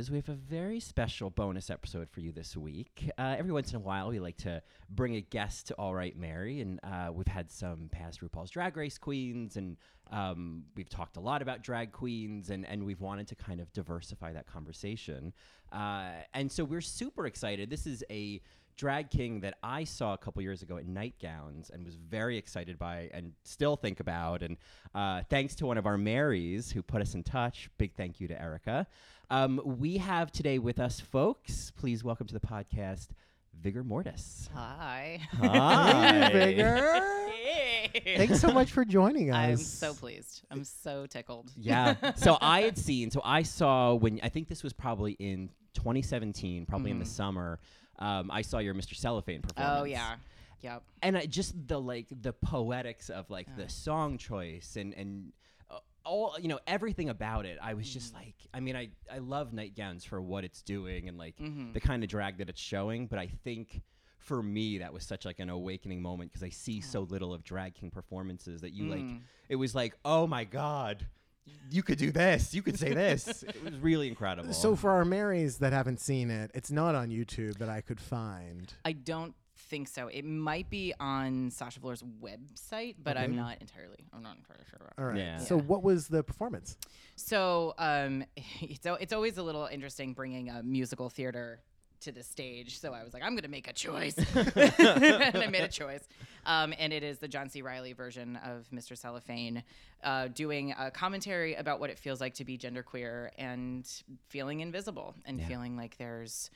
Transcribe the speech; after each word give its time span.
Marys, 0.00 0.10
we 0.10 0.16
have 0.16 0.30
a 0.30 0.32
very 0.32 0.80
special 0.80 1.28
bonus 1.28 1.68
episode 1.68 2.08
for 2.08 2.20
you 2.20 2.32
this 2.32 2.56
week. 2.56 3.10
Uh, 3.18 3.36
every 3.38 3.52
once 3.52 3.70
in 3.70 3.76
a 3.76 3.80
while, 3.80 4.08
we 4.08 4.18
like 4.18 4.38
to 4.38 4.62
bring 4.88 5.16
a 5.16 5.20
guest 5.20 5.66
to 5.66 5.74
All 5.74 5.94
Right 5.94 6.16
Mary, 6.16 6.62
and 6.62 6.80
uh, 6.82 7.10
we've 7.12 7.26
had 7.26 7.50
some 7.50 7.90
past 7.92 8.22
RuPaul's 8.22 8.50
Drag 8.50 8.78
Race 8.78 8.96
queens, 8.96 9.58
and 9.58 9.76
um, 10.10 10.64
we've 10.74 10.88
talked 10.88 11.18
a 11.18 11.20
lot 11.20 11.42
about 11.42 11.62
drag 11.62 11.92
queens, 11.92 12.48
and, 12.48 12.66
and 12.66 12.82
we've 12.82 13.02
wanted 13.02 13.28
to 13.28 13.34
kind 13.34 13.60
of 13.60 13.70
diversify 13.74 14.32
that 14.32 14.46
conversation. 14.46 15.34
Uh, 15.70 16.12
and 16.32 16.50
so 16.50 16.64
we're 16.64 16.80
super 16.80 17.26
excited. 17.26 17.68
This 17.68 17.86
is 17.86 18.02
a 18.10 18.40
drag 18.78 19.10
king 19.10 19.40
that 19.40 19.58
I 19.62 19.84
saw 19.84 20.14
a 20.14 20.18
couple 20.18 20.40
years 20.40 20.62
ago 20.62 20.78
at 20.78 20.86
Nightgowns 20.86 21.68
and 21.68 21.84
was 21.84 21.96
very 21.96 22.38
excited 22.38 22.78
by 22.78 23.10
and 23.12 23.32
still 23.44 23.76
think 23.76 24.00
about. 24.00 24.42
And 24.42 24.56
uh, 24.94 25.20
thanks 25.28 25.54
to 25.56 25.66
one 25.66 25.76
of 25.76 25.84
our 25.84 25.98
Marys 25.98 26.70
who 26.70 26.82
put 26.82 27.02
us 27.02 27.12
in 27.12 27.22
touch. 27.22 27.68
Big 27.76 27.92
thank 27.94 28.20
you 28.20 28.28
to 28.28 28.40
Erica. 28.40 28.86
Um, 29.30 29.60
we 29.64 29.98
have 29.98 30.32
today 30.32 30.58
with 30.58 30.80
us, 30.80 30.98
folks. 30.98 31.70
Please 31.76 32.02
welcome 32.02 32.26
to 32.26 32.34
the 32.34 32.40
podcast, 32.40 33.10
Vigor 33.60 33.84
Mortis. 33.84 34.50
Hi. 34.52 35.20
Hi. 35.40 36.30
Vigor. 36.32 37.00
Thanks 38.16 38.40
so 38.40 38.50
much 38.50 38.72
for 38.72 38.84
joining 38.84 39.30
us. 39.30 39.36
I'm 39.36 39.56
so 39.56 39.94
pleased. 39.94 40.42
I'm 40.50 40.64
so 40.64 41.06
tickled. 41.06 41.52
Yeah. 41.56 41.94
so 42.16 42.38
I 42.40 42.62
had 42.62 42.76
seen, 42.76 43.12
so 43.12 43.20
I 43.24 43.44
saw 43.44 43.94
when, 43.94 44.18
I 44.20 44.30
think 44.30 44.48
this 44.48 44.64
was 44.64 44.72
probably 44.72 45.12
in 45.12 45.50
2017, 45.74 46.66
probably 46.66 46.90
in 46.90 46.98
the 46.98 47.04
summer. 47.04 47.60
Um, 48.00 48.32
I 48.32 48.42
saw 48.42 48.58
your 48.58 48.74
Mr. 48.74 48.96
Cellophane 48.96 49.42
performance. 49.42 49.80
Oh 49.80 49.84
yeah. 49.84 50.16
Yep. 50.62 50.82
and 51.02 51.16
I, 51.16 51.26
just 51.26 51.54
the 51.68 51.80
like 51.80 52.08
the 52.10 52.32
poetics 52.32 53.08
of 53.10 53.30
like 53.30 53.46
the 53.56 53.68
song 53.68 54.18
choice 54.18 54.76
and 54.76 54.92
and 54.92 55.32
all 56.04 56.36
you 56.40 56.48
know 56.48 56.58
everything 56.66 57.08
about 57.08 57.46
it 57.46 57.58
i 57.62 57.74
was 57.74 57.88
just 57.88 58.12
mm. 58.12 58.18
like 58.18 58.34
i 58.54 58.60
mean 58.60 58.76
i 58.76 58.88
i 59.12 59.18
love 59.18 59.52
nightgowns 59.52 60.04
for 60.04 60.20
what 60.20 60.44
it's 60.44 60.62
doing 60.62 61.08
and 61.08 61.18
like 61.18 61.36
mm-hmm. 61.38 61.72
the 61.72 61.80
kind 61.80 62.02
of 62.02 62.08
drag 62.08 62.38
that 62.38 62.48
it's 62.48 62.60
showing 62.60 63.06
but 63.06 63.18
i 63.18 63.26
think 63.44 63.82
for 64.18 64.42
me 64.42 64.78
that 64.78 64.92
was 64.92 65.04
such 65.04 65.24
like 65.24 65.38
an 65.38 65.50
awakening 65.50 66.00
moment 66.00 66.30
because 66.32 66.42
i 66.44 66.50
see 66.50 66.80
so 66.80 67.02
little 67.02 67.32
of 67.32 67.42
drag 67.42 67.74
king 67.74 67.90
performances 67.90 68.60
that 68.60 68.72
you 68.72 68.86
like 68.86 69.00
mm. 69.00 69.20
it 69.48 69.56
was 69.56 69.74
like 69.74 69.94
oh 70.04 70.26
my 70.26 70.44
god 70.44 71.06
you 71.70 71.82
could 71.82 71.98
do 71.98 72.10
this 72.10 72.54
you 72.54 72.62
could 72.62 72.78
say 72.78 72.92
this. 72.92 73.44
It 73.48 73.64
was 73.64 73.78
really 73.78 74.08
incredible. 74.08 74.52
So 74.52 74.76
for 74.76 74.90
our 74.90 75.04
Marys 75.04 75.58
that 75.58 75.72
haven't 75.72 76.00
seen 76.00 76.30
it, 76.30 76.50
it's 76.54 76.70
not 76.70 76.94
on 76.94 77.08
YouTube 77.10 77.58
that 77.58 77.68
I 77.68 77.80
could 77.80 78.00
find. 78.00 78.72
I 78.84 78.92
don't 78.92 79.34
think 79.70 79.88
so. 79.88 80.08
It 80.08 80.24
might 80.24 80.68
be 80.68 80.92
on 81.00 81.50
Sasha 81.50 81.80
Velour's 81.80 82.02
website, 82.22 82.96
but 83.02 83.16
I'm 83.16 83.36
not 83.36 83.58
entirely. 83.60 84.04
I'm 84.12 84.22
not 84.22 84.36
entirely 84.36 84.64
sure. 84.68 84.80
About. 84.80 84.92
All 84.98 85.08
right. 85.10 85.18
Yeah. 85.18 85.38
So 85.38 85.58
what 85.58 85.82
was 85.82 86.08
the 86.08 86.22
performance? 86.22 86.76
So 87.16 87.74
um, 87.78 88.24
it's 88.60 88.84
al- 88.84 88.96
it's 88.96 89.12
always 89.12 89.38
a 89.38 89.42
little 89.42 89.66
interesting 89.66 90.12
bringing 90.12 90.50
a 90.50 90.62
musical 90.62 91.08
theater 91.08 91.60
to 92.00 92.12
the 92.12 92.22
stage. 92.22 92.78
So 92.78 92.92
I 92.92 93.04
was 93.04 93.14
like, 93.14 93.22
I'm 93.22 93.32
going 93.32 93.42
to 93.42 93.48
make 93.48 93.68
a 93.68 93.72
choice, 93.72 94.16
and 94.34 95.36
I 95.36 95.46
made 95.50 95.62
a 95.62 95.68
choice. 95.68 96.06
Um, 96.46 96.74
and 96.78 96.92
it 96.92 97.02
is 97.02 97.18
the 97.18 97.28
John 97.28 97.48
C. 97.50 97.62
Reilly 97.62 97.92
version 97.92 98.36
of 98.36 98.66
Mr. 98.74 98.96
Cellophane, 98.96 99.62
uh, 100.02 100.28
doing 100.28 100.74
a 100.78 100.90
commentary 100.90 101.54
about 101.54 101.78
what 101.78 101.90
it 101.90 101.98
feels 101.98 102.20
like 102.20 102.34
to 102.34 102.44
be 102.44 102.56
genderqueer 102.56 103.30
and 103.36 103.86
feeling 104.28 104.60
invisible 104.60 105.14
and 105.26 105.42
feeling 105.44 105.76
like 105.76 105.98
there's 105.98 106.50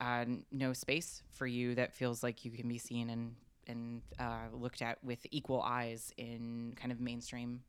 uh, 0.00 0.24
no 0.52 0.72
space 0.72 1.22
for 1.30 1.46
you 1.46 1.74
that 1.74 1.92
feels 1.92 2.22
like 2.22 2.44
you 2.44 2.50
can 2.50 2.68
be 2.68 2.78
seen 2.78 3.10
and 3.10 3.34
and 3.66 4.00
uh, 4.18 4.46
looked 4.52 4.80
at 4.80 5.02
with 5.04 5.26
equal 5.30 5.60
eyes 5.60 6.12
in 6.16 6.72
kind 6.76 6.90
of 6.90 7.00
mainstream 7.00 7.62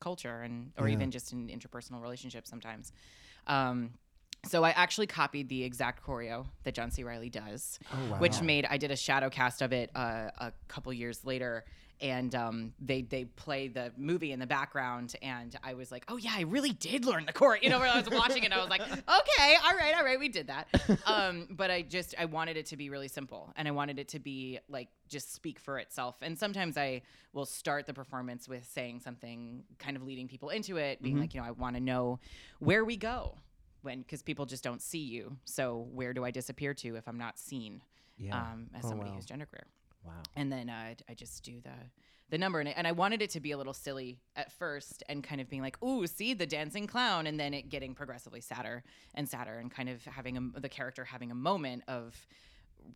culture 0.00 0.42
and 0.42 0.72
or 0.78 0.88
Yeah. 0.88 0.94
even 0.94 1.10
just 1.10 1.32
in 1.32 1.48
interpersonal 1.48 2.02
relationships 2.02 2.50
sometimes. 2.50 2.92
Um, 3.46 3.92
so 4.44 4.64
I 4.64 4.70
actually 4.70 5.06
copied 5.06 5.48
the 5.48 5.62
exact 5.62 6.04
choreo 6.04 6.46
that 6.64 6.74
John 6.74 6.90
C. 6.90 7.04
Reilly 7.04 7.30
does, 7.30 7.78
Oh, 7.92 7.96
which 8.18 8.42
made 8.42 8.66
I 8.68 8.76
did 8.76 8.90
a 8.90 8.96
shadow 8.96 9.30
cast 9.30 9.62
of 9.62 9.72
it 9.72 9.90
uh, 9.94 10.30
a 10.38 10.52
couple 10.68 10.92
years 10.92 11.24
later, 11.24 11.64
and 12.02 12.34
um, 12.34 12.72
they 12.80 13.02
they 13.02 13.24
play 13.24 13.68
the 13.68 13.92
movie 13.96 14.32
in 14.32 14.40
the 14.40 14.46
background, 14.46 15.14
and 15.22 15.56
I 15.62 15.72
was 15.74 15.90
like, 15.90 16.04
oh 16.08 16.16
yeah, 16.18 16.32
I 16.34 16.42
really 16.42 16.72
did 16.72 17.04
learn 17.06 17.24
the 17.24 17.32
choreo. 17.32 17.62
You 17.62 17.70
know, 17.70 17.78
when 17.78 17.88
I 17.88 17.98
was 18.00 18.10
watching 18.10 18.42
it, 18.44 18.52
I 18.52 18.58
was 18.58 18.68
like, 18.68 18.82
okay, 18.90 19.56
all 19.64 19.76
right, 19.76 19.94
all 19.96 20.04
right, 20.04 20.18
we 20.18 20.28
did 20.28 20.48
that. 20.48 20.68
Um, 21.06 21.46
but 21.50 21.70
I 21.70 21.82
just 21.82 22.14
I 22.18 22.24
wanted 22.26 22.56
it 22.56 22.66
to 22.66 22.76
be 22.76 22.90
really 22.90 23.08
simple, 23.08 23.52
and 23.56 23.66
I 23.66 23.70
wanted 23.70 23.98
it 23.98 24.08
to 24.08 24.18
be 24.18 24.58
like 24.68 24.88
just 25.08 25.32
speak 25.32 25.58
for 25.58 25.78
itself. 25.78 26.16
And 26.22 26.38
sometimes 26.38 26.76
I 26.76 27.02
will 27.32 27.46
start 27.46 27.86
the 27.86 27.94
performance 27.94 28.48
with 28.48 28.66
saying 28.66 29.00
something, 29.00 29.62
kind 29.78 29.96
of 29.96 30.02
leading 30.02 30.26
people 30.28 30.48
into 30.50 30.76
it, 30.78 31.00
being 31.02 31.18
like, 31.20 31.34
you 31.34 31.40
know, 31.40 31.46
I 31.46 31.50
want 31.52 31.76
to 31.76 31.80
know 31.82 32.18
where 32.58 32.84
we 32.84 32.96
go 32.96 33.36
when 33.82 34.00
because 34.00 34.22
people 34.22 34.46
just 34.46 34.64
don't 34.64 34.82
see 34.82 34.98
you. 35.00 35.36
So 35.44 35.86
where 35.92 36.12
do 36.12 36.24
I 36.24 36.30
disappear 36.30 36.74
to 36.74 36.96
if 36.96 37.06
I'm 37.08 37.18
not 37.18 37.38
seen 37.38 37.82
Yeah. 38.18 38.36
um, 38.40 38.68
as 38.74 38.84
Oh, 38.84 38.88
somebody 38.90 39.10
wow. 39.10 39.16
who's 39.16 39.26
genderqueer? 39.26 39.64
Wow. 40.04 40.12
And 40.36 40.52
then 40.52 40.68
uh, 40.68 40.94
I 41.08 41.14
just 41.14 41.44
do 41.44 41.60
the 41.60 41.70
the 42.30 42.38
number 42.38 42.60
and, 42.60 42.68
and 42.70 42.86
I 42.86 42.92
wanted 42.92 43.20
it 43.20 43.28
to 43.30 43.40
be 43.40 43.50
a 43.50 43.58
little 43.58 43.74
silly 43.74 44.18
at 44.36 44.50
first 44.50 45.02
and 45.10 45.22
kind 45.22 45.38
of 45.38 45.50
being 45.50 45.60
like, 45.60 45.80
ooh, 45.82 46.06
see 46.06 46.32
the 46.32 46.46
dancing 46.46 46.86
clown, 46.86 47.26
and 47.26 47.38
then 47.38 47.52
it 47.52 47.68
getting 47.68 47.94
progressively 47.94 48.40
sadder 48.40 48.82
and 49.14 49.28
sadder 49.28 49.58
and 49.58 49.70
kind 49.70 49.90
of 49.90 50.02
having 50.06 50.38
a, 50.38 50.60
the 50.60 50.68
character 50.68 51.04
having 51.04 51.30
a 51.30 51.34
moment 51.34 51.82
of 51.88 52.26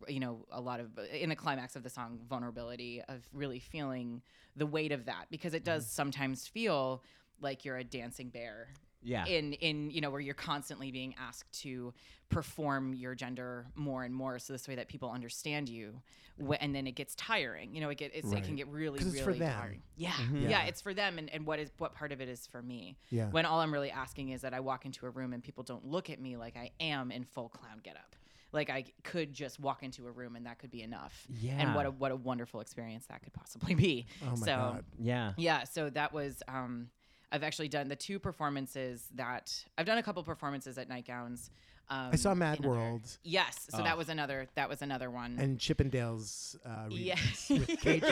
you 0.07 0.19
know 0.19 0.45
a 0.51 0.59
lot 0.59 0.79
of 0.79 0.89
in 1.13 1.29
the 1.29 1.35
climax 1.35 1.75
of 1.75 1.83
the 1.83 1.89
song 1.89 2.19
vulnerability 2.27 3.01
of 3.07 3.27
really 3.31 3.59
feeling 3.59 4.21
the 4.55 4.65
weight 4.65 4.91
of 4.91 5.05
that 5.05 5.27
because 5.29 5.53
it 5.53 5.63
does 5.63 5.87
sometimes 5.87 6.47
feel 6.47 7.03
like 7.39 7.63
you're 7.63 7.77
a 7.77 7.83
dancing 7.83 8.29
bear 8.29 8.69
yeah 9.03 9.25
in 9.25 9.53
in 9.53 9.89
you 9.91 10.01
know 10.01 10.09
where 10.09 10.19
you're 10.21 10.33
constantly 10.33 10.91
being 10.91 11.13
asked 11.19 11.51
to 11.61 11.93
perform 12.29 12.93
your 12.93 13.15
gender 13.15 13.67
more 13.75 14.03
and 14.03 14.13
more 14.13 14.37
so 14.39 14.53
this 14.53 14.67
way 14.67 14.75
that 14.75 14.87
people 14.87 15.09
understand 15.11 15.69
you 15.69 16.01
Wh- 16.45 16.55
and 16.59 16.75
then 16.75 16.85
it 16.87 16.91
gets 16.93 17.15
tiring 17.15 17.73
you 17.73 17.81
know 17.81 17.89
it 17.89 17.97
get 17.97 18.11
it's, 18.13 18.31
it 18.31 18.43
can 18.43 18.55
get 18.55 18.67
really 18.67 18.99
'Cause 18.99 19.07
really 19.07 19.17
it's 19.19 19.25
for 19.25 19.33
them. 19.33 19.53
tiring 19.59 19.81
yeah, 19.95 20.13
Yeah. 20.33 20.49
yeah 20.49 20.63
it's 20.65 20.81
for 20.81 20.93
them 20.93 21.17
and, 21.17 21.29
and 21.29 21.45
what 21.45 21.59
is 21.59 21.71
what 21.77 21.93
part 21.95 22.11
of 22.11 22.21
it 22.21 22.27
is 22.29 22.45
for 22.47 22.61
me 22.61 22.97
Yeah. 23.09 23.29
when 23.29 23.45
all 23.45 23.59
i'm 23.61 23.71
really 23.73 23.91
asking 23.91 24.29
is 24.29 24.41
that 24.41 24.53
i 24.53 24.59
walk 24.59 24.85
into 24.85 25.05
a 25.05 25.09
room 25.09 25.33
and 25.33 25.41
people 25.43 25.63
don't 25.63 25.85
look 25.85 26.09
at 26.09 26.19
me 26.19 26.37
like 26.37 26.55
i 26.57 26.71
am 26.79 27.11
in 27.11 27.23
full 27.23 27.49
clown 27.49 27.79
getup 27.83 28.15
like 28.51 28.69
i 28.69 28.83
could 29.03 29.33
just 29.33 29.59
walk 29.59 29.83
into 29.83 30.05
a 30.07 30.11
room 30.11 30.35
and 30.35 30.45
that 30.45 30.59
could 30.59 30.69
be 30.71 30.81
enough 30.83 31.25
Yeah. 31.39 31.55
and 31.59 31.73
what 31.75 31.83
Yeah. 31.83 31.87
a 31.89 31.91
what 31.91 32.11
a 32.11 32.15
wonderful 32.15 32.59
experience 32.61 33.05
that 33.07 33.23
could 33.23 33.33
possibly 33.33 33.73
be 33.75 34.05
Oh 34.23 34.31
my 34.31 34.35
so 34.35 34.45
God. 34.55 34.85
yeah 34.99 35.31
yeah, 35.37 35.63
so 35.63 35.89
that 35.91 36.13
was 36.13 36.43
um 36.47 36.89
I've 37.31 37.43
actually 37.43 37.67
done 37.67 37.87
the 37.89 37.95
two 37.95 38.19
performances 38.19 39.07
that 39.15 39.53
I've 39.77 39.85
done 39.85 39.97
a 39.97 40.03
couple 40.03 40.23
performances 40.23 40.77
at 40.77 40.87
Nightgowns. 40.89 41.49
Um, 41.89 42.09
I 42.11 42.17
saw 42.17 42.33
Mad 42.33 42.59
in 42.59 42.65
other- 42.65 42.73
World 42.75 43.17
Yes, 43.23 43.65
so 43.69 43.77
Oh. 43.79 43.83
that 43.83 43.97
was 43.97 44.09
another 44.09 44.47
that 44.55 44.67
was 44.67 44.81
another 44.81 45.09
one. 45.09 45.37
and 45.39 45.57
Chippendales 45.57 46.57
uh, 46.65 46.87
yeah, 46.89 47.15
with 47.49 47.81
James. 47.81 48.03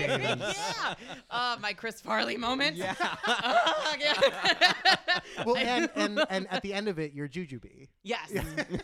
yeah. 0.41 0.95
Uh, 1.29 1.57
my 1.61 1.73
Chris 1.73 1.99
Farley 1.99 2.37
moment. 2.37 2.77
Yeah. 2.77 2.95
Oh, 3.27 3.95
yeah. 3.99 4.13
Well, 5.45 5.57
and, 5.57 5.89
and 5.95 6.23
and 6.29 6.47
at 6.51 6.61
the 6.61 6.73
end 6.73 6.87
of 6.87 6.99
it, 6.99 7.13
you're 7.13 7.27
Jujubee. 7.27 7.87
Yes, 8.03 8.31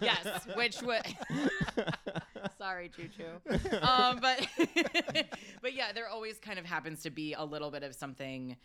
yes. 0.02 0.48
Which 0.56 0.82
would. 0.82 1.02
Sorry, 2.62 2.92
Choo 2.96 3.10
Choo. 3.18 3.78
Um, 3.82 4.20
but 4.22 4.48
but 5.64 5.74
yeah, 5.74 5.92
there 5.94 6.08
always 6.08 6.38
kind 6.38 6.60
of 6.60 6.66
happens 6.66 7.02
to 7.02 7.10
be 7.10 7.34
a 7.34 7.44
little 7.44 7.72
bit 7.72 7.82
of 7.82 7.96
something. 7.96 8.56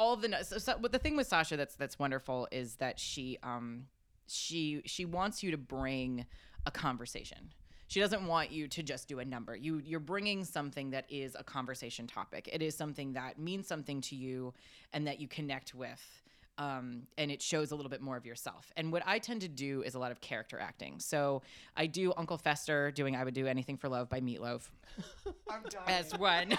All 0.00 0.16
the 0.16 0.42
so, 0.42 0.58
so, 0.58 0.74
but 0.80 0.90
the 0.90 0.98
thing 0.98 1.16
with 1.16 1.28
Sasha 1.28 1.56
that's 1.56 1.76
that's 1.76 1.96
wonderful 1.96 2.48
is 2.50 2.74
that 2.76 2.98
she 2.98 3.38
um 3.44 3.84
she 4.26 4.82
she 4.84 5.04
wants 5.04 5.44
you 5.44 5.52
to 5.52 5.56
bring 5.56 6.26
a 6.66 6.72
conversation. 6.72 7.52
She 7.86 8.00
doesn't 8.00 8.26
want 8.26 8.50
you 8.50 8.66
to 8.66 8.82
just 8.82 9.06
do 9.06 9.20
a 9.20 9.24
number. 9.24 9.54
You 9.54 9.80
you're 9.84 10.00
bringing 10.00 10.44
something 10.44 10.90
that 10.90 11.04
is 11.08 11.36
a 11.38 11.44
conversation 11.44 12.08
topic. 12.08 12.50
It 12.52 12.62
is 12.62 12.76
something 12.76 13.12
that 13.12 13.38
means 13.38 13.68
something 13.68 14.00
to 14.02 14.16
you 14.16 14.54
and 14.92 15.06
that 15.06 15.20
you 15.20 15.28
connect 15.28 15.72
with 15.72 16.02
um, 16.58 17.02
and 17.18 17.30
it 17.30 17.42
shows 17.42 17.70
a 17.70 17.76
little 17.76 17.90
bit 17.90 18.00
more 18.00 18.16
of 18.16 18.24
yourself. 18.24 18.72
And 18.76 18.90
what 18.92 19.02
I 19.06 19.18
tend 19.18 19.42
to 19.42 19.48
do 19.48 19.82
is 19.82 19.94
a 19.94 19.98
lot 19.98 20.10
of 20.12 20.20
character 20.20 20.58
acting. 20.58 20.98
So 21.00 21.42
I 21.76 21.86
do 21.86 22.12
Uncle 22.16 22.38
Fester 22.38 22.90
doing 22.90 23.14
"I 23.16 23.24
Would 23.24 23.34
Do 23.34 23.46
Anything 23.46 23.76
for 23.76 23.88
Love" 23.88 24.08
by 24.08 24.20
Meatloaf 24.20 24.68
I'm 25.50 25.62
dying. 25.68 25.88
as 25.88 26.16
one. 26.18 26.50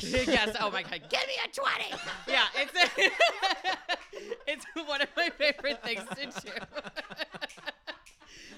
yes. 0.00 0.56
Oh 0.60 0.70
my 0.70 0.82
God. 0.82 1.02
Give 1.08 1.20
me 1.20 1.34
a 1.44 1.48
twenty. 1.52 2.02
Yeah. 2.26 2.46
It's 2.56 2.72
it's 4.46 4.64
one 4.86 5.00
of 5.02 5.08
my 5.16 5.30
favorite 5.30 5.82
things 5.84 6.02
to 6.16 6.26
do. 6.26 6.50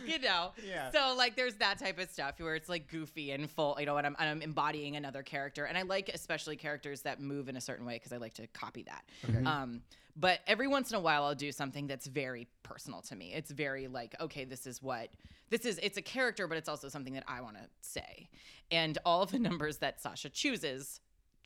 you 0.06 0.19
know. 0.19 0.52
Yeah. 0.67 0.91
So 0.91 1.14
like, 1.17 1.37
there's 1.37 1.55
that 1.56 1.79
type 1.79 1.99
of 1.99 2.11
stuff 2.11 2.35
where 2.38 2.55
it's 2.55 2.69
like 2.69 2.88
goofy 2.88 3.31
and 3.32 3.50
full, 3.50 3.76
you 3.79 3.87
know, 3.87 3.97
and 3.97 4.06
I'm, 4.06 4.17
and 4.19 4.29
I'm 4.29 4.43
embodying 4.43 4.97
another 4.97 5.23
character, 5.23 5.64
and 5.64 5.76
I 5.76 5.82
like 5.82 6.08
especially 6.08 6.56
characters 6.56 7.02
that 7.02 7.20
move 7.20 7.49
in 7.49 7.56
a 7.56 7.61
certain 7.61 7.87
way 7.87 7.94
because 7.94 8.12
I 8.12 8.17
like 8.17 8.35
to 8.35 8.47
copy 8.49 8.85
that. 8.85 9.05
Um, 9.47 9.82
but 10.17 10.41
every 10.47 10.67
once 10.69 10.91
in 10.91 10.97
a 10.97 11.00
while, 11.00 11.25
I'll 11.25 11.35
do 11.35 11.52
something 11.52 11.87
that's 11.87 12.06
very 12.06 12.49
personal 12.62 13.00
to 13.02 13.17
me. 13.17 13.32
It's 13.32 13.50
very 13.50 13.88
like, 13.88 14.14
okay, 14.20 14.44
this 14.44 14.67
is 14.67 14.82
what 14.82 15.08
this 15.50 15.64
is. 15.64 15.79
It's 15.82 15.97
a 15.97 16.03
character, 16.03 16.46
but 16.46 16.58
it's 16.58 16.69
also 16.69 16.88
something 16.88 17.14
that 17.14 17.25
I 17.26 17.41
want 17.41 17.56
to 17.56 17.62
say. 17.81 18.29
And 18.70 18.99
all 19.05 19.23
of 19.23 19.31
the 19.31 19.38
numbers 19.49 19.79
that 19.79 20.00
Sasha 20.00 20.29
chooses 20.29 21.00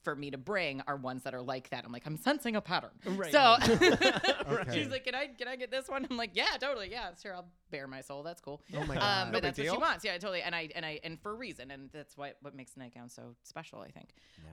for 0.05 0.15
me 0.15 0.31
to 0.31 0.39
bring 0.39 0.83
are 0.87 0.97
ones 0.97 1.23
that 1.25 1.35
are 1.35 1.43
like 1.43 1.71
that. 1.71 1.85
I'm 1.85 1.93
like, 1.93 2.07
I'm 2.07 2.17
sensing 2.17 2.55
a 2.57 2.61
pattern. 2.61 2.91
Right. 3.07 3.33
So 3.33 3.57
Okay. 4.51 4.73
she's 4.75 4.89
like, 4.89 5.05
Can 5.05 5.15
I 5.15 5.27
can 5.29 5.49
I 5.49 5.57
get 5.57 5.71
this 5.71 5.89
one? 5.89 6.07
I'm 6.09 6.17
like, 6.17 6.31
Yeah, 6.35 6.47
totally. 6.61 6.91
Yeah, 6.91 7.11
sure, 7.21 7.35
I'll 7.35 7.47
bare 7.71 7.87
my 7.89 8.01
soul. 8.03 8.23
That's 8.23 8.41
cool. 8.41 8.63
Oh 8.75 8.85
my 8.85 8.95
Um, 8.95 9.01
god. 9.01 9.25
but 9.27 9.33
big 9.33 9.43
that's 9.43 9.59
what 9.59 9.69
she 9.75 9.79
wants. 9.79 10.05
Yeah, 10.05 10.13
totally. 10.19 10.43
And 10.43 10.55
I 10.55 10.69
and 10.77 10.85
I 10.87 11.01
and 11.03 11.21
for 11.21 11.33
a 11.33 11.35
reason. 11.35 11.71
And 11.71 11.91
that's 11.93 12.17
what 12.17 12.37
what 12.43 12.55
makes 12.55 12.73
the 12.73 12.81
nightgown 12.81 13.09
so 13.09 13.35
special, 13.43 13.81
I 13.81 13.91
think. 13.91 14.11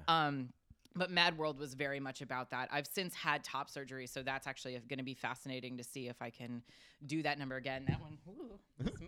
Um 0.07 0.49
but 0.95 1.09
Mad 1.11 1.37
World 1.37 1.57
was 1.59 1.73
very 1.73 1.99
much 1.99 2.21
about 2.21 2.49
that. 2.51 2.69
I've 2.71 2.87
since 2.87 3.13
had 3.15 3.43
top 3.43 3.69
surgery, 3.69 4.07
so 4.07 4.21
that's 4.23 4.47
actually 4.47 4.79
going 4.89 4.99
to 4.99 5.03
be 5.05 5.13
fascinating 5.13 5.77
to 5.77 5.83
see 5.83 6.07
if 6.07 6.21
I 6.21 6.29
can 6.29 6.61
do 7.05 7.23
that 7.23 7.39
number 7.39 7.55
again. 7.55 7.85
That 7.87 7.99
one, 8.01 8.17
ooh, 8.29 8.59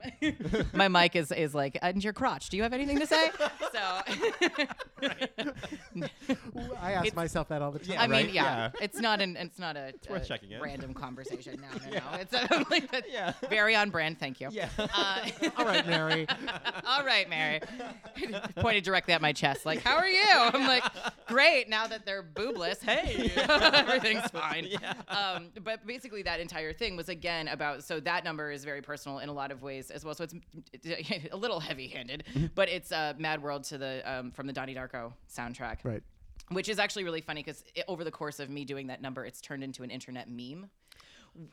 my, 0.01 0.65
my 0.89 1.01
mic 1.01 1.15
is 1.15 1.31
is 1.31 1.53
like, 1.53 1.77
and 1.81 2.03
your 2.03 2.13
crotch. 2.13 2.49
Do 2.49 2.57
you 2.57 2.63
have 2.63 2.73
anything 2.73 2.99
to 2.99 3.05
say? 3.07 3.29
So, 3.71 3.79
I 6.81 6.93
ask 6.93 7.05
it's- 7.07 7.15
myself 7.15 7.49
that 7.49 7.61
all 7.61 7.71
the 7.71 7.79
time. 7.79 7.91
Yeah, 7.93 8.01
I 8.01 8.07
mean, 8.07 8.25
right? 8.25 8.33
yeah, 8.33 8.43
Yeah. 8.73 8.81
it's 8.81 8.99
not 8.99 9.21
an 9.21 9.35
it's 9.37 9.59
not 9.59 9.75
a, 9.77 9.93
worth 10.09 10.23
a 10.23 10.25
checking 10.25 10.51
it. 10.51 10.61
random 10.61 10.93
conversation. 10.93 11.61
No, 11.61 11.67
no, 11.91 11.97
no. 11.97 12.03
It's 12.19 12.33
a, 12.33 12.65
like 12.69 12.91
a, 12.93 13.01
Yeah. 13.11 13.33
very 13.49 13.75
on 13.75 13.89
brand. 13.89 14.19
Thank 14.19 14.39
you. 14.41 14.49
Yeah. 14.51 14.69
Uh, 14.77 15.27
all 15.57 15.65
right, 15.65 15.85
Mary. 15.85 16.25
All 16.85 17.03
right, 17.03 17.29
Mary. 17.29 17.59
Pointed 18.57 18.83
directly 18.83 19.13
at 19.13 19.21
my 19.21 19.33
chest, 19.33 19.65
like, 19.65 19.81
"How 19.81 19.97
are 19.97 20.07
you?" 20.07 20.23
I'm 20.29 20.67
like, 20.67 20.83
"Great." 21.27 21.69
Now 21.73 21.87
that 21.87 22.05
they're 22.05 22.21
boobless, 22.21 22.83
hey, 22.83 23.31
everything's 23.73 24.29
fine. 24.29 24.67
Um, 25.07 25.49
but 25.63 25.87
basically, 25.87 26.21
that 26.21 26.39
entire 26.39 26.71
thing 26.71 26.95
was 26.95 27.09
again 27.09 27.47
about. 27.47 27.83
So 27.83 27.99
that 28.01 28.23
number 28.23 28.51
is 28.51 28.63
very 28.63 28.83
personal 28.83 29.17
in 29.17 29.27
a 29.27 29.33
lot 29.33 29.51
of 29.51 29.63
ways 29.63 29.89
as 29.89 30.05
well. 30.05 30.13
So 30.13 30.23
it's, 30.25 30.35
it's 30.71 31.29
a 31.31 31.35
little 31.35 31.59
heavy-handed, 31.59 32.25
but 32.53 32.69
it's 32.69 32.91
uh, 32.91 33.13
Mad 33.17 33.41
World 33.41 33.63
to 33.65 33.79
the 33.79 34.03
um, 34.05 34.29
from 34.29 34.45
the 34.45 34.53
Donnie 34.53 34.75
Darko 34.75 35.13
soundtrack, 35.35 35.77
Right. 35.83 36.03
which 36.51 36.69
is 36.69 36.77
actually 36.77 37.05
really 37.05 37.21
funny 37.21 37.41
because 37.41 37.63
over 37.87 38.03
the 38.03 38.11
course 38.11 38.39
of 38.39 38.51
me 38.51 38.65
doing 38.65 38.85
that 38.87 39.01
number, 39.01 39.25
it's 39.25 39.41
turned 39.41 39.63
into 39.63 39.81
an 39.81 39.89
internet 39.89 40.29
meme 40.29 40.69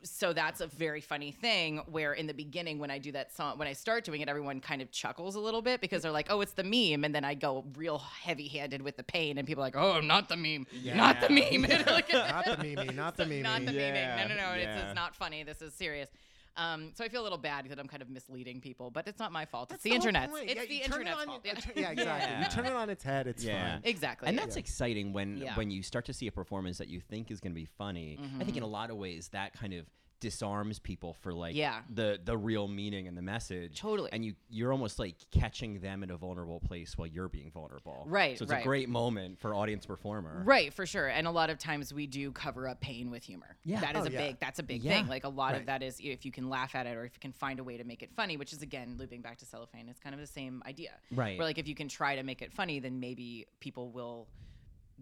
so 0.02 0.32
that's 0.32 0.60
a 0.60 0.66
very 0.66 1.00
funny 1.00 1.32
thing 1.32 1.78
where 1.86 2.12
in 2.12 2.26
the 2.26 2.34
beginning 2.34 2.78
when 2.78 2.90
i 2.90 2.98
do 2.98 3.10
that 3.12 3.34
song 3.34 3.56
when 3.58 3.66
i 3.66 3.72
start 3.72 4.04
doing 4.04 4.20
it 4.20 4.28
everyone 4.28 4.60
kind 4.60 4.82
of 4.82 4.90
chuckles 4.90 5.36
a 5.36 5.40
little 5.40 5.62
bit 5.62 5.80
because 5.80 6.02
they're 6.02 6.10
like 6.12 6.26
oh 6.30 6.40
it's 6.42 6.52
the 6.52 6.62
meme 6.64 7.02
and 7.04 7.14
then 7.14 7.24
i 7.24 7.32
go 7.32 7.64
real 7.76 7.98
heavy 7.98 8.46
handed 8.48 8.82
with 8.82 8.96
the 8.98 9.02
pain 9.02 9.38
and 9.38 9.46
people 9.48 9.62
are 9.62 9.66
like 9.66 9.76
oh 9.76 10.00
not 10.00 10.28
the 10.28 10.36
meme 10.36 10.66
not 10.84 11.20
the 11.20 11.28
meme 11.30 11.62
Like- 11.86 12.12
Not 12.12 12.44
the 12.44 12.74
meme 12.76 12.94
Not 12.96 13.16
the 13.16 13.24
Mimi. 13.26 13.42
not 13.42 13.64
the 13.64 13.72
Yeah, 13.72 14.18
memeing. 14.24 14.28
No, 14.28 14.34
no, 14.34 14.40
no. 14.48 14.52
It's, 14.52 14.62
yeah. 14.64 14.86
it's 14.86 14.94
not 14.94 15.14
funny. 15.16 15.42
This 15.42 15.62
is 15.62 15.72
serious. 15.74 16.08
Um, 16.56 16.90
so 16.94 17.04
I 17.04 17.08
feel 17.08 17.22
a 17.22 17.24
little 17.24 17.38
bad 17.38 17.66
that 17.68 17.78
I'm 17.78 17.86
kind 17.86 18.02
of 18.02 18.10
misleading 18.10 18.60
people, 18.60 18.90
but 18.90 19.06
it's 19.06 19.18
not 19.18 19.32
my 19.32 19.44
fault. 19.44 19.68
That's 19.70 19.78
it's 19.78 19.84
the, 19.84 19.90
whole 19.90 19.96
internet. 19.96 20.30
It's 20.42 20.54
Yeah, 20.54 20.64
the 20.66 20.74
you 20.74 20.80
turn 20.84 21.06
it 21.06 21.14
fault. 21.14 21.40
you 21.44 21.50
Yeah. 21.52 21.60
yeah, 21.76 21.90
exactly. 21.90 22.02
Yeah. 22.04 22.44
You 22.44 22.50
turn 22.50 22.66
it 22.66 22.72
on 22.72 22.90
its 22.90 23.02
head, 23.04 23.26
it's 23.26 23.44
Yeah. 23.44 23.72
fine. 23.74 23.80
exactly. 23.84 24.28
And 24.28 24.38
that's 24.38 24.56
exciting 24.56 25.12
when 25.12 25.38
Yeah. 25.38 25.56
when 25.56 25.70
you 25.70 25.82
start 25.82 26.04
to 26.06 26.12
see 26.12 26.26
a 26.26 26.32
performance 26.32 26.78
that 26.78 26.88
you 26.88 27.00
think 27.00 27.30
is 27.30 27.40
going 27.40 27.52
to 27.52 27.60
be 27.60 27.66
funny. 27.78 28.18
I 28.40 28.44
think 28.44 28.56
in 28.56 28.62
a 28.62 28.66
lot 28.66 28.90
of 28.90 28.96
ways 28.96 29.28
that 29.28 29.52
kind 29.54 29.74
of 29.74 29.86
disarms 30.20 30.78
people 30.78 31.14
for 31.14 31.32
like 31.32 31.54
Yeah. 31.54 31.80
the 31.92 32.20
the 32.22 32.36
real 32.36 32.68
meaning 32.68 33.08
and 33.08 33.16
the 33.16 33.22
message. 33.22 33.78
Totally. 33.80 34.10
And 34.12 34.24
you 34.24 34.34
you're 34.48 34.70
almost 34.72 34.98
like 34.98 35.16
catching 35.30 35.80
them 35.80 36.02
in 36.02 36.10
a 36.10 36.16
vulnerable 36.16 36.60
place 36.60 36.96
while 36.96 37.06
you're 37.08 37.28
being 37.28 37.50
vulnerable. 37.50 38.04
Right, 38.06 38.38
So 38.38 38.44
it's 38.44 38.52
right. 38.52 38.60
a 38.60 38.64
great 38.64 38.88
moment 38.88 39.40
for 39.40 39.54
audience 39.54 39.86
performer. 39.86 40.42
Right, 40.44 40.72
for 40.72 40.86
sure. 40.86 41.08
And 41.08 41.26
a 41.26 41.30
lot 41.30 41.50
of 41.50 41.58
times 41.58 41.92
we 41.92 42.06
do 42.06 42.30
cover 42.32 42.68
up 42.68 42.80
pain 42.80 43.10
with 43.10 43.24
humor. 43.24 43.56
Yeah. 43.64 43.80
That 43.80 43.96
is 43.96 44.02
Oh, 44.02 44.06
a 44.06 44.10
yeah. 44.10 44.26
big 44.28 44.40
that's 44.40 44.58
a 44.58 44.62
big 44.62 44.82
Yeah. 44.82 44.92
thing. 44.98 45.08
Like 45.08 45.24
a 45.24 45.28
lot 45.28 45.52
Right. 45.52 45.60
of 45.60 45.66
that 45.66 45.82
is 45.82 45.98
if 46.00 46.24
you 46.24 46.32
can 46.32 46.48
laugh 46.48 46.74
at 46.74 46.86
it 46.86 46.96
or 46.96 47.04
if 47.04 47.14
you 47.14 47.20
can 47.20 47.32
find 47.32 47.58
a 47.58 47.64
way 47.64 47.76
to 47.78 47.84
make 47.84 48.02
it 48.02 48.12
funny, 48.14 48.36
which 48.36 48.52
is 48.52 48.62
again 48.62 48.96
looping 48.98 49.22
back 49.22 49.38
to 49.38 49.46
cellophane, 49.46 49.88
it's 49.88 50.00
kind 50.00 50.14
of 50.14 50.20
the 50.20 50.26
same 50.26 50.62
idea. 50.66 50.92
Right. 51.10 51.38
Where 51.38 51.46
like 51.46 51.58
if 51.58 51.66
you 51.66 51.74
can 51.74 51.88
try 51.88 52.16
to 52.16 52.22
make 52.22 52.42
it 52.42 52.52
funny, 52.52 52.78
then 52.78 53.00
maybe 53.00 53.46
people 53.60 53.90
will 53.90 54.28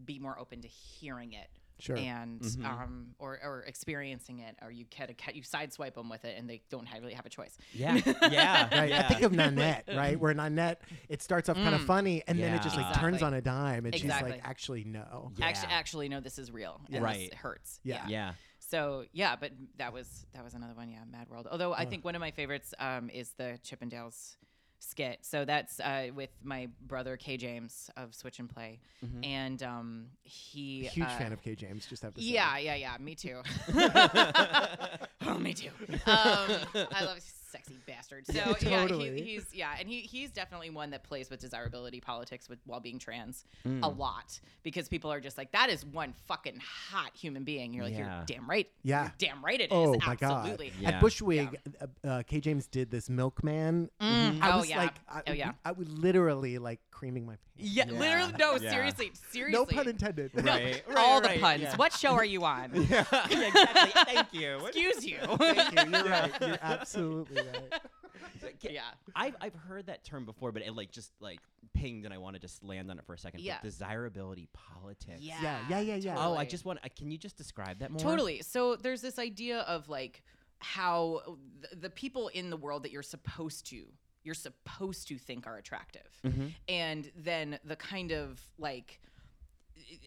be 0.05 0.19
more 0.21 0.39
open 0.39 0.63
to 0.63 0.69
hearing 0.69 1.33
it. 1.33 1.49
Sure. 1.81 1.97
And 1.97 2.41
Mm-hmm. 2.41 2.65
um 2.67 3.07
or, 3.19 3.39
or 3.43 3.65
experiencing 3.67 4.41
it, 4.41 4.57
or 4.63 4.71
you 4.71 4.85
get 4.85 5.11
a, 5.11 5.35
you 5.35 5.43
sideswipe 5.43 5.95
them 5.95 6.09
with 6.09 6.25
it, 6.25 6.37
and 6.39 6.49
they 6.51 6.61
don't 6.71 6.87
have, 6.87 7.01
really 7.03 7.15
have 7.15 7.27
a 7.27 7.29
choice. 7.29 7.57
Yeah. 7.73 7.95
Yeah. 8.31 8.69
Right. 8.79 8.91
yeah. 8.91 9.01
I 9.01 9.03
think 9.13 9.23
of 9.23 9.33
Nanette, 9.33 9.85
right? 9.95 10.19
Where 10.19 10.35
Nanette, 10.35 10.83
it 11.09 11.23
starts 11.23 11.49
off 11.49 11.57
kind 11.57 11.75
of 11.75 11.83
funny, 11.83 12.23
and 12.27 12.39
then 12.39 12.55
it 12.55 12.63
just 12.63 12.77
like 12.77 12.87
Yeah. 12.95 13.01
turns 13.01 13.21
Mm. 13.23 13.27
On 13.27 13.35
a 13.35 13.41
dime, 13.41 13.85
and 13.87 13.95
she's 13.95 14.09
like, 14.11 14.41
"Actually, 14.45 14.85
no." 14.85 15.33
Yeah. 15.37 15.47
Actually, 15.47 15.73
actually, 15.73 16.09
no, 16.09 16.21
this 16.21 16.39
is 16.39 16.51
real. 16.53 16.81
And 16.93 17.03
Right. 17.03 17.31
This 17.31 17.39
hurts. 17.39 17.81
Yeah. 17.85 18.07
yeah. 18.09 18.33
So 18.61 19.05
yeah, 19.13 19.35
but 19.37 19.53
that 19.79 19.93
was 19.93 20.27
that 20.35 20.45
was 20.45 20.55
another 20.55 20.75
one. 20.75 20.89
Yeah, 20.91 20.99
Mad 21.11 21.29
World. 21.31 21.47
Although 21.51 21.73
I 21.73 21.85
think 21.87 22.05
one 22.05 22.15
of 22.15 22.21
my 22.21 22.31
favorites 22.33 22.75
um, 22.79 23.09
is 23.11 23.31
the 23.39 23.59
Chippendales 23.65 24.37
skit. 24.79 25.19
So 25.23 25.45
that's 25.45 25.81
uh, 25.81 26.09
with 26.15 26.31
my 26.43 26.69
brother 26.87 27.17
K 27.17 27.37
James 27.37 27.91
of 27.97 28.15
Switch 28.15 28.39
and 28.39 28.49
Play, 28.49 28.81
and 29.23 29.63
um, 29.63 30.07
he 30.23 30.85
Huge 30.87 31.07
uh, 31.07 31.19
fan 31.19 31.33
of 31.33 31.43
K. 31.43 31.55
James. 31.55 31.87
Just 31.87 32.03
have 32.03 32.15
to 32.15 32.21
say. 32.21 32.27
Yeah, 32.27 32.59
yeah, 32.59 32.75
yeah. 32.75 32.97
Me 32.99 33.15
too. 33.15 33.43
oh, 35.27 35.39
me 35.39 35.55
too. 35.55 35.71
Um, 36.07 36.51
I 36.93 37.05
love 37.05 37.19
sexy 37.51 37.77
bastard. 37.87 38.27
So 38.27 38.33
yeah, 38.35 38.45
Totally. 38.55 39.21
he, 39.23 39.35
he's 39.35 39.47
yeah, 39.55 39.71
and 39.79 39.89
he 39.89 40.01
he's 40.01 40.31
definitely 40.31 40.71
one 40.71 40.91
that 40.91 41.03
plays 41.05 41.31
with 41.31 41.41
desirability 41.41 42.01
politics 42.01 42.49
with 42.49 42.59
while 42.67 42.81
being 42.81 42.99
trans 42.99 43.45
Mm. 43.67 43.83
a 43.83 43.89
lot 43.89 44.39
because 44.63 44.89
people 44.89 45.11
are 45.13 45.21
just 45.21 45.37
like 45.39 45.53
that 45.53 45.69
is 45.71 45.85
one 45.85 46.15
fucking 46.27 46.61
hot 46.91 47.11
human 47.17 47.45
being. 47.45 47.73
You're 47.75 47.85
like 47.85 47.95
Yeah. 47.95 48.17
you're 48.19 48.25
damn 48.27 48.49
right. 48.49 48.69
Yeah. 48.83 49.03
You're 49.03 49.13
damn 49.19 49.45
right 49.45 49.61
it 49.61 49.65
is. 49.65 49.69
Oh 49.73 49.97
my 50.07 50.17
Absolutely. 50.21 50.69
god! 50.71 50.77
Yeah. 50.81 50.89
At 50.91 51.03
Bushwig, 51.03 51.55
uh, 51.81 52.07
uh, 52.07 52.23
K. 52.25 52.41
James 52.41 52.67
did 52.67 52.91
this 52.91 53.09
Milkman. 53.11 53.91
Mm. 54.01 54.43
I 54.43 54.53
Oh, 54.53 54.59
was 54.59 54.71
yeah. 54.71 54.79
like, 54.79 54.95
I, 55.09 55.23
Oh, 55.29 55.33
yeah. 55.33 55.53
I 55.65 55.73
was 55.73 55.89
literally 55.91 56.59
like 56.59 56.81
creaming 56.91 57.27
my 57.27 57.33
pants. 57.33 57.45
Yeah, 57.75 57.85
literally. 57.87 58.33
No, 58.39 58.55
Yeah. 58.57 58.71
seriously, 58.71 59.11
seriously. 59.31 59.53
No 59.59 59.67
pun 59.67 59.89
intended. 59.89 60.33
No, 60.35 60.43
Right, 60.53 60.83
right, 60.87 60.97
all 60.97 61.21
right, 61.21 61.35
the 61.35 61.41
puns. 61.41 61.63
yeah. 61.63 61.77
What 61.77 61.93
show 61.93 62.13
are 62.13 62.25
you 62.25 62.45
on? 62.45 62.71
yeah, 62.91 63.05
exactly. 63.31 64.03
Thank 64.05 64.33
you. 64.33 64.59
Excuse 64.67 65.05
you. 65.07 65.19
Thank 65.39 65.73
you. 65.87 65.93
You're 65.99 66.05
right. 66.09 66.33
You're 66.41 66.59
absolutely 66.63 67.38
right. 67.39 68.55
yeah. 68.61 68.83
I've 69.15 69.37
I've 69.41 69.55
heard 69.55 69.87
that 69.87 70.05
term 70.05 70.25
before, 70.25 70.53
but 70.53 70.63
it 70.63 70.75
like 70.75 70.91
just 70.91 71.13
like 71.21 71.41
pinged, 71.75 72.05
and 72.05 72.15
I 72.15 72.19
want 72.19 72.35
to 72.35 72.41
just 72.41 72.63
land 72.63 72.91
on 72.91 72.99
it 72.99 73.05
for 73.05 73.15
a 73.15 73.19
second. 73.19 73.41
Yeah. 73.41 73.59
But 73.63 73.69
desirability 73.69 74.49
politics. 74.53 75.21
Yeah. 75.21 75.41
Yeah, 75.43 75.61
yeah, 75.69 75.81
yeah, 75.81 75.95
yeah. 75.97 76.15
Oh, 76.17 76.21
I 76.21 76.27
totally. 76.27 76.47
just 76.47 76.65
want. 76.65 76.79
Uh, 76.85 76.89
can 76.97 77.11
you 77.11 77.19
just 77.19 77.37
describe 77.37 77.79
that 77.81 77.91
more? 77.91 78.01
Totally. 78.01 78.43
So 78.43 78.77
there's 78.77 79.01
this 79.01 79.19
idea 79.19 79.61
of 79.61 79.89
like 79.89 80.23
how 80.61 81.39
the, 81.61 81.77
the 81.77 81.91
people 81.91 82.29
in 82.29 82.51
the 82.51 82.57
world 82.57 82.83
that 82.83 82.91
you're 82.91 83.03
supposed 83.03 83.67
to 83.67 83.87
you're 84.25 84.35
supposed 84.35 85.09
to 85.09 85.17
think 85.17 85.47
are 85.47 85.57
attractive, 85.57 86.21
and 86.69 87.11
then 87.17 87.59
the 87.65 87.77
kind 87.77 88.13
of 88.13 88.41
like 88.59 89.01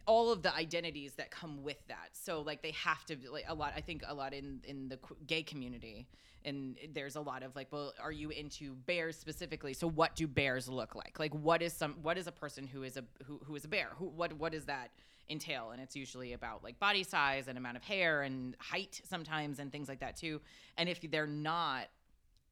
all 0.05 0.31
of 0.31 0.43
the 0.43 0.53
identities 0.53 1.13
that 1.13 1.31
come 1.31 1.63
with 1.63 1.77
that. 1.87 2.09
So 2.13 2.41
like 2.41 2.61
they 2.61 2.71
have 2.71 3.05
to 3.05 3.17
like 3.31 3.45
a 3.47 3.55
lot. 3.55 3.73
I 3.75 3.81
think 3.81 4.03
a 4.07 4.13
lot 4.13 4.33
in 4.33 4.61
in 4.63 4.89
the 4.89 4.97
qu- 4.97 5.17
gay 5.25 5.43
community, 5.43 6.07
and 6.45 6.77
there's 6.93 7.15
a 7.15 7.21
lot 7.21 7.43
of 7.43 7.55
like, 7.55 7.67
well, 7.71 7.93
are 8.01 8.11
you 8.11 8.29
into 8.29 8.75
bears 8.75 9.17
specifically? 9.17 9.73
So 9.73 9.87
what 9.87 10.15
do 10.15 10.27
bears 10.27 10.67
look 10.67 10.95
like? 10.95 11.19
Like 11.19 11.33
what 11.33 11.61
is 11.61 11.73
some 11.73 11.95
what 12.01 12.17
is 12.17 12.27
a 12.27 12.31
person 12.31 12.67
who 12.67 12.83
is 12.83 12.97
a 12.97 13.03
who, 13.25 13.39
who 13.45 13.55
is 13.55 13.65
a 13.65 13.67
bear? 13.67 13.89
Who 13.97 14.07
what 14.07 14.33
what 14.33 14.51
does 14.51 14.65
that 14.65 14.89
entail? 15.29 15.71
And 15.71 15.81
it's 15.81 15.95
usually 15.95 16.33
about 16.33 16.63
like 16.63 16.79
body 16.79 17.03
size 17.03 17.47
and 17.47 17.57
amount 17.57 17.77
of 17.77 17.83
hair 17.83 18.23
and 18.23 18.55
height 18.59 19.01
sometimes 19.05 19.59
and 19.59 19.71
things 19.71 19.87
like 19.87 19.99
that 19.99 20.15
too. 20.17 20.41
And 20.77 20.89
if 20.89 20.99
they're 21.09 21.27
not 21.27 21.87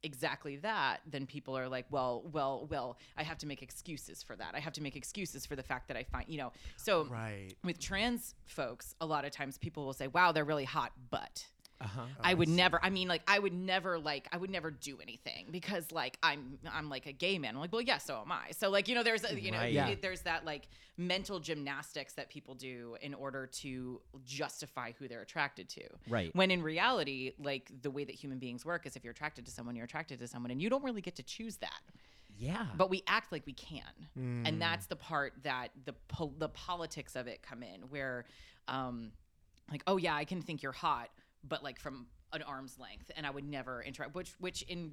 exactly 0.02 0.56
that 0.56 1.00
then 1.06 1.26
people 1.26 1.54
are 1.58 1.68
like 1.68 1.84
well 1.90 2.22
well 2.32 2.66
well 2.70 2.96
i 3.18 3.22
have 3.22 3.36
to 3.36 3.46
make 3.46 3.60
excuses 3.60 4.22
for 4.22 4.34
that 4.34 4.54
i 4.54 4.58
have 4.58 4.72
to 4.72 4.82
make 4.82 4.96
excuses 4.96 5.44
for 5.44 5.56
the 5.56 5.62
fact 5.62 5.88
that 5.88 5.96
i 5.98 6.02
find 6.02 6.24
you 6.26 6.38
know 6.38 6.50
so 6.78 7.04
Right. 7.04 7.52
with 7.64 7.78
trans 7.78 8.34
folks 8.46 8.94
a 9.02 9.04
lot 9.04 9.26
of 9.26 9.30
times 9.30 9.58
people 9.58 9.84
will 9.84 9.92
say 9.92 10.06
wow 10.06 10.32
they're 10.32 10.42
really 10.46 10.64
hot 10.64 10.92
but 11.10 11.44
Uh-huh. 11.80 12.02
I 12.20 12.34
would 12.34 12.48
never. 12.48 12.78
I 12.82 12.90
mean, 12.90 13.08
like, 13.08 13.22
I 13.26 13.38
would 13.38 13.54
never, 13.54 13.98
like, 13.98 14.28
I 14.32 14.36
would 14.36 14.50
never 14.50 14.70
do 14.70 14.98
anything 15.00 15.46
because, 15.50 15.90
like, 15.90 16.18
I'm, 16.22 16.58
I'm 16.70 16.90
like 16.90 17.06
a 17.06 17.12
gay 17.12 17.38
man. 17.38 17.54
I'm 17.54 17.60
like, 17.60 17.72
well, 17.72 17.80
yeah, 17.80 17.96
so 17.98 18.20
am 18.20 18.30
I. 18.30 18.50
So, 18.52 18.68
like, 18.68 18.86
you 18.88 18.94
know, 18.94 19.02
there's, 19.02 19.24
a, 19.24 19.40
you 19.40 19.50
know, 19.50 19.58
Right. 19.58 19.72
Yeah. 19.72 19.94
there's 20.00 20.20
that 20.22 20.44
like 20.44 20.68
mental 20.98 21.40
gymnastics 21.40 22.12
that 22.14 22.28
people 22.28 22.54
do 22.54 22.96
in 23.00 23.14
order 23.14 23.46
to 23.46 24.00
justify 24.26 24.92
who 24.98 25.08
they're 25.08 25.22
attracted 25.22 25.68
to. 25.70 25.82
Right. 26.08 26.34
When 26.34 26.50
in 26.50 26.62
reality, 26.62 27.32
like, 27.42 27.70
the 27.80 27.90
way 27.90 28.04
that 28.04 28.14
human 28.14 28.38
beings 28.38 28.64
work 28.66 28.84
is 28.86 28.94
if 28.96 29.02
you're 29.02 29.12
attracted 29.12 29.46
to 29.46 29.50
someone, 29.50 29.74
you're 29.74 29.86
attracted 29.86 30.18
to 30.20 30.26
someone, 30.28 30.50
and 30.50 30.60
you 30.60 30.68
don't 30.68 30.84
really 30.84 31.00
get 31.00 31.16
to 31.16 31.22
choose 31.22 31.56
that 31.58 31.80
Yeah. 32.38 32.66
but 32.76 32.90
we 32.90 33.02
act 33.06 33.32
like 33.32 33.44
we 33.46 33.52
can 33.54 33.82
Mm. 34.18 34.46
and 34.46 34.60
that's 34.60 34.86
the 34.86 34.96
part 34.96 35.32
that 35.44 35.70
the 35.84 35.92
pol- 36.08 36.34
the 36.38 36.48
politics 36.48 37.16
of 37.16 37.26
it 37.26 37.42
come 37.42 37.62
in 37.62 37.82
where 37.90 38.24
um 38.68 39.12
like 39.70 39.82
oh 39.86 39.96
yeah 39.98 40.14
i 40.14 40.24
can 40.24 40.40
think 40.42 40.62
you're 40.62 40.72
hot 40.72 41.10
but 41.46 41.62
like 41.62 41.78
from 41.78 42.06
an 42.32 42.42
arm's 42.42 42.78
length 42.78 43.10
and 43.16 43.26
i 43.26 43.30
would 43.30 43.44
never 43.44 43.82
interact 43.82 44.14
which 44.14 44.34
which 44.38 44.62
in 44.62 44.92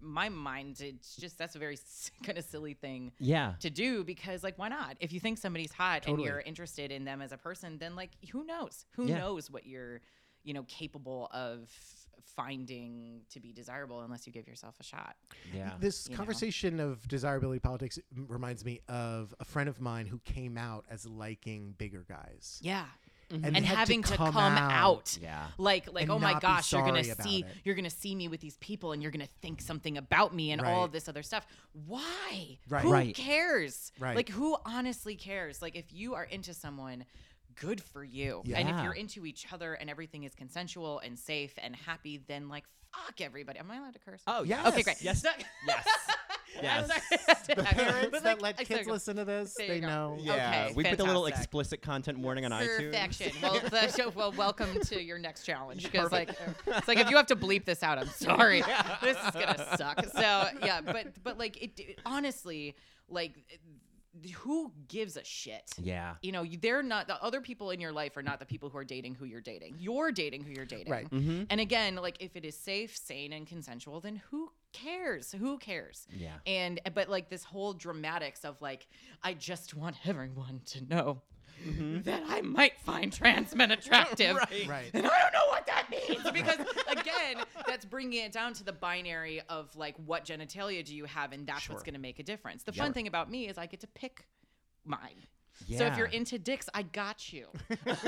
my 0.00 0.28
mind 0.28 0.80
it's 0.80 1.16
just 1.16 1.36
that's 1.38 1.54
a 1.54 1.58
very 1.58 1.76
kind 2.24 2.38
of 2.38 2.44
silly 2.44 2.74
thing 2.74 3.12
yeah. 3.18 3.54
to 3.60 3.68
do 3.68 4.04
because 4.04 4.42
like 4.42 4.56
why 4.58 4.68
not 4.68 4.96
if 5.00 5.12
you 5.12 5.20
think 5.20 5.38
somebody's 5.38 5.72
hot 5.72 6.02
Totally. 6.02 6.22
and 6.22 6.24
you're 6.24 6.40
interested 6.40 6.90
in 6.92 7.04
them 7.04 7.20
as 7.20 7.32
a 7.32 7.36
person 7.36 7.78
then 7.78 7.96
like 7.96 8.10
who 8.30 8.44
knows 8.44 8.86
who 8.92 9.06
Yeah. 9.06 9.18
knows 9.18 9.50
what 9.50 9.66
you're 9.66 10.00
you 10.44 10.54
know, 10.54 10.64
capable 10.66 11.28
of 11.32 11.68
finding 12.36 13.20
to 13.30 13.40
be 13.40 13.52
desirable 13.52 14.00
unless 14.00 14.26
you 14.26 14.32
give 14.32 14.46
yourself 14.46 14.76
a 14.80 14.82
shot. 14.82 15.16
Yeah. 15.52 15.72
This 15.78 16.06
you 16.06 16.12
know. 16.12 16.16
conversation 16.16 16.80
of 16.80 17.06
desirability 17.08 17.58
politics 17.60 17.98
reminds 18.14 18.64
me 18.64 18.80
of 18.88 19.34
a 19.40 19.44
friend 19.44 19.68
of 19.68 19.80
mine 19.80 20.06
who 20.06 20.18
came 20.20 20.56
out 20.56 20.84
as 20.90 21.06
liking 21.06 21.74
bigger 21.76 22.04
guys. 22.08 22.60
Yeah. 22.62 22.84
Mm-hmm. 23.30 23.44
And, 23.44 23.56
And 23.58 23.66
having 23.66 24.02
to 24.04 24.16
come, 24.16 24.32
come 24.32 24.54
out. 24.56 25.18
Yeah. 25.20 25.46
Like 25.58 25.92
like 25.92 26.04
And 26.04 26.12
oh 26.12 26.18
my 26.18 26.38
gosh, 26.40 26.72
you're 26.72 26.82
gonna 26.82 27.04
see 27.04 27.40
it. 27.40 27.46
you're 27.64 27.74
gonna 27.74 27.90
see 27.90 28.14
me 28.14 28.26
with 28.28 28.40
these 28.40 28.56
people 28.56 28.92
and 28.92 29.02
you're 29.02 29.12
gonna 29.12 29.28
think 29.42 29.60
something 29.60 29.98
about 29.98 30.34
me 30.34 30.50
and 30.52 30.60
all 30.62 30.84
of 30.84 30.92
this 30.92 31.08
other 31.08 31.22
stuff. 31.22 31.46
Why? 31.86 32.58
Right. 32.68 32.82
Who 32.82 32.92
Right. 32.92 33.14
cares? 33.14 33.92
Right. 33.98 34.16
Like 34.16 34.28
who 34.30 34.56
honestly 34.64 35.14
cares? 35.14 35.60
Like 35.60 35.76
if 35.76 35.92
you 35.92 36.14
are 36.14 36.24
into 36.24 36.54
someone, 36.54 37.04
good 37.60 37.82
for 37.82 38.02
you. 38.02 38.42
And 38.54 38.68
if 38.68 38.82
you're 38.82 38.94
into 38.94 39.26
each 39.26 39.46
other 39.52 39.74
and 39.74 39.90
everything 39.90 40.24
is 40.24 40.34
consensual 40.34 40.98
and 41.00 41.18
safe 41.18 41.52
and 41.62 41.76
happy, 41.76 42.18
then 42.28 42.48
like 42.48 42.64
fuck 42.94 43.20
everybody. 43.20 43.58
Am 43.58 43.70
I 43.70 43.76
allowed 43.76 43.92
to 43.92 43.98
curse? 43.98 44.22
Oh, 44.26 44.42
yeah. 44.44 44.66
Okay, 44.68 44.82
great. 44.82 45.02
Yes. 45.02 45.22
Yes. 45.66 45.86
I'm 46.56 46.62
Yes. 46.64 46.88
The 47.48 47.56
parents 47.62 48.08
But, 48.10 48.22
that 48.24 48.42
let 48.42 48.56
I- 48.58 48.64
kids 48.64 48.80
sorry, 48.80 48.92
listen 48.92 49.16
to 49.16 49.24
this, 49.24 49.54
there 49.56 49.68
they 49.68 49.80
go. 49.80 49.86
know. 49.86 50.16
Yeah. 50.20 50.32
Okay, 50.66 50.74
we 50.74 50.84
put 50.84 50.98
the 50.98 51.04
little 51.04 51.26
explicit 51.26 51.82
content 51.82 52.18
warning 52.18 52.44
on 52.44 52.50
iTunes. 52.52 52.76
Perfection. 52.90 53.32
Well, 53.42 53.60
the, 53.60 54.12
well, 54.14 54.32
welcome 54.32 54.80
to 54.80 55.02
your 55.02 55.18
next 55.18 55.44
challenge 55.44 55.84
because, 55.84 56.12
like, 56.12 56.30
it's 56.66 56.88
like 56.88 56.98
if 56.98 57.08
you 57.10 57.16
have 57.16 57.26
to 57.26 57.36
bleep 57.36 57.64
this 57.64 57.82
out, 57.82 57.98
I'm 57.98 58.08
sorry. 58.08 58.62
This 59.02 59.16
is 59.16 59.30
gonna 59.30 59.76
suck. 59.76 60.04
So 60.12 60.48
yeah, 60.62 60.80
but 60.80 61.22
but 61.22 61.38
like 61.38 61.62
it, 61.62 61.72
it- 61.78 62.00
honestly, 62.04 62.74
like, 63.08 63.32
it- 63.48 63.60
who 64.38 64.72
gives 64.88 65.16
a 65.16 65.22
shit? 65.24 65.70
Yeah. 65.80 66.14
You 66.22 66.32
know, 66.32 66.44
they're 66.60 66.82
not 66.82 67.06
the 67.06 67.22
other 67.22 67.40
people 67.40 67.70
in 67.70 67.80
your 67.80 67.92
life 67.92 68.16
are 68.16 68.22
not 68.22 68.40
the 68.40 68.46
people 68.46 68.68
who 68.68 68.78
are 68.78 68.84
dating 68.84 69.14
who 69.14 69.24
you're 69.26 69.40
dating. 69.40 69.76
You're 69.78 70.10
dating 70.10 70.42
who 70.42 70.50
you're 70.52 70.64
dating. 70.64 70.92
Right. 70.92 71.08
Mm-hmm. 71.08 71.44
And 71.50 71.60
again, 71.60 71.94
like 71.96 72.16
if 72.20 72.34
it 72.34 72.44
is 72.44 72.56
safe, 72.58 72.96
sane, 72.96 73.32
and 73.32 73.46
consensual, 73.46 74.00
then 74.00 74.20
who 74.30 74.50
cares? 74.72 75.32
Who 75.32 75.58
cares? 75.58 76.06
Yeah. 76.10 76.34
And 76.46 76.80
but 76.94 77.08
like 77.08 77.28
this 77.28 77.44
whole 77.44 77.72
dramatics 77.72 78.44
of 78.44 78.60
like, 78.60 78.86
I 79.22 79.34
just 79.34 79.74
want 79.74 79.96
everyone 80.04 80.60
to 80.66 80.84
know 80.84 81.22
mm-hmm. 81.66 82.02
that 82.02 82.22
I 82.28 82.40
might 82.42 82.78
find 82.80 83.12
trans 83.12 83.54
men 83.54 83.70
attractive. 83.70 84.36
Right. 84.50 84.68
Right. 84.68 84.90
And 84.94 85.06
I 85.06 85.20
don't 85.20 85.32
know 85.32 85.48
what 85.48 85.66
that 85.66 85.88
means 85.90 86.22
because 86.32 86.58
again, 86.88 87.44
that's 87.66 87.84
bringing 87.84 88.24
it 88.24 88.32
down 88.32 88.52
to 88.54 88.64
the 88.64 88.72
binary 88.72 89.40
of 89.48 89.74
like 89.76 89.96
what 90.06 90.24
genitalia 90.24 90.84
do 90.84 90.94
you 90.94 91.04
have, 91.06 91.32
and 91.32 91.46
that's 91.46 91.68
what's 91.68 91.82
going 91.82 91.94
to 91.94 92.00
make 92.00 92.18
a 92.18 92.22
difference. 92.22 92.62
The 92.62 92.72
Sure. 92.72 92.84
fun 92.84 92.92
thing 92.92 93.06
about 93.06 93.30
me 93.30 93.48
is 93.48 93.58
I 93.58 93.66
get 93.66 93.80
to 93.80 93.86
pick 93.88 94.26
mine. 94.84 95.26
So 95.76 95.84
if 95.86 95.96
you're 95.98 96.06
into 96.06 96.38
dicks, 96.38 96.68
I 96.74 96.82
got 96.82 97.32
you. 97.32 97.46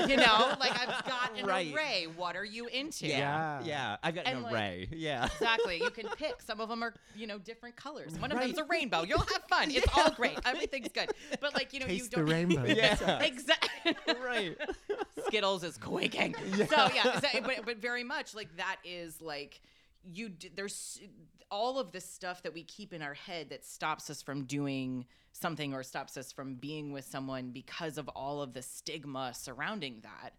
you 0.07 0.17
know, 0.17 0.55
like 0.59 0.71
I've 0.79 1.05
got 1.05 1.37
an 1.37 1.45
Right. 1.45 1.73
array. 1.73 2.07
What 2.15 2.35
are 2.35 2.45
you 2.45 2.67
into? 2.67 3.07
Yeah. 3.07 3.59
Yeah. 3.61 3.65
Yeah. 3.65 3.97
I've 4.03 4.15
got 4.15 4.25
And, 4.25 4.37
an 4.37 4.43
like- 4.43 4.53
array. 4.53 4.87
Yeah. 4.91 5.25
Exactly. 5.25 5.77
You 5.77 5.89
can 5.91 6.07
pick. 6.17 6.41
Some 6.41 6.59
of 6.61 6.69
them 6.69 6.83
are, 6.83 6.93
you 7.15 7.27
know, 7.27 7.37
different 7.37 7.75
colors. 7.75 8.13
One 8.19 8.31
of 8.31 8.37
Right. 8.37 8.47
them's 8.47 8.57
a 8.59 8.63
rainbow. 8.63 9.03
You'll 9.03 9.19
have 9.19 9.43
fun. 9.49 9.69
It's 9.71 9.85
all 9.97 10.11
great. 10.11 10.39
Everything's 10.45 10.89
good. 10.89 11.11
But 11.39 11.53
like, 11.53 11.73
you 11.73 11.79
know, 11.81 11.85
you 11.87 11.99
don't 11.99 11.99
Taste 11.99 12.11
the 12.11 12.23
rainbow. 12.23 12.63
Yeah. 12.67 13.19
exactly. 13.21 13.95
right. 14.23 14.57
Skittles 15.27 15.63
is 15.63 15.77
quaking. 15.77 16.35
So 16.69 16.89
yeah, 16.93 17.19
so- 17.19 17.41
but 17.41 17.65
but 17.65 17.77
very 17.77 18.03
much 18.03 18.33
like 18.33 18.55
that 18.57 18.77
is 18.83 19.21
like 19.21 19.61
you. 20.03 20.29
d- 20.29 20.51
There's 20.55 20.99
all 21.49 21.79
of 21.79 21.91
this 21.91 22.05
stuff 22.05 22.43
that 22.43 22.53
we 22.53 22.63
keep 22.63 22.93
in 22.93 23.01
our 23.01 23.13
head 23.13 23.49
that 23.49 23.65
stops 23.65 24.09
us 24.09 24.21
from 24.21 24.45
doing 24.45 25.05
something 25.33 25.73
or 25.73 25.83
stops 25.83 26.15
us 26.17 26.31
from 26.31 26.55
being 26.55 26.91
with 26.91 27.05
someone 27.05 27.51
because 27.51 27.97
of 27.97 28.07
all 28.09 28.41
of 28.41 28.53
the 28.53 28.61
stigma 28.61 29.33
surrounding 29.33 29.99
that 30.03 30.33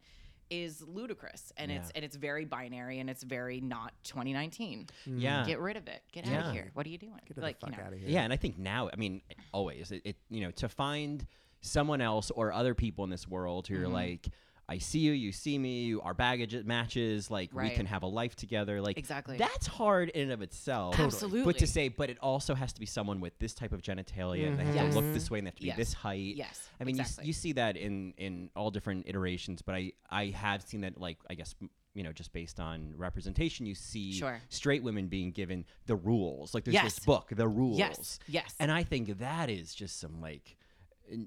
is 0.51 0.83
ludicrous 0.83 1.51
and 1.57 1.71
it's 1.73 1.91
and 1.95 2.05
it's 2.05 2.15
very 2.17 2.45
binary 2.45 2.99
and 2.99 3.09
it's 3.09 3.23
very 3.23 3.59
not 3.59 3.95
2019 4.05 4.87
Yeah. 5.07 5.47
get 5.47 5.59
rid 5.61 5.79
of 5.79 5.87
it 5.89 6.03
get 6.13 6.27
out 6.29 6.47
of 6.49 6.53
here 6.53 6.71
what 6.75 6.85
are 6.85 6.91
you 6.91 6.99
doing 6.99 7.19
Get 7.27 7.39
like 7.39 7.59
the 7.59 7.67
fuck 7.67 7.71
you 7.75 7.79
know 7.79 7.87
out 7.87 7.93
of 7.95 7.99
here. 7.99 8.09
Yeah, 8.11 8.23
and 8.23 8.33
I 8.35 8.37
think 8.37 8.59
now, 8.59 8.91
I 8.93 8.97
mean, 8.97 9.23
always, 9.53 9.93
it, 9.93 10.03
it 10.05 10.17
you 10.29 10.43
know, 10.43 10.51
to 10.53 10.69
find 10.69 11.27
someone 11.63 12.03
else 12.03 12.31
or 12.31 12.53
other 12.53 12.75
people 12.75 13.05
in 13.05 13.11
this 13.11 13.27
world 13.27 13.67
who 13.67 13.77
are 13.77 13.85
Mm-hmm. 13.85 13.93
like, 13.93 14.29
I 14.73 14.79
see 14.79 15.01
you, 15.01 15.13
you 15.13 15.33
see 15.33 15.59
me, 15.59 15.95
our 16.03 16.15
baggage 16.15 16.55
matches, 16.65 17.31
like 17.31 17.53
we 17.53 17.69
can 17.71 17.85
have 17.85 18.03
a 18.03 18.07
life 18.07 18.35
together. 18.35 18.81
Like 18.81 18.97
Exactly. 18.97 19.37
that's 19.37 19.67
hard 19.67 20.09
in 20.09 20.23
and 20.23 20.33
of 20.33 20.41
itself. 20.41 20.93
Totally. 20.93 21.07
absolutely 21.09 21.45
But 21.45 21.59
to 21.59 21.67
say, 21.67 21.89
but 21.89 22.09
it 22.09 22.19
also 22.21 22.55
has 22.55 22.73
to 22.73 22.81
be 22.81 22.87
someone 22.87 23.21
with 23.21 23.39
this 23.39 23.53
type 23.53 23.73
of 23.73 23.83
genitalia, 23.83 24.49
and 24.49 24.59
they 24.59 24.65
have 24.65 24.75
Yes. 24.75 24.93
to 24.95 24.99
look 24.99 25.13
this 25.13 25.31
way, 25.31 25.39
and 25.41 25.47
they 25.47 25.51
have 25.51 25.57
to 25.61 25.67
Yes. 25.67 25.77
be 25.77 25.83
this 25.83 25.93
height. 25.93 26.37
yes 26.37 26.69
I 26.81 26.85
mean, 26.85 26.99
exactly. 26.99 27.25
you, 27.25 27.29
you 27.29 27.33
see 27.35 27.53
that 27.53 27.77
in 27.77 28.15
in 28.17 28.51
all 28.57 28.71
different 28.71 29.07
iterations, 29.07 29.61
but 29.61 29.75
I 29.75 29.93
I 30.09 30.27
have 30.29 30.63
seen 30.63 30.81
that 30.81 30.99
like 30.99 31.19
I 31.29 31.35
guess 31.35 31.55
you 31.95 32.03
know 32.03 32.13
just 32.13 32.33
based 32.33 32.59
on 32.59 32.95
representation, 32.97 33.67
you 33.67 33.75
see 33.75 34.13
Sure. 34.15 34.41
straight 34.49 34.83
women 34.83 35.09
being 35.09 35.33
given 35.33 35.67
the 35.85 35.97
rules. 35.97 36.55
Like 36.55 36.65
there's 36.65 36.75
Yes. 36.75 36.95
this 36.95 37.05
book, 37.05 37.29
the 37.31 37.47
rules. 37.47 37.79
yes 37.79 38.19
yes 38.27 38.55
And 38.59 38.73
I 38.73 38.83
think 38.85 39.19
that 39.19 39.51
is 39.51 39.75
just 39.75 40.01
some 40.01 40.21
like 40.23 40.57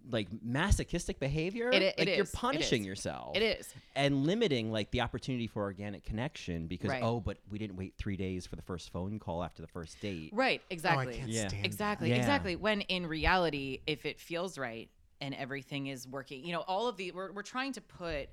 like 0.09 0.27
masochistic 0.41 1.19
behavior. 1.19 1.69
It 1.69 1.81
i- 1.81 1.85
like 1.85 1.93
it 1.97 2.07
you're 2.15 2.23
is. 2.23 2.31
Punishing 2.31 2.81
is. 2.81 2.87
yourself. 2.87 3.35
it 3.35 3.41
is 3.43 3.73
And 3.95 4.25
limiting 4.25 4.71
like 4.71 4.91
the 4.91 5.01
opportunity 5.01 5.47
for 5.47 5.63
organic 5.63 6.03
connection 6.03 6.67
because 6.67 6.89
Right. 6.89 7.03
oh, 7.03 7.19
but 7.19 7.37
we 7.49 7.57
didn't 7.59 7.75
wait 7.77 7.93
three 7.97 8.17
days 8.17 8.45
for 8.47 8.55
the 8.55 8.61
first 8.61 8.91
phone 8.91 9.19
call 9.19 9.43
after 9.43 9.61
the 9.61 9.67
first 9.67 9.99
date. 10.01 10.31
right 10.33 10.61
Oh, 10.63 10.67
I 10.69 10.73
exactly 10.73 11.15
can't 11.17 11.29
Yeah. 11.29 11.47
stand 11.47 11.63
that. 11.63 11.67
Exactly, 11.67 12.09
Yeah. 12.09 12.15
exactly. 12.17 12.55
When 12.55 12.81
in 12.81 13.05
reality, 13.07 13.81
if 13.87 14.05
it 14.05 14.19
feels 14.19 14.57
right 14.57 14.89
and 15.21 15.33
everything 15.35 15.87
is 15.87 16.07
working, 16.07 16.43
you 16.45 16.51
know, 16.53 16.61
all 16.67 16.87
of 16.87 16.97
the 16.97 17.11
we're 17.11 17.31
we're 17.31 17.41
trying 17.43 17.73
to 17.73 17.81
put 17.81 18.29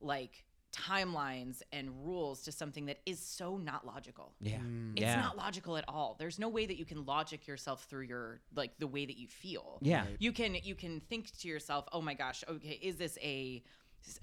like 0.00 0.44
timelines 0.72 1.62
and 1.72 1.90
rules 2.04 2.42
to 2.42 2.52
something 2.52 2.86
that 2.86 2.98
is 3.06 3.18
so 3.18 3.56
not 3.56 3.86
logical. 3.86 4.32
Yeah. 4.40 4.58
Mm. 4.58 4.92
It's 4.92 5.02
yeah. 5.02 5.20
not 5.20 5.36
logical 5.36 5.76
at 5.76 5.84
all. 5.88 6.16
There's 6.18 6.38
no 6.38 6.48
way 6.48 6.66
that 6.66 6.76
you 6.76 6.84
can 6.84 7.04
logic 7.04 7.46
yourself 7.46 7.84
through 7.84 8.02
your 8.02 8.40
like 8.54 8.78
the 8.78 8.86
way 8.86 9.06
that 9.06 9.18
you 9.18 9.26
feel. 9.26 9.78
Yeah. 9.82 10.02
Right. 10.02 10.16
You 10.18 10.32
can 10.32 10.56
you 10.62 10.74
can 10.74 11.00
think 11.00 11.36
to 11.40 11.48
yourself, 11.48 11.86
"Oh 11.92 12.00
my 12.00 12.14
gosh, 12.14 12.44
okay, 12.48 12.78
is 12.82 12.96
this 12.96 13.18
a 13.22 13.62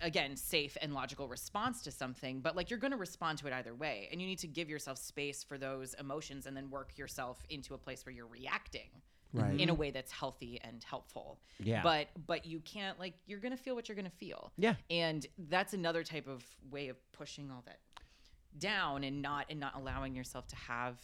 again 0.01 0.35
safe 0.35 0.75
and 0.81 0.93
logical 0.93 1.27
response 1.27 1.83
to 1.83 1.91
something 1.91 2.39
but 2.39 2.55
like 2.55 2.71
you're 2.71 2.79
going 2.79 2.91
to 2.91 2.97
respond 2.97 3.37
to 3.37 3.45
it 3.45 3.53
either 3.53 3.75
way 3.75 4.09
and 4.11 4.19
you 4.19 4.25
need 4.25 4.39
to 4.39 4.47
give 4.47 4.67
yourself 4.69 4.97
space 4.97 5.43
for 5.43 5.57
those 5.57 5.93
emotions 5.99 6.47
and 6.47 6.57
then 6.57 6.67
work 6.71 6.97
yourself 6.97 7.43
into 7.49 7.75
a 7.75 7.77
place 7.77 8.03
where 8.03 8.13
you're 8.13 8.25
reacting 8.25 8.89
Right. 9.33 9.59
in 9.59 9.69
a 9.69 9.71
mm-hmm. 9.73 9.81
way 9.81 9.91
that's 9.91 10.11
healthy 10.11 10.59
and 10.63 10.83
helpful. 10.83 11.39
Yeah. 11.59 11.83
But 11.83 12.07
but 12.25 12.45
you 12.45 12.59
can't 12.59 12.99
like 12.99 13.13
you're 13.25 13.39
gonna 13.39 13.57
feel 13.57 13.75
what 13.75 13.89
you're 13.89 13.95
gonna 13.95 14.09
feel. 14.09 14.51
Yeah. 14.57 14.75
And 14.89 15.25
that's 15.49 15.73
another 15.73 16.03
type 16.03 16.27
of 16.27 16.43
way 16.71 16.87
of 16.87 16.97
pushing 17.11 17.51
all 17.51 17.63
that 17.65 17.79
down 18.57 19.03
and 19.03 19.21
not 19.21 19.45
and 19.49 19.59
not 19.59 19.75
allowing 19.75 20.15
yourself 20.15 20.47
to 20.47 20.55
have 20.55 20.97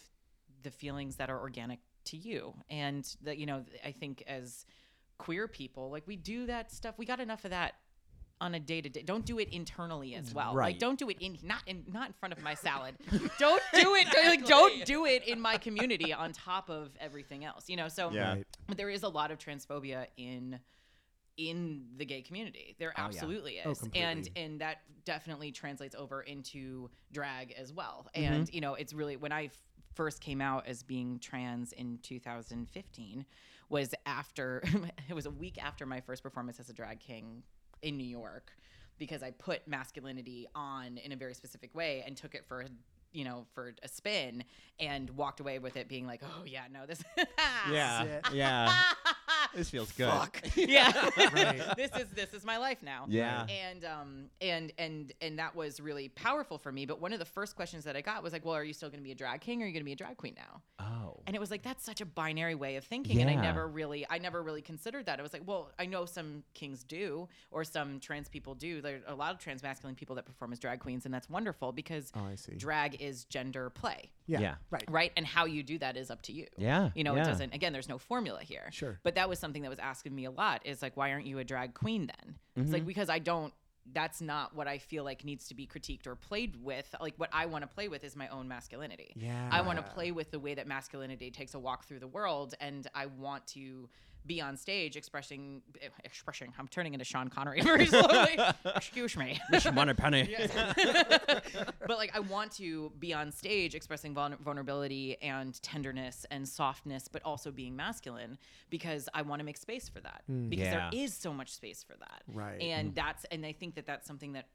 the 0.64 0.72
feelings 0.72 1.18
that 1.18 1.30
are 1.30 1.40
organic 1.40 1.80
to 2.06 2.18
you. 2.18 2.54
And 2.70 3.06
that 3.22 3.38
you 3.38 3.46
know, 3.46 3.66
I 3.86 3.92
think 3.92 4.24
as 4.28 4.66
queer 5.18 5.48
people, 5.48 5.92
like 5.92 6.08
we 6.08 6.16
do 6.16 6.46
that 6.48 6.72
stuff. 6.72 6.96
We 6.98 7.06
got 7.06 7.20
enough 7.20 7.46
of 7.46 7.52
that 7.52 7.76
on 8.42 8.56
a 8.56 8.60
day 8.60 8.82
to 8.82 8.90
day. 8.90 9.02
Don't 9.04 9.26
do 9.26 9.40
it 9.40 9.50
internally 9.50 10.16
as 10.16 10.34
well. 10.34 10.54
Right. 10.54 10.74
Like 10.74 10.80
don't 10.80 11.00
do 11.00 11.10
it 11.10 11.18
in 11.22 11.38
not 11.44 11.62
in 11.68 11.84
not 11.92 12.08
in 12.08 12.14
front 12.14 12.34
of 12.34 12.42
my 12.44 12.54
salad. 12.56 12.96
don't 13.40 13.62
do 13.74 13.96
it 13.96 14.08
like 14.26 14.46
don't 14.46 14.84
do 14.86 15.06
it 15.06 15.28
in 15.28 15.40
my 15.40 15.58
community 15.58 16.12
on 16.14 16.34
top 16.34 16.70
of 16.70 16.90
everything 17.00 17.46
else. 17.46 17.70
You 17.70 17.78
know, 17.78 17.88
so 17.88 18.12
Yeah. 18.12 18.34
Right. 18.34 18.48
but 18.68 18.78
there 18.78 18.90
is 18.90 19.04
a 19.04 19.08
lot 19.10 19.32
of 19.32 19.38
transphobia 19.38 20.08
in 20.18 20.60
in 21.38 21.86
the 21.98 22.06
gay 22.06 22.22
community. 22.22 22.76
There 22.80 22.90
Oh, 22.98 23.02
yeah. 23.02 23.06
absolutely 23.08 23.60
Oh, 23.66 23.72
is. 23.72 23.84
and 23.96 24.30
and 24.36 24.62
that 24.62 24.80
definitely 25.06 25.52
translates 25.52 25.96
over 25.96 26.22
into 26.22 26.90
drag 27.12 27.54
as 27.54 27.72
well. 27.74 28.08
Mm-hmm. 28.16 28.34
And 28.34 28.54
you 28.54 28.62
know, 28.62 28.76
it's 28.76 28.94
really 28.94 29.16
when 29.16 29.32
I 29.32 29.46
f- 29.46 29.58
first 29.96 30.22
came 30.22 30.42
out 30.42 30.68
as 30.68 30.84
being 30.84 31.20
trans 31.20 31.72
in 31.72 32.00
2015 32.04 33.26
was 33.70 33.94
after 34.06 34.62
it 35.10 35.14
was 35.14 35.26
a 35.26 35.32
week 35.32 35.64
after 35.64 35.86
my 35.86 36.02
first 36.02 36.22
performance 36.24 36.60
as 36.60 36.70
a 36.70 36.74
drag 36.74 37.00
king 37.00 37.44
in 37.84 37.98
New 37.98 38.08
York 38.08 38.52
because 38.98 39.22
I 39.22 39.32
put 39.32 39.68
masculinity 39.68 40.48
on 40.56 40.98
in 40.98 41.12
a 41.12 41.16
very 41.16 41.34
specific 41.34 41.76
way 41.76 42.04
and 42.06 42.16
took 42.16 42.36
it 42.36 42.46
for 42.48 42.66
you 43.12 43.24
know 43.26 43.46
for 43.54 43.74
a 43.84 43.88
spin 43.88 44.44
and 44.80 45.10
walked 45.12 45.40
away 45.40 45.60
with 45.60 45.78
it 45.78 45.88
being 45.88 46.08
like 46.08 46.22
oh 46.24 46.44
yeah 46.46 46.64
no 46.72 46.86
this 46.86 47.04
Yeah. 47.72 48.22
Yeah. 48.34 48.74
This 49.56 49.70
feels 49.70 49.92
good. 49.94 50.10
fuck 50.10 50.42
yeah 50.56 51.10
Right. 51.18 51.62
this 51.78 51.92
is 51.96 52.08
this 52.16 52.34
is 52.34 52.44
my 52.46 52.58
life 52.58 52.82
now 52.84 53.06
Yeah. 53.08 53.46
and 53.50 53.86
um 53.86 54.26
and 54.42 54.72
and 54.78 55.14
and 55.22 55.40
that 55.40 55.56
was 55.56 55.80
really 55.80 56.10
powerful 56.10 56.58
for 56.58 56.72
me 56.72 56.86
but 56.86 57.00
one 57.02 57.14
of 57.14 57.20
the 57.20 57.26
first 57.26 57.56
questions 57.56 57.84
that 57.86 57.96
i 57.96 58.02
got 58.02 58.24
was 58.24 58.34
like 58.34 58.46
well 58.46 58.56
are 58.56 58.64
you 58.64 58.74
still 58.74 58.90
going 58.90 59.00
to 59.00 59.04
be 59.04 59.12
a 59.12 59.16
drag 59.16 59.42
king 59.42 59.62
or 59.62 59.66
are 59.66 59.68
you 59.68 59.74
going 59.74 59.82
to 59.82 59.86
be 59.86 59.92
a 59.94 59.96
drag 59.96 60.18
queen 60.18 60.36
now 60.36 60.62
Oh. 60.80 61.20
and 61.28 61.36
it 61.36 61.40
was 61.40 61.50
like 61.52 61.62
that's 61.64 61.84
such 61.84 62.02
a 62.02 62.06
binary 62.06 62.56
way 62.56 62.76
of 62.76 62.84
thinking 62.84 63.22
and 63.22 63.30
i 63.30 63.36
never 63.36 63.68
really 63.68 64.06
i 64.10 64.18
never 64.18 64.42
really 64.44 64.62
considered 64.62 65.06
that 65.06 65.20
i 65.20 65.22
was 65.24 65.34
like 65.34 65.44
well 65.46 65.72
i 65.80 65.86
know 65.86 66.06
some 66.06 66.44
kings 66.54 66.84
do 66.84 67.28
or 67.52 67.64
some 67.64 68.00
trans 68.00 68.28
people 68.30 68.54
do 68.56 68.82
there 68.82 69.00
are 69.08 69.14
a 69.14 69.16
lot 69.16 69.34
of 69.34 69.40
trans 69.40 69.64
masculine 69.64 69.96
people 69.96 70.16
that 70.16 70.26
perform 70.26 70.52
as 70.52 70.60
drag 70.60 70.80
queens 70.80 71.06
and 71.06 71.14
that's 71.14 71.30
wonderful 71.30 71.72
because 71.72 72.12
Oh, 72.16 72.26
I 72.26 72.36
see. 72.36 72.54
drag 72.56 73.02
is 73.02 73.24
gender 73.26 73.70
play 73.70 74.10
Yeah. 74.28 74.40
Yeah. 74.40 74.56
Right. 74.72 74.84
right 74.90 75.12
and 75.16 75.26
how 75.26 75.46
you 75.46 75.64
do 75.64 75.78
that 75.80 75.96
is 75.98 76.12
up 76.12 76.22
to 76.24 76.34
you 76.34 76.48
Yeah. 76.58 76.90
you 76.96 77.04
know 77.04 77.16
yeah. 77.16 77.22
it 77.22 77.26
doesn't 77.26 77.54
again 77.54 77.72
there's 77.74 77.90
no 77.90 77.98
formula 77.98 78.42
here 78.42 78.70
Sure. 78.72 79.00
but 79.04 79.16
that 79.16 79.30
was 79.30 79.40
something 79.44 79.62
that 79.64 79.70
was 79.70 79.80
asking 79.80 80.14
me 80.16 80.26
a 80.26 80.32
lot 80.32 80.62
is 80.72 80.82
like 80.82 80.96
why 80.96 81.12
aren't 81.12 81.26
you 81.32 81.38
a 81.40 81.44
drag 81.44 81.74
queen 81.74 82.04
then 82.08 82.36
it's 82.56 82.64
Mm-hmm. 82.66 82.74
like 82.74 82.86
because 82.86 83.10
i 83.10 83.20
don't 83.20 83.54
that's 83.92 84.22
not 84.22 84.56
what 84.56 84.66
I 84.66 84.78
feel 84.78 85.04
like 85.04 85.26
needs 85.26 85.50
to 85.50 85.56
be 85.56 85.68
critiqued 85.68 86.08
or 86.08 86.16
played 86.16 86.56
with. 86.64 86.88
Like 87.02 87.16
what 87.18 87.30
I 87.34 87.48
want 87.48 87.64
to 87.64 87.68
play 87.68 87.90
with 87.90 88.06
is 88.06 88.16
my 88.16 88.30
own 88.30 88.48
masculinity. 88.48 89.12
Yeah. 89.18 89.50
I 89.52 89.60
want 89.60 89.78
to 89.78 89.84
play 89.84 90.14
with 90.14 90.32
the 90.32 90.40
way 90.40 90.54
that 90.56 90.68
masculinity 90.68 91.30
takes 91.32 91.54
a 91.54 91.60
walk 91.60 91.84
through 91.84 92.00
the 92.00 92.08
world, 92.08 92.56
and 92.62 92.88
I 92.96 93.08
want 93.08 93.46
to 93.48 93.90
be 94.26 94.42
on 94.42 94.56
stage 94.58 94.96
expressing 94.96 95.62
eh, 95.82 95.88
expressing. 96.04 96.54
I'm 96.58 96.68
turning 96.68 96.94
into 96.94 97.06
Sean 97.06 97.28
Connery 97.30 97.62
very 97.72 97.86
slowly. 97.86 98.38
Excuse 98.76 99.18
me. 99.18 99.40
Moneypenny. 99.74 100.36
but 101.88 101.98
like 101.98 102.12
I 102.16 102.20
want 102.20 102.52
to 102.54 102.92
be 103.00 103.14
on 103.14 103.32
stage 103.32 103.76
expressing 103.76 104.14
vul- 104.14 104.36
vulnerability 104.44 105.18
and 105.22 105.62
tenderness 105.62 106.26
and 106.32 106.48
softness, 106.48 107.08
but 107.08 107.22
also 107.24 107.52
being 107.52 107.76
masculine 107.76 108.38
because 108.70 109.10
I 109.14 109.22
want 109.24 109.40
to 109.40 109.46
make 109.46 109.58
space 109.58 109.90
for 109.90 110.00
that 110.02 110.24
because 110.28 110.66
Yeah. 110.66 110.90
there 110.92 111.02
is 111.02 111.14
so 111.14 111.34
much 111.34 111.52
space 111.54 111.84
for 111.84 111.96
that. 111.98 112.24
Right. 112.34 112.62
And 112.62 112.96
that's 112.96 113.26
and 113.26 113.46
I 113.46 113.52
think 113.52 113.76
that 113.76 113.86
that's 113.86 114.08
something 114.08 114.34
that 114.34 114.48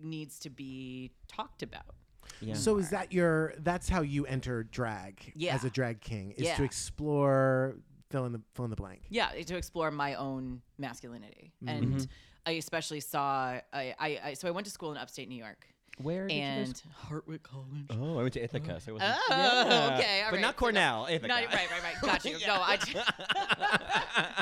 needs 0.00 0.38
to 0.40 0.50
be 0.50 1.12
talked 1.28 1.62
about. 1.62 1.94
Yeah. 2.40 2.54
So 2.54 2.78
is 2.78 2.90
that 2.90 3.12
your? 3.12 3.52
That's 3.58 3.88
how 3.88 4.00
you 4.00 4.24
enter 4.26 4.62
drag 4.64 5.32
Yeah. 5.36 5.54
as 5.54 5.64
a 5.64 5.70
drag 5.70 6.00
king 6.00 6.32
is 6.32 6.44
Yeah. 6.44 6.56
to 6.56 6.64
explore 6.64 7.76
fill 8.14 8.26
in 8.26 8.32
the 8.32 8.40
fill 8.54 8.64
in 8.64 8.70
the 8.70 8.76
blank. 8.76 9.00
Yeah, 9.10 9.28
to 9.30 9.56
explore 9.56 9.90
my 9.90 10.14
own 10.14 10.62
masculinity, 10.78 11.52
Mm-hmm. 11.64 11.68
and 11.94 12.08
I 12.46 12.52
especially 12.52 13.00
saw 13.00 13.58
I, 13.72 13.94
I, 13.98 14.20
I 14.24 14.34
so 14.34 14.46
I 14.48 14.50
went 14.52 14.66
to 14.66 14.70
school 14.72 14.92
in 14.92 14.98
upstate 14.98 15.28
New 15.28 15.36
York 15.46 15.66
Where 16.02 16.26
did 16.28 16.34
you 16.36 16.42
and 16.42 16.66
guys- 16.66 16.82
Hartwick 17.08 17.42
College. 17.42 17.86
Oh, 17.90 18.18
I 18.18 18.22
went 18.22 18.34
to 18.34 18.42
Ithaca, 18.44 18.80
so 18.80 18.90
it 18.90 18.94
wasn't. 18.94 19.14
Oh, 19.30 19.34
Yeah. 19.36 19.96
okay, 19.98 20.22
all 20.22 20.30
but 20.30 20.36
right, 20.36 20.40
not 20.42 20.48
so 20.48 20.50
no- 20.50 20.52
Cornell. 20.52 21.06
Ithaca. 21.10 21.26
No, 21.28 21.34
right, 21.34 21.48
right, 21.52 21.82
right. 21.82 21.94
Got 22.02 22.24
you. 22.24 22.36
No, 22.46 22.54
I, 22.54 22.78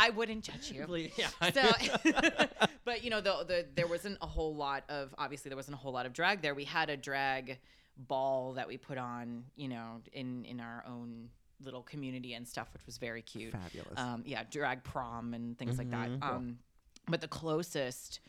I 0.06 0.10
wouldn't 0.10 0.44
judge 0.44 0.70
you. 0.72 0.84
Please. 0.84 1.12
Yeah. 1.16 1.28
So, 1.52 1.62
but 2.84 3.02
you 3.04 3.10
know, 3.10 3.20
the, 3.20 3.44
the 3.46 3.66
there 3.74 3.86
wasn't 3.86 4.18
a 4.20 4.26
whole 4.26 4.54
lot 4.54 4.84
of 4.88 5.14
obviously 5.18 5.48
there 5.48 5.56
wasn't 5.56 5.74
a 5.76 5.78
whole 5.78 5.92
lot 5.92 6.06
of 6.06 6.12
drag 6.12 6.42
there. 6.42 6.54
We 6.54 6.64
had 6.64 6.90
a 6.90 6.96
drag 6.96 7.58
ball 7.96 8.54
that 8.54 8.66
we 8.68 8.76
put 8.76 8.98
on, 8.98 9.44
you 9.56 9.68
know, 9.68 10.00
in 10.12 10.44
in 10.44 10.60
our 10.60 10.84
own 10.88 11.28
little 11.64 11.82
community 11.82 12.34
and 12.34 12.46
stuff, 12.46 12.68
which 12.72 12.84
was 12.86 12.98
very 12.98 13.22
cute. 13.22 13.52
Fabulous. 13.52 13.98
Um, 13.98 14.22
yeah, 14.26 14.42
drag 14.50 14.84
prom 14.84 15.34
and 15.34 15.58
things 15.58 15.78
like 15.78 15.90
that. 15.90 16.10
Mm-hmm. 16.10 16.22
Um, 16.22 16.58
but 17.08 17.20
the 17.20 17.28
closest 17.28 18.20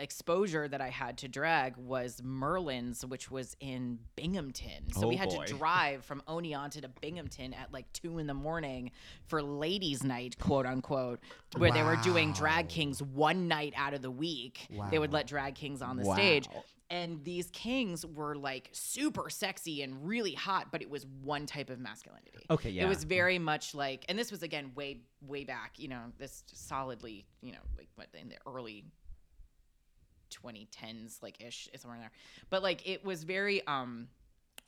exposure 0.00 0.66
that 0.66 0.80
I 0.80 0.88
had 0.88 1.18
to 1.18 1.28
drag 1.28 1.76
was 1.76 2.20
Merlin's, 2.22 3.06
which 3.06 3.30
was 3.30 3.56
in 3.60 4.00
Binghamton. 4.16 4.90
So 4.92 5.04
Oh, 5.04 5.08
we 5.08 5.14
had 5.16 5.28
boy. 5.28 5.44
to 5.44 5.54
drive 5.56 6.04
from 6.04 6.20
Oneonta 6.26 6.80
to 6.82 6.88
Binghamton 7.00 7.54
at 7.54 7.72
like 7.72 7.92
two 7.92 8.18
in 8.18 8.26
the 8.26 8.34
morning 8.34 8.90
for 9.26 9.40
ladies' 9.40 10.02
night, 10.02 10.36
quote 10.40 10.66
unquote, 10.66 11.20
where 11.56 11.70
they 11.70 11.82
were 11.84 11.96
doing 12.02 12.32
drag 12.32 12.68
kings 12.68 13.00
one 13.02 13.46
night 13.46 13.72
out 13.76 13.94
of 13.94 14.02
the 14.02 14.10
week. 14.10 14.66
They 14.90 14.98
would 14.98 15.12
let 15.12 15.28
drag 15.28 15.54
kings 15.54 15.80
on 15.80 15.96
the 15.96 16.04
stage. 16.12 16.48
And 16.94 17.24
these 17.24 17.50
kings 17.50 18.06
were 18.06 18.36
like 18.36 18.68
super 18.70 19.28
sexy 19.28 19.82
and 19.82 20.06
really 20.06 20.32
hot, 20.32 20.68
but 20.70 20.80
it 20.80 20.88
was 20.88 21.04
one 21.24 21.44
type 21.44 21.68
of 21.68 21.80
masculinity. 21.80 22.46
Okay, 22.48 22.70
yeah. 22.70 22.84
It 22.84 22.88
was 22.88 23.02
very 23.02 23.36
much 23.36 23.74
like, 23.74 24.04
and 24.08 24.16
this 24.16 24.30
was 24.30 24.44
again 24.44 24.70
way, 24.76 25.00
way 25.20 25.42
back, 25.42 25.72
you 25.76 25.88
know, 25.88 26.02
this 26.18 26.44
solidly, 26.52 27.26
you 27.42 27.50
know, 27.50 27.58
like 27.76 27.88
what 27.96 28.06
in 28.14 28.28
the 28.28 28.36
early 28.46 28.84
2010s, 30.30 31.20
like 31.20 31.40
ish, 31.40 31.68
somewhere 31.76 31.96
in 31.96 32.02
there. 32.02 32.12
But 32.48 32.62
like 32.62 32.88
it 32.88 33.04
was 33.04 33.24
very, 33.24 33.66
um, 33.66 34.06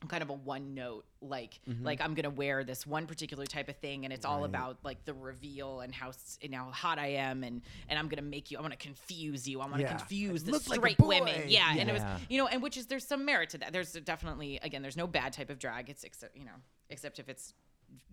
kind 0.09 0.23
of 0.23 0.29
a 0.29 0.35
one 0.35 0.75
note 0.75 1.05
like 1.23 1.59
like 1.83 2.01
i'm 2.03 2.15
gonna 2.15 2.29
wear 2.31 2.63
this 2.63 2.87
one 2.87 3.07
particular 3.07 3.47
type 3.47 3.69
of 3.71 3.77
thing 3.79 4.05
and 4.05 4.13
it's 4.13 4.27
all 4.27 4.45
about 4.45 4.77
like 4.85 5.03
the 5.07 5.15
reveal 5.15 5.81
and 5.81 5.93
how 5.95 6.13
and 6.45 6.55
how 6.55 6.67
hot 6.71 6.99
i 6.99 7.07
am 7.07 7.43
and 7.43 7.63
and 7.89 7.99
i'm 7.99 8.07
gonna 8.07 8.21
make 8.23 8.51
you 8.51 8.59
i 8.59 8.61
want 8.61 8.73
to 8.73 8.79
confuse 8.79 9.49
you. 9.49 9.61
I 9.61 9.65
want 9.65 9.77
to 9.77 9.83
Yeah. 9.83 9.97
confuse 9.97 10.45
the 10.45 10.53
Look 10.53 10.69
like 10.69 10.79
straight 10.79 10.99
women. 11.01 11.45
yeah. 11.49 11.75
and 11.77 11.89
it 11.89 11.93
was 11.93 12.03
you 12.29 12.37
know 12.39 12.47
and 12.47 12.63
which 12.63 12.77
is 12.77 12.87
there's 12.87 13.07
some 13.07 13.25
merit 13.25 13.51
to 13.51 13.59
that. 13.59 13.73
There's 13.73 13.93
definitely 13.95 14.59
again 14.63 14.83
there's 14.83 14.97
no 14.99 15.07
bad 15.07 15.33
type 15.33 15.49
of 15.51 15.59
drag. 15.59 15.89
It's 15.89 16.05
except 16.05 16.37
you 16.37 16.45
know 16.45 16.53
except 16.91 17.19
if 17.19 17.29
it's 17.31 17.55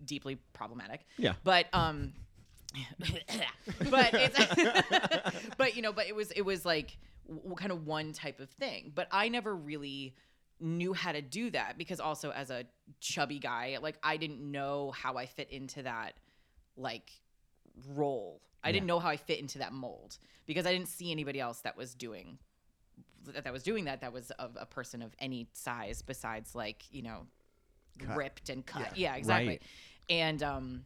deeply 0.04 0.36
problematic. 0.54 1.04
Yeah. 1.18 1.34
but 1.44 1.66
um 1.74 2.14
but 3.90 4.10
it's 4.14 5.50
but 5.58 5.76
you 5.76 5.82
know 5.82 5.92
but 5.92 6.06
it 6.08 6.14
was 6.16 6.30
it 6.32 6.42
was 6.42 6.64
like 6.64 6.96
w- 7.28 7.54
kind 7.56 7.72
of 7.72 7.86
one 7.86 8.12
type 8.12 8.40
of 8.40 8.48
thing. 8.50 8.90
But 8.94 9.06
i 9.12 9.28
never 9.28 9.54
really 9.54 10.14
knew 10.64 10.92
how 10.92 11.12
to 11.12 11.20
do 11.22 11.50
that 11.50 11.76
because 11.78 12.00
also 12.00 12.30
as 12.30 12.50
a 12.50 12.64
chubby 13.00 13.38
guy 13.38 13.78
like 13.82 13.96
i 14.02 14.16
didn't 14.16 14.40
know 14.40 14.90
how 14.92 15.16
i 15.16 15.26
fit 15.26 15.50
into 15.50 15.82
that 15.82 16.14
like 16.76 17.10
role 17.94 18.40
i 18.62 18.72
didn't 18.72 18.86
know 18.86 18.98
how 18.98 19.08
i 19.08 19.16
fit 19.16 19.38
into 19.38 19.58
that 19.58 19.72
mold 19.72 20.18
because 20.46 20.66
i 20.66 20.72
didn't 20.72 20.88
see 20.88 21.10
anybody 21.12 21.38
else 21.40 21.60
that 21.60 21.76
was 21.76 21.94
doing 21.94 22.38
that 23.26 23.52
was 23.52 23.62
doing 23.62 23.84
that 23.84 24.00
that 24.00 24.12
was 24.12 24.30
of 24.32 24.56
a 24.58 24.66
person 24.66 25.02
of 25.02 25.14
any 25.18 25.46
size 25.52 26.02
besides 26.02 26.54
like 26.54 26.84
you 26.90 27.02
know 27.02 27.26
Cut. 27.98 28.16
ripped 28.16 28.48
and 28.48 28.66
cut 28.66 28.96
yeah, 28.98 29.14
exactly 29.14 29.48
Right. 29.48 29.62
and 30.08 30.42
um 30.42 30.84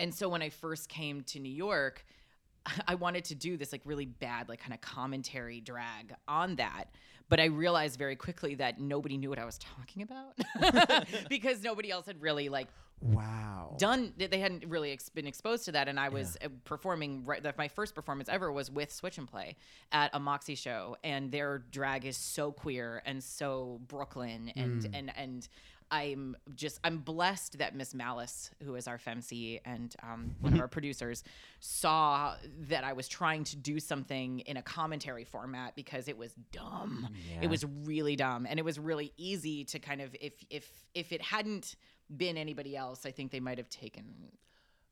and 0.00 0.12
so 0.12 0.28
when 0.28 0.42
I 0.42 0.48
first 0.48 0.88
came 0.88 1.22
to 1.24 1.38
New 1.38 1.52
York, 1.52 2.04
I 2.88 2.96
wanted 2.96 3.24
to 3.26 3.34
do 3.36 3.56
this 3.56 3.70
like 3.70 3.82
really 3.84 4.06
bad, 4.06 4.48
like 4.48 4.58
kind 4.60 4.74
of 4.74 4.80
commentary 4.80 5.60
drag 5.60 6.14
on 6.26 6.56
that. 6.56 6.86
But 7.32 7.40
I 7.40 7.46
realized 7.46 7.98
very 7.98 8.14
quickly 8.14 8.56
that 8.56 8.78
nobody 8.78 9.16
knew 9.16 9.30
what 9.30 9.38
I 9.38 9.46
was 9.46 9.58
talking 9.58 10.02
about 10.02 11.08
because 11.30 11.62
nobody 11.62 11.90
else 11.90 12.04
had 12.04 12.20
really 12.20 12.50
like 12.50 12.68
wow. 13.00 13.74
done 13.78 14.12
they 14.18 14.38
hadn't 14.38 14.66
really 14.68 14.92
ex- 14.92 15.08
been 15.08 15.26
exposed 15.26 15.64
to 15.64 15.72
that 15.72 15.88
and 15.88 15.98
i 15.98 16.08
was 16.08 16.36
uh, 16.44 16.48
performing 16.64 17.24
right 17.24 17.42
that 17.42 17.58
my 17.58 17.68
first 17.68 17.94
performance 17.94 18.28
ever 18.28 18.52
was 18.52 18.70
with 18.70 18.92
switch 18.92 19.18
and 19.18 19.26
play 19.26 19.56
at 19.90 20.10
a 20.12 20.20
moxie 20.20 20.54
show 20.54 20.96
and 21.02 21.32
their 21.32 21.64
drag 21.70 22.04
is 22.04 22.16
so 22.16 22.52
queer 22.52 23.02
and 23.06 23.24
so 23.24 23.80
brooklyn 23.88 24.52
and 24.54 24.88
and 24.94 25.12
and 25.16 25.48
i'm 25.92 26.34
just 26.56 26.80
i'm 26.82 26.98
blessed 26.98 27.58
that 27.58 27.76
miss 27.76 27.94
malice 27.94 28.50
who 28.64 28.74
is 28.74 28.88
our 28.88 28.98
femc 28.98 29.60
and 29.64 29.94
um, 30.02 30.34
one 30.40 30.52
of 30.54 30.60
our 30.60 30.66
producers 30.76 31.22
saw 31.60 32.34
that 32.68 32.82
i 32.82 32.92
was 32.92 33.06
trying 33.08 33.44
to 33.44 33.56
do 33.56 33.78
something 33.78 34.40
in 34.40 34.56
a 34.56 34.62
commentary 34.62 35.24
format 35.24 35.76
because 35.76 36.08
it 36.08 36.16
was 36.18 36.34
dumb 36.50 37.08
Yeah. 37.30 37.42
it 37.42 37.50
was 37.50 37.64
really 37.84 38.16
dumb 38.16 38.46
and 38.48 38.58
it 38.58 38.64
was 38.64 38.78
really 38.78 39.12
easy 39.16 39.64
to 39.66 39.78
kind 39.78 40.00
of 40.00 40.16
if 40.20 40.32
if 40.50 40.68
if 40.94 41.12
it 41.12 41.22
hadn't 41.22 41.76
been 42.16 42.36
anybody 42.36 42.76
else 42.76 43.06
i 43.06 43.10
think 43.10 43.30
they 43.30 43.40
might 43.40 43.58
have 43.58 43.70
taken 43.70 44.04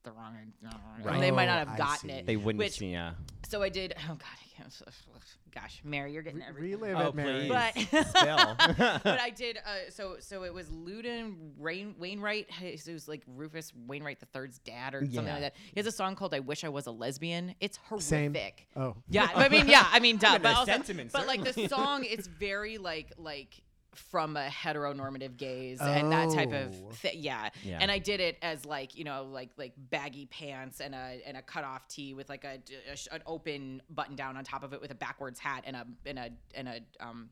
the 0.02 0.12
wrong 0.12 0.34
Right. 1.02 1.20
they 1.20 1.30
might 1.30 1.46
not 1.46 1.66
Oh, 1.66 1.70
have 1.70 1.78
gotten 1.78 2.10
it 2.10 2.26
They 2.26 2.36
wouldn't 2.36 2.58
which 2.58 2.78
see. 2.78 2.92
Yeah. 2.92 3.12
so 3.48 3.62
i 3.62 3.68
did 3.68 3.94
oh 4.08 4.14
god 4.14 4.20
I 4.22 4.62
can't, 4.62 4.82
gosh 5.54 5.80
mary 5.84 6.12
you're 6.12 6.22
getting 6.22 6.42
everything 6.42 6.78
Relive 6.80 6.96
Oh, 6.96 7.08
it, 7.08 7.14
Mary. 7.14 7.48
please. 7.48 7.86
but 7.90 8.06
Spill. 8.08 8.56
but 9.02 9.20
I 9.20 9.30
did. 9.30 9.56
Uh, 9.58 9.90
so 9.90 10.16
so 10.20 10.44
it 10.44 10.52
was 10.54 10.70
Loudon 10.70 11.52
Rain, 11.58 11.94
Wainwright. 11.98 12.48
It 12.62 12.86
was 12.86 13.08
like 13.08 13.22
Rufus 13.26 13.72
Wainwright 13.86 14.20
the 14.20 14.26
Third's 14.26 14.58
dad 14.60 14.94
or 14.94 15.00
something 15.04 15.24
like 15.26 15.40
that. 15.40 15.54
He 15.74 15.80
has 15.80 15.86
a 15.86 15.92
song 15.92 16.14
called 16.14 16.34
"I 16.34 16.40
Wish 16.40 16.62
I 16.62 16.68
Was 16.68 16.86
a 16.86 16.90
Lesbian." 16.92 17.54
It's 17.60 17.78
horrific. 17.88 18.04
Same. 18.04 18.36
Oh. 18.76 18.96
Yeah, 19.08 19.28
I 19.34 19.48
mean, 19.48 19.66
yeah, 19.68 19.86
I 19.90 19.98
mean, 19.98 20.18
duh, 20.18 20.32
mean, 20.32 20.42
but 20.42 20.50
the 20.52 20.56
also, 20.58 20.72
sentiment, 20.72 21.10
but 21.12 21.26
like 21.26 21.42
the 21.42 21.68
song, 21.68 22.04
it's 22.04 22.26
very 22.28 22.78
like 22.78 23.12
like 23.18 23.60
from 23.94 24.36
a 24.36 24.46
heteronormative 24.46 25.36
gaze 25.36 25.80
and 25.80 26.12
that 26.12 26.30
type 26.32 26.52
of 26.52 26.74
Oh. 26.74 26.90
thi- 26.92 27.16
yeah. 27.18 27.50
Yeah. 27.64 27.78
And 27.80 27.90
I 27.90 27.98
did 27.98 28.20
it 28.20 28.38
as 28.42 28.64
like 28.64 28.96
you 28.96 29.04
know 29.04 29.24
like 29.24 29.50
like 29.56 29.72
baggy 29.76 30.26
pants 30.26 30.80
and 30.80 30.94
a 30.94 31.20
and 31.26 31.36
a 31.36 31.42
cutoff 31.42 31.88
tee 31.88 32.14
with 32.14 32.28
like 32.28 32.44
a, 32.44 32.58
a 32.92 32.96
sh- 32.96 33.08
an 33.10 33.22
open 33.26 33.82
button 33.90 34.14
down 34.16 34.36
on 34.36 34.44
top 34.44 34.62
of 34.62 34.72
it 34.72 34.80
with 34.80 34.90
a 34.90 34.94
backwards 34.94 35.38
hat 35.40 35.64
and 35.66 35.74
a 35.76 35.86
and 36.06 36.18
a 36.18 36.30
and 36.54 36.68
a 36.68 36.80
um 37.00 37.30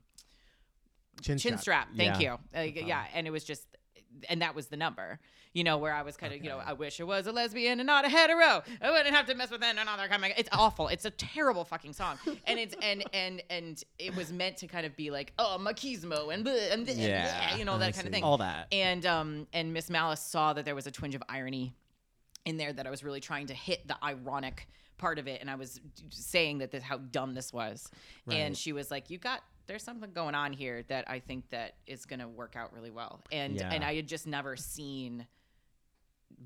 Chin, 1.21 1.37
chin 1.37 1.57
strap. 1.57 1.87
strap. 1.89 1.97
Thank 1.97 2.21
Yeah. 2.21 2.37
you. 2.53 2.59
Uh, 2.59 2.85
yeah, 2.87 3.03
and 3.13 3.27
it 3.27 3.31
was 3.31 3.43
just, 3.43 3.65
and 4.29 4.41
that 4.41 4.55
was 4.55 4.67
the 4.67 4.77
number. 4.77 5.19
You 5.53 5.63
know, 5.63 5.79
where 5.79 5.93
I 5.93 6.03
was 6.03 6.15
kind 6.15 6.31
of, 6.31 6.43
you 6.43 6.49
know, 6.49 6.59
I 6.63 6.73
wish 6.73 6.99
it 6.99 7.05
was 7.05 7.25
a 7.25 7.31
lesbian 7.31 7.79
and 7.79 7.87
not 7.87 8.05
a 8.05 8.09
hetero. 8.09 8.61
I 8.81 8.91
wouldn't 8.91 9.15
have 9.15 9.25
to 9.25 9.33
mess 9.33 9.49
with 9.49 9.63
another 9.63 10.07
coming. 10.07 10.31
It's 10.37 10.49
awful. 10.51 10.89
It's 10.89 11.05
a 11.05 11.09
terrible 11.09 11.65
fucking 11.65 11.93
song, 11.93 12.19
and 12.45 12.59
it's 12.59 12.75
and 12.83 13.03
and 13.13 13.41
and 13.49 13.83
it 13.97 14.15
was 14.15 14.31
meant 14.31 14.57
to 14.57 14.67
kind 14.67 14.85
of 14.85 14.95
be 14.95 15.09
like, 15.09 15.33
oh, 15.39 15.57
machismo 15.59 16.31
and 16.31 16.45
bleh, 16.45 16.71
and, 16.71 16.85
bleh, 16.85 16.97
Yeah, 16.97 17.49
bleh, 17.49 17.57
you 17.57 17.65
know, 17.65 17.79
that 17.79 17.95
kind 17.95 18.05
of 18.05 18.13
thing. 18.13 18.23
All 18.23 18.37
that. 18.37 18.67
And 18.71 19.05
um 19.07 19.47
and 19.51 19.73
Miss 19.73 19.89
Malice 19.89 20.21
saw 20.21 20.53
that 20.53 20.65
there 20.65 20.75
was 20.75 20.85
a 20.85 20.91
twinge 20.91 21.15
of 21.15 21.23
irony 21.27 21.73
in 22.45 22.57
there 22.57 22.71
that 22.71 22.85
I 22.85 22.91
was 22.91 23.03
really 23.03 23.19
trying 23.19 23.47
to 23.47 23.53
hit 23.53 23.87
the 23.87 23.97
ironic 24.03 24.67
part 24.97 25.17
of 25.17 25.27
it 25.27 25.41
and 25.41 25.49
I 25.49 25.55
was 25.55 25.79
saying 26.09 26.59
that 26.59 26.71
this 26.71 26.83
how 26.83 26.97
dumb 26.97 27.33
this 27.33 27.51
was. 27.51 27.89
Right. 28.27 28.35
And 28.35 28.55
she 28.55 28.71
was 28.71 28.91
like, 28.91 29.09
"You 29.09 29.17
got 29.17 29.41
there's 29.69 29.83
something 29.83 30.11
going 30.11 30.35
on 30.35 30.51
here 30.51 30.83
that 30.89 31.09
I 31.09 31.19
think 31.19 31.49
that 31.51 31.75
is 31.87 32.05
going 32.05 32.19
to 32.19 32.27
work 32.27 32.55
out 32.57 32.73
really 32.73 32.91
well." 32.91 33.21
And 33.31 33.55
Yeah. 33.55 33.71
and 33.71 33.83
I 33.85 33.95
had 33.95 34.07
just 34.07 34.27
never 34.27 34.57
seen 34.57 35.25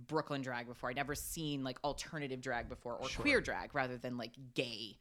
Brooklyn 0.07 0.41
drag 0.41 0.67
before. 0.67 0.89
I'd 0.89 0.95
never 0.95 1.15
seen 1.15 1.63
like 1.63 1.77
alternative 1.83 2.41
drag 2.41 2.69
before 2.69 2.93
or 2.93 3.07
queer 3.15 3.41
drag 3.41 3.73
rather 3.75 3.97
than 3.97 4.17
like 4.17 4.31
gay 4.53 4.97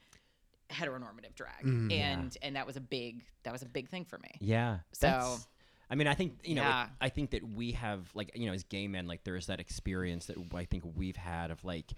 heteronormative 0.71 1.35
drag. 1.35 1.65
Mm, 1.65 1.93
and 1.93 2.37
and 2.43 2.57
that 2.57 2.67
was 2.67 2.77
a 2.77 2.81
big 2.81 3.23
that 3.43 3.53
was 3.53 3.63
a 3.63 3.67
big 3.67 3.89
thing 3.89 4.05
for 4.05 4.19
me. 4.19 4.31
Yeah. 4.41 4.79
So- 4.93 5.37
I 5.91 5.95
mean, 5.95 6.07
I 6.07 6.15
think 6.15 6.39
you 6.45 6.55
know. 6.55 6.63
it- 6.63 6.89
I 7.03 7.09
think 7.11 7.33
that 7.33 7.47
we 7.47 7.73
have 7.73 8.09
like 8.15 8.31
you 8.35 8.47
know, 8.47 8.55
as 8.55 8.63
gay 8.65 8.89
men, 8.89 9.07
like 9.07 9.25
there's 9.25 9.47
that 9.49 9.61
experience 9.61 10.25
that 10.27 10.37
I 10.55 10.65
think 10.65 10.85
we've 10.97 11.17
had 11.17 11.51
of 11.51 11.63
like 11.65 11.93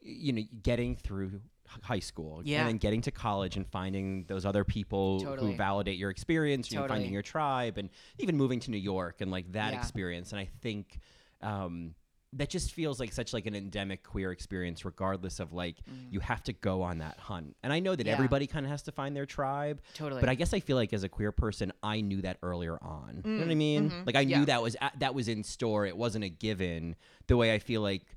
you 0.00 0.32
know 0.32 0.42
getting 0.62 0.94
through 0.94 1.40
high 1.82 1.98
school 2.00 2.42
Yeah. 2.44 2.60
and 2.60 2.68
then 2.68 2.76
getting 2.78 3.00
to 3.02 3.10
college 3.10 3.56
and 3.56 3.66
finding 3.66 4.24
those 4.24 4.44
other 4.44 4.64
people 4.64 5.20
Totally. 5.20 5.52
who 5.52 5.56
validate 5.56 5.98
your 5.98 6.10
experience 6.10 6.70
you 6.70 6.78
know, 6.78 6.86
finding 6.88 7.12
your 7.12 7.22
tribe 7.22 7.78
and 7.78 7.88
even 8.18 8.36
moving 8.36 8.60
to 8.60 8.70
new 8.70 8.76
york 8.78 9.20
and 9.20 9.30
like 9.30 9.50
that 9.52 9.72
Yeah. 9.72 9.78
experience 9.80 10.32
and 10.32 10.40
i 10.40 10.48
think 10.60 10.98
um, 11.42 11.94
that 12.34 12.48
just 12.48 12.72
feels 12.72 12.98
like 12.98 13.12
such 13.12 13.34
like 13.34 13.44
an 13.44 13.54
endemic 13.54 14.02
queer 14.02 14.32
experience 14.32 14.84
regardless 14.86 15.38
of 15.38 15.52
like 15.52 15.76
you 16.10 16.18
have 16.20 16.42
to 16.44 16.52
go 16.54 16.80
on 16.80 16.98
that 16.98 17.18
hunt 17.18 17.54
and 17.62 17.72
i 17.72 17.78
know 17.78 17.94
that 17.94 18.04
Mm. 18.04 18.06
Yeah. 18.06 18.14
everybody 18.14 18.46
kind 18.46 18.64
of 18.64 18.70
has 18.70 18.82
to 18.84 18.92
find 18.92 19.14
their 19.14 19.26
tribe 19.26 19.82
Totally. 19.94 20.20
but 20.20 20.28
i 20.30 20.34
guess 20.34 20.54
i 20.54 20.60
feel 20.60 20.76
like 20.76 20.92
as 20.94 21.04
a 21.04 21.08
queer 21.10 21.30
person 21.32 21.72
i 21.82 22.00
knew 22.00 22.22
that 22.22 22.38
earlier 22.42 22.78
on 22.82 23.20
you 23.24 23.30
know 23.32 23.40
what 23.44 23.50
i 23.50 23.54
mean 23.54 23.90
mhm. 23.90 24.06
like 24.06 24.16
i 24.16 24.24
knew 24.24 24.44
that 24.46 24.62
was 24.62 24.76
at, 24.80 24.98
that 25.00 25.14
was 25.14 25.28
in 25.28 25.44
store 25.44 25.84
it 25.84 25.96
wasn't 25.96 26.24
a 26.24 26.28
given 26.30 26.96
the 27.26 27.36
way 27.36 27.52
i 27.54 27.58
feel 27.58 27.82
like 27.82 28.16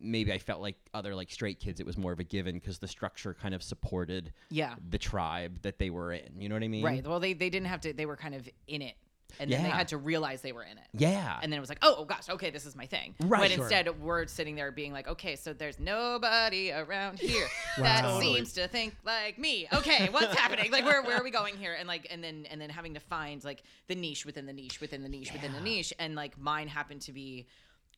maybe 0.00 0.32
i 0.32 0.38
felt 0.38 0.60
like 0.60 0.76
other 0.94 1.14
like 1.14 1.30
straight 1.30 1.58
kids 1.58 1.80
it 1.80 1.86
was 1.86 1.96
more 1.98 2.12
of 2.12 2.20
a 2.20 2.24
given 2.24 2.54
because 2.56 2.78
the 2.78 2.88
structure 2.88 3.34
kind 3.34 3.54
of 3.54 3.62
supported 3.62 4.32
yeah. 4.50 4.74
the 4.90 4.98
tribe 4.98 5.60
that 5.62 5.78
they 5.78 5.90
were 5.90 6.12
in 6.12 6.40
you 6.40 6.48
know 6.48 6.54
what 6.54 6.62
i 6.62 6.68
mean 6.68 6.84
Right. 6.84 7.06
Well, 7.06 7.20
they 7.20 7.32
they 7.32 7.50
didn't 7.50 7.66
have 7.68 7.80
to. 7.82 7.92
They 7.92 8.06
were 8.06 8.16
kind 8.16 8.34
of 8.34 8.48
in 8.66 8.82
it, 8.82 8.94
and 9.40 9.50
then 9.52 9.62
they 9.62 9.68
had 9.68 9.88
to 9.88 9.96
realize 9.98 10.40
they 10.42 10.52
were 10.52 10.62
in 10.62 10.78
it. 10.78 10.84
yeah 10.94 11.38
And 11.42 11.52
then 11.52 11.58
it 11.58 11.60
was 11.60 11.68
like, 11.68 11.78
oh, 11.82 11.96
oh 11.98 12.04
gosh, 12.04 12.28
okay, 12.30 12.50
this 12.50 12.64
is 12.66 12.74
my 12.76 12.86
thing. 12.86 13.14
Right. 13.20 13.40
But 13.42 13.50
Sure. 13.50 13.62
instead, 13.64 14.00
we're 14.00 14.26
sitting 14.26 14.54
there 14.54 14.70
being 14.72 14.92
like, 14.92 15.06
okay, 15.08 15.36
so 15.36 15.52
there's 15.52 15.78
nobody 15.78 16.72
around 16.72 17.18
here 17.18 17.46
that 17.78 18.02
Totally. 18.02 18.34
seems 18.36 18.52
to 18.54 18.68
think 18.68 18.94
like 19.04 19.38
me. 19.38 19.66
Okay, 19.74 20.08
what's 20.10 20.34
happening? 20.34 20.70
Like, 20.70 20.84
where, 20.84 21.02
where 21.02 21.16
are 21.18 21.24
we 21.24 21.30
going 21.30 21.56
here? 21.56 21.74
And 21.78 21.86
like, 21.88 22.06
and 22.10 22.22
then 22.24 22.46
and 22.50 22.60
then 22.60 22.70
having 22.70 22.94
to 22.94 23.00
find 23.00 23.42
like 23.44 23.62
the 23.88 23.94
niche 23.94 24.24
within 24.24 24.46
the 24.46 24.52
niche 24.52 24.80
within 24.80 25.02
the 25.02 25.08
niche 25.08 25.32
within 25.32 25.52
the 25.52 25.60
niche, 25.60 25.92
and 25.98 26.14
like 26.14 26.38
mine 26.38 26.68
happened 26.68 27.02
to 27.02 27.12
be 27.12 27.46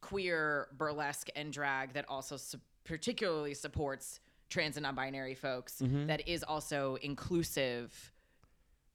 queer 0.00 0.68
burlesque 0.76 1.28
and 1.36 1.52
drag 1.52 1.92
that 1.94 2.04
also 2.08 2.36
su- 2.36 2.58
particularly 2.84 3.54
supports 3.54 4.20
trans 4.48 4.76
and 4.76 4.84
non-binary 4.84 5.34
folks 5.34 5.80
mm-hmm. 5.80 6.06
that 6.06 6.26
is 6.28 6.42
also 6.42 6.96
inclusive 7.02 8.12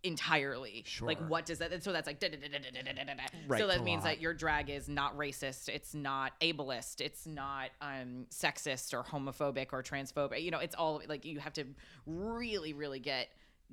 entirely 0.03 0.83
sure. 0.85 1.07
like 1.07 1.17
what 1.27 1.45
does 1.47 1.57
that 1.57 1.71
and 1.71 1.81
so 1.81 1.91
that's 1.91 2.05
like 2.05 2.19
right, 3.47 3.59
so 3.59 3.65
that 3.65 3.83
means 3.83 4.03
lot. 4.03 4.11
that 4.11 4.21
your 4.21 4.35
drag 4.35 4.69
is 4.69 4.87
not 4.87 5.17
racist 5.17 5.67
it's 5.67 5.95
not 5.95 6.39
ableist 6.41 7.01
it's 7.01 7.25
not 7.25 7.69
um, 7.81 8.27
sexist 8.29 8.93
or 8.93 9.03
homophobic 9.03 9.67
or 9.71 9.81
transphobic 9.81 10.43
you 10.43 10.51
know 10.51 10.59
it's 10.59 10.75
all 10.75 11.01
like 11.07 11.25
you 11.25 11.39
have 11.39 11.53
to 11.53 11.65
really 12.05 12.73
really 12.73 12.99
get 12.99 13.29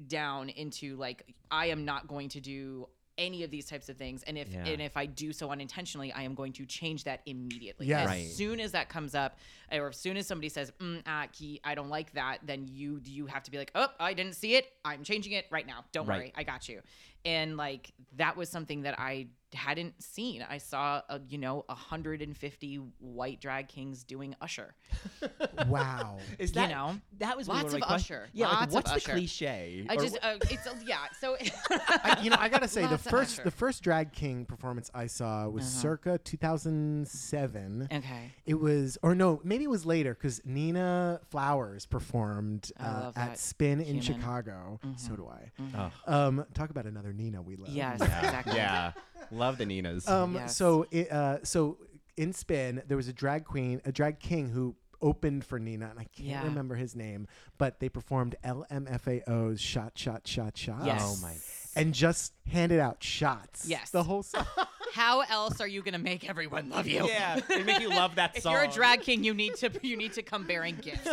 down 0.06 0.48
into 0.48 0.96
like 0.96 1.34
i 1.50 1.66
am 1.66 1.84
not 1.84 2.08
going 2.08 2.30
to 2.30 2.40
do 2.40 2.88
any 3.22 3.42
of 3.44 3.50
these 3.50 3.66
types 3.66 3.88
of 3.88 3.96
things 3.96 4.22
and 4.24 4.36
if 4.36 4.48
Yeah. 4.48 4.66
and 4.66 4.82
if 4.82 4.96
I 4.96 5.06
do 5.06 5.32
so 5.32 5.50
unintentionally 5.50 6.12
I 6.12 6.22
am 6.22 6.34
going 6.34 6.52
to 6.54 6.66
change 6.66 7.04
that 7.04 7.20
immediately 7.26 7.86
Yes. 7.86 8.00
as 8.02 8.06
Right. 8.08 8.30
soon 8.30 8.60
as 8.60 8.72
that 8.72 8.88
comes 8.88 9.14
up 9.14 9.38
or 9.70 9.88
as 9.88 9.96
soon 9.96 10.16
as 10.16 10.26
somebody 10.26 10.48
says 10.48 10.72
mm, 10.80 11.02
ah, 11.06 11.26
Key, 11.32 11.60
I 11.64 11.74
don't 11.74 11.88
like 11.88 12.12
that 12.14 12.38
then 12.44 12.66
you 12.66 13.00
you 13.04 13.26
have 13.26 13.42
to 13.44 13.50
be 13.50 13.58
like 13.58 13.70
oh 13.74 13.88
I 14.00 14.12
didn't 14.14 14.34
see 14.34 14.56
it 14.56 14.66
I'm 14.84 15.02
changing 15.04 15.32
it 15.32 15.46
right 15.50 15.66
now 15.66 15.84
don't 15.92 16.06
Right. 16.06 16.18
worry 16.18 16.32
I 16.36 16.42
got 16.42 16.68
you 16.68 16.80
and 17.24 17.56
like 17.56 17.92
that 18.16 18.36
was 18.36 18.48
something 18.48 18.82
that 18.82 18.98
I 18.98 19.28
hadn't 19.54 20.02
seen 20.02 20.42
I 20.48 20.56
saw 20.56 21.02
a, 21.10 21.20
you 21.28 21.36
know 21.36 21.64
150 21.66 22.76
white 23.00 23.38
drag 23.38 23.68
kings 23.68 24.02
doing 24.02 24.34
Usher 24.40 24.74
wow. 25.68 26.16
is 26.38 26.52
that 26.52 26.70
you 26.70 26.74
know, 26.74 26.98
that 27.18 27.36
was 27.36 27.48
lots 27.48 27.64
one 27.64 27.74
of, 27.74 27.80
my. 27.86 27.94
Usher, 27.96 28.28
yeah 28.32 28.46
like, 28.48 28.54
lots 28.54 28.66
of 28.68 28.72
what's 28.74 28.90
the 28.92 28.96
Usher. 28.96 29.12
cliche 29.12 29.86
I 29.90 29.96
just 29.96 30.16
wh- 30.16 30.24
uh, 30.26 30.36
it's 30.50 30.66
a, 30.66 30.74
yeah 30.86 30.96
so 31.20 31.36
I, 31.70 32.18
you 32.22 32.30
know, 32.30 32.36
I 32.40 32.48
gotta 32.48 32.66
say, 32.66 32.80
the 32.82 32.92
Lots 32.92 33.04
of 33.04 33.10
first 33.10 33.44
the 33.44 33.50
first 33.50 33.82
drag 33.82 34.12
king 34.12 34.46
performance 34.46 34.90
I 34.94 35.06
saw 35.06 35.46
was 35.48 35.64
Uh-huh. 35.64 35.82
circa 35.82 36.18
2007. 36.18 37.88
okay 37.92 38.32
It 38.46 38.54
was, 38.54 38.98
or 39.02 39.14
no, 39.14 39.40
maybe 39.44 39.64
it 39.64 39.70
was 39.70 39.86
later 39.86 40.14
because 40.14 40.40
Nina 40.44 41.20
Flowers 41.30 41.86
performed 41.86 42.72
uh, 42.80 43.08
at 43.08 43.14
that 43.14 43.38
Spin 43.38 43.80
in 43.80 43.86
human. 43.98 44.02
Chicago. 44.02 44.80
So 44.96 45.14
do 45.16 45.28
I. 45.28 45.50
oh. 45.76 45.90
Um, 46.28 46.44
talk 46.54 46.70
about 46.70 46.86
another 46.86 47.11
Nina 47.12 47.42
we 47.42 47.56
love. 47.56 47.70
yes 47.70 47.98
yeah, 48.00 48.18
exactly 48.24 48.54
yeah 48.56 48.92
love 49.30 49.58
the 49.58 49.66
ninas 49.66 50.08
Um, 50.08 50.34
Yes. 50.34 50.56
so 50.56 50.86
it, 50.90 51.10
uh, 51.12 51.42
so 51.44 51.78
in 52.16 52.32
Spin 52.32 52.82
there 52.86 52.96
was 52.96 53.08
a 53.08 53.12
drag 53.12 53.44
queen, 53.44 53.80
a 53.84 53.92
drag 53.92 54.18
king 54.20 54.48
who 54.50 54.76
opened 55.00 55.44
for 55.44 55.58
Nina, 55.58 55.88
and 55.90 55.98
I 55.98 56.04
can't 56.04 56.28
Yeah. 56.28 56.44
remember 56.44 56.76
his 56.76 56.94
name, 56.94 57.26
but 57.58 57.80
they 57.80 57.88
performed 57.88 58.36
LMFAO's 58.44 59.60
"Shot, 59.60 59.96
Shot, 59.98 60.26
Shot, 60.28 60.56
Shot." 60.56 60.84
Yes. 60.86 61.00
oh 61.02 61.16
my 61.22 61.34
and 61.74 61.94
just 61.94 62.34
handed 62.46 62.78
out 62.80 63.02
shots. 63.02 63.66
Yes. 63.66 63.90
the 63.90 64.02
whole 64.02 64.22
song. 64.22 64.44
how 64.92 65.20
else 65.22 65.60
are 65.60 65.66
you 65.66 65.82
gonna 65.82 65.98
make 65.98 66.28
everyone 66.28 66.68
love 66.70 66.86
you 66.86 67.06
yeah 67.08 67.38
it 67.48 67.66
make 67.66 67.80
you 67.80 67.88
love 67.88 68.14
that 68.16 68.30
song. 68.32 68.36
if 68.36 68.42
song 68.42 68.52
you're 68.52 68.62
a 68.62 68.68
drag 68.68 69.00
king, 69.00 69.24
you 69.24 69.32
need 69.34 69.54
to 69.56 69.70
you 69.82 69.96
need 69.96 70.12
to 70.12 70.22
come 70.22 70.44
bearing 70.46 70.76
gifts. 70.76 71.06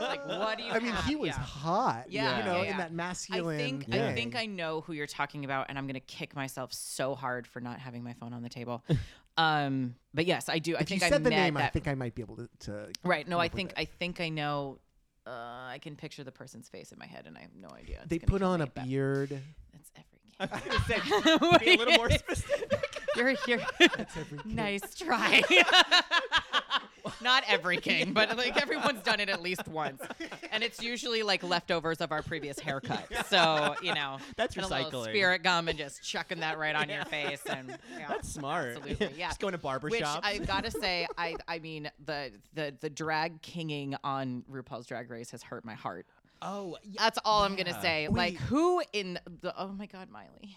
like 0.00 0.26
what 0.26 0.58
do 0.58 0.64
you? 0.64 0.70
I 0.72 0.78
mean, 0.80 0.92
have? 0.92 1.04
he 1.04 1.16
was 1.16 1.28
Yeah. 1.28 1.34
hot. 1.38 2.04
Yeah, 2.08 2.38
you 2.38 2.44
know, 2.44 2.56
yeah, 2.56 2.60
in 2.62 2.66
yeah. 2.66 2.76
that 2.78 2.90
I 2.90 2.94
masculine. 2.94 3.58
think 3.58 3.84
Yeah. 3.88 4.08
I 4.08 4.14
think 4.14 4.34
I 4.36 4.46
know 4.46 4.80
who 4.80 4.92
you're 4.92 5.06
talking 5.06 5.44
about, 5.44 5.66
and 5.68 5.76
I'm 5.78 5.86
gonna 5.86 6.00
kick 6.00 6.34
myself 6.34 6.72
so 6.72 7.14
hard 7.14 7.46
for 7.46 7.60
not 7.60 7.78
having 7.78 8.02
my 8.02 8.14
phone 8.14 8.32
on 8.32 8.42
the 8.42 8.48
table. 8.48 8.82
um, 9.36 9.94
but 10.14 10.24
yes, 10.26 10.48
I 10.48 10.58
do. 10.58 10.76
I 10.76 10.80
If 10.80 10.88
think 10.88 11.00
you 11.02 11.06
I 11.06 11.10
said 11.10 11.24
the 11.24 11.30
met 11.30 11.36
name, 11.36 11.56
I 11.56 11.68
think 11.68 11.88
I 11.88 11.94
might 11.94 12.14
be 12.14 12.22
able 12.22 12.36
to. 12.36 12.48
to 12.60 12.88
right? 13.04 13.26
No, 13.28 13.38
I 13.38 13.48
think. 13.48 13.72
I 13.76 13.84
think 13.84 14.20
I 14.20 14.28
know. 14.30 14.78
Uh, 15.26 15.30
I 15.30 15.78
can 15.82 15.96
picture 15.96 16.22
the 16.22 16.30
person's 16.32 16.68
face 16.68 16.92
in 16.92 16.98
my 16.98 17.06
head, 17.06 17.26
and 17.26 17.36
I 17.36 17.40
have 17.40 17.54
no 17.60 17.68
idea. 17.70 17.98
It's 18.02 18.08
they 18.08 18.18
put 18.20 18.42
on 18.42 18.60
a 18.60 18.66
beard. 18.68 19.40
That's 19.72 19.90
every 19.96 20.06
I 20.40 20.46
king. 20.46 20.70
was 21.10 21.24
gonna 21.40 21.58
say, 21.58 21.64
be 21.64 21.74
a 21.74 21.78
little 21.78 21.94
more 21.94 22.10
specific 22.10 22.95
You're 23.16 23.34
here. 23.46 23.60
nice 24.44 24.94
try. 24.94 25.42
Not 27.22 27.44
every 27.46 27.76
king, 27.78 28.12
but 28.12 28.36
like 28.36 28.60
everyone's 28.60 29.00
done 29.02 29.20
it 29.20 29.28
at 29.28 29.40
least 29.40 29.66
once, 29.68 30.02
and 30.50 30.62
it's 30.62 30.82
usually 30.82 31.22
like 31.22 31.42
leftovers 31.44 32.00
of 32.00 32.10
our 32.10 32.20
previous 32.20 32.58
haircut. 32.58 33.06
So 33.28 33.74
you 33.80 33.94
know, 33.94 34.18
That's 34.36 34.56
and 34.56 34.64
a 34.64 34.68
little 34.68 34.90
recycling. 35.02 35.04
spirit 35.10 35.42
gum 35.42 35.68
and 35.68 35.78
just 35.78 36.02
chucking 36.02 36.40
that 36.40 36.58
right 36.58 36.74
on 36.74 36.88
your 36.88 37.04
face, 37.04 37.42
and 37.48 37.78
yeah, 37.96 38.08
that's 38.08 38.28
smart 38.28 38.76
Absolutely, 38.76 39.10
yeah. 39.16 39.28
just 39.28 39.40
going 39.40 39.52
to 39.52 39.58
barber 39.58 39.88
Which 39.88 40.00
shops 40.00 40.26
I 40.26 40.38
gotta 40.38 40.70
say, 40.70 41.06
I 41.16 41.36
I 41.46 41.60
mean 41.60 41.90
the 42.04 42.32
the 42.54 42.74
the 42.80 42.90
drag 42.90 43.40
kinging 43.40 43.94
on 44.02 44.44
RuPaul's 44.50 44.86
Drag 44.86 45.08
Race 45.10 45.30
has 45.30 45.42
hurt 45.44 45.64
my 45.64 45.74
heart. 45.74 46.06
oh 46.42 46.76
yeah. 46.82 47.00
That's 47.02 47.18
all 47.24 47.42
I'm 47.44 47.54
gonna 47.56 47.80
say. 47.80 48.08
Like 48.08 48.34
who 48.34 48.82
in 48.92 49.18
the 49.42 49.54
oh 49.56 49.68
my 49.68 49.86
god, 49.86 50.10
Miley. 50.10 50.56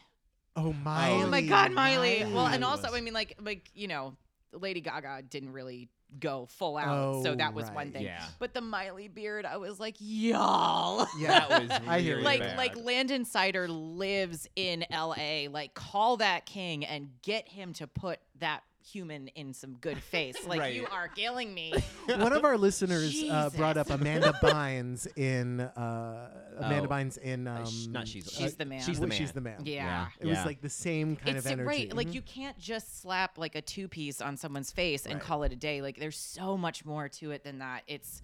Oh, 0.56 0.68
oh 0.68 0.74
my! 0.74 1.12
Oh 1.12 1.28
my 1.28 1.42
God, 1.42 1.72
Miley. 1.72 2.24
Well, 2.34 2.48
and 2.48 2.64
also, 2.64 2.94
I 2.94 3.02
mean, 3.02 3.14
like, 3.14 3.38
like 3.42 3.70
you 3.74 3.88
know, 3.88 4.16
Lady 4.54 4.82
Gaga 4.82 5.24
didn't 5.30 5.54
really 5.54 5.90
go 6.20 6.48
full 6.48 6.76
out, 6.76 7.22
so 7.24 7.32
Oh, 7.32 7.36
that 7.36 7.54
was 7.54 7.68
one 7.68 7.76
right. 7.76 7.94
thing. 7.94 8.04
Yeah. 8.04 8.26
But 8.40 8.54
the 8.56 8.62
Miley 8.62 9.08
beard, 9.08 9.46
I 9.46 9.58
was 9.58 9.80
like, 9.80 9.96
y'all. 10.00 11.08
Yeah, 11.20 11.48
that 11.50 11.62
was 11.62 11.72
I 11.88 12.00
hear 12.00 12.18
really 12.18 12.20
you. 12.20 12.26
like, 12.26 12.40
bad. 12.40 12.58
like 12.58 12.76
Landon 12.78 13.26
Cider 13.26 13.68
lives 13.68 14.48
in 14.56 14.86
L.A. 14.90 15.48
Like, 15.50 15.74
call 15.76 16.18
that 16.18 16.46
king 16.46 16.84
and 16.86 17.10
get 17.22 17.48
him 17.48 17.74
to 17.74 17.86
put 17.88 18.20
that 18.40 18.64
human 18.82 19.28
in 19.30 19.54
some 19.54 19.74
good 19.76 20.02
face. 20.02 20.36
Like, 20.48 20.60
Right. 20.62 20.74
you 20.76 20.88
are 20.88 21.08
killing 21.08 21.54
me. 21.54 21.74
One 22.08 22.34
of 22.34 22.44
our 22.46 22.58
listeners 22.58 23.16
uh, 23.30 23.50
brought 23.52 23.78
up 23.78 23.90
Amanda 23.90 24.34
Bynes 24.42 25.08
in 25.18 25.60
uh, 25.62 26.30
Amanda 26.58 26.88
Oh. 26.88 26.92
Bynes 26.92 27.18
in 27.18 27.48
Uh, 27.48 27.58
um, 27.60 27.66
sh- 27.66 27.88
not 27.88 28.08
she's 28.08 28.32
She's 28.32 28.54
uh, 28.54 28.56
the 28.58 28.66
man. 28.66 28.82
she's 28.82 29.00
the 29.00 29.08
man 29.08 29.18
She's 29.18 29.32
the 29.32 29.42
man. 29.42 29.62
yeah. 29.66 30.08
It 30.20 30.28
was 30.28 30.44
like 30.46 30.62
the 30.62 30.70
same 30.70 31.16
kind 31.16 31.38
it's 31.38 31.46
of 31.46 31.52
energy. 31.52 31.68
right. 31.68 31.94
Like 31.96 32.08
Mhm. 32.08 32.14
you 32.16 32.22
can't 32.22 32.58
just 32.58 33.02
slap 33.02 33.38
like 33.38 33.56
a 33.56 33.62
two 33.62 33.88
piece 33.88 34.22
on 34.22 34.38
someone's 34.38 34.72
face 34.72 35.06
and 35.06 35.16
Right. 35.16 35.24
call 35.24 35.44
it 35.44 35.52
a 35.52 35.56
day. 35.58 35.82
Like 35.82 35.98
there's 36.00 36.18
so 36.18 36.58
much 36.58 36.86
more 36.86 37.10
to 37.10 37.32
it 37.32 37.44
than 37.44 37.60
that. 37.60 37.84
It's 37.88 38.22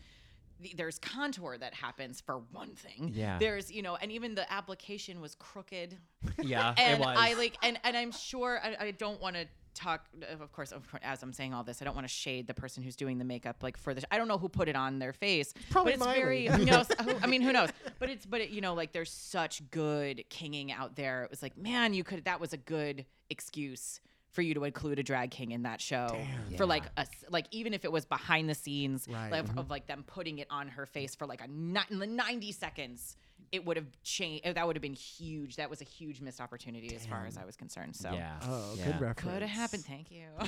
there's 0.75 0.97
contour 0.99 1.57
that 1.57 1.73
happens 1.73 2.21
for 2.21 2.37
one 2.53 2.75
thing. 2.75 3.11
Yeah. 3.13 3.37
There's 3.39 3.69
you 3.69 3.81
know, 3.81 3.97
and 3.97 4.09
even 4.11 4.35
the 4.35 4.51
application 4.51 5.19
was 5.19 5.35
crooked. 5.35 5.97
yeah 6.41 6.73
And 6.77 6.93
it 6.93 6.99
was 7.05 7.17
I 7.19 7.33
like 7.33 7.57
and 7.61 7.77
and 7.83 7.95
I'm 7.97 8.11
sure 8.13 8.59
I, 8.63 8.77
I 8.87 8.91
don't 8.91 9.19
want 9.21 9.35
to 9.35 9.45
talk 9.75 10.05
of 10.29 10.51
course 10.51 10.73
as 11.03 11.21
I'm 11.21 11.33
saying 11.33 11.53
all 11.53 11.63
this 11.63 11.81
I 11.81 11.85
don't 11.85 11.93
want 11.95 12.07
to 12.07 12.13
shade 12.13 12.47
the 12.47 12.53
person 12.53 12.81
who's 12.81 12.95
doing 12.95 13.17
the 13.17 13.25
makeup 13.25 13.57
like 13.61 13.77
for 13.77 13.93
the 13.93 14.01
I 14.11 14.17
don't 14.17 14.27
know 14.27 14.37
who 14.37 14.49
put 14.49 14.67
it 14.69 14.75
on 14.75 14.99
their 14.99 15.13
face 15.13 15.53
Probably 15.69 15.91
but 15.91 15.95
it's 15.97 16.05
Miley. 16.05 16.19
very 16.19 16.43
you 16.59 16.65
know 16.65 16.83
I 17.21 17.27
mean 17.27 17.41
who 17.41 17.51
knows 17.53 17.69
but 17.99 18.09
it's 18.09 18.25
but 18.25 18.41
it, 18.41 18.49
you 18.49 18.61
know 18.61 18.73
like 18.73 18.91
there's 18.93 19.11
such 19.11 19.69
good 19.71 20.23
kinging 20.29 20.71
out 20.71 20.95
there 20.95 21.23
it 21.23 21.29
was 21.29 21.41
like 21.41 21.57
man 21.57 21.93
you 21.93 22.03
could 22.03 22.25
that 22.25 22.39
was 22.39 22.53
a 22.53 22.57
good 22.57 23.05
excuse 23.29 23.99
for 24.31 24.41
you 24.41 24.53
to 24.53 24.65
include 24.65 24.99
a 24.99 25.03
drag 25.03 25.31
king 25.31 25.51
in 25.51 25.63
that 25.63 25.79
show 25.79 26.07
Damn. 26.11 26.57
for 26.57 26.65
like 26.65 26.83
a 26.97 27.05
like 27.29 27.45
even 27.51 27.73
if 27.73 27.85
it 27.85 27.91
was 27.91 28.05
behind 28.05 28.49
the 28.49 28.55
scenes 28.55 29.07
Right. 29.09 29.31
like, 29.31 29.45
Mhm. 29.45 29.57
of 29.57 29.69
like 29.69 29.87
them 29.87 30.03
putting 30.05 30.39
it 30.39 30.47
on 30.49 30.67
her 30.69 30.85
face 30.85 31.15
for 31.15 31.25
like 31.25 31.41
a 31.41 31.47
ni- 31.47 31.79
90 31.89 32.51
seconds 32.51 33.15
it 33.51 33.65
would 33.65 33.77
have 33.77 33.87
changed 34.03 34.43
oh, 34.45 34.53
that 34.53 34.65
would 34.67 34.75
have 34.75 34.81
been 34.81 34.93
huge 34.93 35.55
that 35.57 35.69
was 35.69 35.81
a 35.81 35.85
huge 35.85 36.21
missed 36.21 36.41
opportunity 36.41 36.95
as 36.95 37.05
far 37.05 37.25
as 37.25 37.37
i 37.37 37.45
was 37.45 37.55
concerned 37.55 37.95
so 37.95 38.11
yeah 38.13 38.37
Oh, 38.43 38.73
yeah. 38.77 38.85
good 38.85 39.01
reference. 39.01 39.21
could 39.33 39.41
have 39.41 39.51
happened 39.51 39.83
thank 39.85 40.11
you 40.11 40.25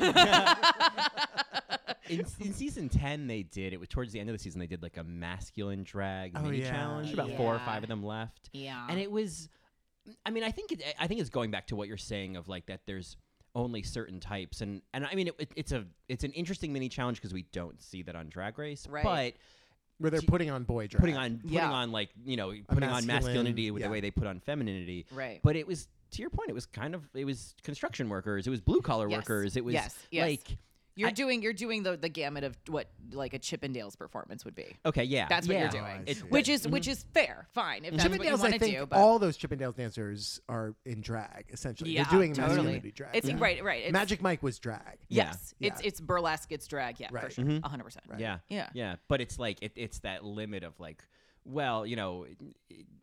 in, 2.09 2.25
in 2.39 2.53
season 2.53 2.89
10 2.89 3.27
they 3.27 3.43
did 3.43 3.73
it 3.73 3.79
was 3.79 3.89
towards 3.89 4.11
the 4.13 4.19
end 4.19 4.29
of 4.29 4.33
the 4.35 4.39
season 4.39 4.59
they 4.59 4.67
did 4.67 4.81
like 4.81 4.97
a 4.97 5.03
masculine 5.03 5.83
drag 5.83 6.31
Oh, 6.35 6.41
mini 6.41 6.61
yeah. 6.61 6.71
challenge 6.71 7.13
about 7.13 7.31
four 7.31 7.55
or 7.55 7.59
five 7.59 7.83
of 7.83 7.89
them 7.89 8.03
left 8.03 8.49
yeah 8.53 8.87
and 8.89 8.99
it 8.99 9.11
was 9.11 9.49
i 10.25 10.29
mean 10.29 10.43
i 10.43 10.51
think 10.51 10.71
it, 10.71 10.83
i 10.99 11.07
think 11.07 11.19
it's 11.19 11.29
going 11.29 11.51
back 11.51 11.67
to 11.67 11.75
what 11.75 11.87
you're 11.87 11.97
saying 11.97 12.37
of 12.37 12.47
like 12.47 12.65
that 12.67 12.81
there's 12.85 13.17
only 13.55 13.81
certain 13.81 14.19
types 14.19 14.61
and 14.61 14.81
and 14.93 15.05
i 15.05 15.15
mean 15.15 15.27
it, 15.27 15.35
it- 15.39 15.51
it's 15.55 15.71
a 15.71 15.85
it's 16.07 16.23
an 16.23 16.31
interesting 16.33 16.71
mini 16.71 16.89
challenge 16.89 17.17
because 17.17 17.33
we 17.33 17.43
don't 17.51 17.81
see 17.81 18.03
that 18.03 18.15
on 18.15 18.29
drag 18.29 18.57
race 18.57 18.87
Right. 18.87 19.03
but 19.03 19.33
Where 19.99 20.11
they're 20.11 20.21
putting 20.21 20.51
on 20.51 20.63
boy 20.63 20.87
drag. 20.87 20.99
putting 21.01 21.17
on 21.17 21.37
putting 21.39 21.53
Yeah. 21.55 21.71
on 21.71 21.91
like 21.91 22.09
you 22.25 22.37
know 22.37 22.53
putting 22.67 22.83
on 22.89 23.05
masculine- 23.05 23.07
masculinity 23.07 23.71
with 23.71 23.81
yeah. 23.81 23.87
the 23.87 23.91
way 23.91 23.99
they 24.01 24.11
put 24.11 24.27
on 24.27 24.39
femininity. 24.39 25.05
Right. 25.11 25.39
But 25.43 25.55
it 25.55 25.65
was 25.67 25.87
to 26.11 26.21
your 26.21 26.29
point. 26.29 26.49
It 26.49 26.53
was 26.53 26.65
kind 26.67 26.93
of 26.95 27.03
it 27.15 27.25
was 27.25 27.55
construction 27.63 28.07
workers. 28.09 28.45
It 28.47 28.51
was 28.51 28.61
blue 28.61 28.81
collar 28.81 29.09
Yes. 29.09 29.17
workers. 29.19 29.57
It 29.57 29.65
was 29.65 29.73
Yes. 29.73 29.95
Yes. 30.11 30.27
like 30.27 30.57
You're 30.97 31.09
I- 31.09 31.11
doing 31.13 31.41
you're 31.41 31.53
doing 31.53 31.83
the 31.83 31.95
the 31.95 32.09
gamut 32.09 32.43
of 32.43 32.57
what 32.67 32.89
like 33.11 33.33
a 33.33 33.39
Chippendales 33.39 33.97
performance 33.97 34.43
would 34.43 34.55
be. 34.55 34.75
okay, 34.85 35.03
yeah, 35.03 35.27
That's 35.29 35.47
what 35.47 35.53
yeah. 35.53 35.59
you're 35.61 35.69
Oh, 35.69 35.71
doing. 35.71 35.85
I 35.85 36.03
It- 36.07 36.17
see. 36.17 36.23
Which 36.23 36.49
is 36.49 36.67
which 36.67 36.87
is 36.87 37.05
fair, 37.13 37.47
fine. 37.53 37.85
If 37.85 37.93
that's 37.95 38.09
what 38.09 38.19
you 38.19 38.25
Chippendales, 38.25 38.39
want 38.39 38.53
I 38.53 38.57
to 38.57 38.59
think 38.59 38.77
do, 38.77 38.85
but 38.87 38.97
all 38.97 39.19
those 39.19 39.37
Chippendales 39.37 39.75
dancers 39.77 40.41
are 40.49 40.73
in 40.85 41.01
drag 41.01 41.45
essentially. 41.53 41.91
yeah, 41.91 42.03
They're 42.03 42.19
doing 42.19 42.33
totally. 42.33 42.55
masculinity 42.57 42.91
drag. 42.91 43.15
It's 43.15 43.27
yeah. 43.29 43.35
right, 43.37 43.63
right. 43.63 43.83
It's, 43.83 43.93
Magic 43.93 44.21
Mike 44.21 44.41
was 44.43 44.59
drag. 44.59 44.97
Yes, 45.07 45.53
Yeah. 45.59 45.67
it's 45.73 45.81
it's 45.81 46.01
burlesque, 46.01 46.51
it's 46.51 46.67
drag, 46.67 46.99
yeah, 46.99 47.09
for 47.09 47.15
Right. 47.15 47.31
sure, 47.31 47.45
Mhm. 47.45 47.63
hundred 47.63 47.83
percent. 47.83 48.05
Right. 48.09 48.19
Yeah, 48.19 48.39
Yeah. 48.49 48.69
yeah. 48.73 48.95
But 49.07 49.21
it's 49.21 49.37
like 49.39 49.59
it, 49.61 49.73
it's 49.75 49.99
that 49.99 50.25
limit 50.25 50.63
of 50.63 50.79
like, 50.79 51.03
well, 51.45 51.85
you 51.85 51.95
know, 51.95 52.25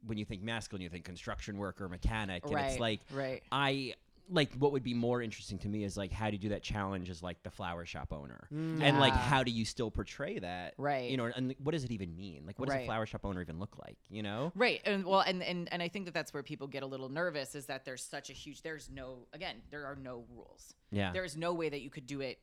when 0.04 0.18
you 0.18 0.24
think 0.26 0.42
masculine, 0.42 0.83
you 0.83 0.90
think 0.90 1.04
construction 1.04 1.57
worker, 1.57 1.88
mechanic, 1.88 2.44
and 2.44 2.52
Right, 2.54 2.70
it's 2.72 2.78
like 2.80 3.00
right. 3.11 3.42
I 3.50 3.94
like 4.30 4.52
what 4.54 4.72
would 4.72 4.82
be 4.82 4.94
more 4.94 5.20
interesting 5.20 5.58
to 5.58 5.68
me 5.68 5.84
is 5.84 5.96
like 5.96 6.10
how 6.10 6.28
do 6.30 6.32
you 6.37 6.38
do 6.38 6.48
that 6.48 6.62
challenge 6.62 7.10
as 7.10 7.22
like 7.22 7.42
the 7.42 7.50
flower 7.50 7.84
shop 7.84 8.12
owner 8.12 8.48
Mm. 8.52 8.80
and 8.82 8.98
like 8.98 9.12
how 9.12 9.42
do 9.42 9.50
you 9.50 9.64
still 9.64 9.90
portray 9.90 10.38
that 10.38 10.74
Right. 10.78 11.10
you 11.10 11.16
know 11.16 11.26
and 11.26 11.54
what 11.62 11.72
does 11.72 11.84
it 11.84 11.90
even 11.90 12.16
mean 12.16 12.44
like 12.46 12.58
what 12.58 12.68
does 12.68 12.78
a 12.78 12.84
flower 12.87 13.04
shop 13.06 13.24
owner 13.24 13.40
even 13.42 13.58
look 13.58 13.76
like 13.78 13.98
you 14.08 14.22
know 14.22 14.50
Right, 14.54 14.80
and 14.87 15.04
well, 15.04 15.20
and, 15.20 15.42
and 15.42 15.68
and 15.72 15.82
I 15.82 15.88
think 15.88 16.06
that 16.06 16.14
that's 16.14 16.32
where 16.32 16.42
people 16.42 16.66
get 16.68 16.82
a 16.82 16.87
little 16.87 17.08
nervous 17.08 17.54
is 17.54 17.66
that 17.66 17.84
there's 17.84 18.02
such 18.02 18.30
a 18.30 18.32
huge. 18.32 18.62
There's 18.62 18.88
no 18.90 19.26
again, 19.32 19.56
there 19.70 19.84
are 19.87 19.96
no 19.96 20.24
rules. 20.34 20.74
yeah 20.90 21.12
There 21.12 21.24
is 21.24 21.37
no 21.37 21.52
way 21.52 21.68
that 21.68 21.82
you 21.82 21.90
could 21.90 22.06
do 22.06 22.20
it, 22.20 22.38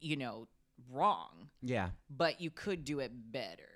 you 0.00 0.16
know, 0.16 0.46
wrong, 0.90 1.48
yeah 1.62 1.90
but 2.10 2.40
you 2.40 2.50
could 2.50 2.84
do 2.84 3.00
it 3.00 3.10
better. 3.32 3.70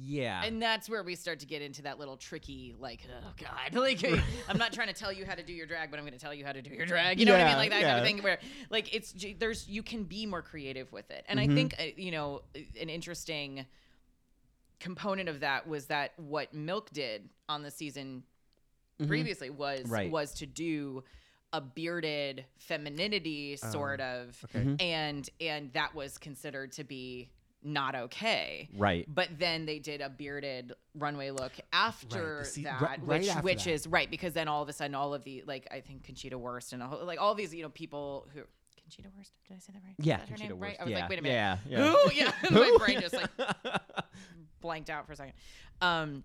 Yeah 0.00 0.42
And 0.44 0.60
that's 0.62 0.88
where 0.88 1.02
we 1.02 1.14
start 1.14 1.40
to 1.40 1.46
get 1.46 1.60
into 1.62 1.82
that 1.82 1.98
little 1.98 2.16
tricky, 2.16 2.74
like, 2.78 3.06
oh 3.10 3.32
god, 3.38 3.74
like 3.78 4.02
I'm 4.48 4.58
not 4.58 4.72
trying 4.72 4.88
to 4.88 4.94
tell 4.94 5.12
you 5.12 5.24
how 5.26 5.34
to 5.34 5.42
do 5.42 5.52
your 5.52 5.66
drag, 5.66 5.90
but 5.90 5.98
I'm 5.98 6.04
going 6.06 6.14
to 6.18 6.18
tell 6.18 6.32
you 6.34 6.44
how 6.44 6.52
to 6.52 6.62
do 6.62 6.70
your 6.70 6.86
drag. 6.86 7.20
You 7.20 7.26
know 7.26 7.32
what 7.32 7.42
I 7.42 7.48
mean? 7.48 7.56
Like 7.56 7.70
that 7.70 7.82
kind 7.82 7.98
of 7.98 8.04
thing. 8.04 8.22
Where 8.22 8.38
like 8.70 8.94
it's 8.94 9.14
there's 9.38 9.68
you 9.68 9.82
can 9.82 10.04
be 10.04 10.24
more 10.26 10.42
creative 10.42 10.90
with 10.92 11.10
it, 11.10 11.24
and 11.28 11.38
Mhm. 11.38 11.50
I 11.50 11.54
think 11.54 11.74
uh, 11.78 11.82
you 11.96 12.10
know 12.10 12.42
an 12.80 12.88
interesting 12.88 13.66
component 14.80 15.28
of 15.28 15.40
that 15.40 15.68
was 15.68 15.86
that 15.86 16.12
what 16.18 16.52
Milk 16.52 16.90
did 16.90 17.28
on 17.48 17.62
the 17.62 17.70
season 17.70 18.24
Mhm. 19.00 19.08
previously 19.08 19.50
was 19.50 19.86
Right. 19.88 20.10
was 20.10 20.34
to 20.34 20.46
do 20.46 21.04
a 21.52 21.60
bearded 21.60 22.44
femininity 22.58 23.56
sort 23.56 24.00
of 24.00 24.42
okay. 24.46 24.64
Mhm. 24.64 24.80
and 24.82 25.30
and 25.40 25.72
that 25.74 25.94
was 25.94 26.16
considered 26.18 26.72
to 26.72 26.82
be 26.84 27.30
not 27.64 27.94
okay 27.94 28.68
right 28.76 29.06
but 29.12 29.28
then 29.38 29.66
they 29.66 29.78
did 29.78 30.00
a 30.00 30.08
bearded 30.10 30.72
runway 30.94 31.30
look 31.30 31.52
after 31.72 32.38
the 32.40 32.44
se- 32.44 32.62
that 32.64 32.80
ri- 32.80 32.86
right 32.88 33.02
which 33.20 33.28
after 33.28 33.42
which 33.42 33.64
that. 33.64 33.70
is 33.72 33.86
right 33.86 34.10
because 34.10 34.32
then 34.32 34.48
all 34.48 34.62
of 34.62 34.68
a 34.68 34.72
sudden 34.72 34.94
all 34.94 35.14
of 35.14 35.22
the 35.24 35.42
like 35.46 35.66
i 35.70 35.80
think 35.80 36.02
conchita 36.04 36.36
wurst 36.36 36.72
and 36.72 36.82
a 36.82 36.86
whole, 36.86 37.04
like 37.04 37.20
all 37.20 37.34
these 37.34 37.54
you 37.54 37.62
know 37.62 37.68
people 37.68 38.26
who 38.34 38.40
conchita 38.80 39.08
wurst 39.16 39.32
did 39.46 39.54
i 39.54 39.58
say 39.58 39.72
that 39.72 39.82
right 39.84 39.94
yeah 39.98 40.16
that 40.18 40.28
Conchita 40.28 40.48
name? 40.50 40.58
right 40.60 40.76
i 40.80 40.84
was 40.84 40.90
yeah. 40.90 41.00
like 41.00 41.08
wait 41.10 41.18
a 41.18 41.22
minute 41.22 41.34
yeah 41.34 41.56
yeah 41.68 41.92
who 41.92 42.12
yeah 42.14 42.32
my 42.50 42.76
brain 42.78 43.00
just 43.00 43.14
like 43.14 43.30
blanked 44.60 44.90
out 44.90 45.06
for 45.06 45.12
a 45.12 45.16
second. 45.16 45.34
Um, 45.80 46.24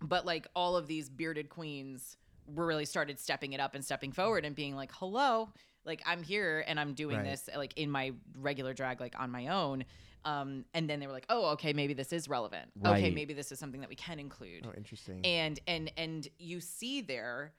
but 0.00 0.24
like 0.24 0.46
all 0.54 0.76
of 0.76 0.86
these 0.86 1.08
bearded 1.08 1.48
queens 1.48 2.16
were 2.46 2.66
really 2.66 2.84
started 2.84 3.18
stepping 3.20 3.52
it 3.52 3.60
up 3.60 3.74
and 3.74 3.84
stepping 3.84 4.12
forward 4.12 4.44
and 4.44 4.54
being 4.54 4.74
like, 4.74 4.90
"Hello, 4.94 5.48
like 5.84 6.00
I'm 6.06 6.22
here 6.22 6.64
and 6.66 6.78
I'm 6.78 6.94
doing 6.94 7.16
Right. 7.18 7.24
this 7.26 7.48
like 7.56 7.76
in 7.76 7.90
my 7.90 8.12
regular 8.36 8.72
drag, 8.72 9.00
like 9.00 9.14
on 9.18 9.30
my 9.30 9.48
own." 9.48 9.84
Um, 10.24 10.64
and 10.74 10.88
then 10.88 11.00
they 11.00 11.06
were 11.06 11.12
like, 11.12 11.26
"Oh, 11.28 11.50
okay, 11.52 11.72
maybe 11.72 11.94
this 11.94 12.12
is 12.12 12.28
relevant. 12.28 12.70
Okay, 12.84 13.10
maybe 13.10 13.34
this 13.34 13.50
is 13.52 13.58
something 13.58 13.80
that 13.80 13.90
we 13.90 13.96
can 13.96 14.18
include." 14.18 14.66
Oh, 14.66 14.72
interesting. 14.76 15.24
and 15.24 15.58
and 15.66 15.90
and 15.96 16.28
you 16.38 16.60
see 16.60 17.00
there 17.00 17.52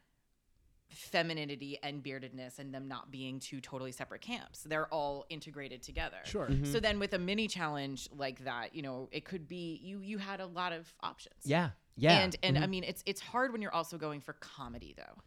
femininity 0.90 1.80
and 1.82 2.04
beardedness 2.04 2.60
and 2.60 2.74
them 2.74 2.88
not 2.88 3.10
being 3.10 3.40
two 3.40 3.60
totally 3.60 3.92
separate 3.92 4.22
camps 4.22 4.62
they're 4.64 4.86
all 4.94 5.26
integrated 5.30 5.82
together 5.82 6.18
sure. 6.24 6.46
Mm-hmm. 6.48 6.66
so 6.72 6.80
then 6.80 7.00
with 7.00 7.14
a 7.14 7.18
mini 7.20 7.48
challenge 7.48 8.08
like 8.16 8.44
that, 8.46 8.76
you 8.76 8.82
know, 8.84 9.10
it 9.12 9.26
could 9.26 9.48
be 9.48 9.80
you 9.84 10.00
you 10.02 10.18
had 10.20 10.40
a 10.40 10.46
lot 10.46 10.72
of 10.72 10.94
options. 11.02 11.36
yeah 11.46 11.72
yeah 11.96 12.20
And 12.20 12.36
and 12.44 12.58
Mhm. 12.58 12.64
I 12.64 12.68
mean 12.68 12.84
it's 12.84 13.02
it's 13.08 13.22
hard 13.22 13.52
when 13.52 13.62
you're 13.62 13.74
also 13.74 13.98
going 13.98 14.22
for 14.22 14.34
comedy 14.34 14.94
though. 14.96 15.18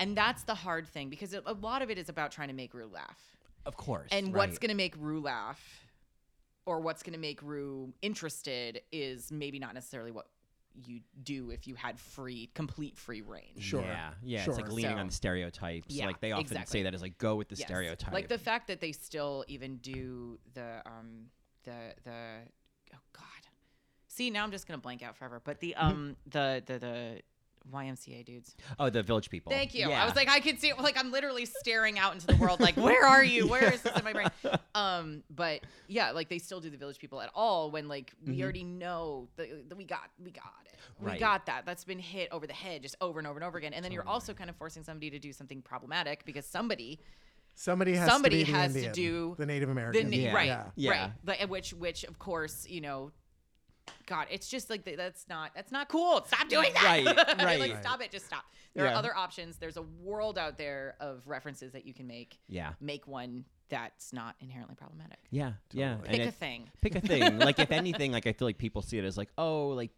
And 0.00 0.16
that's 0.16 0.42
the 0.42 0.56
hard 0.56 0.88
thing 0.88 1.08
because 1.10 1.32
a 1.32 1.42
a 1.46 1.52
lot 1.54 1.80
of 1.82 1.90
it 1.90 1.98
is 1.98 2.08
about 2.08 2.32
trying 2.32 2.48
to 2.48 2.54
make 2.54 2.74
Rue 2.74 2.86
laugh. 2.92 3.36
of 3.66 3.76
course 3.76 4.08
And 4.10 4.34
what's 4.34 4.58
going 4.58 4.70
to 4.70 4.76
make 4.76 4.94
Rue 4.98 5.20
laugh 5.20 5.83
or 6.66 6.80
what's 6.80 7.02
going 7.02 7.12
to 7.14 7.18
make 7.18 7.42
Rue 7.42 7.92
interested 8.02 8.80
is 8.92 9.30
maybe 9.32 9.58
not 9.58 9.74
necessarily 9.74 10.10
what 10.10 10.26
you 10.86 11.00
do 11.22 11.50
if 11.50 11.68
you 11.68 11.76
had 11.76 12.00
free 12.00 12.50
complete 12.54 12.98
free 12.98 13.22
reign. 13.22 13.52
Sure. 13.60 13.80
yeah 13.82 14.10
yeah 14.24 14.42
Sure. 14.42 14.54
it's 14.54 14.60
like 14.62 14.72
leaning 14.72 14.90
So- 14.96 14.98
on 14.98 15.10
stereotypes 15.10 15.94
Yeah, 15.94 16.06
like 16.06 16.20
they 16.20 16.32
often 16.32 16.40
exactly. 16.46 16.80
say 16.80 16.82
that 16.82 16.94
is 16.94 17.00
like 17.02 17.16
go 17.18 17.36
with 17.36 17.48
the 17.48 17.54
Yes. 17.56 17.68
stereotype 17.68 18.12
Like 18.12 18.26
the 18.28 18.38
fact 18.38 18.66
that 18.66 18.80
they 18.80 18.90
still 18.90 19.44
even 19.46 19.76
do 19.76 20.38
the 20.54 20.82
um 20.84 21.26
the 21.62 21.94
the 22.02 22.38
oh 22.92 22.98
god. 23.12 23.22
See, 24.08 24.30
now 24.30 24.42
I'm 24.44 24.50
just 24.50 24.66
gonna 24.66 24.78
blank 24.78 25.02
out 25.02 25.16
forever. 25.16 25.40
But 25.44 25.60
the 25.60 25.74
um 25.76 26.16
the 26.26 26.62
the 26.66 26.78
the 26.78 27.20
YMCA 27.72 28.24
dudes. 28.24 28.54
oh 28.78 28.90
the 28.90 29.02
village 29.02 29.30
people 29.30 29.50
Thank 29.50 29.74
you. 29.74 29.88
yeah. 29.88 30.02
I 30.02 30.06
was 30.06 30.14
like, 30.14 30.28
I 30.28 30.40
could 30.40 30.60
see 30.60 30.68
it. 30.68 30.78
Like, 30.78 30.98
I'm 30.98 31.10
literally 31.10 31.44
staring 31.46 31.98
out 31.98 32.12
into 32.14 32.26
the 32.26 32.36
world. 32.36 32.60
Like, 32.60 32.76
where 32.76 33.04
are 33.06 33.24
you? 33.24 33.46
Where 33.48 33.72
is 33.72 33.80
this 33.82 33.96
in 33.96 34.04
my 34.04 34.12
brain? 34.12 34.28
Um, 34.76 35.22
but 35.30 35.60
yeah, 35.86 36.10
like 36.10 36.28
they 36.28 36.38
still 36.38 36.60
do 36.60 36.68
the 36.68 36.76
village 36.76 36.98
people 36.98 37.20
at 37.20 37.30
all 37.32 37.70
when 37.70 37.86
like 37.86 38.12
we 38.26 38.38
Mhm. 38.38 38.42
already 38.42 38.64
know 38.64 39.28
that, 39.36 39.68
that 39.68 39.76
we 39.78 39.84
got 39.84 40.10
we 40.22 40.32
got 40.32 40.44
it. 40.66 40.74
We 41.00 41.10
Right. 41.12 41.20
got 41.20 41.46
that. 41.46 41.64
That's 41.64 41.84
been 41.84 42.00
hit 42.00 42.28
over 42.32 42.46
the 42.48 42.52
head 42.52 42.82
just 42.82 42.96
over 43.00 43.20
and 43.20 43.26
over 43.28 43.38
and 43.38 43.44
over 43.44 43.56
again. 43.56 43.72
And 43.72 43.84
then 43.84 43.92
you're 43.92 44.06
also 44.06 44.34
kind 44.34 44.50
of 44.50 44.56
forcing 44.56 44.82
somebody 44.82 45.10
to 45.10 45.20
do 45.20 45.32
something 45.32 45.62
problematic 45.62 46.24
because 46.24 46.44
somebody 46.44 46.98
Somebody 47.54 47.94
has 47.94 48.08
somebody 48.10 48.40
to 48.40 48.46
be 48.46 48.52
the 48.52 48.58
has 48.58 48.72
to 48.74 48.90
do 48.90 49.36
the 49.38 49.46
Native 49.46 49.68
the 49.68 49.72
American. 49.72 50.10
na- 50.10 50.16
Yeah. 50.16 50.34
right, 50.34 50.46
Yeah. 50.46 50.70
Yeah. 50.74 50.90
right, 50.90 51.12
but 51.22 51.48
which 51.48 51.72
which 51.72 52.02
of 52.02 52.18
course 52.18 52.66
you 52.68 52.80
know, 52.80 53.12
God, 54.06 54.26
it's 54.30 54.48
just 54.48 54.70
like 54.70 54.84
that's 54.84 55.26
not 55.28 55.50
that's 55.54 55.72
not 55.72 55.88
cool. 55.88 56.24
Stop 56.26 56.48
doing 56.48 56.72
that. 56.74 56.84
Right, 56.84 57.04
like 57.60 57.72
right. 57.72 57.82
stop 57.82 58.00
it. 58.02 58.10
Just 58.10 58.26
stop. 58.26 58.44
There 58.74 58.84
Yeah. 58.84 58.92
are 58.92 58.94
other 58.96 59.16
options. 59.16 59.56
There's 59.56 59.76
a 59.76 59.82
world 59.82 60.36
out 60.38 60.58
there 60.58 60.96
of 61.00 61.22
references 61.26 61.72
that 61.72 61.86
you 61.86 61.94
can 61.94 62.06
make. 62.06 62.38
yeah 62.48 62.72
Make 62.80 63.06
one 63.06 63.44
that's 63.70 64.12
not 64.12 64.36
inherently 64.40 64.74
problematic. 64.76 65.18
yeah 65.30 65.52
yeah 65.72 65.94
Totally. 65.96 66.08
And 66.08 66.16
Pick 66.18 66.24
a 66.24 66.28
it- 66.28 66.34
thing. 66.34 66.70
pick 66.82 66.94
a 66.96 67.00
thing. 67.00 67.38
like 67.48 67.58
if 67.58 67.70
anything, 67.70 68.12
like 68.12 68.26
I 68.26 68.32
feel 68.32 68.46
like 68.46 68.58
people 68.58 68.82
see 68.82 68.98
it 68.98 69.04
as 69.04 69.16
like, 69.16 69.30
oh, 69.38 69.68
like 69.68 69.90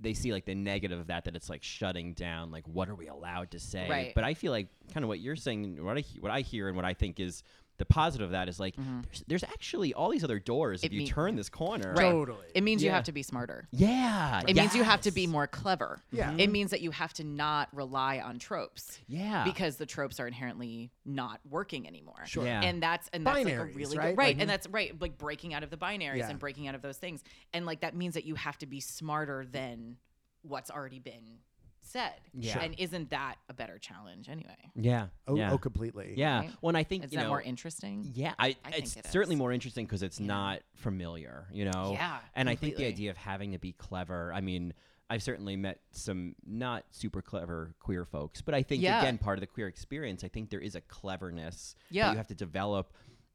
they 0.00 0.12
see 0.14 0.30
like 0.32 0.44
the 0.44 0.54
negative 0.54 1.00
of 1.00 1.06
that 1.08 1.24
that 1.24 1.34
it's 1.34 1.48
like 1.48 1.62
shutting 1.62 2.12
down. 2.12 2.50
Like 2.52 2.68
what 2.68 2.88
are 2.88 2.94
we 2.94 3.08
allowed 3.08 3.52
to 3.52 3.58
say? 3.58 3.88
Right. 3.88 4.12
But 4.14 4.24
I 4.24 4.34
feel 4.34 4.52
like 4.52 4.68
kind 4.92 5.02
of 5.04 5.08
what 5.08 5.18
you're 5.20 5.34
saying, 5.36 5.82
what 5.82 5.96
I 5.96 6.04
what 6.20 6.30
I 6.30 6.40
hear 6.40 6.68
and 6.68 6.76
what 6.76 6.84
I 6.84 6.92
think 6.94 7.18
is 7.18 7.42
the 7.78 7.86
positive 7.86 8.26
of 8.26 8.30
that 8.32 8.48
is 8.48 8.60
like 8.60 8.74
there's, 8.76 9.24
there's 9.26 9.42
actually 9.44 9.92
all 9.94 10.10
these 10.10 10.22
other 10.22 10.38
doors 10.38 10.84
if 10.84 10.90
Mm-hmm. 10.90 10.94
You 10.94 10.98
mean- 11.00 11.08
turn 11.08 11.36
this 11.36 11.48
corner. 11.48 11.94
Right. 11.94 12.10
Totally. 12.12 12.46
It 12.54 12.62
means 12.62 12.82
you 12.84 12.90
have 12.90 13.04
to 13.04 13.12
be 13.12 13.22
smarter. 13.22 13.66
Yeah. 13.72 14.42
It 14.46 14.54
means 14.54 14.74
you 14.76 14.84
have 14.84 15.00
to 15.02 15.10
be 15.10 15.26
more 15.26 15.46
clever. 15.46 15.98
Yeah. 16.12 16.34
It 16.38 16.50
means 16.50 16.70
that 16.70 16.80
you 16.82 16.90
have 16.92 17.12
to 17.14 17.24
not 17.24 17.68
rely 17.72 18.20
on 18.20 18.38
tropes 18.38 19.00
Yeah. 19.08 19.42
because 19.44 19.76
the 19.78 19.86
tropes 19.86 20.20
are 20.20 20.26
inherently 20.28 20.92
not 21.04 21.40
working 21.48 21.88
anymore. 21.88 22.22
Sure. 22.26 22.44
Yeah. 22.44 22.60
and 22.62 22.80
that's 22.82 23.08
and 23.12 23.26
that's 23.26 23.44
like 23.44 23.54
a 23.54 23.64
really 23.64 23.96
right? 23.98 24.10
good 24.10 24.18
right 24.18 24.36
Like- 24.36 24.40
and 24.40 24.48
that's 24.50 24.68
right 24.68 25.00
like 25.00 25.18
breaking 25.18 25.54
out 25.54 25.62
of 25.64 25.70
the 25.70 25.76
binaries 25.78 26.18
Yeah. 26.18 26.30
and 26.30 26.38
breaking 26.38 26.68
out 26.68 26.74
of 26.74 26.82
those 26.82 26.98
things 26.98 27.24
and 27.52 27.66
like 27.66 27.80
that 27.80 27.96
means 27.96 28.14
that 28.14 28.24
you 28.24 28.34
have 28.36 28.58
to 28.58 28.66
be 28.66 28.80
smarter 28.80 29.44
than 29.50 29.96
what's 30.42 30.70
already 30.70 30.98
been 30.98 31.38
said 31.84 32.12
Yeah. 32.32 32.58
and 32.60 32.74
isn't 32.78 33.10
that 33.10 33.36
a 33.48 33.54
better 33.54 33.78
challenge 33.78 34.28
anyway 34.28 34.56
yeah. 34.74 35.08
Oh, 35.26 35.34
yeah. 35.36 35.52
oh, 35.52 35.58
completely. 35.58 36.14
yeah. 36.16 36.40
Right? 36.40 36.50
Well, 36.62 36.76
I 36.76 36.84
think 36.84 37.04
is 37.04 37.12
you 37.12 37.18
that 37.18 37.24
know, 37.24 37.28
more 37.30 37.42
interesting 37.42 38.10
Yeah, 38.14 38.34
I, 38.38 38.56
I 38.64 38.70
think 38.70 38.84
it's 38.84 38.96
it 38.96 39.06
certainly 39.06 39.36
more 39.36 39.52
interesting 39.52 39.84
because 39.84 40.02
it's 40.02 40.18
Yeah. 40.20 40.26
not 40.28 40.60
familiar, 40.74 41.46
you 41.52 41.64
know. 41.66 41.90
Yeah, 41.92 42.18
and 42.34 42.48
I 42.48 42.54
think 42.54 42.76
the 42.76 42.86
idea 42.86 43.10
of 43.10 43.16
having 43.16 43.52
to 43.52 43.58
be 43.58 43.72
clever. 43.72 44.32
I 44.32 44.40
mean, 44.40 44.72
I've 45.10 45.22
certainly 45.22 45.56
met 45.56 45.80
some 45.90 46.34
not 46.46 46.84
super 46.90 47.20
clever 47.20 47.74
queer 47.80 48.04
folks, 48.06 48.40
but 48.40 48.54
I 48.54 48.62
think 48.62 48.82
Yeah. 48.82 49.00
again, 49.02 49.18
part 49.18 49.36
of 49.38 49.40
the 49.40 49.46
queer 49.46 49.66
experience, 49.68 50.24
I 50.24 50.28
think 50.28 50.48
there 50.50 50.60
is 50.60 50.74
a 50.74 50.80
cleverness 50.80 51.74
Yeah. 51.90 52.06
that 52.06 52.10
you 52.12 52.16
have 52.16 52.28
to 52.28 52.34
develop 52.34 52.92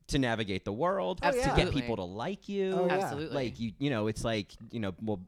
to 0.07 0.17
navigate 0.19 0.63
the 0.65 0.73
world, 0.73 1.19
Oh, 1.21 1.31
to 1.31 1.37
yeah. 1.37 1.55
get 1.55 1.71
people 1.73 1.97
to 1.97 2.03
like 2.03 2.47
you. 2.49 2.71
Oh, 2.71 2.85
yeah. 2.87 2.93
Absolutely. 2.93 3.35
Like 3.35 3.59
you, 3.59 3.73
you 3.77 3.89
know, 3.89 4.07
it's 4.07 4.23
like 4.23 4.53
you 4.71 4.79
know, 4.79 4.93
well. 5.01 5.19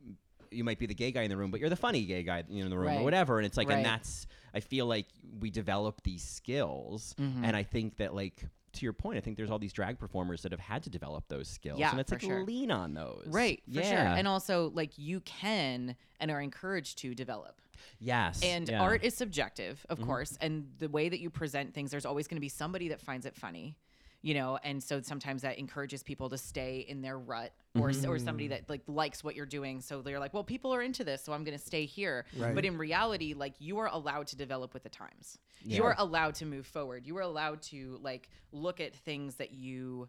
You 0.51 0.63
might 0.63 0.79
be 0.79 0.85
the 0.85 0.93
gay 0.95 1.11
guy 1.11 1.23
in 1.23 1.29
the 1.29 1.37
room, 1.37 1.51
but 1.51 1.59
you're 1.59 1.69
the 1.69 1.75
funny 1.75 2.05
gay 2.05 2.23
guy 2.23 2.43
you 2.49 2.59
know, 2.59 2.65
in 2.65 2.69
the 2.69 2.77
room, 2.77 2.87
Right. 2.87 2.99
or 2.99 3.03
whatever. 3.03 3.37
And 3.37 3.45
it's 3.45 3.57
like, 3.57 3.69
Right. 3.69 3.77
and 3.77 3.85
that's 3.85 4.27
I 4.53 4.61
feel 4.61 4.85
like 4.87 5.05
we 5.39 5.51
develop 5.51 6.01
these 6.03 6.23
skills, 6.23 7.13
Mhm. 7.19 7.43
and 7.43 7.55
I 7.55 7.63
think 7.63 7.97
that 7.97 8.15
like 8.15 8.45
to 8.73 8.85
your 8.85 8.93
point, 8.93 9.17
I 9.17 9.21
think 9.21 9.35
there's 9.35 9.49
all 9.49 9.57
these 9.59 9.73
drag 9.73 9.97
performers 9.97 10.43
that 10.43 10.51
have 10.51 10.61
had 10.61 10.83
to 10.83 10.89
develop 10.91 11.27
those 11.27 11.47
skills, 11.47 11.79
Yeah, 11.79 11.89
and 11.91 11.99
it's 11.99 12.11
like 12.11 12.21
sure. 12.21 12.43
lean 12.43 12.69
on 12.71 12.93
those, 12.93 13.25
right 13.27 13.61
for 13.65 13.71
yeah. 13.79 13.89
sure 13.89 14.17
and 14.17 14.27
also 14.27 14.69
like 14.75 14.97
you 14.97 15.21
can 15.21 15.95
and 16.19 16.29
are 16.31 16.39
encouraged 16.41 16.99
to 16.99 17.13
develop 17.15 17.61
yes, 17.99 18.41
And 18.43 18.69
yeah. 18.69 18.81
art 18.81 19.03
is 19.03 19.15
subjective, 19.15 19.85
of 19.89 19.99
Mhm. 19.99 20.05
course, 20.05 20.37
and 20.41 20.71
the 20.77 20.87
way 20.89 21.09
that 21.09 21.19
you 21.19 21.29
present 21.29 21.73
things, 21.73 21.91
there's 21.91 22.05
always 22.05 22.27
going 22.27 22.35
to 22.37 22.41
be 22.41 22.49
somebody 22.49 22.89
that 22.89 23.01
finds 23.01 23.25
it 23.25 23.35
funny. 23.35 23.75
You 24.21 24.33
know 24.33 24.57
and 24.63 24.83
so 24.83 25.01
sometimes 25.01 25.41
that 25.43 25.57
encourages 25.57 26.03
people 26.03 26.29
to 26.29 26.37
stay 26.37 26.85
in 26.87 27.01
their 27.01 27.17
rut 27.17 27.53
or 27.79 27.89
s 27.89 28.05
or 28.05 28.19
somebody 28.19 28.47
mm. 28.47 28.51
that 28.51 28.69
like 28.69 28.81
likes 28.87 29.23
what 29.23 29.35
you're 29.35 29.45
doing. 29.45 29.81
So 29.81 30.01
they're 30.01 30.19
like 30.19 30.33
well 30.33 30.43
people 30.43 30.73
are 30.73 30.81
into 30.81 31.03
this 31.03 31.23
so 31.23 31.33
i'm 31.33 31.43
going 31.43 31.57
to 31.57 31.63
stay 31.63 31.85
here. 31.85 32.25
Right. 32.37 32.55
but 32.55 32.65
in 32.65 32.77
reality 32.77 33.33
like 33.33 33.55
you 33.59 33.79
are 33.79 33.87
allowed 33.87 34.27
to 34.27 34.35
develop 34.35 34.73
with 34.73 34.83
the 34.83 34.89
times. 34.89 35.37
You 35.63 35.83
are 35.83 35.95
allowed 35.97 36.35
to 36.35 36.45
move 36.45 36.65
forward. 36.65 37.05
You 37.05 37.17
are 37.17 37.21
allowed 37.21 37.61
to 37.63 37.99
like 38.01 38.29
look 38.51 38.79
at 38.79 38.95
things 38.95 39.35
that 39.35 39.51
you 39.51 40.07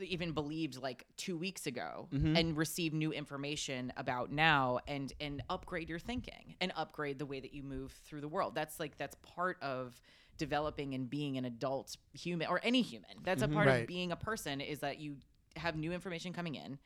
even 0.00 0.32
believed 0.32 0.80
like 0.80 1.06
two 1.16 1.36
weeks 1.36 1.66
ago 1.66 2.08
mm-hmm. 2.12 2.36
and 2.36 2.56
receive 2.56 2.92
new 2.92 3.12
information 3.12 3.92
about 3.96 4.30
now 4.30 4.78
and 4.86 5.12
and 5.20 5.42
upgrade 5.48 5.88
your 5.88 5.98
thinking 5.98 6.54
and 6.60 6.72
upgrade 6.76 7.18
the 7.18 7.26
way 7.26 7.40
that 7.40 7.54
you 7.54 7.62
move 7.62 7.92
through 8.04 8.20
the 8.20 8.28
world. 8.28 8.54
That's 8.54 8.78
like 8.78 8.96
that's 8.96 9.16
part 9.22 9.56
of 9.62 10.00
developing 10.40 10.94
and 10.94 11.08
being 11.08 11.36
an 11.36 11.44
adult 11.44 11.96
human 12.14 12.48
or 12.48 12.58
any 12.64 12.82
human 12.82 13.10
that's 13.22 13.42
a 13.42 13.48
part 13.48 13.66
Right. 13.66 13.82
of 13.82 13.86
being 13.86 14.10
a 14.10 14.16
person 14.16 14.60
is 14.60 14.80
that 14.80 14.98
you 14.98 15.16
have 15.56 15.76
new 15.76 15.92
information 15.92 16.32
coming 16.32 16.54
in 16.54 16.78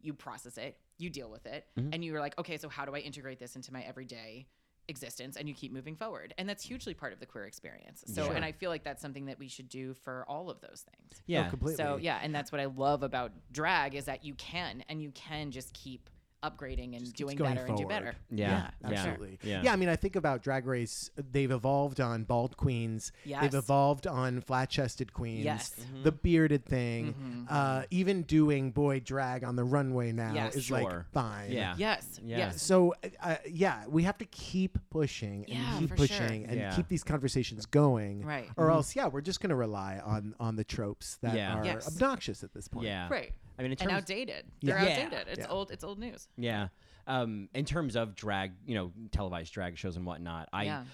you 0.00 0.14
process 0.14 0.56
it 0.58 0.78
you 0.98 1.10
deal 1.10 1.30
with 1.30 1.44
it 1.46 1.66
mm-hmm. 1.78 1.90
and 1.92 2.04
you're 2.04 2.18
like 2.20 2.36
okay 2.38 2.56
so 2.56 2.68
how 2.68 2.84
do 2.86 2.94
i 2.94 2.98
integrate 2.98 3.38
this 3.38 3.56
into 3.56 3.72
my 3.72 3.82
everyday 3.82 4.46
existence 4.88 5.36
and 5.36 5.48
you 5.48 5.54
keep 5.54 5.72
moving 5.72 5.96
forward 5.96 6.34
and 6.38 6.48
that's 6.48 6.62
hugely 6.62 6.92
part 6.94 7.12
of 7.12 7.20
the 7.20 7.26
queer 7.26 7.44
experience 7.44 8.02
so 8.06 8.24
Sure. 8.26 8.34
and 8.34 8.44
i 8.44 8.52
feel 8.52 8.70
like 8.70 8.84
that's 8.84 9.00
something 9.02 9.26
that 9.26 9.38
we 9.38 9.48
should 9.48 9.68
do 9.68 9.94
for 9.94 10.24
all 10.28 10.50
of 10.50 10.60
those 10.60 10.84
things 10.90 11.22
Yeah. 11.26 11.44
Oh, 11.46 11.50
completely. 11.50 11.76
so 11.84 11.96
yeah, 12.00 12.18
and 12.22 12.34
that's 12.34 12.50
what 12.52 12.60
I 12.60 12.66
love 12.66 13.02
about 13.02 13.32
drag 13.52 13.94
is 13.94 14.04
that 14.06 14.24
you 14.24 14.34
can 14.34 14.82
and 14.88 15.02
you 15.02 15.10
can 15.12 15.50
just 15.50 15.72
keep 15.72 16.08
upgrading 16.44 16.94
and 16.96 17.04
keeps 17.06 17.12
doing 17.12 17.36
going 17.36 17.54
better 17.54 17.66
and 17.66 17.76
do 17.76 17.86
better. 17.86 18.14
Yeah. 18.30 18.70
Yeah. 18.82 18.90
Absolutely. 18.90 19.38
Yeah. 19.42 19.62
Yeah. 19.62 19.72
I 19.72 19.76
mean, 19.76 19.88
I 19.88 19.96
think 19.96 20.16
about 20.16 20.42
Drag 20.42 20.66
Race. 20.66 21.10
They've 21.16 21.50
evolved 21.50 22.00
on 22.00 22.24
bald 22.24 22.56
queens. 22.56 23.12
Yes. 23.24 23.42
They've 23.42 23.54
evolved 23.54 24.06
on 24.06 24.40
flat 24.40 24.68
chested 24.70 25.12
queens. 25.12 25.44
Yes. 25.44 25.74
The 26.02 26.12
bearded 26.12 26.64
thing. 26.64 27.46
Uh, 27.50 27.84
even 27.90 28.22
doing 28.22 28.70
boy 28.70 29.00
drag 29.00 29.44
on 29.44 29.56
the 29.56 29.64
runway 29.64 30.12
now 30.12 30.34
Yes. 30.34 30.56
is 30.56 30.64
Sure. 30.64 30.82
like 30.82 31.12
fine. 31.12 31.50
Yes. 31.52 32.20
Yeah. 32.22 32.36
Yes. 32.38 32.62
So 32.62 32.94
uh, 33.22 33.36
yeah, 33.48 33.84
we 33.88 34.02
have 34.04 34.18
to 34.18 34.24
keep 34.26 34.78
pushing 34.90 35.44
and 35.46 35.48
Yeah, 35.48 35.78
keep 35.78 35.88
for 35.90 35.96
sure. 35.96 36.06
pushing 36.06 36.44
and 36.46 36.56
Yeah. 36.60 36.74
keep 36.76 36.88
these 36.88 37.04
conversations 37.04 37.66
going. 37.66 38.24
Right. 38.24 38.48
Or 38.56 38.70
else, 38.70 38.94
yeah, 38.94 39.06
we're 39.06 39.20
just 39.20 39.40
going 39.40 39.50
to 39.50 39.56
rely 39.56 40.00
on 40.04 40.34
on 40.40 40.56
the 40.56 40.64
tropes 40.64 41.16
that 41.22 41.36
Yeah. 41.36 41.54
are 41.58 41.64
Yes. 41.64 41.86
obnoxious 41.88 42.42
at 42.44 42.52
this 42.52 42.68
point. 42.68 42.86
Yeah. 42.86 43.08
Right. 43.10 43.32
I 43.58 43.62
mean, 43.62 43.72
in 43.72 43.78
And 43.80 43.90
terms, 43.90 43.92
outdated. 44.02 44.46
Yeah. 44.60 44.74
They're 44.74 44.84
Yeah. 44.84 45.04
outdated. 45.06 45.28
It's 45.28 45.38
Yeah. 45.40 45.46
old 45.48 45.70
it's 45.70 45.84
old 45.84 45.98
news. 45.98 46.28
yeah. 46.36 46.68
Um, 47.06 47.50
in 47.54 47.64
terms 47.66 47.96
of 47.96 48.14
drag, 48.14 48.52
you 48.66 48.74
know, 48.74 48.92
televised 49.12 49.52
drag 49.52 49.76
shows 49.76 49.96
and 49.96 50.06
whatnot, 50.06 50.48
I 50.52 50.64
Yeah. 50.64 50.84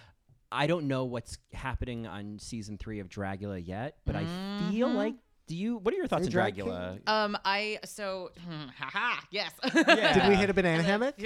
I 0.52 0.66
don't 0.66 0.88
know 0.88 1.04
what's 1.04 1.38
happening 1.52 2.08
on 2.08 2.38
season 2.40 2.76
three 2.76 2.98
of 2.98 3.08
Dragula 3.08 3.64
yet, 3.64 3.98
but 4.04 4.16
I 4.16 4.24
feel 4.70 4.88
Mm-hmm. 4.88 4.96
like. 4.96 5.14
Do 5.50 5.56
you? 5.56 5.78
What 5.78 5.92
are 5.92 5.96
your 5.96 6.06
thoughts 6.06 6.20
on 6.20 6.26
you 6.26 6.30
drag 6.30 6.54
Dragula? 6.56 7.00
Um, 7.08 7.36
I 7.44 7.80
so 7.84 8.30
haha 8.78 9.20
yes. 9.32 9.50
Did 9.74 10.28
we 10.28 10.36
hit 10.36 10.48
a 10.48 10.54
banana 10.54 10.80
hammock? 10.84 11.16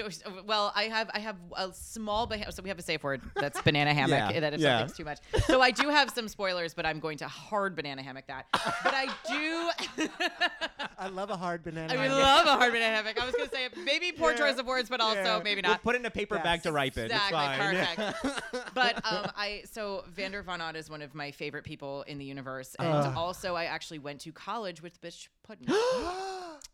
Well, 0.46 0.72
I 0.74 0.84
have 0.84 1.10
I 1.12 1.18
have 1.18 1.36
a 1.54 1.70
small 1.74 2.26
bah- 2.26 2.48
so 2.48 2.62
we 2.62 2.70
have 2.70 2.78
a 2.78 2.82
safe 2.82 3.02
word 3.04 3.20
that's 3.36 3.60
banana 3.60 3.92
hammock 4.00 4.32
Yeah, 4.32 4.40
that 4.40 4.54
if 4.54 4.60
yeah. 4.60 4.78
something's 4.78 4.96
too 4.96 5.04
much. 5.04 5.18
So 5.46 5.60
I 5.60 5.70
do 5.72 5.90
have 5.90 6.08
some 6.08 6.28
spoilers, 6.28 6.72
but 6.72 6.86
I'm 6.86 7.00
going 7.00 7.18
to 7.18 7.28
hard 7.28 7.76
banana 7.76 8.02
hammock 8.02 8.26
that. 8.28 8.46
But 8.52 8.94
I 8.94 9.08
do 9.28 10.08
I 10.98 11.08
love 11.08 11.28
a 11.28 11.36
hard 11.36 11.62
banana. 11.62 11.92
I 11.92 11.96
would 11.96 12.02
hammock. 12.04 12.22
love 12.22 12.46
a 12.46 12.52
hard 12.56 12.72
banana 12.72 12.96
hammock. 12.96 13.20
I 13.20 13.26
was 13.26 13.34
going 13.34 13.48
to 13.50 13.54
say 13.54 13.68
maybe 13.84 14.10
poor 14.12 14.30
Yeah. 14.32 14.38
choice 14.38 14.58
of 14.58 14.64
words, 14.66 14.88
but 14.88 15.02
also 15.02 15.20
Yeah. 15.20 15.40
maybe 15.44 15.60
We'll 15.62 15.72
not. 15.72 15.82
put 15.82 15.96
it 15.96 15.98
in 15.98 16.06
a 16.06 16.10
paper 16.10 16.36
Yes. 16.36 16.44
bag 16.44 16.62
to 16.62 16.72
ripen. 16.72 17.04
Exactly, 17.10 17.38
it's 17.38 17.58
fine. 17.58 17.74
Yeah. 17.74 18.12
perfect. 18.12 18.74
but 18.74 18.96
um, 19.12 19.30
I 19.36 19.64
so 19.70 20.04
Vander 20.08 20.42
Von 20.42 20.62
Odd 20.62 20.76
is 20.76 20.88
one 20.88 21.02
of 21.02 21.14
my 21.14 21.30
favorite 21.30 21.64
people 21.64 22.02
in 22.06 22.16
the 22.16 22.24
universe, 22.24 22.74
and 22.78 22.88
Ugh. 22.88 23.12
also 23.16 23.54
I 23.54 23.64
actually 23.64 23.98
went 23.98 24.13
to 24.18 24.32
college 24.32 24.82
with 24.82 25.00
Puddin. 25.44 25.66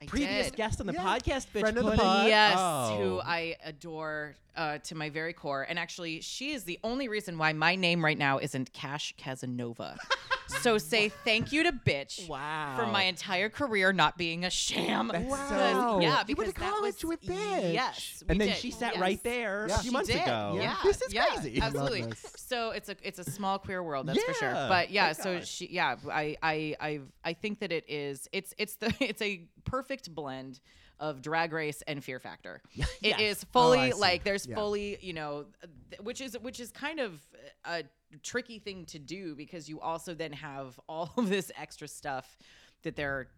I 0.02 0.06
Previous 0.06 0.46
did. 0.46 0.56
guest 0.56 0.80
on 0.80 0.86
the 0.86 0.94
Yeah. 0.94 1.02
podcast, 1.04 1.48
bitch. 1.52 1.60
Friend 1.60 1.76
of 1.76 1.84
the 1.84 1.90
Pudding. 1.90 2.04
pod. 2.06 2.26
Yes, 2.28 2.54
Oh. 2.58 2.96
who 2.96 3.20
I 3.20 3.56
adore 3.64 4.34
uh, 4.56 4.78
to 4.78 4.94
my 4.94 5.10
very 5.10 5.32
core. 5.32 5.62
And 5.68 5.78
actually, 5.78 6.20
she 6.22 6.52
is 6.52 6.64
the 6.64 6.78
only 6.82 7.08
reason 7.08 7.38
why 7.38 7.52
my 7.52 7.76
name 7.76 8.04
right 8.04 8.18
now 8.18 8.38
isn't 8.38 8.72
Cash 8.72 9.14
Casanova. 9.16 9.96
so 10.62 10.76
say 10.76 11.08
thank 11.08 11.52
you 11.52 11.62
to 11.62 11.72
bitch 11.72 12.28
Wow. 12.28 12.74
for 12.76 12.86
my 12.86 13.04
entire 13.04 13.48
career 13.48 13.92
not 13.92 14.18
being 14.18 14.44
a 14.44 14.50
sham. 14.50 15.08
That's 15.08 15.22
Because- 15.24 15.38
Wow. 15.52 16.00
Yeah, 16.00 16.24
You 16.26 16.34
went 16.34 16.52
to 16.54 16.60
that 16.60 16.70
college 16.72 17.04
was, 17.04 17.04
with 17.04 17.22
bitch. 17.22 17.72
Yes, 17.72 18.22
we 18.26 18.32
and 18.32 18.40
then 18.40 18.48
did. 18.48 18.56
she 18.56 18.70
sat 18.72 18.94
Yes. 18.94 19.00
right 19.00 19.22
there 19.22 19.66
Yeah. 19.68 19.74
a 19.76 19.78
few 19.78 19.90
She 19.90 19.92
months 19.92 20.08
did. 20.10 20.22
ago. 20.22 20.56
Yeah, 20.60 20.76
This 20.82 21.00
is 21.02 21.12
yeah, 21.14 21.26
crazy. 21.26 21.60
Absolutely. 21.62 22.00
Love 22.02 22.10
this. 22.10 22.34
So 22.36 22.70
it's 22.72 22.88
a 22.88 22.96
it's 23.02 23.20
a 23.20 23.30
small 23.30 23.58
queer 23.60 23.82
world, 23.82 24.08
that's 24.08 24.20
for 24.22 24.34
sure. 24.34 24.50
Yeah. 24.50 24.68
But 24.68 24.90
yeah, 24.90 25.06
My 25.06 25.12
so 25.12 25.34
God. 25.34 25.46
she 25.46 25.68
yeah, 25.68 25.96
I 26.10 26.36
I 26.42 26.76
I 26.80 27.00
I 27.24 27.32
think 27.34 27.60
that 27.60 27.70
it 27.70 27.84
is 27.88 28.28
it's 28.32 28.52
it's 28.60 28.76
the 28.76 28.94
it's 29.00 29.22
a 29.22 29.48
perfect 29.64 30.14
blend 30.14 30.60
of 30.98 31.22
drag 31.22 31.52
race 31.52 31.82
and 31.86 32.04
fear 32.04 32.20
factor. 32.20 32.60
It 32.76 33.18
Yes. 33.18 33.20
is 33.20 33.44
Oh, 33.44 33.48
fully 33.52 33.90
see. 33.92 33.98
like 33.98 34.22
there's 34.24 34.46
Yeah. 34.46 34.54
fully, 34.56 34.98
you 35.00 35.14
know, 35.14 35.46
th- 35.90 36.02
which 36.02 36.20
is 36.20 36.36
which 36.46 36.60
is 36.60 36.70
kind 36.70 37.00
of 37.00 37.20
a 37.64 37.84
tricky 38.22 38.58
thing 38.58 38.84
to 38.86 38.98
do 38.98 39.34
because 39.34 39.68
you 39.68 39.80
also 39.80 40.14
then 40.14 40.32
have 40.34 40.78
all 40.88 41.10
of 41.16 41.28
this 41.28 41.50
extra 41.56 41.88
stuff 41.88 42.36
that 42.82 42.96
they're 42.96 43.28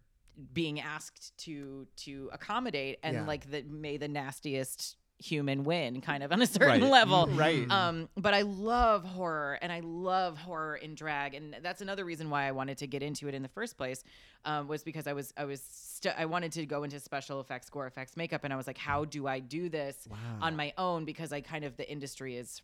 being 0.53 0.81
asked 0.81 1.37
to 1.45 1.87
to 1.97 2.31
accommodate 2.33 2.99
and 3.03 3.15
Yeah. 3.15 3.27
like 3.27 3.51
the 3.51 3.63
may 3.63 3.97
the 3.99 4.09
nastiest 4.09 4.97
human 5.23 5.65
win 5.65 6.01
kind 6.01 6.23
of 6.23 6.33
on 6.33 6.43
a 6.43 6.47
certain 6.59 6.69
Right. 6.83 6.83
level 6.83 7.27
Right. 7.29 7.71
um 7.71 8.09
but 8.17 8.35
i 8.35 8.43
love 8.43 9.05
horror 9.05 9.59
and 9.63 9.71
i 9.73 9.81
love 9.81 10.37
horror 10.39 10.77
in 10.77 10.95
drag 10.95 11.35
and 11.35 11.57
that's 11.63 11.81
another 11.81 12.05
reason 12.05 12.29
why 12.31 12.47
i 12.47 12.53
wanted 12.53 12.79
to 12.79 12.87
get 12.87 13.03
into 13.03 13.29
it 13.29 13.35
in 13.35 13.43
the 13.43 13.49
first 13.49 13.77
place 13.77 14.03
um, 14.45 14.67
was 14.69 14.83
because 14.83 15.07
i 15.07 15.13
was 15.13 15.33
i 15.37 15.45
was 15.45 15.61
st- 15.63 16.15
i 16.19 16.25
wanted 16.25 16.51
to 16.53 16.67
go 16.67 16.83
into 16.83 16.99
special 17.01 17.41
effects 17.41 17.71
gore 17.71 17.87
effects 17.87 18.17
makeup 18.17 18.43
and 18.45 18.53
i 18.53 18.57
was 18.57 18.67
like 18.67 18.79
how 18.79 19.05
do 19.05 19.27
i 19.27 19.39
do 19.39 19.69
this 19.69 20.09
Wow. 20.11 20.17
on 20.41 20.57
my 20.57 20.73
own 20.77 21.05
because 21.05 21.33
i 21.33 21.41
kind 21.41 21.65
of 21.65 21.77
the 21.77 21.91
industry 21.91 22.37
is 22.37 22.61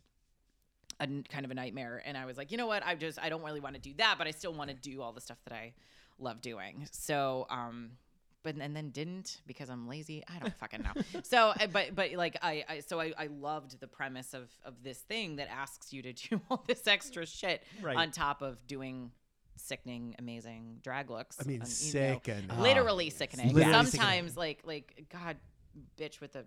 a 0.99 1.03
n- 1.03 1.25
kind 1.29 1.45
of 1.45 1.51
a 1.51 1.53
nightmare 1.53 2.01
and 2.05 2.17
i 2.17 2.25
was 2.25 2.35
like 2.37 2.51
you 2.51 2.57
know 2.57 2.67
what 2.67 2.85
i 2.85 2.93
just 2.95 3.17
i 3.21 3.29
don't 3.29 3.43
really 3.43 3.61
want 3.61 3.75
to 3.75 3.81
do 3.81 3.93
that 3.97 4.15
but 4.17 4.27
i 4.27 4.31
still 4.31 4.53
want 4.53 4.69
to 4.69 4.75
do 4.75 5.01
all 5.01 5.13
the 5.13 5.21
stuff 5.21 5.37
that 5.45 5.53
i 5.53 5.71
love 6.19 6.41
doing 6.41 6.85
so 6.91 7.47
um 7.49 7.91
but 8.43 8.55
and 8.55 8.75
then 8.75 8.89
didn't 8.89 9.41
because 9.47 9.69
i'm 9.69 9.87
lazy 9.87 10.23
i 10.33 10.39
don't 10.39 10.57
fucking 10.57 10.81
know. 10.81 11.01
So 11.23 11.53
but 11.71 11.95
but 11.95 12.11
like 12.13 12.37
I, 12.41 12.63
I 12.69 12.79
so 12.79 12.99
I, 12.99 13.13
I 13.17 13.27
loved 13.27 13.79
the 13.79 13.87
premise 13.87 14.33
of 14.33 14.49
of 14.63 14.81
this 14.83 14.99
thing 14.99 15.35
that 15.37 15.49
asks 15.49 15.91
you 15.93 16.01
to 16.03 16.13
do 16.13 16.39
all 16.49 16.63
this 16.67 16.87
extra 16.87 17.25
shit 17.25 17.63
Right. 17.81 17.97
on 17.97 18.11
top 18.11 18.41
of 18.41 18.65
doing 18.67 19.11
sickening 19.57 20.15
amazing 20.19 20.77
drag 20.81 21.09
looks 21.09 21.37
I 21.39 21.43
mean, 21.43 21.55
you 21.55 21.59
know, 21.59 21.65
sick 21.65 22.27
and 22.29 22.49
oh, 22.57 22.61
literally 22.61 23.09
sickening. 23.09 23.53
Literally 23.53 23.85
sometimes 23.85 24.37
like 24.37 24.61
like 24.63 25.05
god 25.11 25.35
bitch 25.97 26.19
with 26.21 26.35
a 26.35 26.45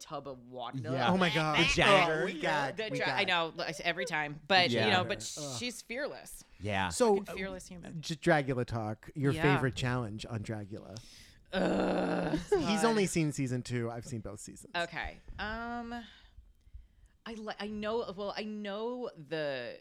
tub 0.00 0.26
of 0.28 0.38
water 0.50 0.78
Yeah. 0.82 1.10
Oh 1.10 1.16
my 1.16 1.30
god. 1.30 1.58
The 1.60 1.64
Jagger. 1.64 2.20
Oh, 2.22 2.24
we 2.26 2.40
got. 2.40 2.76
the 2.76 2.88
we 2.90 2.98
dra- 2.98 3.06
got. 3.06 3.18
I 3.18 3.24
know 3.24 3.52
every 3.82 4.04
time, 4.04 4.40
but 4.48 4.70
you 4.70 4.80
know, 4.80 5.04
but 5.04 5.18
Ugh. 5.38 5.56
she's 5.58 5.82
fearless, 5.82 6.44
Yeah. 6.60 6.88
So, 6.88 7.16
Fucking 7.16 7.36
fearless 7.36 7.66
human. 7.68 8.00
just 8.00 8.20
Dragula 8.20 8.64
talk. 8.66 9.08
Your 9.14 9.32
Yeah. 9.32 9.42
favorite 9.54 9.74
challenge 9.76 10.26
on 10.28 10.40
Dragula? 10.40 10.96
Ugh, 11.52 12.38
He's 12.50 12.58
God. 12.82 12.84
only 12.84 13.06
seen 13.06 13.30
season 13.32 13.62
two. 13.62 13.90
I've 13.90 14.04
seen 14.04 14.20
both 14.20 14.40
seasons. 14.40 14.72
okay. 14.76 15.18
Um, 15.38 15.94
I 17.26 17.34
li- 17.34 17.54
I 17.60 17.68
know. 17.68 18.12
Well, 18.16 18.34
I 18.36 18.42
know 18.44 19.10
the. 19.28 19.78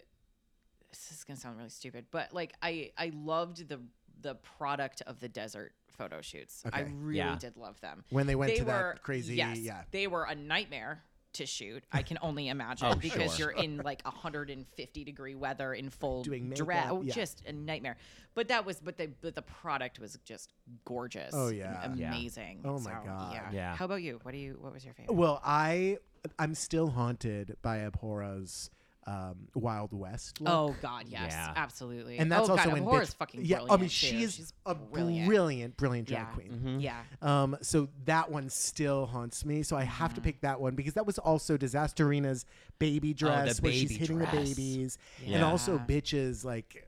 This 0.91 1.12
is 1.12 1.23
gonna 1.23 1.39
sound 1.39 1.58
really 1.58 1.69
stupid, 1.69 2.06
but 2.12 2.32
like 2.34 2.54
I 2.62 2.91
I 2.97 3.12
loved 3.15 3.67
the 3.67 3.80
the 4.23 4.36
product 4.57 5.03
of 5.05 5.19
the 5.19 5.29
desert 5.29 5.73
photo 5.89 6.21
shoots. 6.21 6.63
I 6.73 6.81
really 6.81 7.19
Yeah. 7.19 7.38
did 7.38 7.55
love 7.55 7.79
them. 7.81 8.03
When 8.09 8.25
they 8.25 8.36
went 8.36 8.51
they 8.53 8.57
to 8.59 8.63
were 8.63 8.93
that 8.95 9.03
crazy, 9.03 9.36
yes, 9.36 9.59
yeah. 9.59 9.83
they 9.91 10.07
were 10.07 10.23
a 10.23 10.33
nightmare 10.33 11.03
to 11.33 11.45
shoot. 11.45 11.83
I 11.91 12.01
can 12.03 12.17
only 12.21 12.47
imagine 12.47 12.88
Oh, 12.91 12.95
because 12.95 13.36
sure. 13.36 13.51
you're 13.51 13.63
in 13.63 13.77
like 13.77 14.01
150 14.03 15.03
degree 15.03 15.36
weather 15.36 15.73
in 15.73 15.89
full 15.89 16.23
Doing 16.23 16.49
drag. 16.49 16.86
makeup, 16.86 16.91
Oh, 16.91 17.01
yeah. 17.03 17.13
just 17.13 17.43
a 17.45 17.51
nightmare. 17.53 17.97
But 18.36 18.47
that 18.47 18.65
was, 18.65 18.79
but 18.79 18.97
the 18.97 19.12
but 19.21 19.36
the 19.36 19.41
product 19.43 19.99
was 19.99 20.17
just 20.25 20.53
gorgeous. 20.86 21.33
Oh, 21.36 21.49
yeah. 21.49 21.83
and 21.83 21.95
Yeah. 21.97 22.09
amazing. 22.09 22.62
Oh, 22.65 22.79
my 22.79 22.91
So, 22.91 23.05
God. 23.05 23.33
Yeah. 23.33 23.51
Yeah. 23.51 23.76
How 23.76 23.86
about 23.86 24.01
you? 24.01 24.19
What 24.24 24.32
do 24.32 24.38
you? 24.38 24.57
What 24.59 24.74
was 24.74 24.84
your 24.86 24.93
favorite? 24.95 25.13
Well, 25.15 25.39
I 25.43 25.97
I'm 26.39 26.55
still 26.55 26.89
haunted 26.91 27.57
by 27.61 27.80
Abhora's 27.80 28.69
um, 29.06 29.36
Wild 29.54 29.91
West. 29.93 30.39
Look. 30.41 30.54
Oh 30.54 30.76
God, 30.82 31.06
yes, 31.08 31.32
Yeah. 31.32 31.54
absolutely. 31.56 32.18
and 32.20 32.32
that's 32.32 32.47
oh, 32.49 32.54
also 32.54 32.70
God, 32.70 32.78
in 32.78 32.84
Abhora's 32.84 33.10
Bitch- 33.10 33.16
fucking 33.18 33.41
yeah. 33.45 33.58
brilliant. 33.58 33.72
I 33.72 33.76
mean, 33.78 33.86
too. 33.89 33.93
she 33.93 34.24
is 34.24 34.36
She's 34.36 34.54
a 34.66 34.76
brilliant. 34.76 35.28
brilliant, 35.28 35.78
brilliant 35.78 36.08
drag 36.08 36.22
Yeah. 36.28 36.34
queen. 36.34 36.62
Mhm. 36.64 36.82
Yeah. 36.82 37.01
Um, 37.22 37.58
so 37.62 37.89
that 38.06 38.32
one 38.32 38.49
still 38.49 39.06
haunts 39.06 39.43
me. 39.45 39.64
So 39.64 39.76
I 39.76 39.84
have 39.84 40.14
to 40.14 40.22
Mm-hmm. 40.22 40.26
pick 40.26 40.41
that 40.41 40.62
one 40.62 40.76
because 40.76 40.93
that 40.93 41.06
was 41.06 41.18
also 41.18 41.58
Disasterina's 41.58 42.45
baby 42.80 43.14
dress, 43.14 43.62
where 43.62 43.72
she's 43.72 43.91
hitting 43.91 44.18
dress. 44.20 44.32
the 44.32 44.38
babies, 44.38 44.97
and 45.26 45.43
also 45.43 45.78
bitches 45.78 46.43
like 46.45 46.88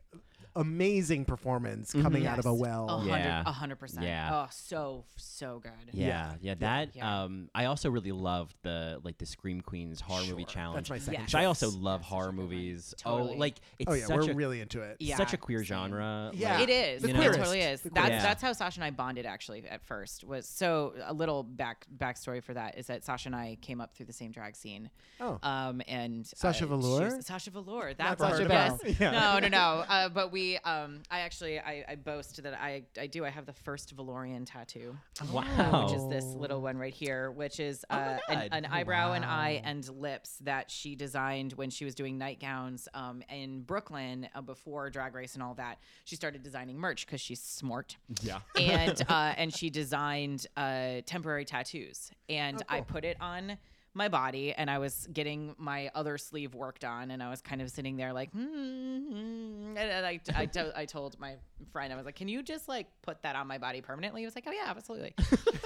amazing 0.55 1.25
performance 1.25 1.91
coming 1.93 2.25
out 2.27 2.39
of 2.39 2.45
a 2.45 2.53
well. 2.53 2.87
Hundred, 2.87 3.09
Yeah. 3.17 3.43
a 3.45 3.51
hundred 3.51 3.77
percent. 3.79 4.05
Yeah. 4.05 4.29
Oh, 4.31 4.47
so 4.51 5.05
so 5.17 5.59
good. 5.61 5.71
Yeah, 5.91 6.33
yeah, 6.41 6.55
that. 6.55 6.95
Yeah. 6.95 7.23
Um, 7.23 7.49
I 7.53 7.65
also 7.65 7.89
really 7.89 8.11
loved 8.11 8.55
the 8.63 8.99
like 9.03 9.17
the 9.17 9.25
Scream 9.25 9.61
Queens 9.61 10.01
horror 10.01 10.25
movie 10.25 10.45
challenge. 10.45 10.87
That's 10.87 10.89
my 10.89 10.97
second 10.99 11.13
Yes. 11.21 11.21
Which 11.27 11.35
I 11.35 11.45
also 11.45 11.69
love 11.71 12.01
Yes, 12.01 12.09
horror 12.09 12.25
such 12.25 12.33
a 12.33 12.35
good 12.35 12.37
one. 12.37 12.49
movies. 12.49 12.93
Totally. 12.97 13.33
Oh, 13.35 13.37
like 13.37 13.55
it's 13.79 13.89
Oh 13.91 13.93
yeah, 13.93 14.05
such 14.05 14.25
we're 14.25 14.31
a 14.31 14.35
really 14.35 14.61
into 14.61 14.81
it. 14.81 14.97
Yeah, 14.99 15.17
such 15.17 15.33
a 15.33 15.37
queer 15.37 15.59
same. 15.59 15.65
genre. 15.65 16.31
Yeah. 16.33 16.55
like, 16.59 16.69
It 16.69 16.71
is. 16.71 17.01
The 17.01 17.09
it 17.09 17.15
queerest. 17.15 17.39
totally 17.39 17.61
is. 17.61 17.81
The 17.81 17.89
That's 17.89 18.05
queerest. 18.07 18.25
that's 18.25 18.41
how 18.41 18.53
Sasha 18.53 18.79
and 18.79 18.85
I 18.85 18.91
bonded 18.91 19.25
actually 19.25 19.67
at 19.67 19.83
first. 19.85 20.23
Was 20.23 20.47
so 20.47 20.93
a 21.05 21.13
little 21.13 21.43
back 21.43 21.85
backstory 21.97 22.41
for 22.43 22.53
that 22.53 22.77
is 22.77 22.87
that 22.87 23.03
Sasha 23.03 23.29
and 23.29 23.35
I 23.35 23.57
came 23.61 23.81
up 23.81 23.93
through 23.95 24.05
the 24.07 24.13
same 24.13 24.31
drag 24.31 24.55
scene. 24.55 24.89
Oh. 25.19 25.39
Um 25.43 25.81
and 25.87 26.25
Sasha 26.25 26.65
uh, 26.65 26.67
Velour? 26.67 27.21
Sasha 27.21 27.51
Velour. 27.51 27.93
That's 27.93 28.19
Never 28.21 28.31
Sasha 28.31 28.41
heard 28.43 28.47
Best. 28.49 28.83
of 28.83 28.97
her. 28.97 29.11
No, 29.11 29.39
no, 29.39 29.47
no. 29.47 29.83
Uh, 29.87 30.09
but 30.09 30.31
we 30.31 30.44
um 30.63 31.01
I 31.09 31.19
actually 31.21 31.59
I, 31.59 31.83
I 31.87 31.95
boast 31.95 32.41
that 32.43 32.53
I 32.53 32.83
I 32.99 33.07
do 33.07 33.25
I 33.25 33.29
have 33.29 33.45
the 33.45 33.53
first 33.53 33.95
Valorian 33.95 34.45
tattoo. 34.45 34.95
Wow. 35.31 35.43
uh, 35.57 35.83
which 35.83 35.95
is 35.95 36.07
this 36.09 36.25
little 36.35 36.61
one 36.61 36.77
right 36.77 36.93
here, 36.93 37.31
which 37.31 37.59
is 37.59 37.85
Oh 37.89 37.95
uh, 37.95 38.17
an, 38.29 38.49
an 38.51 38.65
eyebrow, 38.65 39.13
an 39.13 39.23
eye, 39.23 39.61
and 39.63 39.87
lips 39.89 40.37
that 40.41 40.69
she 40.71 40.95
designed 40.95 41.53
when 41.53 41.69
she 41.69 41.85
was 41.85 41.95
doing 41.95 42.17
nightgowns 42.17 42.87
um, 42.93 43.21
in 43.29 43.61
Brooklyn 43.61 44.27
uh, 44.35 44.41
before 44.41 44.89
Drag 44.89 45.13
Race 45.15 45.33
and 45.33 45.43
all 45.43 45.55
that. 45.55 45.79
She 46.05 46.15
started 46.15 46.43
designing 46.43 46.77
merch 46.77 47.05
because 47.05 47.21
she's 47.21 47.41
smart. 47.41 47.97
Yeah. 48.21 48.39
and 48.59 49.01
uh, 49.09 49.33
and 49.37 49.53
she 49.53 49.69
designed 49.69 50.47
uh, 50.55 51.01
temporary 51.05 51.45
tattoos, 51.45 52.11
and 52.29 52.61
I 52.69 52.77
cool. 52.77 52.85
put 52.85 53.05
it 53.05 53.17
on 53.19 53.57
my 53.95 54.09
body, 54.09 54.53
and 54.53 54.69
I 54.69 54.77
was 54.77 55.07
getting 55.11 55.55
my 55.57 55.89
other 55.95 56.17
sleeve 56.17 56.53
worked 56.53 56.83
on, 56.83 57.11
and 57.11 57.23
I 57.23 57.29
was 57.29 57.41
kind 57.41 57.61
of 57.61 57.71
sitting 57.71 57.95
there 57.97 58.11
like, 58.13 58.29
hmm, 58.31 59.75
and, 59.75 59.77
and 59.77 60.05
I, 60.05 60.19
I, 60.35 60.45
to- 60.47 60.73
I 60.77 60.85
told 60.85 61.17
my 61.19 61.35
friend, 61.71 61.91
I 61.91 61.95
was 61.95 62.05
like, 62.05 62.15
can 62.15 62.27
you 62.27 62.43
just 62.43 62.67
like 62.67 62.87
put 63.01 63.21
that 63.23 63.35
on 63.35 63.47
my 63.47 63.57
body 63.57 63.81
permanently? 63.81 64.21
He 64.21 64.25
was 64.25 64.35
like, 64.35 64.45
oh 64.47 64.51
yeah, 64.51 64.65
absolutely, 64.67 65.13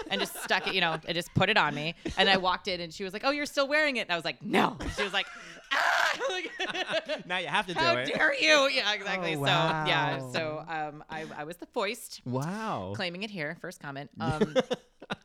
and 0.10 0.22
just 0.22 0.42
stuck 0.44 0.68
it, 0.68 0.76
you 0.76 0.82
know, 0.82 0.98
I 1.08 1.14
just 1.14 1.34
put 1.34 1.50
it 1.50 1.58
on 1.58 1.74
me, 1.76 1.96
and 2.18 2.30
I 2.30 2.38
walked 2.38 2.68
in, 2.68 2.80
and 2.82 2.94
she 2.94 3.04
was 3.04 3.14
like, 3.14 3.24
oh, 3.26 3.32
you're 3.32 3.46
still 3.48 3.68
wearing 3.68 3.98
it, 3.98 4.02
and 4.02 4.12
I 4.12 4.16
was 4.16 4.26
like, 4.26 4.44
no, 4.44 4.78
And 4.80 4.92
she 4.92 5.04
was 5.04 5.14
Like, 5.14 5.26
now 7.26 7.38
you 7.38 7.48
have 7.48 7.68
to 7.68 7.74
do 7.74 7.80
how 7.80 7.96
it. 7.96 8.10
How 8.12 8.18
dare 8.18 8.34
you? 8.40 8.70
Yeah, 8.70 8.94
exactly. 8.94 9.36
Oh, 9.36 9.40
So 9.40 9.46
yeah, 9.46 10.20
so 10.32 10.64
um, 10.68 11.04
I, 11.10 11.26
I 11.38 11.44
was 11.44 11.58
the 11.58 11.66
foist 11.68 12.22
Wow. 12.26 12.94
claiming 12.96 13.24
it 13.24 13.30
here. 13.30 13.58
First 13.62 13.80
comment. 13.80 14.10
Um, 14.20 14.56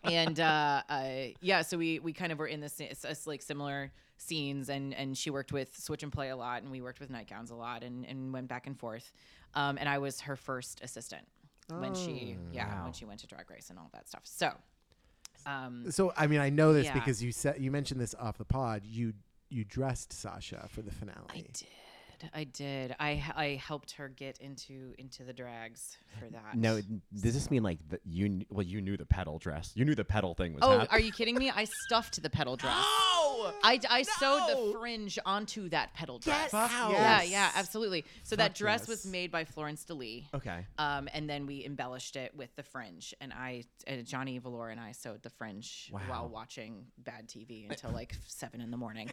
and 0.02 0.40
uh, 0.40 0.82
uh, 0.88 1.08
yeah, 1.42 1.60
so 1.62 1.76
we 1.76 1.98
we 1.98 2.12
kind 2.14 2.32
of 2.32 2.38
were 2.38 2.46
in 2.46 2.60
this 2.60 2.80
s- 2.80 3.04
s- 3.04 3.26
like 3.26 3.42
similar 3.42 3.92
scenes, 4.16 4.70
and 4.70 4.94
and 4.94 5.16
she 5.16 5.28
worked 5.28 5.52
with 5.52 5.76
Switch 5.78 6.02
and 6.02 6.10
Play 6.10 6.30
a 6.30 6.36
lot, 6.36 6.62
and 6.62 6.70
we 6.70 6.80
worked 6.80 7.00
with 7.00 7.10
Nightgowns 7.10 7.50
a 7.50 7.54
lot, 7.54 7.82
and 7.82 8.06
and 8.06 8.32
went 8.32 8.48
back 8.48 8.66
and 8.66 8.78
forth. 8.78 9.12
Um, 9.54 9.76
and 9.78 9.86
I 9.88 9.98
was 9.98 10.20
her 10.22 10.36
first 10.36 10.80
assistant 10.82 11.26
when 11.68 11.94
she 11.94 12.36
yeah 12.52 12.74
wow. 12.78 12.84
when 12.84 12.92
she 12.94 13.04
went 13.04 13.20
to 13.20 13.26
Drag 13.26 13.50
Race 13.50 13.68
and 13.68 13.78
all 13.78 13.90
that 13.92 14.08
stuff. 14.08 14.22
So. 14.24 14.52
Um, 15.46 15.90
So 15.90 16.12
I 16.16 16.26
mean, 16.28 16.40
I 16.40 16.48
know 16.48 16.72
this 16.72 16.86
Yeah. 16.86 16.94
because 16.94 17.22
you 17.22 17.30
said 17.32 17.60
you 17.60 17.70
mentioned 17.70 18.00
this 18.00 18.14
off 18.18 18.38
the 18.38 18.44
pod. 18.46 18.82
You 18.86 19.12
you 19.54 19.64
dressed 19.64 20.12
Sasha 20.12 20.66
for 20.68 20.82
the 20.82 20.90
finale. 20.90 21.24
I 21.30 21.44
did. 21.52 21.66
I 22.32 22.44
did. 22.44 22.96
I 22.98 23.22
I 23.36 23.60
helped 23.62 23.92
her 23.92 24.08
get 24.08 24.38
into 24.38 24.94
into 24.98 25.24
the 25.24 25.32
drags 25.32 25.98
for 26.18 26.28
that. 26.30 26.56
No, 26.56 26.80
does 27.12 27.34
this 27.34 27.50
mean 27.50 27.62
like 27.62 27.78
the, 27.88 28.00
you? 28.04 28.44
Well, 28.50 28.64
you 28.64 28.80
knew 28.80 28.96
the 28.96 29.06
petal 29.06 29.38
dress. 29.38 29.72
You 29.74 29.84
knew 29.84 29.94
the 29.94 30.04
petal 30.04 30.34
thing 30.34 30.54
was. 30.54 30.62
Oh, 30.62 30.80
hap- 30.80 30.92
are 30.92 31.00
you 31.00 31.12
kidding 31.12 31.36
me? 31.36 31.50
I 31.50 31.64
stuffed 31.64 32.22
the 32.22 32.30
petal 32.30 32.56
dress. 32.56 32.74
Oh, 33.16 33.23
I, 33.62 33.80
I 33.88 34.02
sewed 34.02 34.42
the 34.48 34.78
fringe 34.78 35.18
onto 35.24 35.68
that 35.70 35.94
petal 35.94 36.18
dress. 36.18 36.52
Out. 36.54 36.70
Yeah, 36.90 37.22
yes. 37.22 37.30
yeah, 37.30 37.50
absolutely. 37.54 38.04
So 38.22 38.36
that 38.36 38.50
Fuck 38.52 38.56
dress 38.56 38.88
was 38.88 39.06
made 39.06 39.30
by 39.30 39.44
Florence 39.44 39.84
DeLee. 39.84 40.24
Okay. 40.34 40.66
Um, 40.78 41.08
and 41.12 41.28
then 41.28 41.46
we 41.46 41.64
embellished 41.64 42.16
it 42.16 42.34
with 42.36 42.54
the 42.56 42.62
fringe, 42.62 43.14
and 43.20 43.32
I, 43.32 43.64
uh, 43.88 43.96
Johnny 44.02 44.38
Velour 44.38 44.70
and 44.70 44.80
I 44.80 44.92
sewed 44.92 45.22
the 45.22 45.30
fringe 45.30 45.90
Wow. 45.92 46.00
while 46.08 46.28
watching 46.28 46.86
bad 46.98 47.28
TV 47.28 47.68
until 47.68 47.90
like 47.90 48.14
seven 48.26 48.60
in 48.60 48.70
the 48.70 48.76
morning. 48.76 49.10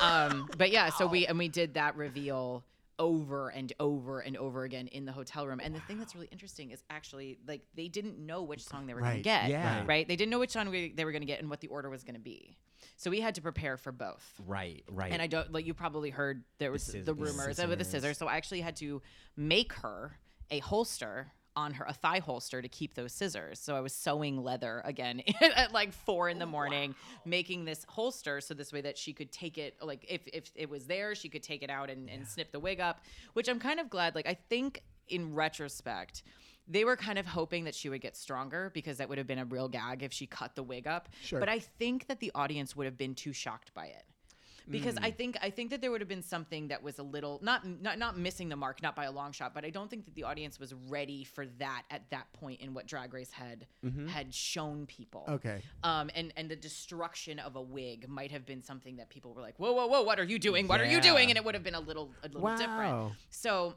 Um, 0.00 0.48
but 0.56 0.70
yeah, 0.70 0.90
so 0.90 1.06
we 1.06 1.26
and 1.26 1.38
we 1.38 1.48
did 1.48 1.74
that 1.74 1.96
reveal 1.96 2.64
over 2.98 3.48
and 3.48 3.72
over 3.80 4.20
and 4.20 4.36
over 4.36 4.64
again 4.64 4.86
in 4.88 5.04
the 5.04 5.12
hotel 5.12 5.46
room. 5.46 5.60
And 5.62 5.74
the 5.74 5.80
thing 5.80 5.98
that's 5.98 6.14
really 6.14 6.28
interesting 6.30 6.70
is 6.70 6.82
actually 6.90 7.38
like 7.46 7.62
they 7.74 7.88
didn't 7.88 8.18
know 8.18 8.42
which 8.42 8.62
song 8.64 8.86
they 8.86 8.94
were 8.94 9.00
going 9.00 9.16
to 9.16 9.22
get. 9.22 9.48
Yeah. 9.48 9.78
Right. 9.78 9.86
Right. 9.88 10.08
They 10.08 10.16
didn't 10.16 10.30
know 10.30 10.38
which 10.38 10.50
song 10.50 10.68
we, 10.70 10.92
they 10.94 11.04
were 11.04 11.12
going 11.12 11.22
to 11.22 11.26
get 11.26 11.40
and 11.40 11.50
what 11.50 11.60
the 11.60 11.68
order 11.68 11.90
was 11.90 12.04
going 12.04 12.14
to 12.14 12.20
be. 12.20 12.56
So 12.96 13.10
we 13.10 13.20
had 13.20 13.34
to 13.36 13.42
prepare 13.42 13.76
for 13.76 13.92
both. 13.92 14.24
Right. 14.46 14.84
Right. 14.90 15.12
And 15.12 15.20
I 15.20 15.26
don't 15.26 15.50
like 15.52 15.66
you 15.66 15.74
probably 15.74 16.10
heard 16.10 16.44
there 16.58 16.70
was 16.70 16.82
scis- 16.82 17.04
the, 17.04 17.12
the 17.12 17.14
rumors 17.14 17.58
of 17.58 17.70
the 17.70 17.76
scissors. 17.78 17.88
scissors. 17.88 18.18
So 18.18 18.26
I 18.26 18.36
actually 18.36 18.60
had 18.60 18.76
to 18.76 19.02
make 19.36 19.72
her 19.74 20.18
a 20.50 20.58
holster 20.60 21.32
on 21.56 21.74
her 21.74 21.84
a 21.86 21.92
thigh 21.92 22.18
holster 22.18 22.60
to 22.60 22.68
keep 22.68 22.94
those 22.94 23.12
scissors. 23.12 23.58
So 23.58 23.76
I 23.76 23.80
was 23.80 23.92
sewing 23.92 24.42
leather 24.42 24.82
again 24.84 25.22
at 25.40 25.72
like 25.72 25.92
four 25.92 26.28
in 26.28 26.38
the 26.38 26.46
oh, 26.46 26.48
morning, 26.48 26.94
making 27.24 27.64
this 27.64 27.84
holster 27.88 28.40
so 28.40 28.54
this 28.54 28.72
way 28.72 28.80
that 28.82 28.98
she 28.98 29.12
could 29.12 29.32
take 29.32 29.58
it 29.58 29.76
like 29.82 30.04
if 30.08 30.22
if 30.32 30.50
it 30.54 30.68
was 30.68 30.86
there, 30.86 31.14
she 31.14 31.28
could 31.28 31.42
take 31.42 31.62
it 31.62 31.70
out 31.70 31.90
and, 31.90 32.08
and 32.08 32.26
snip 32.26 32.52
the 32.52 32.60
wig 32.60 32.80
up. 32.80 33.00
Which 33.32 33.48
I'm 33.48 33.58
kind 33.58 33.80
of 33.80 33.90
glad. 33.90 34.14
Like 34.14 34.26
I 34.26 34.34
think 34.34 34.82
in 35.08 35.34
retrospect. 35.34 36.22
They 36.66 36.86
were 36.86 36.96
kind 36.96 37.18
of 37.18 37.26
hoping 37.26 37.64
that 37.64 37.74
she 37.74 37.90
would 37.90 38.00
get 38.00 38.16
stronger 38.16 38.70
because 38.72 38.96
that 38.96 39.10
would 39.10 39.18
have 39.18 39.26
been 39.26 39.38
a 39.38 39.44
real 39.44 39.68
gag 39.68 40.02
if 40.02 40.14
she 40.14 40.26
cut 40.26 40.54
the 40.54 40.62
wig 40.62 40.86
up. 40.86 41.10
Sure. 41.20 41.38
But 41.38 41.50
I 41.50 41.58
think 41.58 42.06
that 42.06 42.20
the 42.20 42.32
audience 42.34 42.74
would 42.74 42.86
have 42.86 42.96
been 42.96 43.14
too 43.14 43.34
shocked 43.34 43.74
by 43.74 43.84
it 43.88 44.04
because 44.70 44.96
I 45.02 45.10
think 45.10 45.36
I 45.42 45.50
think 45.50 45.70
that 45.70 45.80
there 45.80 45.90
would 45.90 46.00
have 46.00 46.08
been 46.08 46.22
something 46.22 46.68
that 46.68 46.82
was 46.82 46.98
a 46.98 47.02
little 47.02 47.38
not 47.42 47.66
not 47.66 47.98
not 47.98 48.16
missing 48.18 48.48
the 48.48 48.56
mark, 48.56 48.82
not 48.82 48.96
by 48.96 49.04
a 49.04 49.12
long 49.12 49.32
shot, 49.32 49.54
but 49.54 49.64
I 49.64 49.70
don't 49.70 49.90
think 49.90 50.04
that 50.06 50.14
the 50.14 50.24
audience 50.24 50.58
was 50.58 50.72
ready 50.88 51.24
for 51.24 51.46
that 51.58 51.82
at 51.90 52.10
that 52.10 52.32
point 52.32 52.60
in 52.60 52.74
what 52.74 52.86
Drag 52.86 53.12
Race 53.12 53.32
had 53.32 53.66
had 54.08 54.34
shown 54.34 54.86
people. 54.86 55.24
Okay. 55.28 55.62
Um, 55.82 56.10
and 56.14 56.32
and 56.36 56.50
the 56.50 56.56
destruction 56.56 57.38
of 57.38 57.56
a 57.56 57.62
wig 57.62 58.08
might 58.08 58.30
have 58.30 58.46
been 58.46 58.62
something 58.62 58.96
that 58.96 59.10
people 59.10 59.34
were 59.34 59.42
like, 59.42 59.58
whoa, 59.58 59.72
whoa, 59.72 59.86
whoa, 59.86 60.02
what 60.02 60.18
are 60.18 60.24
you 60.24 60.38
doing? 60.38 60.66
What 60.68 60.80
are 60.80 60.86
you 60.86 61.00
doing? 61.00 61.28
And 61.30 61.36
it 61.36 61.44
would 61.44 61.54
have 61.54 61.64
been 61.64 61.74
a 61.74 61.80
little 61.80 62.10
a 62.22 62.28
little 62.28 62.40
Wow. 62.42 62.56
different. 62.56 63.12
So, 63.30 63.74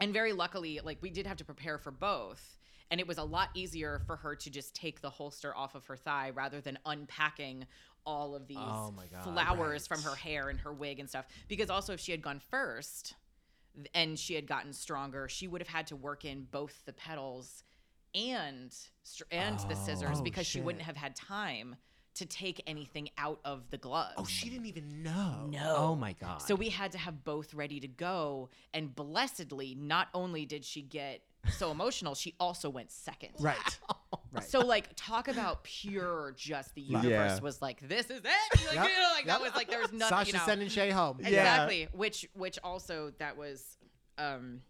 and 0.00 0.12
very 0.12 0.32
luckily, 0.32 0.80
like 0.84 0.98
we 1.00 1.10
did 1.10 1.26
have 1.26 1.38
to 1.38 1.44
prepare 1.44 1.78
for 1.78 1.90
both. 1.90 2.54
And 2.90 3.00
it 3.00 3.06
was 3.06 3.18
a 3.18 3.22
lot 3.22 3.50
easier 3.52 4.00
for 4.06 4.16
her 4.16 4.34
to 4.34 4.48
just 4.48 4.74
take 4.74 5.02
the 5.02 5.10
holster 5.10 5.54
off 5.54 5.74
of 5.74 5.84
her 5.88 5.96
thigh 5.96 6.30
rather 6.30 6.62
than 6.62 6.78
unpacking 6.86 7.66
all 8.06 8.34
of 8.34 8.46
these 8.46 8.56
Oh 8.60 8.94
God. 9.12 9.22
flowers 9.24 9.88
Right. 9.90 9.98
from 10.00 10.10
her 10.10 10.16
hair 10.16 10.48
and 10.48 10.58
her 10.60 10.72
wig 10.72 11.00
and 11.00 11.08
stuff. 11.08 11.26
Because 11.48 11.70
also, 11.70 11.92
if 11.92 12.00
she 12.00 12.12
had 12.12 12.22
gone 12.22 12.40
first 12.50 13.14
and 13.94 14.18
she 14.18 14.34
had 14.34 14.46
gotten 14.46 14.72
stronger, 14.72 15.28
she 15.28 15.46
would 15.46 15.60
have 15.60 15.68
had 15.68 15.86
to 15.88 15.96
work 15.96 16.24
in 16.24 16.46
both 16.50 16.84
the 16.84 16.92
petals 16.92 17.62
and 18.14 18.74
and 19.30 19.58
the 19.60 19.74
scissors 19.74 20.18
Oh, 20.18 20.22
because 20.22 20.46
she 20.46 20.60
wouldn't 20.60 20.82
have 20.84 20.96
had 20.96 21.14
time 21.14 21.76
to 22.14 22.26
take 22.26 22.60
anything 22.66 23.08
out 23.16 23.38
of 23.44 23.70
the 23.70 23.78
gloves. 23.78 24.14
Oh, 24.16 24.24
she 24.24 24.48
didn't 24.50 24.66
even 24.66 25.02
know. 25.04 25.46
No. 25.48 25.74
Oh 25.76 25.94
my 25.94 26.14
god. 26.14 26.42
So 26.42 26.54
we 26.56 26.68
had 26.70 26.90
to 26.92 26.98
have 26.98 27.22
both 27.22 27.54
ready 27.54 27.78
to 27.80 27.86
go. 27.86 28.48
And 28.74 28.94
blessedly, 28.94 29.76
not 29.76 30.08
only 30.14 30.44
did 30.44 30.64
she 30.64 30.82
get 30.82 31.22
so 31.50 31.70
emotional, 31.70 32.14
she 32.14 32.34
also 32.38 32.68
went 32.68 32.90
second. 32.90 33.30
Right. 33.38 33.78
right. 34.32 34.44
So 34.44 34.60
like 34.60 34.90
talk 34.96 35.28
about 35.28 35.64
pure 35.64 36.34
just 36.36 36.74
the 36.74 36.80
universe 36.82 37.10
Yeah. 37.10 37.38
was 37.40 37.62
like, 37.62 37.80
this 37.88 38.06
is 38.10 38.20
it. 38.24 38.24
Like, 38.66 38.74
Yep. 38.76 38.88
you 38.88 38.96
know, 38.96 39.10
like 39.14 39.26
that 39.26 39.40
Yep. 39.40 39.40
was 39.40 39.54
like 39.54 39.70
there 39.70 39.80
was 39.80 39.92
nothing. 39.92 40.16
Sasha 40.18 40.26
you 40.32 40.38
know. 40.38 40.44
sending 40.46 40.68
Shea 40.68 40.90
home. 40.90 41.18
Yeah. 41.20 41.28
Exactly. 41.28 41.88
Which 41.92 42.28
which 42.34 42.58
also 42.62 43.12
that 43.18 43.36
was 43.36 43.64
um 44.18 44.60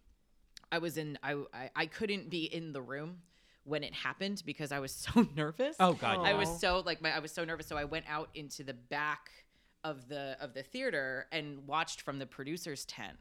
I 0.71 0.77
was 0.77 0.97
in 0.97 1.17
I, 1.23 1.33
I 1.53 1.69
I 1.75 1.85
couldn't 1.87 2.29
be 2.29 2.43
in 2.45 2.71
the 2.73 2.81
room 2.81 3.17
when 3.65 3.83
it 3.83 3.93
happened 3.93 4.41
because 4.45 4.71
I 4.71 4.79
was 4.79 4.91
so 5.13 5.27
nervous. 5.35 5.75
Oh 5.79 5.93
god. 5.93 6.19
I 6.19 6.31
yeah. 6.31 6.37
was 6.37 6.59
so 6.61 6.81
like 6.85 7.01
my 7.01 7.13
I 7.15 7.19
was 7.19 7.31
so 7.31 7.43
nervous 7.43 7.65
so 7.67 7.75
I 7.77 7.85
went 7.85 8.05
out 8.07 8.29
into 8.35 8.63
the 8.63 8.73
back 8.73 9.29
of 9.83 10.09
the 10.09 10.35
of 10.41 10.53
the 10.53 10.61
theater 10.61 11.25
and 11.31 11.65
watched 11.65 12.01
from 12.01 12.19
the 12.19 12.25
producer's 12.25 12.83
tent 12.85 13.17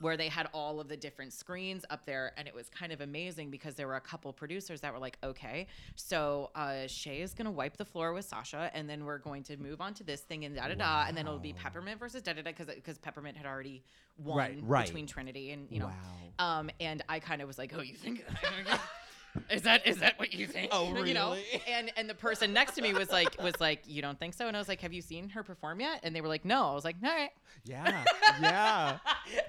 where 0.00 0.16
they 0.16 0.28
had 0.28 0.48
all 0.54 0.80
of 0.80 0.88
the 0.88 0.96
different 0.96 1.32
screens 1.32 1.84
up 1.90 2.06
there 2.06 2.32
and 2.38 2.48
it 2.48 2.54
was 2.54 2.68
kind 2.70 2.92
of 2.92 3.00
amazing 3.02 3.50
because 3.50 3.74
there 3.74 3.86
were 3.86 3.96
a 3.96 4.00
couple 4.00 4.32
producers 4.32 4.80
that 4.80 4.92
were 4.92 4.98
like 4.98 5.18
okay 5.22 5.66
so 5.96 6.50
uh 6.54 6.86
Shea 6.86 7.20
is 7.20 7.34
gonna 7.34 7.50
wipe 7.50 7.76
the 7.76 7.84
floor 7.84 8.12
with 8.14 8.24
Sasha 8.24 8.70
and 8.72 8.88
then 8.88 9.04
we're 9.04 9.18
going 9.18 9.42
to 9.44 9.56
move 9.58 9.80
on 9.82 9.92
to 9.94 10.04
this 10.04 10.22
thing 10.22 10.44
and 10.46 10.56
da 10.56 10.68
da 10.68 10.74
da 10.74 11.04
and 11.08 11.16
then 11.16 11.26
it'll 11.26 11.38
be 11.38 11.52
Peppermint 11.52 11.98
versus 12.00 12.22
da 12.22 12.32
da 12.32 12.42
da 12.42 12.52
because 12.52 12.74
because 12.74 12.96
Peppermint 12.98 13.36
had 13.36 13.44
already 13.46 13.82
won 14.16 14.36
Right, 14.38 14.58
right. 14.62 14.86
between 14.86 15.06
Trinity 15.06 15.50
and 15.50 15.66
you 15.70 15.80
know 15.80 15.92
Wow. 16.38 16.58
um 16.60 16.70
and 16.80 17.02
I 17.08 17.18
kind 17.20 17.42
of 17.42 17.48
was 17.48 17.58
like 17.58 17.72
oh 17.76 17.82
you 17.82 17.94
think 17.94 18.24
is 19.50 19.62
that 19.62 19.86
is 19.86 19.98
that 19.98 20.18
what 20.18 20.32
you 20.32 20.46
think? 20.46 20.70
Oh, 20.72 20.94
You 21.04 21.14
know, 21.14 21.30
really? 21.32 21.62
and 21.68 21.92
and 21.96 22.08
the 22.08 22.14
person 22.14 22.52
next 22.52 22.74
to 22.74 22.82
me 22.82 22.92
was 22.94 23.10
like 23.10 23.40
was 23.42 23.54
like, 23.60 23.82
you 23.86 24.02
don't 24.02 24.18
think 24.18 24.34
so? 24.34 24.46
And 24.48 24.56
I 24.56 24.60
was 24.60 24.68
like, 24.68 24.80
have 24.80 24.92
you 24.92 25.02
seen 25.02 25.28
her 25.30 25.42
perform 25.42 25.80
yet? 25.80 26.00
And 26.02 26.14
they 26.14 26.20
were 26.20 26.28
like, 26.28 26.44
no. 26.44 26.70
I 26.70 26.74
was 26.74 26.84
like, 26.84 26.96
all 27.02 27.10
right. 27.10 27.30
Yeah. 27.64 28.04
Yeah. 28.40 28.98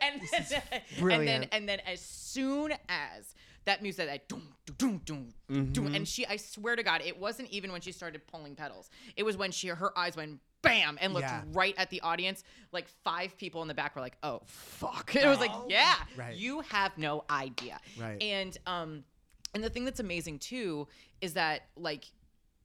and 0.02 0.22
then, 0.22 0.62
and 1.12 1.28
then 1.28 1.44
and 1.52 1.70
then 1.70 1.80
as 1.86 2.02
soon 2.02 2.72
as 2.90 3.36
that 3.66 3.82
music 3.84 4.08
that 4.08 4.28
doom, 4.28 4.48
doom, 4.78 5.02
doom, 5.06 5.30
doom, 5.48 5.72
doom, 5.72 5.88
Mhm. 5.90 5.96
and 5.96 6.08
she 6.08 6.26
I 6.26 6.38
swear 6.38 6.76
to 6.76 6.84
God, 6.84 7.02
it 7.06 7.20
wasn't 7.20 7.50
even 7.50 7.72
when 7.72 7.82
she 7.82 7.92
started 7.92 8.26
pulling 8.28 8.56
petals. 8.56 8.90
It 9.16 9.24
was 9.24 9.38
when 9.38 9.52
she 9.52 9.68
her 9.68 9.98
eyes 9.98 10.16
went 10.16 10.40
bam 10.62 10.98
and 11.02 11.14
looked 11.14 11.26
Yeah. 11.28 11.44
right 11.54 11.74
at 11.78 11.90
the 11.90 12.02
audience. 12.02 12.44
Like 12.72 12.88
five 13.04 13.38
people 13.38 13.62
in 13.62 13.68
the 13.68 13.74
back 13.74 13.96
were 13.96 14.02
like, 14.02 14.18
"Oh 14.24 14.42
fuck!" 14.46 15.16
It 15.16 15.26
was 15.28 15.40
like, 15.40 15.52
"Yeah, 15.68 15.96
Right. 16.18 16.36
you 16.36 16.62
have 16.62 16.98
no 16.98 17.24
idea." 17.30 17.80
Right. 18.00 18.22
And 18.22 18.58
um, 18.66 19.04
and 19.54 19.64
the 19.64 19.70
thing 19.70 19.86
that's 19.86 20.00
amazing 20.00 20.40
too 20.40 20.88
is 21.22 21.34
that 21.34 21.64
like 21.76 22.06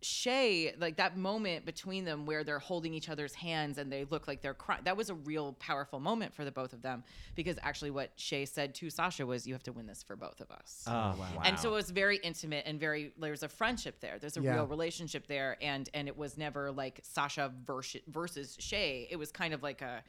Shea, 0.03 0.74
like 0.78 0.97
that 0.97 1.16
moment 1.16 1.64
between 1.64 2.05
them 2.05 2.26
where 2.26 2.45
they're 2.45 2.59
holding 2.59 2.93
each 2.93 3.09
other's 3.09 3.32
hands 3.32 3.78
and 3.78 3.91
they 3.91 4.05
look 4.05 4.28
like 4.28 4.43
they're 4.43 4.53
crying. 4.53 4.82
That 4.85 4.99
was 4.99 5.09
a 5.09 5.14
real 5.14 5.55
powerful 5.55 5.99
moment 5.99 6.35
for 6.35 6.45
the 6.45 6.53
both 6.53 6.74
of 6.74 6.82
them 6.82 7.05
because 7.35 7.59
actually 7.62 7.91
what 7.91 8.11
Shea 8.16 8.45
said 8.45 8.74
to 8.76 8.91
Sasha 8.91 9.24
was, 9.24 9.47
"You 9.47 9.55
have 9.55 9.62
to 9.62 9.72
win 9.72 9.87
this 9.87 10.03
for 10.03 10.14
both 10.14 10.43
of 10.43 10.51
us." 10.51 10.85
Oh, 10.87 10.91
wow. 10.93 11.26
And 11.43 11.59
so 11.59 11.70
it 11.70 11.76
was 11.76 11.89
very 11.91 12.18
intimate 12.18 12.64
and 12.66 12.78
very 12.78 13.12
there's 13.18 13.43
a 13.43 13.49
friendship 13.49 14.01
there. 14.01 14.18
There's 14.18 14.37
a 14.37 14.43
Yeah. 14.43 14.57
real 14.57 14.66
relationship 14.66 15.26
there 15.26 15.57
and 15.62 15.89
and 15.95 16.07
it 16.07 16.18
was 16.18 16.37
never 16.37 16.70
like 16.70 17.01
Sasha 17.03 17.51
versus 17.64 18.03
versus 18.07 18.59
Shea. 18.61 19.09
It 19.11 19.16
was 19.16 19.32
kind 19.32 19.55
of 19.55 19.62
like 19.62 19.80
a 19.80 20.05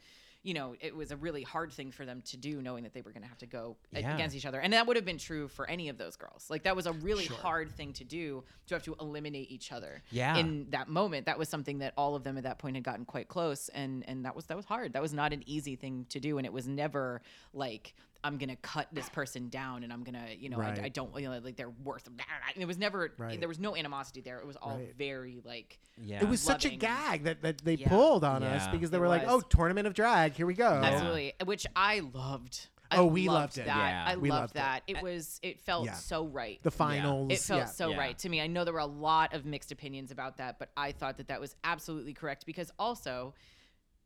you 0.46 0.54
know, 0.54 0.76
it 0.80 0.94
was 0.94 1.10
a 1.10 1.16
really 1.16 1.42
hard 1.42 1.72
thing 1.72 1.90
for 1.90 2.06
them 2.06 2.22
to 2.22 2.36
do 2.36 2.62
knowing 2.62 2.84
that 2.84 2.94
they 2.94 3.00
were 3.02 3.10
going 3.10 3.24
to 3.24 3.28
have 3.28 3.38
to 3.38 3.46
go 3.46 3.76
Yeah. 3.90 4.14
against 4.14 4.36
each 4.36 4.46
other. 4.46 4.60
And 4.60 4.72
that 4.74 4.86
would 4.86 4.94
have 4.94 5.04
been 5.04 5.18
true 5.18 5.48
for 5.48 5.68
any 5.68 5.88
of 5.88 5.98
those 5.98 6.14
girls. 6.14 6.48
Like 6.48 6.62
that 6.62 6.76
was 6.76 6.86
a 6.86 6.92
really 6.92 7.24
Sure. 7.24 7.36
hard 7.36 7.72
thing 7.72 7.92
to 7.94 8.04
do 8.04 8.44
to 8.68 8.74
have 8.76 8.84
to 8.84 8.94
eliminate 9.00 9.50
each 9.50 9.72
other. 9.72 10.04
Yeah. 10.12 10.36
In 10.36 10.70
that 10.70 10.86
moment, 10.88 11.26
that 11.26 11.36
was 11.36 11.48
something 11.48 11.78
that 11.78 11.94
all 11.96 12.14
of 12.14 12.22
them 12.22 12.36
at 12.38 12.44
that 12.44 12.58
point 12.58 12.76
had 12.76 12.84
gotten 12.84 13.04
quite 13.04 13.26
close 13.26 13.68
and 13.70 14.04
and 14.08 14.24
that 14.24 14.36
was 14.36 14.46
that 14.46 14.56
was 14.56 14.66
hard. 14.66 14.92
That 14.92 15.02
was 15.02 15.12
not 15.12 15.32
an 15.32 15.42
easy 15.46 15.74
thing 15.74 16.06
to 16.10 16.20
do 16.20 16.38
and 16.38 16.46
it 16.46 16.52
was 16.52 16.68
never 16.68 17.22
like 17.52 17.96
I'm 18.24 18.38
gonna 18.38 18.56
cut 18.56 18.88
this 18.92 19.08
person 19.08 19.48
down, 19.48 19.82
and 19.84 19.92
I'm 19.92 20.02
gonna, 20.04 20.26
you 20.38 20.48
know, 20.48 20.56
Right. 20.56 20.78
I, 20.78 20.84
I 20.84 20.88
don't, 20.88 21.14
you 21.20 21.28
know, 21.28 21.38
like 21.38 21.56
they're 21.56 21.70
worth. 21.70 22.08
It 22.56 22.66
was 22.66 22.78
never. 22.78 23.12
Right. 23.18 23.38
There 23.38 23.48
was 23.48 23.58
no 23.58 23.76
animosity 23.76 24.20
there. 24.20 24.38
It 24.38 24.46
was 24.46 24.56
all 24.56 24.78
Right. 24.78 24.94
very 24.96 25.40
like. 25.44 25.78
yeah. 25.98 26.22
It 26.22 26.28
was 26.28 26.40
such 26.40 26.64
a 26.64 26.70
gag 26.70 27.24
that, 27.24 27.42
that 27.42 27.58
they 27.64 27.74
Yeah. 27.74 27.88
pulled 27.88 28.24
on 28.24 28.42
us 28.42 28.66
because 28.68 28.90
they 28.90 28.96
It 28.98 29.00
were 29.00 29.08
like, 29.08 29.24
"Oh, 29.26 29.40
tournament 29.40 29.86
of 29.86 29.94
drag, 29.94 30.32
here 30.34 30.46
we 30.46 30.54
go." 30.54 30.68
Yeah. 30.80 30.84
Absolutely, 30.88 31.32
which 31.44 31.66
I 31.76 32.00
loved. 32.00 32.68
I 32.88 32.98
Oh, 32.98 33.06
we 33.06 33.28
loved 33.28 33.58
it. 33.58 33.66
That. 33.66 33.76
Yeah. 33.76 34.04
I 34.06 34.16
We 34.16 34.30
loved, 34.30 34.42
loved 34.42 34.54
that. 34.54 34.82
It. 34.86 35.02
was. 35.02 35.40
It 35.42 35.58
felt 35.60 35.86
Yeah. 35.86 35.94
so 35.94 36.24
right. 36.26 36.62
The 36.62 36.70
finals. 36.70 37.32
It 37.32 37.40
felt 37.40 37.58
yeah. 37.62 37.64
so 37.66 37.90
Yeah. 37.90 37.96
right 37.98 38.16
to 38.20 38.28
me. 38.28 38.40
I 38.40 38.46
know 38.46 38.62
there 38.64 38.72
were 38.74 38.78
a 38.78 38.86
lot 38.86 39.34
of 39.34 39.44
mixed 39.44 39.72
opinions 39.72 40.12
about 40.12 40.36
that, 40.36 40.60
but 40.60 40.70
I 40.76 40.92
thought 40.92 41.16
that 41.16 41.26
that 41.28 41.40
was 41.40 41.56
absolutely 41.64 42.14
correct 42.14 42.46
because 42.46 42.70
also 42.78 43.34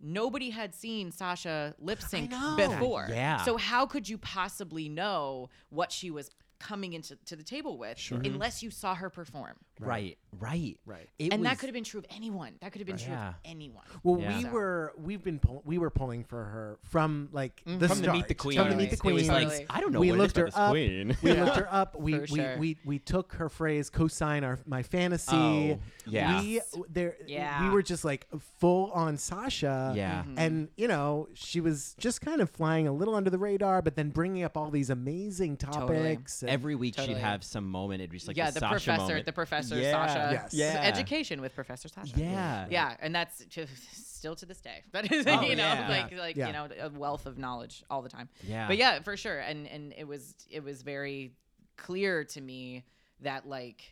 nobody 0.01 0.51
had 0.51 0.75
seen 0.75 1.13
Sasha 1.13 1.75
lip 1.79 2.01
sync 2.03 2.31
before. 2.57 3.09
Yeah. 3.11 3.43
So 3.43 3.57
how 3.57 3.87
could 3.87 4.09
you 4.09 4.19
possibly 4.19 4.89
know 4.89 5.51
what 5.69 5.93
she 5.93 6.11
was 6.11 6.31
coming 6.61 6.93
into 6.93 7.17
to 7.27 7.35
the 7.35 7.43
table 7.43 7.77
with 7.79 7.99
unless 8.13 8.63
you 8.63 8.71
saw 8.71 8.95
her 8.95 9.11
perform? 9.11 9.57
right, 9.81 10.19
right, 10.39 10.77
Right. 10.85 11.09
It 11.19 11.33
and 11.33 11.45
that 11.47 11.59
could 11.59 11.69
have 11.69 11.75
been 11.75 11.85
true 11.85 11.99
of 12.01 12.07
anyone. 12.15 12.53
That 12.61 12.71
could 12.73 12.81
have 12.81 12.87
been 12.87 12.99
true 12.99 13.13
Yeah. 13.15 13.29
of 13.31 13.35
anyone. 13.47 13.83
Well, 14.03 14.21
Yeah. 14.21 14.37
we 14.37 14.43
So- 14.45 14.51
were 14.51 14.93
we've 14.99 15.25
been 15.25 15.39
pull, 15.39 15.63
we 15.65 15.79
were 15.79 15.89
pulling 15.91 16.23
for 16.23 16.45
her 16.45 16.79
from 16.83 17.31
like 17.33 17.63
the 17.65 17.89
from 17.89 18.01
the 18.03 18.13
Meet 18.13 18.29
the. 18.29 18.35
Queen. 18.35 18.59
From 18.59 18.69
the 18.69 18.77
Meet 18.77 18.91
the 18.91 18.97
It 18.97 19.01
Queen. 19.01 19.15
was 19.15 19.29
like 19.29 19.67
I 19.71 19.81
don't 19.81 19.93
know 19.93 20.01
we 20.01 20.13
looked 20.13 20.37
her 20.37 20.51
up. 20.55 20.71
queen. 20.73 21.17
We 21.23 21.33
Yeah. 21.33 21.45
looked 21.45 21.57
her 21.57 21.69
up. 21.73 21.99
We 21.99 22.19
we, 22.19 22.27
sure. 22.27 22.59
we 22.59 22.77
we 22.85 22.99
took 22.99 23.33
her 23.35 23.49
phrase 23.49 23.89
co-sign 23.89 24.45
our 24.45 24.59
my 24.67 24.83
fantasy. 24.83 25.33
Oh, 25.35 25.79
yeah. 26.07 26.41
We 26.43 26.61
there 26.91 27.17
Yeah. 27.27 27.65
we 27.65 27.71
were 27.71 27.83
just 27.83 28.05
like 28.05 28.27
full 28.59 28.91
on 28.93 29.17
Sasha. 29.17 29.95
Yeah. 29.97 30.25
Mhm. 30.25 30.35
And 30.37 30.69
you 30.77 30.89
know, 30.89 31.29
she 31.33 31.61
was 31.63 31.95
just 31.99 32.21
kind 32.21 32.43
of 32.43 32.51
flying 32.51 32.87
a 32.87 32.93
little 32.93 33.15
under 33.15 33.31
the 33.31 33.39
radar, 33.39 33.81
but 33.81 33.97
then 33.97 34.11
bringing 34.11 34.43
up 34.43 34.59
all 34.59 34.71
these 34.71 34.91
amazing 34.91 35.57
topics. 35.57 36.43
and- 36.43 36.50
Every 36.51 36.75
week 36.75 36.97
Totally. 36.97 37.15
she'd 37.17 37.21
have 37.21 37.43
some 37.45 37.69
moment. 37.71 38.01
It'd 38.01 38.11
be 38.11 38.17
just 38.19 38.29
like 38.29 38.37
yeah, 38.37 38.47
the, 38.51 38.55
the 38.55 38.61
Sasha 38.61 38.73
professor, 38.75 39.03
moment. 39.09 39.27
the 39.27 39.33
professor 39.33 39.77
Yeah. 39.79 39.91
Sasha, 39.93 40.29
Yes. 40.33 40.55
Yeah. 40.55 40.81
education 40.83 41.41
with 41.41 41.55
Professor 41.55 41.89
Sasha. 41.89 42.13
Yeah. 42.17 42.67
yeah, 42.71 42.97
and 43.01 43.15
that's 43.15 43.45
just 43.47 44.17
still 44.19 44.35
to 44.37 44.47
this 44.47 44.61
day. 44.61 44.83
That 44.93 45.11
is, 45.13 45.27
Oh, 45.27 45.41
you 45.43 45.57
know, 45.57 45.63
yeah. 45.63 45.89
like 45.89 46.19
like 46.19 46.37
Yeah. 46.37 46.47
you 46.49 46.53
know, 46.53 46.69
a 46.81 46.91
wealth 46.91 47.27
of 47.27 47.39
knowledge 47.39 47.83
all 47.91 48.03
the 48.03 48.09
time. 48.09 48.29
Yeah. 48.43 48.67
But 48.69 48.77
yeah, 48.77 49.01
for 49.01 49.17
sure, 49.17 49.39
and 49.39 49.67
and 49.69 49.95
it 49.97 50.07
was 50.07 50.35
it 50.51 50.63
was 50.63 50.83
very 50.83 51.33
clear 51.77 52.25
to 52.25 52.41
me 52.41 52.85
that 53.21 53.47
like 53.49 53.83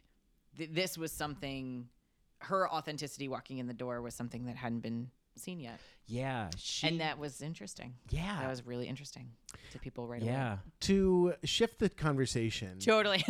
th- 0.56 0.70
this 0.72 0.98
was 0.98 1.12
something. 1.12 1.88
Her 2.40 2.70
authenticity 2.70 3.26
walking 3.26 3.58
in 3.58 3.66
the 3.66 3.74
door 3.74 4.00
was 4.00 4.14
something 4.14 4.44
that 4.46 4.54
hadn't 4.56 4.78
been 4.80 5.10
seen 5.38 5.60
yet, 5.60 5.78
Yeah. 6.06 6.50
She, 6.56 6.86
and 6.88 7.00
that 7.00 7.18
was 7.18 7.40
interesting. 7.42 7.94
yeah. 8.10 8.40
That 8.40 8.50
was 8.50 8.64
really 8.66 8.86
interesting 8.88 9.30
to 9.72 9.78
people 9.78 10.06
right 10.06 10.22
away. 10.22 10.30
yeah. 10.30 10.58
to 10.80 11.34
shift 11.44 11.78
the 11.78 11.88
conversation 11.88 12.78
Totally. 12.80 13.18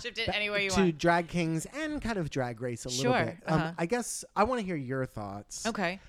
Shift 0.00 0.18
it 0.18 0.28
any 0.34 0.50
way 0.50 0.64
you 0.64 0.70
to 0.70 0.76
want. 0.76 0.86
To 0.88 0.92
drag 0.92 1.28
kings 1.28 1.66
and 1.74 2.00
kind 2.02 2.18
of 2.18 2.30
drag 2.30 2.60
race 2.60 2.84
a 2.84 2.88
little 2.88 3.12
bit. 3.12 3.36
Um, 3.46 3.60
uh-huh. 3.60 3.72
I 3.78 3.86
guess 3.86 4.24
I 4.34 4.44
want 4.44 4.60
to 4.60 4.66
hear 4.66 4.76
your 4.76 5.06
thoughts. 5.06 5.66
Okay. 5.66 6.00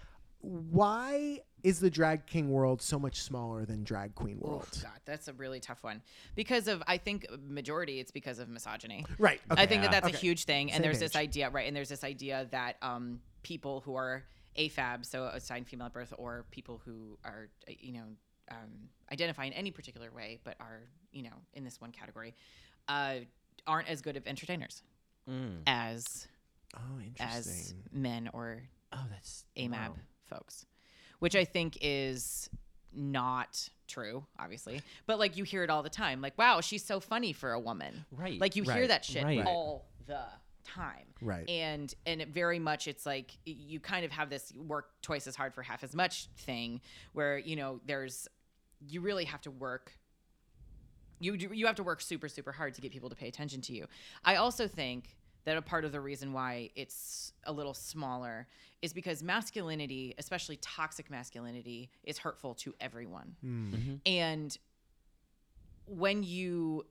Why 0.42 1.40
is 1.64 1.80
the 1.80 1.90
drag 1.90 2.26
king 2.26 2.50
world 2.52 2.82
so 2.82 3.00
much 3.00 3.22
smaller 3.22 3.64
than 3.66 3.84
drag 3.86 4.14
queen 4.16 4.38
world? 4.40 4.68
Oof, 4.74 4.84
God, 4.84 5.00
that's 5.06 5.30
a 5.30 5.34
really 5.34 5.62
tough 5.62 5.82
one. 5.84 6.02
Because 6.36 6.68
of, 6.68 6.84
I 6.86 6.98
think, 6.98 7.26
majority, 7.48 8.02
it's 8.02 8.12
because 8.12 8.40
of 8.40 8.50
misogyny. 8.50 9.06
Right. 9.18 9.40
I 9.50 9.54
Okay. 9.54 9.66
think 9.68 9.84
that 9.84 9.92
that's 9.92 10.08
Okay. 10.08 10.18
a 10.18 10.20
huge 10.20 10.44
thing. 10.44 10.68
Same 10.68 10.76
And 10.76 10.84
there's 10.84 11.00
this 11.00 11.16
idea, 11.16 11.50
right? 11.50 11.66
And 11.66 11.74
there's 11.76 11.88
this 11.88 12.04
idea 12.04 12.48
that 12.52 12.76
um, 12.82 13.22
people 13.44 13.82
who 13.86 13.96
are 13.96 14.24
AFAB, 14.58 15.06
so 15.06 15.26
assigned 15.26 15.68
female 15.68 15.88
at 15.88 15.94
birth, 15.94 16.14
or 16.18 16.46
people 16.52 16.82
who 16.86 17.18
are, 17.24 17.50
you 17.68 17.94
know, 17.94 18.06
um, 18.52 18.90
identify 19.12 19.46
in 19.46 19.54
any 19.54 19.72
particular 19.72 20.12
way, 20.12 20.40
but 20.44 20.56
are, 20.60 20.82
you 21.12 21.24
know, 21.24 21.36
in 21.54 21.64
this 21.64 21.80
one 21.82 21.92
category, 21.92 22.34
uh, 22.88 23.16
aren't 23.66 23.88
as 23.90 24.02
good 24.02 24.18
of 24.18 24.28
entertainers 24.28 24.84
Mm. 25.30 25.62
as 25.68 26.28
Oh, 26.76 27.00
as 27.20 27.74
men 27.92 28.30
or 28.34 28.64
Oh, 28.92 29.06
that's 29.10 29.46
AMAB 29.56 29.72
wow. 29.72 29.96
folks, 30.26 30.66
which 31.20 31.36
I 31.36 31.46
think 31.46 31.78
is 31.82 32.50
not 32.92 33.70
true, 33.88 34.26
obviously. 34.38 34.82
But 35.06 35.18
like 35.20 35.38
you 35.38 35.44
hear 35.46 35.64
it 35.64 35.70
all 35.70 35.82
the 35.84 35.90
time, 35.90 36.20
like, 36.22 36.38
wow, 36.38 36.62
she's 36.62 36.84
so 36.84 37.00
funny 37.00 37.32
for 37.32 37.54
a 37.54 37.60
woman. 37.60 38.06
Right. 38.12 38.40
Like 38.40 38.56
you 38.56 38.64
hear 38.64 38.88
that 38.88 39.06
shit 39.06 39.24
right. 39.24 39.46
all 39.46 39.86
the 40.06 40.26
time. 40.64 41.06
Right. 41.22 41.50
And 41.50 41.94
and 42.06 42.22
it 42.22 42.30
very 42.30 42.60
much 42.60 42.88
it's 42.88 43.06
like 43.06 43.38
you 43.46 43.80
kind 43.80 44.06
of 44.06 44.12
have 44.12 44.30
this 44.30 44.54
work 44.56 44.90
twice 45.02 45.28
as 45.28 45.36
hard 45.36 45.54
for 45.54 45.62
half 45.62 45.84
as 45.84 45.96
much 45.96 46.28
thing 46.38 46.82
where, 47.14 47.38
you 47.38 47.56
know, 47.56 47.80
there's 47.86 48.28
you 48.88 49.02
really 49.02 49.26
have 49.26 49.42
to 49.42 49.52
work 49.52 49.94
you 51.20 51.38
do- 51.38 51.54
you 51.54 51.66
have 51.68 51.76
to 51.76 51.84
work 51.84 52.02
super 52.02 52.28
super 52.28 52.52
hard 52.52 52.74
to 52.74 52.82
get 52.82 52.92
people 52.92 53.10
to 53.10 53.16
pay 53.16 53.28
attention 53.28 53.62
to 53.62 53.74
you. 53.74 53.88
I 54.26 54.36
also 54.36 54.68
think 54.68 55.18
that 55.46 55.58
a 55.58 55.62
part 55.62 55.86
of 55.86 55.92
the 55.92 56.00
reason 56.00 56.34
why 56.34 56.70
it's 56.76 57.34
a 57.46 57.52
little 57.52 57.74
smaller 57.74 58.48
is 58.82 58.94
because 58.94 59.24
masculinity, 59.24 60.14
especially 60.18 60.58
toxic 60.58 61.10
masculinity, 61.10 61.90
is 62.04 62.18
hurtful 62.18 62.54
to 62.56 62.74
everyone. 62.80 63.36
Mm. 63.46 64.00
And 64.06 64.58
when 65.86 66.24
you 66.24 66.86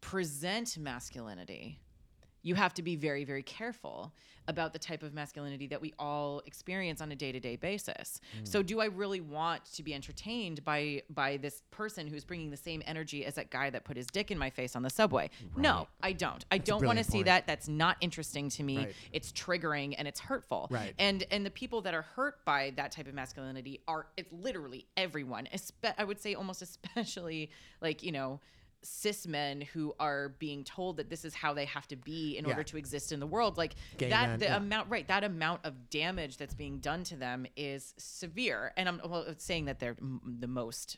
present 0.00 0.78
masculinity, 0.78 1.80
you 2.42 2.54
have 2.54 2.74
to 2.74 2.82
be 2.82 2.96
very, 2.96 3.24
very 3.24 3.42
careful 3.42 4.12
about 4.48 4.72
the 4.72 4.78
type 4.78 5.02
of 5.02 5.14
masculinity 5.14 5.66
that 5.68 5.80
we 5.80 5.94
all 5.98 6.42
experience 6.46 7.00
on 7.00 7.12
a 7.12 7.16
day-to-day 7.16 7.56
basis. 7.56 8.20
So, 8.42 8.62
do 8.62 8.80
I 8.80 8.86
really 8.86 9.20
want 9.20 9.64
to 9.74 9.82
be 9.82 9.94
entertained 9.94 10.64
by 10.64 11.02
by 11.10 11.36
this 11.36 11.62
person 11.70 12.06
who's 12.06 12.24
bringing 12.24 12.50
the 12.50 12.56
same 12.56 12.82
energy 12.86 13.24
as 13.24 13.34
that 13.34 13.50
guy 13.50 13.70
that 13.70 13.84
put 13.84 13.96
his 13.96 14.06
dick 14.06 14.30
in 14.30 14.38
my 14.38 14.50
face 14.50 14.74
on 14.74 14.82
the 14.82 14.90
subway? 14.90 15.30
No, 15.56 15.88
I 16.02 16.12
don't. 16.12 16.44
I 16.50 16.58
don't 16.58 16.84
want 16.84 16.98
to 16.98 17.04
see 17.04 17.22
that. 17.24 17.46
That's 17.46 17.68
not 17.68 17.96
interesting 18.00 18.48
to 18.50 18.62
me. 18.62 18.78
Right. 18.78 18.94
It's 19.12 19.32
triggering 19.32 19.94
and 19.96 20.08
it's 20.08 20.20
hurtful. 20.20 20.68
Right. 20.70 20.94
And 20.98 21.24
and 21.30 21.46
the 21.46 21.50
people 21.50 21.82
that 21.82 21.94
are 21.94 22.02
hurt 22.02 22.44
by 22.44 22.72
that 22.76 22.92
type 22.92 23.06
of 23.06 23.14
masculinity 23.14 23.80
are 23.86 24.06
it's 24.16 24.32
literally 24.32 24.86
everyone. 24.96 25.48
Espe- 25.54 25.94
I 25.96 26.04
would 26.04 26.20
say 26.20 26.34
almost 26.34 26.62
especially 26.62 27.50
like 27.80 28.02
you 28.02 28.12
know 28.12 28.40
cis 28.82 29.26
men 29.26 29.60
who 29.60 29.94
are 30.00 30.30
being 30.38 30.64
told 30.64 30.96
that 30.96 31.10
this 31.10 31.24
is 31.24 31.34
how 31.34 31.52
they 31.52 31.66
have 31.66 31.86
to 31.88 31.96
be 31.96 32.36
in 32.36 32.44
Yeah. 32.44 32.52
order 32.52 32.62
to 32.64 32.76
exist 32.76 33.12
in 33.12 33.20
the 33.20 33.26
world 33.26 33.58
like 33.58 33.74
Gay 33.98 34.08
that 34.10 34.38
the 34.38 34.46
yeah. 34.46 34.56
amount 34.56 34.88
right 34.90 35.06
that 35.08 35.24
amount 35.24 35.60
of 35.64 35.90
damage 35.90 36.36
that's 36.38 36.54
being 36.54 36.78
done 36.78 37.04
to 37.04 37.16
them 37.16 37.46
is 37.56 37.94
severe 37.98 38.72
and 38.76 38.88
i'm 38.88 39.00
well, 39.04 39.26
saying 39.36 39.66
that 39.66 39.78
they're 39.78 39.96
m- 40.00 40.36
the 40.40 40.48
most 40.48 40.96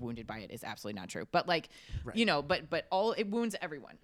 wounded 0.00 0.26
by 0.26 0.38
it 0.38 0.50
is 0.50 0.64
absolutely 0.64 1.00
not 1.00 1.08
true 1.08 1.26
but 1.32 1.46
like 1.48 1.68
Right. 2.04 2.16
you 2.16 2.26
know 2.26 2.42
but 2.42 2.70
but 2.70 2.86
all 2.90 3.12
it 3.12 3.28
wounds 3.28 3.56
everyone 3.60 3.98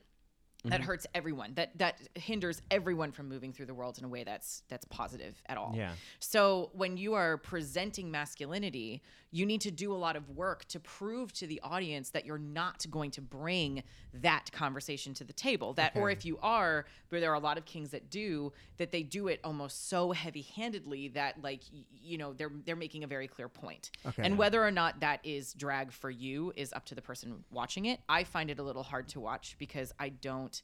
that 0.65 0.81
mm-hmm. 0.81 0.87
hurts 0.89 1.07
everyone 1.15 1.53
that 1.55 1.77
that 1.79 2.01
hinders 2.15 2.61
everyone 2.71 3.13
from 3.13 3.29
moving 3.29 3.53
through 3.53 3.67
the 3.67 3.75
world 3.75 3.99
in 3.99 4.05
a 4.05 4.09
way 4.09 4.25
that's 4.25 4.63
that's 4.69 4.85
positive 4.87 5.41
at 5.47 5.57
all 5.57 5.75
Yeah. 5.77 5.93
so 6.19 6.71
when 6.73 6.97
you 6.97 7.15
are 7.15 7.37
presenting 7.39 8.11
masculinity 8.11 9.03
you 9.33 9.45
need 9.45 9.61
to 9.61 9.71
do 9.71 9.93
a 9.93 9.97
lot 9.97 10.15
of 10.17 10.31
work 10.31 10.65
to 10.69 10.79
prove 10.81 11.33
to 11.33 11.47
the 11.47 11.61
audience 11.63 12.11
that 12.11 12.25
you're 12.25 12.39
not 12.39 12.87
going 12.91 13.11
to 13.11 13.21
bring 13.21 13.83
that 14.15 14.51
conversation 14.53 15.13
to 15.15 15.25
the 15.25 15.33
table 15.33 15.73
that 15.75 15.93
or 15.97 16.11
if 16.11 16.25
you 16.25 16.39
are 16.43 16.87
but 17.11 17.21
there 17.21 17.31
are 17.33 17.35
a 17.35 17.41
lot 17.41 17.59
of 17.59 17.65
kings 17.65 17.91
that 17.91 18.09
do 18.09 18.53
that 18.77 18.93
they 18.93 19.03
do 19.03 19.27
it 19.29 19.41
almost 19.43 19.89
so 19.89 20.13
heavy-handedly 20.13 21.09
that 21.09 21.43
like 21.43 21.61
you 22.01 22.17
know 22.17 22.33
they're 22.35 22.53
they're 22.65 22.77
making 22.77 23.03
a 23.05 23.07
very 23.07 23.27
clear 23.27 23.49
point 23.49 23.91
Okay. 24.07 24.23
and 24.25 24.39
whether 24.39 24.65
or 24.65 24.71
not 24.71 25.01
that 25.01 25.21
is 25.25 25.53
drag 25.55 25.93
for 25.93 26.09
you 26.11 26.53
is 26.57 26.73
up 26.73 26.85
to 26.87 26.95
the 26.95 27.03
person 27.03 27.45
watching 27.51 27.87
it 27.87 28.01
i 28.09 28.23
find 28.25 28.49
it 28.49 28.59
a 28.59 28.63
little 28.63 28.85
hard 28.85 29.09
to 29.09 29.21
watch 29.21 29.57
because 29.59 29.93
i 29.99 30.09
don't 30.09 30.63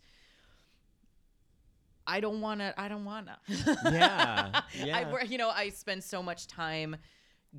I 2.05 2.19
don't 2.19 2.41
want 2.41 2.59
to. 2.59 2.75
I 2.77 2.89
don't 2.89 3.05
want 3.05 3.29
to. 3.29 3.79
Yeah, 3.85 4.61
yeah. 4.85 4.99
I, 5.21 5.23
you 5.23 5.39
know, 5.39 5.51
I 5.51 5.69
spend 5.69 6.03
so 6.03 6.21
much 6.21 6.49
time 6.49 6.97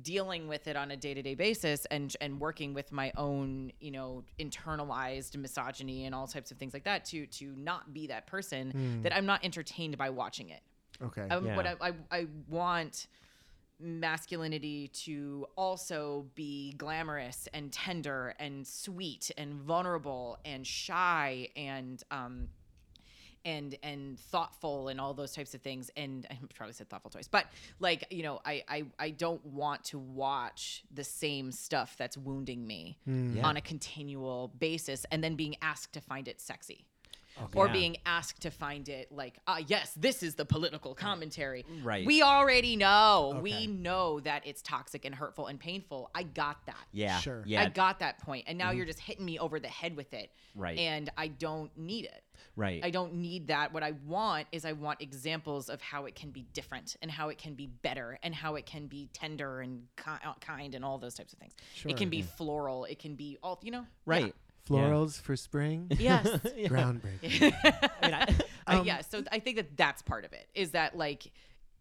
dealing 0.02 0.48
with 0.48 0.66
it 0.66 0.76
on 0.76 0.90
a 0.90 0.96
day-to-day 0.96 1.34
basis 1.34 1.84
and 1.86 2.16
and 2.20 2.40
working 2.40 2.74
with 2.74 2.90
my 2.90 3.12
own, 3.16 3.72
you 3.80 3.90
know, 3.90 4.24
internalized 4.38 5.36
misogyny 5.36 6.04
and 6.04 6.14
all 6.14 6.26
types 6.26 6.50
of 6.50 6.58
things 6.58 6.74
like 6.74 6.84
that 6.84 7.04
to 7.06 7.26
to 7.26 7.54
not 7.56 7.92
be 7.92 8.06
that 8.08 8.26
person 8.26 9.00
that 9.02 9.14
I'm 9.14 9.26
not 9.26 9.44
entertained 9.44 9.96
by 9.96 10.10
watching 10.10 10.50
it. 10.50 10.60
Okay. 11.02 11.26
I, 11.30 11.36
What 11.56 11.66
I, 11.66 11.76
I, 11.80 11.92
I 12.10 12.26
want 12.48 13.06
masculinity 13.80 14.88
to 14.88 15.46
also 15.56 16.26
be 16.34 16.74
glamorous 16.78 17.48
and 17.52 17.72
tender 17.72 18.34
and 18.38 18.66
sweet 18.66 19.30
and 19.36 19.54
vulnerable 19.54 20.38
and 20.44 20.66
shy 20.66 21.48
and 21.56 22.02
um 22.10 22.48
and 23.44 23.76
and 23.82 24.18
thoughtful 24.18 24.88
and 24.88 25.00
all 25.00 25.14
those 25.14 25.32
types 25.32 25.54
of 25.54 25.60
things 25.62 25.90
and 25.96 26.26
I 26.30 26.38
probably 26.54 26.72
said 26.74 26.88
thoughtful 26.88 27.10
twice 27.10 27.28
but 27.28 27.46
like 27.80 28.04
you 28.10 28.22
know 28.22 28.40
I 28.44 28.62
I, 28.68 28.84
I 28.98 29.10
don't 29.10 29.44
want 29.44 29.84
to 29.84 29.98
watch 29.98 30.82
the 30.92 31.04
same 31.04 31.52
stuff 31.52 31.96
that's 31.98 32.16
wounding 32.16 32.66
me 32.66 32.98
Yeah. 33.06 33.46
on 33.46 33.56
a 33.56 33.60
continual 33.60 34.48
basis 34.58 35.04
and 35.10 35.22
then 35.22 35.34
being 35.36 35.56
asked 35.62 35.92
to 35.94 36.00
find 36.00 36.28
it 36.28 36.40
sexy 36.40 36.84
or 37.52 37.66
Yeah. 37.66 37.72
being 37.72 37.96
asked 38.06 38.42
to 38.42 38.50
find 38.52 38.88
it 38.88 39.10
like 39.10 39.38
ah 39.48 39.58
yes 39.66 39.92
this 39.96 40.22
is 40.22 40.36
the 40.36 40.44
political 40.44 40.94
commentary 40.94 41.64
Right. 41.82 42.06
we 42.06 42.22
already 42.22 42.76
know 42.76 43.32
Okay. 43.34 43.40
we 43.40 43.66
know 43.66 44.20
that 44.20 44.46
it's 44.46 44.62
toxic 44.62 45.04
and 45.04 45.12
hurtful 45.14 45.48
and 45.48 45.58
painful 45.58 46.10
i 46.14 46.22
got 46.22 46.64
that 46.66 46.76
yeah. 46.92 47.18
Sure. 47.18 47.42
Yeah. 47.44 47.62
i 47.62 47.68
got 47.68 47.98
that 47.98 48.18
point 48.20 48.44
and 48.46 48.56
now 48.56 48.70
you're 48.70 48.86
just 48.86 49.00
hitting 49.00 49.24
me 49.24 49.38
over 49.40 49.58
the 49.58 49.68
head 49.68 49.96
with 49.96 50.14
it 50.14 50.30
Right. 50.54 50.78
and 50.78 51.10
i 51.16 51.26
don't 51.26 51.76
need 51.76 52.04
it 52.04 52.22
right. 52.56 52.84
I 52.84 52.90
don't 52.90 53.14
need 53.14 53.48
that. 53.48 53.72
What 53.72 53.82
I 53.82 53.92
want 54.06 54.46
is 54.52 54.64
I 54.64 54.72
want 54.72 55.00
examples 55.02 55.68
of 55.68 55.80
how 55.80 56.06
it 56.06 56.14
can 56.14 56.30
be 56.30 56.46
different 56.52 56.96
and 57.02 57.10
how 57.10 57.28
it 57.28 57.38
can 57.38 57.54
be 57.54 57.66
better 57.66 58.18
and 58.22 58.34
how 58.34 58.54
it 58.56 58.66
can 58.66 58.86
be 58.86 59.08
tender 59.12 59.60
and 59.60 59.84
ki- 59.96 60.10
uh, 60.24 60.34
kind 60.40 60.74
and 60.74 60.84
all 60.84 60.98
those 60.98 61.14
types 61.14 61.32
of 61.32 61.38
things. 61.38 61.54
Sure, 61.74 61.90
It 61.90 61.96
can 61.96 62.08
be 62.10 62.22
floral. 62.22 62.84
It 62.84 62.98
can 62.98 63.14
be 63.14 63.38
all, 63.42 63.58
you 63.62 63.70
know? 63.70 63.86
right. 64.06 64.34
Florals 64.68 65.20
for 65.20 65.36
spring. 65.36 65.88
Yeah. 65.98 66.22
Yes. 66.24 66.40
Groundbreaking. 66.70 67.52
I 67.64 68.06
mean, 68.06 68.14
I- 68.14 68.22
Uh, 68.66 68.78
Um, 68.80 68.86
yeah. 68.86 69.02
So 69.02 69.22
I 69.30 69.38
think 69.38 69.56
that 69.56 69.76
that's 69.76 70.00
part 70.00 70.24
of 70.24 70.32
it 70.32 70.48
is 70.54 70.70
that 70.70 70.96
like 70.96 71.30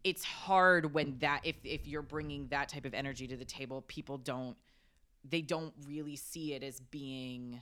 it's 0.03 0.23
hard 0.25 0.93
when 0.93 1.17
that 1.19 1.39
if 1.45 1.55
if 1.63 1.87
you're 1.87 2.01
bringing 2.01 2.47
that 2.49 2.67
type 2.67 2.83
of 2.83 2.93
energy 2.93 3.25
to 3.27 3.37
the 3.37 3.45
table, 3.45 3.83
people 3.87 4.17
don't 4.17 4.57
they 5.23 5.41
don't 5.41 5.73
really 5.87 6.17
see 6.17 6.53
it 6.55 6.61
as 6.61 6.81
being 6.81 7.61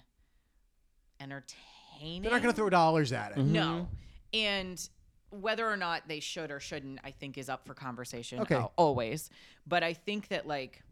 entertaining. 1.19 1.65
They're 2.01 2.31
not 2.31 2.41
going 2.41 2.53
to 2.53 2.55
throw 2.55 2.69
dollars 2.69 3.11
at 3.13 3.31
it. 3.31 3.37
No. 3.37 3.87
Mm-hmm. 4.33 4.39
And 4.39 4.89
whether 5.29 5.67
or 5.69 5.77
not 5.77 6.07
they 6.07 6.19
should 6.19 6.51
or 6.51 6.59
shouldn't, 6.59 6.99
I 7.03 7.11
think 7.11 7.37
is 7.37 7.49
up 7.49 7.65
for 7.65 7.73
conversation 7.73 8.39
Okay. 8.41 8.55
al- 8.55 8.73
always. 8.75 9.29
But 9.67 9.83
I 9.83 9.93
think 9.93 10.27
that 10.29 10.45
like 10.47 10.83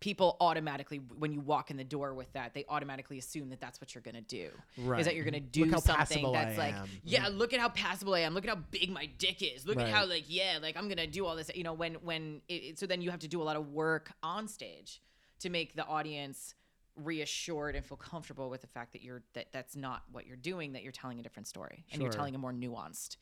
people 0.00 0.36
automatically 0.40 0.98
when 1.18 1.32
you 1.32 1.40
walk 1.40 1.70
in 1.72 1.76
the 1.76 1.82
door 1.84 2.14
with 2.14 2.32
that, 2.32 2.54
they 2.54 2.64
automatically 2.68 3.18
assume 3.18 3.50
that 3.50 3.60
that's 3.60 3.80
what 3.80 3.94
you're 3.94 4.02
going 4.02 4.14
to 4.14 4.20
do. 4.20 4.48
Right. 4.78 5.00
Is 5.00 5.06
that 5.06 5.16
you're 5.16 5.24
going 5.24 5.34
to 5.34 5.40
do 5.40 5.64
Look 5.64 5.72
how 5.74 5.80
something 5.80 6.06
passable 6.06 6.36
I 6.36 6.44
that's 6.44 6.58
like, 6.58 6.74
am. 6.74 6.88
yeah, 7.04 7.28
look 7.32 7.52
at 7.52 7.58
how 7.60 7.68
passable 7.70 8.14
I 8.14 8.20
am. 8.20 8.32
Look 8.32 8.44
at 8.44 8.50
how 8.50 8.62
big 8.70 8.90
my 8.90 9.06
dick 9.18 9.42
is. 9.42 9.66
Look 9.66 9.78
at 9.80 9.88
how 9.88 10.06
like, 10.06 10.24
yeah, 10.28 10.58
like 10.62 10.76
I'm 10.76 10.84
going 10.86 10.98
to 10.98 11.06
do 11.08 11.26
all 11.26 11.34
this, 11.34 11.50
you 11.54 11.64
know, 11.64 11.72
when 11.72 11.94
when 11.96 12.40
it, 12.48 12.54
it- 12.54 12.78
so 12.78 12.86
then 12.86 13.02
you 13.02 13.10
have 13.10 13.20
to 13.20 13.28
do 13.28 13.42
a 13.42 13.44
lot 13.44 13.56
of 13.56 13.72
work 13.72 14.12
on 14.22 14.46
stage 14.46 15.02
to 15.40 15.50
make 15.50 15.74
the 15.74 15.84
audience 15.84 16.54
reassured 17.04 17.76
and 17.76 17.84
feel 17.84 17.96
comfortable 17.96 18.50
with 18.50 18.60
the 18.60 18.66
fact 18.66 18.92
that 18.92 19.02
you're 19.02 19.22
that 19.34 19.46
that's 19.52 19.76
not 19.76 20.02
what 20.12 20.26
you're 20.26 20.36
doing 20.36 20.72
that 20.72 20.82
you're 20.82 20.92
telling 20.92 21.18
a 21.20 21.22
different 21.22 21.46
story 21.46 21.84
and 21.92 22.02
you're 22.02 22.10
Sure. 22.10 22.18
telling 22.18 22.34
a 22.34 22.38
more 22.38 22.52
nuanced 22.52 23.16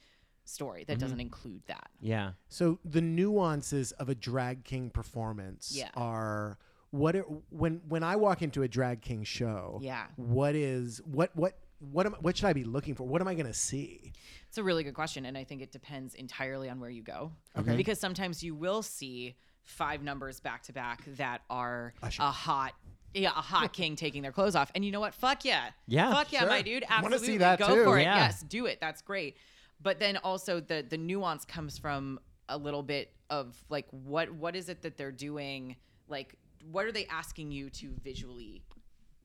story 0.44 0.84
that 0.84 0.94
mm-hmm. 0.94 1.00
doesn't 1.00 1.20
include 1.20 1.62
that 1.66 1.90
yeah. 2.00 2.32
So 2.48 2.78
the 2.84 3.00
nuances 3.00 3.92
of 3.92 4.08
a 4.08 4.14
drag 4.14 4.64
king 4.64 4.90
performance 4.90 5.72
Yeah. 5.74 5.90
are 5.96 6.58
what 6.90 7.16
it, 7.16 7.24
when 7.50 7.80
when 7.88 8.02
I 8.02 8.16
walk 8.16 8.42
into 8.42 8.62
a 8.62 8.68
drag 8.68 9.02
king 9.02 9.24
show. 9.24 9.80
Yeah. 9.82 10.06
What 10.16 10.54
is 10.54 11.00
what 11.04 11.34
what 11.34 11.58
what 11.78 12.06
am 12.06 12.12
what 12.20 12.36
should 12.36 12.46
I 12.46 12.52
be 12.52 12.64
looking 12.64 12.94
for? 12.94 13.04
What 13.04 13.20
am 13.20 13.28
I 13.28 13.34
going 13.34 13.46
to 13.46 13.54
see? 13.54 14.12
it's 14.48 14.58
a 14.58 14.64
really 14.64 14.84
good 14.84 14.94
question 14.94 15.26
and 15.26 15.36
i 15.36 15.44
think 15.44 15.60
it 15.60 15.70
depends 15.70 16.14
entirely 16.14 16.70
on 16.70 16.80
where 16.80 16.88
you 16.88 17.02
go 17.02 17.30
Okay. 17.58 17.68
Mm-hmm. 17.68 17.76
because 17.76 18.00
sometimes 18.00 18.42
you 18.42 18.54
will 18.54 18.80
see 18.82 19.36
five 19.64 20.02
numbers 20.02 20.40
back 20.40 20.62
to 20.62 20.72
back 20.72 21.04
that 21.16 21.42
are 21.50 21.92
Usher. 22.02 22.22
a 22.22 22.30
hot 22.30 22.72
yeah, 23.16 23.30
a 23.30 23.42
hot 23.42 23.72
king 23.72 23.96
taking 23.96 24.22
their 24.22 24.32
clothes 24.32 24.54
off. 24.54 24.70
And 24.74 24.84
you 24.84 24.92
know 24.92 25.00
what? 25.00 25.14
Fuck 25.14 25.44
yeah. 25.44 25.70
Yeah, 25.86 26.12
Fuck 26.12 26.32
yeah, 26.32 26.40
sure. 26.40 26.48
my 26.48 26.62
dude. 26.62 26.84
Absolutely. 26.88 27.26
see 27.26 27.36
that 27.38 27.58
Go 27.58 27.74
too. 27.74 27.84
for 27.84 27.98
it. 27.98 28.02
Yeah. 28.02 28.16
Yes, 28.16 28.42
do 28.42 28.66
it. 28.66 28.78
That's 28.80 29.02
great. 29.02 29.36
But 29.82 29.98
then 29.98 30.16
also 30.18 30.60
the 30.60 30.84
the 30.88 30.96
nuance 30.98 31.44
comes 31.44 31.78
from 31.78 32.20
a 32.48 32.56
little 32.56 32.82
bit 32.82 33.12
of 33.30 33.56
like 33.68 33.86
what 33.90 34.30
what 34.32 34.54
is 34.54 34.68
it 34.68 34.82
that 34.82 34.96
they're 34.96 35.12
doing? 35.12 35.76
Like 36.08 36.34
what 36.70 36.84
are 36.84 36.92
they 36.92 37.06
asking 37.06 37.52
you 37.52 37.70
to 37.70 37.94
visually 38.02 38.62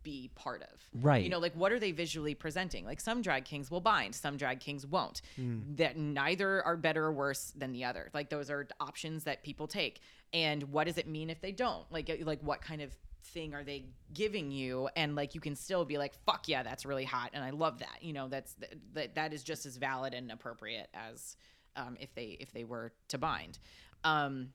be 0.04 0.32
part 0.36 0.64
of. 0.64 0.70
Right. 1.02 1.24
You 1.24 1.30
know, 1.30 1.40
like 1.40 1.54
what 1.56 1.72
are 1.72 1.80
they 1.80 1.92
visually 1.92 2.34
presenting? 2.34 2.86
Like 2.86 3.00
some 3.00 3.22
drag 3.22 3.46
kings 3.46 3.70
will 3.70 3.82
bind, 3.82 4.16
some 4.16 4.38
drag 4.38 4.60
kings 4.60 4.86
won't. 4.86 5.22
Hmm. 5.36 5.60
That 5.76 5.98
neither 5.98 6.64
are 6.64 6.78
better 6.78 7.06
or 7.06 7.12
worse 7.12 7.54
than 7.56 7.72
the 7.72 7.86
other. 7.86 8.10
Like 8.14 8.30
those 8.30 8.50
are 8.50 8.68
options 8.80 9.26
that 9.26 9.44
people 9.44 9.68
take. 9.68 10.02
And 10.34 10.64
what 10.64 10.88
does 10.88 10.98
it 10.98 11.08
mean 11.08 11.30
if 11.30 11.42
they 11.42 11.52
don't? 11.52 11.86
Like 11.92 12.10
like 12.24 12.42
what 12.42 12.62
kind 12.62 12.82
of 12.82 12.96
thing 13.24 13.54
are 13.54 13.64
they 13.64 13.86
giving 14.14 14.52
you? 14.52 14.90
And 14.96 15.16
like 15.16 15.36
you 15.36 15.42
can 15.42 15.56
still 15.56 15.86
be 15.86 15.98
like 15.98 16.14
fuck 16.26 16.48
yeah 16.48 16.64
that's 16.64 16.86
really 16.86 17.06
hot 17.06 17.32
and 17.34 17.44
i 17.44 17.50
love 17.52 17.80
that 17.80 17.98
you 18.02 18.14
know 18.14 18.28
that's 18.28 18.56
that 18.94 19.16
that 19.16 19.34
is 19.34 19.44
just 19.44 19.66
as 19.66 19.78
valid 19.78 20.14
and 20.14 20.32
appropriate 20.32 20.90
as 20.94 21.36
um, 21.76 21.98
if 22.00 22.14
they 22.14 22.38
if 22.40 22.52
they 22.52 22.64
were 22.64 22.92
to 23.10 23.18
bind. 23.18 23.60
Um, 24.04 24.50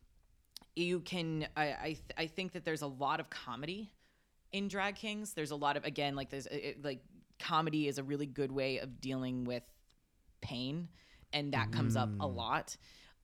you 0.75 1.01
can 1.01 1.49
I 1.57 1.65
I, 1.65 1.85
th- 1.85 2.03
I 2.17 2.27
think 2.27 2.53
that 2.53 2.65
there's 2.65 2.83
a 2.83 2.87
lot 2.87 3.21
of 3.21 3.31
comedy 3.31 3.93
in 4.53 4.69
drag 4.69 4.97
kings. 4.97 5.33
There's 5.33 5.51
a 5.51 5.57
lot 5.57 5.77
of 5.77 5.85
again 5.85 6.15
like 6.17 6.31
there's 6.31 6.47
it, 6.47 6.85
like 6.85 7.01
comedy 7.39 7.89
is 7.89 7.99
a 7.99 8.03
really 8.03 8.27
good 8.27 8.53
way 8.53 8.79
of 8.79 9.01
dealing 9.01 9.45
with 9.45 9.63
pain 10.41 10.89
and 11.33 11.53
that 11.53 11.73
comes 11.73 11.97
up 11.97 12.09
a 12.21 12.27
lot. 12.27 12.77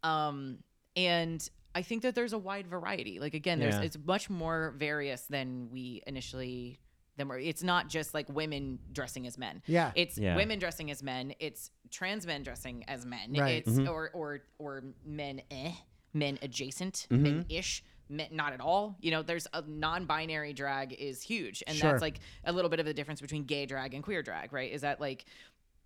Um 0.03 0.59
and 0.97 1.49
i 1.75 1.83
think 1.83 2.03
that 2.03 2.14
there's 2.14 2.33
a 2.33 2.39
wide 2.39 2.66
variety 2.66 3.18
like 3.20 3.35
again 3.35 3.59
there's 3.59 3.75
Yeah. 3.75 3.83
it's 3.83 3.99
much 4.05 4.29
more 4.31 4.75
various 4.77 5.23
than 5.27 5.68
we 5.70 6.03
initially 6.07 6.79
than 7.16 7.29
we're, 7.29 7.39
it's 7.41 7.62
not 7.62 7.89
just 7.89 8.14
like 8.14 8.29
women 8.29 8.79
dressing 8.93 9.27
as 9.27 9.37
men 9.39 9.62
Yeah. 9.66 9.93
it's 9.95 10.16
Yeah. 10.18 10.37
women 10.37 10.59
dressing 10.59 10.91
as 10.91 11.03
men 11.03 11.35
it's 11.41 11.70
trans 11.91 12.27
men 12.27 12.43
dressing 12.43 12.85
as 12.89 13.05
men 13.05 13.33
Right. 13.35 13.62
it's 13.66 13.79
or 13.81 14.11
or 14.14 14.41
or 14.59 14.83
men 15.05 15.43
eh 15.51 15.73
men 16.14 16.39
adjacent 16.43 17.07
Mm-hmm. 17.11 17.23
men 17.23 17.47
ish 17.49 17.85
men 18.09 18.29
not 18.33 18.53
at 18.53 18.61
all 18.61 18.97
you 19.01 19.11
know 19.11 19.23
there's 19.23 19.47
a 19.55 19.62
non-binary 19.66 20.53
drag 20.53 20.93
is 20.95 21.23
huge 21.23 21.62
and 21.66 21.77
Sure. 21.77 21.91
that's 21.91 22.03
like 22.03 22.20
a 22.45 22.53
little 22.53 22.68
bit 22.68 22.81
of 22.81 22.87
the 22.87 22.93
difference 22.95 23.20
between 23.20 23.45
gay 23.45 23.64
drag 23.66 23.95
and 23.95 24.03
queer 24.03 24.23
drag 24.23 24.53
right 24.53 24.70
is 24.73 24.81
that 24.83 25.01
like 25.01 25.25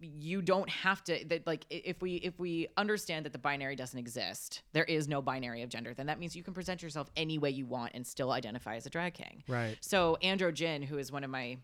you 0.01 0.42
don't 0.42 0.68
have 0.68 1.03
to 1.05 1.24
that 1.26 1.47
like 1.47 1.64
if 1.70 2.03
we 2.03 2.16
if 2.16 2.38
we 2.38 2.68
understand 2.76 3.24
that 3.24 3.32
the 3.32 3.38
binary 3.38 3.74
doesn't 3.76 3.99
exist 3.99 4.62
there 4.72 4.84
is 4.84 5.09
no 5.09 5.22
binary 5.22 5.62
of 5.62 5.70
gender 5.70 5.94
then 5.94 6.07
that 6.07 6.18
means 6.18 6.36
you 6.36 6.42
can 6.42 6.53
present 6.53 6.82
yourself 6.82 7.09
any 7.16 7.38
way 7.38 7.49
you 7.49 7.64
want 7.64 7.92
and 7.94 8.07
still 8.07 8.30
identify 8.32 8.76
as 8.76 8.84
a 8.86 8.90
drag 8.90 9.14
king 9.14 9.42
Right. 9.49 9.76
so 9.80 10.18
Andro 10.22 10.53
Gin, 10.53 10.82
who 10.82 10.99
is 10.99 11.11
one 11.11 11.24
of 11.24 11.30
my 11.30 11.57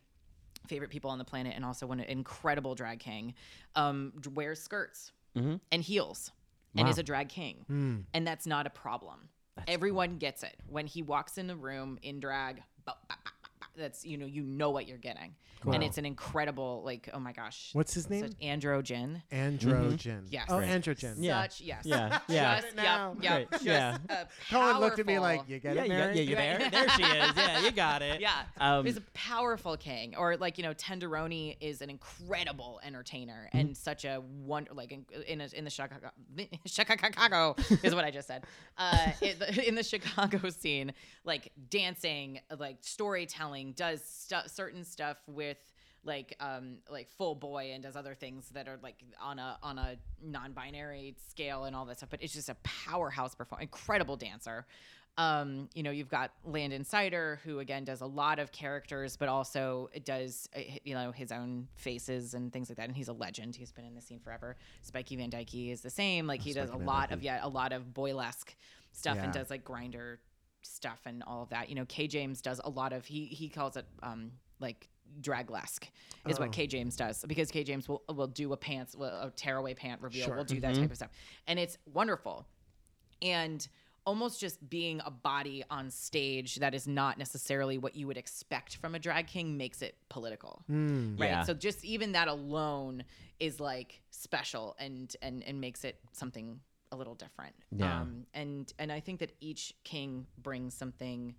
favorite 0.67 0.91
people 0.91 1.11
on 1.11 1.19
the 1.19 1.25
planet 1.25 1.53
and 1.57 1.65
also 1.65 1.87
one 1.87 2.01
incredible 2.01 2.75
drag 2.75 3.01
king, 3.01 3.35
um, 3.75 4.13
wears 4.35 4.63
skirts 4.63 5.13
Mhm. 5.37 5.61
and 5.73 5.83
heels 5.83 6.31
and 6.77 6.89
is 6.89 6.97
a 6.99 7.03
drag 7.03 7.29
king, 7.29 7.67
Mm. 7.69 8.05
and 8.15 8.27
that's 8.27 8.47
not 8.47 8.67
a 8.67 8.71
problem. 8.71 9.29
Everyone 9.67 10.17
gets 10.19 10.43
it 10.43 10.57
when 10.69 10.87
he 10.87 11.03
walks 11.03 11.37
in 11.37 11.47
the 11.49 11.57
room 11.57 11.99
in 12.03 12.19
drag. 12.21 12.63
bow, 12.85 12.95
bow, 12.95 12.95
bow, 13.09 13.15
bow, 13.17 13.17
bow, 13.25 13.32
that's 13.77 14.05
you 14.05 14.17
know 14.19 14.27
you 14.27 14.43
know 14.43 14.71
what 14.71 14.87
you're 14.89 14.99
getting, 14.99 15.35
Cool. 15.61 15.73
and 15.75 15.83
it's 15.83 15.99
an 15.99 16.05
incredible 16.07 16.83
like 16.85 17.09
oh 17.15 17.19
my 17.19 17.33
gosh, 17.33 17.71
What's 17.73 17.95
his 17.95 18.09
name? 18.11 18.23
such 18.29 18.39
androgen. 18.41 19.23
Androgen. 19.33 20.23
Yes. 20.31 20.47
Oh, 20.49 20.59
Right. 20.59 20.69
androgen. 20.69 21.15
Yeah. 21.19 21.43
Such 21.43 21.61
yes, 21.61 21.83
Yeah, 21.85 22.19
yeah. 22.29 22.61
Just, 22.61 22.77
now. 22.77 23.17
yep, 23.21 23.23
yep, 23.23 23.33
Right, 23.33 23.51
just 23.53 23.65
yeah. 23.65 23.99
a 24.09 24.27
Colin 24.51 24.79
looked 24.81 24.99
at 24.99 25.07
me 25.07 25.19
like, 25.19 25.49
"You 25.49 25.59
get 25.59 25.77
yeah, 25.77 25.83
it, 25.85 25.89
yeah, 25.89 26.13
yeah, 26.13 26.21
you 26.23 26.37
Right. 26.37 26.59
there? 26.59 26.71
There 26.71 26.89
she 26.91 27.03
is. 27.03 27.33
Yeah, 27.37 27.61
you 27.65 27.71
got 27.71 28.03
it. 28.03 28.21
Yeah. 28.21 28.43
Um, 28.59 28.85
He's 28.85 28.97
a 28.97 29.03
powerful 29.15 29.77
king. 29.77 30.15
Or 30.17 30.37
like, 30.37 30.59
you 30.59 30.65
know, 30.65 30.75
Tenderoni 30.75 31.57
is 31.61 31.81
an 31.83 31.91
incredible 31.91 32.81
entertainer 32.85 33.49
Mm-hmm. 33.53 33.59
and 33.59 33.77
such 33.77 34.05
a 34.05 34.17
one 34.45 34.67
like 34.73 34.93
in 34.93 35.05
in, 35.27 35.41
a, 35.41 35.49
in 35.55 35.65
the 35.65 35.71
Chicago 35.71 36.11
Chicago 36.67 37.55
is 37.83 37.95
what 37.95 38.05
I 38.05 38.11
just 38.11 38.27
said. 38.29 38.45
Uh, 38.79 39.11
in, 39.21 39.39
the, 39.39 39.69
in 39.69 39.75
the 39.75 39.83
Chicago 39.83 40.49
scene, 40.51 40.93
like 41.25 41.53
dancing, 41.71 42.41
like 42.59 42.79
storytelling, 42.81 43.62
does 43.71 44.03
stu- 44.05 44.49
certain 44.49 44.85
stuff 44.85 45.19
with 45.29 45.59
like 46.05 46.35
um 46.41 46.79
like 46.91 47.09
full 47.11 47.35
boy 47.35 47.71
and 47.73 47.83
does 47.83 47.95
other 47.95 48.15
things 48.15 48.49
that 48.51 48.67
are 48.67 48.79
like 48.83 48.97
on 49.21 49.39
a 49.39 49.57
on 49.63 49.79
a 49.79 49.97
non-binary 50.21 51.15
scale 51.29 51.65
and 51.65 51.77
all 51.77 51.85
that 51.85 51.99
stuff 51.99 52.11
but 52.11 52.21
it's 52.23 52.33
just 52.33 52.49
a 52.49 52.57
powerhouse 52.65 53.35
performer 53.35 53.63
incredible 53.63 54.17
dancer. 54.17 54.67
Um 55.19 55.69
you 55.75 55.83
know 55.83 55.91
you've 55.91 56.09
got 56.09 56.33
Landon 56.45 56.85
Cider 56.85 57.39
who 57.45 57.61
again 57.61 57.85
does 57.85 58.01
a 58.01 58.07
lot 58.07 58.39
of 58.39 58.51
characters 58.51 59.17
but 59.17 59.29
also 59.29 59.91
does 60.05 60.49
uh, 60.57 60.61
you 60.83 60.95
know 60.95 61.13
his 61.13 61.31
own 61.31 61.69
faces 61.77 62.35
and 62.35 62.53
things 62.53 62.69
like 62.69 62.79
that 62.79 62.89
and 62.89 62.97
he's 62.97 63.09
a 63.09 63.13
legend. 63.13 63.55
He's 63.55 63.71
been 63.71 63.85
in 63.85 63.95
the 63.95 64.03
scene 64.03 64.19
forever. 64.19 64.57
Spiky 64.81 65.17
van 65.17 65.31
dyke 65.31 65.55
is 65.55 65.83
the 65.83 65.91
same. 65.91 66.27
Like 66.27 66.41
he 66.41 66.53
does 66.53 66.65
a 66.65 66.73
Spiky 66.73 66.79
Van 66.79 66.87
lot 66.87 67.13
of 67.13 67.23
yeah. 67.23 67.39
a 67.43 67.49
lot 67.49 67.73
of 67.73 67.95
boylesque 67.95 68.55
stuff 68.93 69.19
and 69.19 69.33
does 69.33 69.51
like 69.51 69.65
grinder 69.65 70.19
stuff 70.63 71.01
and 71.07 71.23
all 71.25 71.43
of 71.43 71.49
that 71.51 71.69
you 71.69 71.75
know 71.75 71.85
k 71.87 72.07
james 72.07 72.41
does 72.43 72.61
a 72.65 72.71
lot 72.71 72.93
of 72.93 73.05
he 73.07 73.27
he 73.27 73.49
calls 73.49 73.77
it 73.77 73.85
um 74.03 74.31
like 74.61 74.89
draglesque 75.21 75.85
is 76.27 76.39
Oh. 76.39 76.43
what 76.43 76.53
K 76.53 76.67
James 76.67 76.97
does 76.97 77.23
because 77.29 77.51
K 77.51 77.65
James 77.65 77.87
will 77.89 78.03
will 78.09 78.29
do 78.29 78.53
a 78.55 78.57
pants 78.57 78.95
will- 78.97 79.09
a 79.09 79.31
tearaway 79.37 79.75
pant 79.75 80.01
reveal 80.01 80.25
Sure. 80.27 80.37
will 80.37 80.45
do 80.45 80.59
that 80.61 80.75
type 80.75 80.91
of 80.91 80.97
stuff 80.97 81.11
and 81.47 81.59
it's 81.59 81.77
wonderful 81.93 82.47
and 83.21 83.69
almost 84.05 84.41
just 84.41 84.69
being 84.69 85.01
a 85.05 85.11
body 85.11 85.63
on 85.71 85.91
stage 85.91 86.57
that 86.57 86.75
is 86.75 86.89
not 86.89 87.19
necessarily 87.19 87.79
what 87.79 87.95
you 87.95 88.07
would 88.07 88.17
expect 88.17 88.77
from 88.77 88.95
a 88.95 88.99
drag 88.99 89.27
king 89.27 89.57
makes 89.57 89.83
it 89.83 89.97
political 90.09 90.65
Mm. 90.71 91.21
right 91.21 91.29
Yeah. 91.31 91.43
so 91.45 91.53
just 91.55 91.85
even 91.85 92.13
that 92.13 92.29
alone 92.29 93.05
is 93.39 93.61
like 93.61 94.01
special 94.11 94.75
and 94.79 95.15
and 95.23 95.43
and 95.45 95.61
makes 95.61 95.85
it 95.85 95.99
something 96.13 96.61
a 96.93 96.97
little 96.97 97.15
different 97.15 97.55
Yeah. 97.75 98.03
um 98.03 98.27
and 98.35 98.73
and 98.79 98.93
i 98.93 99.01
think 99.01 99.19
that 99.21 99.33
each 99.41 99.75
king 99.83 100.27
brings 100.39 100.75
something 100.75 101.35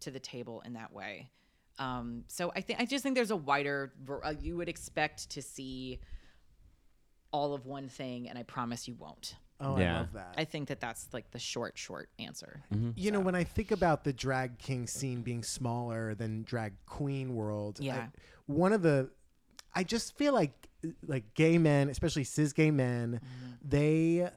to 0.00 0.10
the 0.10 0.18
table 0.18 0.62
in 0.66 0.72
that 0.72 0.92
way 0.92 1.30
um 1.78 2.24
so 2.26 2.50
i 2.56 2.60
think 2.60 2.80
i 2.80 2.84
just 2.86 3.02
think 3.02 3.14
there's 3.14 3.30
a 3.30 3.36
wider 3.36 3.92
uh, 4.24 4.32
you 4.40 4.56
would 4.56 4.68
expect 4.68 5.30
to 5.30 5.42
see 5.42 6.00
all 7.32 7.52
of 7.54 7.66
one 7.66 7.88
thing 7.88 8.28
and 8.28 8.38
i 8.38 8.42
promise 8.42 8.88
you 8.88 8.94
won't 8.94 9.36
Oh, 9.60 9.78
Yeah. 9.78 9.94
I 9.94 9.98
love 10.00 10.12
that. 10.14 10.34
i 10.36 10.44
think 10.44 10.68
that 10.68 10.80
that's 10.80 11.06
like 11.12 11.30
the 11.30 11.38
short 11.38 11.78
short 11.78 12.08
answer 12.18 12.62
you 12.96 13.12
know, 13.12 13.20
when 13.20 13.34
I 13.36 13.44
think 13.44 13.70
about 13.70 14.02
the 14.02 14.12
drag 14.12 14.58
king 14.58 14.86
scene 14.88 15.22
being 15.22 15.42
smaller 15.44 16.14
than 16.16 16.42
drag 16.42 16.72
queen 16.86 17.34
world, 17.36 17.78
I- 17.80 17.84
Yeah. 17.84 18.06
one 18.46 18.72
of 18.72 18.82
the, 18.82 19.10
I 19.72 19.84
just 19.84 20.16
feel 20.18 20.34
like, 20.34 20.68
like 21.06 21.34
gay 21.34 21.56
men, 21.58 21.88
especially 21.88 22.24
cis 22.24 22.52
gay 22.52 22.70
men, 22.72 23.20
they, 23.62 24.28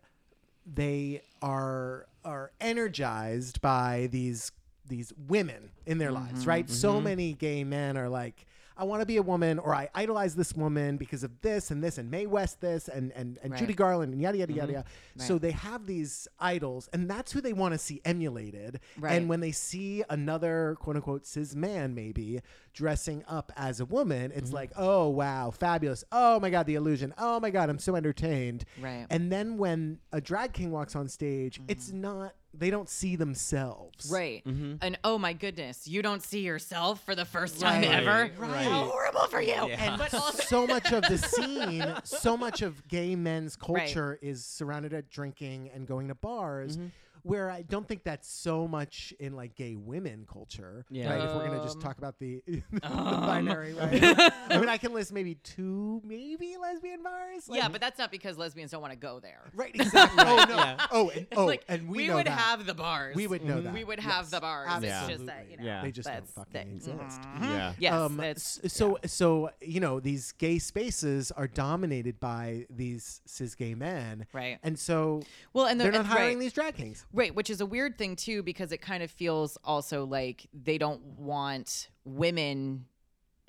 they 0.71 1.21
are 1.41 2.07
are 2.25 2.51
energized 2.59 3.61
by 3.61 4.09
these 4.11 4.51
these 4.87 5.13
women 5.27 5.71
in 5.85 5.97
their 5.97 6.11
lives, 6.11 6.41
mm-hmm, 6.41 6.49
right? 6.49 6.69
So 6.69 6.93
mm-hmm. 6.93 7.03
many 7.03 7.33
gay 7.33 7.63
men 7.63 7.97
are 7.97 8.09
like. 8.09 8.45
I 8.77 8.83
want 8.83 9.01
to 9.01 9.05
be 9.05 9.17
a 9.17 9.21
woman, 9.21 9.59
or 9.59 9.73
I 9.73 9.89
idolize 9.95 10.35
this 10.35 10.53
woman 10.53 10.97
because 10.97 11.23
of 11.23 11.41
this 11.41 11.71
and 11.71 11.83
this, 11.83 11.97
and 11.97 12.09
Mae 12.11 12.25
West 12.25 12.61
this, 12.61 12.87
and 12.87 13.11
and, 13.13 13.39
and 13.41 13.51
Right. 13.51 13.59
Judy 13.59 13.73
Garland, 13.73 14.13
and 14.13 14.21
yada 14.21 14.37
yada 14.37 14.51
mm-hmm. 14.51 14.59
yada 14.59 14.73
yada. 14.73 14.85
So 15.17 15.37
they 15.37 15.51
have 15.51 15.85
these 15.85 16.27
idols, 16.39 16.89
and 16.93 17.09
that's 17.09 17.31
who 17.31 17.41
they 17.41 17.53
want 17.53 17.73
to 17.73 17.77
see 17.77 18.01
emulated. 18.05 18.79
Right. 18.99 19.13
And 19.13 19.29
when 19.29 19.39
they 19.39 19.51
see 19.51 20.03
another 20.09 20.77
quote 20.79 20.95
unquote 20.95 21.25
cis 21.25 21.55
man 21.55 21.95
maybe 21.95 22.41
dressing 22.73 23.23
up 23.27 23.51
as 23.55 23.79
a 23.79 23.85
woman, 23.85 24.31
it's 24.35 24.47
mm-hmm. 24.47 24.55
like, 24.55 24.71
oh 24.77 25.09
wow, 25.09 25.51
fabulous. 25.51 26.03
Oh 26.11 26.39
my 26.39 26.49
god, 26.49 26.65
the 26.65 26.75
illusion. 26.75 27.13
Oh 27.17 27.39
my 27.39 27.49
god, 27.49 27.69
I'm 27.69 27.79
so 27.79 27.95
entertained. 27.95 28.65
Right. 28.79 29.05
And 29.09 29.31
then 29.31 29.57
when 29.57 29.99
a 30.11 30.21
drag 30.21 30.53
king 30.53 30.71
walks 30.71 30.95
on 30.95 31.07
stage, 31.07 31.59
it's 31.67 31.89
mm-hmm. 31.89 32.01
not 32.01 32.35
they 32.57 32.69
don't 32.69 32.89
see 32.89 33.15
themselves. 33.15 34.09
Right. 34.11 34.43
Mm-hmm. 34.45 34.75
And 34.81 34.97
oh 35.03 35.17
my 35.17 35.33
goodness, 35.33 35.87
you 35.87 36.01
don't 36.01 36.23
see 36.23 36.41
yourself 36.41 37.03
for 37.05 37.15
the 37.15 37.25
first 37.25 37.59
time 37.59 37.81
Right, 37.81 37.91
ever. 37.91 38.31
right. 38.37 38.63
How 38.65 38.85
horrible 38.85 39.27
for 39.27 39.41
you. 39.41 39.47
Yeah. 39.49 39.97
And 39.99 40.11
so 40.33 40.65
much 40.67 40.91
of 40.91 41.03
the 41.03 41.17
scene, 41.17 41.85
so 42.03 42.35
much 42.37 42.61
of 42.61 42.87
gay 42.87 43.15
men's 43.15 43.55
culture 43.55 44.17
is 44.21 44.43
surrounded 44.45 44.93
at 44.93 45.09
drinking 45.09 45.69
and 45.73 45.87
going 45.87 46.07
to 46.07 46.15
bars. 46.15 46.77
Mm-hmm. 46.77 46.87
Where 47.23 47.49
I 47.49 47.61
don't 47.63 47.87
think 47.87 48.03
that's 48.03 48.27
so 48.29 48.67
much 48.67 49.13
in 49.19 49.35
like 49.35 49.55
gay 49.55 49.75
women 49.75 50.25
culture, 50.31 50.85
Yeah. 50.89 51.09
right? 51.11 51.23
If 51.23 51.35
we're 51.35 51.47
gonna 51.47 51.63
just 51.63 51.75
Um, 51.77 51.81
talk 51.81 51.97
about 51.97 52.19
the, 52.19 52.41
the 52.47 52.61
binary, 52.81 53.73
right? 53.73 54.03
I 54.49 54.57
mean, 54.59 54.69
I 54.69 54.77
can 54.77 54.93
list 54.93 55.11
maybe 55.13 55.35
two, 55.35 56.01
maybe 56.05 56.55
lesbian 56.61 57.03
bars. 57.03 57.49
yeah, 57.51 57.67
but 57.69 57.81
that's 57.81 57.97
not 57.99 58.11
because 58.11 58.37
lesbians 58.37 58.71
don't 58.71 58.81
want 58.81 58.93
to 58.93 58.99
go 58.99 59.19
there. 59.19 59.41
right, 59.55 59.73
exactly. 59.75 60.23
oh 60.27 60.45
no, 60.49 60.55
Yeah. 60.55 60.87
oh, 60.91 61.09
and, 61.09 61.27
oh, 61.35 61.45
like 61.45 61.63
and 61.67 61.87
we, 61.89 61.97
we, 61.97 62.07
know 62.07 62.15
would 62.15 62.27
that. 62.27 62.37
have 62.39 62.65
the 62.65 62.73
bars. 62.73 63.15
we 63.15 63.27
would 63.27 63.43
know 63.43 63.61
that. 63.61 63.73
We 63.73 63.83
would 63.83 63.99
have 63.99 64.25
Yes, 64.25 64.31
the 64.31 64.41
bars. 64.41 64.67
It's 64.83 65.07
just 65.07 65.25
that 65.25 65.35
absolutely. 65.37 65.51
you 65.51 65.57
know. 65.57 65.63
Yeah. 65.63 65.81
They 65.83 65.91
just 65.91 66.07
don't 66.07 66.15
that's 66.17 66.31
fucking 66.31 66.51
that- 66.53 66.67
exist. 66.67 67.21
Yeah. 67.41 67.73
Yes. 67.79 67.93
um, 67.93 68.19
it's, 68.19 68.59
s- 68.63 68.73
so 68.73 68.97
so 69.05 69.49
you 69.61 69.79
know 69.79 69.99
these 69.99 70.31
gay 70.33 70.59
spaces 70.59 71.31
are 71.31 71.47
dominated 71.47 72.19
by 72.19 72.65
these 72.69 73.21
cis 73.25 73.55
gay 73.55 73.75
men, 73.75 74.25
Right. 74.33 74.59
And 74.63 74.77
so 74.77 75.21
well, 75.53 75.65
and 75.65 75.79
the, 75.79 75.83
they're 75.85 75.91
not 75.91 75.99
and- 75.99 76.07
hiring 76.07 76.35
right. 76.37 76.39
these 76.39 76.53
drag 76.53 76.75
kings. 76.75 77.05
Right, 77.13 77.33
which 77.33 77.49
is 77.49 77.61
a 77.61 77.65
weird 77.65 77.97
thing 77.97 78.15
too, 78.15 78.43
because 78.43 78.71
it 78.71 78.81
kind 78.81 79.01
of 79.01 79.09
feels 79.11 79.57
also 79.63 80.05
like 80.05 80.47
they 80.53 80.77
don't 80.77 81.01
want 81.17 81.89
women 82.03 82.85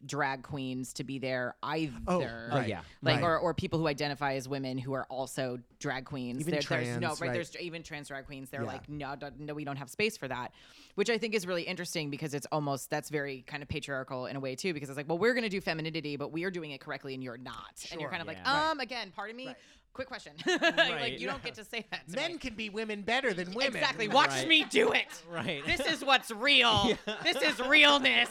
drag 0.06 0.44
queens 0.44 0.92
to 0.92 1.02
be 1.02 1.18
there 1.18 1.56
either. 1.60 1.92
Oh, 2.06 2.22
Oh, 2.52 2.60
yeah. 2.60 2.82
Like 3.02 3.16
right. 3.16 3.24
or, 3.24 3.36
or 3.36 3.52
people 3.52 3.80
who 3.80 3.88
identify 3.88 4.34
as 4.34 4.48
women 4.48 4.78
who 4.78 4.92
are 4.92 5.04
also 5.10 5.58
drag 5.80 6.04
queens. 6.04 6.38
Even 6.40 6.52
There- 6.52 6.60
there's 6.60 6.86
no 7.00 7.08
trans, 7.08 7.20
right, 7.20 7.26
right. 7.26 7.32
There's 7.34 7.56
even 7.56 7.82
trans 7.82 8.06
drag 8.06 8.26
queens. 8.26 8.48
They're 8.48 8.62
Yeah. 8.62 8.68
like 8.68 8.88
no, 8.88 9.16
no, 9.38 9.54
we 9.54 9.64
don't 9.64 9.74
have 9.76 9.90
space 9.90 10.16
for 10.16 10.28
that, 10.28 10.52
which 10.94 11.10
I 11.10 11.18
think 11.18 11.34
is 11.34 11.48
really 11.48 11.64
interesting 11.64 12.10
because 12.10 12.32
it's 12.32 12.46
almost 12.52 12.90
that's 12.90 13.10
very 13.10 13.42
kind 13.48 13.60
of 13.60 13.68
patriarchal 13.68 14.26
in 14.26 14.36
a 14.36 14.40
way 14.40 14.54
too. 14.54 14.72
Because 14.72 14.88
it's 14.88 14.96
like, 14.96 15.08
well, 15.08 15.18
we're 15.18 15.34
gonna 15.34 15.48
do 15.48 15.60
femininity, 15.60 16.14
but 16.16 16.30
we 16.30 16.44
are 16.44 16.50
doing 16.52 16.70
it 16.70 16.80
correctly, 16.80 17.14
and 17.14 17.22
you're 17.24 17.36
not. 17.36 17.84
And 17.90 18.00
you're 18.00 18.08
kind 18.10 18.22
of 18.22 18.28
like, 18.28 18.38
Yeah. 18.38 18.70
um, 18.70 18.78
again, 18.78 19.10
pardon 19.12 19.34
me. 19.36 19.52
Right. 19.88 19.94
Quick 19.94 20.08
question. 20.08 20.32
Right. 20.46 21.00
like 21.00 21.20
you 21.20 21.26
don't 21.26 21.42
get 21.42 21.54
to 21.56 21.64
say 21.64 21.84
that. 21.90 22.08
To 22.08 22.14
Men 22.16 22.32
me. 22.32 22.38
can 22.38 22.54
be 22.54 22.68
women 22.70 23.02
better 23.02 23.32
than 23.34 23.52
women. 23.52 23.76
Exactly. 23.76 24.08
Watch 24.08 24.30
Right. 24.30 24.48
me 24.48 24.64
do 24.64 24.92
it. 24.92 25.06
Right. 25.30 25.64
This 25.66 25.80
is 25.80 26.04
what's 26.04 26.30
real. 26.30 26.96
This 27.22 27.36
is 27.42 27.58
realness. 27.60 28.28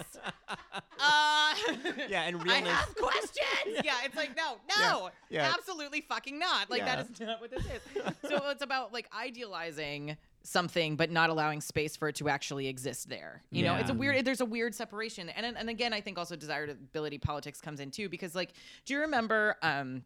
Uh, 1.00 1.54
Yeah, 2.10 2.24
and 2.24 2.38
I 2.40 2.44
realness. 2.44 2.72
have 2.74 2.96
questions. 2.96 3.82
yeah, 3.84 3.94
it's 4.06 4.16
like 4.16 4.36
no, 4.36 4.58
no, 4.80 5.10
Yeah. 5.30 5.54
absolutely 5.58 6.02
fucking 6.02 6.40
not. 6.40 6.70
Like 6.70 6.86
that 6.86 7.00
is 7.00 7.20
not 7.20 7.42
what 7.42 7.52
this 7.52 7.64
is. 7.66 7.82
so 8.30 8.50
it's 8.50 8.62
about 8.64 8.94
like 8.94 9.08
idealizing 9.18 10.18
something 10.44 10.96
but 10.96 11.12
not 11.12 11.30
allowing 11.30 11.60
space 11.60 11.96
for 11.98 12.08
it 12.08 12.16
to 12.16 12.30
actually 12.30 12.68
exist 12.68 13.10
there. 13.10 13.44
You 13.52 13.64
know, 13.64 13.76
it's 13.76 13.90
a 13.90 13.94
Yeah. 13.94 14.00
weird 14.00 14.26
there's 14.26 14.42
a 14.42 14.46
weird 14.46 14.74
separation. 14.74 15.30
And 15.30 15.46
and 15.58 15.70
again, 15.70 15.94
I 15.94 16.02
think 16.02 16.18
also 16.18 16.36
desirability 16.36 17.18
politics 17.18 17.60
comes 17.62 17.80
in 17.80 17.92
too 17.92 18.08
because 18.10 18.34
like 18.36 18.54
do 18.86 18.94
you 18.94 19.02
remember 19.02 19.56
um 19.62 20.04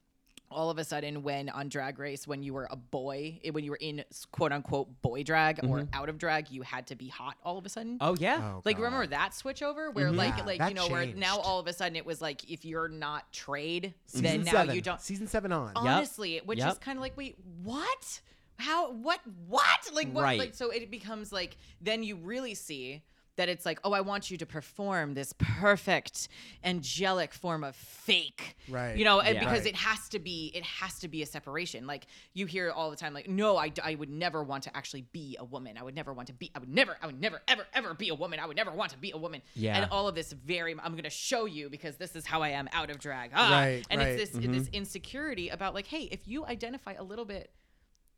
all 0.51 0.69
of 0.69 0.77
a 0.77 0.83
sudden 0.83 1.23
when 1.23 1.49
on 1.49 1.69
drag 1.69 1.97
race 1.99 2.27
when 2.27 2.43
you 2.43 2.53
were 2.53 2.67
a 2.69 2.75
boy 2.75 3.39
when 3.51 3.63
you 3.63 3.71
were 3.71 3.79
in 3.81 4.03
quote 4.31 4.51
unquote 4.51 5.01
boy 5.01 5.23
drag 5.23 5.59
or 5.63 5.79
mm-hmm. 5.79 5.95
out 5.95 6.09
of 6.09 6.17
drag 6.17 6.49
you 6.51 6.61
had 6.61 6.85
to 6.87 6.95
be 6.95 7.07
hot 7.07 7.35
all 7.43 7.57
of 7.57 7.65
a 7.65 7.69
sudden 7.69 7.97
Oh 8.01 8.15
yeah. 8.19 8.39
Oh, 8.41 8.61
like 8.65 8.77
God. 8.77 8.83
remember 8.83 9.07
that 9.07 9.33
switch 9.33 9.63
over 9.63 9.91
where 9.91 10.07
mm-hmm. 10.07 10.15
Yeah, 10.15 10.43
like 10.45 10.59
like 10.59 10.69
you 10.69 10.75
know 10.75 10.87
where 10.87 11.05
now 11.05 11.37
all 11.39 11.59
of 11.59 11.67
a 11.67 11.73
sudden 11.73 11.95
it 11.95 12.05
was 12.05 12.21
like 12.21 12.49
if 12.49 12.65
you're 12.65 12.89
not 12.89 13.31
trade 13.31 13.93
Season 14.05 14.23
then 14.23 14.43
now 14.43 14.51
seven. 14.51 14.75
you 14.75 14.81
don't 14.81 15.01
Season 15.01 15.27
seven 15.27 15.51
on. 15.51 15.71
honestly 15.75 16.41
which 16.45 16.59
is 16.59 16.77
kind 16.79 16.97
of 16.97 17.01
like 17.01 17.15
wait 17.17 17.37
what 17.63 18.21
how 18.57 18.91
what 18.91 19.19
what 19.47 19.89
like 19.93 20.11
what 20.11 20.23
Right. 20.23 20.39
like 20.39 20.55
so 20.55 20.69
it 20.69 20.91
becomes 20.91 21.31
like 21.31 21.57
then 21.81 22.03
you 22.03 22.15
really 22.15 22.53
see 22.53 23.01
that 23.37 23.47
it's 23.49 23.65
like 23.65 23.79
oh 23.83 23.93
i 23.93 24.01
want 24.01 24.29
you 24.29 24.37
to 24.37 24.45
perform 24.45 25.13
this 25.13 25.33
perfect 25.37 26.27
angelic 26.63 27.33
form 27.33 27.63
of 27.63 27.75
fake 27.75 28.55
Right. 28.69 28.97
you 28.97 29.05
know 29.05 29.21
Yeah. 29.23 29.33
because 29.39 29.59
Right. 29.59 29.67
it 29.67 29.75
has 29.77 30.09
to 30.09 30.19
be 30.19 30.51
it 30.53 30.63
has 30.63 30.99
to 30.99 31.07
be 31.07 31.21
a 31.23 31.25
separation 31.25 31.87
like 31.87 32.07
you 32.33 32.45
hear 32.45 32.71
all 32.71 32.89
the 32.89 32.95
time 32.97 33.13
like 33.13 33.29
no 33.29 33.57
I, 33.57 33.71
I 33.83 33.95
would 33.95 34.09
never 34.09 34.43
want 34.43 34.63
to 34.63 34.75
actually 34.77 35.03
be 35.11 35.37
a 35.39 35.43
woman 35.45 35.77
i 35.77 35.83
would 35.83 35.95
never 35.95 36.13
want 36.13 36.27
to 36.27 36.33
be 36.33 36.51
i 36.55 36.59
would 36.59 36.69
never 36.69 36.97
i 37.01 37.05
would 37.05 37.19
never 37.19 37.41
ever 37.47 37.65
ever 37.73 37.93
be 37.93 38.09
a 38.09 38.15
woman 38.15 38.39
i 38.39 38.45
would 38.45 38.57
never 38.57 38.71
want 38.71 38.91
to 38.91 38.97
be 38.97 39.11
a 39.11 39.17
woman 39.17 39.41
Yeah. 39.55 39.77
and 39.81 39.91
all 39.91 40.07
of 40.07 40.15
this 40.15 40.31
very 40.33 40.71
i'm 40.83 40.91
going 40.91 41.03
to 41.03 41.09
show 41.09 41.45
you 41.45 41.69
because 41.69 41.95
this 41.97 42.15
is 42.15 42.25
how 42.25 42.41
i 42.41 42.49
am 42.49 42.67
out 42.73 42.89
of 42.89 42.99
drag 42.99 43.31
ah. 43.33 43.51
Right, 43.51 43.85
and 43.89 43.99
right. 44.01 44.07
it's 44.19 44.31
this 44.31 44.45
this 44.45 44.67
insecurity 44.73 45.49
about 45.49 45.73
like 45.73 45.87
hey 45.87 46.03
if 46.11 46.27
you 46.27 46.45
identify 46.45 46.93
a 46.93 47.03
little 47.03 47.25
bit 47.25 47.51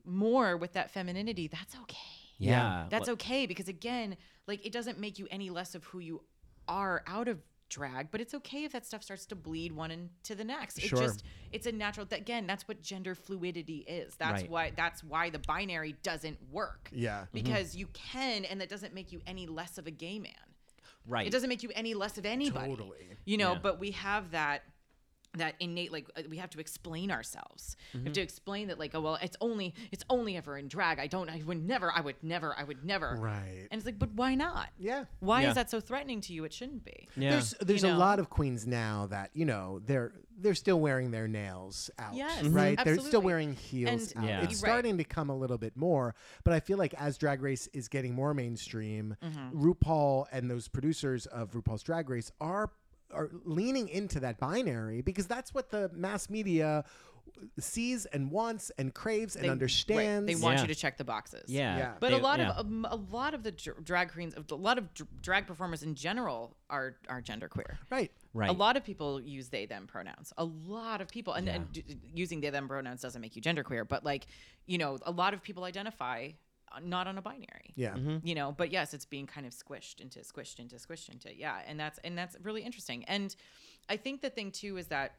more 0.05 0.57
with 0.57 0.73
that 0.73 0.91
femininity 0.91 1.47
that's 1.47 1.75
okay 1.83 1.97
Yeah. 2.37 2.87
that's 2.89 3.07
Well- 3.07 3.13
okay 3.13 3.45
because 3.45 3.67
again 3.67 4.17
like 4.47 4.65
it 4.65 4.71
doesn't 4.71 4.99
make 4.99 5.19
you 5.19 5.27
any 5.31 5.49
less 5.49 5.75
of 5.75 5.83
who 5.85 5.99
you 5.99 6.21
are 6.67 7.03
out 7.07 7.27
of 7.27 7.39
drag, 7.69 8.11
but 8.11 8.21
it's 8.21 8.33
okay 8.35 8.65
if 8.65 8.71
that 8.73 8.85
stuff 8.85 9.01
starts 9.01 9.25
to 9.25 9.35
bleed 9.35 9.71
one 9.71 9.89
into 9.89 10.35
the 10.35 10.43
next. 10.43 10.77
It 10.77 10.83
Sure. 10.89 10.99
just 10.99 11.23
it's 11.51 11.65
a 11.65 11.71
natural 11.71 12.05
that, 12.07 12.19
again, 12.19 12.45
that's 12.45 12.67
what 12.67 12.81
gender 12.81 13.15
fluidity 13.15 13.79
is. 13.87 14.13
That's 14.15 14.43
Right. 14.43 14.49
why 14.51 14.71
that's 14.75 15.03
why 15.03 15.29
the 15.29 15.39
binary 15.39 15.93
doesn't 16.03 16.37
work. 16.51 16.89
Yeah. 16.91 17.21
Mm-hmm. 17.21 17.27
Because 17.33 17.75
you 17.75 17.87
can 17.87 18.45
and 18.45 18.61
that 18.61 18.69
doesn't 18.69 18.93
make 18.93 19.11
you 19.11 19.21
any 19.25 19.47
less 19.47 19.77
of 19.77 19.87
a 19.87 19.91
gay 19.91 20.19
man. 20.19 20.33
Right. 21.05 21.25
It 21.27 21.31
doesn't 21.31 21.49
make 21.49 21.63
you 21.63 21.71
any 21.73 21.93
less 21.95 22.17
of 22.17 22.25
anybody. 22.25 22.69
Totally. 22.69 23.07
You 23.25 23.37
know, 23.37 23.53
Yeah. 23.53 23.59
but 23.59 23.79
we 23.79 23.91
have 23.91 24.31
that 24.31 24.63
that 25.37 25.55
innate 25.59 25.91
like 25.91 26.07
uh, 26.15 26.21
we 26.29 26.37
have 26.37 26.49
to 26.51 26.59
explain 26.59 27.11
ourselves. 27.11 27.75
We 27.93 27.97
Mm-hmm. 27.99 28.05
have 28.07 28.13
to 28.15 28.21
explain 28.21 28.67
that 28.67 28.79
like 28.79 28.91
oh 28.93 29.01
well 29.01 29.17
it's 29.21 29.37
only 29.41 29.73
it's 29.91 30.03
only 30.09 30.37
ever 30.37 30.57
in 30.57 30.67
drag. 30.67 30.99
I 30.99 31.07
don't 31.07 31.29
I 31.29 31.41
would 31.45 31.65
never 31.65 31.91
I 31.91 32.01
would 32.01 32.15
never 32.21 32.53
I 32.57 32.63
would 32.63 32.85
never. 32.85 33.15
Right. 33.19 33.67
And 33.71 33.79
it's 33.79 33.85
like 33.85 33.97
but 33.99 34.11
why 34.13 34.35
not? 34.35 34.69
Yeah. 34.79 35.05
Why 35.19 35.41
Yeah. 35.43 35.49
is 35.49 35.55
that 35.55 35.69
so 35.71 35.79
threatening 35.79 36.21
to 36.21 36.33
you? 36.33 36.43
It 36.43 36.53
shouldn't 36.53 36.85
be. 36.85 37.07
yeah. 37.17 37.31
There's 37.31 37.51
there's 37.61 37.83
You 37.83 37.89
a 37.89 37.93
lot 37.97 38.19
of 38.19 38.29
queens 38.29 38.67
now 38.67 39.07
that 39.07 39.31
you 39.33 39.45
know 39.45 39.79
they're 39.85 40.13
they're 40.39 40.55
still 40.55 40.79
wearing 40.79 41.11
their 41.11 41.27
nails 41.27 41.91
out, 41.99 42.15
Yes, 42.15 42.43
right? 42.45 42.77
absolutely. 42.77 42.83
They're 43.03 43.07
still 43.07 43.21
wearing 43.21 43.53
heels 43.53 44.11
And- 44.13 44.23
out. 44.23 44.29
Yeah. 44.29 44.41
It's 44.41 44.61
Right. 44.63 44.69
starting 44.69 44.97
to 44.97 45.03
come 45.03 45.29
a 45.29 45.35
little 45.35 45.59
bit 45.59 45.77
more, 45.77 46.15
but 46.43 46.53
I 46.53 46.59
feel 46.59 46.77
like 46.79 46.93
as 46.95 47.17
Drag 47.19 47.41
Race 47.41 47.67
is 47.67 47.87
getting 47.87 48.13
more 48.15 48.33
mainstream, 48.33 49.15
Mm-hmm. 49.23 49.63
RuPaul 49.63 50.25
and 50.31 50.49
those 50.49 50.67
producers 50.67 51.27
of 51.27 51.51
RuPaul's 51.51 51.83
Drag 51.83 52.09
Race 52.09 52.31
are 52.41 52.71
are 53.13 53.29
leaning 53.45 53.87
into 53.89 54.19
that 54.21 54.39
binary 54.39 55.01
because 55.01 55.27
that's 55.27 55.53
what 55.53 55.69
the 55.69 55.89
mass 55.93 56.29
media 56.29 56.83
sees 57.59 58.05
and 58.07 58.31
wants 58.31 58.71
and 58.77 58.93
craves 58.93 59.35
and 59.35 59.43
They- 59.43 59.49
right, 59.49 59.53
understands. 59.53 60.27
They 60.27 60.35
want 60.35 60.57
Yeah. 60.57 60.61
you 60.63 60.67
to 60.67 60.75
check 60.75 60.97
the 60.97 61.03
boxes. 61.03 61.49
yeah. 61.49 61.77
Yeah. 61.77 61.93
But 61.99 62.09
They- 62.11 62.15
a 62.19 62.21
lot 62.21 62.39
yeah. 62.39 62.51
of 62.51 62.65
um, 62.65 62.85
a 62.89 62.95
lot 62.95 63.33
of 63.33 63.43
the 63.43 63.51
drag 63.51 64.11
queens, 64.11 64.35
a 64.35 64.55
lot 64.55 64.77
of 64.77 64.87
drag 65.21 65.47
performers 65.47 65.83
in 65.83 65.95
general 65.95 66.55
are 66.69 66.97
are 67.09 67.21
genderqueer. 67.21 67.77
right. 67.89 68.11
right. 68.33 68.49
A 68.49 68.53
lot 68.53 68.77
of 68.77 68.83
people 68.83 69.19
use 69.21 69.49
they 69.49 69.65
them 69.65 69.87
pronouns. 69.87 70.31
A 70.37 70.45
lot 70.45 71.01
of 71.01 71.07
people, 71.07 71.33
and, 71.33 71.47
and 71.49 71.71
d- 71.71 71.83
using 72.13 72.41
they 72.41 72.49
them 72.49 72.67
pronouns 72.67 73.01
doesn't 73.01 73.21
make 73.21 73.35
you 73.35 73.41
genderqueer, 73.41 73.87
but 73.87 74.03
like 74.03 74.27
you 74.65 74.77
know, 74.77 74.97
a 75.03 75.11
lot 75.11 75.33
of 75.33 75.41
people 75.43 75.63
identify 75.65 76.29
not 76.81 77.07
on 77.07 77.17
a 77.17 77.21
binary. 77.21 77.73
Yeah. 77.75 77.93
Mm-hmm. 77.93 78.25
You 78.25 78.35
know, 78.35 78.51
but 78.57 78.71
yes, 78.71 78.93
it's 78.93 79.05
being 79.05 79.27
kind 79.27 79.45
of 79.45 79.53
squished 79.53 79.99
into 79.99 80.19
squished 80.19 80.59
into 80.59 80.75
squished 80.75 81.09
into 81.09 81.35
yeah, 81.35 81.59
and 81.67 81.79
that's 81.79 81.99
and 82.03 82.17
that's 82.17 82.35
really 82.41 82.61
interesting. 82.63 83.03
And 83.05 83.35
I 83.89 83.97
think 83.97 84.21
the 84.21 84.29
thing 84.29 84.51
too 84.51 84.77
is 84.77 84.87
that 84.87 85.15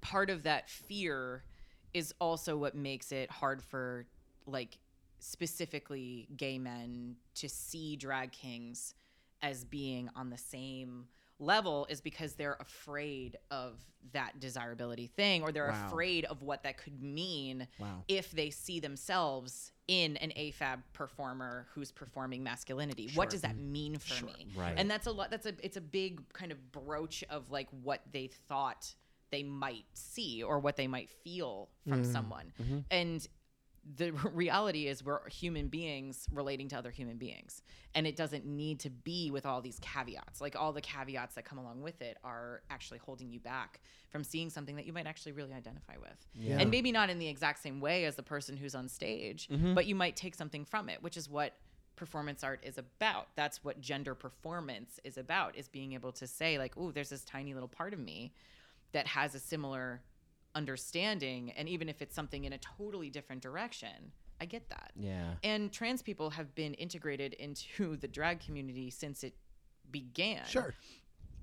part 0.00 0.30
of 0.30 0.44
that 0.44 0.70
fear 0.70 1.44
is 1.92 2.14
also 2.20 2.56
what 2.56 2.74
makes 2.74 3.12
it 3.12 3.30
hard 3.30 3.62
for 3.62 4.06
like 4.46 4.78
specifically 5.18 6.28
gay 6.36 6.58
men 6.58 7.16
to 7.34 7.48
see 7.48 7.96
drag 7.96 8.32
kings 8.32 8.94
as 9.42 9.64
being 9.64 10.08
on 10.16 10.30
the 10.30 10.36
same 10.38 11.06
level 11.38 11.86
is 11.88 12.00
because 12.00 12.34
they're 12.34 12.58
afraid 12.60 13.36
of 13.50 13.78
that 14.12 14.38
desirability 14.40 15.06
thing 15.06 15.42
or 15.42 15.52
they're 15.52 15.68
Wow. 15.68 15.86
afraid 15.86 16.24
of 16.26 16.42
what 16.42 16.62
that 16.64 16.76
could 16.76 17.02
mean 17.02 17.66
Wow. 17.78 18.04
if 18.08 18.30
they 18.32 18.50
see 18.50 18.80
themselves 18.80 19.72
in 19.90 20.16
an 20.18 20.32
AFAB 20.38 20.82
performer 20.92 21.66
who's 21.74 21.90
performing 21.90 22.44
masculinity. 22.44 23.10
What 23.14 23.28
does 23.28 23.40
that 23.40 23.56
mm-hmm. 23.56 23.72
mean 23.72 23.98
for 23.98 24.24
me? 24.24 24.46
Right. 24.56 24.74
And 24.76 24.88
that's 24.88 25.08
a 25.08 25.10
lot 25.10 25.32
that's 25.32 25.46
a 25.46 25.54
it's 25.64 25.76
a 25.76 25.80
big 25.80 26.32
kind 26.32 26.52
of 26.52 26.70
broach 26.70 27.24
of 27.28 27.50
like 27.50 27.66
what 27.82 28.00
they 28.12 28.30
thought 28.48 28.94
they 29.32 29.42
might 29.42 29.86
see 29.94 30.44
or 30.44 30.60
what 30.60 30.76
they 30.76 30.86
might 30.86 31.10
feel 31.10 31.70
from 31.88 32.02
mm-hmm. 32.02 32.12
someone. 32.12 32.52
Mm-hmm. 32.62 32.78
And 32.92 33.26
the 33.96 34.12
reality 34.32 34.86
is 34.86 35.04
we're 35.04 35.28
human 35.28 35.68
beings 35.68 36.26
relating 36.32 36.68
to 36.68 36.76
other 36.78 36.90
human 36.90 37.16
beings. 37.16 37.62
And 37.94 38.06
it 38.06 38.16
doesn't 38.16 38.46
need 38.46 38.80
to 38.80 38.90
be 38.90 39.30
with 39.30 39.46
all 39.46 39.60
these 39.60 39.78
caveats. 39.80 40.40
Like 40.40 40.54
all 40.56 40.72
the 40.72 40.80
caveats 40.80 41.34
that 41.34 41.44
come 41.44 41.58
along 41.58 41.82
with 41.82 42.00
it 42.02 42.18
are 42.22 42.62
actually 42.70 42.98
holding 42.98 43.30
you 43.30 43.40
back 43.40 43.80
from 44.10 44.22
seeing 44.22 44.50
something 44.50 44.76
that 44.76 44.86
you 44.86 44.92
might 44.92 45.06
actually 45.06 45.32
really 45.32 45.52
identify 45.52 45.94
with. 46.00 46.26
Yeah. 46.34 46.58
and 46.58 46.70
maybe 46.70 46.92
not 46.92 47.10
in 47.10 47.18
the 47.18 47.28
exact 47.28 47.62
same 47.62 47.80
way 47.80 48.04
as 48.04 48.16
the 48.16 48.22
person 48.22 48.56
who's 48.56 48.74
on 48.74 48.88
stage 48.88 49.48
mm-hmm. 49.48 49.74
but 49.74 49.86
you 49.86 49.94
might 49.94 50.16
take 50.16 50.34
something 50.34 50.64
from 50.64 50.88
it 50.88 51.02
which 51.02 51.16
is 51.16 51.28
what 51.28 51.54
performance 51.96 52.42
art 52.42 52.60
is 52.62 52.78
about. 52.78 53.28
That's 53.36 53.62
what 53.62 53.80
gender 53.82 54.14
performance 54.14 54.98
is 55.04 55.18
about 55.18 55.54
is 55.56 55.68
being 55.68 55.92
able 55.92 56.12
to 56.12 56.26
say 56.26 56.56
like 56.56 56.72
oh 56.78 56.90
there's 56.92 57.10
this 57.10 57.24
tiny 57.24 57.52
little 57.52 57.68
part 57.68 57.92
of 57.92 57.98
me 57.98 58.32
that 58.92 59.06
has 59.06 59.34
a 59.34 59.38
similar 59.38 60.00
understanding 60.54 61.52
and 61.56 61.68
even 61.68 61.88
if 61.88 62.02
it's 62.02 62.14
something 62.14 62.44
in 62.44 62.52
a 62.52 62.58
totally 62.58 63.10
different 63.10 63.40
direction 63.40 64.12
i 64.40 64.44
get 64.44 64.68
that 64.68 64.90
yeah. 64.96 65.34
and 65.44 65.72
trans 65.72 66.02
people 66.02 66.30
have 66.30 66.54
been 66.54 66.74
integrated 66.74 67.34
into 67.34 67.96
the 68.00 68.08
drag 68.08 68.40
community 68.40 68.90
since 68.90 69.22
it 69.22 69.34
began 69.90 70.44
Sure. 70.46 70.74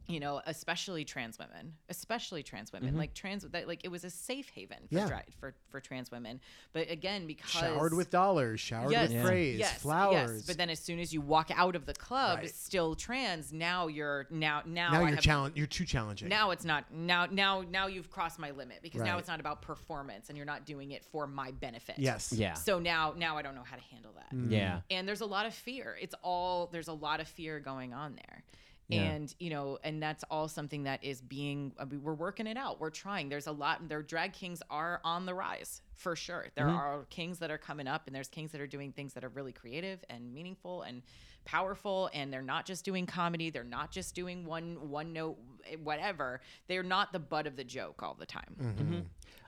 You 0.08 0.20
know 0.20 0.41
especially 0.45 1.03
trans 1.03 1.38
women 1.38 1.74
especially 1.89 2.41
trans 2.41 2.72
women 2.72 2.89
mm-hmm. 2.89 2.99
like 2.99 3.14
trans 3.14 3.43
that 3.43 3.68
like 3.68 3.82
it 3.84 3.89
was 3.89 4.03
a 4.03 4.10
safe 4.10 4.49
haven 4.49 4.78
for 4.89 4.95
Yeah. 4.95 5.08
drag 5.08 5.26
for 5.39 5.53
for 5.70 5.80
trans 5.80 6.12
women 6.12 6.39
but 6.74 6.89
again 6.89 7.28
because 7.28 7.49
Showered 7.49 7.93
with 7.93 8.10
dollars, 8.10 8.60
showered 8.60 8.91
Yes, 8.91 9.10
with 9.10 9.18
Yeah. 9.18 9.24
praise, 9.24 9.60
yes, 9.60 9.82
flowers. 9.82 10.38
Yes, 10.38 10.47
but 10.47 10.58
then 10.58 10.70
as 10.70 10.80
soon 10.80 10.99
as 10.99 11.14
you 11.14 11.22
walk 11.22 11.49
out 11.53 11.76
of 11.76 11.86
the 11.86 11.93
club, 11.93 12.39
Right. 12.39 12.49
still 12.53 12.95
trans. 12.95 13.51
Now 13.51 13.88
you're 13.88 14.28
now 14.30 14.62
now, 14.66 14.91
now 14.91 14.97
I 14.97 14.99
you're 15.01 15.08
have, 15.16 15.20
challenge. 15.22 15.58
You're 15.58 15.68
too 15.68 15.86
challenging. 15.86 16.30
Now 16.30 16.51
it's 16.51 16.66
not 16.66 16.91
now 16.91 17.26
now 17.26 17.62
now 17.62 17.88
you've 17.88 18.10
crossed 18.10 18.39
my 18.39 18.51
limit 18.51 18.80
because 18.82 19.01
now 19.01 19.18
it's 19.18 19.28
not 19.28 19.39
about 19.39 19.62
performance 19.62 20.30
and 20.30 20.38
you're 20.38 20.45
not 20.45 20.66
doing 20.66 20.91
it 20.91 21.03
for 21.03 21.28
my 21.28 21.51
benefit. 21.51 21.95
yes. 21.97 22.32
Yeah. 22.34 22.53
So 22.53 22.80
now 22.80 23.14
now 23.18 23.38
I 23.38 23.41
don't 23.41 23.55
know 23.55 23.64
how 23.64 23.76
to 23.76 23.84
handle 23.91 24.12
that. 24.16 24.36
Mm. 24.36 24.51
Yeah. 24.51 24.82
And 24.89 25.08
there's 25.08 25.22
a 25.22 25.26
lot 25.26 25.45
of 25.45 25.53
fear. 25.53 25.97
It's 25.99 26.16
all 26.24 26.68
there's 26.68 26.88
a 26.88 26.93
lot 26.93 27.20
of 27.20 27.28
fear 27.28 27.60
going 27.60 27.93
on 27.93 28.16
there. 28.16 28.43
Yeah. 28.89 29.01
And 29.01 29.35
you 29.39 29.49
know, 29.49 29.79
and 29.83 30.01
that's 30.01 30.23
all 30.31 30.47
something 30.47 30.83
that 30.83 31.03
is 31.03 31.21
being. 31.21 31.73
I 31.77 31.85
mean, 31.85 32.01
we're 32.01 32.13
working 32.13 32.47
it 32.47 32.55
out. 32.55 32.79
We're 32.79 32.89
trying. 32.89 33.27
There's 33.27 33.47
a 33.47 33.51
lot. 33.51 33.88
Their 33.89 34.01
drag 34.01 34.33
kings 34.33 34.61
are 34.69 35.01
on 35.03 35.25
the 35.25 35.33
rise 35.33 35.81
for 35.95 36.15
sure. 36.15 36.47
There 36.55 36.67
mm-hmm. 36.67 36.75
are 36.75 37.05
kings 37.09 37.39
that 37.39 37.51
are 37.51 37.57
coming 37.57 37.88
up, 37.88 38.03
and 38.07 38.15
there's 38.15 38.29
kings 38.29 38.51
that 38.53 38.61
are 38.61 38.67
doing 38.67 38.93
things 38.93 39.13
that 39.13 39.25
are 39.25 39.29
really 39.29 39.51
creative 39.51 40.03
and 40.09 40.33
meaningful 40.33 40.83
and 40.83 41.01
powerful. 41.43 42.09
And 42.13 42.31
they're 42.31 42.41
not 42.41 42.65
just 42.65 42.85
doing 42.85 43.05
comedy. 43.05 43.49
They're 43.49 43.65
not 43.65 43.91
just 43.91 44.15
doing 44.15 44.45
one 44.45 44.89
one 44.89 45.11
note 45.11 45.38
whatever. 45.83 46.39
They're 46.67 46.83
not 46.83 47.11
the 47.11 47.19
butt 47.19 47.45
of 47.45 47.57
the 47.57 47.65
joke 47.65 48.01
all 48.01 48.15
the 48.17 48.25
time. 48.25 48.55
Mm-hmm. 48.61 48.83
Mm-hmm. 48.83 48.99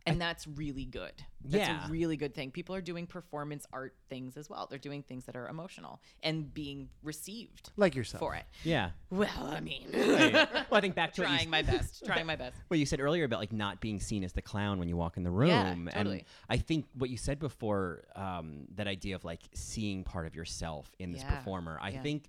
And 0.10 0.22
that's 0.22 0.48
really 0.48 0.86
good. 0.86 1.14
That's 1.44 1.68
Yeah. 1.68 1.88
a 1.88 1.90
really 1.90 2.18
good 2.18 2.34
thing. 2.36 2.52
People 2.52 2.76
are 2.76 2.82
doing 2.82 3.08
performance 3.08 3.66
art 3.72 3.96
things 4.10 4.36
as 4.38 4.50
well. 4.50 4.68
They're 4.70 4.78
doing 4.80 5.04
things 5.04 5.26
that 5.26 5.36
are 5.36 5.48
emotional 5.48 6.02
and 6.24 6.54
being 6.54 6.90
received 7.04 7.72
Like 7.78 7.96
yourself. 7.96 8.20
for 8.20 8.36
it. 8.36 8.44
Yeah. 8.64 8.92
Well, 9.10 9.30
I 9.48 9.60
mean, 9.60 9.88
Well, 9.94 10.48
I 10.72 10.82
think 10.82 10.96
back 10.96 11.14
to 11.14 11.22
you, 11.22 11.28
trying 11.28 11.50
my 11.50 11.62
best. 11.62 12.06
Trying 12.06 12.26
my 12.26 12.36
best. 12.36 12.58
what 12.68 12.80
you 12.80 12.86
said 12.86 13.00
earlier 13.00 13.24
about 13.24 13.40
like 13.40 13.54
not 13.54 13.80
being 13.80 14.00
seen 14.00 14.24
as 14.24 14.34
the 14.34 14.42
clown 14.42 14.80
when 14.80 14.88
you 14.90 14.98
walk 14.98 15.18
in 15.18 15.24
the 15.24 15.32
room. 15.32 15.48
Yeah, 15.92 16.00
And. 16.00 16.24
I 16.50 16.58
think 16.58 16.86
what 16.94 17.10
you 17.10 17.18
said 17.18 17.40
before, 17.40 18.04
um, 18.16 18.66
that 18.76 18.88
idea 18.88 19.16
of 19.16 19.24
like 19.24 19.42
seeing 19.54 20.04
part 20.04 20.28
of 20.28 20.36
yourself 20.36 20.94
in 21.00 21.12
this 21.12 21.22
Yeah, 21.22 21.36
performer. 21.38 21.78
I 21.82 21.90
yeah. 21.92 22.02
think 22.02 22.26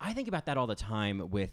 I 0.00 0.12
think 0.12 0.26
about 0.28 0.46
that 0.46 0.56
all 0.58 0.66
the 0.66 0.74
time 0.74 1.30
with 1.30 1.50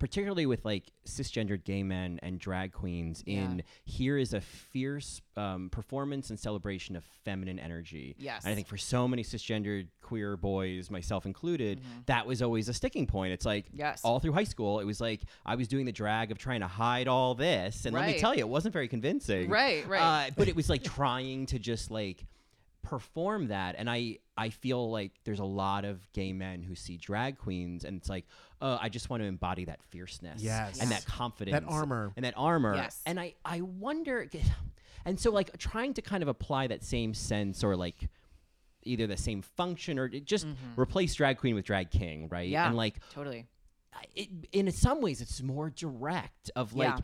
particularly 0.00 0.46
with 0.46 0.64
like 0.64 0.90
cisgendered 1.06 1.62
gay 1.64 1.84
men 1.84 2.18
and 2.24 2.40
drag 2.40 2.72
queens 2.72 3.22
in 3.26 3.62
here 3.84 4.18
is 4.18 4.34
a 4.34 4.40
fierce 4.40 5.20
um, 5.36 5.68
performance 5.70 6.30
and 6.30 6.40
celebration 6.40 6.96
of 6.96 7.04
feminine 7.24 7.58
energy. 7.60 8.16
Yes. 8.18 8.42
And 8.44 8.50
I 8.50 8.54
think 8.56 8.66
for 8.66 8.76
so 8.76 9.06
many 9.06 9.22
cisgendered 9.22 9.86
queer 10.02 10.36
boys, 10.36 10.90
myself 10.90 11.24
included, 11.26 11.80
that 12.06 12.26
was 12.26 12.42
always 12.42 12.68
a 12.68 12.74
sticking 12.74 13.06
point. 13.06 13.32
It's 13.32 13.46
like 13.46 13.60
Mm-hmm. 13.68 13.78
Yes. 13.78 14.00
all 14.04 14.18
through 14.18 14.32
high 14.32 14.44
school, 14.44 14.80
it 14.80 14.84
was 14.84 15.00
like 15.00 15.20
I 15.46 15.54
was 15.54 15.68
doing 15.68 15.84
the 15.86 15.92
drag 15.92 16.32
of 16.32 16.38
trying 16.38 16.60
to 16.60 16.66
hide 16.66 17.06
all 17.06 17.34
this, 17.34 17.84
and 17.84 17.94
let 17.94 18.06
me 18.06 18.18
tell 18.18 18.34
you, 18.34 18.40
it 18.40 18.48
wasn't 18.48 18.72
very 18.72 18.88
convincing. 18.88 19.50
Right, 19.50 19.86
right. 19.86 20.28
Uh, 20.28 20.30
but 20.36 20.48
it 20.48 20.56
was 20.56 20.68
like 20.70 20.82
trying 20.96 21.46
to 21.46 21.58
just 21.58 21.90
like 21.90 22.24
perform 22.82 23.48
that, 23.48 23.74
and 23.78 23.88
I 23.90 24.18
I 24.36 24.48
feel 24.48 24.90
like 24.90 25.12
there's 25.24 25.38
a 25.40 25.44
lot 25.44 25.84
of 25.84 26.10
gay 26.14 26.32
men 26.32 26.62
who 26.62 26.74
see 26.74 26.96
drag 26.96 27.36
queens, 27.36 27.84
and 27.84 27.96
it's 27.98 28.08
like, 28.08 28.24
oh, 28.62 28.78
I 28.80 28.88
just 28.88 29.08
want 29.10 29.22
to 29.22 29.26
embody 29.26 29.64
that 29.66 29.82
fierceness, 29.84 30.42
Yes. 30.42 30.80
and 30.80 30.90
Yes. 30.90 31.04
that 31.04 31.10
confidence, 31.10 31.52
that 31.64 31.64
armor. 31.72 32.12
and 32.16 32.24
that 32.24 32.34
armor, 32.36 32.74
Yes. 32.76 33.00
and 33.06 33.18
I 33.18 33.34
I 33.44 33.60
wonder, 33.62 34.28
and 35.04 35.18
so 35.18 35.30
like 35.30 35.56
trying 35.58 35.94
to 35.94 36.02
kind 36.02 36.22
of 36.22 36.28
apply 36.28 36.66
that 36.68 36.82
same 36.84 37.14
sense 37.14 37.64
or 37.64 37.76
like 37.76 38.08
either 38.82 39.06
the 39.06 39.16
same 39.16 39.42
function 39.42 39.98
or 39.98 40.06
it 40.06 40.24
just 40.24 40.46
replace 40.76 41.14
drag 41.14 41.38
queen 41.38 41.54
with 41.54 41.64
drag 41.64 41.90
king, 41.90 42.28
right? 42.30 42.44
Mm-hmm. 42.46 42.52
Yeah. 42.52 42.66
and 42.68 42.76
like 42.76 42.96
Totally. 43.12 43.46
it, 44.14 44.28
in 44.52 44.70
some 44.72 45.00
ways 45.02 45.20
it's 45.20 45.42
more 45.42 45.68
direct 45.70 46.50
of 46.56 46.74
like 46.74 46.88
Yeah. 46.88 47.00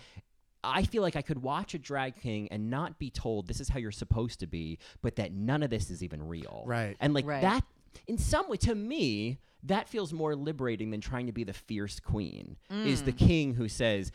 I 0.64 0.82
feel 0.82 1.02
like 1.02 1.14
I 1.14 1.22
could 1.22 1.42
watch 1.42 1.74
a 1.74 1.78
drag 1.78 2.16
king 2.16 2.48
and 2.50 2.70
not 2.70 2.98
be 2.98 3.08
told 3.08 3.46
this 3.46 3.60
is 3.60 3.68
how 3.68 3.78
you're 3.78 3.92
supposed 3.92 4.40
to 4.40 4.48
be, 4.48 4.78
but 5.00 5.14
that 5.16 5.32
none 5.32 5.62
of 5.62 5.70
this 5.70 5.90
is 5.90 6.02
even 6.02 6.26
real. 6.26 6.64
Right. 6.66 6.96
And 6.98 7.14
like 7.14 7.24
Right. 7.24 7.42
that 7.42 7.62
in 8.08 8.18
some 8.18 8.48
way 8.48 8.56
to 8.58 8.74
me, 8.74 9.38
that 9.66 9.88
feels 9.88 10.12
more 10.12 10.34
liberating 10.34 10.90
than 10.90 11.00
trying 11.00 11.26
to 11.26 11.32
be 11.32 11.44
the 11.44 11.52
fierce 11.52 12.00
queen. 12.00 12.56
Is 12.70 13.02
the 13.02 13.12
king 13.12 13.54
who 13.54 13.68
says 13.68 14.12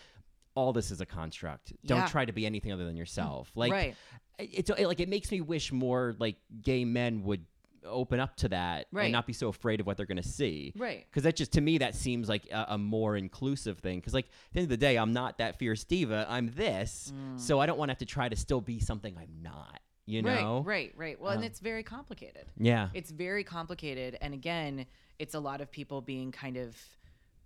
all 0.55 0.73
this 0.73 0.91
is 0.91 0.99
a 0.99 1.05
construct. 1.05 1.71
Don't 1.85 1.99
Mm. 1.99 2.01
Yeah. 2.01 2.07
try 2.07 2.25
to 2.25 2.33
be 2.33 2.45
anything 2.45 2.71
other 2.73 2.85
than 2.85 2.97
yourself. 2.97 3.51
Like 3.55 3.71
Right. 3.71 3.95
it's 4.37 4.69
it, 4.69 4.85
like 4.85 4.99
it 4.99 5.07
makes 5.09 5.31
me 5.31 5.39
wish 5.41 5.71
more 5.71 6.13
like 6.19 6.35
gay 6.61 6.83
men 6.83 7.23
would 7.23 7.45
open 7.85 8.19
up 8.19 8.35
to 8.37 8.49
that 8.49 8.85
Right. 8.91 9.05
and 9.05 9.11
not 9.13 9.25
be 9.25 9.33
so 9.33 9.47
afraid 9.47 9.79
of 9.79 9.87
what 9.87 9.97
they're 9.97 10.05
going 10.05 10.21
to 10.21 10.27
see. 10.27 10.71
Right. 10.75 11.05
Because 11.09 11.23
that 11.23 11.35
just 11.37 11.53
to 11.53 11.61
me 11.61 11.77
that 11.79 11.95
seems 11.95 12.27
like 12.29 12.45
a, 12.51 12.65
a 12.69 12.77
more 12.77 13.15
inclusive 13.15 13.79
thing. 13.79 13.99
Because 13.99 14.13
like 14.13 14.25
at 14.25 14.53
the 14.53 14.59
end 14.59 14.65
of 14.65 14.69
the 14.69 14.77
day, 14.77 14.97
I'm 14.97 15.13
not 15.13 15.37
that 15.39 15.57
fierce 15.57 15.83
diva. 15.85 16.25
I'm 16.29 16.51
this, 16.53 17.11
so 17.37 17.59
I 17.59 17.65
don't 17.65 17.77
want 17.79 17.89
to 17.89 17.93
have 17.93 17.99
to 17.99 18.05
try 18.05 18.27
to 18.29 18.35
still 18.35 18.61
be 18.61 18.79
something 18.79 19.15
I'm 19.17 19.41
not. 19.41 19.79
You 20.05 20.21
know? 20.21 20.61
Right, 20.65 20.65
right, 20.65 20.93
right. 20.97 21.21
Well, 21.21 21.31
and 21.31 21.39
Um, 21.39 21.43
it's 21.45 21.59
very 21.59 21.83
complicated. 21.83 22.45
Yeah. 22.59 22.89
It's 22.93 23.11
very 23.11 23.43
complicated. 23.45 24.17
And 24.19 24.33
again, 24.33 24.85
it's 25.22 25.36
a 25.36 25.39
lot 25.39 25.61
of 25.61 25.72
people 25.72 26.01
being 26.01 26.32
kind 26.32 26.57
of 26.57 26.76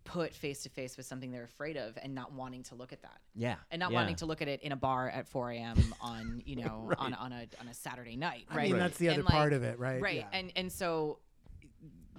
put 0.05 0.33
face 0.33 0.61
to 0.63 0.69
face 0.69 0.97
with 0.97 1.05
something 1.05 1.31
they're 1.31 1.43
afraid 1.43 1.77
of 1.77 1.97
and 2.01 2.13
not 2.13 2.31
wanting 2.31 2.61
to 2.63 2.75
look 2.75 2.93
at 2.93 3.01
that. 3.01 3.17
yeah. 3.35 3.55
And 3.71 3.79
not 3.79 3.91
yeah. 3.91 3.97
wanting 3.99 4.15
to 4.17 4.25
look 4.27 4.41
at 4.41 4.47
it 4.47 4.61
in 4.61 4.71
a 4.71 4.75
bar 4.75 5.09
at 5.09 5.27
4 5.27 5.51
a.m. 5.51 5.95
on, 5.99 6.41
you 6.45 6.55
know, 6.63 6.91
on, 6.99 7.13
on, 7.15 7.31
a, 7.31 7.47
on 7.59 7.67
a 7.67 7.73
Saturday 7.73 8.15
night, 8.15 8.45
I 8.49 8.55
right? 8.55 8.69
mean, 8.69 8.77
that's 8.79 8.97
the 8.97 9.07
And, 9.07 9.15
other 9.15 9.23
like, 9.23 9.33
part 9.33 9.53
of 9.53 9.63
it, 9.63 9.79
right? 9.79 9.99
right 10.01 10.15
Yeah. 10.17 10.37
and 10.39 10.51
and 10.55 10.71
so 10.71 11.17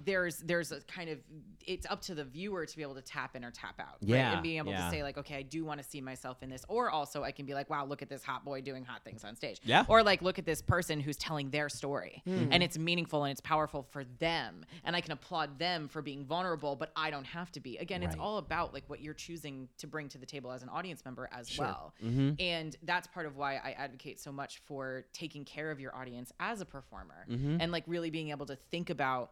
there's 0.07 0.37
there's 0.39 0.71
a 0.71 0.79
kind 0.81 1.09
of 1.09 1.19
it's 1.67 1.85
up 1.89 2.01
to 2.01 2.15
the 2.15 2.23
viewer 2.23 2.65
to 2.65 2.75
be 2.77 2.81
able 2.81 2.95
to 2.95 3.01
tap 3.01 3.35
in 3.35 3.43
or 3.43 3.51
tap 3.51 3.75
out 3.79 3.97
right? 4.01 4.09
Yeah, 4.09 4.33
and 4.33 4.41
being 4.41 4.57
able 4.57 4.71
yeah. 4.71 4.85
to 4.85 4.89
say 4.91 5.03
like 5.03 5.17
okay 5.17 5.35
i 5.35 5.41
do 5.41 5.65
want 5.65 5.79
to 5.81 5.85
see 5.87 5.99
myself 6.01 6.37
in 6.41 6.49
this 6.49 6.63
or 6.69 6.89
also 6.89 7.23
i 7.23 7.31
can 7.31 7.45
be 7.45 7.53
like 7.53 7.69
wow 7.69 7.85
look 7.85 8.01
at 8.01 8.07
this 8.09 8.23
hot 8.23 8.45
boy 8.45 8.61
doing 8.61 8.85
hot 8.85 9.03
things 9.03 9.23
on 9.25 9.35
stage 9.35 9.59
Yeah. 9.65 9.83
or 9.89 10.01
like 10.01 10.21
look 10.21 10.39
at 10.39 10.45
this 10.45 10.61
person 10.61 10.99
who's 11.01 11.17
telling 11.17 11.49
their 11.51 11.67
story 11.69 12.23
Mm-hmm. 12.25 12.53
and 12.53 12.63
it's 12.63 12.77
meaningful 12.77 13.25
and 13.25 13.31
it's 13.33 13.41
powerful 13.41 13.85
for 13.91 14.05
them 14.19 14.65
and 14.85 14.95
i 14.95 15.01
can 15.01 15.11
applaud 15.11 15.59
them 15.59 15.89
for 15.89 16.01
being 16.01 16.23
vulnerable 16.25 16.75
but 16.77 16.91
i 16.95 17.11
don't 17.11 17.25
have 17.27 17.51
to 17.51 17.59
be 17.59 17.77
again 17.77 18.01
it's 18.01 18.15
all 18.17 18.37
about 18.37 18.73
like 18.73 18.83
what 18.87 19.01
you're 19.01 19.13
choosing 19.13 19.67
to 19.77 19.87
bring 19.87 20.07
to 20.09 20.17
the 20.17 20.25
table 20.25 20.51
as 20.51 20.63
an 20.63 20.69
audience 20.69 21.03
member 21.05 21.29
as 21.33 21.57
well 21.59 21.93
Mm-hmm. 22.03 22.31
and 22.39 22.75
that's 22.83 23.07
part 23.07 23.25
of 23.25 23.35
why 23.35 23.55
I 23.55 23.71
advocate 23.77 24.19
so 24.19 24.31
much 24.31 24.61
for 24.65 25.05
taking 25.13 25.43
care 25.43 25.69
of 25.71 25.79
your 25.79 25.93
audience 25.95 26.31
as 26.39 26.61
a 26.61 26.65
performer 26.65 27.25
Mm-hmm. 27.29 27.57
and 27.59 27.71
like 27.71 27.83
really 27.87 28.09
being 28.09 28.29
able 28.29 28.45
to 28.45 28.55
think 28.55 28.89
about 28.89 29.31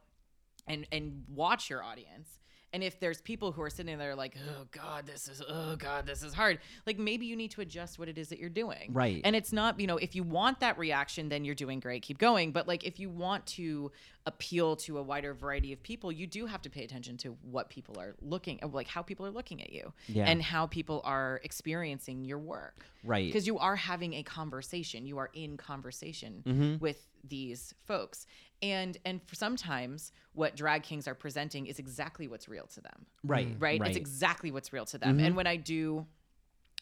and 0.68 0.88
and 0.92 1.24
watch 1.34 1.70
your 1.70 1.84
audience. 1.84 2.40
And 2.74 2.84
if 2.84 3.00
there's 3.00 3.22
people 3.22 3.54
who 3.54 3.62
are 3.62 3.70
sitting 3.70 3.98
there 3.98 4.16
like, 4.16 4.36
oh 4.50 4.66
God, 4.72 5.06
this 5.06 5.30
is 5.30 5.42
oh 5.48 5.78
God, 5.78 6.06
this 6.06 6.22
is 6.24 6.34
hard. 6.34 6.60
Like 6.86 7.00
maybe 7.00 7.26
you 7.26 7.38
need 7.38 7.52
to 7.52 7.62
adjust 7.62 7.98
what 7.98 8.10
it 8.10 8.18
is 8.18 8.28
that 8.30 8.40
you're 8.40 8.50
doing. 8.50 8.90
Right. 8.92 9.22
And 9.24 9.34
it's 9.34 9.54
not, 9.54 9.80
you 9.80 9.88
know, 9.88 9.96
if 9.96 10.14
you 10.14 10.24
want 10.24 10.60
that 10.60 10.78
reaction, 10.78 11.30
then 11.30 11.46
you're 11.46 11.56
doing 11.56 11.80
great. 11.80 12.02
Keep 12.02 12.18
going. 12.18 12.52
But 12.52 12.68
like 12.68 12.84
if 12.84 13.00
you 13.00 13.10
want 13.10 13.46
to 13.46 13.94
appeal 14.26 14.76
to 14.76 14.98
a 14.98 15.04
wider 15.04 15.34
variety 15.34 15.72
of 15.72 15.82
people, 15.84 16.12
you 16.12 16.28
do 16.28 16.48
have 16.48 16.62
to 16.64 16.70
pay 16.70 16.84
attention 16.84 17.16
to 17.18 17.38
what 17.44 17.70
people 17.70 17.98
are 17.98 18.16
looking 18.22 18.60
like 18.74 18.88
how 18.88 19.02
people 19.04 19.26
are 19.26 19.32
looking 19.32 19.62
at 19.62 19.72
you 19.72 19.94
Yeah. 20.08 20.26
and 20.26 20.42
how 20.42 20.66
people 20.68 21.00
are 21.06 21.40
experiencing 21.44 22.26
your 22.26 22.40
work 22.40 22.86
Right. 23.06 23.28
because 23.28 23.46
you 23.48 23.58
are 23.60 23.76
having 23.76 24.16
a 24.16 24.24
conversation 24.24 25.06
you 25.06 25.18
are 25.20 25.30
in 25.34 25.56
conversation 25.58 26.42
Mm-hmm. 26.46 26.78
with 26.80 27.08
these 27.28 27.74
folks 27.86 28.26
and 28.62 28.98
and 29.06 29.22
for 29.28 29.36
sometimes 29.36 30.12
what 30.34 30.56
drag 30.56 30.84
kings 30.84 31.08
are 31.08 31.16
presenting 31.16 31.66
is 31.68 31.80
exactly 31.80 32.28
what's 32.28 32.48
real 32.48 32.68
to 32.68 32.82
them 32.82 33.06
Right. 33.24 33.48
right, 33.48 33.60
Right. 33.60 33.74
Mm-hmm. 33.82 33.88
it's 33.88 33.98
exactly 33.98 34.52
what's 34.52 34.72
real 34.74 34.86
to 34.86 34.98
them 34.98 35.20
and 35.20 35.36
when 35.36 35.48
i 35.48 35.56
do 35.56 36.06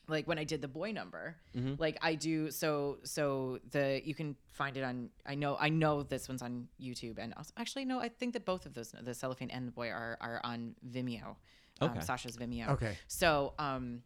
like 0.07 0.28
when 0.28 0.38
i 0.38 0.43
did 0.43 0.61
the 0.61 0.67
boy 0.67 0.91
number 0.91 1.36
Mm-hmm. 1.55 1.76
like 1.78 1.97
i 2.01 2.15
do 2.15 2.51
so 2.51 2.97
so 3.03 3.59
the 3.71 4.01
you 4.03 4.13
can 4.13 4.36
find 4.51 4.76
it 4.78 4.84
on 4.84 5.09
i 5.26 5.36
know 5.36 5.55
i 5.59 5.69
know 5.69 6.03
this 6.03 6.28
one's 6.28 6.41
on 6.41 6.67
youtube 6.82 7.17
and 7.19 7.34
also, 7.38 7.51
actually 7.57 7.86
no 7.86 7.99
i 7.99 8.09
think 8.09 8.34
that 8.34 8.43
both 8.45 8.65
of 8.65 8.74
those 8.74 8.93
the 9.01 9.13
cellophane 9.13 9.49
and 9.51 9.67
the 9.67 9.71
boy 9.71 9.89
are 9.89 10.17
are 10.19 10.41
on 10.43 10.76
vimeo 10.88 11.36
um, 11.82 11.89
Okay. 11.89 12.01
sasha's 12.01 12.38
vimeo 12.38 12.69
Okay. 12.69 12.95
so, 13.07 13.53
um, 13.59 14.03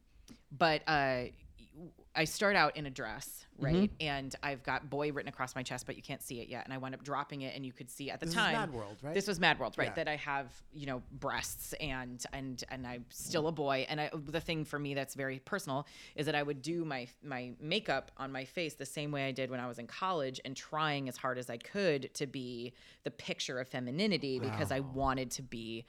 but 0.52 0.82
uh, 0.88 1.24
I 2.16 2.24
start 2.24 2.56
out 2.56 2.76
in 2.76 2.88
a 2.88 2.90
dress, 2.90 3.46
right? 3.60 3.76
Mm-hmm. 3.76 4.08
And 4.08 4.36
I've 4.42 4.64
got 4.64 4.90
boy 4.90 5.12
written 5.12 5.30
across 5.30 5.56
my 5.56 5.62
chest, 5.62 5.86
but 5.86 5.96
you 5.96 6.02
can't 6.02 6.22
see 6.24 6.40
it 6.42 6.48
yet. 6.48 6.66
And 6.66 6.74
I 6.74 6.78
wind 6.80 6.96
up 6.96 7.04
dropping 7.04 7.42
it, 7.42 7.56
and 7.56 7.64
you 7.64 7.72
could 7.72 7.90
see 7.92 8.10
at 8.10 8.20
the 8.20 8.26
This 8.26 8.34
is 8.34 8.42
time. 8.42 8.54
Mad 8.54 8.74
World, 8.74 8.98
right? 9.04 9.14
This 9.14 9.28
was 9.28 9.40
Mad 9.40 9.60
World, 9.60 9.76
right? 9.78 9.90
Yeah. 9.90 9.94
That 9.94 10.08
I 10.08 10.16
have, 10.16 10.52
you 10.74 10.88
know, 10.88 11.04
breasts 11.12 11.74
and 11.74 12.24
and 12.34 12.64
and 12.70 12.88
I'm 12.88 13.06
still 13.10 13.48
a 13.48 13.52
boy. 13.52 13.86
And 13.90 14.02
I, 14.02 14.10
the 14.14 14.42
thing 14.42 14.66
for 14.66 14.80
me 14.80 14.96
that's 14.96 15.14
very 15.14 15.40
personal 15.40 15.86
is 16.16 16.26
that 16.26 16.36
I 16.36 16.42
would 16.42 16.62
do 16.62 16.84
my 16.84 17.08
my 17.24 17.52
makeup 17.62 18.12
on 18.18 18.32
my 18.32 18.46
face 18.46 18.74
the 18.74 18.86
same 18.86 19.12
way 19.12 19.28
I 19.28 19.32
did 19.32 19.52
when 19.52 19.60
I 19.60 19.68
was 19.68 19.78
in 19.78 19.86
college, 19.86 20.42
and 20.44 20.56
trying 20.56 21.08
as 21.10 21.18
hard 21.18 21.38
as 21.38 21.50
I 21.50 21.58
could 21.58 22.14
to 22.16 22.26
be 22.26 22.74
the 23.04 23.12
picture 23.12 23.60
of 23.60 23.68
femininity 23.68 24.40
because 24.40 24.72
I 24.72 24.80
wanted 24.80 25.32
to 25.32 25.44
be 25.44 25.86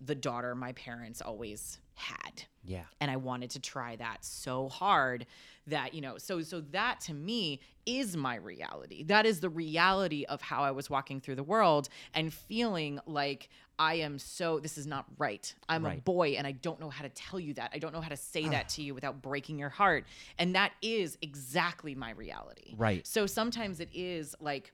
the 0.00 0.14
daughter 0.14 0.54
my 0.54 0.72
parents 0.72 1.20
always 1.20 1.78
had. 2.00 2.44
Yeah. 2.62 2.82
and 3.00 3.10
I 3.10 3.16
wanted 3.16 3.50
to 3.50 3.60
try 3.60 3.96
that 3.96 4.24
so 4.24 4.68
hard 4.68 5.26
that 5.66 5.94
you 5.94 6.00
know 6.00 6.18
so 6.18 6.42
so 6.42 6.60
that 6.72 7.00
to 7.02 7.14
me 7.14 7.60
is 7.86 8.16
my 8.16 8.36
reality. 8.36 9.02
That 9.04 9.24
is 9.26 9.40
the 9.40 9.48
reality 9.48 10.24
of 10.24 10.42
how 10.42 10.62
I 10.62 10.70
was 10.70 10.90
walking 10.90 11.20
through 11.20 11.36
the 11.36 11.42
world 11.42 11.88
and 12.14 12.32
feeling 12.32 13.00
like 13.06 13.48
I 13.78 13.94
am 13.94 14.18
so 14.18 14.60
this 14.60 14.76
is 14.76 14.86
not 14.86 15.06
right. 15.16 15.52
I'm 15.68 15.86
a 15.86 15.96
boy 15.96 16.34
and 16.36 16.46
I 16.46 16.52
don't 16.52 16.80
know 16.80 16.90
how 16.90 17.02
to 17.02 17.08
tell 17.08 17.40
you 17.40 17.54
that. 17.54 17.70
I 17.72 17.78
don't 17.78 17.94
know 17.94 18.02
how 18.02 18.10
to 18.10 18.16
say 18.16 18.46
that 18.48 18.68
to 18.70 18.82
you 18.82 18.94
without 18.94 19.22
breaking 19.22 19.58
your 19.58 19.70
heart. 19.70 20.04
And 20.38 20.54
that 20.54 20.72
is 20.82 21.16
exactly 21.22 21.94
my 21.94 22.10
reality. 22.12 22.74
Right. 22.76 23.06
so 23.06 23.26
sometimes 23.26 23.80
it 23.80 23.88
is 23.94 24.34
like 24.40 24.72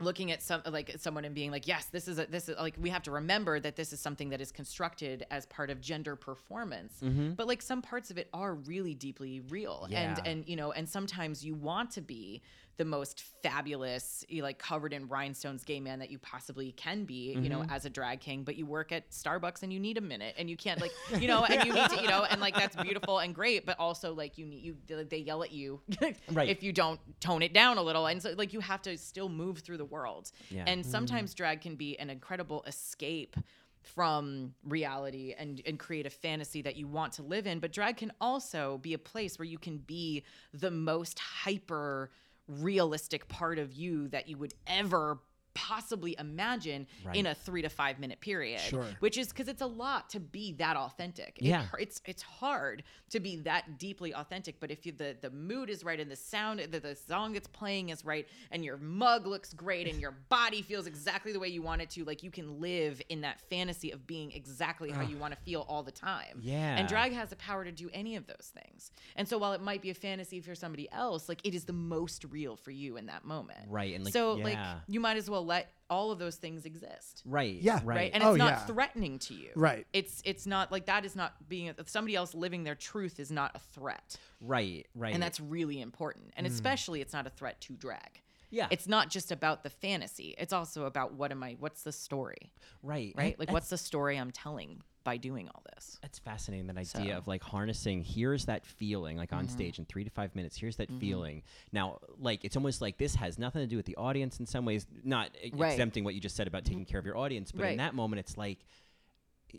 looking 0.00 0.30
at 0.30 0.42
some 0.42 0.62
like 0.70 0.94
someone 0.98 1.24
and 1.24 1.34
being 1.34 1.50
like 1.50 1.66
yes 1.66 1.86
this 1.86 2.06
is 2.06 2.18
a 2.18 2.26
this 2.26 2.48
is 2.48 2.56
like 2.58 2.74
we 2.80 2.90
have 2.90 3.02
to 3.02 3.10
remember 3.10 3.58
that 3.58 3.76
this 3.76 3.92
is 3.92 4.00
something 4.00 4.28
that 4.30 4.40
is 4.40 4.52
constructed 4.52 5.26
as 5.30 5.46
part 5.46 5.70
of 5.70 5.80
gender 5.80 6.16
performance. 6.16 6.94
Mm-hmm. 7.02 7.32
But 7.32 7.46
like 7.46 7.62
some 7.62 7.82
parts 7.82 8.10
of 8.10 8.18
it 8.18 8.28
are 8.32 8.54
really 8.54 8.94
deeply 8.94 9.40
real. 9.48 9.88
And 9.90 10.20
and 10.26 10.48
you 10.48 10.56
know 10.56 10.72
and 10.72 10.88
sometimes 10.88 11.44
you 11.44 11.54
want 11.54 11.90
to 11.92 12.00
be 12.00 12.42
the 12.78 12.84
most 12.84 13.24
fabulous 13.42 14.24
like 14.40 14.58
covered 14.58 14.92
in 14.92 15.06
rhinestones 15.08 15.64
gay 15.64 15.80
man 15.80 15.98
that 15.98 16.10
you 16.10 16.18
possibly 16.18 16.72
can 16.72 17.04
be 17.04 17.32
you 17.32 17.48
know 17.48 17.58
mm-hmm. 17.58 17.72
as 17.72 17.84
a 17.84 17.90
drag 17.90 18.20
king 18.20 18.44
but 18.44 18.56
you 18.56 18.64
work 18.64 18.92
at 18.92 19.10
starbucks 19.10 19.62
and 19.64 19.72
you 19.72 19.80
need 19.80 19.98
a 19.98 20.00
minute 20.00 20.34
and 20.38 20.48
you 20.48 20.56
can't 20.56 20.80
like 20.80 20.92
you 21.18 21.26
know 21.26 21.44
and 21.44 21.66
you 21.66 21.74
need 21.74 21.90
to 21.90 22.00
you 22.00 22.08
know 22.08 22.24
and 22.30 22.40
like 22.40 22.54
that's 22.54 22.76
beautiful 22.76 23.18
and 23.18 23.34
great 23.34 23.66
but 23.66 23.78
also 23.78 24.14
like 24.14 24.38
you 24.38 24.46
need 24.46 24.62
you 24.62 24.76
they 25.10 25.18
yell 25.18 25.42
at 25.42 25.52
you 25.52 25.80
Right. 26.30 26.48
if 26.48 26.62
you 26.62 26.72
don't 26.72 27.00
tone 27.20 27.42
it 27.42 27.52
down 27.52 27.78
a 27.78 27.82
little 27.82 28.06
and 28.06 28.22
so 28.22 28.32
like 28.38 28.52
you 28.52 28.60
have 28.60 28.80
to 28.82 28.96
still 28.96 29.28
move 29.28 29.58
through 29.58 29.78
the 29.78 29.84
world 29.84 30.30
Yeah. 30.48 30.64
and 30.66 30.82
mm-hmm. 30.82 30.90
sometimes 30.90 31.34
drag 31.34 31.60
can 31.60 31.74
be 31.74 31.98
an 31.98 32.10
incredible 32.10 32.62
escape 32.66 33.36
from 33.82 34.54
reality 34.64 35.34
and 35.36 35.62
and 35.66 35.78
create 35.78 36.06
a 36.06 36.10
fantasy 36.10 36.62
that 36.62 36.76
you 36.76 36.86
want 36.86 37.12
to 37.14 37.22
live 37.22 37.46
in 37.46 37.58
but 37.58 37.72
drag 37.72 37.96
can 37.96 38.12
also 38.20 38.78
be 38.78 38.94
a 38.94 38.98
place 38.98 39.38
where 39.38 39.46
you 39.46 39.58
can 39.58 39.78
be 39.78 40.22
the 40.52 40.70
most 40.70 41.18
hyper 41.18 42.10
realistic 42.48 43.28
part 43.28 43.58
of 43.58 43.72
you 43.72 44.08
that 44.08 44.28
you 44.28 44.36
would 44.38 44.54
ever 44.66 45.18
possibly 45.58 46.14
imagine 46.18 46.86
in 47.14 47.26
a 47.26 47.34
3 47.34 47.62
to 47.62 47.68
5 47.68 47.98
minute 47.98 48.20
period 48.20 48.60
Sure. 48.60 48.86
which 49.00 49.18
is 49.18 49.32
cuz 49.32 49.48
it's 49.48 49.60
a 49.60 49.66
lot 49.66 50.08
to 50.10 50.20
be 50.20 50.52
that 50.54 50.76
authentic. 50.76 51.38
It 51.38 51.46
Yeah. 51.46 51.66
it's 51.78 52.00
it's 52.06 52.22
hard 52.22 52.84
to 53.10 53.18
be 53.20 53.36
that 53.40 53.78
deeply 53.78 54.14
authentic 54.14 54.60
but 54.60 54.70
if 54.70 54.86
you 54.86 54.92
the 54.92 55.16
the 55.20 55.30
mood 55.30 55.68
is 55.68 55.82
right 55.82 55.98
and 55.98 56.10
the 56.10 56.16
sound 56.16 56.60
the, 56.60 56.78
the 56.80 56.94
song 56.94 57.32
that's 57.32 57.48
playing 57.48 57.88
is 57.88 58.04
right 58.04 58.28
and 58.52 58.64
your 58.64 58.76
mug 58.76 59.26
looks 59.26 59.52
great 59.52 59.88
and 59.88 60.00
your 60.00 60.12
body 60.28 60.62
feels 60.62 60.86
exactly 60.86 61.32
the 61.32 61.40
way 61.40 61.48
you 61.48 61.62
want 61.62 61.82
it 61.82 61.90
to 61.90 62.04
like 62.04 62.22
you 62.22 62.30
can 62.30 62.60
live 62.60 63.02
in 63.08 63.20
that 63.22 63.40
fantasy 63.50 63.90
of 63.90 64.06
being 64.06 64.30
exactly 64.32 64.90
how 64.90 65.02
you 65.02 65.16
want 65.16 65.34
to 65.34 65.40
feel 65.40 65.62
all 65.68 65.82
the 65.82 65.90
time. 65.92 66.38
Yeah. 66.40 66.76
and 66.78 66.86
drag 66.88 67.12
has 67.12 67.30
the 67.30 67.36
power 67.36 67.64
to 67.64 67.72
do 67.72 67.90
any 67.92 68.14
of 68.16 68.26
those 68.26 68.52
things. 68.54 68.90
And 69.16 69.26
so 69.28 69.38
while 69.38 69.52
it 69.54 69.60
might 69.60 69.82
be 69.82 69.90
a 69.90 69.94
fantasy 69.94 70.40
for 70.40 70.54
somebody 70.54 70.88
else 70.92 71.28
like 71.28 71.40
it 71.44 71.54
is 71.54 71.64
the 71.64 71.72
most 71.72 72.24
real 72.24 72.54
for 72.56 72.70
you 72.70 72.96
in 72.96 73.06
that 73.06 73.24
moment. 73.24 73.58
Right, 73.68 73.94
and, 73.94 74.04
like, 74.04 74.12
so 74.12 74.34
like 74.34 74.58
you 74.86 75.00
might 75.00 75.16
as 75.16 75.28
well 75.30 75.44
let 75.48 75.72
all 75.90 76.10
of 76.12 76.18
those 76.18 76.36
things 76.36 76.64
exist 76.66 77.22
Right. 77.24 77.58
Yeah. 77.60 77.80
Right. 77.84 77.96
right 77.96 78.10
and 78.14 78.22
Oh, 78.22 78.30
it's 78.30 78.38
not 78.38 78.50
yeah. 78.52 78.66
threatening 78.66 79.18
to 79.20 79.34
you 79.34 79.50
Right. 79.56 79.86
it's 79.92 80.22
it's 80.24 80.46
not 80.46 80.70
like 80.70 80.86
that 80.86 81.04
is 81.04 81.16
not 81.16 81.32
being 81.48 81.72
somebody 81.86 82.14
else 82.14 82.34
living 82.34 82.62
their 82.64 82.74
truth 82.74 83.18
is 83.18 83.30
not 83.30 83.50
a 83.54 83.58
threat 83.58 84.16
right. 84.40 84.86
Right. 84.94 85.14
and 85.14 85.22
that's 85.22 85.40
really 85.40 85.80
important 85.80 86.32
and 86.36 86.46
mm. 86.46 86.50
especially 86.50 87.00
it's 87.00 87.12
not 87.12 87.26
a 87.26 87.30
threat 87.30 87.60
to 87.62 87.72
drag 87.72 88.20
Yeah. 88.50 88.66
it's 88.70 88.86
not 88.88 89.10
just 89.10 89.30
about 89.32 89.62
the 89.62 89.70
fantasy 89.70 90.34
it's 90.38 90.52
also 90.52 90.84
about 90.84 91.12
what 91.14 91.30
am 91.32 91.42
i 91.42 91.56
what's 91.60 91.82
the 91.82 91.92
story 91.92 92.50
right. 92.82 93.12
right 93.16 93.38
like 93.38 93.50
what's 93.52 93.68
the 93.68 93.78
story 93.78 94.16
i'm 94.18 94.30
telling 94.30 94.82
by 95.04 95.16
doing 95.16 95.48
all 95.54 95.62
this 95.74 95.98
That's 96.02 96.18
fascinating. 96.18 96.66
That 96.66 96.76
idea 96.76 96.84
So- 96.86 96.98
Mm-hmm. 97.00 97.16
of 97.16 97.28
like 97.28 97.42
harnessing. 97.42 98.02
Here's 98.04 98.44
that 98.44 98.66
feeling, 98.66 99.16
like 99.16 99.32
on 99.32 99.48
stage 99.48 99.78
in 99.78 99.86
three 99.86 100.04
to 100.04 100.10
five 100.10 100.34
minutes. 100.36 100.54
Here's 100.58 100.76
that 100.76 100.90
feeling. 101.00 101.44
Now, 101.72 101.98
like 102.18 102.44
it's 102.44 102.56
almost 102.56 102.82
like 102.82 102.98
this 102.98 103.14
has 103.14 103.38
nothing 103.38 103.62
to 103.62 103.66
do 103.66 103.76
with 103.76 103.86
the 103.86 103.96
audience 103.96 104.38
in 104.38 104.44
some 104.44 104.66
ways. 104.66 104.86
Not 105.04 105.30
Right. 105.54 105.70
exempting 105.72 106.04
what 106.04 106.14
you 106.14 106.20
just 106.20 106.36
said 106.36 106.46
about 106.46 106.66
taking 106.66 106.84
care 106.84 107.00
of 107.00 107.06
your 107.06 107.16
audience, 107.16 107.52
but 107.52 107.70
in 107.70 107.78
that 107.78 107.94
moment, 107.94 108.20
it's 108.20 108.36
like 108.36 108.58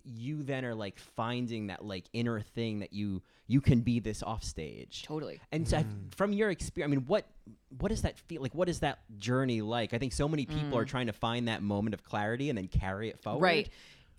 you 0.04 0.44
then 0.44 0.66
are 0.66 0.76
like 0.76 1.00
finding 1.00 1.68
that 1.68 1.84
like 1.86 2.06
inner 2.14 2.42
thing 2.42 2.80
that 2.80 2.94
you 2.94 3.22
you 3.48 3.62
can 3.62 3.80
be 3.82 4.00
this 4.00 4.22
off 4.22 4.44
stage. 4.44 5.04
totally 5.04 5.40
And 5.52 5.68
so, 5.68 5.84
from 6.16 6.34
your 6.34 6.52
experience, 6.52 6.92
I 6.92 6.96
mean, 6.96 7.06
what 7.08 7.26
what 7.80 7.90
does 7.90 8.04
that 8.04 8.20
feel 8.20 8.42
like? 8.42 8.54
What 8.54 8.70
is 8.70 8.80
that 8.82 9.00
journey 9.18 9.62
like? 9.62 9.94
I 9.94 9.98
think 9.98 10.14
so 10.14 10.28
many 10.28 10.46
people 10.46 10.78
are 10.78 10.86
trying 10.86 11.08
to 11.08 11.14
find 11.14 11.48
that 11.48 11.64
moment 11.64 11.96
of 11.96 12.04
clarity 12.04 12.50
and 12.50 12.58
then 12.58 12.68
carry 12.68 13.10
it 13.10 13.20
forward. 13.22 13.40
Mm. 13.40 13.44
Right. 13.44 13.70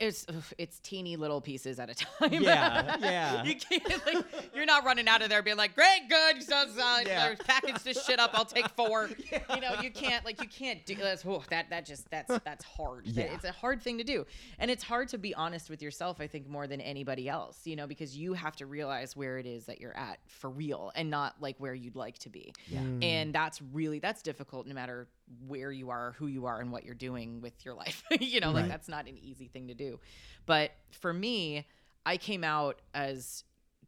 It's 0.00 0.26
it's 0.58 0.78
teeny 0.80 1.16
little 1.16 1.40
pieces 1.40 1.78
at 1.78 1.90
a 1.90 1.94
time. 2.20 2.42
Yeah, 2.42 2.96
yeah. 3.00 3.44
you 3.44 3.54
can't 3.56 4.06
like 4.06 4.24
you're 4.54 4.64
not 4.66 4.84
running 4.84 5.06
out 5.06 5.22
of 5.22 5.28
there 5.28 5.42
being 5.42 5.56
like, 5.56 5.74
great, 5.74 6.08
good, 6.08 6.42
so, 6.42 6.64
so, 6.74 6.98
Yeah. 7.06 7.34
package 7.46 7.82
this 7.82 8.04
shit 8.04 8.18
up. 8.18 8.30
I'll 8.34 8.44
take 8.44 8.68
four. 8.70 9.10
You 9.54 9.60
know, 9.60 9.80
you 9.82 9.90
can't 9.90 10.24
like 10.24 10.40
you 10.40 10.48
can't 10.48 10.84
do 10.86 10.94
that's 10.94 11.24
oh, 11.26 11.42
that 11.50 11.70
that 11.70 11.84
just 11.84 12.10
that's 12.10 12.38
that's 12.44 12.64
hard. 12.64 13.04
That- 13.06 13.14
Yeah. 13.14 13.34
It's 13.34 13.44
a 13.44 13.52
hard 13.52 13.82
thing 13.82 13.98
to 13.98 14.04
do, 14.04 14.26
and 14.58 14.70
it's 14.70 14.82
hard 14.82 15.08
to 15.10 15.18
be 15.18 15.34
honest 15.34 15.68
with 15.70 15.82
yourself. 15.82 16.20
I 16.20 16.26
think 16.26 16.48
more 16.48 16.66
than 16.66 16.80
anybody 16.80 17.28
else. 17.28 17.66
You 17.66 17.76
know, 17.76 17.86
because 17.86 18.16
you 18.16 18.32
have 18.34 18.56
to 18.56 18.66
realize 18.66 19.14
where 19.16 19.38
it 19.38 19.46
is 19.46 19.66
that 19.66 19.80
you're 19.80 19.96
at 19.96 20.18
for 20.28 20.48
real, 20.50 20.92
and 20.94 21.10
not 21.10 21.34
like 21.40 21.56
where 21.58 21.74
you'd 21.74 21.96
like 21.96 22.18
to 22.20 22.28
be. 22.28 22.52
Yeah. 22.68 22.80
And 23.02 23.34
that's 23.34 23.60
really 23.72 23.98
that's 23.98 24.22
difficult 24.22 24.66
no 24.66 24.74
matter 24.74 25.08
where 25.46 25.70
you 25.70 25.90
are, 25.90 26.14
who 26.18 26.26
you 26.26 26.46
are, 26.46 26.60
and 26.60 26.72
what 26.72 26.84
you're 26.84 26.94
doing 26.94 27.40
with 27.40 27.64
your 27.64 27.74
life. 27.74 28.02
you 28.20 28.40
know, 28.40 28.50
like 28.52 28.68
that's 28.68 28.88
not 28.88 29.06
an 29.08 29.16
easy 29.18 29.48
thing 29.48 29.68
to 29.68 29.74
do. 29.74 29.98
But 30.46 30.72
for 30.90 31.12
me, 31.12 31.66
I 32.04 32.16
came 32.16 32.44
out 32.44 32.80
as 32.94 33.44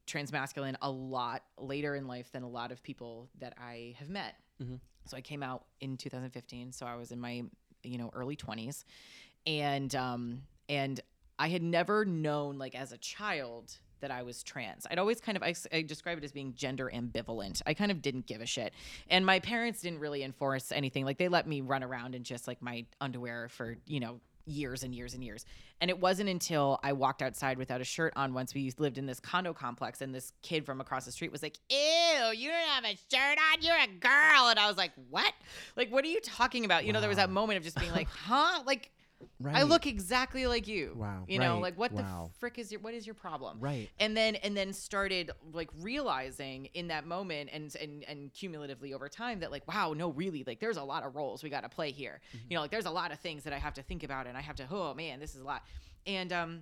transmasculine 0.07 0.77
a 0.83 0.91
lot 0.91 1.43
later 1.59 1.95
in 1.95 2.07
life 2.07 2.31
than 2.33 2.43
a 2.43 2.49
lot 2.49 2.73
of 2.73 2.83
people 2.83 3.29
that 3.39 3.55
I 3.59 3.95
have 3.99 4.09
met. 4.09 4.35
Mhm. 4.63 4.81
So 5.07 5.17
I 5.17 5.21
came 5.21 5.43
out 5.43 5.65
in 5.81 5.97
2015. 5.97 6.73
So 6.73 6.87
I 6.87 6.97
was 6.97 7.13
in 7.13 7.21
my 7.21 7.43
you 7.83 7.99
know 7.99 8.11
early 8.15 8.37
20s, 8.37 8.85
and 9.47 9.95
um 9.95 10.43
and 10.69 11.01
I 11.39 11.49
had 11.49 11.63
never 11.63 12.05
known 12.05 12.59
like 12.59 12.75
as 12.75 12.93
a 12.93 12.99
child 12.99 13.79
that 14.03 14.11
I 14.11 14.23
was 14.23 14.43
trans. 14.43 14.87
I'd 14.91 14.99
always 14.99 15.21
kind 15.21 15.37
of 15.37 15.43
I 15.43 15.83
describe 15.83 16.19
it 16.19 16.25
as 16.25 16.33
being 16.33 16.55
gender 16.55 16.91
ambivalent. 16.93 17.63
I 17.67 17.75
kind 17.75 17.91
of 17.91 18.03
didn't 18.03 18.27
give 18.27 18.41
a 18.41 18.47
shit, 18.47 18.75
and 19.09 19.25
my 19.25 19.41
parents 19.41 19.81
didn't 19.81 20.01
really 20.01 20.23
enforce 20.23 20.71
anything. 20.71 21.05
Like 21.05 21.19
they 21.19 21.29
let 21.29 21.47
me 21.47 21.61
run 21.61 21.83
around 21.83 22.15
in 22.15 22.23
just 22.23 22.47
like 22.47 22.61
my 22.61 22.85
underwear 23.01 23.49
for 23.49 23.77
you 23.87 24.01
know 24.01 24.21
years 24.47 24.83
and 24.83 24.95
years 24.95 25.15
and 25.15 25.23
years. 25.23 25.45
And 25.81 25.91
it 25.91 26.01
wasn't 26.01 26.29
until 26.29 26.79
I 26.83 26.93
walked 26.93 27.23
outside 27.23 27.59
without 27.59 27.81
a 27.81 27.85
shirt 27.85 28.13
on 28.17 28.35
once 28.35 28.55
we 28.55 28.73
lived 28.79 28.99
in 28.99 29.07
this 29.07 29.21
condo 29.21 29.53
complex 29.53 30.01
and 30.01 30.15
this 30.15 30.33
kid 30.43 30.65
from 30.65 30.81
across 30.81 31.05
the 31.05 31.13
street 31.13 31.33
was 31.33 31.43
like, 31.43 31.59
Ew, 31.71 32.33
you 32.35 32.51
don't 32.51 32.69
have 32.69 32.85
a 32.85 32.97
shirt 33.11 33.39
on, 33.39 33.63
you're 33.63 33.77
a 33.77 33.87
girl. 33.99 34.49
And 34.49 34.59
I 34.59 34.69
was 34.69 34.77
like, 34.77 34.93
What? 35.11 35.33
Like, 35.77 35.91
what 35.91 36.05
are 36.05 36.09
you 36.09 36.21
talking 36.21 36.65
about? 36.65 36.85
You 36.85 36.93
know, 36.93 37.01
there 37.01 37.09
was 37.09 37.19
that 37.19 37.31
moment 37.31 37.59
of 37.59 37.65
just 37.65 37.79
being 37.79 37.93
like, 37.93 38.09
huh? 38.09 38.63
Like 38.67 38.91
I 39.53 39.63
look 39.63 39.87
exactly 39.87 40.47
like 40.47 40.67
you. 40.69 40.95
Wow. 40.97 41.25
You 41.27 41.39
know, 41.39 41.55
Right. 41.55 41.63
like 41.63 41.79
what 41.79 41.93
Wow. 41.93 42.31
the 42.33 42.39
frick 42.39 42.59
is 42.59 42.71
your 42.73 42.81
what 42.81 42.95
is 42.95 43.07
your 43.07 43.15
problem? 43.15 43.59
Right. 43.61 43.89
And 43.99 44.17
then 44.17 44.37
and 44.37 44.57
then 44.57 44.73
started 44.73 45.31
like 45.53 45.71
realizing 45.81 46.67
in 46.75 46.89
that 46.89 47.07
moment 47.07 47.51
and 47.53 47.75
and 47.77 48.05
and 48.05 48.33
cumulatively 48.33 48.95
over 48.95 49.09
time 49.09 49.41
that 49.41 49.51
like 49.51 49.67
wow 49.69 49.93
no 49.95 50.11
really 50.11 50.45
like 50.47 50.61
there's 50.61 50.77
a 50.77 50.83
lot 50.85 51.03
of 51.05 51.15
roles 51.15 51.43
we 51.43 51.51
got 51.51 51.63
to 51.63 51.69
play 51.69 51.91
here. 51.91 52.21
Mm-hmm. 52.29 52.47
You 52.51 52.55
know 52.57 52.61
like 52.63 52.71
there's 52.71 52.87
a 52.87 52.91
lot 52.91 53.13
of 53.13 53.19
things 53.21 53.45
that 53.45 53.53
I 53.53 53.59
have 53.59 53.75
to 53.75 53.83
think 53.83 54.03
about 54.03 54.27
and 54.27 54.37
I 54.37 54.41
have 54.41 54.57
to 54.57 54.67
oh 54.71 54.95
man 54.95 55.21
this 55.21 55.35
is 55.35 55.41
a 55.41 55.45
lot. 55.45 55.63
And 56.07 56.33
um 56.33 56.61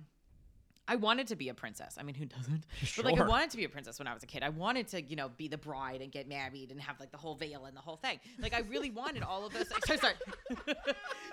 I 0.87 0.95
wanted 0.95 1.27
to 1.27 1.35
be 1.35 1.49
a 1.49 1.53
princess. 1.53 1.95
I 1.99 2.03
mean, 2.03 2.15
who 2.15 2.25
doesn't? 2.25 2.65
But 2.95 3.05
like, 3.05 3.19
I 3.19 3.27
wanted 3.27 3.49
to 3.51 3.57
be 3.57 3.63
a 3.63 3.69
princess 3.69 3.99
when 3.99 4.07
I 4.07 4.13
was 4.13 4.23
a 4.23 4.25
kid. 4.25 4.43
I 4.43 4.49
wanted 4.49 4.87
to, 4.89 5.01
you 5.01 5.15
know, 5.15 5.29
be 5.29 5.47
the 5.47 5.57
bride 5.57 6.01
and 6.01 6.11
get 6.11 6.27
married 6.27 6.71
and 6.71 6.81
have 6.81 6.99
like 6.99 7.11
the 7.11 7.17
whole 7.17 7.35
veil 7.35 7.65
and 7.65 7.75
the 7.75 7.81
whole 7.81 7.97
thing. 7.97 8.19
Like, 8.39 8.53
I 8.53 8.59
really 8.61 8.89
wanted 8.89 9.23
all 9.23 9.45
of 9.45 9.53
those. 9.53 9.67
Sorry, 9.85 9.99
sorry. 9.99 10.13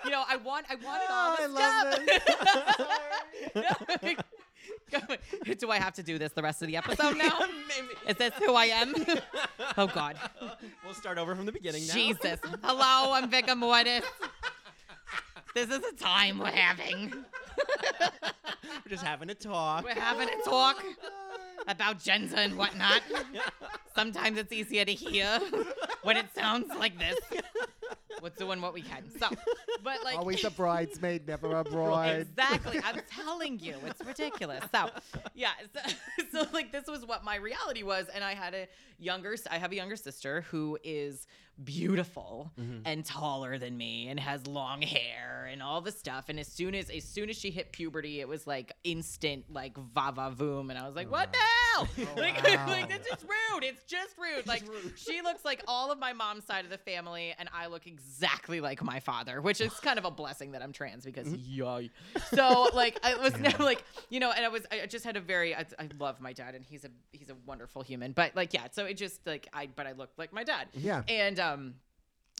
you 0.05 0.11
know, 0.11 0.23
I 0.27 0.37
want, 0.37 0.65
I 0.69 0.75
wanted 0.75 1.07
all 1.09 1.35
this 1.37 1.51
I 1.57 1.91
stuff. 3.53 3.79
No. 4.01 4.13
Do 5.59 5.71
I 5.71 5.77
have 5.77 5.93
to 5.93 6.03
do 6.03 6.17
this 6.17 6.31
the 6.31 6.41
rest 6.41 6.61
of 6.61 6.67
the 6.67 6.77
episode 6.77 7.17
now? 7.17 7.39
Is 8.07 8.15
this 8.17 8.33
who 8.35 8.53
I 8.55 8.65
am? 8.65 8.93
oh 9.77 9.87
God, 9.87 10.17
we'll 10.83 10.93
start 10.93 11.17
over 11.17 11.35
from 11.35 11.45
the 11.45 11.51
beginning 11.51 11.85
now. 11.87 11.93
Jesus! 11.93 12.39
Hello, 12.63 13.13
I'm 13.13 13.29
Vigor 13.29 13.55
Mortis. 13.55 14.03
This 15.55 15.69
is 15.69 15.83
a 15.83 15.95
time 15.95 16.39
we're 16.39 16.47
having. 16.47 17.13
We're 18.63 18.89
just 18.89 19.03
having 19.03 19.29
a 19.29 19.35
talk. 19.35 19.83
We're 19.83 19.93
having 19.93 20.29
a 20.29 20.49
talk 20.49 20.83
about 21.67 21.99
gender 21.99 22.35
and 22.37 22.57
whatnot. 22.57 23.01
Sometimes 23.95 24.37
it's 24.37 24.51
easier 24.51 24.85
to 24.85 24.93
hear 24.93 25.39
when 26.03 26.17
it 26.17 26.27
sounds 26.35 26.69
like 26.77 26.97
this. 26.97 27.17
We're 28.21 28.29
doing 28.29 28.61
what 28.61 28.73
we 28.73 28.81
can. 28.81 29.09
So, 29.17 29.27
but 29.83 30.03
like 30.03 30.17
Always 30.17 30.43
a 30.43 30.51
bridesmaid, 30.51 31.27
never 31.27 31.55
a 31.55 31.63
bride. 31.63 32.27
Exactly. 32.37 32.79
I'm 32.83 33.01
telling 33.09 33.59
you, 33.59 33.75
it's 33.85 34.03
ridiculous. 34.05 34.63
So, 34.73 34.89
yeah. 35.33 35.51
So, 35.73 35.93
so, 36.31 36.47
like, 36.53 36.71
this 36.71 36.85
was 36.87 37.05
what 37.05 37.23
my 37.23 37.35
reality 37.37 37.83
was, 37.83 38.07
and 38.13 38.23
I 38.23 38.33
had 38.33 38.53
a 38.53 38.67
younger. 38.97 39.35
I 39.49 39.57
have 39.57 39.71
a 39.71 39.75
younger 39.75 39.95
sister 39.95 40.41
who 40.49 40.77
is 40.83 41.27
beautiful 41.63 42.51
mm-hmm. 42.59 42.81
and 42.85 43.05
taller 43.05 43.57
than 43.57 43.77
me, 43.77 44.07
and 44.09 44.19
has 44.19 44.47
long 44.47 44.81
hair 44.81 45.47
and 45.51 45.61
all 45.61 45.81
the 45.81 45.91
stuff. 45.91 46.25
And 46.29 46.39
as 46.39 46.47
soon 46.47 46.75
as 46.75 46.89
as 46.89 47.03
soon 47.03 47.29
as 47.29 47.37
she 47.37 47.48
hit 47.51 47.71
puberty, 47.71 48.19
it 48.19 48.27
was 48.27 48.45
like 48.47 48.73
instant 48.83 49.45
like 49.51 49.75
va 49.77 50.11
va 50.15 50.31
voom, 50.35 50.69
and 50.69 50.77
I 50.77 50.85
was 50.87 50.95
like, 50.95 51.09
what 51.11 51.31
the 51.33 51.39
hell? 51.39 51.87
like, 52.17 52.43
wow. 52.43 52.65
like 52.67 52.89
that's 52.89 53.07
just 53.07 53.23
rude. 53.23 53.63
It's 53.63 53.83
just 53.83 54.15
rude. 54.17 54.47
Like 54.47 54.63
she 54.95 55.21
looks 55.21 55.45
like 55.45 55.63
all 55.67 55.91
of 55.91 55.99
my 55.99 56.13
mom's 56.13 56.45
side 56.45 56.65
of 56.65 56.71
the 56.71 56.77
family, 56.77 57.33
and 57.37 57.49
I 57.53 57.67
look 57.67 57.87
exactly 57.87 58.61
like 58.61 58.83
my 58.83 58.99
father, 58.99 59.41
which 59.41 59.61
is 59.61 59.73
kind 59.75 59.97
of 59.99 60.05
a 60.05 60.11
blessing 60.11 60.51
that 60.51 60.61
I'm 60.61 60.71
trans 60.73 61.05
because 61.05 61.27
yay. 61.33 61.89
So 62.33 62.69
like 62.73 62.99
I 63.03 63.15
was 63.15 63.37
never 63.39 63.63
like 63.71 63.83
you 64.09 64.19
know, 64.19 64.31
and 64.31 64.43
I 64.45 64.49
was 64.49 64.65
I 64.71 64.85
just 64.85 65.05
had 65.05 65.17
a 65.17 65.21
very 65.21 65.55
I, 65.55 65.65
I 65.77 65.89
love 65.99 66.19
my 66.21 66.33
dad, 66.33 66.55
and 66.55 66.65
he's 66.65 66.85
a 66.85 66.89
he's 67.11 67.29
a 67.29 67.35
wonderful 67.45 67.81
human, 67.81 68.11
but 68.11 68.35
like 68.35 68.53
yeah, 68.53 68.67
so 68.71 68.85
it 68.85 68.95
just 68.97 69.25
like 69.25 69.47
I 69.53 69.67
but 69.75 69.87
I 69.87 69.93
looked 69.93 70.17
like 70.17 70.33
my 70.33 70.43
dad, 70.43 70.67
Yeah. 70.73 71.03
and 71.07 71.39
um 71.39 71.73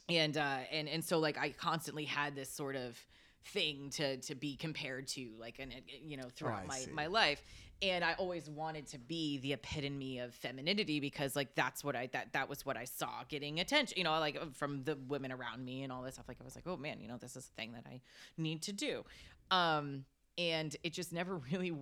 and 0.08 0.36
uh 0.36 0.58
and 0.72 0.88
and 0.88 1.04
so 1.04 1.18
like 1.18 1.38
I 1.38 1.50
constantly 1.50 2.04
had 2.04 2.34
this 2.34 2.50
sort 2.50 2.76
of 2.76 2.98
thing 3.44 3.90
to 3.90 4.18
to 4.18 4.34
be 4.34 4.54
compared 4.56 5.06
to 5.08 5.30
like 5.38 5.58
and 5.58 5.72
you 6.04 6.16
know 6.16 6.28
throughout 6.34 6.64
I 6.64 6.66
my 6.66 6.78
see. 6.78 6.90
my 6.90 7.06
life 7.06 7.42
and 7.82 8.04
I 8.04 8.12
always 8.14 8.50
wanted 8.50 8.86
to 8.88 8.98
be 8.98 9.38
the 9.38 9.54
epitome 9.54 10.18
of 10.18 10.34
femininity 10.34 11.00
because 11.00 11.34
like 11.34 11.54
that's 11.54 11.82
what 11.82 11.96
I 11.96 12.08
that 12.12 12.34
that 12.34 12.48
was 12.48 12.66
what 12.66 12.76
I 12.76 12.84
saw 12.84 13.08
getting 13.28 13.58
attention 13.58 13.96
you 13.96 14.04
know 14.04 14.10
like 14.20 14.54
from 14.54 14.84
the 14.84 14.96
women 15.08 15.32
around 15.32 15.64
me 15.64 15.82
and 15.82 15.90
all 15.92 16.02
this 16.02 16.14
stuff 16.14 16.28
like 16.28 16.36
I 16.40 16.44
was 16.44 16.54
like 16.54 16.66
oh 16.66 16.76
man 16.76 17.00
you 17.00 17.08
know 17.08 17.16
this 17.16 17.34
is 17.34 17.46
a 17.46 17.60
thing 17.60 17.72
that 17.72 17.84
I 17.86 18.02
need 18.36 18.62
to 18.62 18.72
do 18.72 19.04
um 19.50 20.04
and 20.36 20.76
it 20.82 20.92
just 20.92 21.12
never 21.12 21.36
really 21.50 21.72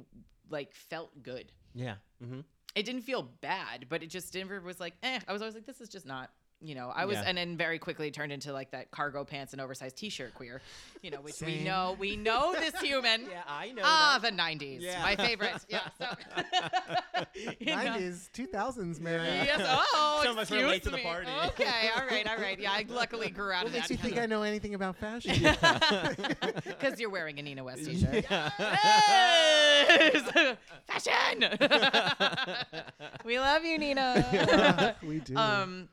like 0.50 0.72
felt 0.74 1.22
good 1.22 1.50
Yeah. 1.74 1.96
Mm-hmm. 2.24 2.40
it 2.74 2.84
didn't 2.84 3.02
feel 3.02 3.22
bad, 3.40 3.86
but 3.88 4.02
it 4.02 4.11
just 4.11 4.34
never 4.34 4.61
was 4.61 4.78
like, 4.78 4.94
eh. 5.02 5.18
I 5.26 5.32
was 5.32 5.42
always 5.42 5.54
like, 5.54 5.66
this 5.66 5.80
is 5.80 5.88
just 5.88 6.06
not, 6.06 6.30
you 6.61 6.74
know. 6.74 6.92
I 6.94 7.04
was, 7.04 7.16
Yeah. 7.16 7.24
and 7.26 7.38
then 7.38 7.56
very 7.56 7.78
quickly 7.78 8.11
turned 8.11 8.32
into 8.32 8.52
like 8.52 8.70
that 8.72 8.90
cargo 8.90 9.24
pants 9.24 9.52
and 9.52 9.61
oversized 9.62 9.96
T-shirt 9.96 10.34
queer, 10.34 10.61
you 11.02 11.11
know, 11.11 11.20
which 11.20 11.40
we 11.40 11.61
know, 11.61 11.96
we 11.98 12.16
know 12.16 12.54
this 12.54 12.78
human. 12.82 13.22
Yeah, 13.30 13.42
I 13.46 13.70
know. 13.72 13.82
Ah, 13.84 14.18
that. 14.20 14.30
the 14.36 14.36
'90s, 14.42 14.80
Yeah. 14.80 15.02
my 15.02 15.16
favorite. 15.16 15.64
Yeah, 15.68 15.80
so 15.98 16.06
you 17.61 17.66
know. 17.66 17.76
90s, 17.76 18.30
2000s, 18.32 19.00
man 19.00 19.44
Yes. 19.46 19.61
Oh, 19.64 20.20
Some 20.22 20.32
of 20.32 20.38
us 20.38 20.50
were 20.50 20.56
excuse 20.56 20.70
late 20.70 20.82
to 20.84 20.90
the 20.90 20.96
me. 20.98 21.02
party. 21.02 21.28
Okay. 21.48 21.90
All 21.96 22.06
right. 22.06 22.26
All 22.28 22.36
right. 22.38 22.59
Yeah. 22.59 22.72
I 22.72 22.84
luckily 22.88 23.30
grew 23.30 23.50
out 23.52 23.64
What 23.64 23.66
of 23.68 23.72
makes 23.74 23.88
that. 23.88 23.94
you 23.94 23.98
think 24.02 24.18
I 24.18 24.26
know 24.26 24.42
anything 24.42 24.74
about 24.74 24.96
fashion? 24.96 25.34
Because 26.64 26.98
you're 27.00 27.11
wearing 27.11 27.38
a 27.38 27.42
Nina 27.42 27.64
West 27.64 27.84
T-shirt. 27.84 28.24
Yeah. 28.30 28.50
Yes! 29.78 30.56
Fashion. 30.86 31.59
we 33.24 33.38
love 33.38 33.64
you, 33.64 33.78
Nina. 33.78 34.96
we 35.02 35.20
do. 35.20 35.36
um 35.36 35.88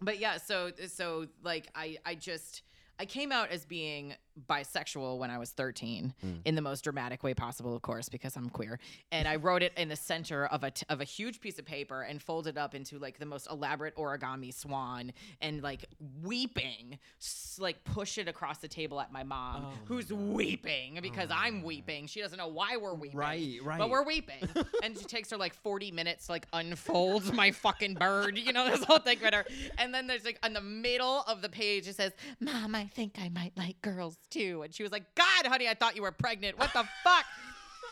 but 0.00 0.18
yeah 0.18 0.36
so 0.36 0.70
so 0.88 1.26
like 1.42 1.68
i 1.74 1.96
i 2.04 2.14
just 2.14 2.62
i 2.98 3.04
came 3.04 3.32
out 3.32 3.50
as 3.50 3.64
being 3.64 4.14
bisexual 4.48 5.18
when 5.18 5.30
i 5.30 5.38
was 5.38 5.50
13 5.50 6.12
in 6.44 6.54
the 6.54 6.62
most 6.62 6.82
dramatic 6.84 7.22
way 7.22 7.34
possible 7.34 7.74
of 7.74 7.82
course 7.82 8.08
because 8.08 8.36
i'm 8.36 8.48
queer. 8.50 8.78
And 9.12 9.28
i 9.28 9.36
wrote 9.36 9.62
it 9.62 9.72
in 9.76 9.88
the 9.88 9.96
center 9.96 10.46
of 10.46 10.64
a 10.64 10.70
t- 10.70 10.84
of 10.88 11.00
a 11.00 11.04
huge 11.04 11.40
piece 11.40 11.58
of 11.58 11.64
paper 11.64 12.02
and 12.02 12.20
folded 12.22 12.58
up 12.58 12.74
into 12.74 12.98
like 12.98 13.18
the 13.18 13.26
most 13.26 13.48
elaborate 13.50 13.96
origami 13.96 14.52
swan 14.52 15.12
and 15.40 15.62
like 15.62 15.84
weeping 16.22 16.98
s- 17.20 17.58
like 17.60 17.82
push 17.84 18.18
it 18.18 18.28
across 18.28 18.58
the 18.58 18.68
table 18.68 19.00
at 19.00 19.12
my 19.12 19.22
mom 19.22 19.66
who's 19.86 20.12
weeping 20.12 20.98
because 21.02 21.28
i'm 21.32 21.62
weeping. 21.62 22.06
She 22.06 22.20
doesn't 22.20 22.38
know 22.38 22.48
why 22.48 22.76
we're 22.76 22.94
weeping 22.94 23.18
Right, 23.18 23.58
right. 23.62 23.78
but 23.78 23.90
we're 23.90 24.04
weeping. 24.04 24.48
And 24.82 24.98
she 24.98 25.04
takes 25.04 25.30
her 25.30 25.36
like 25.36 25.54
40 25.54 25.92
minutes 25.92 26.26
to 26.26 26.32
like 26.32 26.46
unfold 26.52 27.32
my 27.34 27.50
fucking 27.52 27.94
bird 27.94 28.36
you 28.36 28.52
know 28.52 28.68
this 28.70 28.84
whole 28.84 28.98
thing 28.98 29.18
with 29.22 29.32
her. 29.32 29.44
And 29.78 29.94
then 29.94 30.06
there's 30.06 30.24
like 30.24 30.38
in 30.44 30.52
the 30.52 30.60
middle 30.60 31.22
of 31.26 31.40
the 31.42 31.48
page 31.48 31.86
it 31.88 31.96
says 31.96 32.12
mom 32.40 32.74
i 32.74 32.84
think 32.86 33.14
i 33.20 33.28
might 33.28 33.52
like 33.56 33.80
girls 33.82 34.16
too 34.34 34.62
and 34.62 34.74
she 34.74 34.82
was 34.82 34.90
like 34.92 35.04
god 35.14 35.46
honey 35.46 35.68
i 35.68 35.74
thought 35.74 35.94
you 35.96 36.02
were 36.02 36.10
pregnant 36.12 36.58
what 36.58 36.72
the 36.72 36.84
fuck 37.04 37.24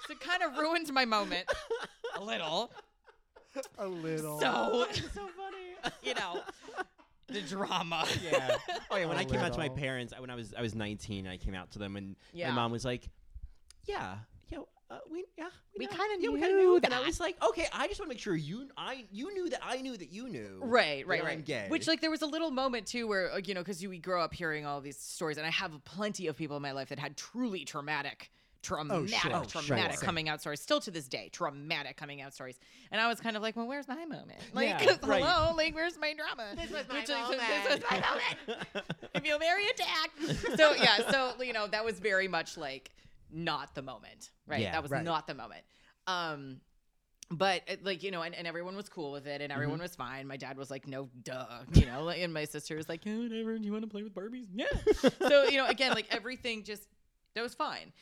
so 0.06 0.12
it 0.12 0.20
kind 0.20 0.42
of 0.42 0.58
ruins 0.58 0.90
my 0.92 1.04
moment 1.04 1.44
a 2.16 2.22
little 2.22 2.70
a 3.78 3.86
little. 3.86 4.40
so 4.40 4.86
so 5.14 5.28
funny. 5.36 5.92
you 6.02 6.14
know 6.14 6.40
the 7.28 7.40
drama 7.42 8.04
yeah. 8.22 8.56
Oh 8.90 8.96
yeah. 8.96 9.06
When 9.06 9.16
A 9.16 9.20
I 9.20 9.24
came 9.24 9.40
out 9.40 9.52
to 9.52 9.58
my 9.58 9.64
little. 9.64 9.76
parents, 9.76 10.12
I- 10.16 10.20
when 10.20 10.28
I 10.30 10.34
was 10.34 10.52
I 10.54 10.60
was 10.62 10.74
19, 10.74 11.26
I 11.26 11.36
came 11.38 11.54
out 11.54 11.70
to 11.72 11.78
them, 11.78 11.96
and 11.96 12.16
Yeah. 12.34 12.48
my 12.50 12.54
mom 12.56 12.72
was 12.72 12.84
like, 12.84 13.08
"Yeah, 13.86 14.16
yeah, 14.50 14.58
uh, 14.92 14.98
we 15.10 15.24
yeah 15.38 15.48
We 15.78 15.86
know- 15.86 15.90
kinda 15.90 16.14
yeah, 16.20 16.28
we 16.30 16.40
kinda 16.40 16.56
knew 16.56 16.76
And 16.82 16.92
I 16.92 17.00
was 17.00 17.18
like, 17.18 17.42
"Okay, 17.42 17.66
I 17.72 17.88
just 17.88 17.98
want 17.98 18.10
to 18.10 18.14
make 18.14 18.20
sure 18.20 18.36
you 18.36 18.68
I 18.76 19.06
you 19.10 19.32
knew 19.32 19.48
that 19.50 19.60
I 19.62 19.78
knew 19.80 19.96
that 19.96 20.10
you 20.12 20.28
knew." 20.28 20.60
Right, 20.62 21.06
right, 21.06 21.20
that 21.20 21.24
right. 21.26 21.32
I'm 21.38 21.42
gay. 21.42 21.66
Which, 21.68 21.86
like, 21.88 22.00
there 22.00 22.10
was 22.10 22.22
a 22.22 22.26
little 22.26 22.50
moment 22.50 22.86
too 22.86 23.06
where, 23.08 23.32
uh, 23.32 23.38
you 23.38 23.54
know, 23.54 23.60
because 23.62 23.82
you 23.82 23.88
we 23.88 23.98
grow 23.98 24.22
up 24.22 24.34
hearing 24.34 24.66
all 24.66 24.80
these 24.80 24.98
stories, 24.98 25.38
and 25.38 25.46
I 25.46 25.50
have 25.50 25.72
plenty 25.84 26.26
of 26.26 26.36
people 26.36 26.56
in 26.56 26.62
my 26.62 26.72
life 26.72 26.90
that 26.90 26.98
had 26.98 27.16
truly 27.16 27.64
traumatic 27.64 28.30
traumatic, 28.62 29.50
sure, 29.50 29.62
traumatic 29.62 29.96
sure. 29.98 30.04
coming 30.04 30.28
out 30.28 30.40
stories. 30.40 30.60
Still 30.60 30.78
to 30.82 30.90
this 30.92 31.08
day, 31.08 31.28
traumatic 31.32 31.96
coming 31.96 32.20
out 32.22 32.32
stories. 32.32 32.60
And 32.92 33.00
I 33.00 33.08
was 33.08 33.18
kind 33.20 33.36
of 33.36 33.42
like, 33.42 33.56
well, 33.56 33.66
where's 33.66 33.88
my 33.88 34.04
moment? 34.04 34.38
Like, 34.52 34.68
Yeah, 34.68 34.96
right. 35.02 35.20
hello, 35.20 35.54
like, 35.56 35.74
where's 35.74 35.98
my 35.98 36.14
drama? 36.14 36.54
This 36.54 36.70
was 36.70 36.86
my 36.88 37.00
This 37.00 37.08
was 37.10 37.80
my 37.90 38.00
moment. 38.08 38.84
I 39.16 39.20
feel 39.20 39.40
very 39.40 39.66
attacked. 39.66 40.56
So 40.56 40.74
yeah, 40.74 41.10
so 41.10 41.42
you 41.42 41.52
know, 41.52 41.66
that 41.66 41.84
was 41.84 41.98
very 41.98 42.28
much 42.28 42.56
like 42.56 42.92
not 43.32 43.74
the 43.74 43.82
moment, 43.82 44.30
right? 44.46 44.60
Yeah, 44.60 44.72
that 44.72 44.82
was 44.82 44.90
right. 44.90 45.04
not 45.04 45.26
the 45.26 45.34
moment. 45.34 45.62
Um, 46.06 46.60
but 47.30 47.62
like 47.82 48.02
you 48.02 48.10
know, 48.10 48.22
and, 48.22 48.34
and 48.34 48.46
everyone 48.46 48.76
was 48.76 48.88
cool 48.88 49.12
with 49.12 49.26
it, 49.26 49.40
and 49.40 49.50
everyone 49.52 49.80
was 49.80 49.94
fine. 49.96 50.26
My 50.26 50.36
dad 50.36 50.58
was 50.58 50.70
like, 50.70 50.86
"No, 50.86 51.08
duh," 51.22 51.46
you 51.72 51.86
know, 51.86 52.10
and 52.10 52.32
my 52.32 52.44
sister 52.44 52.76
was 52.76 52.88
like, 52.88 53.06
"Yeah, 53.06 53.18
whatever. 53.18 53.58
Do 53.58 53.64
you 53.64 53.72
want 53.72 53.84
to 53.84 53.90
play 53.90 54.02
with 54.02 54.14
Barbies?" 54.14 54.46
Yeah. 54.54 54.66
so 55.28 55.44
you 55.44 55.56
know, 55.56 55.66
again, 55.66 55.92
like 55.92 56.06
everything 56.10 56.62
just 56.62 56.86
that 57.34 57.42
was 57.42 57.54
fine. 57.54 57.92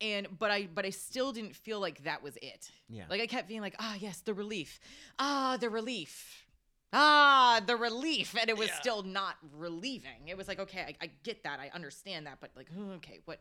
And 0.00 0.26
but 0.38 0.50
I 0.50 0.68
but 0.74 0.86
I 0.86 0.90
still 0.90 1.30
didn't 1.32 1.54
feel 1.54 1.78
like 1.78 2.04
that 2.04 2.22
was 2.22 2.36
it. 2.40 2.70
Yeah. 2.88 3.04
Like 3.08 3.20
I 3.20 3.26
kept 3.26 3.48
feeling 3.48 3.62
like, 3.62 3.76
ah, 3.78 3.96
yes, 3.98 4.20
the 4.20 4.34
relief. 4.34 4.80
Ah, 5.18 5.56
the 5.60 5.68
relief. 5.68 6.46
Ah, 6.92 7.60
the 7.64 7.76
relief. 7.76 8.34
And 8.38 8.48
it 8.50 8.56
was 8.56 8.70
still 8.72 9.02
not 9.02 9.36
relieving. 9.56 10.26
It 10.28 10.36
was 10.36 10.48
like, 10.48 10.58
okay, 10.58 10.96
I, 11.00 11.04
I 11.04 11.10
get 11.22 11.44
that. 11.44 11.60
I 11.60 11.70
understand 11.74 12.26
that. 12.26 12.38
But 12.40 12.50
like, 12.56 12.68
oh, 12.76 12.92
okay, 12.94 13.20
what? 13.26 13.40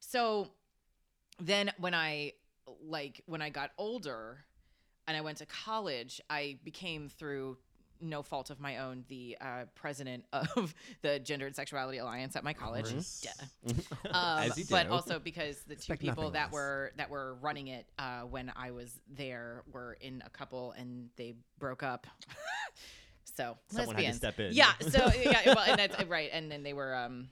So 0.00 0.48
then 1.38 1.72
when 1.78 1.94
I 1.94 2.32
like 2.82 3.22
when 3.26 3.42
I 3.42 3.50
got 3.50 3.70
older 3.78 4.38
and 5.06 5.16
I 5.16 5.20
went 5.20 5.38
to 5.38 5.46
college, 5.46 6.20
I 6.28 6.58
became 6.64 7.08
through 7.08 7.58
no 8.00 8.22
fault 8.22 8.50
of 8.50 8.60
my 8.60 8.78
own 8.78 9.04
the 9.08 9.36
uh, 9.40 9.64
president 9.74 10.24
of 10.32 10.74
the 11.02 11.18
Gender 11.18 11.46
and 11.46 11.54
Sexuality 11.54 11.98
Alliance 11.98 12.36
at 12.36 12.44
my 12.44 12.52
college. 12.52 12.92
Um, 14.12 14.50
but 14.70 14.88
also 14.88 15.18
because 15.18 15.58
the 15.66 15.74
two 15.74 15.92
Expect 15.92 16.00
people 16.00 16.30
that 16.30 16.46
less. 16.46 16.52
were 16.52 16.92
that 16.96 17.10
were 17.10 17.34
running 17.40 17.68
it 17.68 17.86
uh, 17.98 18.20
when 18.20 18.52
I 18.54 18.70
was 18.70 19.00
there 19.08 19.62
were 19.72 19.96
in 20.00 20.22
a 20.24 20.30
couple 20.30 20.72
and 20.78 21.08
they 21.16 21.34
broke 21.58 21.82
up. 21.82 22.06
so 23.24 23.56
Someone 23.68 23.96
lesbians. 23.96 24.16
step 24.16 24.38
in. 24.40 24.52
Yeah. 24.52 24.72
So 24.80 25.10
yeah. 25.20 25.42
Well, 25.46 25.64
and 25.66 25.78
that's 25.78 26.02
right. 26.04 26.30
And 26.32 26.50
then 26.50 26.62
they 26.62 26.72
were 26.72 26.94
um, 26.94 27.28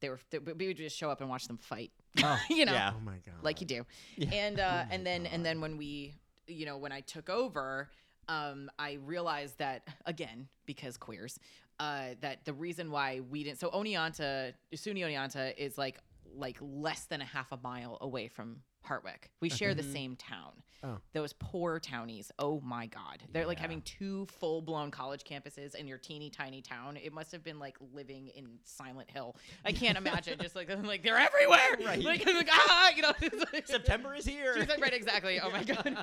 they 0.00 0.08
were 0.08 0.18
they, 0.30 0.38
we 0.38 0.66
would 0.68 0.76
just 0.76 0.96
show 0.96 1.10
up 1.10 1.20
and 1.20 1.28
watch 1.28 1.46
them 1.46 1.58
fight. 1.58 1.92
Oh, 2.22 2.40
you 2.50 2.64
know, 2.64 2.72
Yeah. 2.72 2.92
oh 2.96 3.00
my 3.00 3.18
god. 3.24 3.42
like 3.42 3.60
you 3.60 3.66
do. 3.66 3.86
Yeah. 4.16 4.30
And 4.32 4.60
Oh 4.60 4.64
uh, 4.64 4.84
and 4.90 5.04
then 5.06 5.26
and 5.26 5.44
then 5.44 5.60
when 5.60 5.76
we, 5.76 6.14
you 6.46 6.66
know, 6.66 6.76
when 6.76 6.92
I 6.92 7.00
took 7.00 7.28
over, 7.30 7.90
um, 8.28 8.70
I 8.78 8.98
realized 9.04 9.58
that 9.58 9.86
again 10.06 10.48
because 10.66 10.96
queers, 10.96 11.38
uh, 11.80 12.10
that 12.20 12.44
the 12.44 12.52
reason 12.52 12.90
why 12.90 13.20
we 13.30 13.44
didn't. 13.44 13.58
So 13.60 13.70
Oneonta, 13.70 14.52
SUNY 14.74 15.00
Oneonta 15.00 15.56
is 15.56 15.76
like 15.78 15.98
like 16.36 16.56
less 16.60 17.04
than 17.06 17.20
a 17.20 17.24
half 17.24 17.52
a 17.52 17.58
mile 17.62 17.98
away 18.00 18.28
from 18.28 18.56
Hartwick. 18.84 19.28
We 19.40 19.48
share 19.48 19.74
the 19.74 19.82
same 19.82 20.16
town. 20.16 20.52
Oh. 20.86 20.98
Those 21.14 21.32
poor 21.32 21.80
townies. 21.80 22.30
Oh 22.38 22.60
my 22.60 22.84
God. 22.84 23.22
They're 23.32 23.46
like 23.46 23.58
having 23.58 23.80
two 23.82 24.26
full 24.26 24.60
blown 24.60 24.90
college 24.90 25.24
campuses 25.24 25.74
in 25.74 25.88
your 25.88 25.96
teeny 25.96 26.28
tiny 26.28 26.60
town. 26.60 26.98
It 26.98 27.10
must 27.14 27.32
have 27.32 27.42
been 27.42 27.58
like 27.58 27.76
living 27.94 28.28
in 28.36 28.58
Silent 28.64 29.10
Hill. 29.10 29.34
I 29.64 29.72
can't 29.72 29.96
imagine. 29.96 30.38
Just 30.38 30.54
like, 30.54 30.68
like 30.84 31.02
they're 31.02 31.16
everywhere. 31.16 31.58
Right. 31.84 32.02
Like, 32.02 32.26
I'm 32.28 32.36
like 32.36 32.48
ah, 32.52 32.90
you 32.94 33.00
know. 33.02 33.12
like- 33.54 33.66
September 33.66 34.14
is 34.14 34.26
here. 34.26 34.58
She's 34.58 34.68
like, 34.68 34.80
right, 34.80 34.92
exactly. 34.92 35.40
Oh 35.40 35.50
my 35.50 35.64
god. 35.64 35.96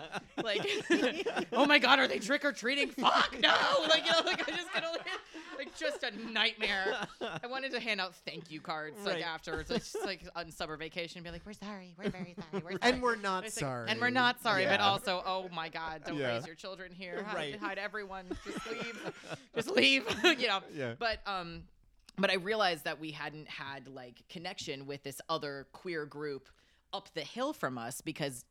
Like, 0.43 0.65
oh 1.53 1.65
my 1.67 1.77
god, 1.77 1.99
are 1.99 2.07
they 2.07 2.17
trick 2.19 2.43
or 2.43 2.51
treating? 2.51 2.89
Fuck 2.89 3.37
no! 3.39 3.53
Like, 3.87 4.03
you 4.05 4.11
know, 4.11 4.21
like 4.25 4.47
I 4.47 4.55
just 4.55 4.73
get 4.73 4.83
all 4.83 4.95
like 5.57 5.75
just 5.77 6.03
a 6.03 6.11
nightmare. 6.31 6.95
I 7.21 7.47
wanted 7.47 7.71
to 7.73 7.79
hand 7.79 8.01
out 8.01 8.15
thank 8.25 8.49
you 8.49 8.59
cards 8.61 8.97
like 9.05 9.15
Right. 9.15 9.23
afterwards, 9.23 9.69
like, 9.69 9.81
just 9.83 10.03
like 10.05 10.27
on 10.35 10.49
summer 10.51 10.75
vacation, 10.77 11.21
be 11.23 11.29
like, 11.29 11.45
we're 11.45 11.53
sorry, 11.53 11.93
we're 11.97 12.09
very 12.09 12.35
sorry, 12.51 12.63
we're 12.63 12.70
sorry. 12.79 12.93
and 12.93 13.01
we're 13.01 13.15
not 13.29 13.43
like, 13.43 13.51
sorry. 13.51 13.89
and 13.89 13.99
we're 14.01 14.09
not 14.09 14.41
sorry, 14.41 14.65
but 14.65 14.79
also, 14.79 15.21
oh 15.25 15.49
my 15.53 15.69
God, 15.69 16.03
don't 16.05 16.17
Yeah. 16.17 16.35
raise 16.35 16.45
your 16.45 16.55
children 16.55 16.91
here. 16.91 17.23
Hide, 17.23 17.35
Right. 17.35 17.55
hide 17.59 17.77
everyone. 17.77 18.25
Just 18.45 18.69
leave. 18.71 19.11
Just 19.55 19.69
leave. 19.71 20.03
you 20.39 20.47
know. 20.47 20.59
Yeah. 20.73 20.93
But 20.99 21.19
um, 21.25 21.63
but 22.17 22.29
I 22.29 22.35
realized 22.35 22.83
that 22.85 22.99
we 22.99 23.11
hadn't 23.11 23.47
had 23.47 23.87
like 23.87 24.21
connection 24.29 24.85
with 24.85 25.03
this 25.03 25.21
other 25.29 25.67
queer 25.71 26.05
group 26.05 26.47
up 26.93 27.09
the 27.13 27.21
hill 27.21 27.53
from 27.53 27.77
us 27.77 28.01
because 28.01 28.43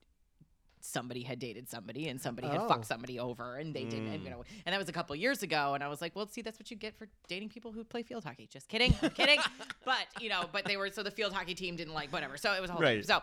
somebody 0.83 1.23
had 1.23 1.39
dated 1.39 1.69
somebody 1.69 2.09
and 2.09 2.19
somebody 2.19 2.49
had 2.49 2.57
Oh. 2.59 2.67
fucked 2.67 2.87
somebody 2.87 3.19
over 3.19 3.57
and 3.57 3.75
they 3.75 3.85
didn't 3.85 4.07
and, 4.09 4.25
you 4.25 4.31
know 4.31 4.43
and 4.65 4.73
that 4.73 4.79
was 4.79 4.89
a 4.89 4.93
couple 4.93 5.15
years 5.15 5.43
ago 5.43 5.75
and 5.75 5.85
I 5.85 5.89
was 5.89 6.01
like 6.01 6.17
well 6.17 6.27
see 6.27 6.41
that's 6.41 6.59
what 6.59 6.71
you 6.71 6.77
get 6.79 6.97
for 6.97 7.07
dating 7.29 7.51
people 7.51 7.71
who 7.71 7.85
play 7.85 8.03
field 8.03 8.25
hockey 8.25 8.49
just 8.51 8.67
kidding 8.67 8.95
I'm 9.03 9.11
kidding 9.11 9.41
but 9.85 10.07
you 10.21 10.31
know 10.31 10.47
but 10.53 10.65
they 10.65 10.79
were 10.79 10.89
so 10.89 11.03
the 11.03 11.11
field 11.11 11.35
hockey 11.35 11.55
team 11.55 11.77
didn't 11.77 11.93
like 11.93 12.11
whatever 12.15 12.39
so 12.39 12.55
it 12.55 12.63
was 12.63 12.71
a 12.71 12.73
whole 12.73 12.81
Right. 12.83 13.05
so 13.05 13.21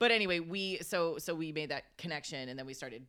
but 0.00 0.10
anyway 0.10 0.40
we 0.40 0.78
so 0.78 1.16
so 1.18 1.32
we 1.34 1.52
made 1.52 1.68
that 1.70 1.84
connection 1.96 2.48
and 2.48 2.58
then 2.58 2.66
we 2.66 2.74
started 2.74 3.06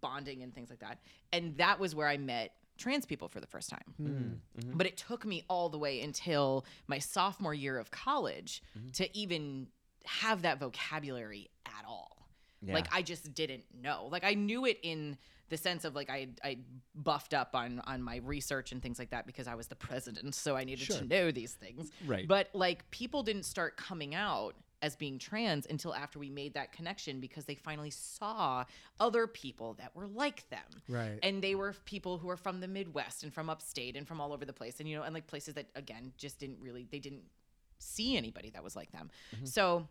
bonding 0.00 0.42
and 0.42 0.54
things 0.54 0.68
like 0.68 0.78
that 0.80 0.98
and 1.32 1.56
that 1.56 1.80
was 1.80 1.94
where 1.94 2.06
I 2.08 2.18
met 2.18 2.52
trans 2.78 3.06
people 3.06 3.28
for 3.28 3.40
the 3.40 3.46
first 3.46 3.70
time 3.70 3.80
Hmm. 3.96 4.06
Mm-hmm. 4.06 4.60
Mm-hmm. 4.60 4.76
but 4.78 4.86
it 4.86 4.96
took 4.96 5.24
me 5.24 5.44
all 5.48 5.68
the 5.70 5.78
way 5.78 6.00
until 6.02 6.64
my 6.86 6.98
sophomore 6.98 7.54
year 7.54 7.78
of 7.78 7.90
college 7.90 8.62
mm-hmm. 8.78 8.90
to 8.92 9.18
even 9.18 9.68
have 10.04 10.42
that 10.42 10.58
vocabulary 10.60 11.48
at 11.66 11.84
all 11.86 12.26
Yeah. 12.60 12.74
like 12.74 12.86
I 12.92 13.02
just 13.02 13.34
didn't 13.34 13.64
know. 13.86 14.08
Like 14.10 14.24
I 14.24 14.34
knew 14.34 14.66
it 14.66 14.78
in 14.82 15.16
the 15.48 15.56
sense 15.58 15.84
of 15.84 15.94
like 15.94 16.08
I 16.10 16.28
I 16.42 16.58
buffed 16.94 17.34
up 17.34 17.54
on 17.54 17.80
on 17.86 18.02
my 18.02 18.16
research 18.24 18.72
and 18.72 18.80
things 18.82 18.98
like 18.98 19.10
that 19.10 19.26
because 19.26 19.46
I 19.46 19.54
was 19.54 19.66
the 19.68 19.76
president, 19.76 20.34
so 20.34 20.56
I 20.56 20.64
needed 20.64 20.86
Sure. 20.86 20.98
to 20.98 21.04
know 21.04 21.30
these 21.30 21.52
things. 21.52 21.90
Right. 22.06 22.26
But 22.26 22.48
like 22.54 22.90
people 22.90 23.22
didn't 23.22 23.44
start 23.44 23.76
coming 23.76 24.14
out 24.14 24.54
as 24.82 24.96
being 24.96 25.18
trans 25.18 25.66
until 25.70 25.94
after 25.94 26.18
we 26.18 26.28
made 26.28 26.54
that 26.54 26.72
connection 26.72 27.20
because 27.20 27.44
they 27.44 27.54
finally 27.54 27.90
saw 27.90 28.64
other 29.00 29.26
people 29.26 29.74
that 29.74 29.94
were 29.94 30.06
like 30.08 30.48
them. 30.50 30.60
Right. 30.88 31.18
And 31.22 31.40
they 31.40 31.54
were 31.54 31.74
people 31.84 32.18
who 32.18 32.26
were 32.26 32.36
from 32.36 32.60
the 32.60 32.68
Midwest 32.68 33.22
and 33.22 33.32
from 33.32 33.48
upstate 33.48 33.96
and 33.96 34.06
from 34.06 34.20
all 34.20 34.32
over 34.32 34.44
the 34.44 34.52
place 34.52 34.80
and 34.80 34.88
you 34.88 34.96
know 34.96 35.04
and 35.04 35.14
like 35.14 35.26
places 35.26 35.54
that 35.54 35.66
again 35.76 36.12
just 36.18 36.38
didn't 36.38 36.58
really 36.60 36.86
they 36.90 36.98
didn't 36.98 37.22
see 37.78 38.16
anybody 38.16 38.50
that 38.50 38.64
was 38.64 38.76
like 38.76 38.90
them. 38.92 39.10
Mm-hmm. 39.34 39.46
So 39.46 39.86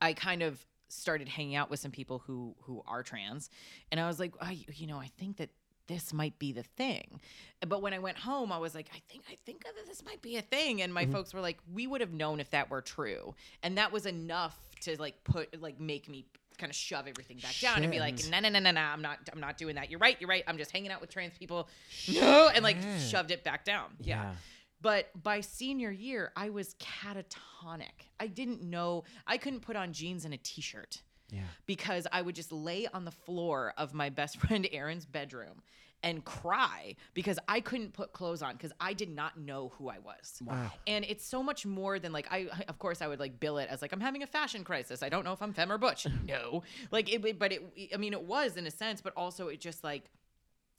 I 0.00 0.12
kind 0.12 0.42
of 0.42 0.64
started 0.88 1.28
hanging 1.28 1.56
out 1.56 1.70
with 1.70 1.80
some 1.80 1.90
people 1.90 2.20
who 2.26 2.54
who 2.62 2.82
are 2.86 3.02
trans, 3.02 3.50
and 3.90 4.00
I 4.00 4.06
was 4.06 4.20
like, 4.20 4.34
I, 4.40 4.58
you 4.74 4.86
know, 4.86 4.98
I 4.98 5.10
think 5.18 5.38
that 5.38 5.50
this 5.86 6.12
might 6.12 6.38
be 6.38 6.52
the 6.52 6.62
thing. 6.62 7.20
But 7.66 7.82
when 7.82 7.92
I 7.92 7.98
went 7.98 8.18
home, 8.18 8.52
I 8.52 8.58
was 8.58 8.74
like, 8.74 8.88
I 8.94 9.00
think 9.10 9.24
I 9.30 9.36
think 9.46 9.64
that 9.64 9.72
this 9.86 10.04
might 10.04 10.22
be 10.22 10.36
a 10.36 10.42
thing, 10.42 10.82
and 10.82 10.92
my 10.92 11.04
mm-hmm. 11.04 11.12
folks 11.12 11.34
were 11.34 11.40
like, 11.40 11.58
we 11.72 11.86
would 11.86 12.00
have 12.00 12.12
known 12.12 12.40
if 12.40 12.50
that 12.50 12.70
were 12.70 12.80
true, 12.80 13.34
and 13.62 13.78
that 13.78 13.92
was 13.92 14.06
enough 14.06 14.56
to 14.82 15.00
like 15.00 15.24
put 15.24 15.60
like 15.60 15.80
make 15.80 16.08
me 16.08 16.26
kind 16.58 16.70
of 16.70 16.76
shove 16.76 17.06
everything 17.08 17.38
back 17.38 17.58
down 17.60 17.82
and 17.82 17.90
be 17.90 17.98
like 17.98 18.16
Shit. 18.16 18.30
no 18.30 18.38
no 18.38 18.48
no 18.48 18.60
no 18.60 18.70
no 18.70 18.80
i'm 18.80 19.02
not 19.02 19.18
i'm 19.32 19.40
not 19.40 19.58
doing 19.58 19.74
that. 19.74 19.90
You're 19.90 19.98
right 19.98 20.16
you're 20.20 20.28
right. 20.28 20.44
I'm 20.46 20.58
just 20.58 20.70
hanging 20.70 20.90
out 20.90 21.00
with 21.00 21.10
trans 21.10 21.36
people. 21.36 21.68
No 22.12 22.48
and 22.54 22.62
like 22.62 22.76
shoved 23.00 23.30
it 23.30 23.44
back 23.44 23.64
down. 23.64 23.90
Yeah. 24.00 24.22
Yeah. 24.22 24.32
but 24.80 25.10
by 25.20 25.40
senior 25.40 25.90
year, 25.90 26.32
I 26.36 26.50
was 26.50 26.74
catatonic. 26.74 28.08
I 28.20 28.26
didn't 28.28 28.62
know, 28.62 29.04
I 29.26 29.38
couldn't 29.38 29.60
put 29.60 29.76
on 29.76 29.92
jeans 29.92 30.24
and 30.24 30.34
a 30.34 30.38
t 30.38 30.60
shirt 30.60 31.02
Yeah. 31.30 31.40
because 31.66 32.06
I 32.12 32.22
would 32.22 32.34
just 32.34 32.52
lay 32.52 32.86
on 32.92 33.04
the 33.04 33.10
floor 33.10 33.74
of 33.76 33.94
my 33.94 34.10
best 34.10 34.36
friend 34.40 34.68
Aaron's 34.72 35.06
bedroom 35.06 35.62
and 36.04 36.22
cry 36.22 36.96
because 37.14 37.38
I 37.48 37.60
couldn't 37.60 37.94
put 37.94 38.12
clothes 38.12 38.42
on 38.42 38.52
because 38.52 38.72
I 38.78 38.92
did 38.92 39.08
not 39.08 39.38
know 39.38 39.72
who 39.78 39.88
I 39.88 39.98
was. 39.98 40.38
Wow. 40.44 40.70
And 40.86 41.04
it's 41.08 41.24
so 41.24 41.42
much 41.42 41.64
more 41.64 41.98
than 41.98 42.12
like 42.12 42.26
I 42.30 42.48
of 42.68 42.78
course 42.78 43.00
I 43.00 43.08
would 43.08 43.18
like 43.18 43.40
bill 43.40 43.56
it 43.56 43.68
as 43.70 43.80
like 43.80 43.92
I'm 43.92 44.00
having 44.00 44.22
a 44.22 44.26
fashion 44.26 44.64
crisis. 44.64 45.02
I 45.02 45.08
don't 45.08 45.24
know 45.24 45.32
if 45.32 45.40
I'm 45.40 45.54
femme 45.54 45.72
or 45.72 45.78
butch. 45.78 46.06
no. 46.28 46.62
Like 46.90 47.10
it 47.10 47.38
but 47.38 47.52
it 47.52 47.90
I 47.92 47.96
mean 47.96 48.12
it 48.12 48.22
was 48.22 48.56
in 48.58 48.66
a 48.66 48.70
sense, 48.70 49.00
but 49.00 49.14
also 49.16 49.48
it 49.48 49.60
just 49.60 49.82
like 49.82 50.10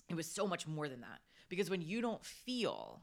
it 0.10 0.16
was 0.16 0.28
so 0.28 0.46
much 0.46 0.68
more 0.68 0.88
than 0.88 1.02
that. 1.02 1.20
Because 1.50 1.72
when 1.72 1.82
you 1.82 2.02
don't 2.02 2.24
feel 2.24 3.02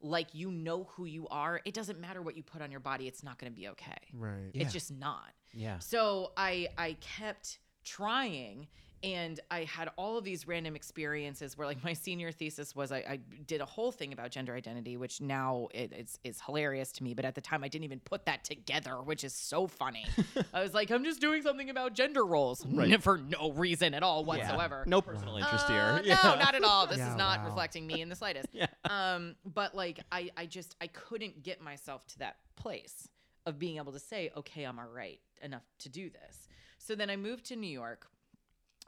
like 0.00 0.28
you 0.32 0.52
know 0.52 0.84
who 0.92 1.06
you 1.06 1.26
are, 1.28 1.60
it 1.64 1.74
doesn't 1.74 1.98
matter 2.00 2.22
what 2.22 2.36
you 2.36 2.42
put 2.44 2.62
on 2.62 2.70
your 2.70 2.80
body, 2.80 3.08
it's 3.08 3.24
not 3.24 3.38
going 3.38 3.52
to 3.52 3.56
be 3.56 3.68
okay. 3.68 3.98
Right. 4.12 4.50
Yeah. 4.52 4.62
It's 4.62 4.72
just 4.72 4.92
not. 4.92 5.32
Yeah. 5.52 5.78
So 5.80 6.32
I 6.36 6.68
I 6.76 6.96
kept 7.00 7.58
trying 7.84 8.68
and 9.04 9.38
I 9.48 9.62
had 9.62 9.88
all 9.96 10.18
of 10.18 10.24
these 10.24 10.48
random 10.48 10.74
experiences 10.74 11.56
where 11.56 11.68
like 11.68 11.82
my 11.90 11.92
senior 11.92 12.32
thesis 12.32 12.74
was 12.74 12.90
I, 12.90 12.96
I 12.98 13.20
did 13.46 13.60
a 13.60 13.64
whole 13.64 13.92
thing 13.92 14.12
about 14.12 14.30
gender 14.32 14.52
identity, 14.54 14.96
which 14.96 15.20
now 15.20 15.68
it, 15.72 15.92
it's 15.92 16.18
it's 16.24 16.40
hilarious 16.44 16.90
to 16.92 17.04
me. 17.04 17.14
But 17.14 17.24
at 17.24 17.36
the 17.36 17.40
time 17.40 17.62
I 17.62 17.68
didn't 17.68 17.84
even 17.84 18.00
put 18.00 18.26
that 18.26 18.42
together, 18.44 18.96
which 19.00 19.22
is 19.22 19.32
so 19.32 19.68
funny. 19.68 20.04
I 20.52 20.62
was 20.62 20.74
like, 20.74 20.90
I'm 20.90 21.04
just 21.04 21.20
doing 21.20 21.42
something 21.42 21.70
about 21.70 21.92
gender 21.94 22.26
roles 22.26 22.66
Right. 22.66 23.00
for 23.08 23.18
no 23.18 23.52
reason 23.52 23.94
at 23.94 24.02
all 24.02 24.20
Yeah. 24.22 24.26
whatsoever. 24.26 24.82
No 24.86 25.00
personal 25.00 25.36
interest 25.36 25.66
Uh, 25.70 26.02
here. 26.02 26.16
No, 26.24 26.34
not 26.34 26.54
at 26.56 26.64
all. 26.64 26.86
This 26.88 26.98
Yeah, 26.98 27.10
is 27.12 27.16
not 27.16 27.38
wow. 27.40 27.46
reflecting 27.46 27.86
me 27.86 28.00
in 28.00 28.08
the 28.08 28.16
slightest. 28.16 28.48
Yeah. 28.52 28.66
Um, 28.90 29.36
but 29.44 29.76
like 29.76 30.00
I, 30.10 30.30
I 30.36 30.46
just 30.46 30.74
I 30.80 30.88
couldn't 30.88 31.42
get 31.44 31.60
myself 31.62 32.04
to 32.08 32.18
that 32.18 32.36
place 32.56 33.08
of 33.48 33.58
being 33.58 33.78
able 33.78 33.92
to 33.92 33.98
say, 33.98 34.30
okay, 34.36 34.64
I'm 34.64 34.78
all 34.78 34.88
right 34.94 35.18
enough 35.42 35.62
to 35.80 35.88
do 35.88 36.10
this. 36.10 36.48
So 36.78 36.94
then 36.94 37.08
I 37.10 37.16
moved 37.16 37.46
to 37.46 37.56
New 37.56 37.70
York. 37.70 38.06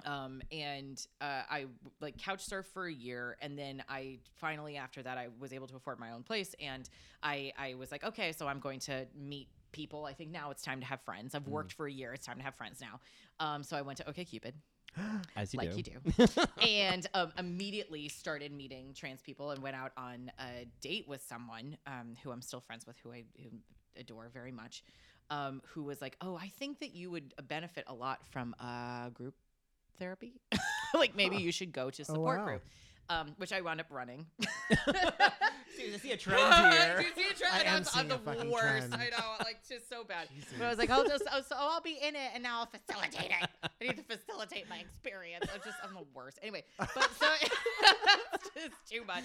Um, 0.07 0.41
and 0.51 1.07
uh, 1.21 1.43
I 1.51 1.67
like 2.01 2.17
couch 2.17 2.49
surfed 2.49 2.69
for 2.73 2.87
a 2.87 2.93
year, 2.93 3.37
and 3.43 3.59
then 3.59 3.83
I 3.87 4.21
finally 4.37 4.79
after 4.79 5.03
that 5.03 5.19
I 5.19 5.29
was 5.39 5.53
able 5.53 5.67
to 5.67 5.77
afford 5.77 6.01
my 6.01 6.13
own 6.13 6.23
place, 6.23 6.55
and 6.59 6.89
I 7.23 7.53
I 7.59 7.75
was 7.75 7.93
like, 7.93 8.03
okay, 8.03 8.33
so 8.33 8.49
I'm 8.49 8.61
going 8.61 8.81
to 8.81 9.07
meet 9.15 9.49
people. 9.73 10.07
I 10.07 10.15
think 10.15 10.31
now 10.31 10.51
it's 10.53 10.63
time 10.63 10.81
to 10.81 10.87
have 10.87 11.03
friends. 11.03 11.35
I've 11.35 11.47
worked 11.47 11.75
for 11.75 11.87
a 11.87 11.93
year. 11.93 12.15
It's 12.15 12.25
time 12.25 12.39
to 12.39 12.43
have 12.43 12.55
friends 12.55 12.81
now. 12.81 12.99
Um, 13.41 13.63
so 13.63 13.77
I 13.77 13.83
went 13.83 13.99
to 13.99 14.05
OkCupid 14.05 14.55
As 15.37 15.53
you 15.55 15.59
like 15.59 15.71
do. 15.73 15.77
you 15.77 15.83
do, 15.83 16.45
and 16.67 17.07
um, 17.15 17.33
immediately 17.39 18.09
started 18.09 18.53
meeting 18.53 18.93
trans 18.95 19.23
people 19.23 19.51
and 19.51 19.63
went 19.63 19.77
out 19.77 19.93
on 19.97 20.31
a 20.39 20.67
date 20.81 21.07
with 21.09 21.23
someone 21.23 21.77
um, 21.87 22.17
who 22.23 22.31
I'm 22.31 22.43
still 22.43 22.61
friends 22.61 22.87
with, 22.87 22.97
who 23.03 23.13
I 23.13 23.25
who 23.37 23.51
adore 23.97 24.29
very 24.33 24.53
much, 24.53 24.83
um, 25.31 25.63
who 25.75 25.85
was 25.85 26.01
like, 26.01 26.17
"Oh, 26.21 26.37
I 26.37 26.49
think 26.59 26.81
that 26.81 26.95
you 26.95 27.11
would 27.11 27.35
benefit 27.49 27.85
a 27.87 27.95
lot 27.95 28.25
from 28.31 28.55
uh, 28.61 29.11
group 29.11 29.35
therapy. 29.99 30.41
like 30.95 31.17
maybe 31.17 31.37
you 31.37 31.53
should 31.53 31.73
go 31.73 31.91
to 31.91 32.05
support 32.05 32.39
wow. 32.39 32.45
group." 32.45 32.63
Um, 33.09 33.35
which 33.39 33.53
I 33.53 33.61
wound 33.61 33.81
up 33.81 33.89
running. 33.91 34.27
See, 35.77 35.93
I 35.93 35.97
see 35.99 36.13
a 36.13 36.17
trend 36.17 36.73
here. 36.73 37.01
you 37.01 37.23
see 37.23 37.29
a 37.29 37.35
trend? 37.35 37.55
I 37.55 37.63
am 37.63 37.85
I'm 37.95 38.09
the 38.09 38.51
worst. 38.51 38.89
trend. 38.89 38.95
I 38.95 39.09
know, 39.09 39.35
like 39.41 39.67
just 39.69 39.89
so 39.89 40.05
bad. 40.05 40.29
But 40.59 40.67
I 40.67 40.69
was 40.69 40.79
like, 40.79 40.91
I'll 40.91 41.05
just, 41.05 41.25
oh, 41.33 41.41
so 41.41 41.57
I'll 41.59 41.81
be 41.81 41.99
in 42.01 42.15
it, 42.15 42.31
and 42.35 42.43
now 42.43 42.61
I'll 42.61 42.67
facilitate 42.67 43.33
it. 43.43 43.49
I 43.63 43.69
need 43.81 43.97
to 43.97 44.03
facilitate 44.03 44.69
my 44.69 44.79
experience. 44.79 45.47
I'm 45.53 45.61
just, 45.65 45.77
I'm 45.85 45.95
the 45.95 46.07
worst. 46.15 46.39
Anyway, 46.43 46.65
but 46.79 47.11
so 47.19 47.27
it's 47.43 48.51
just 48.55 48.91
too 48.91 49.05
much. 49.05 49.25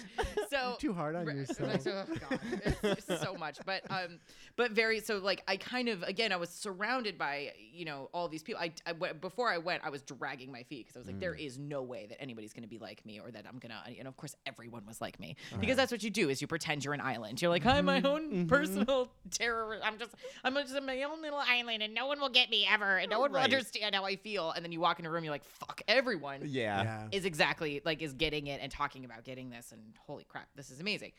So 0.50 0.76
Too 0.78 0.92
hard 0.92 1.16
on 1.16 1.26
Right, 1.26 1.36
yourself. 1.36 1.86
oh, 1.86 2.04
God, 2.28 2.40
it's, 2.82 3.06
so 3.06 3.34
much. 3.34 3.58
But 3.64 3.82
um 3.90 4.18
but 4.56 4.72
very 4.72 5.00
so 5.00 5.18
like 5.18 5.42
i 5.48 5.56
kind 5.56 5.88
of 5.88 6.02
again 6.02 6.32
i 6.32 6.36
was 6.36 6.50
surrounded 6.50 7.16
by 7.16 7.52
you 7.72 7.84
know 7.84 8.10
all 8.12 8.28
these 8.28 8.42
people. 8.42 8.60
I, 8.60 8.72
I 8.86 8.92
went- 8.92 9.20
before 9.20 9.50
i 9.50 9.58
went 9.58 9.82
i 9.84 9.90
was 9.90 10.02
dragging 10.02 10.52
my 10.52 10.62
feet 10.64 10.86
because 10.86 10.96
i 10.96 10.98
was 10.98 11.06
like 11.06 11.18
there 11.20 11.34
mm. 11.34 11.46
is 11.46 11.58
no 11.58 11.82
way 11.82 12.06
that 12.06 12.20
anybody's 12.20 12.52
going 12.52 12.62
to 12.62 12.68
be 12.68 12.78
like 12.78 13.04
me 13.06 13.20
or 13.20 13.30
that 13.30 13.46
i'm 13.48 13.58
gonna 13.58 13.82
and 13.98 14.06
of 14.08 14.16
course 14.16 14.34
everyone 14.46 14.84
was 14.86 15.00
like 15.00 15.18
me. 15.20 15.36
Because 15.60 15.76
that's 15.76 15.92
what 15.92 16.02
you 16.02 16.10
do 16.10 16.28
is 16.28 16.40
you 16.40 16.46
pretend 16.46 16.84
you're 16.84 16.94
an 16.94 17.00
island. 17.00 17.40
You're 17.40 17.50
like 17.50 17.64
i'm 17.66 17.84
my 17.84 17.98
mm-hmm. 17.98 18.06
own 18.06 18.22
mm-hmm. 18.30 18.46
personal 18.46 19.08
terror 19.30 19.78
i'm 19.82 19.98
just 19.98 20.12
i'm 20.44 20.54
just 20.54 20.80
my 20.82 21.02
own 21.02 21.22
little 21.22 21.38
island 21.38 21.82
and 21.82 21.94
no 21.94 22.06
one 22.06 22.20
will 22.20 22.28
get 22.28 22.50
me 22.50 22.66
ever 22.70 22.98
and 22.98 23.10
no 23.10 23.20
one 23.20 23.32
will 23.32 23.38
understand 23.38 23.94
how 23.94 24.04
i 24.04 24.16
feel 24.16 24.25
and 24.26 24.64
then 24.64 24.72
you 24.72 24.80
walk 24.80 24.98
in 24.98 25.06
a 25.06 25.10
room 25.10 25.22
you're 25.24 25.32
like 25.32 25.44
fuck 25.44 25.80
everyone 25.88 26.40
Yeah. 26.44 26.82
yeah. 26.82 27.08
is 27.12 27.24
exactly 27.24 27.80
like 27.84 28.02
is 28.02 28.12
getting 28.12 28.46
it 28.48 28.60
and 28.62 28.70
talking 28.72 29.04
about 29.04 29.24
getting 29.24 29.50
this 29.50 29.72
and 29.72 29.80
holy 30.06 30.24
crap 30.24 30.48
this 30.56 30.70
is 30.70 30.80
amazing 30.80 31.12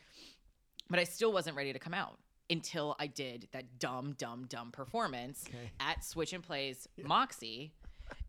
but 0.90 0.98
i 0.98 1.04
still 1.04 1.32
wasn't 1.32 1.56
ready 1.56 1.72
to 1.72 1.78
come 1.78 1.94
out 1.94 2.18
until 2.50 2.94
i 2.98 3.06
did 3.06 3.48
that 3.52 3.78
dumb 3.78 4.14
dumb 4.18 4.46
dumb 4.48 4.70
performance 4.70 5.44
Okay. 5.48 5.70
at 5.80 6.04
switch 6.04 6.32
and 6.32 6.42
plays 6.42 6.86
moxie 7.02 7.72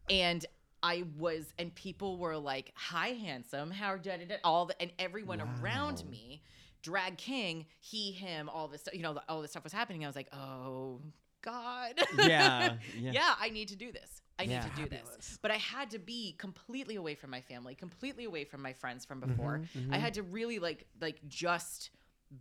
and 0.09 0.45
i 0.81 1.03
was 1.17 1.53
and 1.59 1.73
people 1.75 2.17
were 2.17 2.37
like 2.37 2.71
hi 2.75 3.09
handsome 3.09 3.71
how 3.71 3.95
da, 3.97 4.17
da, 4.17 4.25
da, 4.25 4.35
all 4.43 4.65
the 4.65 4.81
and 4.81 4.91
everyone 4.99 5.41
around 5.61 6.03
me 6.09 6.41
drag 6.81 7.17
king 7.17 7.65
he 7.81 8.11
him 8.11 8.47
all 8.49 8.67
this 8.69 8.81
stuff 8.81 8.93
you 8.93 9.01
know 9.03 9.17
all 9.27 9.41
this 9.41 9.51
stuff 9.51 9.63
was 9.63 9.73
happening 9.73 10.03
i 10.05 10.07
was 10.07 10.15
like 10.15 10.29
oh 10.33 11.01
god 11.41 11.93
Yeah. 12.17 12.75
Yeah. 12.99 13.11
yeah, 13.13 13.33
I 13.39 13.49
need 13.49 13.69
to 13.69 13.75
do 13.77 13.91
this. 13.93 14.21
I 14.39 14.43
Yeah. 14.43 14.63
need 14.63 14.75
to 14.75 14.81
do 14.83 14.89
this. 14.89 15.37
But 15.41 15.51
I 15.51 15.57
had 15.57 15.91
to 15.91 15.99
be 15.99 16.33
completely 16.37 16.95
away 16.95 17.13
from 17.15 17.29
my 17.29 17.41
family, 17.41 17.75
completely 17.75 18.23
away 18.25 18.45
from 18.45 18.61
my 18.61 18.73
friends 18.73 19.05
from 19.05 19.19
before. 19.19 19.61
Mm-hmm, 19.75 19.93
I 19.93 19.97
had 19.97 20.13
to 20.15 20.23
really 20.23 20.59
like 20.59 20.87
like 21.01 21.19
just 21.27 21.91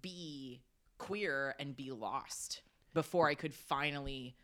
be 0.01 0.63
queer 0.99 1.55
and 1.59 1.77
be 1.77 1.91
lost 1.91 2.63
before 2.95 3.29
I 3.29 3.35
could 3.35 3.53
finally 3.55 4.37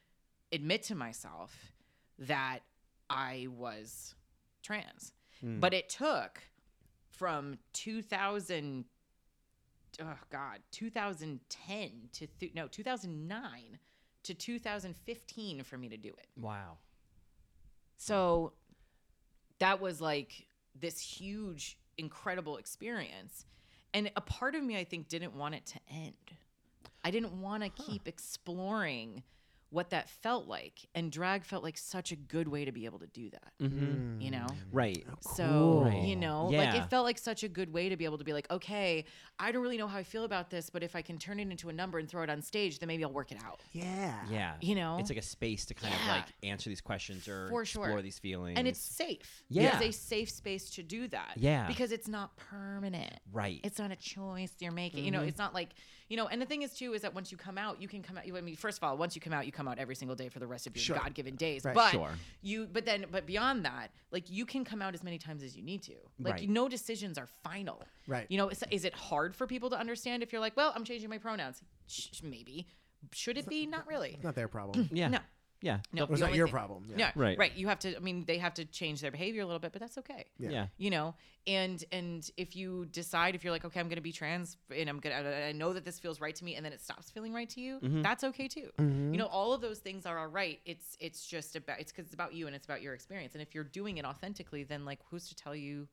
admit 0.53 0.83
to 0.85 0.95
myself 0.95 1.73
that 2.19 2.61
I 3.09 3.47
was 3.51 4.15
trans. 4.63 5.13
Mm. 5.43 5.61
But 5.61 5.75
it 5.75 5.89
took 5.89 6.43
from 7.11 7.59
2000 7.73 8.85
oh 10.03 10.19
god 10.31 10.59
2010 10.73 12.09
to 12.13 12.27
th- 12.27 12.53
no 12.55 12.67
2009 12.67 13.79
to 14.25 14.35
2015 14.35 15.63
for 15.63 15.79
me 15.79 15.89
to 15.89 15.97
do 15.97 16.09
it 16.09 16.27
Wow. 16.37 16.79
So 18.05 18.53
that 19.61 19.81
was 19.81 19.99
like 19.99 20.47
this 20.79 21.01
huge 21.01 21.79
incredible 21.97 22.59
experience. 22.59 23.47
And 23.95 24.11
a 24.15 24.21
part 24.21 24.55
of 24.55 24.63
me 24.63 24.77
i 24.77 24.85
think 24.85 25.09
didn't 25.09 25.35
want 25.35 25.55
it 25.55 25.65
to 25.67 25.81
end. 25.91 26.13
I 27.03 27.11
didn't 27.11 27.41
want 27.41 27.63
to 27.63 27.71
keep 27.71 28.07
exploring 28.07 29.23
what 29.75 29.91
that 29.91 30.09
felt 30.09 30.47
like 30.47 30.87
and 30.95 31.11
drag 31.11 31.45
felt 31.45 31.63
like 31.63 31.77
such 31.77 32.13
a 32.13 32.17
good 32.17 32.49
way 32.49 32.65
to 32.65 32.73
be 32.73 32.85
able 32.87 32.99
to 33.01 33.07
do 33.09 33.29
that 33.31 33.53
Mm-hmm. 33.61 34.21
you 34.21 34.31
know 34.31 34.47
Right. 34.73 35.05
so 35.21 35.89
Cool. 35.91 36.05
you 36.05 36.17
know, 36.17 36.47
like 36.49 36.75
it 36.75 36.89
felt 36.91 37.05
like 37.05 37.19
such 37.19 37.43
a 37.43 37.49
good 37.49 37.73
way 37.73 37.89
to 37.89 37.97
be 37.97 38.05
able 38.05 38.19
to 38.19 38.25
be 38.25 38.33
like, 38.33 38.51
okay, 38.51 39.05
I 39.39 39.51
don't 39.53 39.63
really 39.63 39.77
know 39.77 39.87
how 39.87 39.99
I 39.99 40.03
feel 40.03 40.25
about 40.25 40.49
this, 40.51 40.71
but 40.71 40.83
if 40.83 40.95
I 40.97 41.03
can 41.03 41.19
turn 41.19 41.39
it 41.41 41.49
into 41.51 41.69
a 41.69 41.73
number 41.73 41.99
and 41.99 42.09
throw 42.09 42.23
it 42.23 42.31
on 42.31 42.41
stage, 42.43 42.79
then 42.79 42.87
maybe 42.89 43.05
I'll 43.05 43.13
work 43.13 43.31
it 43.33 43.39
out. 43.45 43.61
Yeah. 43.73 44.15
Yeah. 44.31 44.55
You 44.61 44.75
know? 44.77 44.99
It's 45.01 45.11
like 45.11 45.19
a 45.19 45.23
space 45.23 45.65
to 45.67 45.75
kind 45.75 45.93
of 45.95 46.01
like 46.09 46.25
answer 46.43 46.71
these 46.71 46.81
questions 46.81 47.27
or 47.29 47.49
For 47.51 47.63
explore 47.63 48.03
these 48.03 48.19
feelings. 48.19 48.59
And 48.59 48.67
it's 48.69 48.81
safe. 48.81 49.43
Yeah. 49.49 49.77
It's 49.81 49.97
a 49.97 49.99
safe 50.01 50.31
space 50.31 50.71
to 50.77 50.83
do 50.83 51.09
that. 51.09 51.33
Yeah. 51.37 51.67
Because 51.67 51.91
it's 51.93 52.09
not 52.09 52.37
permanent. 52.37 53.15
right. 53.33 53.61
It's 53.65 53.79
not 53.79 53.91
a 53.91 53.97
choice 53.97 54.53
you're 54.61 54.73
making. 54.73 55.05
You 55.05 55.11
know, 55.11 55.23
it's 55.23 55.39
not 55.39 55.55
like, 55.55 55.71
you 56.09 56.17
know, 56.17 56.27
and 56.27 56.41
the 56.41 56.47
thing 56.47 56.63
is 56.63 56.75
too 56.75 56.93
is 56.93 57.03
that 57.03 57.15
once 57.15 57.33
you 57.33 57.39
come 57.39 57.57
out, 57.57 57.81
you 57.81 57.89
can 57.89 58.03
come 58.03 58.19
out. 58.19 58.27
You, 58.27 58.37
I 58.37 58.41
mean, 58.41 58.57
first 58.57 58.79
of 58.79 58.85
all, 58.85 58.97
once 58.97 59.15
you 59.15 59.21
come 59.23 59.33
out, 59.33 59.47
you 59.47 59.53
come 59.53 59.67
out 59.67 59.79
every 59.79 59.95
single 59.95 60.15
day 60.15 60.29
for 60.29 60.39
the 60.39 60.47
rest 60.47 60.67
of 60.67 60.77
your 60.77 60.83
Sure. 60.83 60.97
God 60.97 61.15
given 61.15 61.35
days. 61.37 61.65
Right. 61.65 61.75
But 61.75 61.93
Sure. 61.93 62.11
you, 62.43 62.69
but 62.71 62.85
then, 62.85 63.07
but 63.11 63.27
beyond 63.27 63.65
that, 63.65 63.91
like 64.11 64.29
you 64.31 64.45
can 64.47 64.65
come 64.65 64.83
out 64.83 64.95
as 64.95 65.03
many 65.03 65.19
times 65.19 65.43
as 65.43 65.57
you 65.57 65.63
need 65.63 65.83
to. 65.85 65.95
Like 66.21 66.35
Right. 66.35 66.49
no 66.49 66.69
decisions 66.69 67.17
are 67.19 67.27
final. 67.43 67.83
Right. 68.07 68.27
You 68.29 68.39
know, 68.39 68.49
is, 68.49 68.63
is 68.71 68.85
it 68.85 68.95
hard 68.95 69.35
for 69.35 69.47
people 69.47 69.71
to 69.71 69.79
understand 69.79 70.23
if 70.23 70.33
you're 70.33 70.41
like, 70.41 70.57
well, 70.57 70.73
I'm 70.77 70.85
changing 70.85 71.09
my 71.09 71.19
pronouns? 71.19 71.63
Sh- 71.87 72.23
maybe. 72.23 72.67
Should 73.13 73.37
it 73.37 73.47
be? 73.49 73.67
Not 73.67 73.87
really. 73.87 74.13
It's 74.15 74.25
not 74.25 74.35
their 74.35 74.49
problem. 74.49 74.89
yeah. 74.93 75.09
No. 75.09 75.19
Yeah. 75.65 75.81
No, 75.93 76.05
Or 76.05 76.13
it's 76.13 76.21
not 76.21 76.35
your 76.35 76.47
thing- 76.47 76.53
problem. 76.53 76.93
Yeah, 76.95 77.11
Right. 77.15 77.39
right. 77.39 77.55
You 77.57 77.69
have 77.69 77.79
to. 77.81 77.97
I 77.97 77.99
mean, 78.01 78.25
they 78.27 78.37
have 78.39 78.53
to 78.55 78.65
change 78.67 79.01
their 79.01 79.11
behavior 79.11 79.41
a 79.43 79.47
little 79.47 79.59
bit, 79.59 79.73
but 79.73 79.81
that's 79.81 79.97
okay. 79.99 80.27
Yeah. 80.39 80.51
Yeah. 80.51 80.67
You 80.77 80.91
know, 80.91 81.15
and 81.47 81.83
and 81.91 82.31
if 82.37 82.55
you 82.55 82.85
decide 82.87 83.35
if 83.35 83.43
you're 83.43 83.53
like, 83.53 83.65
okay, 83.65 83.81
I'm 83.81 83.89
going 83.89 83.97
to 83.97 84.03
be 84.03 84.13
trans, 84.13 84.57
and 84.71 84.89
I'm 84.91 85.01
gonna, 85.01 85.15
I 85.17 85.49
I 85.49 85.53
know 85.53 85.73
that 85.73 85.85
this 85.85 85.99
feels 85.99 86.21
right 86.21 86.35
to 86.37 86.45
me, 86.45 86.55
and 86.57 86.65
then 86.65 86.73
it 86.75 86.83
stops 86.83 87.11
feeling 87.11 87.33
right 87.33 87.49
to 87.51 87.61
you, 87.63 87.81
Mm-hmm. 87.81 88.03
that's 88.03 88.25
okay 88.25 88.47
too. 88.49 88.69
You 88.79 89.17
know, 89.21 89.27
all 89.27 89.53
of 89.55 89.61
those 89.63 89.79
things 89.79 90.05
are 90.07 90.19
all 90.19 90.29
right. 90.43 90.61
It's 90.67 90.97
it's 91.01 91.27
just 91.27 91.57
about 91.57 91.81
it's 91.81 91.93
because 91.93 92.05
it's 92.07 92.15
about 92.15 92.35
you 92.35 92.47
and 92.47 92.55
it's 92.55 92.67
about 92.67 92.83
your 92.83 92.93
experience. 92.95 93.35
And 93.35 93.41
if 93.41 93.55
you're 93.55 93.65
doing 93.81 93.97
it 93.99 94.05
authentically, 94.05 94.65
then 94.65 94.85
like, 94.85 95.01
who's 95.11 95.29
to 95.31 95.35
tell 95.35 95.55
you 95.57 95.89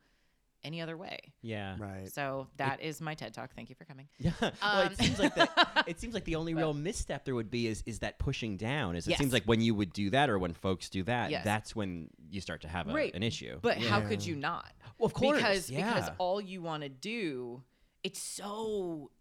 any 0.64 0.82
other 0.82 0.96
way? 0.98 1.20
Yeah. 1.42 1.76
Right. 1.80 2.12
So 2.12 2.48
that 2.58 2.82
is 2.82 3.02
my 3.02 3.14
TED 3.16 3.34
talk. 3.34 3.52
Thank 3.56 3.70
you 3.70 3.76
for 3.76 3.86
coming. 3.86 4.08
Yeah. 4.20 4.32
well, 4.42 4.52
Um, 4.62 4.92
it 4.92 4.98
seems 4.98 5.20
like 5.20 5.36
that. 5.36 5.84
It 5.88 6.00
seems 6.00 6.14
like 6.14 6.26
the 6.26 6.36
only 6.36 6.54
real 6.54 6.74
misstep 6.74 7.26
there 7.26 7.34
would 7.36 7.50
be 7.50 7.68
is 7.68 7.84
is 7.86 8.00
that 8.00 8.20
pushing 8.20 8.58
down. 8.58 8.96
Is 8.96 9.08
it 9.08 9.12
Yes. 9.12 9.20
seems 9.20 9.34
like 9.34 9.44
when 9.46 9.62
you 9.62 9.74
would 9.76 9.92
do 9.94 10.10
that 10.12 10.30
or 10.30 10.38
when 10.40 10.54
folks 10.54 10.90
do 10.90 11.04
that, 11.04 11.32
Yes. 11.32 11.44
that's 11.44 11.76
when 11.76 12.10
you 12.30 12.40
start 12.42 12.62
to 12.62 12.68
have 12.68 12.88
a, 12.88 12.94
Right. 12.94 13.14
an 13.14 13.24
issue. 13.24 13.60
But 13.62 13.78
how 13.78 14.02
could 14.02 14.26
you 14.26 14.36
not? 14.36 14.72
Well, 14.98 15.08
of 15.08 15.14
course, 15.14 15.38
because 15.38 15.70
because 15.70 16.10
all 16.18 16.40
you 16.40 16.62
want 16.62 16.84
to 16.84 16.90
do, 16.90 17.64
it's 18.04 18.20
so 18.22 19.12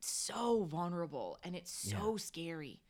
so 0.00 0.64
vulnerable 0.64 1.38
and 1.42 1.54
it's 1.54 1.70
so 1.72 2.16
scary. 2.16 2.80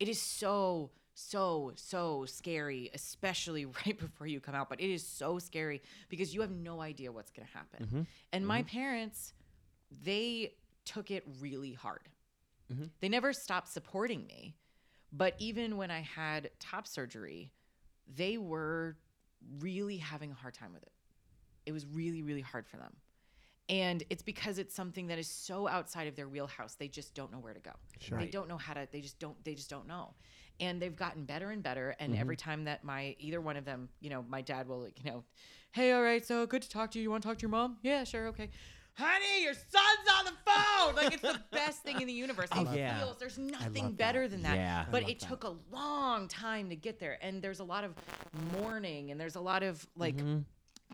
It 0.00 0.08
is 0.08 0.20
so 0.20 0.90
so 1.16 1.72
so 1.76 2.26
scary, 2.26 2.90
especially 2.94 3.64
right 3.86 3.98
before 3.98 4.26
you 4.26 4.38
come 4.38 4.54
out. 4.54 4.68
But 4.68 4.80
it 4.80 4.92
is 4.92 5.04
so 5.04 5.38
scary 5.38 5.82
because 6.08 6.34
you 6.34 6.42
have 6.42 6.50
no 6.50 6.80
idea 6.80 7.10
what's 7.10 7.32
going 7.32 7.48
to 7.48 7.52
happen. 7.52 7.86
Mm-hmm. 7.86 8.02
And 8.32 8.46
my 8.46 8.62
parents, 8.62 9.32
they 10.04 10.52
took 10.84 11.10
it 11.10 11.24
really 11.40 11.72
hard. 11.72 12.08
Mm-hmm. 12.72 12.84
They 13.00 13.08
never 13.08 13.32
stopped 13.32 13.68
supporting 13.68 14.26
me. 14.26 14.54
But 15.12 15.34
even 15.38 15.76
when 15.76 15.90
I 15.90 16.00
had 16.00 16.50
top 16.60 16.86
surgery, 16.86 17.50
they 18.14 18.36
were 18.36 18.96
really 19.60 19.96
having 19.96 20.30
a 20.30 20.34
hard 20.34 20.54
time 20.54 20.72
with 20.74 20.82
it. 20.82 20.92
It 21.64 21.72
was 21.72 21.86
really, 21.86 22.22
really 22.22 22.40
hard 22.42 22.66
for 22.66 22.76
them. 22.76 22.92
And 23.68 24.04
it's 24.10 24.22
because 24.22 24.58
it's 24.58 24.74
something 24.74 25.08
that 25.08 25.18
is 25.18 25.26
so 25.26 25.66
outside 25.66 26.06
of 26.06 26.14
their 26.14 26.28
wheelhouse. 26.28 26.74
They 26.74 26.88
just 26.88 27.14
don't 27.14 27.32
know 27.32 27.38
where 27.38 27.54
to 27.54 27.60
go. 27.60 27.72
Sure. 28.00 28.18
They 28.18 28.26
don't 28.26 28.48
know 28.48 28.58
how 28.58 28.74
to, 28.74 28.86
they 28.92 29.00
just 29.00 29.18
don't, 29.18 29.42
they 29.44 29.54
just 29.54 29.70
don't 29.70 29.88
know. 29.88 30.14
And 30.60 30.80
they've 30.80 30.94
gotten 30.96 31.24
better 31.24 31.50
and 31.50 31.62
better. 31.62 31.94
And 32.00 32.12
Mm-hmm. 32.12 32.20
every 32.20 32.36
time 32.36 32.64
that 32.64 32.84
my, 32.84 33.14
either 33.18 33.40
one 33.40 33.56
of 33.56 33.64
them, 33.64 33.88
you 34.00 34.10
know, 34.10 34.24
my 34.28 34.40
dad 34.42 34.68
will, 34.68 34.80
like, 34.82 35.02
you 35.04 35.10
know, 35.10 35.24
hey, 35.72 35.92
all 35.92 36.02
right, 36.02 36.24
so 36.24 36.46
good 36.46 36.62
to 36.62 36.70
talk 36.70 36.90
to 36.92 36.98
you. 36.98 37.02
You 37.04 37.10
want 37.10 37.22
to 37.22 37.28
talk 37.28 37.38
to 37.38 37.42
your 37.42 37.50
mom? 37.50 37.76
Yeah, 37.82 38.04
sure. 38.04 38.28
Okay. 38.28 38.48
Honey, 38.94 39.42
your 39.42 39.52
son's 39.52 40.08
on 40.18 40.24
the 40.24 40.32
phone. 40.46 40.94
Like 40.94 41.12
it's 41.12 41.22
the 41.22 41.38
best 41.52 41.82
thing 41.82 42.00
in 42.00 42.06
the 42.06 42.14
universe. 42.14 42.48
It 42.56 42.66
yeah. 42.74 42.98
feels 42.98 43.18
there's 43.18 43.36
nothing 43.36 43.84
love 43.84 43.96
better 43.98 44.22
that. 44.22 44.30
than 44.30 44.42
that. 44.44 44.56
Yeah. 44.56 44.86
But 44.90 45.02
it 45.02 45.20
that. 45.20 45.28
took 45.28 45.44
a 45.44 45.52
long 45.70 46.28
time 46.28 46.70
to 46.70 46.76
get 46.76 46.98
there. 46.98 47.18
And 47.20 47.42
there's 47.42 47.60
a 47.60 47.64
lot 47.64 47.84
of 47.84 47.92
mourning 48.58 49.10
and 49.10 49.20
there's 49.20 49.36
a 49.36 49.40
lot 49.40 49.62
of 49.62 49.86
like 49.96 50.16
Mm-hmm. 50.16 50.38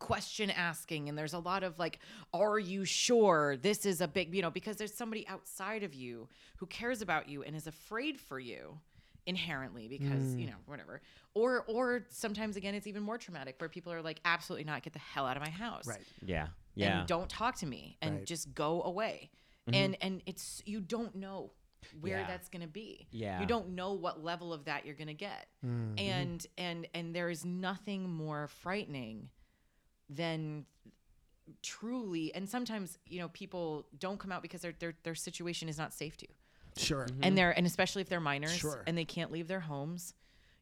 question 0.00 0.50
asking 0.50 1.08
and 1.08 1.16
there's 1.16 1.34
a 1.34 1.38
lot 1.38 1.62
of 1.62 1.78
like 1.78 2.00
are 2.32 2.58
you 2.58 2.84
sure 2.84 3.56
this 3.58 3.84
is 3.86 4.00
a 4.00 4.08
big 4.08 4.34
you 4.34 4.42
know 4.42 4.50
because 4.50 4.76
there's 4.78 4.94
somebody 4.94 5.24
outside 5.28 5.82
of 5.84 5.94
you 5.94 6.28
who 6.56 6.66
cares 6.66 7.02
about 7.02 7.28
you 7.28 7.42
and 7.44 7.54
is 7.54 7.66
afraid 7.68 8.18
for 8.18 8.40
you 8.40 8.78
inherently 9.26 9.86
because 9.88 10.22
Mm. 10.34 10.40
you 10.40 10.46
know 10.46 10.56
whatever 10.66 11.00
or 11.34 11.62
or 11.68 12.06
sometimes 12.10 12.56
again 12.56 12.74
it's 12.74 12.86
even 12.88 13.02
more 13.02 13.18
traumatic 13.18 13.54
where 13.60 13.68
people 13.68 13.92
are 13.92 14.02
like 14.02 14.20
absolutely 14.24 14.64
not 14.64 14.82
get 14.82 14.92
the 14.92 14.98
hell 14.98 15.26
out 15.26 15.36
of 15.36 15.42
my 15.42 15.50
house 15.50 15.86
Right. 15.86 16.00
yeah. 16.24 16.48
Yeah. 16.74 16.98
and 17.00 17.08
don't 17.08 17.28
talk 17.30 17.56
to 17.58 17.66
me 17.66 17.96
and 18.02 18.16
Right. 18.16 18.24
just 18.26 18.54
go 18.54 18.82
away 18.82 19.30
Mm-hmm. 19.68 19.74
and 19.74 19.96
and 20.00 20.22
it's 20.26 20.60
you 20.66 20.80
don't 20.80 21.14
know 21.14 21.52
where 22.00 22.18
Yeah. 22.20 22.26
that's 22.26 22.48
going 22.48 22.62
to 22.62 22.68
be. 22.68 23.06
Yeah. 23.10 23.40
You 23.40 23.46
don't 23.46 23.70
know 23.70 23.92
what 23.92 24.22
level 24.22 24.52
of 24.52 24.64
that 24.66 24.86
you're 24.86 24.94
going 24.96 25.08
to 25.08 25.14
get. 25.14 25.48
Mm-hmm. 25.64 25.98
And 25.98 26.46
and 26.58 26.88
and 26.94 27.14
there 27.14 27.28
is 27.30 27.44
nothing 27.44 28.08
more 28.10 28.46
frightening 28.48 29.30
than 30.08 30.66
truly 31.62 32.32
and 32.34 32.48
sometimes, 32.48 32.98
you 33.06 33.18
know, 33.20 33.28
people 33.28 33.86
don't 33.98 34.18
come 34.18 34.32
out 34.32 34.42
because 34.42 34.60
their 34.62 34.72
their 34.78 34.94
their 35.02 35.14
situation 35.14 35.68
is 35.68 35.78
not 35.78 35.92
safe 35.92 36.16
to. 36.18 36.26
Sure. 36.76 37.02
And 37.02 37.20
mm-hmm. 37.20 37.34
they're 37.34 37.50
and 37.56 37.66
especially 37.66 38.02
if 38.02 38.08
they're 38.08 38.20
minors 38.20 38.56
Sure. 38.56 38.82
and 38.86 38.96
they 38.96 39.04
can't 39.04 39.30
leave 39.30 39.48
their 39.48 39.60
homes, 39.60 40.14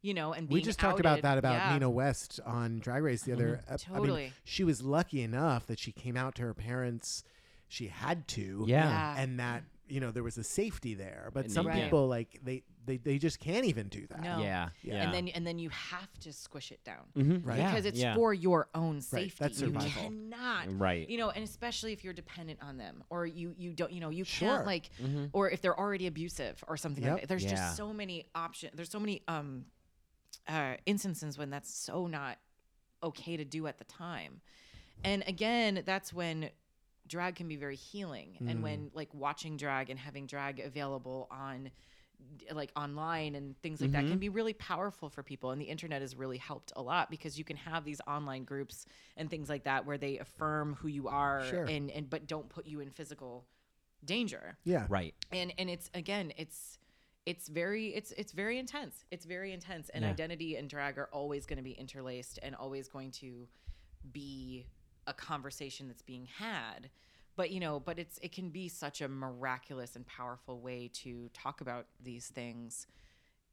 you 0.03 0.15
know, 0.15 0.33
and 0.33 0.49
We 0.49 0.57
being 0.57 0.65
just 0.65 0.79
talked 0.79 1.01
about 1.01 1.23
that 1.23 1.39
about 1.39 1.55
Yeah. 1.55 1.73
Nina 1.75 1.91
West 1.91 2.41
on 2.45 2.81
Drag 2.81 3.03
Race 3.03 3.23
the 3.23 3.33
other. 3.33 3.61
ep- 3.69 3.81
I 3.89 3.93
mean, 3.93 4.01
Totally. 4.01 4.33
she 4.45 4.65
was 4.65 4.83
lucky 4.83 5.23
enough 5.23 5.67
that 5.67 5.79
she 5.79 5.93
came 5.93 6.17
out 6.17 6.35
to 6.37 6.43
her 6.43 6.55
parents. 6.55 7.23
She 7.69 7.87
had 7.89 8.27
to. 8.29 8.65
Yeah. 8.67 8.89
Yeah. 8.89 9.23
And 9.23 9.39
that 9.41 9.63
you 9.89 10.01
know 10.01 10.11
there 10.11 10.23
was 10.23 10.39
a 10.39 10.45
safety 10.45 10.95
there, 10.95 11.31
but 11.35 11.45
And 11.47 11.53
some 11.53 11.67
they 11.67 11.75
did. 11.75 11.85
people 11.85 12.07
like 12.09 12.41
they, 12.45 12.63
they 12.91 12.97
they 13.13 13.19
just 13.19 13.39
can't 13.39 13.65
even 13.67 13.89
do 13.89 14.07
that. 14.09 14.21
No. 14.21 14.39
Yeah. 14.41 14.71
Yeah. 14.83 15.03
And 15.05 15.15
then 15.15 15.29
and 15.29 15.47
then 15.47 15.59
you 15.59 15.69
have 15.71 16.13
to 16.21 16.33
squish 16.33 16.73
it 16.73 16.83
down. 16.85 17.05
Mhm. 17.17 17.47
Right. 17.47 17.59
Yeah, 17.59 17.71
because 17.71 17.87
it's 17.87 17.99
yeah. 17.99 18.15
for 18.17 18.35
your 18.35 18.69
own 18.75 19.01
safety. 19.01 19.37
that's 19.39 19.61
you 19.61 19.67
survival. 19.69 19.91
cannot, 20.03 20.79
Right. 20.79 21.09
You 21.09 21.19
know, 21.19 21.31
and 21.31 21.45
especially 21.45 21.93
if 21.93 22.03
you're 22.03 22.13
dependent 22.13 22.59
on 22.63 22.77
them, 22.79 23.05
or 23.11 23.27
you 23.27 23.55
you 23.57 23.73
don't, 23.73 23.93
you 23.93 24.01
know, 24.01 24.11
you 24.11 24.25
Sure. 24.25 24.49
can't 24.49 24.67
like, 24.67 24.91
or 25.33 25.49
if 25.51 25.61
they're 25.63 25.79
already 25.79 26.07
abusive 26.09 26.63
or 26.67 26.77
something 26.77 27.05
Yep. 27.05 27.13
like 27.13 27.23
that. 27.23 27.29
There's 27.29 27.45
Yeah. 27.45 27.51
just 27.51 27.77
so 27.77 27.93
many 27.93 28.27
options. 28.35 28.73
There's 28.75 28.91
so 28.91 29.01
many 29.01 29.23
um, 29.29 29.67
uh, 30.49 30.75
instances 30.87 31.39
when 31.39 31.51
that's 31.51 31.73
so 31.73 32.07
not 32.07 32.39
okay 33.03 33.37
to 33.37 33.45
do 33.45 33.67
at 33.67 33.79
the 33.79 33.85
time, 33.85 34.41
and 35.05 35.23
again, 35.27 35.83
that's 35.87 36.13
when 36.13 36.51
drag 37.07 37.35
can 37.35 37.49
be 37.49 37.57
very 37.57 37.75
healing, 37.77 38.37
and 38.49 38.63
when 38.63 38.91
like 38.95 39.13
watching 39.13 39.57
drag 39.57 39.91
and 39.91 39.99
having 39.99 40.27
drag 40.27 40.61
available 40.61 41.27
on 41.31 41.71
like 42.53 42.73
online 42.77 43.35
and 43.35 43.57
things 43.63 43.81
like 43.81 43.93
that 43.93 44.01
Mm-hmm. 44.03 44.11
can 44.11 44.19
be 44.19 44.29
really 44.29 44.53
powerful 44.55 45.09
for 45.09 45.23
people 45.23 45.51
and 45.51 45.61
the 45.61 45.67
internet 45.67 46.01
has 46.01 46.17
really 46.17 46.39
helped 46.39 46.73
a 46.77 46.83
lot 46.83 47.11
because 47.11 47.39
you 47.39 47.45
can 47.45 47.57
have 47.57 47.85
these 47.85 48.01
online 48.07 48.45
groups 48.45 48.87
and 49.17 49.31
things 49.31 49.49
like 49.49 49.65
that 49.65 49.87
where 49.87 49.99
they 49.99 50.19
affirm 50.19 50.75
who 50.81 50.89
you 50.89 51.09
are 51.09 51.43
Sure. 51.49 51.65
and 51.65 51.91
and 51.91 52.11
but 52.11 52.27
don't 52.27 52.49
put 52.49 52.67
you 52.67 52.81
in 52.81 52.91
physical 52.91 53.47
danger 54.05 54.57
Yeah. 54.65 54.87
Right. 54.89 55.15
and 55.33 55.53
and 55.59 55.69
it's 55.71 55.91
again 55.95 56.33
it's 56.37 56.79
it's 57.27 57.49
very 57.49 57.89
it's 57.95 58.13
it's 58.13 58.33
very 58.33 58.59
intense 58.59 59.05
it's 59.11 59.25
very 59.27 59.53
intense 59.53 59.91
and 59.91 60.05
Yeah. 60.05 60.11
identity 60.11 60.57
and 60.57 60.69
drag 60.69 60.99
are 60.99 61.09
always 61.13 61.47
going 61.47 61.59
to 61.59 61.63
be 61.63 61.73
interlaced 61.73 62.39
and 62.43 62.55
always 62.55 62.89
going 62.89 63.11
to 63.13 63.47
be 64.13 64.67
a 65.07 65.13
conversation 65.13 65.87
that's 65.89 66.03
being 66.03 66.27
had 66.27 66.91
but 67.41 67.51
you 67.51 67.61
know 67.61 67.81
but 67.81 67.99
it's 67.99 68.19
it 68.27 68.33
can 68.33 68.51
be 68.51 68.69
such 68.69 69.01
a 69.01 69.09
miraculous 69.09 69.97
and 69.97 70.05
powerful 70.07 70.61
way 70.61 70.91
to 70.93 71.31
talk 71.33 71.63
about 71.63 71.87
these 72.05 72.27
things 72.29 72.87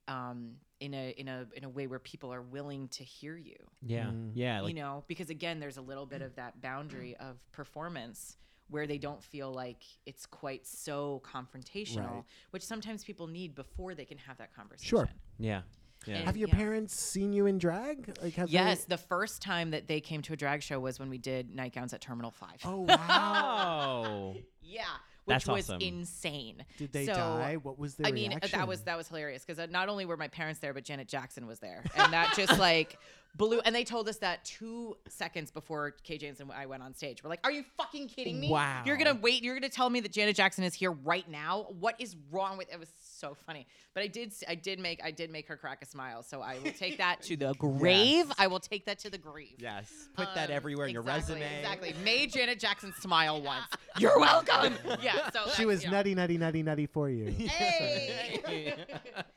um 0.10 0.56
in 0.80 0.94
a 0.94 1.12
in 1.12 1.28
a 1.30 1.46
in 1.56 1.64
a 1.64 1.70
way 1.70 1.88
where 1.88 2.00
people 2.00 2.34
are 2.34 2.42
willing 2.42 2.88
to 2.90 3.04
hear 3.04 3.38
you 3.38 3.56
Yeah. 3.82 4.12
Yeah. 4.34 4.62
Like 4.62 4.70
you 4.76 4.82
know 4.82 5.04
because 5.08 5.30
again 5.30 5.60
there's 5.62 5.78
a 5.78 5.82
little 5.92 6.06
bit 6.06 6.22
of 6.22 6.36
that 6.36 6.60
boundary 6.62 7.16
of 7.28 7.38
performance 7.54 8.36
where 8.70 8.86
they 8.86 8.98
don't 8.98 9.24
feel 9.24 9.50
like 9.54 9.82
it's 10.06 10.26
quite 10.26 10.68
so 10.68 11.22
confrontational 11.34 12.12
Right. 12.16 12.24
which 12.52 12.64
sometimes 12.66 13.06
people 13.06 13.28
need 13.28 13.56
before 13.56 13.96
they 13.96 14.06
can 14.06 14.18
have 14.18 14.38
that 14.38 14.54
conversation 14.54 14.90
Sure. 14.98 15.10
yeah. 15.40 15.62
Yeah. 16.08 16.18
Have 16.20 16.38
your 16.38 16.50
Yeah. 16.50 16.56
parents 16.56 16.96
seen 17.00 17.34
you 17.34 17.46
in 17.46 17.58
drag? 17.58 18.18
Like 18.22 18.34
have 18.36 18.50
yes 18.50 18.86
They... 18.86 18.96
the 18.96 18.98
first 19.02 19.42
time 19.42 19.72
that 19.72 19.88
they 19.88 20.00
came 20.02 20.22
to 20.24 20.34
a 20.34 20.36
drag 20.36 20.62
show 20.64 20.80
was 20.80 21.00
when 21.00 21.10
we 21.10 21.18
did 21.18 21.54
nightgowns 21.54 21.94
at 21.94 22.02
terminal 22.02 22.32
5 22.32 22.50
Oh 22.66 22.80
wow. 22.88 24.36
Yeah 24.62 24.84
which 25.26 25.44
That's 25.44 25.48
was 25.48 25.70
awesome. 25.70 25.82
insane 25.82 26.64
Did 26.78 26.94
they 26.94 27.06
So, 27.06 27.14
die? 27.14 27.58
What 27.62 27.78
was 27.78 27.96
their 27.96 28.08
I 28.08 28.12
mean, 28.14 28.30
reaction? 28.30 28.58
that 28.58 28.66
was 28.68 28.84
that 28.84 28.96
was 28.98 29.10
hilarious 29.10 29.44
because 29.44 29.60
uh, 29.60 29.68
not 29.70 29.90
only 29.90 30.06
were 30.06 30.16
my 30.16 30.30
parents 30.30 30.62
there, 30.62 30.74
but 30.74 30.86
Janet 30.86 31.10
Jackson 31.10 31.46
was 31.48 31.60
there, 31.60 31.84
and 31.98 32.14
that 32.14 32.34
just 32.34 32.58
like 32.70 32.98
blew. 33.38 33.60
And 33.62 33.76
they 33.76 33.84
told 33.84 34.10
us 34.10 34.18
that 34.18 34.44
two 34.44 34.98
seconds 35.08 35.52
before 35.52 35.92
Kay 36.04 36.18
James 36.18 36.40
and 36.40 36.52
I 36.52 36.66
went 36.66 36.84
on 36.84 36.94
stage. 36.94 37.24
We're 37.24 37.30
like, 37.30 37.42
"Are 37.44 37.52
you 37.52 37.64
fucking 37.78 38.08
kidding 38.08 38.40
me? 38.40 38.50
Wow. 38.50 38.84
You're 38.86 38.98
gonna 38.98 39.14
wait? 39.22 39.44
You're 39.44 39.56
gonna 39.56 39.70
tell 39.70 39.90
me 39.90 40.00
that 40.02 40.12
Janet 40.12 40.36
Jackson 40.36 40.64
is 40.64 40.74
here 40.74 40.92
right 40.92 41.30
now? 41.30 41.68
What 41.80 41.96
is 42.00 42.16
wrong 42.32 42.58
with?" 42.58 42.72
It 42.72 42.80
was 42.80 42.90
so 43.00 43.36
funny, 43.46 43.68
but 43.94 44.04
I 44.04 44.08
did, 44.08 44.34
I 44.48 44.56
did 44.56 44.80
make, 44.80 45.02
I 45.04 45.12
did 45.12 45.32
make 45.32 45.48
her 45.48 45.58
crack 45.58 45.82
a 45.82 45.86
smile. 45.86 46.24
So 46.24 46.42
I 46.42 46.60
will 46.60 46.72
take 46.72 46.98
that 46.98 47.22
to 47.24 47.36
the 47.38 47.54
grave. 47.58 48.32
I 48.38 48.48
will 48.48 48.60
take 48.60 48.86
that 48.86 49.00
to 49.00 49.10
the 49.10 49.18
grave. 49.18 49.56
Yes. 49.60 49.92
Put 50.16 50.34
that 50.36 50.50
Um, 50.50 50.56
everywhere 50.56 50.88
in 50.88 50.94
your 50.94 51.02
resume. 51.04 51.42
Exactly. 51.60 51.94
Made 52.04 52.34
Janet 52.34 52.60
Jackson 52.60 52.94
smile 53.00 53.42
once. 53.42 53.66
You're 54.00 54.20
welcome. 54.20 54.74
Yeah. 55.02 55.30
So 55.32 55.50
She 55.56 55.66
was 55.66 55.84
you 55.84 55.90
know. 55.92 55.98
nutty, 55.98 56.16
nutty, 56.16 56.38
nutty, 56.38 56.64
nutty 56.64 56.86
for 56.88 57.10
you. 57.10 57.26
Hey. 57.32 58.74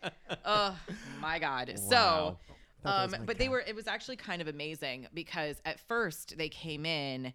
oh 0.45 0.77
my 1.21 1.39
God. 1.39 1.69
Wow. 1.69 1.75
So, 1.77 2.39
That 2.49 2.50
um, 2.85 3.15
but 3.27 3.39
they 3.39 3.49
were. 3.49 3.61
It 3.61 3.75
was 3.75 3.87
actually 3.87 4.17
kind 4.17 4.41
of 4.43 4.49
amazing 4.49 5.09
because 5.15 5.61
at 5.65 5.81
first 5.81 6.39
they 6.39 6.49
came 6.49 6.87
in. 6.87 7.33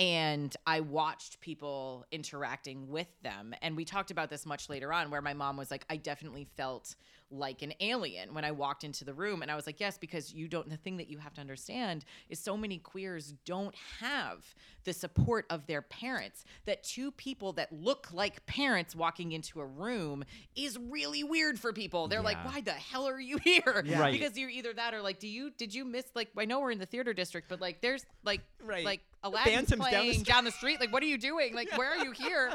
And 0.00 0.54
I 0.64 0.78
watched 0.78 1.40
people 1.40 2.06
interacting 2.12 2.86
with 2.86 3.08
them. 3.24 3.52
And 3.62 3.76
we 3.76 3.84
talked 3.84 4.12
about 4.12 4.30
this 4.30 4.46
much 4.46 4.68
later 4.68 4.92
on, 4.92 5.10
where 5.10 5.20
my 5.20 5.34
mom 5.34 5.56
was 5.56 5.72
like, 5.72 5.84
I 5.90 5.96
definitely 5.96 6.46
felt 6.56 6.94
like 7.30 7.62
an 7.62 7.72
alien 7.80 8.32
when 8.32 8.44
I 8.44 8.52
walked 8.52 8.84
into 8.84 9.04
the 9.04 9.12
room. 9.12 9.42
And 9.42 9.50
I 9.50 9.56
was 9.56 9.66
like, 9.66 9.80
yes, 9.80 9.98
because 9.98 10.32
you 10.32 10.48
don't, 10.48 10.68
the 10.70 10.76
thing 10.76 10.96
that 10.96 11.08
you 11.08 11.18
have 11.18 11.34
to 11.34 11.40
understand 11.40 12.04
is 12.28 12.38
so 12.38 12.56
many 12.56 12.78
queers 12.78 13.34
don't 13.44 13.74
have 14.00 14.44
the 14.84 14.92
support 14.94 15.44
of 15.50 15.66
their 15.66 15.82
parents. 15.82 16.44
That 16.64 16.82
two 16.82 17.10
people 17.12 17.52
that 17.54 17.70
look 17.72 18.08
like 18.12 18.46
parents 18.46 18.96
walking 18.96 19.32
into 19.32 19.60
a 19.60 19.66
room 19.66 20.24
is 20.56 20.78
really 20.78 21.22
weird 21.22 21.58
for 21.58 21.72
people. 21.72 22.08
They're 22.08 22.22
like, 22.22 22.42
why 22.46 22.62
the 22.62 22.72
hell 22.72 23.06
are 23.06 23.20
you 23.20 23.38
here? 23.44 23.82
Yeah. 23.84 24.00
Right. 24.00 24.12
Because 24.12 24.38
you're 24.38 24.48
either 24.50 24.72
that 24.72 24.94
or 24.94 25.02
like, 25.02 25.18
do 25.18 25.28
you, 25.28 25.50
did 25.50 25.74
you 25.74 25.84
miss, 25.84 26.06
like, 26.14 26.28
I 26.38 26.46
know 26.46 26.60
we're 26.60 26.70
in 26.70 26.78
the 26.78 26.86
theater 26.86 27.12
district, 27.12 27.48
but 27.48 27.60
like, 27.60 27.80
there's 27.82 28.06
like, 28.24 28.40
Right. 28.64 28.84
like, 28.84 29.00
Aladdin's 29.24 29.68
Phantom's 29.70 29.70
down 29.70 29.78
the 29.78 29.84
playing 29.98 30.12
street. 30.12 30.26
down 30.26 30.44
the 30.44 30.50
street. 30.52 30.80
Like, 30.80 30.92
what 30.92 31.02
are 31.02 31.06
you 31.06 31.18
doing? 31.18 31.54
Like, 31.54 31.76
where 31.76 31.90
are 31.90 31.96
you 32.04 32.12
here? 32.12 32.52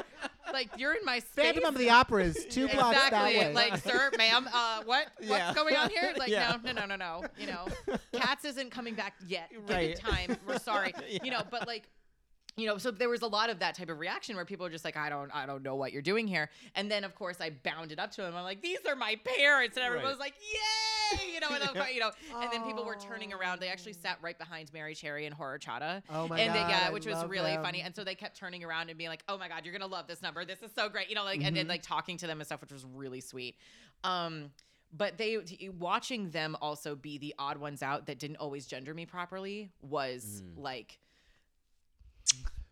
Like, 0.52 0.70
you're 0.78 0.94
in 0.94 1.04
my 1.04 1.18
space. 1.20 1.44
Phantom 1.44 1.64
of 1.66 1.76
the 1.78 1.90
Opera 1.90 2.24
is 2.24 2.46
two 2.48 2.68
blocks 2.68 2.96
that 2.96 3.06
Exactly. 3.08 3.38
way. 3.38 3.52
Like, 3.52 3.76
sir, 3.78 4.10
ma'am, 4.16 4.48
uh, 4.52 4.82
what? 4.84 5.08
Yeah. 5.20 5.48
What's 5.48 5.58
going 5.60 5.76
on 5.76 5.90
here? 5.90 6.14
Like, 6.16 6.28
Yeah. 6.30 6.56
no, 6.64 6.72
no, 6.72 6.80
no, 6.80 6.86
no, 6.86 6.96
no. 6.96 7.24
You 7.38 7.48
know, 7.48 7.98
Cats 8.12 8.44
isn't 8.46 8.70
coming 8.70 8.94
back 8.94 9.14
yet. 9.26 9.50
Give 9.50 9.68
Right. 9.68 9.90
it 9.90 10.00
time. 10.00 10.36
We're 10.46 10.58
sorry. 10.58 10.94
You 11.22 11.30
know, 11.30 11.42
but 11.50 11.66
like, 11.66 11.84
you 12.56 12.66
know, 12.66 12.78
so 12.78 12.90
there 12.92 13.08
was 13.08 13.22
a 13.22 13.26
lot 13.26 13.50
of 13.50 13.58
that 13.58 13.74
type 13.76 13.88
of 13.90 13.98
reaction 13.98 14.36
where 14.36 14.44
people 14.44 14.64
are 14.64 14.70
just 14.70 14.84
like, 14.84 14.96
I 14.96 15.08
don't, 15.08 15.30
I 15.34 15.44
don't 15.44 15.62
know 15.64 15.74
what 15.74 15.92
you're 15.92 16.02
doing 16.02 16.28
here. 16.28 16.50
And 16.76 16.88
then 16.90 17.02
of 17.02 17.14
course 17.16 17.40
I 17.40 17.50
bounded 17.50 17.98
up 17.98 18.12
to 18.12 18.22
them. 18.22 18.36
I'm 18.36 18.44
like, 18.44 18.62
these 18.62 18.78
are 18.88 18.94
my 18.94 19.16
parents, 19.24 19.76
and 19.76 19.84
everyone 19.84 20.04
Right. 20.06 20.10
was 20.12 20.20
like, 20.20 20.34
yay, 21.18 21.32
you 21.34 21.40
know, 21.40 21.48
and 21.50 21.64
I'm, 21.64 21.74
you 21.94 21.98
know, 22.00 22.10
and 22.40 22.52
then 22.52 22.62
people 22.62 22.84
were 22.84 22.96
turning 22.96 23.32
around. 23.32 23.60
They 23.60 23.68
actually 23.68 23.94
sat 23.94 24.18
right 24.22 24.38
behind 24.38 24.70
Merrie 24.72 24.96
Cherry 24.96 25.26
and 25.26 25.36
Horrorchata. 25.36 26.02
Oh 26.10 26.28
my 26.28 26.38
and 26.38 26.54
they, 26.54 26.60
God, 26.60 26.68
yeah, 26.70 26.86
I 26.88 26.90
which 26.92 27.06
was 27.06 27.24
really 27.26 27.52
them. 27.54 27.62
funny. 27.64 27.80
And 27.82 27.94
so 27.94 28.04
they 28.04 28.14
kept 28.14 28.36
turning 28.36 28.62
around 28.62 28.88
and 28.88 28.96
being 28.96 29.10
like, 29.10 29.24
oh 29.28 29.36
my 29.36 29.48
god, 29.48 29.64
you're 29.64 29.72
gonna 29.72 29.86
love 29.90 30.06
this 30.06 30.22
number. 30.22 30.44
This 30.44 30.62
is 30.62 30.70
so 30.74 30.88
great, 30.88 31.08
you 31.08 31.14
know, 31.16 31.24
like 31.24 31.42
and 31.44 31.56
then 31.56 31.66
like 31.66 31.82
talking 31.82 32.16
to 32.18 32.26
them 32.28 32.38
and 32.40 32.46
stuff, 32.46 32.60
which 32.60 32.72
was 32.72 32.84
really 32.94 33.20
sweet. 33.20 33.56
Um, 34.04 34.50
but 34.96 35.18
they 35.18 35.38
watching 35.76 36.30
them 36.30 36.56
also 36.62 36.94
be 36.94 37.18
the 37.18 37.34
odd 37.36 37.56
ones 37.56 37.82
out 37.82 38.06
that 38.06 38.18
didn't 38.20 38.36
always 38.36 38.64
gender 38.66 38.94
me 38.94 39.06
properly 39.06 39.70
was 39.82 40.42
like 40.56 40.98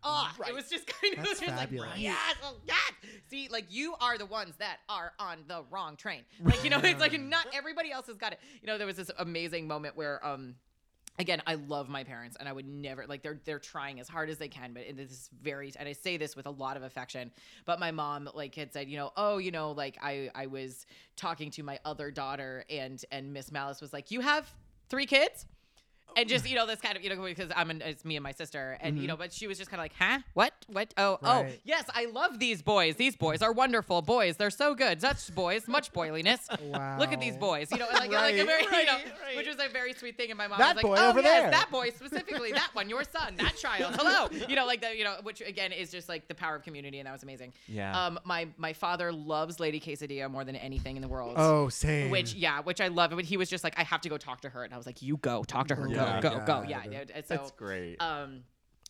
Ah, 0.05 0.35
it 0.49 0.55
was 0.55 0.69
just 0.69 0.87
kind 0.87 1.15
of 1.19 1.25
That's 1.25 1.41
just 1.41 1.53
fabulous. 1.53 1.91
like 1.91 2.01
yes, 2.01 2.35
oh, 2.43 2.57
yes. 2.67 2.93
See, 3.31 3.49
like 3.49 3.67
you 3.71 3.95
are 4.01 4.19
the 4.19 4.27
ones 4.27 4.55
that 4.59 4.79
are 4.89 5.13
on 5.19 5.39
the 5.49 5.65
wrong 5.71 5.97
train. 5.97 6.23
Like 6.43 6.65
you 6.65 6.71
know, 6.71 6.81
it's 6.83 7.01
like 7.01 7.19
not 7.21 7.47
everybody 7.53 7.93
else 7.93 8.07
has 8.07 8.17
got 8.17 8.33
it. 8.33 8.41
You 8.61 8.67
know, 8.67 8.79
there 8.79 8.87
was 8.87 8.97
this 8.97 9.11
amazing 9.19 9.67
moment 9.67 9.97
where 9.97 10.25
um 10.27 10.57
again, 11.19 11.43
I 11.47 11.55
love 11.55 11.89
my 11.89 12.05
parents 12.05 12.37
and 12.41 12.49
I 12.49 12.53
would 12.53 12.67
never 12.67 13.07
like 13.07 13.23
they're 13.23 13.41
they're 13.45 13.59
trying 13.59 14.01
as 14.01 14.09
hard 14.09 14.29
as 14.31 14.39
they 14.39 14.49
can, 14.49 14.73
but 14.73 14.83
it 14.83 14.99
is 14.99 15.31
very 15.41 15.73
and 15.79 15.89
I 15.89 15.93
say 15.93 16.17
this 16.17 16.35
with 16.35 16.47
a 16.47 16.51
lot 16.51 16.77
of 16.77 16.83
affection. 16.83 17.31
But 17.65 17.79
my 17.79 17.91
mom 17.91 18.29
like 18.35 18.55
had 18.55 18.73
said, 18.73 18.89
you 18.89 18.97
know, 18.97 19.13
oh, 19.17 19.39
you 19.39 19.51
know, 19.51 19.73
like 19.73 19.99
I 20.03 20.31
I 20.35 20.47
was 20.47 20.87
talking 21.17 21.51
to 21.53 21.63
my 21.63 21.79
other 21.85 22.11
daughter 22.11 22.65
and 22.69 23.03
and 23.13 23.33
Miss 23.33 23.53
Malice 23.53 23.81
was 23.81 23.93
like, 23.93 24.11
You 24.11 24.21
have 24.21 24.53
three 24.89 25.07
kids? 25.07 25.47
And 26.17 26.29
just 26.29 26.49
you 26.49 26.57
know 26.57 26.67
this 26.67 26.81
kind 26.81 26.97
of 26.97 27.03
you 27.03 27.11
know 27.15 27.23
because 27.23 27.51
I'm 27.55 27.71
an, 27.71 27.83
it's 27.83 28.05
me 28.05 28.17
and 28.17 28.23
my 28.23 28.33
sister 28.33 28.77
and 28.81 28.99
you 28.99 29.07
know 29.09 29.17
but 29.17 29.33
she 29.33 29.47
was 29.47 29.59
just 29.59 29.71
kind 29.71 29.81
of 29.81 29.85
like 29.85 29.95
huh? 29.99 30.19
What? 30.35 30.53
What? 30.69 30.93
Oh 30.97 31.19
oh 31.23 31.47
yes 31.65 31.85
I 31.95 32.07
love 32.07 32.39
these 32.39 32.63
boys. 32.63 32.97
These 32.97 33.17
boys 33.17 33.43
are 33.43 33.53
wonderful 33.53 34.03
boys. 34.03 34.37
They're 34.37 34.51
so 34.51 34.75
good. 34.75 35.01
Such 35.01 35.35
boys. 35.35 35.67
Much 35.69 35.93
boiliness. 35.93 36.49
Look 36.51 37.13
at 37.13 37.21
these 37.21 37.37
boys 37.37 37.71
you 37.71 37.79
know 37.79 37.87
and 37.89 37.99
like, 37.99 38.11
like 38.11 38.35
a 38.37 38.45
very 38.45 38.63
you 38.63 38.69
know 38.69 38.75
right, 38.75 39.05
right. 39.23 39.37
which 39.37 39.47
was 39.47 39.57
a 39.57 39.69
very 39.73 39.93
sweet 39.93 40.17
thing 40.17 40.31
and 40.31 40.39
my 40.39 40.49
mom 40.49 40.59
That 40.59 40.77
was 40.77 40.85
like 40.85 40.97
boy 40.97 40.97
oh 40.99 41.11
over 41.11 41.21
yes 41.21 41.43
there." 41.43 41.51
that 41.51 41.71
boy 41.71 41.91
specifically 41.91 42.53
that 42.53 42.71
one 42.73 42.89
your 42.89 43.05
son 43.05 43.37
that 43.37 43.57
child 43.57 43.95
hello. 43.97 44.29
You 44.49 44.57
know 44.57 44.67
like 44.67 44.81
the 44.81 44.97
you 44.97 45.05
know 45.05 45.17
which 45.23 45.41
again 45.41 45.73
is 45.73 45.91
just 45.91 46.09
like 46.09 46.29
the 46.29 46.35
power 46.35 46.57
of 46.57 46.63
community 46.63 46.99
and 46.99 47.07
that 47.07 47.13
was 47.13 47.23
amazing. 47.23 47.53
Yeah. 47.69 48.07
um 48.07 48.19
my 48.25 48.49
my 48.57 48.73
father 48.73 49.13
loves 49.13 49.61
Lady 49.61 49.81
Quesadilla 49.81 50.31
more 50.31 50.45
than 50.45 50.57
anything 50.57 50.97
in 50.97 51.03
the 51.03 51.09
world. 51.09 51.35
Oh, 51.37 51.69
same. 51.69 52.11
which 52.11 52.35
yeah, 52.35 52.61
which 52.61 52.81
I 52.81 52.89
love. 52.89 53.11
But 53.11 53.25
he 53.25 53.37
was 53.37 53.49
just 53.49 53.65
like, 53.65 53.79
I 53.79 53.83
have 53.83 54.01
to 54.03 54.09
go 54.09 54.17
talk 54.19 54.41
to 54.43 54.49
her, 54.49 54.65
and 54.65 54.73
I 54.75 54.77
was 54.77 54.87
like, 54.87 55.03
you 55.03 55.17
go 55.19 55.45
talk 55.45 55.69
to 55.69 55.75
her, 55.75 55.89
Yeah. 55.89 56.02
Go, 56.21 56.31
go, 56.31 56.45
go, 56.45 56.65
yeah. 56.67 56.83
so, 57.15 57.23
That's 57.29 57.51
great. 57.53 57.97
um, 58.01 58.45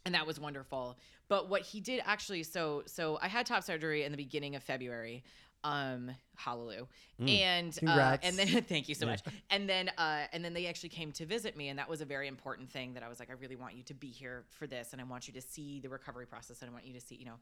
and 0.05 0.15
that 0.15 0.27
was 0.27 0.41
wonderful. 0.41 0.97
But 1.29 1.49
what 1.49 1.63
he 1.63 1.81
did 1.81 2.03
actually, 2.05 2.43
so 2.43 2.83
so 2.87 3.19
I 3.23 3.29
had 3.29 3.47
top 3.47 3.63
surgery 3.63 4.05
in 4.05 4.13
the 4.13 4.19
beginning 4.19 4.57
of 4.57 4.63
February. 4.63 5.25
Um, 5.65 6.11
hallelujah. 6.35 6.87
Mm. 7.21 7.39
And 7.39 7.79
uh, 7.87 8.17
and 8.23 8.37
then 8.37 8.63
thank 8.69 8.89
you 8.89 8.95
so 8.95 9.07
much. 9.07 9.21
And 9.51 9.69
then 9.69 9.91
uh, 9.97 10.25
and 10.33 10.45
then 10.45 10.55
they 10.55 10.67
actually 10.67 10.89
came 10.89 11.13
to 11.13 11.27
visit 11.27 11.57
me, 11.57 11.69
and 11.69 11.79
that 11.79 11.89
was 11.89 12.01
a 12.01 12.05
very 12.05 12.27
important 12.29 12.71
thing 12.71 12.95
that 12.95 13.03
I 13.03 13.09
was 13.09 13.21
like, 13.21 13.31
I 13.31 13.35
really 13.35 13.57
want 13.57 13.75
you 13.75 13.83
to 13.85 13.95
be 13.95 14.09
here 14.09 14.45
for 14.51 14.67
this, 14.67 14.93
and 14.93 15.01
I 15.01 15.05
want 15.05 15.29
you 15.29 15.35
to 15.35 15.41
see 15.41 15.81
the 15.81 15.89
recovery 15.89 16.27
process, 16.27 16.63
and 16.63 16.71
I 16.71 16.73
want 16.73 16.85
you 16.85 16.95
to 16.95 17.01
see, 17.01 17.15
you 17.15 17.27
know, 17.27 17.39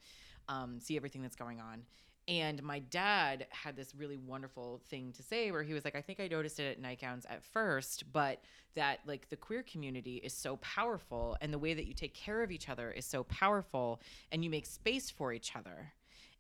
um, 0.49 0.79
see 0.81 0.97
everything 0.97 1.23
that's 1.23 1.37
going 1.37 1.61
on. 1.61 1.83
And 2.29 2.63
my 2.63 2.79
dad 2.79 3.47
had 3.51 3.77
this 3.77 3.95
really 3.95 4.17
wonderful 4.17 4.81
thing 4.89 5.13
to 5.15 5.23
say 5.23 5.51
where 5.51 5.63
he 5.63 5.73
was 5.75 5.85
like, 5.85 5.97
I 5.97 6.01
think 6.01 6.21
I 6.21 6.29
noticed 6.29 6.61
it 6.61 6.71
at 6.71 6.81
nightgowns 6.81 7.27
at 7.29 7.43
first, 7.43 8.13
but 8.13 8.43
that 8.75 9.01
like 9.07 9.29
the 9.31 9.37
queer 9.37 9.63
community 9.65 10.17
is 10.17 10.33
so 10.33 10.57
powerful 10.59 11.37
and 11.41 11.53
the 11.53 11.59
way 11.59 11.75
that 11.75 11.87
you 11.87 11.95
take 11.95 12.15
care 12.15 12.43
of 12.43 12.53
each 12.53 12.69
other 12.69 12.91
is 12.93 13.05
so 13.05 13.25
powerful 13.25 14.01
and 14.31 14.45
you 14.45 14.51
make 14.51 14.67
space 14.67 15.11
for 15.11 15.33
each 15.33 15.57
other. 15.57 15.93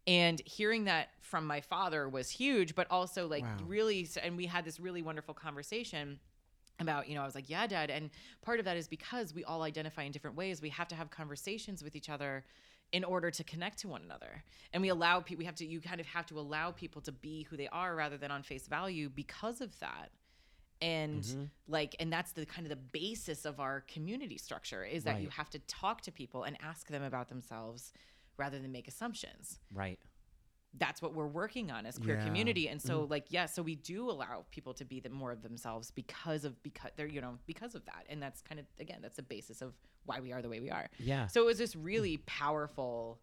And 0.06 0.40
hearing 0.44 0.84
that 0.84 1.08
from 1.20 1.46
my 1.46 1.60
father 1.60 2.08
was 2.08 2.30
huge, 2.30 2.74
but 2.74 2.86
also 2.90 3.26
like 3.26 3.44
Wow. 3.44 3.58
really, 3.58 4.08
and 4.22 4.36
we 4.36 4.46
had 4.46 4.64
this 4.64 4.78
really 4.80 5.02
wonderful 5.02 5.34
conversation 5.34 6.20
about 6.78 7.08
you 7.08 7.14
know 7.14 7.22
i 7.22 7.26
was 7.26 7.34
like 7.34 7.50
yeah 7.50 7.66
dad 7.66 7.90
and 7.90 8.10
part 8.42 8.58
of 8.58 8.64
that 8.64 8.76
is 8.76 8.88
because 8.88 9.34
we 9.34 9.44
all 9.44 9.62
identify 9.62 10.02
in 10.02 10.12
different 10.12 10.36
ways 10.36 10.62
we 10.62 10.70
have 10.70 10.88
to 10.88 10.94
have 10.94 11.10
conversations 11.10 11.84
with 11.84 11.94
each 11.94 12.08
other 12.08 12.44
in 12.92 13.04
order 13.04 13.30
to 13.30 13.44
connect 13.44 13.78
to 13.78 13.88
one 13.88 14.02
another 14.02 14.42
and 14.72 14.82
we 14.82 14.88
allow 14.88 15.20
people 15.20 15.38
we 15.38 15.44
have 15.44 15.54
to 15.54 15.66
you 15.66 15.80
kind 15.80 16.00
of 16.00 16.06
have 16.06 16.26
to 16.26 16.38
allow 16.38 16.70
people 16.70 17.00
to 17.00 17.12
be 17.12 17.44
who 17.48 17.56
they 17.56 17.68
are 17.68 17.94
rather 17.94 18.16
than 18.16 18.30
on 18.30 18.42
face 18.42 18.66
value 18.68 19.08
because 19.08 19.60
of 19.60 19.78
that 19.80 20.10
and 20.82 21.22
Mm-hmm. 21.22 21.44
like 21.68 21.94
and 22.00 22.12
that's 22.12 22.32
the 22.32 22.46
kind 22.46 22.66
of 22.66 22.70
the 22.70 22.76
basis 23.00 23.44
of 23.44 23.60
our 23.60 23.82
community 23.82 24.38
structure 24.38 24.82
is 24.84 25.04
that 25.04 25.20
you 25.22 25.28
have 25.28 25.50
to 25.50 25.58
talk 25.60 26.00
to 26.02 26.12
people 26.12 26.44
and 26.44 26.56
ask 26.62 26.88
them 26.88 27.02
about 27.02 27.28
themselves 27.28 27.92
rather 28.38 28.58
than 28.58 28.72
make 28.72 28.88
assumptions 28.88 29.58
Right. 29.72 29.98
That's 30.78 31.02
what 31.02 31.14
we're 31.14 31.26
working 31.26 31.70
on 31.70 31.84
as 31.84 31.98
queer 31.98 32.16
Yeah. 32.16 32.24
community. 32.24 32.68
And 32.68 32.80
so 32.80 33.00
mm-hmm. 33.00 33.10
like 33.10 33.26
yeah 33.30 33.46
so 33.46 33.62
we 33.62 33.74
do 33.74 34.10
allow 34.10 34.44
people 34.50 34.74
to 34.74 34.84
be 34.84 35.00
the 35.00 35.10
more 35.10 35.32
of 35.32 35.42
themselves 35.42 35.90
because 35.90 36.44
of 36.44 36.62
because 36.62 36.90
they're 36.96 37.08
you 37.08 37.20
know 37.20 37.38
because 37.46 37.74
of 37.74 37.84
that. 37.86 38.06
And 38.08 38.22
that's 38.22 38.40
kind 38.42 38.60
of 38.60 38.66
again 38.78 39.00
that's 39.02 39.16
the 39.16 39.22
basis 39.22 39.62
of 39.62 39.74
why 40.04 40.20
we 40.20 40.32
are 40.32 40.42
the 40.42 40.48
way 40.48 40.60
we 40.60 40.70
are. 40.70 40.88
Yeah. 40.98 41.26
so 41.26 41.42
it 41.42 41.46
was 41.46 41.58
this 41.58 41.74
really 41.74 42.18
mm. 42.18 42.26
powerful 42.26 43.20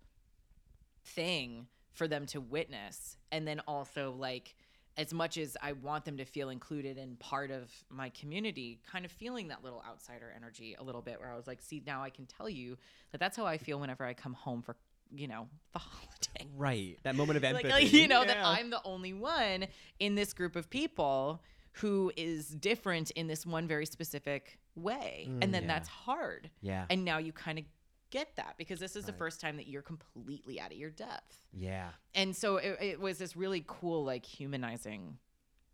thing 1.05 1.67
for 1.93 2.07
them 2.07 2.25
to 2.27 2.41
witness. 2.41 3.17
And 3.31 3.47
then 3.47 3.61
also 3.67 4.11
like 4.11 4.55
as 4.97 5.13
much 5.13 5.37
as 5.37 5.55
I 5.61 5.73
want 5.73 6.05
them 6.05 6.17
to 6.17 6.25
feel 6.25 6.49
included 6.49 6.97
and 6.97 7.19
part 7.19 7.51
of 7.51 7.71
my 7.89 8.09
community, 8.09 8.79
kind 8.91 9.05
of 9.05 9.11
feeling 9.11 9.49
that 9.49 9.63
little 9.63 9.83
outsider 9.87 10.33
energy 10.35 10.75
a 10.77 10.83
little 10.83 11.03
bit, 11.03 11.19
where 11.19 11.31
I 11.31 11.35
was 11.35 11.45
like, 11.45 11.61
see, 11.61 11.83
now 11.85 12.01
I 12.01 12.09
can 12.09 12.25
tell 12.25 12.49
you 12.49 12.77
that 13.11 13.19
that's 13.19 13.37
how 13.37 13.45
I 13.45 13.59
feel 13.59 13.79
whenever 13.79 14.03
I 14.03 14.15
come 14.15 14.33
home 14.33 14.63
for, 14.63 14.75
you 15.15 15.27
know, 15.27 15.47
the 15.73 15.79
holiday 15.79 16.47
Right. 16.55 16.97
That 17.03 17.15
moment 17.15 17.37
of 17.37 17.43
empathy. 17.43 17.69
like, 17.69 17.91
you 17.93 18.07
know 18.07 18.23
that 18.25 18.37
I'm 18.43 18.69
the 18.69 18.81
only 18.83 19.13
one 19.13 19.67
in 19.99 20.15
this 20.15 20.33
group 20.33 20.55
of 20.55 20.69
people 20.69 21.41
who 21.73 22.11
is 22.17 22.47
different 22.49 23.11
in 23.11 23.27
this 23.27 23.45
one 23.45 23.67
very 23.67 23.85
specific 23.85 24.57
way, 24.75 25.27
mm, 25.29 25.43
and 25.43 25.53
then 25.53 25.63
Yeah. 25.63 25.67
that's 25.67 25.87
hard. 25.89 26.49
Yeah. 26.61 26.85
And 26.89 27.05
now 27.05 27.17
you 27.19 27.31
kind 27.31 27.59
of 27.59 27.65
get 28.09 28.35
that 28.37 28.55
because 28.57 28.79
this 28.79 28.95
is 28.95 29.05
the 29.05 29.13
first 29.13 29.39
time 29.41 29.57
that 29.57 29.67
you're 29.67 29.81
completely 29.81 30.59
out 30.59 30.71
of 30.71 30.77
your 30.77 30.89
depth, 30.89 31.39
yeah. 31.53 31.89
and 32.15 32.35
so 32.35 32.55
it, 32.57 32.77
it 32.81 32.99
was 32.99 33.17
this 33.17 33.35
really 33.35 33.63
cool, 33.67 34.05
like 34.05 34.25
humanizing 34.25 35.17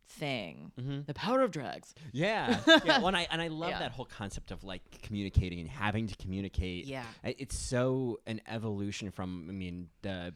thing. 0.07 0.71
Mm-hmm. 0.80 1.01
The 1.07 1.13
power 1.13 1.41
of 1.41 1.51
drugs. 1.51 1.93
Yeah, 2.11 2.59
yeah. 2.85 2.97
Well, 2.99 3.07
and 3.07 3.17
I 3.17 3.27
and 3.31 3.41
I 3.41 3.47
love 3.47 3.71
Yeah. 3.71 3.80
that 3.80 3.91
whole 3.91 4.05
concept 4.05 4.51
of 4.51 4.63
like 4.63 4.81
communicating 5.01 5.59
and 5.59 5.69
having 5.69 6.07
to 6.07 6.15
communicate. 6.17 6.85
Yeah. 6.85 7.03
It's 7.23 7.57
so 7.57 8.19
an 8.27 8.41
evolution 8.47 9.11
from 9.11 9.47
I 9.49 9.53
mean 9.53 9.89
the 10.01 10.34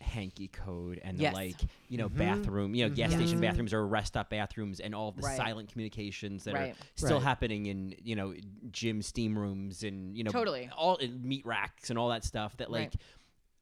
hanky 0.00 0.46
code 0.48 1.00
and 1.02 1.16
the 1.18 1.30
like 1.30 1.56
you 1.88 1.96
know 1.96 2.08
Mhm. 2.10 2.18
bathroom 2.18 2.74
you 2.74 2.86
know 2.86 2.94
gas 2.94 3.12
station 3.12 3.40
bathrooms 3.40 3.72
or 3.72 3.84
rest 3.86 4.08
stop 4.08 4.28
bathrooms 4.28 4.78
and 4.78 4.94
all 4.94 5.10
the 5.10 5.22
Right. 5.22 5.36
silent 5.38 5.70
communications 5.72 6.44
that 6.44 6.54
Right. 6.54 6.72
are 6.74 6.76
still 6.96 7.16
Right. 7.16 7.22
happening 7.24 7.66
in 7.66 7.94
you 8.04 8.14
know 8.14 8.34
gym 8.70 9.00
steam 9.00 9.36
rooms 9.38 9.82
and 9.82 10.16
you 10.16 10.22
know 10.22 10.30
Totally. 10.30 10.68
all 10.76 10.96
in 10.96 11.26
meat 11.26 11.46
racks 11.46 11.88
and 11.88 11.98
all 11.98 12.10
that 12.10 12.24
stuff 12.24 12.56
that 12.58 12.70
like 12.70 12.88
Right. 12.90 12.96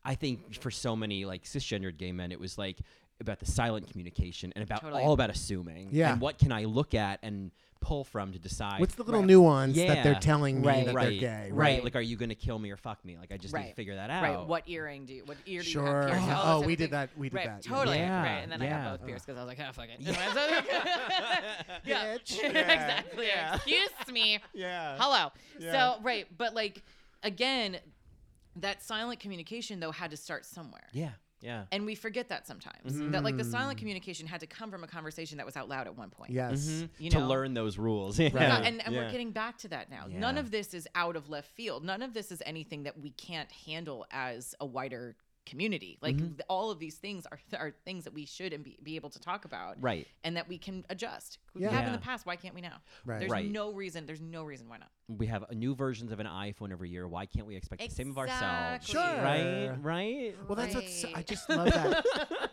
I 0.06 0.14
think 0.16 0.60
for 0.60 0.70
so 0.72 0.94
many 0.97 1.24
like 1.24 1.44
cisgendered 1.44 1.97
gay 1.98 2.10
men 2.12 2.32
it 2.32 2.40
was 2.40 2.59
like 2.59 2.78
about 3.25 3.41
the 3.41 3.47
silent 3.47 3.91
communication 3.91 4.53
and 4.55 4.63
about 4.63 4.81
Totally. 4.83 5.03
all 5.03 5.13
about 5.13 5.31
assuming 5.31 5.89
Yeah. 5.91 6.13
and 6.13 6.21
what 6.21 6.39
can 6.39 6.53
I 6.53 6.65
look 6.65 6.95
at 6.95 7.19
and 7.23 7.51
pull 7.81 8.03
from 8.05 8.33
to 8.33 8.39
decide 8.39 8.81
What's 8.81 8.95
the 8.95 9.03
little 9.03 9.21
Right. 9.21 9.27
nuance 9.29 9.77
that 9.77 10.03
they're 10.03 10.13
Yeah. 10.15 10.19
telling 10.19 10.63
me 10.63 10.67
Right. 10.67 10.87
that 10.87 10.95
right, 10.95 11.21
they're 11.21 11.21
gay? 11.21 11.51
right, 11.51 11.53
Right. 11.53 11.85
Like, 11.85 11.97
are 11.97 12.01
you 12.01 12.17
going 12.17 12.31
to 12.31 12.35
kill 12.35 12.59
me 12.59 12.71
or 12.71 12.79
fuck 12.79 13.05
me? 13.05 13.19
Like, 13.19 13.31
I 13.31 13.37
just 13.37 13.53
need 13.55 13.69
to 13.69 13.75
figure 13.75 13.97
that 13.97 14.09
out. 14.09 14.23
Right. 14.23 14.47
What 14.47 14.67
earring 14.69 15.05
do 15.05 15.13
you? 15.13 15.23
What 15.27 15.37
ear 15.45 15.61
do 15.61 15.67
you 15.67 15.73
Sure. 15.73 16.03
have? 16.03 16.11
pierced? 16.13 16.29
Oh, 16.29 16.33
all 16.35 16.57
Oh, 16.57 16.59
this 16.61 16.67
we 16.67 16.73
type 16.73 16.79
did 16.79 16.85
of 16.85 16.91
that. 16.93 17.11
We 17.19 17.29
did 17.29 17.37
right, 17.37 17.47
that. 17.47 17.67
yeah. 17.67 17.77
totally. 17.77 17.99
Yeah, 17.99 18.23
Right, 18.23 18.43
and 18.43 18.53
then 18.53 18.63
I 18.63 18.65
yeah. 18.65 18.85
got 18.85 18.99
both 19.01 19.07
pierced 19.07 19.27
because 19.27 19.39
I 19.39 19.45
was 19.45 19.49
like, 19.59 19.69
oh 19.69 19.73
fuck 19.73 19.89
it. 19.91 20.01
yeah, 21.85 22.17
Bitch. 22.17 22.43
yeah, 22.43 22.49
Yeah. 22.53 22.59
exactly. 22.73 23.27
Yeah. 23.27 23.55
Excuse 23.57 23.91
me. 24.13 24.39
Yeah. 24.55 24.97
Hello. 24.99 25.31
Yeah. 25.59 25.73
So 25.97 26.03
right, 26.03 26.27
but 26.37 26.55
like 26.55 26.83
again, 27.23 27.79
that 28.57 28.83
silent 28.83 29.21
communication 29.21 29.81
though 29.81 29.91
had 29.93 30.11
to 30.11 30.17
start 30.17 30.47
somewhere. 30.47 30.87
Yeah. 30.93 31.11
Yeah. 31.45 31.65
And 31.73 31.85
we 31.85 31.95
forget 31.95 32.29
that 32.31 32.47
sometimes. 32.47 32.99
That 33.11 33.23
like 33.23 33.37
the 33.37 33.45
silent 33.45 33.79
communication 33.79 34.27
had 34.27 34.41
to 34.41 34.47
come 34.47 34.71
from 34.71 34.83
a 34.83 34.87
conversation 34.87 35.37
that 35.37 35.47
was 35.47 35.57
out 35.57 35.69
loud 35.69 35.87
at 35.87 35.97
one 35.97 36.11
point. 36.11 36.31
Yes. 36.33 36.66
Mhm. 36.66 36.89
You 36.99 37.11
to 37.11 37.21
learn 37.21 37.53
those 37.55 37.79
rules. 37.79 38.19
Right. 38.25 38.33
Yeah, 38.33 38.41
Yeah. 38.61 38.66
and, 38.66 38.85
and 38.87 38.95
Yeah. 38.95 39.03
we're 39.05 39.11
getting 39.11 39.31
back 39.33 39.59
to 39.59 39.69
that 39.69 39.91
now. 39.91 40.07
None 40.09 40.39
of 40.39 40.51
this 40.51 40.73
is 40.75 40.89
out 40.95 41.15
of 41.16 41.29
left 41.29 41.51
field. 41.51 41.85
None 41.85 42.01
of 42.03 42.15
this 42.15 42.33
is 42.33 42.43
anything 42.47 42.85
that 42.85 42.99
we 42.99 43.11
can't 43.11 43.51
handle 43.53 44.07
as 44.11 44.55
a 44.61 44.66
wider 44.66 45.16
community. 45.47 45.99
Like 46.01 46.16
Mhm. 46.16 46.41
all 46.49 46.71
of 46.71 46.79
these 46.79 46.97
things 46.97 47.27
are 47.27 47.39
are 47.59 47.71
things 47.85 48.05
that 48.05 48.12
we 48.15 48.25
should 48.27 48.53
and 48.53 48.65
be, 48.65 48.79
be 48.83 48.97
able 48.97 49.11
to 49.11 49.21
talk 49.21 49.45
about 49.45 49.81
Right. 49.81 50.07
and 50.25 50.37
that 50.37 50.49
we 50.49 50.59
can 50.59 50.85
adjust. 50.89 51.39
We 51.55 51.62
Yeah. 51.62 51.71
have 51.71 51.87
in 51.87 51.93
the 51.93 51.99
past. 51.99 52.25
Why 52.27 52.37
can't 52.37 52.55
we 52.55 52.61
now? 52.61 52.81
Right. 53.05 53.19
There's 53.21 53.31
Right. 53.31 53.51
no 53.51 53.73
reason. 53.73 54.07
There's 54.07 54.21
no 54.21 54.43
reason 54.45 54.69
why 54.69 54.79
not. 54.79 54.91
We 55.09 55.27
have 55.27 55.51
new 55.53 55.75
versions 55.75 56.11
of 56.12 56.21
an 56.21 56.27
iPhone 56.27 56.73
every 56.73 56.89
year. 56.91 57.07
Why 57.07 57.27
can't 57.27 57.47
we 57.47 57.57
expect 57.57 57.83
the 57.83 57.91
same 57.91 58.11
of 58.11 58.19
ourselves? 58.19 58.89
Exactly. 58.89 58.93
Sure. 58.95 59.23
Right. 59.23 59.83
Right. 59.83 60.49
Well, 60.49 60.57
that's 60.57 60.75
what's 60.75 61.05
I 61.05 61.23
just 61.23 61.49
love 61.51 61.69
that. 61.73 62.05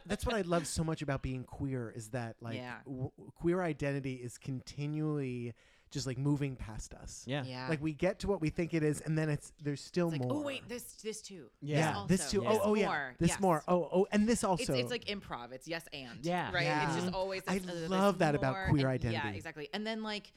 that's 0.06 0.26
what 0.26 0.36
I 0.36 0.42
love 0.42 0.68
so 0.68 0.84
much 0.84 1.02
about 1.02 1.22
being 1.22 1.44
queer 1.46 1.92
is 1.96 2.10
that 2.10 2.36
like 2.42 2.56
Yeah. 2.56 2.80
w- 2.86 3.12
queer 3.36 3.62
identity 3.62 4.16
is 4.16 4.38
continually 4.38 5.54
just 5.92 6.08
like 6.08 6.18
moving 6.18 6.56
past 6.56 6.94
us. 6.94 7.24
Yeah. 7.28 7.44
Yeah. 7.46 7.68
Like 7.70 7.82
we 7.82 7.94
get 7.94 8.20
to 8.20 8.28
what 8.28 8.42
we 8.42 8.50
think 8.50 8.74
it 8.74 8.82
is, 8.82 9.02
and 9.02 9.18
then 9.18 9.30
it's 9.30 9.52
there's 9.62 9.82
still 9.82 10.08
it's 10.10 10.20
like, 10.20 10.28
more. 10.28 10.42
oh 10.42 10.46
wait, 10.46 10.68
this 10.68 10.84
this 11.04 11.22
too. 11.22 11.46
Yeah. 11.62 12.06
this 12.08 12.22
also. 12.24 12.38
too. 12.40 12.44
Yeah. 12.44 12.50
Oh, 12.54 12.60
oh 12.64 12.76
yeah, 12.76 12.86
more. 12.88 13.16
this 13.20 13.30
Yes. 13.32 13.40
more. 13.40 13.64
Oh, 13.68 13.90
oh, 13.94 14.08
and 14.12 14.28
this 14.28 14.44
also. 14.44 14.74
it's 14.74 14.90
like 14.90 15.06
improv. 15.06 15.52
It's 15.52 15.68
yes 15.68 15.86
and. 15.94 16.20
Yeah. 16.24 16.52
Right. 16.52 16.64
Yeah. 16.64 16.88
It's 16.96 17.04
just 17.04 17.14
always. 17.14 17.44
I 17.48 17.58
uh, 17.58 17.90
love 17.90 18.20
that 18.20 18.34
about 18.36 18.56
queer 18.70 18.88
and- 18.90 19.04
Yeah, 19.04 19.10
identity. 19.10 19.38
exactly. 19.38 19.70
And 19.74 19.86
then 19.86 20.02
like, 20.02 20.32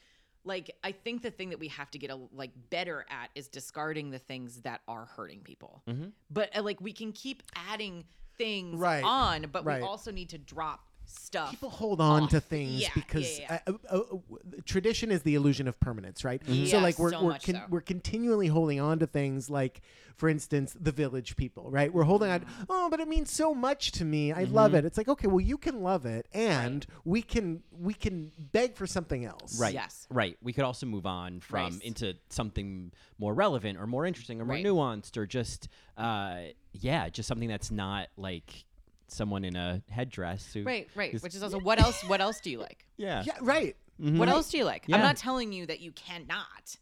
like 0.44 0.70
I 0.82 0.92
think 0.92 1.22
the 1.22 1.30
thing 1.30 1.50
that 1.50 1.60
we 1.60 1.68
have 1.68 1.90
to 1.92 1.98
get 1.98 2.10
a, 2.10 2.18
like 2.32 2.50
better 2.70 3.06
at 3.08 3.30
is 3.34 3.48
discarding 3.48 4.10
the 4.10 4.18
things 4.18 4.60
that 4.62 4.80
are 4.88 5.06
hurting 5.06 5.40
people. 5.40 5.82
Mhm. 5.88 6.12
But 6.30 6.56
uh, 6.56 6.62
like 6.62 6.80
we 6.80 6.92
can 6.92 7.12
keep 7.12 7.42
adding 7.54 8.04
things 8.36 8.80
Right. 8.80 9.04
on, 9.04 9.46
but 9.52 9.64
Right. 9.64 9.80
we 9.80 9.86
also 9.86 10.10
need 10.10 10.30
to 10.30 10.38
drop 10.38 10.80
stuff. 11.06 11.50
People 11.50 11.70
hold 11.70 12.00
on 12.00 12.28
to 12.28 12.40
things 12.40 12.80
Yeah, 12.82 12.88
because 12.94 13.38
yeah, 13.38 13.58
Uh, 13.66 13.72
uh, 13.90 13.96
uh, 13.96 13.98
uh, 13.98 14.16
tradition 14.64 15.10
is 15.10 15.22
the 15.22 15.34
illusion 15.34 15.68
of 15.68 15.78
permanence, 15.80 16.24
right? 16.24 16.42
So 16.46 16.52
Yeah, 16.52 16.78
like 16.78 16.98
we're 16.98 17.10
so 17.12 17.22
we're 17.24 17.32
con- 17.38 17.54
so. 17.54 17.62
we're 17.68 17.80
continually 17.80 18.46
holding 18.48 18.80
on 18.80 18.98
to 19.00 19.06
things 19.06 19.50
like, 19.50 19.82
for 20.16 20.28
instance, 20.28 20.76
the 20.78 20.92
village 20.92 21.36
people, 21.36 21.70
right? 21.70 21.92
We're 21.92 22.04
holding 22.04 22.30
on. 22.30 22.40
Mm. 22.40 22.46
Oh, 22.68 22.88
but 22.90 23.00
it 23.00 23.08
means 23.08 23.30
so 23.30 23.54
much 23.54 23.92
to 23.92 24.04
me. 24.04 24.32
I 24.32 24.44
love 24.44 24.74
it. 24.74 24.84
It's 24.84 24.96
like 24.98 25.08
okay, 25.08 25.26
well, 25.26 25.40
you 25.40 25.58
can 25.58 25.82
love 25.82 26.06
it, 26.06 26.26
and 26.32 26.86
we 27.04 27.22
can 27.22 27.62
we 27.72 27.94
can 27.94 28.32
beg 28.52 28.76
for 28.76 28.86
something 28.86 29.24
else, 29.24 29.58
Right. 29.58 29.74
Yes. 29.74 30.06
Right. 30.10 30.36
We 30.42 30.52
could 30.52 30.64
also 30.64 30.86
move 30.86 31.06
on 31.06 31.40
from 31.40 31.54
Right. 31.74 31.82
into 31.82 32.14
something 32.30 32.92
more 33.18 33.34
relevant 33.34 33.78
or 33.78 33.86
more 33.86 34.06
interesting 34.06 34.40
or 34.40 34.44
more 34.44 34.54
Right. 34.56 34.64
nuanced 34.64 35.16
or 35.16 35.26
just 35.26 35.68
uh 35.96 36.42
yeah, 36.72 37.08
just 37.08 37.28
something 37.28 37.48
that's 37.48 37.70
not 37.70 38.08
like 38.16 38.64
someone 39.08 39.44
in 39.44 39.56
a 39.56 39.82
headdress 39.90 40.52
who 40.52 40.62
Right. 40.64 40.88
Right. 40.94 41.14
is- 41.14 41.22
Which 41.22 41.34
is 41.34 41.42
also 41.42 41.58
what 41.60 41.78
else? 41.80 42.02
What 42.04 42.20
else 42.20 42.40
do 42.40 42.50
you 42.50 42.58
like? 42.58 42.86
Yeah. 42.96 43.22
Yeah, 43.26 43.36
right. 43.40 43.76
Mhm. 44.00 44.18
What 44.18 44.28
else 44.28 44.50
do 44.50 44.58
you 44.58 44.64
like? 44.64 44.84
Yeah. 44.86 44.96
I'm 44.96 45.02
not 45.02 45.16
telling 45.16 45.52
you 45.52 45.66
that 45.66 45.80
you 45.80 45.92
cannot, 45.92 46.76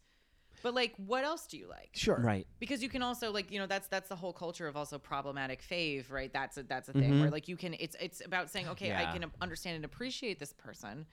but 0.62 0.74
like, 0.74 0.94
what 0.97 1.24
else 1.24 1.47
do 1.47 1.57
you 1.59 1.66
like? 1.69 1.90
Sure. 1.94 2.19
Right. 2.20 2.47
because 2.61 2.82
you 2.82 2.89
can 2.89 3.03
also 3.03 3.31
like 3.32 3.51
you 3.51 3.59
know 3.59 3.66
that's 3.66 3.89
that's 3.89 4.09
the 4.09 4.16
whole 4.16 4.32
culture 4.32 4.66
of 4.69 4.77
also 4.77 4.99
problematic 4.99 5.62
fave 5.62 6.11
right 6.11 6.32
that's 6.32 6.57
a 6.59 6.62
that's 6.62 6.89
a 6.89 6.93
thing 6.93 7.20
where 7.20 7.31
like 7.31 7.49
you 7.49 7.57
can 7.57 7.74
it's 7.81 7.97
it's 8.01 8.24
about 8.24 8.51
saying 8.51 8.69
okay 8.69 8.89
Yeah. 8.89 9.11
i 9.11 9.19
can 9.19 9.31
understand 9.40 9.77
and 9.77 9.85
appreciate 9.85 10.39
this 10.39 10.53
person 10.53 11.07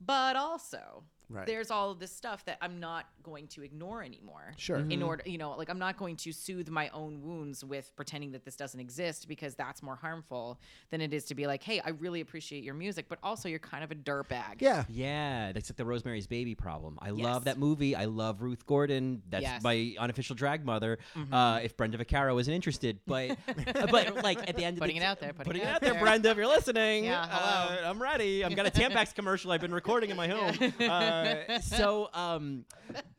but 0.00 0.36
also 0.36 1.04
Right. 1.30 1.46
there's 1.46 1.70
all 1.70 1.90
of 1.92 1.98
this 2.00 2.10
stuff 2.10 2.44
that 2.46 2.58
I'm 2.60 2.80
not 2.80 3.06
going 3.22 3.46
to 3.48 3.62
ignore 3.62 4.02
anymore. 4.02 4.52
Sure. 4.56 4.78
In 4.78 5.02
order, 5.02 5.22
you 5.26 5.38
know, 5.38 5.52
like 5.56 5.70
I'm 5.70 5.78
not 5.78 5.96
going 5.96 6.16
to 6.16 6.32
soothe 6.32 6.68
my 6.68 6.88
own 6.90 7.22
wounds 7.22 7.64
with 7.64 7.94
pretending 7.94 8.32
that 8.32 8.44
this 8.44 8.56
doesn't 8.56 8.80
exist 8.80 9.28
because 9.28 9.54
that's 9.54 9.82
more 9.82 9.96
harmful 9.96 10.58
than 10.90 11.00
it 11.00 11.14
is 11.14 11.24
to 11.26 11.34
be 11.34 11.46
like, 11.46 11.62
hey, 11.62 11.80
I 11.84 11.90
really 11.90 12.20
appreciate 12.20 12.64
your 12.64 12.74
music, 12.74 13.06
but 13.08 13.18
also 13.22 13.48
you're 13.48 13.58
kind 13.60 13.84
of 13.84 13.90
a 13.90 13.94
dirtbag. 13.94 14.56
Yeah. 14.60 14.84
Yeah, 14.88 15.52
that's 15.52 15.70
like 15.70 15.76
the 15.76 15.84
Rosemary's 15.84 16.26
Baby 16.26 16.54
problem. 16.54 16.98
I 17.00 17.10
Yes. 17.10 17.24
love 17.24 17.44
that 17.44 17.58
movie. 17.58 17.94
I 17.94 18.06
love 18.06 18.42
Ruth 18.42 18.66
Gordon. 18.66 19.22
That's 19.30 19.42
Yes. 19.42 19.62
my 19.62 19.94
unofficial 19.98 20.34
drag 20.36 20.64
mother. 20.64 20.98
Mm-hmm. 21.16 21.32
Uh, 21.32 21.58
if 21.60 21.76
Brenda 21.76 21.98
Vaccaro 21.98 22.40
isn't 22.40 22.52
interested, 22.52 22.98
but 23.06 23.36
but 23.90 24.22
like 24.24 24.38
at 24.48 24.56
the 24.56 24.64
end 24.64 24.78
Putting 24.78 24.78
of 24.78 24.78
putting 24.80 24.96
it 24.96 25.02
out 25.02 25.20
there, 25.20 25.32
putting 25.32 25.44
putting 25.52 25.62
it 25.62 25.64
it 25.64 25.68
out 25.68 25.74
out 25.76 25.80
there, 25.82 25.92
there. 25.92 26.00
Brenda, 26.02 26.30
if 26.30 26.36
you're 26.36 26.46
listening, 26.46 27.04
Yeah, 27.04 27.26
hello. 27.28 27.82
uh, 27.86 27.90
I'm 27.90 28.00
ready. 28.02 28.44
I've 28.44 28.56
got 28.56 28.66
a 28.66 28.70
Tampax 28.70 29.14
commercial 29.14 29.52
I've 29.52 29.60
been 29.60 29.72
recording 29.74 30.10
in 30.10 30.16
my 30.16 30.26
home. 30.28 30.56
Uh, 30.80 31.19
so 31.62 32.10
um, 32.14 32.64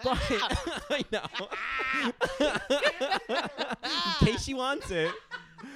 but 0.03 0.17
I 0.89 1.03
know. 1.11 1.47
in 4.21 4.27
case 4.27 4.43
she 4.43 4.53
wants 4.53 4.91
it. 4.91 5.11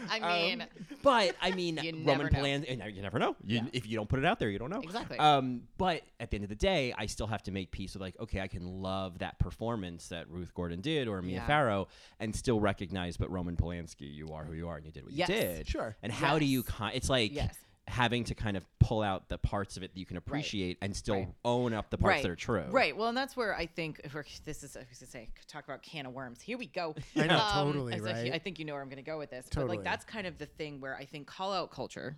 I 0.10 0.20
Um, 0.20 0.32
mean, 0.60 0.66
but 1.04 1.36
I 1.42 1.52
mean, 1.52 1.76
Roman. 2.06 2.28
Polanski. 2.30 2.78
You, 2.78 2.92
you 2.96 3.02
never 3.04 3.20
know. 3.20 3.36
You, 3.44 3.58
Yeah. 3.58 3.64
If 3.74 3.88
you 3.88 3.96
don't 3.96 4.10
put 4.10 4.18
it 4.20 4.26
out 4.26 4.40
there, 4.40 4.50
you 4.50 4.58
don't 4.58 4.70
know. 4.72 4.82
Exactly. 4.82 5.18
Um, 5.20 5.62
but 5.78 6.02
at 6.20 6.32
the 6.32 6.38
end 6.38 6.44
of 6.44 6.50
the 6.50 6.56
day, 6.56 6.94
I 6.98 7.06
still 7.06 7.28
have 7.28 7.44
to 7.44 7.52
make 7.52 7.70
peace 7.72 7.94
with 7.94 8.02
like, 8.02 8.16
okay, 8.20 8.42
I 8.42 8.48
can 8.48 8.82
love 8.82 9.20
that 9.20 9.38
performance 9.40 10.08
that 10.10 10.28
Ruth 10.30 10.54
Gordon 10.56 10.82
did 10.82 11.08
or 11.08 11.22
Mia 11.22 11.36
Yeah. 11.38 11.48
Farrow, 11.48 11.88
and 12.20 12.36
still 12.36 12.60
recognize, 12.60 13.18
but 13.18 13.30
Roman 13.32 13.56
Polanski, 13.58 14.12
you 14.14 14.30
are 14.30 14.44
who 14.44 14.54
you 14.54 14.68
are, 14.68 14.78
and 14.78 14.86
you 14.86 14.92
did 14.92 15.04
what 15.04 15.14
Yes. 15.14 15.30
you 15.30 15.36
did. 15.36 15.68
Sure. 15.68 15.96
And 16.02 16.12
how 16.12 16.40
do 16.40 16.46
you? 16.46 16.64
Con- 16.64 16.92
it's 16.96 17.10
like. 17.10 17.34
Yes. 17.34 17.56
Having 17.88 18.24
to 18.26 18.36
kind 18.36 18.58
of 18.58 18.66
pull 18.80 19.02
out 19.04 19.30
the 19.30 19.38
parts 19.38 19.78
of 19.78 19.84
it 19.84 19.94
that 19.94 20.00
you 20.00 20.06
can 20.08 20.18
appreciate 20.18 20.78
and 20.82 20.96
still 20.96 21.16
Right. 21.16 21.28
own 21.46 21.74
up 21.74 21.90
the 21.92 21.98
parts 22.00 22.16
right. 22.16 22.24
that 22.24 22.32
are 22.32 22.36
true. 22.36 22.66
Right. 22.72 22.98
Well, 22.98 23.10
and 23.10 23.18
that's 23.18 23.38
where 23.38 23.56
I 23.56 23.68
think 23.68 24.02
we're, 24.14 24.24
this 24.44 24.64
is, 24.64 24.76
I 24.76 24.82
was 24.90 25.00
gonna 25.00 25.12
say, 25.12 25.30
talk 25.48 25.64
about 25.66 25.84
can 25.84 26.06
of 26.08 26.14
worms. 26.14 26.42
Here 26.42 26.58
we 26.58 26.66
go. 26.66 26.96
I 27.16 27.28
know, 27.28 27.38
um, 27.38 27.68
totally, 27.74 27.94
as 27.94 28.00
if 28.02 28.08
you- 28.08 28.14
right? 28.24 28.34
I 28.34 28.40
think 28.40 28.58
you 28.58 28.66
know 28.66 28.74
where 28.74 28.82
I'm 28.82 28.90
going 28.90 28.98
to 28.98 29.04
go 29.04 29.18
with 29.20 29.30
this. 29.30 29.46
But 29.50 29.56
Totally. 29.62 29.78
like, 29.78 29.84
that's 29.86 30.04
kind 30.04 30.26
of 30.26 30.38
the 30.40 30.48
thing 30.48 30.82
where 30.82 30.96
I 30.96 31.06
think 31.06 31.28
call 31.28 31.54
out 31.54 31.70
culture 31.72 32.18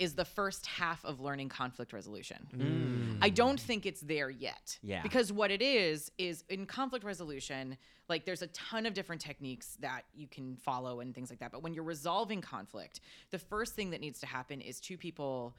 is 0.00 0.14
the 0.14 0.24
first 0.24 0.66
half 0.66 1.04
of 1.04 1.20
learning 1.20 1.50
conflict 1.50 1.92
resolution. 1.92 2.46
Mm. 2.56 3.18
I 3.20 3.28
don't 3.28 3.60
think 3.60 3.84
it's 3.84 4.00
there 4.00 4.30
yet. 4.30 4.78
Yeah. 4.82 5.02
Because 5.02 5.30
what 5.30 5.50
it 5.50 5.60
is, 5.60 6.10
is 6.16 6.42
in 6.48 6.64
conflict 6.64 7.04
resolution, 7.04 7.76
like 8.08 8.24
there's 8.24 8.40
a 8.40 8.46
ton 8.48 8.86
of 8.86 8.94
different 8.94 9.20
techniques 9.20 9.76
that 9.80 10.04
you 10.14 10.26
can 10.26 10.56
follow 10.56 11.00
and 11.00 11.14
things 11.14 11.28
like 11.28 11.38
that. 11.40 11.52
But 11.52 11.62
when 11.62 11.74
you're 11.74 11.84
resolving 11.84 12.40
conflict, 12.40 13.00
the 13.30 13.38
first 13.38 13.74
thing 13.74 13.90
that 13.90 14.00
needs 14.00 14.18
to 14.20 14.26
happen 14.26 14.62
is 14.62 14.80
two 14.80 14.96
people, 14.96 15.54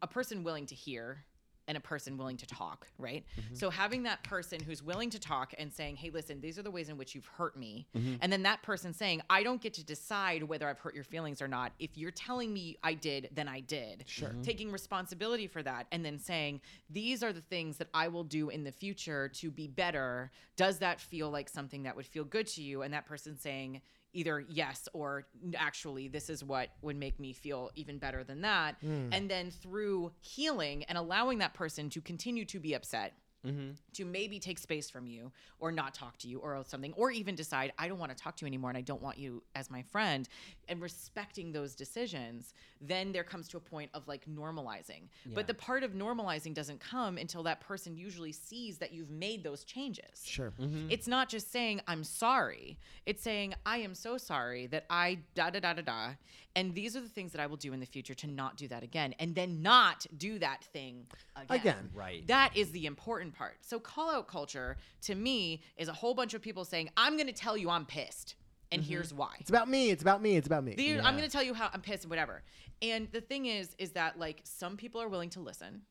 a 0.00 0.06
person 0.06 0.44
willing 0.44 0.66
to 0.66 0.74
hear 0.76 1.24
and 1.68 1.76
a 1.76 1.80
person 1.80 2.16
willing 2.16 2.36
to 2.36 2.46
talk, 2.46 2.86
right? 2.98 3.24
Mm-hmm. 3.38 3.54
So 3.54 3.70
having 3.70 4.02
that 4.04 4.22
person 4.22 4.60
who's 4.62 4.82
willing 4.82 5.10
to 5.10 5.18
talk 5.18 5.54
and 5.58 5.72
saying, 5.72 5.96
"Hey, 5.96 6.10
listen, 6.10 6.40
these 6.40 6.58
are 6.58 6.62
the 6.62 6.70
ways 6.70 6.88
in 6.88 6.96
which 6.96 7.14
you've 7.14 7.26
hurt 7.26 7.56
me." 7.56 7.86
Mm-hmm. 7.96 8.16
And 8.20 8.32
then 8.32 8.42
that 8.42 8.62
person 8.62 8.92
saying, 8.92 9.22
"I 9.30 9.42
don't 9.42 9.60
get 9.60 9.74
to 9.74 9.84
decide 9.84 10.42
whether 10.42 10.68
I've 10.68 10.78
hurt 10.78 10.94
your 10.94 11.04
feelings 11.04 11.40
or 11.40 11.48
not. 11.48 11.72
If 11.78 11.96
you're 11.96 12.10
telling 12.10 12.52
me 12.52 12.76
I 12.82 12.94
did, 12.94 13.30
then 13.32 13.48
I 13.48 13.60
did." 13.60 14.04
Sure. 14.06 14.28
Mm-hmm. 14.28 14.42
Taking 14.42 14.72
responsibility 14.72 15.46
for 15.46 15.62
that 15.62 15.86
and 15.92 16.04
then 16.04 16.18
saying, 16.18 16.60
"These 16.90 17.22
are 17.22 17.32
the 17.32 17.40
things 17.40 17.78
that 17.78 17.88
I 17.94 18.08
will 18.08 18.24
do 18.24 18.48
in 18.50 18.64
the 18.64 18.72
future 18.72 19.28
to 19.28 19.50
be 19.50 19.66
better." 19.66 20.30
Does 20.56 20.78
that 20.78 21.00
feel 21.00 21.30
like 21.30 21.48
something 21.48 21.82
that 21.84 21.96
would 21.96 22.06
feel 22.06 22.24
good 22.24 22.46
to 22.48 22.62
you? 22.62 22.82
And 22.82 22.94
that 22.94 23.06
person 23.06 23.36
saying, 23.38 23.80
either 24.14 24.44
yes 24.48 24.88
or 24.92 25.26
actually 25.56 26.08
this 26.08 26.30
is 26.30 26.42
what 26.42 26.70
would 26.82 26.96
make 26.96 27.20
me 27.20 27.32
feel 27.32 27.70
even 27.74 27.98
better 27.98 28.24
than 28.24 28.40
that. 28.42 28.76
Hmm. 28.80 29.08
And 29.12 29.28
then 29.28 29.50
through 29.50 30.12
healing 30.20 30.84
and 30.84 30.96
allowing 30.96 31.38
that 31.38 31.54
person 31.54 31.90
to 31.90 32.00
continue 32.00 32.44
to 32.46 32.58
be 32.58 32.74
upset 32.74 33.14
mm-hmm. 33.46 33.70
to 33.94 34.04
maybe 34.04 34.38
take 34.38 34.58
space 34.58 34.90
from 34.90 35.06
you 35.06 35.30
or 35.58 35.70
not 35.70 35.94
talk 35.94 36.16
to 36.18 36.28
you 36.28 36.38
or 36.38 36.62
something 36.66 36.92
or 36.94 37.10
even 37.10 37.34
decide 37.34 37.72
i 37.78 37.88
don't 37.88 37.98
want 37.98 38.16
to 38.16 38.22
talk 38.22 38.36
to 38.36 38.44
you 38.44 38.46
anymore 38.46 38.70
and 38.70 38.78
i 38.78 38.80
don't 38.80 39.02
want 39.02 39.18
you 39.18 39.42
as 39.54 39.70
my 39.70 39.82
friend 39.82 40.28
and 40.68 40.80
respecting 40.82 41.52
those 41.52 41.74
decisions 41.74 42.54
then 42.80 43.12
there 43.12 43.24
comes 43.24 43.48
to 43.48 43.56
a 43.56 43.60
point 43.60 43.90
of 43.94 44.06
like 44.08 44.26
normalizing 44.26 45.02
but 45.34 45.46
the 45.46 45.54
part 45.54 45.82
of 45.82 45.92
normalizing 45.92 46.52
doesn't 46.54 46.80
come 46.80 47.16
until 47.18 47.42
that 47.42 47.60
person 47.60 47.96
usually 47.96 48.32
sees 48.32 48.78
that 48.78 48.92
you've 48.92 49.10
made 49.10 49.42
those 49.44 49.64
changes 49.64 50.22
Sure. 50.24 50.52
Mm-hmm. 50.60 50.88
it's 50.90 51.06
not 51.08 51.28
just 51.28 51.50
saying 51.50 51.80
I'm 51.86 52.04
sorry. 52.04 52.78
It's 53.06 53.22
saying 53.22 53.54
I 53.66 53.78
am 53.78 53.94
so 53.94 54.16
sorry 54.18 54.66
that 54.68 54.84
I 54.90 55.18
da 55.34 55.50
da 55.50 55.60
da 55.60 55.74
da 55.74 55.82
da, 55.82 56.10
and 56.56 56.74
these 56.74 56.96
are 56.96 57.00
the 57.00 57.08
things 57.08 57.32
that 57.32 57.40
I 57.40 57.46
will 57.46 57.56
do 57.56 57.72
in 57.72 57.80
the 57.80 57.86
future 57.86 58.14
to 58.14 58.26
not 58.26 58.56
do 58.56 58.68
that 58.68 58.82
again, 58.82 59.14
and 59.18 59.34
then 59.34 59.62
not 59.62 60.06
do 60.16 60.38
that 60.38 60.64
thing 60.64 61.06
again. 61.36 61.60
Again. 61.60 61.90
Right. 61.94 62.26
That 62.26 62.56
is 62.56 62.70
the 62.72 62.86
important 62.86 63.34
part. 63.34 63.56
So 63.60 63.78
call 63.78 64.10
out 64.10 64.28
culture 64.28 64.76
to 65.02 65.14
me 65.14 65.62
is 65.76 65.88
a 65.88 65.92
whole 65.92 66.14
bunch 66.14 66.34
of 66.34 66.42
people 66.42 66.64
saying 66.64 66.90
I'm 66.96 67.16
going 67.16 67.26
to 67.26 67.32
tell 67.32 67.56
you 67.56 67.70
I'm 67.70 67.84
pissed, 67.86 68.34
and 68.74 68.82
mm-hmm. 68.82 68.92
here's 68.92 69.14
why. 69.14 69.34
It's 69.40 69.50
about 69.50 69.68
me. 69.68 69.90
It's 69.90 70.02
about 70.02 70.20
me. 70.20 70.36
It's 70.36 70.46
about 70.46 70.64
me. 70.64 70.74
The- 70.74 70.82
Yeah. 70.82 71.02
I'm 71.04 71.16
going 71.16 71.28
to 71.28 71.30
tell 71.30 71.42
you 71.42 71.54
how 71.54 71.70
I'm 71.72 71.80
pissed 71.80 72.04
and 72.04 72.10
whatever. 72.10 72.42
And 72.82 73.08
the 73.12 73.20
thing 73.20 73.46
is, 73.46 73.74
is 73.78 73.92
that 73.92 74.18
like 74.18 74.40
some 74.44 74.76
people 74.76 75.00
are 75.00 75.08
willing 75.08 75.30
to 75.30 75.40
listen 75.40 75.82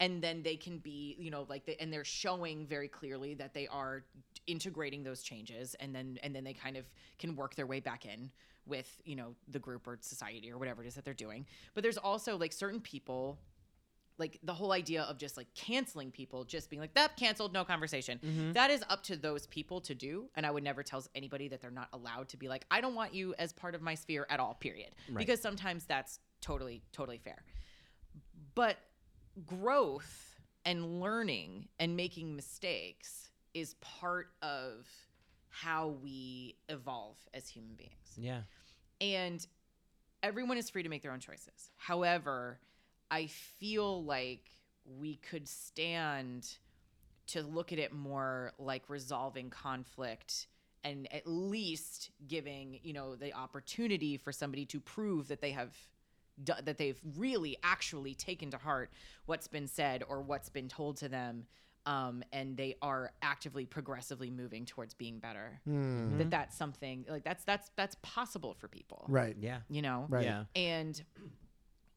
and 0.00 0.22
then 0.22 0.42
they 0.42 0.56
can 0.56 0.78
be, 0.78 1.16
you 1.18 1.30
know, 1.30 1.46
like, 1.48 1.66
they, 1.66 1.76
and 1.80 1.92
they're 1.92 2.04
showing 2.04 2.66
very 2.66 2.86
clearly 2.86 3.34
that 3.34 3.52
they 3.54 3.66
are 3.66 4.04
integrating 4.46 5.02
those 5.02 5.22
changes 5.22 5.74
and 5.80 5.94
then, 5.94 6.18
and 6.22 6.34
then 6.34 6.44
they 6.44 6.52
kind 6.52 6.76
of 6.76 6.84
can 7.18 7.34
work 7.34 7.56
their 7.56 7.66
way 7.66 7.80
back 7.80 8.06
in 8.06 8.30
with, 8.66 9.00
you 9.04 9.16
know, 9.16 9.34
the 9.48 9.58
group 9.58 9.88
or 9.88 9.98
society 10.00 10.52
or 10.52 10.58
whatever 10.58 10.84
it 10.84 10.86
is 10.86 10.94
that 10.94 11.04
they're 11.04 11.14
doing. 11.14 11.46
But 11.74 11.82
there's 11.82 11.98
also 11.98 12.36
like 12.36 12.52
certain 12.52 12.80
people 12.80 13.38
like 14.18 14.38
the 14.42 14.52
whole 14.52 14.72
idea 14.72 15.02
of 15.02 15.16
just 15.18 15.36
like 15.36 15.46
canceling 15.54 16.10
people, 16.10 16.44
just 16.44 16.68
being 16.70 16.80
like 16.80 16.94
that 16.94 17.16
canceled, 17.16 17.52
no 17.52 17.64
conversation. 17.64 18.18
Mm-hmm. 18.24 18.52
That 18.52 18.70
is 18.70 18.82
up 18.88 19.02
to 19.04 19.16
those 19.16 19.46
people 19.46 19.80
to 19.82 19.94
do, 19.94 20.28
and 20.34 20.44
I 20.44 20.50
would 20.50 20.64
never 20.64 20.82
tell 20.82 21.04
anybody 21.14 21.48
that 21.48 21.60
they're 21.60 21.70
not 21.70 21.88
allowed 21.92 22.28
to 22.30 22.36
be 22.36 22.48
like, 22.48 22.64
I 22.70 22.80
don't 22.80 22.94
want 22.94 23.14
you 23.14 23.34
as 23.38 23.52
part 23.52 23.74
of 23.74 23.82
my 23.82 23.94
sphere 23.94 24.26
at 24.28 24.40
all. 24.40 24.54
Period. 24.54 24.90
Right. 25.08 25.18
Because 25.18 25.40
sometimes 25.40 25.84
that's 25.84 26.18
totally, 26.40 26.82
totally 26.92 27.18
fair. 27.18 27.42
But 28.54 28.76
growth 29.46 30.40
and 30.64 31.00
learning 31.00 31.68
and 31.78 31.96
making 31.96 32.34
mistakes 32.34 33.30
is 33.54 33.74
part 33.74 34.28
of 34.42 34.86
how 35.48 35.88
we 36.02 36.56
evolve 36.68 37.16
as 37.34 37.48
human 37.48 37.74
beings 37.74 38.12
Yeah. 38.16 38.42
and 39.00 39.44
everyone 40.22 40.58
is 40.58 40.68
free 40.70 40.82
to 40.82 40.88
make 40.88 41.02
their 41.02 41.12
own 41.12 41.20
choices. 41.20 41.70
However, 41.76 42.58
I 43.10 43.26
feel 43.26 44.04
like 44.04 44.50
we 44.98 45.16
could 45.16 45.48
stand 45.48 46.48
to 47.28 47.42
look 47.42 47.72
at 47.72 47.78
it 47.78 47.92
more 47.92 48.52
like 48.58 48.82
resolving 48.88 49.50
conflict 49.50 50.46
and 50.84 51.12
at 51.12 51.26
least 51.26 52.10
giving, 52.26 52.78
you 52.82 52.92
know, 52.92 53.16
the 53.16 53.34
opportunity 53.34 54.16
for 54.16 54.32
somebody 54.32 54.64
to 54.66 54.80
prove 54.80 55.28
that 55.28 55.40
they 55.40 55.50
have 55.50 55.76
do- 56.42 56.52
that 56.64 56.78
they've 56.78 57.00
really 57.16 57.56
actually 57.62 58.14
taken 58.14 58.50
to 58.52 58.56
heart 58.58 58.90
what's 59.26 59.48
been 59.48 59.66
said 59.66 60.04
or 60.08 60.22
what's 60.22 60.48
been 60.48 60.68
told 60.68 60.96
to 60.98 61.08
them 61.08 61.46
um, 61.86 62.22
and 62.32 62.56
they 62.56 62.76
are 62.82 63.12
actively 63.22 63.64
progressively 63.66 64.30
moving 64.30 64.64
towards 64.66 64.94
being 64.94 65.18
better 65.18 65.60
that 66.18 66.30
that's 66.30 66.56
something 66.56 67.04
like 67.08 67.24
that's 67.24 67.42
that's 67.44 67.70
that's 67.76 67.96
possible 68.02 68.54
for 68.54 68.68
people 68.68 69.04
Right. 69.08 69.36
Yeah. 69.40 69.58
you 69.68 69.82
know 69.82 70.06
Right. 70.08 70.24
Yeah. 70.24 70.44
and 70.54 71.02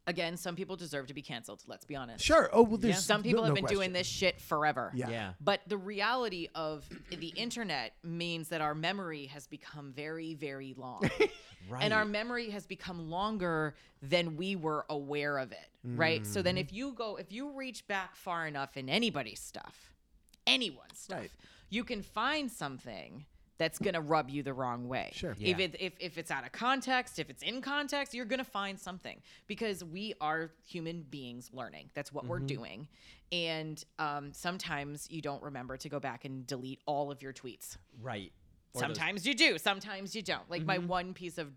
again 0.07 0.35
some 0.37 0.55
people 0.55 0.75
deserve 0.75 1.07
to 1.07 1.13
be 1.13 1.21
canceled 1.21 1.61
let's 1.67 1.85
be 1.85 1.95
honest 1.95 2.23
Sure. 2.23 2.49
Oh, 2.51 2.63
well, 2.63 2.77
there's 2.77 3.03
some 3.05 3.21
people 3.23 3.41
no- 3.41 3.47
have 3.47 3.55
no 3.55 3.61
been 3.61 3.73
doing 3.73 3.93
this 3.93 4.07
shit 4.07 4.41
forever 4.41 4.91
Yeah. 4.95 5.09
Yeah. 5.09 5.33
but 5.39 5.61
the 5.67 5.77
reality 5.77 6.47
of 6.55 6.87
the 7.09 7.27
internet 7.35 7.93
means 8.03 8.49
that 8.49 8.61
our 8.61 8.73
memory 8.75 9.27
has 9.27 9.47
become 9.47 9.91
very 9.93 10.33
very 10.35 10.73
long 10.77 11.09
Right. 11.69 11.83
and 11.83 11.93
our 11.93 12.05
memory 12.05 12.49
has 12.49 12.65
become 12.65 13.11
longer 13.11 13.75
than 14.01 14.35
we 14.35 14.55
were 14.55 14.85
aware 14.89 15.37
of 15.37 15.51
it 15.51 15.69
right 15.83 16.25
so 16.25 16.39
Mm-hmm. 16.39 16.43
then 16.45 16.57
if 16.57 16.73
you 16.73 16.93
go 16.93 17.17
if 17.17 17.31
you 17.31 17.51
reach 17.55 17.87
back 17.87 18.15
far 18.15 18.47
enough 18.47 18.77
in 18.77 18.89
anybody's 18.89 19.39
stuff 19.39 19.91
anyone's 20.47 20.97
stuff 20.97 21.19
Right. 21.19 21.31
you 21.69 21.83
can 21.83 22.01
find 22.01 22.51
something 22.51 23.25
that's 23.61 23.77
going 23.79 23.93
to 23.93 24.01
rub 24.01 24.29
you 24.29 24.41
the 24.41 24.53
wrong 24.53 24.87
way 24.87 25.11
Sure. 25.13 25.35
if 25.39 25.59
it 25.59 25.75
if, 25.79 25.93
if 25.99 26.17
it's 26.17 26.31
out 26.31 26.43
of 26.45 26.51
context 26.51 27.19
if 27.19 27.29
it's 27.29 27.43
in 27.43 27.61
context 27.61 28.13
you're 28.15 28.25
going 28.25 28.39
to 28.39 28.43
find 28.61 28.79
something 28.79 29.21
because 29.45 29.83
we 29.83 30.15
are 30.19 30.49
human 30.65 31.03
beings 31.03 31.49
learning 31.53 31.89
that's 31.93 32.11
what 32.11 32.25
we're 32.25 32.37
Mm-hmm. 32.37 32.45
doing 32.47 32.87
and 33.31 33.83
um, 33.99 34.33
sometimes 34.33 35.07
you 35.09 35.21
don't 35.21 35.41
remember 35.43 35.77
to 35.77 35.89
go 35.89 35.99
back 35.99 36.25
and 36.25 36.45
delete 36.47 36.79
all 36.85 37.11
of 37.11 37.21
your 37.21 37.33
tweets 37.33 37.77
right. 38.01 38.31
Or 38.73 38.79
those- 38.79 38.87
Sometimes 38.95 39.27
you 39.27 39.33
do, 39.35 39.57
sometimes 39.57 40.15
you 40.15 40.21
don't. 40.21 40.49
Like 40.49 40.63
my 40.63 40.77
Mm-hmm. 40.77 40.87
one 40.87 41.13
piece 41.13 41.37
of 41.37 41.47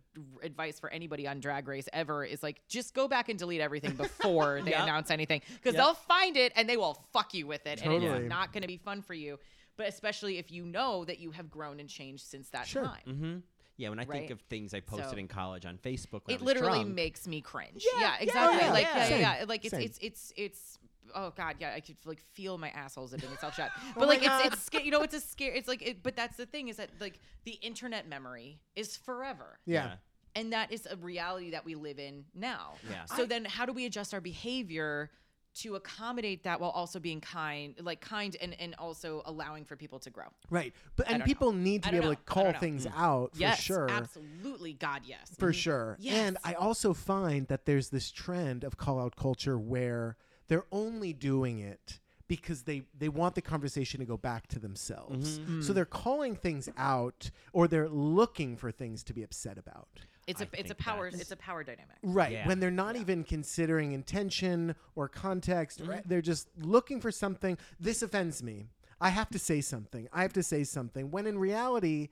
advice 0.43 0.81
for 0.81 0.90
anybody 0.90 1.28
on 1.28 1.39
Drag 1.39 1.68
Race 1.68 1.89
ever 1.93 2.24
is 2.24 2.43
like 2.43 2.60
just 2.68 2.93
go 2.93 3.06
back 3.06 3.28
and 3.28 3.39
delete 3.39 3.60
everything 3.60 3.93
before 3.94 4.60
they 4.64 4.72
Yep. 4.72 4.82
announce 4.82 5.10
anything 5.12 5.40
because 5.62 5.74
Yep. 5.74 5.82
they'll 5.85 5.94
find 5.94 6.36
it 6.36 6.52
and 6.56 6.68
they 6.68 6.76
will 6.76 6.98
fuck 7.12 7.32
you 7.32 7.47
with 7.47 7.66
it, 7.68 7.81
and 7.85 8.02
it's 8.02 8.28
not 8.28 8.52
going 8.52 8.62
to 8.62 8.66
be 8.68 8.78
fun 8.78 9.01
for 9.01 9.14
you. 9.14 9.39
But 9.76 9.88
especially 9.88 10.38
if 10.38 10.51
you 10.52 10.64
know 10.64 11.05
that 11.05 11.18
you 11.18 11.30
have 11.32 11.51
grown 11.51 11.80
and 11.80 11.88
changed 11.88 12.24
since 12.26 12.48
that 12.51 12.66
Sure. 12.66 12.84
time. 12.84 13.02
Mm-hmm. 13.06 13.36
Yeah, 13.76 13.88
when 13.88 13.98
I 13.98 14.05
Right? 14.05 14.18
think 14.20 14.30
of 14.30 14.40
things 14.42 14.72
I 14.72 14.80
posted 14.80 15.10
So- 15.10 15.16
in 15.16 15.26
college 15.28 15.66
on 15.66 15.78
Facebook, 15.78 16.22
when 16.26 16.30
I 16.30 16.32
It 16.34 16.40
was 16.40 16.46
literally 16.46 16.78
drunk, 16.84 16.94
makes 16.94 17.26
me 17.26 17.40
cringe. 17.40 17.84
Yeah, 17.84 18.01
Yeah, 18.01 18.06
yeah, 18.18 18.22
exactly. 18.22 18.59
yeah, 18.60 18.72
like 18.72 18.82
yeah. 18.84 18.96
yeah, 19.09 19.09
yeah, 19.16 19.38
yeah. 19.40 19.44
Like 19.48 19.64
it's 19.64 19.72
same. 19.74 19.82
it's 19.82 19.98
it's 20.01 20.32
it's 20.36 20.78
oh 21.14 21.32
god, 21.36 21.56
yeah, 21.59 21.72
I 21.74 21.80
could 21.80 21.96
like 22.05 22.20
feel 22.20 22.56
my 22.56 22.70
asshole 22.70 23.09
zipping 23.09 23.32
itself 23.32 23.56
shut. 23.56 23.70
Oh 23.76 23.92
But 23.96 24.01
my 24.02 24.06
like 24.14 24.22
it's 24.22 24.55
it's 24.55 24.62
sca- 24.64 24.84
you 24.84 24.92
know 24.92 25.02
it's 25.02 25.14
a 25.14 25.20
scare. 25.20 25.52
It's 25.52 25.66
like 25.66 25.82
it, 25.82 26.02
but 26.05 26.14
that's 26.14 26.36
the 26.36 26.46
thing 26.46 26.68
is 26.68 26.76
that 26.76 26.90
like 27.01 27.18
the 27.44 27.52
internet 27.62 28.09
memory 28.09 28.60
is 28.76 28.96
forever. 28.96 29.59
yeah. 29.64 29.96
And 30.36 30.52
that 30.52 30.72
is 30.72 30.84
a 30.90 30.96
reality 30.96 31.51
that 31.51 31.64
we 31.64 31.76
live 31.76 32.01
in 32.01 32.24
now. 32.34 32.74
Yeah. 32.90 33.05
So 33.05 33.24
then 33.24 33.44
how 33.44 33.66
do 33.66 33.72
we 33.72 33.86
adjust 33.86 34.12
our 34.12 34.20
behavior 34.20 35.10
to 35.55 35.76
accommodate 35.76 36.43
that 36.44 36.60
while 36.60 36.70
also 36.70 36.98
being 36.98 37.20
kind, 37.20 37.74
like 37.81 38.01
kind 38.01 38.36
and, 38.40 38.55
and 38.60 38.74
also 38.78 39.22
allowing 39.26 39.64
for 39.64 39.76
people 39.76 39.98
to 40.01 40.10
grow? 40.10 40.26
Right. 40.51 40.72
But 40.97 41.10
and 41.10 41.24
people 41.24 41.52
know. 41.52 41.59
need 41.60 41.82
to 41.85 41.90
be 41.90 41.97
able 41.97 42.09
know. 42.09 42.14
to 42.14 42.20
call 42.22 42.44
don't 42.44 42.55
know. 42.55 42.60
things 42.60 42.86
out 42.94 43.32
for 43.35 43.40
yes, 43.40 43.60
sure. 43.60 43.89
absolutely. 43.90 44.72
God, 44.74 45.02
yes. 45.05 45.31
For 45.39 45.52
Mhm. 45.52 45.55
sure. 45.55 45.97
Yes. 46.01 46.14
And 46.16 46.39
I 46.44 46.55
also 46.55 46.93
find 46.94 47.47
that 47.48 47.66
there's 47.66 47.90
this 47.90 48.10
trend 48.10 48.64
of 48.64 48.76
call 48.76 49.01
out 49.01 49.16
culture 49.16 49.59
where 49.59 50.16
they're 50.48 50.66
only 50.72 51.12
doing 51.12 51.59
it 51.60 52.01
because 52.26 52.62
they 52.62 52.82
they 52.98 53.09
want 53.09 53.35
the 53.35 53.43
conversation 53.43 54.01
to 54.01 54.06
go 54.06 54.16
back 54.16 54.47
to 54.48 54.59
themselves. 54.59 55.39
Mm-hmm. 55.39 55.60
So 55.62 55.72
they're 55.72 55.85
calling 55.85 56.35
things 56.36 56.68
out 56.76 57.31
or 57.52 57.68
they're 57.68 57.89
looking 57.89 58.56
for 58.56 58.70
things 58.72 59.02
to 59.05 59.12
be 59.12 59.22
upset 59.22 59.59
about. 59.59 59.89
It's 60.26 60.40
I 60.40 60.44
a 60.44 60.60
it's 60.60 60.70
a 60.70 60.74
power 60.74 61.05
that's- 61.05 61.20
it's 61.20 61.30
a 61.32 61.36
power 61.36 61.62
dynamic. 61.64 61.96
Right. 62.02 62.32
Yeah. 62.32 62.48
When 62.48 62.60
they're 62.60 62.70
not 62.70 62.96
even 62.96 63.24
considering 63.24 63.92
intention 63.92 64.74
or 64.94 65.09
context, 65.09 65.80
Mm-hmm. 65.80 65.90
right? 65.90 66.09
they're 66.09 66.22
just 66.22 66.48
looking 66.59 67.01
for 67.01 67.10
something. 67.10 67.59
This 67.78 68.02
offends 68.02 68.42
me. 68.42 68.68
I 69.01 69.10
have 69.10 69.28
to 69.30 69.38
say 69.38 69.60
something. 69.60 70.09
I 70.12 70.22
have 70.22 70.32
to 70.34 70.42
say 70.42 70.64
something. 70.64 71.10
When 71.10 71.26
in 71.26 71.38
reality, 71.38 72.09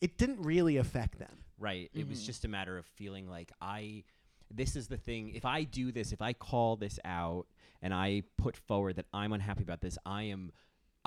it 0.00 0.16
didn't 0.18 0.42
really 0.42 0.76
affect 0.76 1.18
them. 1.18 1.38
Right. 1.58 1.90
It 1.94 2.00
Mm-hmm. 2.00 2.10
was 2.10 2.24
just 2.24 2.44
a 2.44 2.48
matter 2.48 2.76
of 2.78 2.86
feeling 2.86 3.28
like 3.28 3.50
I 3.60 4.04
this 4.48 4.76
is 4.76 4.86
the 4.86 4.96
thing. 4.98 5.34
If 5.34 5.44
I 5.44 5.64
do 5.64 5.90
this, 5.90 6.12
if 6.12 6.22
I 6.22 6.32
call 6.32 6.76
this 6.76 7.00
out 7.04 7.46
and 7.82 7.92
I 7.92 8.22
put 8.38 8.56
forward 8.56 8.94
that 8.96 9.06
I'm 9.12 9.32
unhappy 9.32 9.64
about 9.64 9.80
this, 9.80 9.98
I 10.06 10.22
am 10.24 10.52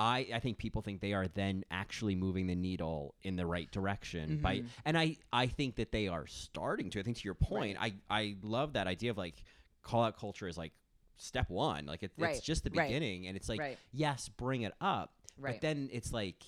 I, 0.01 0.27
I 0.33 0.39
think 0.39 0.57
people 0.59 0.81
think 0.81 1.01
they 1.01 1.11
are 1.11 1.27
then 1.27 1.65
actually 1.71 2.15
moving 2.15 2.47
the 2.47 2.55
needle 2.55 3.15
in 3.21 3.35
the 3.35 3.45
right 3.45 3.69
direction 3.69 4.29
Mm-hmm. 4.29 4.41
by 4.41 4.63
and 4.85 4.97
I, 4.97 5.17
I 5.33 5.47
think 5.47 5.75
that 5.75 5.91
they 5.91 6.07
are 6.07 6.25
starting 6.25 6.89
to. 6.91 6.99
I 7.01 7.03
think 7.03 7.17
to 7.17 7.23
your 7.25 7.33
point, 7.33 7.77
I, 7.81 7.95
I 8.09 8.37
love 8.41 8.73
that 8.73 8.87
idea 8.87 9.11
of 9.11 9.17
like 9.17 9.43
call 9.83 10.03
out 10.05 10.17
culture 10.17 10.47
is 10.47 10.57
like 10.57 10.71
step 11.17 11.49
one. 11.49 11.85
Like 11.85 12.03
it, 12.03 12.11
Right, 12.17 12.33
it's 12.35 12.39
just 12.45 12.63
the 12.63 12.69
right, 12.69 12.87
beginning 12.87 13.27
and 13.27 13.35
it's 13.35 13.49
like 13.49 13.59
right. 13.59 13.77
yes, 13.91 14.29
bring 14.29 14.61
it 14.61 14.73
up. 14.79 15.11
Right. 15.37 15.55
But 15.55 15.61
then 15.61 15.89
it's 15.91 16.13
like 16.13 16.43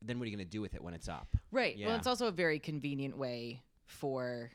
then 0.00 0.18
what 0.18 0.24
are 0.24 0.30
you 0.30 0.36
gonna 0.36 0.46
do 0.46 0.62
with 0.62 0.74
it 0.74 0.82
when 0.82 0.94
it's 0.94 1.08
up? 1.08 1.28
Right. 1.50 1.76
Well, 1.84 1.96
it's 1.96 2.06
also 2.06 2.26
a 2.28 2.32
very 2.32 2.58
convenient 2.58 3.18
way 3.18 3.60
for 3.84 4.50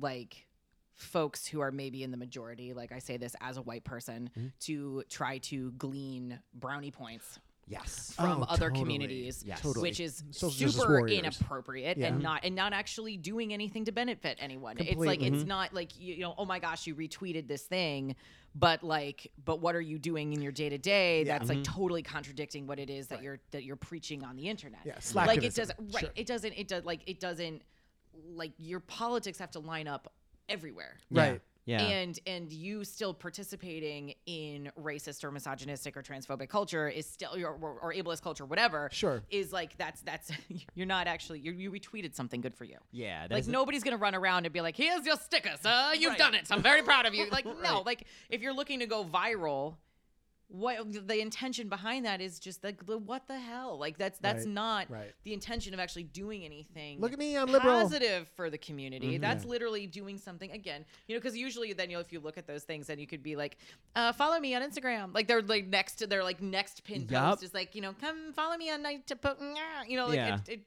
like 0.00 0.46
folks 0.94 1.46
who 1.46 1.60
are 1.60 1.70
maybe 1.70 2.02
in 2.02 2.10
the 2.10 2.16
majority, 2.16 2.72
like 2.72 2.90
I 2.92 2.98
say 2.98 3.16
this 3.16 3.34
as 3.40 3.56
a 3.56 3.62
white 3.62 3.84
person, 3.84 4.30
Mm-hmm. 4.36 4.48
to 4.60 5.04
try 5.08 5.38
to 5.38 5.70
glean 5.72 6.40
brownie 6.52 6.90
points 6.90 7.38
Yes. 7.70 8.12
from 8.16 8.42
Oh, 8.42 8.46
other 8.48 8.68
totally. 8.68 8.80
communities, 8.80 9.44
Yes. 9.46 9.60
Totally. 9.60 9.88
which 9.88 10.00
is 10.00 10.24
Social 10.32 10.70
super 10.72 11.06
inappropriate 11.06 11.96
Yeah. 11.96 12.08
and 12.08 12.20
not 12.20 12.44
and 12.44 12.56
not 12.56 12.72
actually 12.72 13.16
doing 13.16 13.52
anything 13.52 13.84
to 13.84 13.92
benefit 13.92 14.38
anyone. 14.40 14.76
It's 14.78 14.96
like 14.96 15.20
Completely. 15.20 15.38
it's 15.38 15.46
not 15.46 15.72
like 15.72 15.98
you, 15.98 16.14
you 16.14 16.20
know, 16.22 16.34
oh 16.36 16.44
my 16.44 16.58
gosh, 16.58 16.86
you 16.88 16.96
retweeted 16.96 17.46
this 17.46 17.62
thing, 17.62 18.16
but 18.56 18.82
like, 18.82 19.30
but 19.44 19.60
what 19.60 19.76
are 19.76 19.80
you 19.80 19.98
doing 19.98 20.32
in 20.32 20.42
your 20.42 20.52
day 20.52 20.68
to 20.68 20.78
day? 20.78 21.22
Yeah. 21.22 21.38
That's 21.38 21.48
like 21.48 21.58
mm-hmm. 21.58 21.78
totally 21.78 22.02
contradicting 22.02 22.66
what 22.66 22.80
it 22.80 22.90
is 22.90 23.06
that 23.06 23.22
you're 23.22 23.38
that 23.52 23.62
you're 23.62 23.76
preaching 23.76 24.24
on 24.24 24.34
the 24.34 24.48
internet. 24.48 24.80
Yeah, 24.84 24.98
like 25.14 25.44
it 25.44 25.54
doesn't 25.54 25.78
right. 25.78 26.00
Sure. 26.00 26.10
It 26.16 26.26
doesn't. 26.26 26.52
It 26.54 26.66
does 26.66 26.84
like 26.84 27.08
it 27.08 27.20
doesn't 27.20 27.62
like 28.34 28.52
your 28.58 28.80
politics 28.80 29.38
have 29.38 29.52
to 29.52 29.60
line 29.60 29.86
up 29.86 30.12
everywhere 30.48 30.96
Right. 31.10 31.40
Yeah. 31.66 31.82
and 31.82 32.18
and 32.26 32.50
you 32.52 32.84
still 32.84 33.12
participating 33.14 34.14
in 34.26 34.70
racist 34.80 35.24
or 35.24 35.30
misogynistic 35.30 35.96
or 35.96 36.02
transphobic 36.02 36.48
culture 36.48 36.88
is 36.88 37.06
still 37.06 37.30
or, 37.36 37.54
or, 37.82 37.92
ableist 37.92 38.22
culture 38.22 38.44
whatever 38.44 38.88
Sure. 38.92 39.22
is 39.30 39.52
like 39.52 39.76
that's 39.76 40.00
that's 40.02 40.32
you're 40.74 40.86
not 40.86 41.06
actually 41.06 41.40
you 41.40 41.52
you 41.52 41.70
retweeted 41.70 42.14
something 42.14 42.40
good 42.40 42.54
for 42.54 42.64
you 42.64 42.76
yeah. 42.92 43.26
like 43.30 43.46
nobody's 43.46 43.82
gonna 43.84 43.96
run 43.98 44.14
around 44.14 44.46
and 44.46 44.52
be 44.52 44.60
like 44.60 44.76
here's 44.76 45.04
your 45.06 45.16
sticker 45.16 45.52
sir 45.60 45.92
you've 45.96 46.10
Right. 46.10 46.18
done 46.18 46.34
it 46.34 46.48
i'm 46.50 46.62
very 46.62 46.82
proud 46.82 47.06
of 47.06 47.14
you 47.14 47.28
like 47.32 47.44
no 47.44 47.82
like 47.84 48.04
if 48.30 48.40
you're 48.42 48.54
looking 48.54 48.80
to 48.80 48.86
go 48.86 49.04
viral 49.04 49.74
what 50.52 51.06
the 51.06 51.20
intention 51.20 51.68
behind 51.68 52.04
that 52.04 52.20
is 52.20 52.40
just 52.40 52.64
like 52.64 52.84
the 52.86 52.98
what 52.98 53.26
the 53.28 53.38
hell 53.38 53.78
like 53.78 53.96
that's 53.96 54.18
that's 54.18 54.44
Right, 54.46 54.52
not 54.54 54.90
right. 54.90 55.12
the 55.22 55.32
intention 55.32 55.72
of 55.74 55.78
actually 55.80 56.02
doing 56.02 56.44
anything 56.44 57.00
Look 57.00 57.12
at 57.12 57.18
me, 57.20 57.36
I'm 57.36 57.46
liberal. 57.46 57.72
positive 57.82 58.28
for 58.34 58.50
the 58.50 58.58
community 58.58 59.12
Mm-hmm. 59.12 59.22
that's 59.22 59.44
literally 59.44 59.86
doing 59.86 60.18
something 60.18 60.50
again 60.50 60.84
you 61.06 61.14
know 61.14 61.20
because 61.20 61.36
usually 61.36 61.72
then 61.72 61.88
you 61.88 61.96
know 61.96 62.00
if 62.00 62.12
you 62.12 62.18
look 62.20 62.36
at 62.36 62.46
those 62.48 62.64
things 62.64 62.88
then 62.88 62.98
you 62.98 63.06
could 63.06 63.22
be 63.22 63.36
like 63.36 63.58
uh, 63.94 64.12
follow 64.12 64.38
me 64.40 64.54
on 64.54 64.62
instagram 64.62 65.14
like 65.14 65.28
they're 65.28 65.42
like 65.42 65.66
next 65.68 65.96
to 65.96 66.06
their 66.06 66.24
like 66.24 66.42
next 66.42 66.82
pin 66.84 67.06
Yup. 67.08 67.30
post 67.30 67.42
is 67.44 67.54
like 67.54 67.74
you 67.76 67.80
know 67.80 67.92
come 68.00 68.32
follow 68.32 68.56
me 68.56 68.70
on 68.70 68.82
night 68.82 69.06
to 69.06 69.14
put 69.16 69.38
you 69.88 69.96
know 69.96 70.06
like 70.06 70.16
Yeah. 70.16 70.34
it, 70.46 70.48
it, 70.48 70.60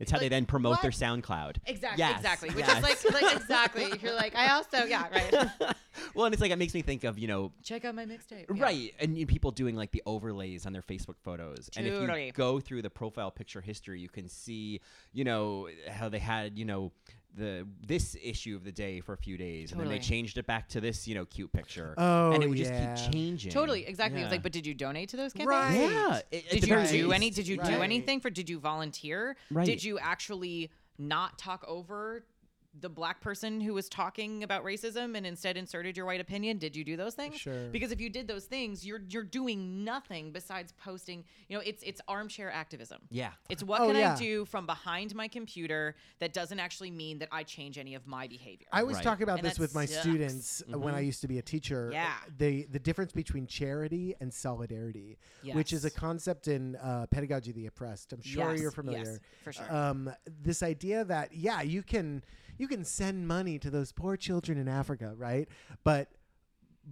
It's 0.00 0.10
how 0.10 0.18
they 0.18 0.28
then 0.28 0.46
promote 0.46 0.82
their? 0.82 0.90
SoundCloud. 0.90 1.58
Exactly, 1.66 1.98
Yes, 1.98 2.16
exactly. 2.16 2.50
Which 2.50 2.66
yes. 2.66 2.78
is 2.78 3.04
like, 3.04 3.22
like 3.22 3.36
exactly. 3.36 3.92
You're 4.02 4.14
like, 4.14 4.34
I 4.34 4.52
also, 4.52 4.84
yeah, 4.84 5.06
right. 5.10 5.50
well, 6.14 6.24
and 6.24 6.34
it's 6.34 6.40
like 6.40 6.50
it 6.50 6.58
makes 6.58 6.74
me 6.74 6.82
think 6.82 7.04
of 7.04 7.18
you 7.18 7.28
know 7.28 7.52
Check 7.62 7.84
out 7.84 7.94
my 7.94 8.06
mixtape. 8.06 8.46
Yeah. 8.54 8.62
Right, 8.62 8.94
and 8.98 9.16
people 9.28 9.50
doing 9.50 9.76
like 9.76 9.92
the 9.92 10.02
overlays 10.06 10.66
on 10.66 10.72
their 10.72 10.82
Facebook 10.82 11.16
photos, 11.22 11.70
and 11.76 11.86
if 11.86 11.94
Totally. 11.94 12.26
you 12.26 12.32
go 12.32 12.60
through 12.60 12.82
the 12.82 12.90
profile 12.90 13.30
picture 13.30 13.60
history, 13.60 14.00
you 14.00 14.08
can 14.08 14.28
see, 14.28 14.80
you 15.12 15.24
know, 15.24 15.68
how 15.88 16.08
they 16.08 16.18
had, 16.18 16.58
you 16.58 16.64
know, 16.64 16.92
the 17.36 17.66
this 17.86 18.16
issue 18.22 18.56
of 18.56 18.64
the 18.64 18.72
day 18.72 19.00
for 19.00 19.12
a 19.12 19.16
few 19.16 19.36
days, 19.36 19.72
and 19.72 19.80
then 19.80 19.88
they 19.88 19.94
Totally. 19.96 20.08
changed 20.08 20.38
it 20.38 20.46
back 20.46 20.68
to 20.70 20.80
this, 20.80 21.06
you 21.06 21.14
know, 21.14 21.24
cute 21.24 21.52
picture. 21.52 21.94
Oh, 21.96 22.32
and 22.32 22.42
it 22.42 22.48
would 22.48 22.58
yeah. 22.58 22.94
just 22.94 23.04
keep 23.04 23.12
changing. 23.12 23.52
Totally, 23.52 23.86
exactly. 23.86 24.20
It 24.20 24.24
was 24.24 24.28
Yeah. 24.30 24.34
like, 24.34 24.42
but 24.42 24.52
did 24.52 24.66
you 24.66 24.74
donate 24.74 25.08
to 25.10 25.16
those 25.16 25.32
campaigns? 25.32 25.48
Right. 25.48 25.74
yeah. 25.90 26.20
it- 26.30 26.44
at 26.46 26.50
Did 26.50 26.62
the 26.62 26.66
you 26.66 26.74
very 26.74 26.86
do 26.88 27.04
least. 27.04 27.14
any? 27.14 27.30
Did 27.30 27.46
you 27.48 27.56
do 27.56 27.62
Right. 27.62 27.80
anything 27.82 28.20
for? 28.20 28.30
Did 28.30 28.48
you 28.50 28.58
volunteer? 28.58 29.36
Right. 29.50 29.64
Did 29.66 29.82
you 29.84 29.98
actually 29.98 30.70
not 30.98 31.38
talk 31.38 31.64
over 31.66 32.24
the 32.78 32.88
black 32.88 33.20
person 33.20 33.60
who 33.60 33.74
was 33.74 33.88
talking 33.88 34.44
about 34.44 34.64
racism 34.64 35.16
and 35.16 35.26
instead 35.26 35.56
inserted 35.56 35.96
your 35.96 36.06
white 36.06 36.20
opinion? 36.20 36.58
Did 36.58 36.76
you 36.76 36.84
do 36.84 36.96
those 36.96 37.14
things? 37.14 37.36
Sure. 37.36 37.68
Because 37.72 37.90
if 37.90 38.00
you 38.00 38.08
did 38.08 38.28
those 38.28 38.44
things, 38.44 38.86
you're 38.86 39.00
you're 39.08 39.24
doing 39.24 39.82
nothing 39.84 40.30
besides 40.30 40.72
posting. 40.82 41.24
You 41.48 41.56
know, 41.56 41.62
it's 41.66 41.82
it's 41.82 42.00
armchair 42.06 42.50
activism. 42.50 43.00
Yeah. 43.10 43.30
It's 43.48 43.64
what 43.64 43.80
Oh, 43.80 43.88
can 43.88 43.96
yeah. 43.96 44.14
I 44.14 44.16
do 44.16 44.44
from 44.44 44.66
behind 44.66 45.14
my 45.14 45.26
computer 45.26 45.96
that 46.20 46.32
doesn't 46.32 46.60
actually 46.60 46.90
mean 46.92 47.18
that 47.18 47.28
I 47.32 47.42
change 47.42 47.76
any 47.76 47.94
of 47.96 48.06
my 48.06 48.28
behavior. 48.28 48.66
I 48.72 48.80
always 48.82 48.96
Right. 48.96 49.04
talk 49.04 49.20
about 49.20 49.38
And 49.38 49.46
this 49.46 49.54
that 49.54 49.60
with 49.60 49.74
my 49.74 49.86
sucks. 49.86 50.02
students 50.02 50.62
uh, 50.72 50.78
when 50.78 50.94
I 50.94 51.00
used 51.00 51.20
to 51.22 51.28
be 51.28 51.38
a 51.38 51.42
teacher. 51.42 51.90
Yeah. 51.92 52.14
The 52.38 52.66
the 52.70 52.78
difference 52.78 53.12
between 53.12 53.46
charity 53.48 54.14
and 54.20 54.32
solidarity, 54.32 55.18
which 55.54 55.72
is 55.72 55.84
a 55.84 55.90
concept 55.90 56.46
in 56.46 56.76
uh, 56.76 57.06
pedagogy 57.10 57.50
of 57.50 57.56
the 57.56 57.66
oppressed. 57.66 58.12
I'm 58.12 58.22
sure 58.22 58.52
Yes, 58.52 58.60
you're 58.60 58.70
familiar 58.70 58.98
yes, 58.98 59.06
familiar. 59.08 59.20
for 59.42 59.52
sure. 59.52 59.74
Um, 59.74 60.10
this 60.26 60.62
idea 60.62 61.04
that 61.04 61.34
yeah, 61.34 61.62
you 61.62 61.82
can 61.82 62.22
you 62.60 62.68
can 62.68 62.84
send 62.84 63.26
money 63.26 63.58
to 63.58 63.70
those 63.70 63.90
poor 63.90 64.16
children 64.18 64.58
in 64.58 64.68
Africa, 64.68 65.14
right? 65.16 65.48
But 65.82 66.08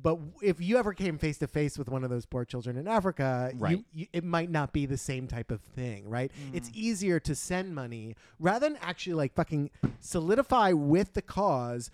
but 0.01 0.19
if 0.43 0.61
you 0.61 0.77
ever 0.77 0.93
came 0.93 1.19
face 1.19 1.39
to 1.39 1.47
face 1.49 1.77
with 1.77 1.89
one 1.89 2.05
of 2.05 2.11
those 2.11 2.25
poor 2.25 2.45
children 2.45 2.77
in 2.77 2.87
Africa, 2.87 3.51
you, 3.53 3.59
Right. 3.59 3.85
you, 3.93 4.07
it 4.13 4.23
might 4.23 4.51
not 4.51 4.73
be 4.73 4.87
the 4.87 4.99
same 4.99 5.27
type 5.27 5.51
of 5.51 5.61
thing, 5.61 6.09
right? 6.09 6.31
Mm. 6.51 6.55
It's 6.57 6.71
easier 6.73 7.19
to 7.21 7.35
send 7.35 7.75
money 7.75 8.15
rather 8.39 8.69
than 8.69 8.79
actually 8.81 9.15
like 9.15 9.35
fucking 9.35 9.71
solidify 10.01 10.73
with 10.73 11.15
the 11.15 11.23
cause. 11.23 11.91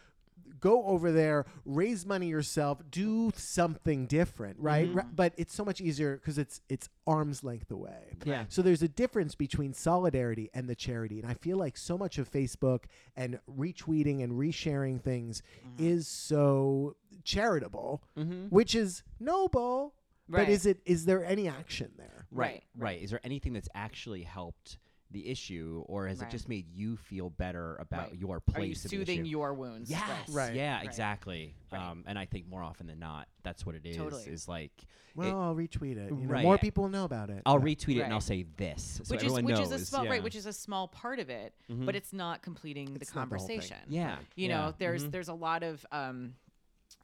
Go 0.60 0.84
over 0.86 1.10
there, 1.12 1.46
raise 1.64 2.06
money 2.06 2.28
yourself, 2.28 2.80
do 2.90 3.32
something 3.36 4.06
different, 4.06 4.58
right? 4.60 4.88
Mm-hmm. 4.88 5.08
But 5.14 5.34
it's 5.36 5.54
so 5.54 5.64
much 5.64 5.80
easier 5.80 6.16
because 6.16 6.38
it's 6.38 6.60
it's 6.68 6.88
arm's 7.06 7.42
length 7.44 7.70
away. 7.70 8.16
Yeah. 8.24 8.44
So 8.48 8.62
there's 8.62 8.82
a 8.82 8.88
difference 8.88 9.34
between 9.34 9.72
solidarity 9.74 10.50
and 10.54 10.68
the 10.68 10.74
charity. 10.74 11.20
And 11.20 11.28
I 11.30 11.34
feel 11.34 11.56
like 11.56 11.76
so 11.76 11.98
much 11.98 12.18
of 12.18 12.30
Facebook 12.30 12.84
and 13.16 13.38
retweeting 13.50 14.22
and 14.22 14.32
resharing 14.32 15.00
things 15.02 15.42
Mm-hmm. 15.66 15.84
is 15.86 16.08
so 16.08 16.96
charitable, 17.24 18.02
Mm-hmm. 18.18 18.46
which 18.48 18.74
is 18.74 19.02
noble. 19.20 19.94
But 20.28 20.48
is 20.48 20.64
it 20.64 20.78
is 20.86 21.04
there 21.04 21.22
any 21.24 21.48
action 21.48 21.90
there? 21.98 22.26
Right, 22.30 22.62
Right, 22.76 22.84
right. 22.94 23.02
Is 23.02 23.10
there 23.10 23.20
anything 23.24 23.52
that's 23.52 23.68
actually 23.74 24.22
helped 24.22 24.78
the 25.14 25.26
issue, 25.28 25.82
or 25.86 26.06
has 26.08 26.18
Right. 26.20 26.28
it 26.28 26.30
just 26.30 26.48
made 26.48 26.68
you 26.68 26.96
feel 26.98 27.30
better 27.30 27.76
about 27.76 28.10
Right. 28.10 28.18
your 28.18 28.36
Are 28.36 28.40
place? 28.40 28.68
you 28.84 28.90
soothing 28.90 29.20
issue? 29.20 29.30
your 29.30 29.54
wounds? 29.54 29.90
Yes. 29.90 30.28
Right. 30.28 30.54
Yeah. 30.54 30.76
Right. 30.76 30.84
Exactly. 30.84 31.54
Right. 31.72 31.80
Um, 31.80 32.04
and 32.06 32.18
I 32.18 32.26
think 32.26 32.46
more 32.48 32.62
often 32.62 32.86
than 32.86 32.98
not, 32.98 33.28
that's 33.42 33.64
what 33.64 33.74
it 33.76 33.86
is. 33.86 33.96
Totally. 33.96 34.24
Is 34.24 34.46
like, 34.48 34.72
Well, 35.14 35.28
it- 35.28 35.32
I'll 35.32 35.54
retweet 35.54 35.96
it. 35.96 36.10
You 36.10 36.16
know, 36.16 36.26
Right. 36.26 36.42
More 36.42 36.58
people 36.58 36.88
know 36.88 37.04
about 37.04 37.30
it. 37.30 37.42
I'll 37.46 37.58
Yeah. 37.60 37.74
retweet 37.74 37.96
it 37.96 38.00
and 38.02 38.12
I'll 38.12 38.20
say 38.20 38.42
this, 38.56 39.00
so 39.04 39.14
which 39.14 39.20
is 39.22 39.26
everyone 39.32 39.44
which 39.44 39.56
knows. 39.56 39.70
is 39.72 39.82
a 39.82 39.86
small 39.86 40.04
yeah. 40.04 40.10
right, 40.10 40.22
which 40.22 40.34
is 40.34 40.46
a 40.46 40.52
small 40.52 40.88
part 40.88 41.20
of 41.20 41.30
it, 41.30 41.54
Mhm. 41.70 41.86
but 41.86 41.94
it's 41.94 42.12
not 42.12 42.42
completing 42.42 42.96
It's 42.96 43.10
the 43.12 43.20
not 43.20 43.30
the 43.30 43.38
whole 43.38 43.46
thing. 43.46 43.60
conversation. 43.60 43.86
yeah. 43.88 44.18
you 44.34 44.48
yeah. 44.48 44.56
know 44.56 44.74
there's 44.76 45.04
Mhm. 45.04 45.10
there's 45.12 45.28
a 45.28 45.34
lot 45.34 45.62
of 45.62 45.86
um 45.92 46.34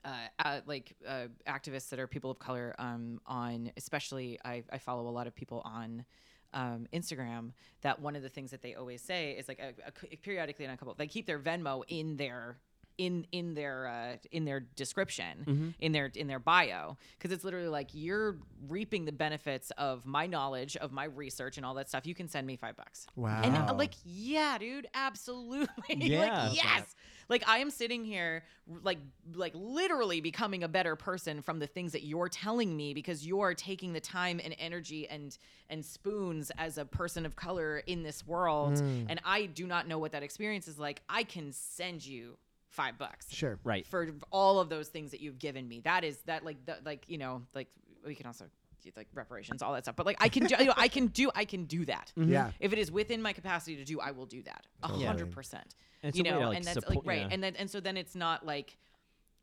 uh, 0.04 0.28
uh 0.38 0.60
like 0.66 0.96
uh, 1.06 1.28
activists 1.46 1.90
that 1.90 1.98
are 2.00 2.06
people 2.06 2.30
of 2.30 2.38
color 2.38 2.74
um 2.78 3.20
on 3.26 3.70
especially 3.76 4.38
I, 4.44 4.64
I 4.72 4.78
follow 4.78 5.06
a 5.08 5.10
lot 5.12 5.26
of 5.26 5.34
people 5.34 5.60
on 5.64 6.04
um, 6.52 6.86
Instagram 6.92 7.52
that 7.82 8.00
one 8.00 8.16
of 8.16 8.22
the 8.22 8.28
things 8.28 8.50
that 8.50 8.62
they 8.62 8.74
always 8.74 9.02
say 9.02 9.32
is 9.32 9.48
like 9.48 9.58
a, 9.58 9.72
a, 9.86 10.16
periodically 10.16 10.66
on 10.66 10.72
a 10.72 10.76
couple 10.76 10.94
they 10.94 11.06
keep 11.06 11.26
their 11.26 11.38
Venmo 11.38 11.82
in 11.88 12.16
their 12.16 12.56
in 13.00 13.26
in 13.32 13.54
their 13.54 13.86
uh, 13.88 14.16
in 14.30 14.44
their 14.44 14.60
description 14.60 15.44
Mm-hmm. 15.46 15.68
in 15.80 15.92
their 15.92 16.10
in 16.14 16.26
their 16.26 16.38
bio 16.38 16.96
because 17.18 17.32
it's 17.32 17.44
literally 17.44 17.68
like 17.68 17.88
you're 17.92 18.36
reaping 18.68 19.06
the 19.06 19.12
benefits 19.12 19.72
of 19.78 20.04
my 20.04 20.26
knowledge 20.26 20.76
of 20.76 20.92
my 20.92 21.04
research 21.04 21.56
and 21.56 21.64
all 21.64 21.74
that 21.74 21.88
stuff 21.88 22.06
you 22.06 22.14
can 22.14 22.28
send 22.28 22.46
me 22.46 22.56
five 22.56 22.76
bucks 22.76 23.06
Wow. 23.16 23.40
and 23.42 23.56
I'm 23.56 23.78
like 23.78 23.94
yeah 24.04 24.58
dude 24.58 24.86
absolutely 24.94 25.66
Yeah. 25.96 26.20
like 26.48 26.56
yes 26.56 26.94
like 27.30 27.42
i 27.48 27.58
am 27.58 27.70
sitting 27.70 28.04
here 28.04 28.42
like 28.82 28.98
like 29.34 29.52
literally 29.54 30.20
becoming 30.20 30.62
a 30.62 30.68
better 30.68 30.94
person 30.94 31.40
from 31.40 31.58
the 31.58 31.66
things 31.66 31.92
that 31.92 32.02
you're 32.04 32.28
telling 32.28 32.76
me 32.76 32.92
because 32.92 33.26
you're 33.26 33.54
taking 33.54 33.92
the 33.94 34.00
time 34.00 34.40
and 34.44 34.54
energy 34.58 35.08
and 35.08 35.38
and 35.70 35.84
spoons 35.84 36.52
as 36.58 36.76
a 36.76 36.84
person 36.84 37.24
of 37.24 37.34
color 37.36 37.78
in 37.86 38.02
this 38.02 38.26
world 38.26 38.74
Mm. 38.74 39.06
and 39.08 39.20
i 39.24 39.46
do 39.46 39.66
not 39.66 39.88
know 39.88 39.98
what 39.98 40.12
that 40.12 40.22
experience 40.22 40.68
is 40.68 40.78
like 40.78 41.00
i 41.08 41.22
can 41.22 41.52
send 41.52 42.04
you 42.04 42.36
five 42.70 42.96
bucks 42.98 43.26
Sure. 43.30 43.58
Right. 43.64 43.86
for 43.86 44.08
all 44.30 44.60
of 44.60 44.68
those 44.68 44.88
things 44.88 45.10
that 45.10 45.20
you've 45.20 45.38
given 45.38 45.68
me 45.68 45.80
that 45.80 46.04
is 46.04 46.18
that 46.22 46.44
like 46.44 46.64
the, 46.64 46.78
like 46.84 47.04
you 47.08 47.18
know 47.18 47.42
like 47.54 47.68
we 48.06 48.14
can 48.14 48.26
also 48.26 48.46
do, 48.82 48.90
like 48.96 49.08
reparations 49.12 49.60
all 49.60 49.72
that 49.74 49.84
stuff 49.84 49.96
but 49.96 50.06
like 50.06 50.16
i 50.20 50.28
can 50.28 50.46
do 50.46 50.54
you 50.60 50.66
know, 50.66 50.74
i 50.76 50.88
can 50.88 51.08
do 51.08 51.30
i 51.34 51.44
can 51.44 51.64
do 51.64 51.84
that 51.84 52.12
mm-hmm. 52.18 52.32
Yeah. 52.32 52.52
if 52.60 52.72
it 52.72 52.78
is 52.78 52.90
within 52.90 53.20
my 53.20 53.32
capacity 53.32 53.76
to 53.76 53.84
do 53.84 54.00
i 54.00 54.12
will 54.12 54.26
do 54.26 54.42
that 54.44 54.66
a 54.82 54.88
hundred 54.88 55.32
percent 55.32 55.74
you 56.12 56.22
know 56.22 56.38
to, 56.38 56.48
like, 56.48 56.56
and 56.56 56.64
that's 56.64 56.74
support- 56.74 56.98
like 56.98 57.06
right 57.06 57.20
yeah. 57.26 57.28
and 57.32 57.42
then 57.42 57.56
and 57.56 57.68
so 57.68 57.80
then 57.80 57.96
it's 57.96 58.14
not 58.14 58.46
like 58.46 58.78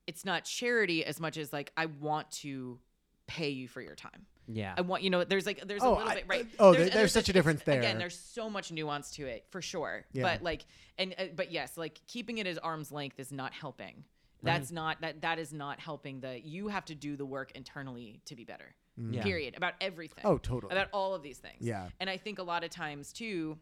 it's 0.08 0.24
not 0.24 0.45
charity 0.45 1.06
as 1.06 1.20
much 1.20 1.38
as 1.38 1.52
like 1.52 1.72
i 1.78 1.86
want 1.86 2.32
to 2.32 2.80
pay 3.28 3.49
you 3.49 3.68
for 3.68 3.82
your 3.82 3.95
time 3.95 4.26
Yeah. 4.48 4.74
I 4.78 4.82
want 4.82 5.03
you 5.03 5.10
know. 5.10 5.24
There's 5.24 5.45
like 5.45 5.68
there's 5.68 5.84
a 5.84 5.86
Oh, 5.86 5.94
little 5.95 6.10
I- 6.10 6.15
bit 6.15 6.26
right. 6.28 6.48
oh, 6.60 6.72
There's- 6.72 6.76
there- 6.78 6.91
and 6.91 6.99
there's 7.02 7.11
such 7.11 7.30
a 7.30 7.34
difference 7.34 7.61
it's- 7.61 7.74
there. 7.76 7.82
Again, 7.82 7.98
there's 7.98 8.18
so 8.18 8.49
much 8.49 8.72
nuance 8.72 9.11
to 9.11 9.26
it 9.26 9.45
for 9.49 9.61
sure. 9.61 10.06
Yeah. 10.14 10.24
But 10.24 10.41
like 10.44 10.65
and 10.98 11.14
uh, 11.18 11.26
but 11.36 11.52
yes, 11.52 11.78
like 11.78 11.99
keeping 12.07 12.38
it 12.38 12.48
at 12.48 12.64
arm's 12.64 12.91
length 12.91 13.19
is 13.19 13.32
not 13.32 13.53
helping. 13.53 14.03
That's 14.44 14.72
not 14.72 15.02
that 15.02 15.22
that 15.22 15.40
is 15.40 15.52
not 15.52 15.80
helping. 15.80 16.22
The 16.22 16.40
you 16.40 16.69
have 16.69 16.86
to 16.86 16.95
do 16.95 17.18
the 17.18 17.26
work 17.26 17.52
internally 17.53 18.22
to 18.26 18.36
be 18.36 18.45
better. 18.45 18.74
Yeah. 18.98 19.22
Period. 19.22 19.56
About 19.57 19.74
everything. 19.82 20.24
Oh, 20.26 20.38
totally. 20.38 20.72
About 20.72 20.88
all 20.94 21.14
of 21.14 21.22
these 21.22 21.38
things. 21.40 21.57
Yeah. 21.60 21.90
And 21.99 22.10
I 22.10 22.18
think 22.18 22.40
a 22.40 22.44
lot 22.44 22.64
of 22.64 22.69
times 22.69 23.11
too, 23.14 23.57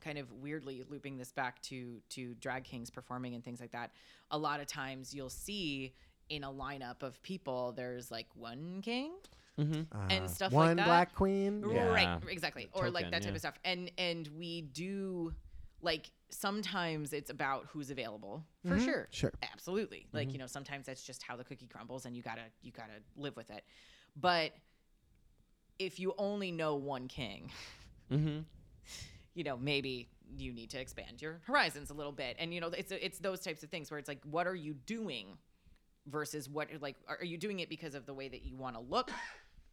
kind 0.00 0.18
of 0.18 0.30
weirdly 0.32 0.82
looping 0.88 1.16
this 1.18 1.30
back 1.32 1.62
to 1.62 2.00
to 2.10 2.34
drag 2.34 2.64
kings 2.64 2.90
performing 2.90 3.34
and 3.34 3.44
things 3.44 3.60
like 3.60 3.72
that. 3.72 3.92
A 4.32 4.38
lot 4.38 4.60
of 4.60 4.66
times 4.66 5.14
you'll 5.14 5.30
see 5.30 5.94
in 6.28 6.44
a 6.44 6.50
lineup 6.50 7.02
of 7.02 7.22
people, 7.22 7.72
there's 7.76 8.10
like 8.10 8.26
one 8.34 8.80
king 8.82 9.12
mm-hmm. 9.60 10.10
and 10.10 10.24
Uh, 10.24 10.28
stuff 10.28 10.52
like 10.52 10.68
that. 10.68 10.76
one 10.78 10.86
black 10.86 11.14
queen. 11.14 11.64
Yeah. 11.70 11.86
Right, 11.88 12.18
exactly. 12.28 12.68
Or 12.72 12.90
like 12.90 13.10
that 13.10 13.22
type 13.22 13.30
yeah. 13.30 13.34
of 13.34 13.38
stuff. 13.38 13.58
And 13.64 13.90
and 13.98 14.28
we 14.38 14.62
do 14.62 15.34
like 15.82 16.10
sometimes 16.28 17.12
it's 17.12 17.30
about 17.30 17.66
who's 17.72 17.90
available 17.90 18.44
for 18.66 18.76
Mhm. 18.76 18.84
sure. 18.84 19.08
Sure. 19.10 19.32
Absolutely. 19.52 20.06
Like, 20.12 20.32
you 20.32 20.38
know, 20.38 20.46
sometimes 20.46 20.86
that's 20.86 21.02
just 21.02 21.22
how 21.22 21.36
the 21.36 21.44
cookie 21.44 21.66
crumbles 21.66 22.04
and 22.06 22.14
you 22.16 22.22
got 22.22 22.36
to 22.36 22.44
you 22.62 22.70
got 22.72 22.86
to 22.88 23.02
live 23.20 23.36
with 23.36 23.50
it. 23.50 23.64
But 24.16 24.52
if 25.78 25.98
you 25.98 26.14
only 26.18 26.52
know 26.52 26.76
one 26.76 27.08
king, 27.08 27.50
Mm-hmm. 28.10 28.40
you 29.34 29.44
know, 29.44 29.56
maybe 29.56 30.08
you 30.36 30.52
need 30.52 30.70
to 30.70 30.80
expand 30.80 31.22
your 31.22 31.40
horizons 31.46 31.90
a 31.90 31.94
little 31.94 32.12
bit. 32.12 32.36
And 32.38 32.52
you 32.52 32.60
know, 32.60 32.68
it's 32.68 32.92
it's 32.92 33.18
those 33.20 33.40
types 33.40 33.62
of 33.62 33.70
things 33.70 33.90
where 33.90 33.98
it's 33.98 34.08
like 34.08 34.20
what 34.24 34.46
are 34.46 34.54
you 34.54 34.74
doing 34.74 35.38
versus 36.06 36.48
what 36.48 36.68
like 36.80 36.96
are 37.08 37.18
are 37.20 37.24
you 37.24 37.36
doing 37.38 37.60
it 37.60 37.68
because 37.68 37.94
of 37.94 38.04
the 38.06 38.14
way 38.14 38.28
that 38.28 38.42
you 38.42 38.56
want 38.56 38.74
to 38.74 38.80
look 38.80 39.10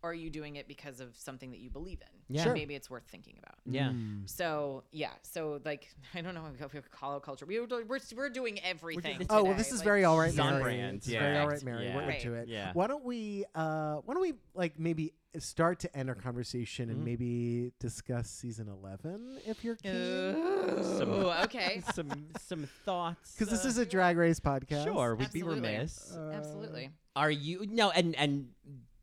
or 0.03 0.11
are 0.11 0.13
you 0.13 0.29
doing 0.29 0.55
it 0.57 0.67
because 0.67 0.99
of 0.99 1.15
something 1.17 1.51
that 1.51 1.59
you 1.59 1.69
believe 1.69 1.99
in? 2.01 2.35
Yeah. 2.35 2.43
Sure. 2.43 2.53
Maybe 2.53 2.75
it's 2.75 2.89
worth 2.89 3.05
thinking 3.09 3.35
about. 3.41 3.55
Yeah. 3.65 3.89
Mm. 3.89 4.29
So 4.29 4.83
yeah, 4.91 5.09
so 5.23 5.59
like 5.65 5.87
I 6.13 6.21
don't 6.21 6.35
know 6.35 6.45
if 6.59 6.73
we 6.73 6.79
call 6.91 7.17
it 7.17 7.23
culture. 7.23 7.45
We 7.45 7.59
we're, 7.59 7.67
we're 7.85 7.99
we're 8.15 8.29
doing 8.29 8.59
everything. 8.63 9.19
this- 9.19 9.27
Oh 9.29 9.43
well, 9.43 9.53
this 9.55 9.71
is 9.71 9.79
like- 9.79 9.85
very 9.85 10.03
all 10.03 10.17
right, 10.19 10.29
It's 10.29 10.39
on 10.39 10.53
Mary. 10.59 10.63
brand, 10.63 10.97
This 10.99 11.07
is 11.07 11.13
yeah. 11.13 11.19
very 11.21 11.37
all 11.37 11.47
right, 11.47 11.49
Correct. 11.49 11.65
Mary. 11.65 11.85
Yeah. 11.87 11.95
We're 11.95 12.01
Right. 12.07 12.15
into 12.25 12.33
it. 12.35 12.47
Yeah. 12.47 12.71
Why 12.73 12.87
don't 12.87 13.03
we? 13.03 13.45
Uh, 13.55 13.95
why 14.05 14.13
don't 14.13 14.21
we 14.21 14.33
like 14.53 14.79
maybe 14.79 15.13
start 15.39 15.79
to 15.79 15.95
end 15.95 16.09
our 16.09 16.15
conversation 16.15 16.89
and 16.89 17.01
Mhm. 17.01 17.05
maybe 17.05 17.71
discuss 17.79 18.29
season 18.29 18.67
eleven 18.69 19.39
if 19.45 19.63
you're 19.63 19.75
keen? 19.75 19.91
Ooh, 19.95 21.31
okay. 21.43 21.81
some 21.93 22.27
some 22.39 22.67
thoughts. 22.85 23.33
Because 23.33 23.49
this 23.51 23.65
uh, 23.65 23.69
is 23.69 23.77
a 23.77 23.85
drag 23.85 24.17
race 24.17 24.39
podcast. 24.39 24.83
Sure, 24.83 25.15
we'd 25.15 25.31
be 25.31 25.43
remiss. 25.43 26.13
Uh, 26.15 26.31
Absolutely. 26.35 26.89
Are 27.15 27.31
you 27.31 27.65
no? 27.69 27.89
And 27.91 28.15
and 28.15 28.49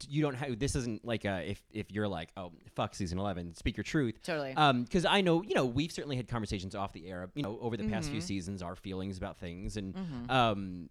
you 0.09 0.23
don't 0.23 0.35
have. 0.35 0.59
This 0.59 0.75
isn't 0.77 1.05
like 1.05 1.25
a 1.25 1.51
if 1.51 1.63
if 1.73 1.91
you're 1.91 2.09
like 2.09 2.31
oh 2.37 2.53
fuck 2.75 2.95
season 2.95 3.19
eleven. 3.19 3.55
Speak 3.55 3.77
your 3.77 3.85
truth. 3.85 4.21
Totally. 4.23 4.53
Um, 4.55 4.85
because 4.85 5.05
I 5.05 5.21
know 5.21 5.43
you 5.43 5.55
know 5.55 5.65
we've 5.65 5.93
certainly 5.93 6.17
had 6.17 6.29
conversations 6.29 6.75
off 6.75 6.93
the 6.93 7.07
air. 7.09 7.31
You 7.35 7.43
know 7.43 7.59
over 7.61 7.77
the 7.77 7.89
past 7.89 8.11
few 8.11 8.21
Mhm. 8.21 8.25
seasons, 8.25 8.63
our 8.63 8.77
feelings 8.77 9.19
about 9.19 9.39
things 9.39 9.77
and 9.77 9.95
Mhm. 9.95 10.31
um 10.31 10.89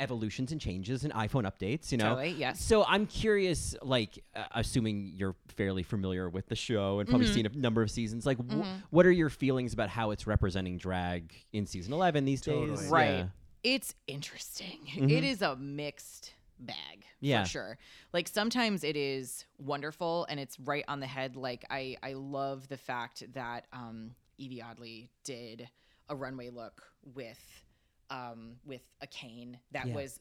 evolutions 0.00 0.52
and 0.52 0.60
changes 0.60 1.04
and 1.04 1.12
iPhone 1.14 1.50
updates. 1.50 1.90
You 1.92 1.98
know. 1.98 2.10
Totally, 2.10 2.30
yes. 2.30 2.60
So 2.62 2.84
I'm 2.84 3.06
curious, 3.06 3.74
like, 3.82 4.22
uh, 4.36 4.44
assuming 4.52 5.12
you're 5.14 5.36
fairly 5.48 5.82
familiar 5.82 6.28
with 6.28 6.48
the 6.48 6.56
show 6.56 6.98
and 7.00 7.08
probably 7.08 7.28
Mhm. 7.28 7.34
seen 7.34 7.46
a 7.46 7.48
number 7.50 7.82
of 7.82 7.90
seasons, 7.90 8.26
like, 8.26 8.38
wh- 8.38 8.54
Mhm. 8.54 8.82
what 8.90 9.06
are 9.06 9.10
your 9.12 9.30
feelings 9.30 9.72
about 9.72 9.88
how 9.88 10.10
it's 10.10 10.26
representing 10.26 10.76
drag 10.76 11.32
in 11.52 11.66
season 11.66 11.92
11 11.92 12.24
these 12.24 12.40
Totally. 12.40 12.76
days? 12.76 12.88
Right. 12.88 13.10
Yeah. 13.10 13.28
it's 13.64 13.94
interesting. 14.08 14.80
Mhm. 14.88 15.08
It 15.08 15.22
is 15.22 15.40
a 15.40 15.54
mixed 15.54 16.32
bag 16.66 17.04
Yeah. 17.20 17.42
for 17.44 17.48
sure. 17.48 17.78
Like 18.12 18.28
sometimes 18.28 18.84
it 18.84 18.96
is 18.96 19.44
wonderful 19.58 20.26
and 20.28 20.38
it's 20.40 20.58
right 20.60 20.84
on 20.88 21.00
the 21.00 21.06
head. 21.06 21.36
Like 21.36 21.64
I 21.70 21.96
I 22.02 22.14
love 22.14 22.68
the 22.68 22.76
fact 22.76 23.24
that 23.34 23.66
um 23.72 24.14
Yvie 24.38 24.62
Oddly 24.62 25.10
did 25.24 25.68
a 26.08 26.16
runway 26.16 26.50
look 26.50 26.82
with 27.14 27.64
um 28.10 28.56
with 28.64 28.82
a 29.00 29.06
cane 29.06 29.58
that 29.72 29.86
Yeah. 29.88 29.94
was 29.94 30.20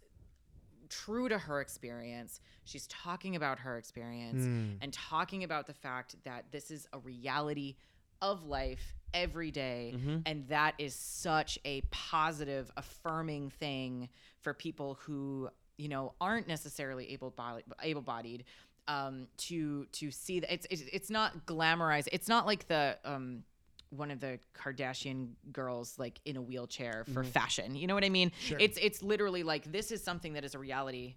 true 0.89 1.29
to 1.29 1.37
her 1.37 1.61
experience. 1.61 2.41
She's 2.65 2.85
talking 2.87 3.35
about 3.35 3.59
her 3.59 3.77
experience 3.77 4.43
Mm. 4.43 4.77
and 4.81 4.91
talking 4.93 5.43
about 5.43 5.65
the 5.67 5.73
fact 5.73 6.15
that 6.25 6.51
this 6.51 6.69
is 6.69 6.85
a 6.91 6.99
reality 6.99 7.77
of 8.21 8.43
life 8.43 8.93
every 9.13 9.51
day, 9.51 9.93
Mhm. 9.95 10.21
and 10.25 10.47
that 10.49 10.75
is 10.77 10.93
such 10.93 11.57
a 11.65 11.81
positive 11.91 12.71
affirming 12.77 13.49
thing 13.49 14.09
for 14.41 14.53
people 14.53 14.95
who 14.95 15.49
you 15.77 15.87
know 15.89 16.13
aren't 16.21 16.47
necessarily 16.47 17.11
able 17.13 17.33
able 17.81 18.01
bodied 18.01 18.43
um 18.87 19.27
to 19.37 19.85
to 19.91 20.11
see 20.11 20.39
that 20.39 20.53
it's, 20.53 20.67
it's 20.69 20.81
it's 20.91 21.09
not 21.09 21.45
glamorized 21.45 22.07
it's 22.11 22.27
not 22.27 22.45
like 22.45 22.67
the 22.67 22.97
um 23.05 23.43
one 23.89 24.09
of 24.09 24.19
the 24.21 24.39
Kardashian 24.55 25.31
girls 25.51 25.99
like 25.99 26.21
in 26.23 26.37
a 26.37 26.41
wheelchair 26.41 27.03
for 27.13 27.25
fashion. 27.25 27.75
You 27.75 27.87
know 27.87 27.93
what 27.93 28.05
I 28.05 28.09
mean? 28.09 28.31
Sure. 28.39 28.57
It's 28.57 28.77
it's 28.81 29.03
literally 29.03 29.43
like 29.43 29.69
this 29.69 29.91
is 29.91 30.01
something 30.01 30.31
that 30.33 30.45
is 30.45 30.55
a 30.55 30.59
reality 30.59 31.15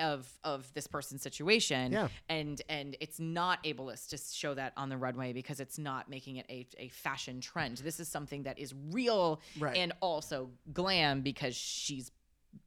of 0.00 0.26
of 0.42 0.68
this 0.74 0.88
person's 0.88 1.22
situation 1.22 1.92
Yeah. 1.92 2.08
and 2.28 2.60
and 2.68 2.96
it's 3.00 3.20
not 3.20 3.62
ableist 3.62 4.08
to 4.08 4.16
show 4.18 4.52
that 4.54 4.72
on 4.76 4.88
the 4.88 4.96
runway 4.96 5.32
because 5.32 5.60
it's 5.60 5.78
not 5.78 6.08
making 6.10 6.36
it 6.36 6.46
a, 6.48 6.66
a 6.78 6.88
fashion 6.88 7.40
trend 7.40 7.76
this 7.78 8.00
is 8.00 8.08
something 8.08 8.42
that 8.44 8.58
is 8.58 8.74
real 8.90 9.40
Right. 9.60 9.76
and 9.76 9.92
also 10.00 10.50
glam 10.72 11.20
because 11.20 11.54
she's 11.54 12.10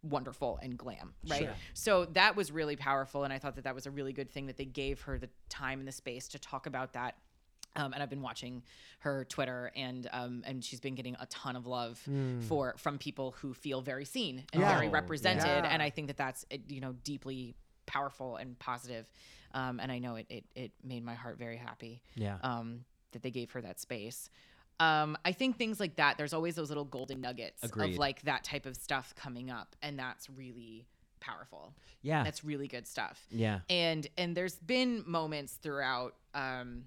wonderful 0.04 0.60
and 0.62 0.78
glam 0.78 1.14
right 1.28 1.42
Sure. 1.44 1.54
so 1.74 2.06
that 2.06 2.36
was 2.36 2.52
really 2.52 2.76
powerful 2.76 3.24
and 3.24 3.32
i 3.34 3.40
thought 3.40 3.56
that 3.56 3.64
that 3.66 3.76
was 3.76 3.86
a 3.86 3.92
really 3.92 4.14
good 4.14 4.30
thing 4.30 4.46
that 4.48 4.58
they 4.58 4.66
gave 4.66 5.02
her 5.02 5.18
the 5.18 5.30
time 5.50 5.80
and 5.80 5.88
the 5.88 5.92
space 5.92 6.28
to 6.30 6.40
talk 6.40 6.66
about 6.68 6.94
that 6.94 7.16
um, 7.78 7.92
and 7.92 8.02
I've 8.02 8.10
been 8.10 8.22
watching 8.22 8.64
her 9.00 9.26
Twitter, 9.26 9.70
and 9.76 10.08
um, 10.14 10.44
and 10.46 10.64
she's 10.64 10.80
been 10.80 10.96
getting 10.96 11.18
a 11.20 11.26
ton 11.26 11.58
of 11.58 11.66
love 11.68 12.02
for 12.48 12.74
from 12.78 12.98
people 12.98 13.36
who 13.42 13.54
feel 13.54 13.82
very 13.82 14.06
seen 14.06 14.46
and 14.54 14.64
very 14.64 14.88
Oh, 14.88 14.92
represented. 14.92 15.44
yeah. 15.46 15.70
And 15.70 15.84
I 15.84 15.90
think 15.90 16.08
that 16.08 16.16
that's 16.16 16.46
you 16.70 16.80
know 16.80 16.94
deeply 17.04 17.54
powerful 17.86 18.38
and 18.38 18.58
positive. 18.60 19.12
Um, 19.54 19.82
and 19.82 19.92
I 19.92 20.00
know 20.00 20.16
it, 20.16 20.26
it 20.30 20.46
it 20.56 20.72
made 20.86 21.04
my 21.04 21.16
heart 21.16 21.38
very 21.38 21.58
happy 21.58 22.02
Yeah. 22.16 22.38
um, 22.44 22.86
that 23.12 23.24
they 23.24 23.32
gave 23.32 23.52
her 23.52 23.60
that 23.62 23.82
space. 23.82 24.30
Um, 24.80 25.18
I 25.24 25.32
think 25.32 25.58
things 25.58 25.80
like 25.80 25.96
that. 25.98 26.18
There's 26.18 26.34
always 26.34 26.56
those 26.56 26.70
little 26.70 26.84
golden 26.86 27.22
nuggets 27.22 27.64
Agreed. 27.64 27.94
of 27.94 27.98
like 28.00 28.22
that 28.24 28.44
type 28.44 28.66
of 28.66 28.76
stuff 28.76 29.14
coming 29.16 29.50
up, 29.50 29.76
and 29.82 29.98
that's 29.98 30.30
really 30.30 30.86
powerful. 31.22 31.74
yeah. 32.02 32.24
That's 32.24 32.44
really 32.44 32.68
good 32.68 32.86
stuff 32.86 33.26
yeah. 33.32 33.62
and 33.68 34.06
and 34.16 34.38
there's 34.38 34.56
been 34.60 35.04
moments 35.08 35.54
throughout 35.54 36.14
um 36.36 36.84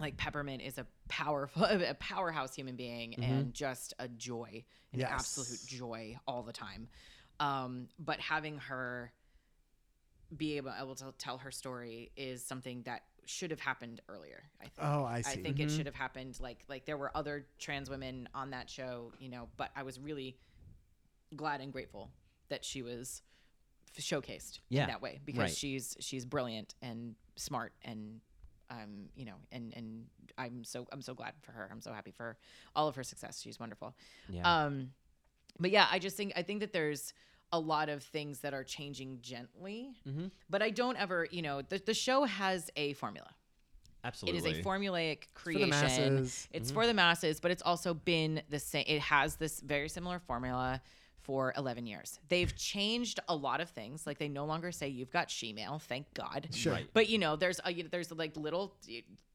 like 0.00 0.16
peppermint 0.16 0.62
is 0.62 0.78
a 0.78 0.86
powerful 1.08 1.64
a 1.68 1.92
powerhouse 1.94 2.54
human 2.54 2.74
being 2.76 3.22
and 3.22 3.52
just 3.52 3.92
a 3.98 4.08
joy 4.08 4.64
an 4.94 5.00
Yes. 5.00 5.10
absolute 5.12 5.60
joy 5.66 6.16
all 6.26 6.42
the 6.42 6.54
time 6.54 6.88
um 7.38 7.88
but 7.98 8.18
having 8.18 8.56
her 8.58 9.12
be 10.34 10.56
able, 10.56 10.72
able 10.80 10.94
to 10.94 11.12
tell 11.18 11.38
her 11.38 11.50
story 11.50 12.10
is 12.16 12.42
something 12.42 12.82
that 12.86 13.02
should 13.28 13.50
have 13.50 13.60
happened 13.60 14.00
earlier 14.08 14.42
i 14.60 14.64
think 14.64 14.74
Oh, 14.82 15.04
I 15.04 15.20
see. 15.22 15.40
I 15.40 15.42
think 15.42 15.60
it 15.60 15.70
should 15.70 15.86
have 15.86 15.94
happened 15.94 16.38
like 16.40 16.64
like 16.68 16.84
there 16.86 16.96
were 16.96 17.10
other 17.16 17.46
trans 17.58 17.88
women 17.90 18.28
on 18.34 18.50
that 18.50 18.68
show, 18.70 19.12
you 19.18 19.28
know, 19.28 19.48
but 19.56 19.70
I 19.76 19.82
was 19.82 19.98
really 19.98 20.36
glad 21.36 21.60
and 21.60 21.72
grateful 21.72 22.10
that 22.48 22.64
she 22.64 22.82
was 22.82 23.22
f- 23.96 24.04
showcased 24.04 24.60
Yeah, 24.68 24.82
in 24.82 24.88
that 24.88 25.02
way 25.02 25.20
because 25.24 25.40
right. 25.40 25.50
she's 25.50 25.96
she's 26.00 26.24
brilliant 26.24 26.74
and 26.82 27.14
smart 27.36 27.72
and 27.82 28.20
um 28.70 29.08
you 29.14 29.24
know 29.24 29.34
and 29.52 29.72
and 29.76 30.06
I'm 30.38 30.64
so 30.64 30.86
I'm 30.92 31.02
so 31.02 31.14
glad 31.14 31.32
for 31.42 31.52
her. 31.52 31.68
I'm 31.70 31.80
so 31.80 31.92
happy 31.92 32.10
for 32.12 32.36
all 32.76 32.88
of 32.88 32.96
her 32.96 33.02
success. 33.04 33.40
She's 33.40 33.58
wonderful. 33.60 33.94
Yeah. 34.28 34.64
Um 34.66 34.90
but 35.58 35.70
yeah, 35.70 35.86
I 35.90 35.98
just 35.98 36.16
think 36.16 36.32
I 36.36 36.42
think 36.42 36.60
that 36.60 36.72
there's 36.72 37.12
a 37.52 37.58
lot 37.58 37.88
of 37.88 38.02
things 38.02 38.40
that 38.40 38.52
are 38.54 38.64
changing 38.64 39.18
gently, 39.22 39.94
Mm-hmm. 40.08 40.26
but 40.50 40.62
I 40.62 40.70
don't 40.70 40.96
ever, 40.96 41.26
you 41.30 41.42
know, 41.42 41.62
the, 41.62 41.78
the 41.84 41.94
show 41.94 42.24
has 42.24 42.70
a 42.76 42.94
formula. 42.94 43.28
Absolutely. 44.02 44.38
It 44.50 44.52
is 44.56 44.58
a 44.58 44.62
formulaic 44.62 45.24
for 45.34 45.52
the 45.52 45.58
creation. 45.60 45.70
masses. 45.70 46.48
It's 46.52 46.68
Mm-hmm. 46.68 46.74
for 46.74 46.86
the 46.86 46.94
masses, 46.94 47.40
but 47.40 47.50
it's 47.50 47.62
also 47.62 47.94
been 47.94 48.42
the 48.50 48.58
same. 48.58 48.84
It 48.86 49.00
has 49.00 49.36
this 49.36 49.60
very 49.60 49.88
similar 49.88 50.18
formula 50.18 50.80
for 51.24 51.52
11 51.56 51.86
years. 51.86 52.20
They've 52.28 52.54
changed 52.54 53.18
a 53.28 53.34
lot 53.34 53.60
of 53.60 53.70
things. 53.70 54.06
Like 54.06 54.18
they 54.18 54.28
no 54.28 54.44
longer 54.44 54.70
say 54.70 54.88
you've 54.88 55.10
got 55.10 55.28
shemale, 55.28 55.80
thank 55.82 56.12
God. 56.14 56.48
Sure. 56.52 56.74
Right. 56.74 56.86
But 56.92 57.08
you 57.08 57.18
know, 57.18 57.34
there's 57.36 57.60
a, 57.64 57.82
there's 57.82 58.12
like 58.12 58.36
little 58.36 58.76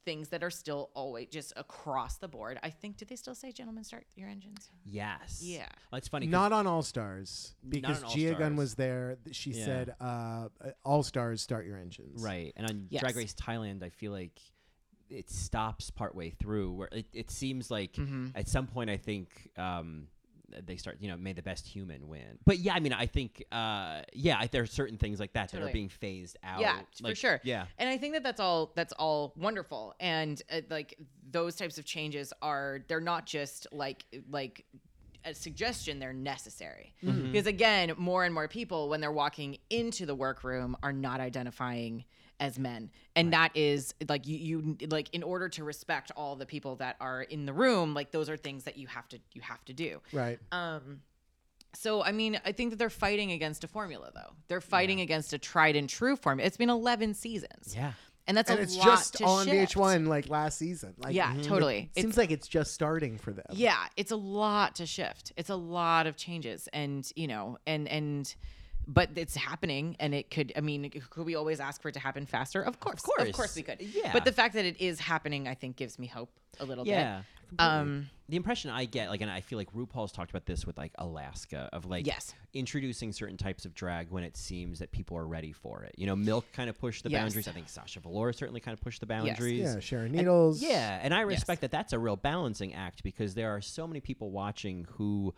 things 0.05 0.29
that 0.29 0.43
are 0.43 0.49
still 0.49 0.89
always 0.93 1.27
just 1.29 1.51
across 1.57 2.17
the 2.17 2.27
board. 2.27 2.57
I 2.63 2.69
think. 2.69 2.97
do 2.97 3.05
they 3.05 3.15
still 3.17 3.35
say, 3.35 3.51
"Gentlemen, 3.51 3.83
start 3.83 4.05
your 4.15 4.29
engines"? 4.29 4.69
Yes. 4.85 5.41
Yeah. 5.43 5.67
Well, 5.91 5.97
it's 5.97 6.07
funny. 6.07 6.25
'cause- 6.27 6.31
Not 6.31 6.53
on 6.53 6.65
All 6.67 6.81
Stars 6.83 7.53
because 7.67 7.99
on 7.99 8.05
All 8.05 8.15
Gia 8.15 8.35
Gunn 8.35 8.55
was 8.55 8.75
there. 8.75 9.17
She 9.31 9.51
Yeah. 9.51 9.65
said, 9.65 9.95
uh, 9.99 10.47
"All 10.85 11.03
Stars, 11.03 11.41
start 11.41 11.65
your 11.65 11.77
engines." 11.77 12.23
Right. 12.23 12.53
And 12.55 12.69
on 12.69 12.87
Yes. 12.89 13.01
Drag 13.01 13.15
Race 13.17 13.33
Thailand, 13.33 13.83
I 13.83 13.89
feel 13.89 14.11
like 14.13 14.39
it 15.09 15.29
stops 15.29 15.89
partway 15.91 16.29
through 16.29 16.71
where 16.71 16.89
it, 16.91 17.07
it 17.13 17.31
seems 17.31 17.69
like 17.71 17.93
Mm-hmm. 17.93 18.27
at 18.35 18.47
some 18.47 18.67
point, 18.67 18.89
I 18.89 18.97
think. 18.97 19.49
Um, 19.57 20.07
they 20.65 20.77
start, 20.77 20.97
you 20.99 21.09
know, 21.09 21.17
may 21.17 21.33
the 21.33 21.41
best 21.41 21.67
human 21.67 22.07
win. 22.07 22.37
But 22.45 22.59
yeah, 22.59 22.73
I 22.73 22.79
mean, 22.79 22.93
I 22.93 23.05
think, 23.05 23.43
uh, 23.51 24.01
yeah, 24.13 24.37
I, 24.39 24.47
there 24.47 24.63
are 24.63 24.67
certain 24.67 24.97
things 24.97 25.19
like 25.19 25.33
that 25.33 25.51
that 25.51 25.61
are 25.61 25.71
being 25.71 25.89
phased 25.89 26.37
out. 26.43 26.61
Yeah, 26.61 26.79
for 27.01 27.15
sure. 27.15 27.41
Yeah. 27.43 27.65
And 27.77 27.89
I 27.89 27.97
think 27.97 28.13
that 28.13 28.23
that's 28.23 28.39
all 28.39 28.71
that's 28.75 28.93
all 28.93 29.33
wonderful. 29.35 29.95
And 29.99 30.41
uh, 30.51 30.61
like 30.69 30.97
those 31.29 31.55
types 31.55 31.77
of 31.77 31.85
changes 31.85 32.33
are 32.41 32.79
they're 32.87 32.99
not 32.99 33.25
just 33.25 33.67
like 33.71 34.05
like 34.29 34.65
a 35.25 35.33
suggestion, 35.33 35.99
they're 35.99 36.13
necessary. 36.13 36.93
Mm-hmm. 37.03 37.31
Because 37.31 37.47
again, 37.47 37.93
more 37.97 38.23
and 38.23 38.33
more 38.33 38.47
people 38.47 38.89
when 38.89 39.01
they're 39.01 39.11
walking 39.11 39.57
into 39.69 40.05
the 40.05 40.15
workroom 40.15 40.77
are 40.81 40.93
not 40.93 41.19
identifying 41.19 42.05
as 42.39 42.57
men. 42.59 42.89
And 43.15 43.33
that 43.33 43.51
is 43.55 43.93
like 44.07 44.27
you 44.27 44.37
you 44.37 44.87
like 44.89 45.09
in 45.13 45.23
order 45.23 45.49
to 45.49 45.63
respect 45.63 46.11
all 46.15 46.35
the 46.35 46.45
people 46.45 46.75
that 46.77 46.95
are 46.99 47.21
in 47.21 47.45
the 47.45 47.53
room, 47.53 47.93
like 47.93 48.11
those 48.11 48.29
are 48.29 48.37
things 48.37 48.63
that 48.63 48.77
you 48.77 48.87
have 48.87 49.07
to 49.09 49.19
you 49.33 49.41
have 49.41 49.63
to 49.65 49.73
do. 49.73 50.01
Right. 50.13 50.39
Um, 50.51 51.01
so 51.73 52.03
I 52.03 52.11
mean, 52.11 52.39
I 52.45 52.51
think 52.51 52.71
that 52.71 52.77
they're 52.77 52.89
fighting 52.89 53.31
against 53.31 53.63
a 53.63 53.67
formula, 53.67 54.11
though. 54.13 54.33
They're 54.47 54.61
fighting 54.61 55.01
against 55.01 55.33
a 55.33 55.37
tried 55.37 55.75
and 55.75 55.87
true 55.89 56.15
formula. 56.15 56.47
It's 56.47 56.57
been 56.57 56.69
11 56.69 57.13
seasons, 57.13 57.75
Yeah. 57.75 57.91
and 58.25 58.35
that's 58.35 58.49
and 58.49 58.59
a 58.59 58.63
it's 58.63 58.75
lot 58.75 58.85
just 58.85 59.21
on 59.21 59.45
shift. 59.45 59.75
VH1 59.75 60.07
like 60.07 60.29
last 60.29 60.57
season. 60.57 60.95
Like, 60.97 61.13
Yeah, 61.13 61.35
it 61.35 61.43
totally. 61.43 61.91
seems 61.95 62.05
It's- 62.13 62.17
like 62.17 62.31
it's 62.31 62.47
just 62.47 62.73
starting 62.73 63.17
for 63.19 63.31
them. 63.33 63.45
Yeah, 63.51 63.85
it's 63.97 64.11
a 64.11 64.15
lot 64.15 64.75
to 64.75 64.87
shift. 64.87 65.31
It's 65.37 65.51
a 65.51 65.55
lot 65.55 66.07
of 66.07 66.15
changes, 66.17 66.67
and 66.73 67.07
you 67.15 67.27
know, 67.27 67.57
and 67.67 67.87
and. 67.87 68.33
But 68.91 69.11
it's 69.15 69.35
happening, 69.35 69.95
and 69.99 70.15
it 70.15 70.31
could. 70.31 70.51
I 70.55 70.61
mean, 70.61 70.89
could 71.11 71.25
we 71.25 71.35
always 71.35 71.59
ask 71.59 71.79
for 71.79 71.89
it 71.89 71.93
to 71.93 71.99
happen 71.99 72.25
faster? 72.25 72.61
Of 72.63 72.79
course, 72.79 72.95
of 72.95 73.03
course. 73.03 73.29
of 73.29 73.35
course, 73.35 73.55
we 73.55 73.61
could. 73.61 73.79
Yeah. 73.81 74.11
But 74.11 74.25
the 74.25 74.31
fact 74.31 74.55
that 74.55 74.65
it 74.65 74.81
is 74.81 74.99
happening, 74.99 75.47
I 75.47 75.53
think, 75.53 75.75
gives 75.75 75.99
me 75.99 76.07
hope 76.07 76.31
a 76.59 76.65
little 76.65 76.87
Yeah. 76.87 77.17
bit. 77.51 77.59
Um, 77.59 78.09
the 78.27 78.35
impression 78.35 78.69
I 78.71 78.85
get, 78.85 79.09
like, 79.09 79.21
and 79.21 79.29
I 79.29 79.41
feel 79.41 79.57
like 79.57 79.71
RuPaul's 79.73 80.11
talked 80.11 80.29
about 80.31 80.45
this 80.47 80.65
with 80.65 80.77
like 80.77 80.91
Alaska, 80.97 81.69
of 81.71 81.85
like 81.85 82.05
Yes. 82.07 82.33
introducing 82.53 83.11
certain 83.11 83.37
types 83.37 83.65
of 83.65 83.73
drag 83.75 84.09
when 84.09 84.23
it 84.23 84.35
seems 84.37 84.79
that 84.79 84.91
people 84.91 85.17
are 85.17 85.25
ready 85.27 85.51
for 85.51 85.83
it. 85.83 85.93
You 85.97 86.05
know, 86.07 86.15
Milk 86.15 86.45
kind 86.53 86.69
of 86.69 86.77
pushed 86.79 87.03
the 87.03 87.09
Yes. 87.11 87.21
boundaries. 87.21 87.47
I 87.47 87.51
think 87.51 87.69
Sasha 87.69 87.99
Velour 87.99 88.33
certainly 88.33 88.59
kind 88.59 88.73
of 88.77 88.81
pushed 88.81 88.99
the 89.01 89.07
boundaries. 89.07 89.59
Yeah, 89.61 89.79
Sharon 89.79 90.11
Needles. 90.11 90.61
Yeah, 90.61 90.99
and 91.01 91.13
I 91.13 91.21
respect 91.21 91.61
that. 91.61 91.71
That's 91.71 91.93
a 91.93 91.99
real 91.99 92.15
balancing 92.17 92.73
act 92.73 93.03
because 93.03 93.33
there 93.35 93.49
are 93.55 93.61
so 93.61 93.87
many 93.87 93.99
people 93.99 94.29
watching 94.31 94.85
who 94.91 95.33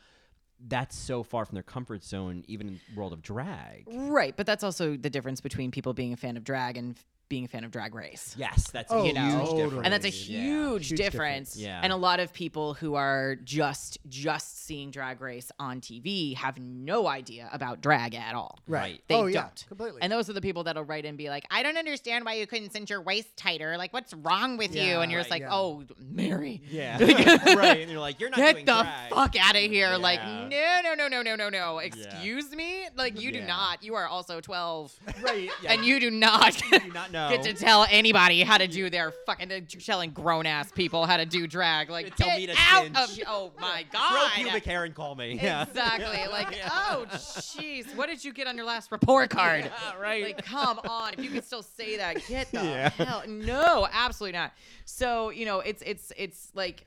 that's 0.67 0.97
so 0.97 1.23
far 1.23 1.45
from 1.45 1.55
their 1.55 1.63
comfort 1.63 2.03
zone, 2.03 2.43
even 2.47 2.67
in 2.67 2.73
the 2.73 2.95
world 2.95 3.13
of 3.13 3.21
drag. 3.21 3.85
right, 3.87 4.35
but 4.35 4.45
that's 4.45 4.63
also 4.63 4.95
the 4.95 5.09
difference 5.09 5.41
between 5.41 5.71
people 5.71 5.93
being 5.93 6.13
a 6.13 6.17
fan 6.17 6.37
of 6.37 6.43
drag 6.43 6.77
and 6.77 6.95
being 7.31 7.45
a 7.45 7.47
fan 7.47 7.63
of 7.63 7.71
drag 7.71 7.95
race. 7.95 8.35
Yes, 8.37 8.69
that's 8.71 8.91
Oh, 8.91 9.03
a 9.03 9.07
you 9.07 9.13
know, 9.13 9.21
huge 9.21 9.39
totally. 9.39 9.63
difference. 9.63 9.83
and 9.85 9.93
that's 9.93 10.05
a 10.05 10.09
Yeah. 10.09 10.39
huge, 10.41 10.87
Huge 10.89 10.97
difference. 10.97 11.53
difference. 11.53 11.57
Yeah. 11.57 11.79
And 11.81 11.93
a 11.93 11.95
lot 11.95 12.19
of 12.19 12.33
people 12.33 12.73
who 12.73 12.95
are 12.95 13.37
just 13.43 13.97
just 14.09 14.65
seeing 14.65 14.91
Drag 14.91 15.21
Race 15.21 15.49
on 15.59 15.79
TV 15.81 16.35
have 16.35 16.57
no 16.59 17.07
idea 17.07 17.49
about 17.53 17.79
drag 17.81 18.15
at 18.15 18.35
all. 18.35 18.59
Right. 18.67 19.01
They 19.07 19.15
oh 19.15 19.29
don't. 19.29 19.65
completely. 19.69 20.01
And 20.01 20.11
those 20.11 20.29
are 20.29 20.33
the 20.33 20.41
people 20.41 20.63
that'll 20.65 20.83
write 20.83 21.05
in 21.05 21.09
and 21.09 21.17
be 21.17 21.29
like, 21.29 21.45
"I 21.49 21.63
don't 21.63 21.77
understand 21.77 22.25
why 22.25 22.33
you 22.33 22.45
couldn't 22.47 22.71
cinch 22.71 22.89
your 22.89 23.01
waist 23.01 23.35
tighter. 23.37 23.77
Like, 23.77 23.93
what's 23.93 24.13
wrong 24.13 24.57
with 24.57 24.75
you?" 24.75 24.99
And 24.99 25.09
you're 25.11 25.21
just 25.21 25.31
like, 25.31 25.41
yeah. 25.43 25.53
"Oh, 25.53 25.83
Mary, 25.99 26.61
Yeah, 26.69 26.97
right. 27.55 27.79
And 27.81 27.89
you're 27.91 27.99
like, 28.01 28.19
you're 28.19 28.29
not 28.29 28.37
get 28.37 28.53
doing 28.53 28.65
the 28.65 28.81
drag. 28.83 29.09
fuck 29.13 29.35
out 29.39 29.55
of 29.55 29.61
here!" 29.63 29.97
Like, 29.97 30.21
no, 30.23 30.79
no, 30.83 30.93
no, 30.95 31.07
no, 31.07 31.21
no, 31.21 31.35
no, 31.35 31.49
no. 31.49 31.79
Excuse 31.79 32.51
me. 32.55 32.87
Like, 32.97 33.19
you 33.21 33.31
do 33.31 33.39
Yeah. 33.39 33.47
not. 33.47 33.83
You 33.83 33.95
are 33.95 34.07
also 34.07 34.41
12, 34.41 34.93
Right. 35.21 35.49
Yeah. 35.63 35.73
and 35.73 35.85
you 35.85 35.99
do 35.99 36.11
not. 36.11 36.61
do 36.71 36.91
not 36.93 37.11
know. 37.11 37.20
Get 37.29 37.43
to 37.43 37.53
tell 37.53 37.85
anybody 37.89 38.41
how 38.41 38.57
to 38.57 38.67
do 38.67 38.89
their 38.89 39.11
fucking 39.25 39.51
uh, 39.51 39.59
telling 39.83 40.11
grown 40.11 40.45
ass 40.45 40.71
people 40.71 41.05
how 41.05 41.17
to 41.17 41.25
do 41.25 41.47
drag. 41.47 41.89
Like, 41.89 42.15
Tell 42.15 42.27
get 42.27 42.37
me 42.37 42.47
to 42.47 42.55
out 42.57 42.83
cinch. 42.83 42.97
of 42.97 43.27
oh 43.27 43.51
my 43.59 43.85
god! 43.91 44.09
Grow 44.11 44.21
god. 44.21 44.31
pubic 44.35 44.65
hair 44.65 44.83
and 44.83 44.95
call 44.95 45.15
me. 45.15 45.39
Yeah. 45.41 45.63
Exactly. 45.63 46.17
Like, 46.31 46.57
oh, 46.69 47.05
jeez, 47.11 47.93
what 47.95 48.07
did 48.07 48.23
you 48.23 48.33
get 48.33 48.47
on 48.47 48.55
your 48.55 48.65
last 48.65 48.91
report 48.91 49.29
card? 49.29 49.65
Yeah, 49.65 49.99
right. 49.99 50.23
Like, 50.23 50.45
come 50.45 50.79
on. 50.87 51.13
If 51.13 51.23
you 51.23 51.29
can 51.29 51.43
still 51.43 51.63
say 51.63 51.97
that, 51.97 52.25
get 52.27 52.51
the 52.51 52.59
Yeah. 52.63 52.89
hell. 52.89 53.23
No, 53.27 53.87
absolutely 53.91 54.37
not. 54.37 54.53
So, 54.85 55.29
you 55.29 55.45
know, 55.45 55.59
it's 55.59 55.81
it's 55.85 56.11
it's 56.17 56.51
like 56.53 56.85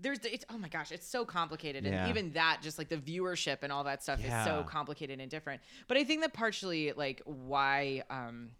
there's 0.00 0.18
it's 0.24 0.44
oh 0.50 0.58
my 0.58 0.68
gosh, 0.68 0.92
it's 0.92 1.06
so 1.06 1.24
complicated. 1.24 1.84
And 1.84 1.94
Yeah. 1.94 2.08
even 2.08 2.32
that, 2.32 2.58
just 2.62 2.78
like 2.78 2.88
the 2.88 2.96
viewership 2.96 3.58
and 3.62 3.72
all 3.72 3.84
that 3.84 4.02
stuff 4.02 4.20
is 4.20 4.30
so 4.44 4.58
Yeah. 4.58 4.64
complicated 4.66 5.20
and 5.20 5.30
different. 5.30 5.60
But 5.88 5.96
I 5.96 6.04
think 6.04 6.20
that 6.22 6.32
partially 6.32 6.92
like 6.92 7.22
why 7.24 8.02
um 8.10 8.50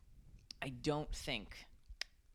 I 0.64 0.70
don't 0.70 1.12
think 1.14 1.66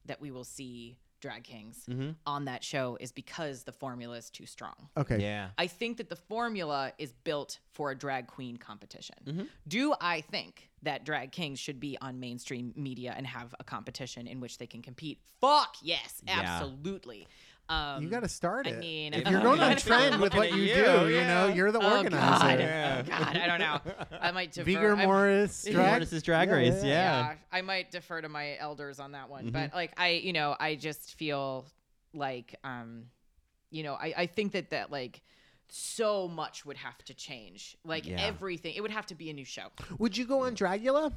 that 0.05 0.21
we 0.21 0.29
will 0.31 0.43
see 0.43 0.97
drag 1.19 1.43
kings 1.43 1.83
Mm-hmm. 1.89 2.11
on 2.25 2.45
that 2.45 2.63
show 2.63 2.97
is 3.01 3.11
because 3.11 3.63
the 3.63 3.73
formula 3.73 4.15
is 4.15 4.29
too 4.29 4.45
strong. 4.45 4.87
okay. 4.95 5.19
Yeah. 5.19 5.49
I 5.57 5.67
think 5.67 5.97
that 5.97 6.07
the 6.09 6.15
formula 6.15 6.93
is 6.97 7.11
built 7.25 7.59
for 7.73 7.91
a 7.91 7.95
drag 7.95 8.27
queen 8.27 8.55
competition. 8.55 9.15
Mm-hmm. 9.25 9.43
Do 9.67 9.93
I 9.99 10.21
think 10.21 10.69
that 10.83 11.03
drag 11.03 11.33
kings 11.33 11.59
should 11.59 11.79
be 11.79 11.97
on 11.99 12.21
mainstream 12.21 12.71
media 12.77 13.13
and 13.17 13.27
have 13.27 13.53
a 13.59 13.65
competition 13.65 14.27
in 14.27 14.39
which 14.39 14.59
they 14.59 14.67
can 14.67 14.81
compete? 14.81 15.19
Fuck 15.41 15.75
yes, 15.81 16.21
Yeah. 16.25 16.39
absolutely. 16.39 17.27
Um, 17.69 18.01
You 18.01 18.09
got 18.09 18.23
to 18.23 18.27
start 18.27 18.65
I 18.65 18.71
it. 18.71 18.79
mean, 18.79 19.13
if 19.13 19.27
you're 19.29 19.41
going 19.41 19.59
on 19.59 19.77
trend 19.77 20.19
with 20.21 20.33
what 20.33 20.47
Looking 20.49 20.63
you 20.63 20.73
do, 20.73 20.81
you, 20.81 21.17
you 21.19 21.21
know, 21.23 21.47
you're 21.49 21.71
the 21.71 21.79
oh 21.79 21.97
organizer. 21.97 22.17
God, 22.17 22.59
Yeah. 22.59 23.03
oh 23.05 23.09
God, 23.09 23.37
I 23.37 23.45
don't 23.47 23.59
know. 23.59 23.79
I 24.19 24.31
might 24.31 24.51
defer. 24.51 24.65
Vigor 24.65 24.95
Mortis, 24.95 25.65
drag. 25.69 25.87
Mortis's 25.91 26.23
Drag 26.23 26.49
Race, 26.49 26.83
yeah. 26.83 26.89
yeah, 27.29 27.33
I 27.51 27.61
might 27.61 27.91
defer 27.91 28.21
to 28.21 28.27
my 28.29 28.57
elders 28.57 28.99
on 28.99 29.11
that 29.11 29.29
one. 29.29 29.43
Mm-hmm. 29.43 29.51
But 29.51 29.73
like 29.75 29.91
I, 29.97 30.09
you 30.09 30.33
know, 30.33 30.55
I 30.59 30.73
just 30.75 31.13
feel 31.15 31.65
like 32.13 32.55
um, 32.63 33.03
you 33.69 33.83
know, 33.83 33.93
I, 33.93 34.13
I 34.17 34.25
think 34.25 34.53
that 34.53 34.71
that 34.71 34.91
like 34.91 35.21
so 35.67 36.27
much 36.27 36.65
would 36.65 36.77
have 36.77 36.97
to 37.05 37.13
change. 37.13 37.77
Like 37.85 38.07
Yeah. 38.07 38.15
everything. 38.19 38.73
It 38.75 38.81
would 38.81 38.89
have 38.89 39.05
to 39.07 39.15
be 39.15 39.29
a 39.29 39.33
new 39.33 39.45
show. 39.45 39.67
Would 39.99 40.17
you 40.17 40.25
go 40.25 40.45
on 40.45 40.55
Dragula 40.55 41.13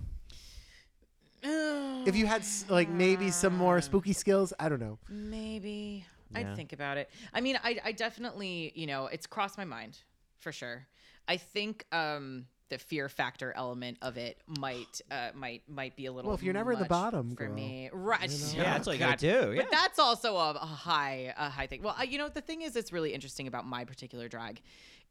if 1.43 2.15
you 2.15 2.27
had 2.27 2.45
like 2.69 2.91
maybe 2.91 3.31
some 3.31 3.57
more 3.57 3.81
spooky 3.81 4.13
skills? 4.23 4.53
I 4.61 4.69
don't 4.69 4.81
know. 4.81 4.99
Maybe. 5.09 6.05
Yeah. 6.35 6.41
I'd 6.41 6.57
think 6.57 6.73
about 6.73 6.99
it. 6.99 7.11
I 7.33 7.41
mean, 7.41 7.59
I, 7.63 7.79
I 7.85 7.93
definitely, 7.93 8.73
you 8.75 8.87
know, 8.87 9.07
it's 9.07 9.27
crossed 9.27 9.59
my 9.59 9.65
mind 9.65 9.99
for 10.39 10.53
sure. 10.53 10.87
I 11.29 11.37
think 11.37 11.87
um, 11.93 12.47
the 12.73 12.79
fear 12.79 13.09
factor 13.09 13.53
element 13.55 13.99
of 14.01 14.17
it 14.17 14.39
might 14.59 15.01
uh, 15.11 15.29
might 15.35 15.63
might 15.69 15.95
be 15.95 16.07
a 16.07 16.13
little. 16.13 16.31
Well, 16.31 16.37
if 16.37 16.43
you're 16.43 16.55
never 16.55 16.73
at 16.73 16.79
the 16.79 16.87
bottom, 16.87 17.37
for 17.37 17.47
girl, 17.47 17.55
me, 17.55 17.91
right? 17.93 18.29
know? 18.29 18.37
Yeah, 18.57 18.63
that's 18.65 18.89
all 18.89 18.95
you 18.95 18.99
gotta 18.99 19.19
do. 19.19 19.53
Yeah. 19.53 19.63
But 19.63 19.71
that's 19.71 19.99
also 19.99 20.37
a, 20.37 20.51
a 20.53 20.59
high 20.59 21.35
a 21.37 21.51
high 21.51 21.67
thing. 21.67 21.83
Well, 21.83 21.95
I, 21.97 22.05
you 22.05 22.17
know, 22.19 22.29
the 22.29 22.41
thing 22.41 22.63
is, 22.63 22.75
it's 22.75 22.93
really 22.93 23.13
interesting 23.13 23.47
about 23.47 23.67
my 23.67 23.85
particular 23.85 24.29
drag, 24.29 24.63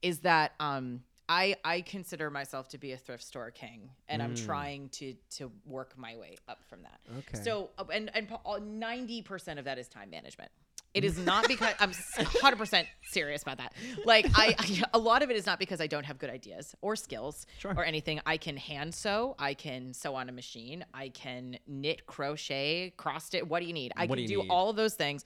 is 0.02 0.20
that 0.20 0.54
um. 0.60 1.04
I, 1.30 1.56
I 1.64 1.80
consider 1.80 2.30
myself 2.30 2.68
to 2.70 2.78
be 2.78 2.92
a 2.92 2.98
thrift 2.98 3.24
store 3.24 3.52
king, 3.52 3.90
and 4.10 4.22
I'm 4.22 4.36
trying 4.36 4.90
to 4.90 5.16
to 5.38 5.50
work 5.66 5.98
my 5.98 6.18
way 6.18 6.36
up 6.50 6.62
from 6.68 6.82
that. 6.82 7.00
Okay. 7.20 7.42
So 7.42 7.70
uh, 7.78 7.86
and 7.94 8.12
and 8.14 8.28
ninety 8.62 9.22
percent 9.22 9.58
of 9.58 9.64
that 9.64 9.78
is 9.78 9.88
time 9.88 10.10
management. 10.10 10.52
It 10.94 11.06
is 11.06 11.18
not 11.18 11.48
because 11.48 11.74
I'm 11.80 11.92
100 12.18 12.58
percent 12.58 12.88
serious 13.12 13.42
about 13.44 13.58
that. 13.60 13.74
Like 14.06 14.26
I, 14.36 14.56
I, 14.60 14.84
a 14.94 15.00
lot 15.00 15.24
of 15.24 15.30
it 15.30 15.38
is 15.38 15.46
not 15.46 15.58
because 15.60 15.80
I 15.80 15.88
don't 15.88 16.06
have 16.06 16.18
good 16.20 16.30
ideas 16.30 16.76
or 16.82 16.96
skills 16.96 17.46
Sure. 17.60 17.74
or 17.76 17.86
anything. 17.86 18.20
I 18.26 18.38
can 18.38 18.58
hand 18.58 18.94
sew. 18.94 19.36
I 19.40 19.54
can 19.54 19.94
sew 19.94 20.16
on 20.16 20.28
a 20.28 20.32
machine. 20.32 20.84
I 20.94 21.10
can 21.10 21.58
knit, 21.68 22.06
crochet, 22.06 22.94
cross 22.98 23.26
stitch. 23.26 23.46
What 23.46 23.62
do 23.62 23.66
you 23.68 23.74
need? 23.74 23.94
I 23.96 24.06
What 24.06 24.18
can 24.18 24.26
do 24.28 24.42
do, 24.44 24.50
all 24.50 24.70
of 24.70 24.76
those 24.76 24.96
things. 24.96 25.24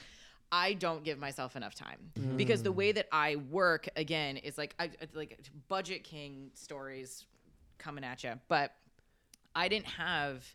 I 0.52 0.74
don't 0.74 1.04
give 1.04 1.18
myself 1.18 1.56
enough 1.56 1.74
time 1.74 1.98
because 2.38 2.62
the 2.62 2.72
way 2.72 2.92
that 2.92 3.08
I 3.12 3.38
work 3.38 3.90
again 3.96 4.38
is 4.38 4.58
like 4.60 4.76
I 4.80 4.92
like 5.16 5.40
budget 5.68 6.04
king 6.04 6.52
stories 6.54 7.26
coming 7.80 8.04
at 8.04 8.24
you, 8.24 8.34
but 8.48 8.72
I 9.56 9.68
didn't 9.68 9.88
have 9.88 10.46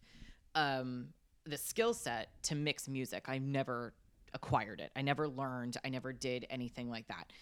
um, 0.54 1.08
the 1.44 1.58
skill 1.58 1.92
set 1.92 2.28
to 2.44 2.54
mix 2.54 2.88
music. 2.88 3.24
I've 3.28 3.42
never 3.42 3.92
acquired 4.34 4.80
it. 4.80 4.90
I 4.96 5.02
never 5.02 5.28
learned. 5.28 5.76
I 5.84 5.88
never 5.88 6.12
did 6.12 6.46
anything 6.50 6.90
like 6.90 7.08
that. 7.08 7.32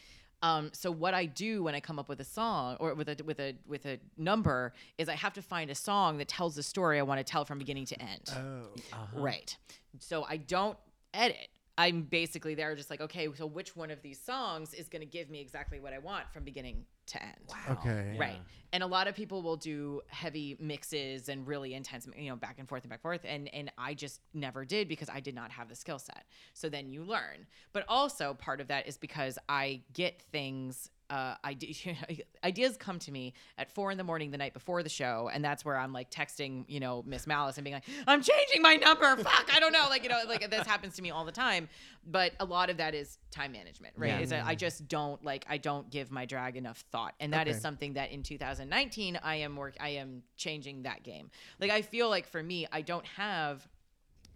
Um, 0.40 0.70
so 0.72 0.90
what 0.90 1.14
I 1.14 1.26
do 1.26 1.64
when 1.64 1.74
I 1.74 1.80
come 1.80 1.98
up 1.98 2.08
with 2.08 2.20
a 2.20 2.24
song 2.24 2.76
or 2.78 2.94
with 2.94 3.08
a 3.08 3.16
with 3.24 3.40
a 3.40 3.56
with 3.66 3.86
a 3.86 3.98
number 4.16 4.72
is 4.96 5.08
I 5.08 5.14
have 5.14 5.32
to 5.34 5.42
find 5.42 5.70
a 5.70 5.74
song 5.74 6.18
that 6.18 6.28
tells 6.28 6.54
the 6.54 6.62
story 6.62 6.98
I 6.98 7.02
want 7.02 7.18
to 7.18 7.24
tell 7.24 7.44
from 7.44 7.58
beginning 7.58 7.86
to 7.86 8.00
end. 8.00 8.30
Oh. 8.32 9.08
Right. 9.14 9.56
So 9.98 10.24
I 10.28 10.36
don't 10.36 10.78
edit. 11.12 11.48
I'm 11.78 12.02
basically 12.02 12.56
there 12.56 12.74
just 12.74 12.90
like, 12.90 13.00
okay, 13.00 13.28
so 13.36 13.46
which 13.46 13.76
one 13.76 13.92
of 13.92 14.02
these 14.02 14.20
songs 14.20 14.74
is 14.74 14.88
going 14.88 15.00
to 15.00 15.06
give 15.06 15.30
me 15.30 15.40
exactly 15.40 15.78
what 15.78 15.92
I 15.92 15.98
want 15.98 16.24
from 16.32 16.42
beginning 16.42 16.84
to 17.06 17.22
end? 17.22 17.36
Wow. 17.48 17.78
Okay. 17.78 18.16
Right. 18.18 18.40
And 18.72 18.82
a 18.82 18.86
lot 18.86 19.06
of 19.06 19.14
people 19.14 19.42
will 19.42 19.56
do 19.56 20.02
heavy 20.08 20.56
mixes 20.58 21.28
and 21.28 21.46
really 21.46 21.74
intense, 21.74 22.08
you 22.18 22.30
know, 22.30 22.36
back 22.36 22.56
and 22.58 22.68
forth 22.68 22.82
and 22.82 22.90
back 22.90 22.98
and 22.98 23.02
forth. 23.02 23.20
And 23.24 23.48
and 23.54 23.70
I 23.78 23.94
just 23.94 24.20
never 24.34 24.64
did 24.64 24.88
because 24.88 25.08
I 25.08 25.20
did 25.20 25.36
not 25.36 25.52
have 25.52 25.68
the 25.68 25.76
skill 25.76 26.00
set. 26.00 26.24
So 26.52 26.68
then 26.68 26.90
you 26.90 27.04
learn. 27.04 27.46
But 27.72 27.84
also 27.86 28.34
part 28.34 28.60
of 28.60 28.66
that 28.68 28.88
is 28.88 28.96
because 28.96 29.38
I 29.48 29.82
get 29.92 30.20
things 30.32 30.90
uh, 31.10 31.34
ide- 31.44 32.22
ideas 32.44 32.76
come 32.76 32.98
to 33.00 33.10
me 33.12 33.34
at 33.56 33.70
four 33.70 33.90
in 33.90 33.98
the 33.98 34.04
morning 34.04 34.30
the 34.30 34.38
night 34.38 34.52
before 34.54 34.82
the 34.82 34.88
show, 34.88 35.30
and 35.32 35.44
that's 35.44 35.64
where 35.64 35.76
I'm 35.76 35.92
like 35.92 36.10
texting, 36.10 36.64
you 36.68 36.80
know, 36.80 37.02
Miss 37.06 37.26
Malice 37.26 37.56
and 37.56 37.64
being 37.64 37.74
like, 37.74 37.84
"I'm 38.06 38.22
changing 38.22 38.62
my 38.62 38.76
number. 38.76 39.16
Fuck, 39.16 39.48
I 39.54 39.60
don't 39.60 39.72
know." 39.72 39.86
Like, 39.88 40.02
you 40.02 40.08
know, 40.08 40.20
like 40.28 40.50
this 40.50 40.66
happens 40.66 40.94
to 40.96 41.02
me 41.02 41.10
all 41.10 41.24
the 41.24 41.32
time. 41.32 41.68
But 42.06 42.32
a 42.40 42.44
lot 42.44 42.70
of 42.70 42.78
that 42.78 42.94
is 42.94 43.18
time 43.30 43.52
management, 43.52 43.94
right? 43.96 44.08
Yeah. 44.08 44.20
Is 44.20 44.30
that 44.30 44.46
I 44.46 44.54
just 44.54 44.88
don't 44.88 45.22
like 45.24 45.44
I 45.48 45.58
don't 45.58 45.90
give 45.90 46.10
my 46.10 46.24
drag 46.26 46.56
enough 46.56 46.84
thought, 46.90 47.14
and 47.20 47.32
that 47.32 47.48
is 47.48 47.56
Okay. 47.56 47.62
something 47.62 47.92
that 47.94 48.10
in 48.12 48.22
2019 48.22 49.18
I 49.22 49.36
am 49.36 49.56
work 49.56 49.76
I 49.80 49.90
am 49.90 50.22
changing 50.36 50.82
that 50.84 51.02
game. 51.02 51.30
Like 51.60 51.70
I 51.70 51.82
feel 51.82 52.08
like 52.08 52.26
for 52.26 52.42
me, 52.42 52.66
I 52.72 52.82
don't 52.82 53.06
have 53.06 53.66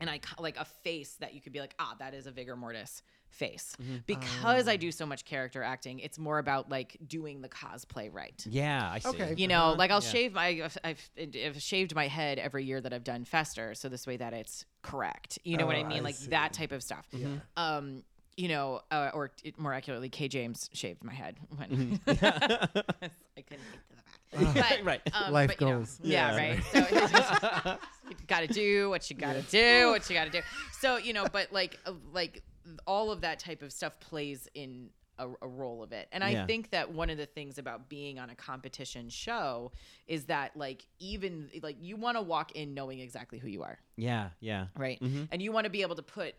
and 0.00 0.10
I 0.10 0.20
like 0.40 0.56
a 0.56 0.64
face 0.64 1.16
that 1.20 1.32
you 1.32 1.40
could 1.40 1.52
be 1.52 1.60
like, 1.60 1.74
ah, 1.78 1.94
that 2.00 2.12
is 2.12 2.26
a 2.26 2.32
vigor 2.32 2.56
mortis 2.56 3.02
face. 3.32 3.74
Because 4.06 4.68
I 4.68 4.76
do 4.76 4.92
so 4.92 5.06
much 5.06 5.24
character 5.24 5.62
acting, 5.62 5.98
it's 6.00 6.18
more 6.18 6.38
about 6.38 6.68
like 6.70 6.96
doing 7.06 7.40
the 7.42 7.48
cosplay 7.48 8.12
right. 8.12 8.40
Yeah, 8.48 8.90
I 8.92 8.98
see. 9.00 9.08
Okay. 9.08 9.34
You 9.36 9.48
know, 9.48 9.62
Uh-huh. 9.68 9.74
like 9.78 9.90
I'll 9.90 10.02
Yeah. 10.02 10.08
shave 10.08 10.32
my, 10.32 10.46
I've, 10.64 10.78
I've, 10.84 11.10
I've 11.46 11.62
shaved 11.62 11.94
my 11.94 12.06
head 12.08 12.38
every 12.38 12.64
year 12.64 12.80
that 12.80 12.92
I've 12.92 13.04
done 13.04 13.24
Fester, 13.24 13.74
so 13.74 13.88
this 13.88 14.06
way 14.06 14.16
that 14.18 14.32
it's 14.32 14.64
correct. 14.82 15.38
You 15.44 15.56
know 15.56 15.66
what 15.66 15.76
Oh, 15.76 15.80
I 15.80 15.84
mean? 15.84 15.98
I 15.98 16.00
like 16.00 16.14
see. 16.16 16.30
that 16.30 16.52
type 16.52 16.72
of 16.72 16.82
stuff. 16.82 17.06
Yeah. 17.12 17.26
Um, 17.56 18.02
you 18.36 18.48
know, 18.48 18.80
uh, 18.90 19.10
or 19.12 19.28
t- 19.28 19.52
more 19.58 19.74
accurately, 19.74 20.08
K. 20.08 20.26
James 20.28 20.70
shaved 20.72 21.04
my 21.04 21.12
head 21.12 21.36
when 21.54 22.00
Mm-hmm. 22.06 22.08
I 22.08 23.40
couldn't 23.42 23.64
get 23.72 23.80
to 23.82 23.88
the 23.88 24.44
back. 24.54 24.78
But, 24.80 24.84
Right. 24.84 25.00
um, 25.12 25.32
Life 25.32 25.48
but, 25.50 25.60
you 25.60 25.66
know, 25.66 25.72
goals. 25.76 26.00
yeah, 26.02 26.34
Yeah. 26.34 26.36
right. 26.38 26.64
So 26.72 26.80
just, 27.08 27.78
you 28.08 28.16
gotta 28.26 28.46
do 28.46 28.88
what 28.88 29.10
you 29.10 29.16
gotta 29.16 29.42
do, 29.42 29.90
what 29.90 30.08
you 30.08 30.14
gotta 30.16 30.30
do. 30.30 30.40
So 30.80 30.96
you 30.96 31.12
know, 31.12 31.26
but 31.30 31.52
like, 31.52 31.78
uh, 31.84 31.92
like 32.14 32.42
all 32.86 33.10
of 33.10 33.20
that 33.22 33.38
type 33.38 33.62
of 33.62 33.72
stuff 33.72 33.98
plays 34.00 34.48
in 34.54 34.90
a, 35.18 35.28
a 35.42 35.48
role 35.48 35.82
of 35.82 35.92
it. 35.92 36.08
And 36.12 36.24
I 36.24 36.30
Yeah. 36.30 36.46
think 36.46 36.70
that 36.70 36.90
one 36.92 37.10
of 37.10 37.18
the 37.18 37.26
things 37.26 37.58
about 37.58 37.88
being 37.88 38.18
on 38.18 38.30
a 38.30 38.34
competition 38.34 39.08
show 39.08 39.72
is 40.06 40.24
that 40.26 40.56
like 40.56 40.86
even 40.98 41.50
like 41.62 41.76
you 41.80 41.96
want 41.96 42.16
to 42.16 42.22
walk 42.22 42.52
in 42.52 42.74
knowing 42.74 42.98
exactly 42.98 43.38
who 43.38 43.48
you 43.48 43.62
are, 43.62 43.78
Yeah, 43.96 44.30
yeah. 44.40 44.66
right? 44.76 44.98
Mhm. 45.00 45.28
And 45.30 45.42
you 45.42 45.52
want 45.52 45.64
to 45.64 45.70
be 45.70 45.82
able 45.82 45.96
to 45.96 46.02
put 46.02 46.34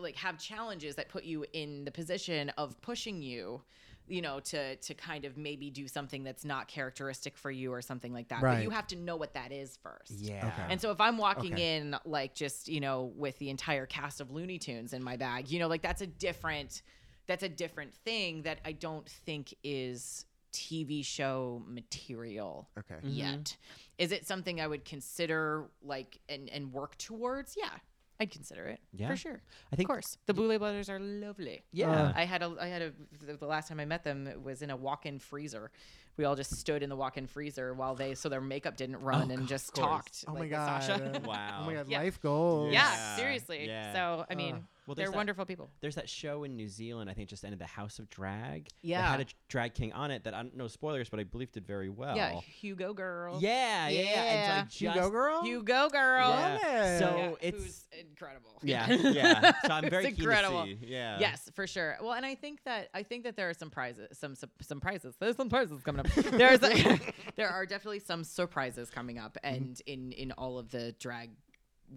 like 0.00 0.16
have 0.16 0.38
challenges 0.38 0.94
that 0.96 1.10
put 1.10 1.24
you 1.24 1.44
in 1.52 1.84
the 1.84 1.90
position 1.90 2.48
of 2.56 2.80
pushing 2.80 3.20
you 3.20 3.62
you 4.06 4.20
know 4.20 4.38
to 4.40 4.76
to 4.76 4.94
kind 4.94 5.24
of 5.24 5.36
maybe 5.36 5.70
do 5.70 5.88
something 5.88 6.24
that's 6.24 6.44
not 6.44 6.68
characteristic 6.68 7.36
for 7.36 7.50
you 7.50 7.72
or 7.72 7.80
something 7.80 8.12
like 8.12 8.28
that 8.28 8.42
right. 8.42 8.56
but 8.56 8.62
you 8.62 8.70
have 8.70 8.86
to 8.86 8.96
know 8.96 9.16
what 9.16 9.32
that 9.34 9.50
is 9.52 9.78
first 9.82 10.12
Yeah. 10.20 10.46
Okay. 10.46 10.66
and 10.72 10.80
so 10.80 10.90
if 10.90 11.00
I'm 11.00 11.16
walking 11.16 11.54
Okay. 11.54 11.76
in 11.76 11.96
like 12.04 12.34
just, 12.34 12.68
you 12.68 12.80
know, 12.80 13.12
with 13.16 13.38
the 13.38 13.48
entire 13.50 13.86
cast 13.86 14.20
of 14.20 14.30
Looney 14.30 14.58
Tunes 14.58 14.92
in 14.92 15.02
my 15.02 15.16
bag, 15.16 15.50
you 15.50 15.58
know, 15.58 15.68
like 15.68 15.82
that's 15.82 16.02
a 16.02 16.06
different 16.06 16.82
that's 17.26 17.42
a 17.42 17.48
different 17.48 17.94
thing 17.94 18.42
that 18.42 18.58
I 18.66 18.72
don't 18.72 19.08
think 19.08 19.54
is 19.64 20.26
TV 20.52 21.04
show 21.04 21.62
material 21.66 22.68
Okay. 22.78 22.96
yet. 23.02 23.26
Mm-hmm. 23.26 23.94
Is 23.98 24.12
it 24.12 24.26
something 24.26 24.60
I 24.60 24.66
would 24.66 24.84
consider 24.84 25.64
like 25.82 26.18
and 26.28 26.48
and 26.50 26.72
work 26.72 26.98
towards? 26.98 27.56
Yeah. 27.56 27.70
I'd 28.20 28.30
consider 28.30 28.66
it 28.66 28.80
Yeah. 28.92 29.08
for 29.08 29.16
sure. 29.16 29.42
I 29.72 29.76
think 29.76 29.88
of 29.88 29.92
course, 29.94 30.18
the 30.26 30.34
Boulet 30.34 30.60
brothers 30.60 30.88
are 30.88 31.00
lovely. 31.00 31.64
Yeah. 31.72 31.90
Uh, 31.90 32.12
I 32.14 32.24
had 32.24 32.42
a, 32.42 32.54
I 32.60 32.68
had 32.68 32.82
a, 32.82 32.92
the- 33.26 33.36
the 33.36 33.46
last 33.46 33.68
time 33.68 33.80
I 33.80 33.84
met 33.84 34.04
them 34.04 34.26
it 34.26 34.40
was 34.40 34.62
in 34.62 34.70
a 34.70 34.76
walk-in 34.76 35.18
freezer. 35.18 35.70
We 36.16 36.24
all 36.24 36.36
just 36.36 36.54
stood 36.54 36.84
in 36.84 36.90
the 36.90 36.94
walk-in 36.96 37.26
freezer 37.26 37.74
while 37.74 37.96
they, 37.96 38.14
so 38.14 38.28
their 38.28 38.40
makeup 38.40 38.76
didn't 38.76 39.00
run 39.00 39.32
and 39.32 39.48
just 39.48 39.74
talked. 39.74 40.24
Oh 40.28 40.32
my 40.32 40.40
like, 40.40 40.42
with 40.42 40.50
god. 40.52 40.82
Sasha. 40.84 41.20
Wow. 41.24 41.60
Oh 41.62 41.66
my 41.66 41.74
god. 41.74 41.88
Yeah. 41.88 41.98
Life 42.02 42.20
goals. 42.20 42.72
Yeah, 42.72 42.88
Yeah, 42.92 43.16
seriously. 43.16 43.66
yeah. 43.66 43.92
So 43.92 44.24
I 44.30 44.36
mean, 44.36 44.54
Ugh. 44.54 44.62
Well, 44.86 44.94
they're 44.94 45.06
that- 45.10 45.16
wonderful 45.16 45.46
people. 45.46 45.70
There's 45.80 45.94
that 45.94 46.08
show 46.08 46.44
in 46.44 46.56
New 46.56 46.68
Zealand, 46.68 47.08
I 47.08 47.14
think 47.14 47.28
just 47.30 47.42
ended, 47.44 47.58
the 47.58 47.64
House 47.66 47.98
of 47.98 48.10
Drag. 48.10 48.64
That 48.66 48.72
Yeah. 48.82 49.10
had 49.10 49.20
a 49.20 49.26
drag 49.48 49.72
king 49.74 49.92
on 49.94 50.10
it 50.10 50.24
that 50.24 50.34
I 50.34 50.42
don't 50.42 50.54
know 50.56 50.68
spoilers, 50.68 51.08
but 51.08 51.20
I 51.20 51.24
believe 51.24 51.52
did 51.52 51.66
very 51.66 51.88
well. 51.88 52.14
Yeah, 52.16 52.40
Hugo 52.40 52.92
Grrrl. 52.94 53.40
Yeah, 53.40 53.88
yeah. 53.88 54.00
Yeah. 54.02 54.08
And 54.10 54.46
so 54.70 54.76
I 54.86 54.90
Hugo 54.90 54.94
just- 55.00 55.10
girl. 55.12 55.42
Hugo 55.44 55.88
Grrrl. 55.88 56.28
Yeah. 56.28 56.58
Yeah. 56.62 56.98
So 56.98 57.16
Yeah, 57.16 57.32
it's 57.40 57.62
who's 57.64 57.84
incredible. 57.98 58.60
yeah, 58.62 58.90
yeah. 58.90 59.52
So 59.64 59.72
I'm 59.72 59.84
It's 59.84 59.90
very 59.90 60.06
incredible. 60.06 60.64
keen 60.64 60.78
to 60.80 60.86
see. 60.86 60.92
Yeah. 60.92 61.18
Yes, 61.18 61.50
for 61.54 61.66
sure. 61.66 61.96
Well, 62.02 62.12
and 62.12 62.26
I 62.26 62.34
think 62.34 62.62
that 62.64 62.88
I 62.92 63.02
think 63.02 63.24
that 63.24 63.36
there 63.36 63.48
are 63.48 63.54
some 63.54 63.70
prizes, 63.70 64.18
some 64.18 64.34
some, 64.34 64.50
some 64.60 64.80
prizes. 64.80 65.14
There's 65.18 65.36
some 65.36 65.48
prizes 65.48 65.82
coming 65.82 66.00
up. 66.00 66.12
There's 66.14 66.60
there 67.36 67.48
are 67.48 67.64
definitely 67.66 68.00
some 68.00 68.22
surprises 68.24 68.90
coming 68.90 69.18
up, 69.18 69.38
Mm-hmm. 69.42 69.54
and 69.54 69.82
in 69.86 70.12
in 70.12 70.32
all 70.32 70.58
of 70.58 70.70
the 70.70 70.92
drag 70.98 71.30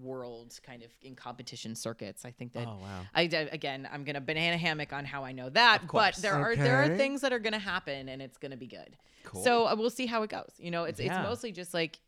world, 0.01 0.57
kind 0.63 0.83
of 0.83 0.89
in 1.01 1.15
competition 1.15 1.75
circuits. 1.75 2.25
I 2.25 2.31
think 2.31 2.53
that 2.53 2.67
Oh 2.67 2.77
wow. 2.81 3.01
I 3.15 3.27
d- 3.27 3.35
again, 3.37 3.87
I'm 3.91 4.03
gonna 4.03 4.21
banana 4.21 4.57
hammock 4.57 4.93
on 4.93 5.05
how 5.05 5.23
I 5.23 5.31
know 5.31 5.49
that, 5.49 5.81
but 5.83 5.87
course. 5.87 6.17
there 6.17 6.33
are 6.35 6.55
there 6.55 6.83
are 6.83 6.95
things 6.97 7.21
that 7.21 7.33
are 7.33 7.39
gonna 7.39 7.59
happen, 7.59 8.09
and 8.09 8.21
it's 8.21 8.37
gonna 8.37 8.57
be 8.57 8.67
good. 8.67 8.97
Cool. 9.23 9.43
So 9.43 9.67
uh, 9.67 9.75
we'll 9.77 9.89
see 9.89 10.05
how 10.05 10.23
it 10.23 10.29
goes. 10.29 10.51
You 10.57 10.71
know, 10.71 10.83
it's 10.85 10.99
Yeah. 10.99 11.19
it's 11.19 11.27
mostly 11.27 11.51
just 11.51 11.73
like 11.73 11.99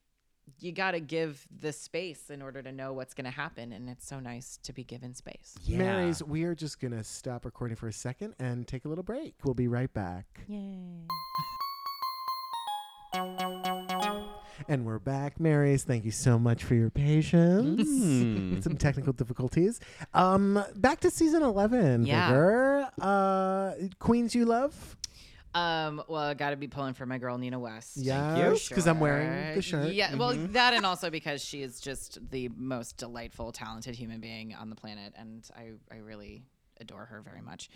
you 0.60 0.72
got 0.72 0.91
to 0.91 0.99
give 0.99 1.47
the 1.61 1.72
space 1.72 2.31
in 2.31 2.41
order 2.41 2.64
to 2.64 2.72
know 2.72 2.91
what's 2.93 3.14
gonna 3.14 3.30
happen, 3.30 3.72
and 3.72 3.88
it's 3.88 4.07
so 4.07 4.19
nice 4.19 4.57
to 4.64 4.73
be 4.73 4.84
given 4.84 5.14
space. 5.14 5.56
yeah. 5.64 5.77
Marys, 5.77 6.23
we 6.23 6.43
are 6.43 6.56
just 6.56 6.80
gonna 6.80 7.03
stop 7.03 7.45
recording 7.45 7.76
for 7.77 7.88
a 7.88 7.93
second 7.93 8.34
and 8.39 8.68
take 8.68 8.85
a 8.85 8.89
little 8.89 9.03
break. 9.03 9.35
We'll 9.43 9.53
be 9.53 9.68
right 9.68 9.93
back. 9.93 10.26
Yay! 10.47 11.06
And 14.68 14.86
we're 14.86 14.99
back, 14.99 15.40
Marys. 15.40 15.84
Thank 15.84 16.06
you 16.06 16.11
so 16.11 16.38
much 16.38 16.64
for 16.64 16.76
your 16.76 16.90
patience. 16.90 17.81
Mm. 17.81 18.64
Some 18.64 18.77
technical 18.77 19.14
difficulties. 19.14 19.80
Um, 20.14 20.64
back 20.76 20.99
to 21.02 21.11
season 21.11 21.44
eleven. 21.44 22.06
Yeah. 22.06 22.30
Vigor. 22.30 22.90
Uh, 23.02 23.73
queens 23.99 24.36
you 24.36 24.45
love. 24.45 24.98
Um, 25.56 26.03
well, 26.07 26.22
I 26.22 26.34
got 26.36 26.52
to 26.52 26.57
be 26.57 26.68
pulling 26.68 26.94
for 26.94 27.07
my 27.07 27.18
girl 27.18 27.38
Nina 27.38 27.57
West. 27.57 27.98
Yeah, 27.98 28.53
because 28.69 28.86
I'm 28.86 28.99
wearing 28.99 29.56
the 29.56 29.61
shirt. 29.61 29.94
Yeah, 29.94 30.14
well, 30.15 30.34
that 30.36 30.73
and 30.76 30.86
also 30.86 31.10
because 31.10 31.44
she 31.44 31.64
is 31.64 31.80
just 31.80 32.19
the 32.30 32.49
most 32.56 32.98
delightful, 32.98 33.52
talented 33.52 33.95
human 33.95 34.19
being 34.19 34.53
on 34.53 34.69
the 34.69 34.76
planet, 34.76 35.14
and 35.18 35.44
I, 35.57 35.72
I 35.91 35.99
really 35.99 36.44
adore 36.80 37.06
her 37.06 37.22
very 37.22 37.41
much. 37.41 37.69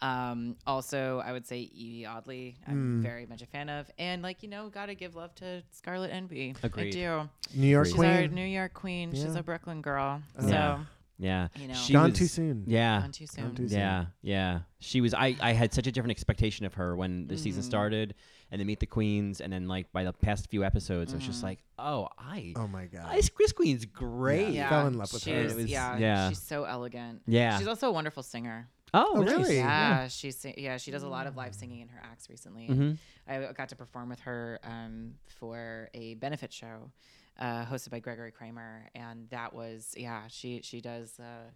Um, 0.00 0.56
also, 0.66 1.20
I 1.24 1.32
would 1.32 1.46
say 1.46 1.68
Yvie 1.76 2.06
Oddly, 2.06 2.56
I'm 2.66 3.00
Mm. 3.00 3.02
very 3.02 3.26
much 3.26 3.42
a 3.42 3.46
fan 3.46 3.68
of, 3.68 3.90
and 3.98 4.22
like 4.22 4.42
you 4.42 4.48
know, 4.48 4.68
gotta 4.68 4.94
give 4.94 5.16
love 5.16 5.34
to 5.36 5.62
Scarlet 5.72 6.10
Envy. 6.12 6.54
Agreed. 6.62 6.88
I 6.88 6.90
do. 6.90 7.28
New 7.54 7.66
York 7.66 7.86
She's 7.86 7.94
queen. 7.94 8.10
our 8.10 8.26
New 8.28 8.46
York 8.46 8.74
queen. 8.74 9.12
She's 9.12 9.34
a 9.34 9.42
Brooklyn 9.42 9.82
girl. 9.82 10.22
Oh. 10.38 10.42
So 10.42 10.48
Yeah. 10.48 10.84
Yeah. 11.20 11.48
you 11.56 11.66
know, 11.66 11.74
She 11.74 11.92
Gone 11.94 12.10
was- 12.10 12.18
too 12.18 12.26
soon. 12.28 12.62
Yeah. 12.68 13.00
gone 13.00 13.10
too 13.10 13.26
soon. 13.26 13.44
Gone 13.46 13.54
too 13.56 13.68
soon. 13.68 13.78
Yeah, 13.78 14.06
yeah. 14.22 14.60
She 14.78 15.00
was. 15.00 15.14
I. 15.14 15.36
I 15.40 15.52
had 15.52 15.74
such 15.74 15.88
a 15.88 15.92
different 15.92 16.12
expectation 16.12 16.64
of 16.64 16.74
her 16.74 16.94
when 16.94 17.26
the 17.26 17.36
season 17.36 17.62
Mhm. 17.64 17.66
started, 17.66 18.14
and 18.52 18.60
then 18.60 18.66
Meet 18.68 18.78
the 18.78 18.86
Queens, 18.86 19.40
and 19.40 19.52
then 19.52 19.66
like 19.66 19.90
by 19.92 20.04
the 20.04 20.12
past 20.12 20.48
few 20.48 20.62
episodes, 20.62 21.12
I 21.12 21.16
was 21.16 21.26
just 21.26 21.40
Mhm. 21.40 21.44
like, 21.44 21.64
oh, 21.76 22.08
I. 22.16 22.52
Oh 22.54 22.68
my 22.68 22.86
god. 22.86 23.06
I 23.08 23.20
Chris 23.34 23.50
Queen's 23.50 23.84
great. 23.84 24.50
Yeah. 24.54 24.68
fell 24.68 24.86
in 24.86 24.94
love 24.96 25.12
with 25.12 25.24
her. 25.24 25.32
she's- 25.32 25.50
It 25.52 25.56
was- 25.56 25.66
yeah, 25.66 25.96
yeah. 25.98 26.28
she's 26.28 26.38
so 26.40 26.62
elegant. 26.62 27.22
Yeah. 27.26 27.58
She's 27.58 27.66
also 27.66 27.88
a 27.88 27.92
wonderful 27.92 28.22
singer. 28.22 28.68
Oh, 28.94 29.12
Oh, 29.16 29.22
nice. 29.22 29.36
really? 29.36 29.56
Yeah, 29.56 30.08
she 30.08 30.30
sing- 30.30 30.54
yeah 30.58 30.76
she 30.78 30.90
does 30.90 31.02
a 31.02 31.08
lot 31.08 31.26
of 31.26 31.36
live 31.36 31.54
singing 31.54 31.80
in 31.80 31.88
her 31.88 32.00
acts 32.02 32.28
recently. 32.30 32.68
Mm-hmm. 32.68 32.92
I 33.30 33.52
got 33.52 33.68
to 33.70 33.76
perform 33.76 34.08
with 34.08 34.20
her 34.20 34.58
um, 34.64 35.14
for 35.26 35.90
a 35.94 36.14
benefit 36.14 36.52
show 36.52 36.90
uh, 37.38 37.64
hosted 37.66 37.90
by 37.90 38.00
Gregory 38.00 38.32
Kramer, 38.32 38.88
and 38.94 39.28
that 39.30 39.52
was 39.52 39.94
yeah 39.96 40.22
she 40.28 40.60
she 40.62 40.80
does. 40.80 41.18
Uh, 41.20 41.50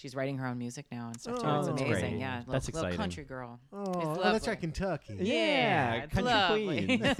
She's 0.00 0.14
writing 0.14 0.38
her 0.38 0.46
own 0.46 0.56
music 0.56 0.86
now 0.90 1.08
and 1.08 1.20
stuff 1.20 1.40
too. 1.40 1.46
Oh, 1.46 1.58
it's 1.58 1.68
that's 1.68 1.80
amazing. 1.82 2.00
great. 2.10 2.20
Yeah, 2.20 2.42
That's 2.48 2.66
little, 2.68 2.80
little 2.80 2.80
exciting. 2.80 2.96
country 2.96 3.24
girl. 3.24 3.60
Oh, 3.70 3.82
It's 3.82 3.88
oh, 3.96 4.14
that's 4.14 4.18
lovely. 4.18 4.48
right, 4.48 4.60
Kentucky. 4.60 5.16
Yeah, 5.20 5.94
it's 6.04 6.14
country 6.14 6.32
lovely. 6.32 6.86
queen. 6.86 7.16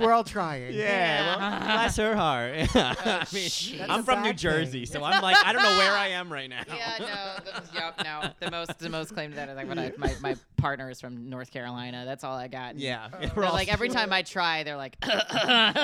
We're 0.00 0.12
all 0.14 0.24
trying. 0.24 0.72
Yeah, 0.72 1.36
well, 1.36 1.60
bless 1.60 1.96
her 1.98 2.16
heart. 2.16 2.54
I 2.74 2.96
oh, 3.04 3.18
mean, 3.34 3.48
jeez. 3.48 3.78
That's 3.78 3.90
I'm 3.90 4.02
from 4.02 4.22
New 4.22 4.30
bad 4.30 4.38
Jersey, 4.38 4.86
thing. 4.86 5.00
so 5.00 5.04
I'm 5.04 5.20
like, 5.22 5.36
I 5.44 5.52
don't 5.52 5.62
know 5.62 5.76
where 5.76 5.92
I 5.92 6.08
am 6.08 6.32
right 6.32 6.48
now. 6.48 6.62
yeah, 6.68 6.96
no, 7.00 7.44
the, 7.52 7.62
yep, 7.74 8.00
no. 8.02 8.30
The 8.40 8.50
most, 8.50 8.78
the 8.78 8.88
most 8.88 9.12
claim 9.12 9.30
to 9.30 9.36
that 9.36 9.50
is 9.50 9.56
like 9.56 9.68
when 9.68 9.78
I, 9.78 9.92
my, 9.98 10.14
my 10.22 10.36
partner 10.64 10.88
is 10.88 10.98
from 10.98 11.28
North 11.28 11.50
Carolina. 11.50 12.04
That's 12.06 12.24
all 12.24 12.38
I 12.38 12.48
got. 12.48 12.78
Yeah. 12.78 13.08
They're 13.34 13.44
like 13.44 13.70
every 13.70 13.88
time 13.98 14.14
I 14.14 14.22
try, 14.22 14.62
they're 14.62 14.78
like, 14.78 14.96
I'm 15.02 15.12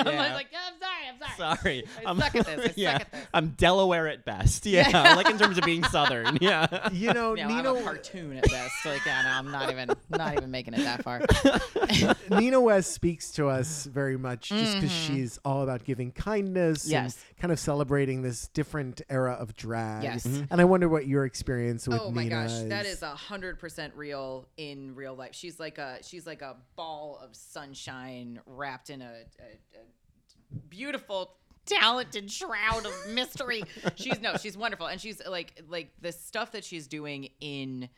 Yeah. 0.07 0.33
like, 0.33 0.47
I'm 0.55 0.73
sorry, 0.79 1.07
I'm 1.07 1.37
sorry. 1.37 1.55
Sorry. 1.57 1.83
I 2.03 2.17
suck 2.17 2.35
at 2.35 2.45
this, 2.47 2.59
I 2.59 2.67
suck 2.69 2.77
yeah. 2.77 2.91
at 2.95 3.11
this. 3.11 3.27
I'm 3.31 3.49
Delaware 3.49 4.07
at 4.07 4.25
best. 4.25 4.65
Yeah. 4.65 4.89
Yeah. 4.89 5.13
like 5.15 5.29
in 5.29 5.37
terms 5.37 5.59
of 5.59 5.65
being 5.65 5.83
Southern. 5.83 6.39
Yeah. 6.41 6.89
You 6.91 7.13
know, 7.13 7.35
You 7.35 7.43
know, 7.43 7.47
Nina, 7.57 7.69
I'm 7.73 7.77
a 7.77 7.83
cartoon 7.83 8.37
at 8.37 8.49
best. 8.49 8.73
Like, 8.83 9.05
yeah, 9.05 9.21
no, 9.21 9.29
I'm 9.29 9.51
not 9.51 9.69
even, 9.69 9.91
not 10.09 10.35
even 10.35 10.49
making 10.49 10.73
it 10.73 10.83
that 10.83 11.03
far. 11.03 11.21
Nina 12.31 12.59
West 12.59 12.91
speaks 12.93 13.31
to 13.33 13.47
us 13.49 13.85
very 13.85 14.17
much 14.17 14.49
just 14.49 14.75
because 14.75 14.91
she's 14.91 15.39
all 15.45 15.61
about 15.61 15.83
giving 15.83 16.11
kindness 16.11 16.85
Mm-hmm. 16.85 16.91
Yes. 16.91 17.17
and 17.29 17.37
kind 17.41 17.51
of 17.51 17.59
celebrating 17.59 18.21
this 18.23 18.47
different 18.47 19.01
era 19.09 19.33
of 19.33 19.55
drag. 19.55 20.03
Yes. 20.03 20.25
Mm-hmm. 20.25 20.41
Mhm. 20.41 20.47
And 20.51 20.61
I 20.61 20.63
wonder 20.65 20.87
what 20.89 21.05
your 21.07 21.25
experience 21.25 21.87
with 21.87 21.97
Nina. 21.99 22.07
oh 22.07 22.11
my 22.11 22.27
gosh, 22.27 22.51
that 22.69 22.85
is. 22.85 22.97
is 22.97 23.01
a 23.03 23.09
hundred 23.15 23.59
percent 23.59 23.93
real 23.95 24.47
in 24.57 24.70
real 24.95 25.15
life. 25.15 25.33
She's 25.33 25.59
like 25.59 25.77
a 25.77 25.99
she's 26.03 26.25
like 26.27 26.41
a 26.41 26.55
ball 26.75 27.19
of 27.23 27.35
sunshine 27.35 28.39
wrapped 28.45 28.89
in 28.89 29.01
a, 29.01 29.05
a, 29.39 29.79
a 29.79 30.59
beautiful 30.69 31.33
talented 31.65 32.31
shroud 32.31 32.85
of 32.85 32.93
mystery. 33.09 33.63
she's 33.95 34.19
no, 34.21 34.35
she's 34.37 34.57
wonderful, 34.57 34.87
and 34.87 34.99
she's 34.99 35.21
like 35.25 35.61
like 35.67 35.91
the 36.01 36.11
stuff 36.11 36.51
that 36.53 36.63
she's 36.63 36.87
doing 36.87 37.29
in 37.39 37.89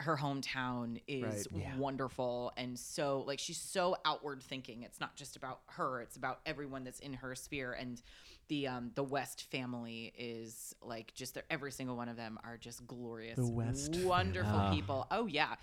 her 0.00 0.14
hometown 0.16 1.00
is 1.08 1.48
Right. 1.50 1.62
Yeah. 1.62 1.76
wonderful 1.78 2.52
and 2.58 2.78
so 2.78 3.24
like 3.26 3.38
she's 3.38 3.56
so 3.56 3.96
outward 4.04 4.42
thinking 4.42 4.82
it's 4.82 5.00
not 5.00 5.16
just 5.16 5.36
about 5.36 5.60
her 5.68 6.02
it's 6.02 6.16
about 6.18 6.40
everyone 6.44 6.84
that's 6.84 7.00
in 7.00 7.14
her 7.14 7.34
sphere 7.34 7.72
and 7.72 8.02
the 8.48 8.66
um 8.68 8.90
the 8.94 9.02
west 9.02 9.50
family 9.50 10.12
is 10.18 10.74
like 10.82 11.14
just 11.14 11.38
every 11.48 11.72
single 11.72 11.96
one 11.96 12.10
of 12.10 12.16
them 12.18 12.38
are 12.44 12.58
just 12.58 12.86
glorious 12.86 13.36
The 13.36 13.46
West 13.50 13.96
wonderful 14.04 14.68
people 14.70 15.06
oh 15.10 15.24
yeah 15.28 15.54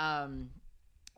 um 0.00 0.48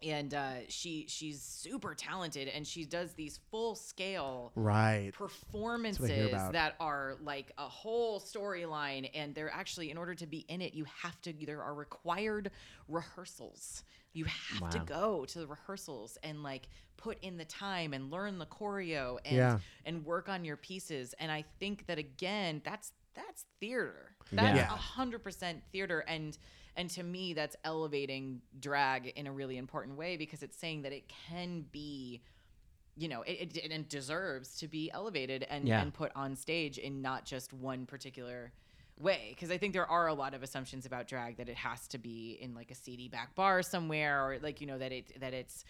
and 0.02 0.34
uh 0.34 0.54
she 0.68 1.06
she's 1.08 1.40
super 1.40 1.94
talented 1.94 2.48
and 2.48 2.66
she 2.66 2.84
does 2.84 3.12
these 3.12 3.38
full 3.50 3.74
scale 3.74 4.50
right. 4.56 5.12
performances 5.14 6.32
that 6.50 6.74
are 6.80 7.16
like 7.22 7.52
a 7.58 7.68
whole 7.68 8.20
storyline 8.20 9.08
and 9.14 9.34
they're 9.34 9.52
actually 9.52 9.90
in 9.90 9.96
order 9.96 10.14
to 10.14 10.26
be 10.26 10.44
in 10.48 10.60
it 10.60 10.74
you 10.74 10.84
have 11.02 11.20
to 11.22 11.32
there 11.46 11.62
are 11.62 11.74
required 11.74 12.50
rehearsals 12.88 13.84
you 14.12 14.24
have 14.26 14.70
to 14.70 14.78
go 14.80 15.24
to 15.24 15.38
the 15.38 15.46
rehearsals 15.46 16.18
and 16.22 16.42
like 16.42 16.68
put 16.96 17.18
in 17.22 17.36
the 17.36 17.44
time 17.44 17.92
and 17.94 18.10
learn 18.10 18.38
the 18.38 18.46
choreo 18.46 19.18
and 19.24 19.36
Yeah. 19.36 19.58
and 19.84 20.04
work 20.04 20.28
on 20.28 20.44
your 20.44 20.56
pieces. 20.56 21.14
And 21.18 21.30
i 21.32 21.44
think 21.58 21.86
that 21.86 21.98
again 21.98 22.60
that's 22.64 22.92
that's 23.14 23.44
theater. 23.60 24.14
That's 24.32 24.58
a 24.60 24.64
hundred 24.64 25.22
percent 25.22 25.62
theater. 25.72 26.00
And 26.08 26.36
and 26.76 26.88
to 26.90 27.02
me 27.02 27.34
that's 27.34 27.56
elevating 27.64 28.40
drag 28.60 29.08
in 29.08 29.26
a 29.26 29.32
really 29.32 29.58
important 29.58 29.98
way 29.98 30.16
because 30.16 30.42
it's 30.42 30.56
saying 30.56 30.82
that 30.82 30.92
it 30.92 31.10
can 31.28 31.66
be 31.72 32.22
you 32.96 33.08
know 33.08 33.22
it, 33.22 33.56
it, 33.56 33.70
it 33.72 33.88
deserves 33.88 34.56
to 34.58 34.68
be 34.68 34.90
elevated 34.92 35.46
and, 35.50 35.66
Yeah. 35.66 35.80
and 35.82 35.92
put 35.92 36.12
on 36.14 36.36
stage 36.36 36.78
in 36.78 37.02
not 37.02 37.24
just 37.24 37.52
one 37.52 37.84
particular 37.86 38.52
way 39.00 39.28
because 39.30 39.50
i 39.50 39.58
think 39.58 39.72
there 39.72 39.86
are 39.90 40.06
a 40.06 40.14
lot 40.14 40.34
of 40.34 40.42
assumptions 40.42 40.86
about 40.86 41.06
drag 41.08 41.36
that 41.38 41.48
it 41.48 41.56
has 41.56 41.88
to 41.88 41.98
be 41.98 42.38
in 42.40 42.54
like 42.54 42.70
a 42.70 42.74
seedy 42.74 43.08
back 43.08 43.34
bar 43.34 43.62
somewhere 43.62 44.24
or 44.24 44.38
like 44.40 44.60
you 44.60 44.66
know 44.66 44.78
that 44.78 44.92
it 44.92 45.18
that 45.20 45.32
it's 45.34 45.64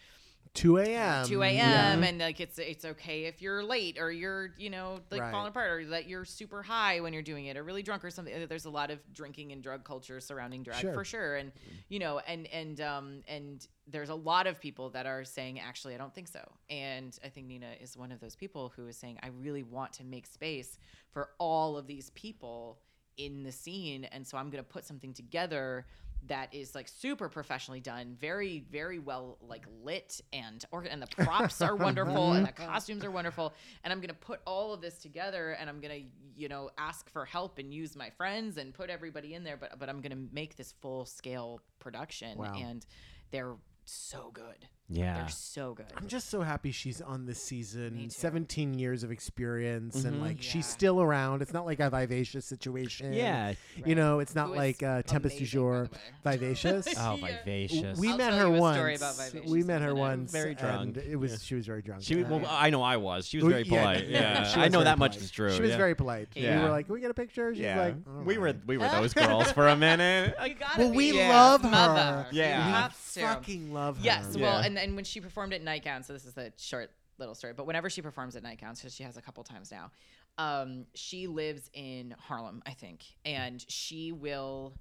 2 0.55 0.77
a.m. 0.79 1.25
2 1.25 1.41
a.m. 1.43 1.55
Yeah. 2.03 2.09
and 2.09 2.19
like 2.19 2.39
it's 2.41 2.59
it's 2.59 2.85
okay 2.85 3.25
if 3.27 3.41
you're 3.41 3.63
late 3.63 3.97
or 3.99 4.11
you're 4.11 4.51
you 4.59 4.69
know 4.71 4.99
like 5.11 5.21
Right. 5.23 5.31
falling 5.33 5.49
apart 5.49 5.71
or 5.71 5.87
that 5.91 6.09
you're 6.09 6.25
super 6.27 6.63
high 6.65 7.01
when 7.01 7.13
you're 7.15 7.23
doing 7.23 7.47
it 7.47 7.57
or 7.57 7.63
really 7.63 7.83
drunk 7.85 8.05
or 8.05 8.11
something. 8.11 8.35
Uh, 8.43 8.47
There's 8.47 8.65
a 8.67 8.71
lot 8.71 8.91
of 8.91 8.99
drinking 9.15 9.53
and 9.53 9.63
drug 9.63 9.85
culture 9.85 10.19
surrounding 10.21 10.63
drag 10.65 10.81
Sure. 10.81 10.93
for 10.93 11.05
sure, 11.05 11.37
and 11.37 11.53
you 11.89 12.01
know 12.01 12.19
and 12.27 12.49
and 12.49 12.81
um 12.83 13.21
and 13.29 13.67
there's 13.87 14.11
a 14.11 14.15
lot 14.17 14.47
of 14.49 14.61
people 14.61 14.91
that 14.91 15.07
are 15.07 15.25
saying 15.25 15.59
actually 15.61 15.95
I 15.95 15.99
don't 15.99 16.13
think 16.15 16.29
so, 16.29 16.41
and 16.69 17.17
I 17.25 17.29
think 17.29 17.47
Nina 17.47 17.71
is 17.81 17.97
one 17.97 18.11
of 18.13 18.21
those 18.21 18.35
people 18.35 18.73
who 18.77 18.89
is 18.89 18.97
saying 18.97 19.21
I 19.23 19.29
really 19.29 19.63
want 19.63 19.93
to 19.95 20.05
make 20.05 20.27
space 20.27 20.77
for 21.13 21.31
all 21.39 21.79
of 21.79 21.87
these 21.87 22.11
people 22.11 22.79
in 23.17 23.43
the 23.43 23.53
scene, 23.53 24.05
and 24.05 24.27
so 24.27 24.39
I'm 24.39 24.51
gonna 24.51 24.63
put 24.63 24.85
something 24.85 25.13
together 25.13 25.87
that 26.29 26.55
is 26.55 26.75
like 26.75 26.87
super 26.87 27.29
professionally 27.29 27.81
done, 27.81 28.17
very 28.21 28.65
very 28.71 28.99
well 28.99 29.39
like 29.41 29.67
lit 29.83 30.21
and 30.33 30.65
or 30.71 30.83
and 30.83 31.03
the 31.03 31.25
props 31.25 31.61
are 31.61 31.75
wonderful 31.89 32.33
and 32.33 32.47
the 32.47 32.53
mm-hmm. 32.53 32.71
costumes 32.71 33.05
are 33.05 33.11
wonderful, 33.11 33.53
and 33.85 33.93
I'm 33.93 34.01
gonna 34.01 34.15
put 34.15 34.41
all 34.47 34.73
of 34.73 34.81
this 34.81 34.99
together 34.99 35.53
and 35.53 35.69
I'm 35.69 35.81
gonna 35.81 36.01
you 36.37 36.49
know 36.49 36.71
ask 36.79 37.11
for 37.11 37.25
help 37.25 37.59
and 37.59 37.73
use 37.73 37.97
my 37.97 38.11
friends 38.11 38.57
and 38.57 38.73
put 38.73 38.91
everybody 38.91 39.35
in 39.35 39.45
there, 39.45 39.57
but 39.57 39.79
but 39.79 39.89
I'm 39.89 40.01
gonna 40.01 40.23
make 40.33 40.57
this 40.57 40.73
full 40.81 41.05
scale 41.07 41.61
production 41.79 42.39
Wow. 42.39 42.55
and 42.57 42.87
they're 43.31 43.57
so 43.85 44.31
good. 44.33 44.67
Yeah. 44.93 45.15
They're 45.21 45.29
so 45.29 45.75
good. 45.75 45.87
I'm 45.97 46.07
just 46.07 46.29
so 46.29 46.43
happy 46.43 46.71
she's 46.71 47.01
on 47.01 47.25
this 47.27 47.43
season. 47.43 47.97
Me 47.97 48.05
too. 48.05 48.11
17 48.11 48.75
years 48.75 49.03
of 49.03 49.11
experience, 49.11 50.05
and 50.05 50.17
Mhm. 50.17 50.21
like 50.21 50.43
she's 50.43 50.67
still 50.67 51.01
around. 51.01 51.41
It's 51.43 51.53
not 51.53 51.65
like 51.65 51.81
a 51.81 51.89
vivacious 51.91 52.45
situation. 52.45 53.13
Yeah. 53.13 53.55
You 53.87 53.95
know, 53.95 54.21
it's 54.21 54.35
not 54.35 54.49
Who 54.49 54.53
is 54.55 54.59
like 54.59 54.83
uh, 54.83 55.03
Tempest 55.03 55.37
du 55.39 55.43
amazing, 55.45 55.61
by 55.61 55.63
jour, 55.63 55.89
vivacious. 56.25 56.89
Oh, 56.99 57.17
Yeah. 57.17 57.27
vivacious. 57.39 57.99
we 57.99 58.11
I'll 58.11 58.17
met 58.19 58.31
tell 58.31 58.39
her 58.39 58.49
you 58.49 58.55
a 58.55 58.61
once. 58.61 58.77
story 58.77 58.95
about 58.97 59.17
Vivacious 59.17 59.51
we 59.51 59.63
met 59.63 59.83
her 59.83 59.95
once. 59.95 60.31
Very 60.33 60.55
drunk. 60.55 60.97
and 60.97 61.07
It 61.07 61.17
was 61.17 61.33
Yeah. 61.33 61.39
she 61.43 61.55
was 61.55 61.67
very 61.67 61.83
drunk. 61.83 62.03
She 62.03 62.17
was, 62.17 62.27
Uh, 62.27 62.29
well, 62.37 62.47
I 62.51 62.71
know 62.71 62.83
I 62.83 62.97
was. 62.99 63.27
She 63.27 63.39
was 63.39 63.45
we- 63.47 63.53
very 63.53 63.65
yeah, 63.65 63.81
polite. 63.81 64.09
Yeah, 64.09 64.45
she 64.45 64.61
I 64.61 64.69
know 64.69 64.79
very 64.79 64.85
that 64.85 64.99
much 64.99 65.17
is 65.17 65.31
true. 65.31 65.53
She 65.55 65.63
was 65.63 65.71
yeah. 65.71 65.77
very 65.77 65.95
polite. 65.95 66.29
Yeah. 66.35 66.59
We 66.59 66.65
were 66.65 66.71
like, 66.71 66.87
"Can 66.87 66.95
we 66.95 67.01
get 67.01 67.11
a 67.11 67.15
picture?" 67.15 67.55
She's 67.55 67.63
yeah. 67.63 67.81
like, 67.81 67.95
we 68.27 68.37
were 68.39 68.55
we 68.67 68.77
were 68.77 68.89
those 68.93 69.15
girls 69.15 69.51
for 69.53 69.69
a 69.69 69.77
minute. 69.77 70.35
Well, 70.77 70.93
we 70.93 71.13
love 71.13 71.63
her. 71.63 72.27
Yeah. 72.33 72.89
We 72.89 72.93
fucking 73.23 73.73
love 73.73 73.99
her. 73.99 74.05
Yes, 74.05 74.37
well, 74.37 74.59
and 74.59 74.79
and 74.83 74.97
when 74.97 75.05
she 75.05 75.21
performed 75.21 75.55
at 75.55 75.63
Nightgown, 75.63 76.03
so 76.03 76.13
this 76.13 76.25
is 76.25 76.35
the 76.35 76.53
short 76.59 76.91
little 77.19 77.35
story, 77.35 77.53
but 77.53 77.67
whenever 77.67 77.89
she 77.89 78.03
performs 78.03 78.35
at 78.35 78.43
Nightgown, 78.43 78.75
so 78.75 78.89
she 78.89 79.05
has 79.05 79.17
a 79.17 79.23
couple 79.23 79.45
times 79.45 79.71
now, 79.71 79.91
um, 80.39 80.87
she 80.95 81.27
lives 81.29 81.71
in 81.73 82.15
Harlem, 82.19 82.63
I 82.67 82.73
think, 82.73 83.05
and 83.25 83.65
she 83.69 84.13
will. 84.13 84.75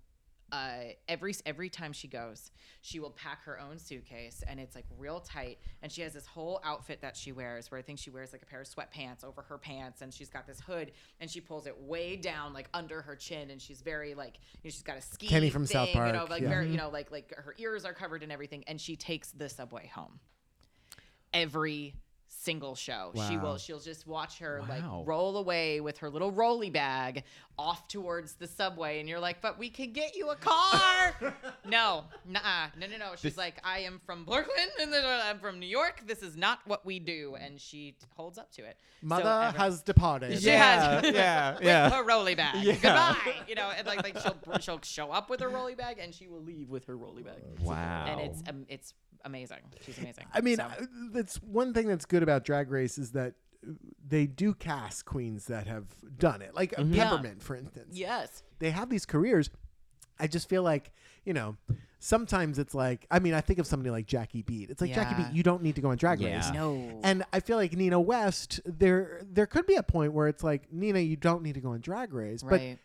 Uh, 0.52 0.94
every 1.08 1.34
every 1.46 1.70
time 1.70 1.94
she 1.94 2.08
goes, 2.08 2.52
she 2.82 3.00
will 3.00 3.12
pack 3.12 3.44
her 3.44 3.60
own 3.60 3.80
suitcase, 3.80 4.44
and 4.48 4.60
it's 4.60 4.76
like 4.76 4.86
real 4.98 5.20
tight. 5.20 5.60
And 5.82 5.92
she 5.92 6.02
has 6.02 6.14
this 6.14 6.26
whole 6.26 6.60
outfit 6.64 7.02
that 7.02 7.16
she 7.16 7.32
wears, 7.32 7.72
where 7.72 7.80
I 7.80 7.82
think 7.82 8.00
she 8.00 8.10
wears 8.10 8.34
like 8.34 8.42
a 8.42 8.46
pair 8.46 8.62
of 8.62 8.68
sweatpants 8.68 9.24
over 9.24 9.42
her 9.44 9.58
pants, 9.58 10.02
and 10.02 10.14
she's 10.14 10.30
got 10.30 10.48
this 10.48 10.60
hood, 10.60 10.92
and 11.20 11.30
she 11.30 11.40
pulls 11.40 11.68
it 11.68 11.80
way 11.80 12.16
down, 12.16 12.54
like 12.54 12.68
under 12.74 13.02
her 13.02 13.16
chin, 13.16 13.50
and 13.50 13.62
she's 13.62 13.82
very 13.82 14.14
like, 14.14 14.40
you 14.62 14.68
know, 14.68 14.72
she's 14.72 14.84
got 14.84 14.98
a 14.98 15.02
ski. 15.02 15.28
Kenny 15.28 15.50
from 15.50 15.66
South 15.66 15.90
thing, 15.90 16.06
you 16.06 16.12
know, 16.12 16.20
Park, 16.20 16.30
like 16.30 16.42
yeah. 16.42 16.50
very, 16.50 16.70
you 16.70 16.78
know, 16.78 16.90
like 16.90 17.12
like 17.12 17.34
her 17.36 17.56
ears 17.58 17.86
are 17.86 17.94
covered 17.94 18.24
and 18.24 18.32
everything, 18.32 18.64
and 18.68 18.80
she 18.80 18.96
takes 18.96 19.32
the 19.32 19.48
subway 19.48 19.88
home 19.88 20.20
every 21.34 21.96
single 22.44 22.76
show. 22.76 23.12
She 23.28 23.38
will 23.38 23.58
she'll 23.58 23.80
just 23.80 24.08
watch 24.08 24.40
her 24.40 24.62
Wow. 24.62 24.68
like 24.70 25.08
roll 25.08 25.38
away 25.38 25.80
with 25.82 25.98
her 26.00 26.10
little 26.10 26.32
rolly 26.32 26.70
bag 26.70 27.24
off 27.60 27.88
towards 27.88 28.34
the 28.34 28.48
subway 28.48 29.00
and 29.00 29.08
you're 29.08 29.20
like, 29.20 29.42
"But 29.42 29.60
we 29.60 29.70
can 29.70 29.92
get 29.94 30.16
you 30.16 30.30
a 30.32 30.36
car." 30.36 31.14
no. 31.66 32.06
Nah. 32.26 32.68
No, 32.80 32.88
no, 32.88 32.98
no. 32.98 33.12
She's 33.14 33.22
This- 33.34 33.38
like, 33.38 33.62
"I 33.64 33.80
am 33.80 34.00
from 34.06 34.26
Brooklyn 34.26 34.68
and 34.82 34.92
then 34.92 35.04
I'm 35.06 35.38
from 35.40 35.60
New 35.60 35.68
York. 35.68 36.02
This 36.08 36.24
is 36.24 36.36
not 36.36 36.60
what 36.66 36.86
we 36.86 36.98
do." 37.00 37.36
And 37.40 37.60
she 37.62 37.96
holds 38.16 38.38
up 38.40 38.52
to 38.54 38.64
it. 38.64 38.78
So 39.02 39.08
Mother 39.08 39.30
every- 39.50 39.60
has 39.60 39.82
departed. 39.84 40.40
she 40.42 40.48
Yeah, 40.48 41.02
has 41.02 41.04
yeah, 41.14 41.54
with 41.56 41.64
yeah. 41.64 41.90
her 41.92 42.04
rolly 42.04 42.34
bag. 42.36 42.64
Yeah. 42.64 42.74
Goodbye. 42.74 43.36
You 43.48 43.56
know, 43.56 43.72
and 43.78 43.86
like 43.86 44.02
like 44.04 44.18
she'll 44.20 44.38
she'll 44.60 44.82
show 44.82 45.12
up 45.12 45.30
with 45.30 45.40
her 45.42 45.50
rolly 45.50 45.76
bag 45.76 46.00
and 46.00 46.14
she 46.16 46.28
will 46.28 46.42
leave 46.42 46.70
with 46.70 46.86
her 46.86 46.98
rolly 46.98 47.22
bag. 47.24 47.42
Wow. 47.62 48.06
And 48.08 48.20
it's 48.22 48.42
um, 48.50 48.66
it's 48.68 48.94
amazing. 49.26 49.60
She's 49.82 49.98
amazing. 49.98 50.26
I 50.34 50.42
mean, 50.42 50.58
So- 50.58 50.64
uh, 50.64 50.86
that's 51.12 51.38
one 51.42 51.74
thing 51.74 51.88
that's 51.88 52.06
good 52.06 52.24
about 52.24 52.44
Drag 52.44 52.70
Race 52.72 52.98
is 52.98 53.12
that 53.12 53.34
uh, 53.68 53.72
they 54.08 54.26
do 54.28 54.54
cast 54.54 55.06
queens 55.06 55.46
that 55.46 55.68
have 55.68 55.86
done 56.18 56.42
it, 56.42 56.56
like 56.56 56.78
uh, 56.78 56.84
Yeah. 56.84 57.10
Peppermint, 57.10 57.42
for 57.44 57.56
instance. 57.56 57.90
yes. 57.98 58.44
They 58.60 58.72
have 58.72 58.90
these 58.90 59.06
careers. 59.06 59.50
I 60.20 60.28
just 60.28 60.48
feel 60.50 60.64
like 60.64 60.92
you 61.26 61.34
know. 61.34 61.58
Sometimes 62.04 62.58
it's 62.58 62.74
like 62.74 63.06
I 63.12 63.20
mean 63.20 63.36
I 63.36 63.42
think 63.42 63.60
of 63.60 63.68
somebody 63.68 63.92
like 63.92 64.08
Jackie 64.08 64.42
Beat. 64.42 64.72
It's 64.72 64.82
like 64.82 64.92
Jackie 64.92 65.22
Yeah. 65.22 65.28
Beat. 65.30 65.36
You 65.36 65.44
don't 65.44 65.62
need 65.62 65.76
to 65.76 65.82
go 65.82 65.92
on 65.92 65.98
Drag 65.98 66.20
Yeah. 66.20 66.38
Race. 66.38 66.52
No. 66.52 67.00
And 67.04 67.24
I 67.32 67.40
feel 67.42 67.58
like 67.58 67.74
Nina 67.74 68.00
West, 68.02 68.60
there 68.66 69.22
there 69.32 69.46
could 69.46 69.68
be 69.68 69.76
a 69.76 69.84
point 69.84 70.12
where 70.12 70.28
it's 70.28 70.44
like 70.44 70.74
Nina, 70.74 70.98
you 70.98 71.16
don't 71.16 71.44
need 71.44 71.54
to 71.54 71.62
go 71.62 71.74
on 71.74 71.80
Drag 71.82 72.12
Race, 72.12 72.42
right. 72.42 72.50
but 72.50 72.60
be, 72.60 72.78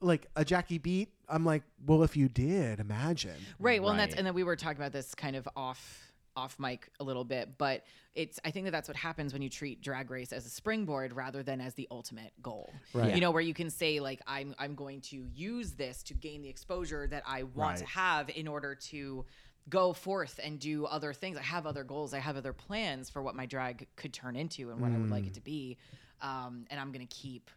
like 0.00 0.26
a 0.36 0.44
Jackie 0.44 0.78
Beat, 0.78 1.08
I'm 1.28 1.44
like, 1.44 1.62
well, 1.86 2.02
if 2.02 2.16
you 2.16 2.28
did, 2.28 2.80
imagine. 2.80 3.36
Right. 3.58 3.80
Well, 3.80 3.90
and 3.90 3.98
that's 3.98 4.14
and 4.14 4.26
then 4.26 4.34
we 4.34 4.44
were 4.44 4.56
talking 4.56 4.78
about 4.78 4.92
this 4.92 5.14
kind 5.14 5.36
of 5.36 5.48
off 5.56 6.12
off 6.36 6.58
mic 6.58 6.90
a 7.00 7.04
little 7.04 7.24
bit, 7.24 7.56
but 7.56 7.84
it's 8.14 8.38
I 8.44 8.50
think 8.50 8.66
that 8.66 8.70
that's 8.70 8.88
what 8.88 8.96
happens 8.96 9.32
when 9.32 9.42
you 9.42 9.48
treat 9.48 9.80
drag 9.80 10.10
race 10.10 10.32
as 10.32 10.46
a 10.46 10.50
springboard 10.50 11.14
rather 11.14 11.42
than 11.42 11.60
as 11.60 11.74
the 11.74 11.88
ultimate 11.90 12.32
goal. 12.42 12.72
Right. 12.92 13.14
You 13.14 13.20
know, 13.20 13.30
where 13.30 13.42
you 13.42 13.54
can 13.54 13.70
say 13.70 14.00
like 14.00 14.20
I'm 14.26 14.54
I'm 14.58 14.74
going 14.74 15.00
to 15.02 15.26
use 15.34 15.72
this 15.72 16.02
to 16.04 16.14
gain 16.14 16.42
the 16.42 16.48
exposure 16.48 17.06
that 17.08 17.22
I 17.26 17.44
want 17.44 17.78
to 17.78 17.86
have 17.86 18.28
in 18.28 18.46
order 18.46 18.74
to 18.74 19.24
go 19.68 19.92
forth 19.92 20.38
and 20.42 20.60
do 20.60 20.84
other 20.84 21.12
things. 21.12 21.36
I 21.36 21.42
have 21.42 21.66
other 21.66 21.82
goals. 21.82 22.14
I 22.14 22.18
have 22.20 22.36
other 22.36 22.52
plans 22.52 23.10
for 23.10 23.22
what 23.22 23.34
my 23.34 23.46
drag 23.46 23.88
could 23.96 24.12
turn 24.12 24.36
into 24.36 24.70
and 24.70 24.80
what 24.80 24.92
I 24.92 24.96
would 24.98 25.10
like 25.10 25.26
it 25.26 25.34
to 25.34 25.40
be. 25.40 25.76
Um, 26.22 26.66
and 26.70 26.78
I'm 26.78 26.92
going 26.92 27.06
to 27.06 27.14
keep 27.14 27.50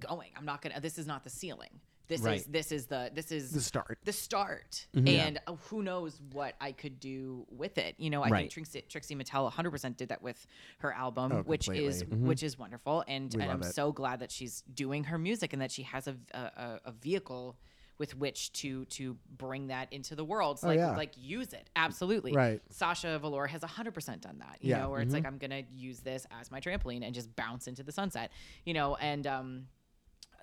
going. 0.00 0.30
I'm 0.36 0.44
not 0.44 0.62
going 0.62 0.74
to 0.74 0.80
this 0.80 0.98
is 0.98 1.06
not 1.06 1.24
the 1.24 1.30
ceiling. 1.30 1.80
this 2.08 2.22
Right. 2.22 2.38
is 2.40 2.46
this 2.46 2.72
is 2.72 2.86
the 2.86 3.08
this 3.14 3.30
is 3.30 3.52
The 3.52 3.60
start. 3.60 3.98
the 4.04 4.12
start 4.12 4.88
Mhm. 4.96 5.08
And 5.08 5.38
uh, 5.46 5.54
who 5.68 5.80
knows 5.84 6.20
what 6.32 6.56
i 6.60 6.72
could 6.72 6.98
do 6.98 7.46
with 7.50 7.78
it 7.78 7.94
you 7.98 8.10
know 8.10 8.20
i 8.24 8.28
Right. 8.28 8.40
think 8.40 8.50
trixie, 8.50 8.82
trixie 8.88 9.14
mattel 9.14 9.48
100% 9.48 9.96
did 9.96 10.08
that 10.08 10.20
with 10.20 10.44
her 10.78 10.92
album 10.92 11.30
Oh, 11.30 11.42
which 11.42 11.68
is 11.68 12.00
completely. 12.02 12.28
which 12.28 12.42
is 12.42 12.58
wonderful 12.58 13.04
and, 13.06 13.32
We 13.32 13.40
and 13.42 13.52
i'm 13.52 13.60
love 13.60 13.70
it. 13.70 13.74
so 13.74 13.92
glad 13.92 14.18
that 14.22 14.32
she's 14.32 14.62
doing 14.74 15.04
her 15.04 15.18
music 15.18 15.52
and 15.52 15.62
that 15.62 15.70
she 15.70 15.84
has 15.84 16.08
a, 16.08 16.16
a, 16.34 16.38
a- 16.40 16.80
a 16.86 16.92
vehicle 16.92 17.56
with 17.98 18.16
which 18.16 18.50
to 18.54 18.86
to 18.86 19.16
bring 19.36 19.68
that 19.68 19.92
into 19.92 20.16
the 20.16 20.24
world 20.24 20.58
so 20.58 20.66
Oh, 20.66 20.70
like 20.70 20.78
yeah. 20.78 20.96
like 20.96 21.12
use 21.16 21.52
it 21.52 21.70
absolutely 21.76 22.32
Right. 22.32 22.60
sasha 22.70 23.20
velour 23.20 23.46
has 23.46 23.62
100% 23.62 24.20
done 24.20 24.38
that 24.40 24.58
you 24.62 24.70
Yeah. 24.70 24.78
know 24.80 24.90
where 24.90 25.00
it's 25.00 25.12
like 25.14 25.26
i'm 25.26 25.38
gonna 25.38 25.62
use 25.70 26.00
this 26.00 26.26
as 26.40 26.50
my 26.50 26.60
trampoline 26.60 27.04
and 27.04 27.14
just 27.14 27.36
bounce 27.36 27.68
into 27.68 27.84
the 27.84 27.92
sunset 27.92 28.32
you 28.64 28.74
know 28.74 28.96
and 28.96 29.28
um 29.28 29.68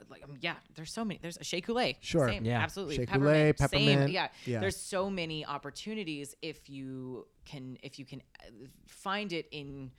like 0.09 0.23
um, 0.23 0.37
yeah, 0.41 0.55
there's 0.75 0.91
so 0.91 1.03
many. 1.05 1.19
There's 1.21 1.37
a 1.37 1.43
Shea 1.43 1.61
Coulee. 1.61 1.97
Sure. 2.01 2.27
Same, 2.29 2.45
Yeah. 2.45 2.59
absolutely. 2.61 2.95
Shea 2.97 3.05
peppermint, 3.05 3.33
Coulee, 3.35 3.53
peppermint, 3.53 3.99
Same. 4.01 4.09
Yeah. 4.09 4.27
yeah. 4.45 4.59
There's 4.59 4.77
so 4.77 5.09
many 5.09 5.45
opportunities 5.45 6.35
if 6.41 6.69
you 6.69 7.27
can 7.45 7.77
if 7.83 7.99
you 7.99 8.05
can 8.05 8.21
uh, 8.43 8.49
find 8.87 9.33
it 9.33 9.47
in 9.51 9.91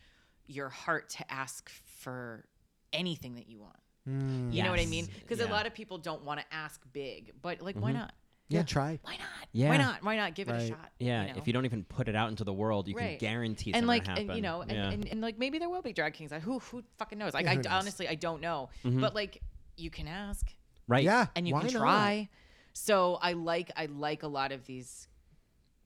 your 0.47 0.69
heart 0.69 1.11
to 1.11 1.33
ask 1.33 1.69
for 1.69 2.45
anything 2.93 3.35
that 3.35 3.49
you 3.49 3.61
want. 3.61 3.77
Mm. 4.09 4.53
You 4.55 4.63
know 4.63 4.71
what 4.71 4.81
I 4.81 4.87
mean? 4.87 5.07
Because 5.21 5.39
Yeah. 5.41 5.49
a 5.49 5.53
lot 5.53 5.67
of 5.67 5.75
people 5.75 5.99
don't 5.99 6.25
want 6.25 6.41
to 6.41 6.47
ask 6.51 6.81
big, 6.93 7.33
but 7.43 7.61
like, 7.61 7.77
why 7.77 7.93
not? 7.93 8.15
Yeah, 8.51 8.63
try. 8.63 8.99
Why 9.03 9.13
not? 9.19 9.49
Yeah. 9.53 9.69
Why 9.69 9.77
not? 9.77 10.03
Why 10.03 10.17
not 10.17 10.35
give 10.35 10.49
it 10.49 10.53
a 10.55 10.67
shot? 10.69 10.91
Yeah, 10.99 11.27
you 11.27 11.33
know? 11.35 11.39
if 11.39 11.47
you 11.47 11.53
don't 11.53 11.67
even 11.67 11.85
put 11.85 12.09
it 12.09 12.17
out 12.17 12.31
into 12.31 12.45
the 12.45 12.53
world, 12.55 12.89
you 12.89 12.95
Right. 12.97 13.19
can 13.19 13.29
guarantee 13.29 13.75
and 13.75 13.87
like 13.87 14.07
happen. 14.07 14.29
and 14.31 14.37
you 14.37 14.41
know 14.41 14.63
and, 14.63 14.71
yeah. 14.73 14.91
and, 14.91 15.07
and 15.07 15.21
like 15.21 15.39
maybe 15.39 15.59
there 15.59 15.69
will 15.69 15.83
be 15.83 15.93
drag 15.93 16.15
kings 16.15 16.33
who 16.33 16.59
who 16.59 16.83
fucking 16.97 17.19
knows 17.19 17.35
like 17.35 17.45
Yeah, 17.45 17.51
I 17.51 17.55
who 17.57 17.63
knows? 17.63 17.73
honestly 17.73 18.09
I 18.09 18.15
don't 18.15 18.41
know 18.41 18.71
Mhm. 18.87 19.03
but 19.03 19.15
like 19.15 19.43
you 19.79 19.91
can 19.91 20.07
ask 20.09 20.53
right. 20.87 21.05
Yeah. 21.05 21.27
and 21.37 21.47
you 21.47 21.55
why 21.55 21.61
can 21.65 21.73
not? 21.75 21.81
try. 21.81 22.29
So 22.73 23.19
I 23.21 23.33
like 23.33 23.71
I 23.77 23.87
like 23.87 24.23
a 24.23 24.29
lot 24.29 24.53
of 24.53 24.67
these 24.67 25.09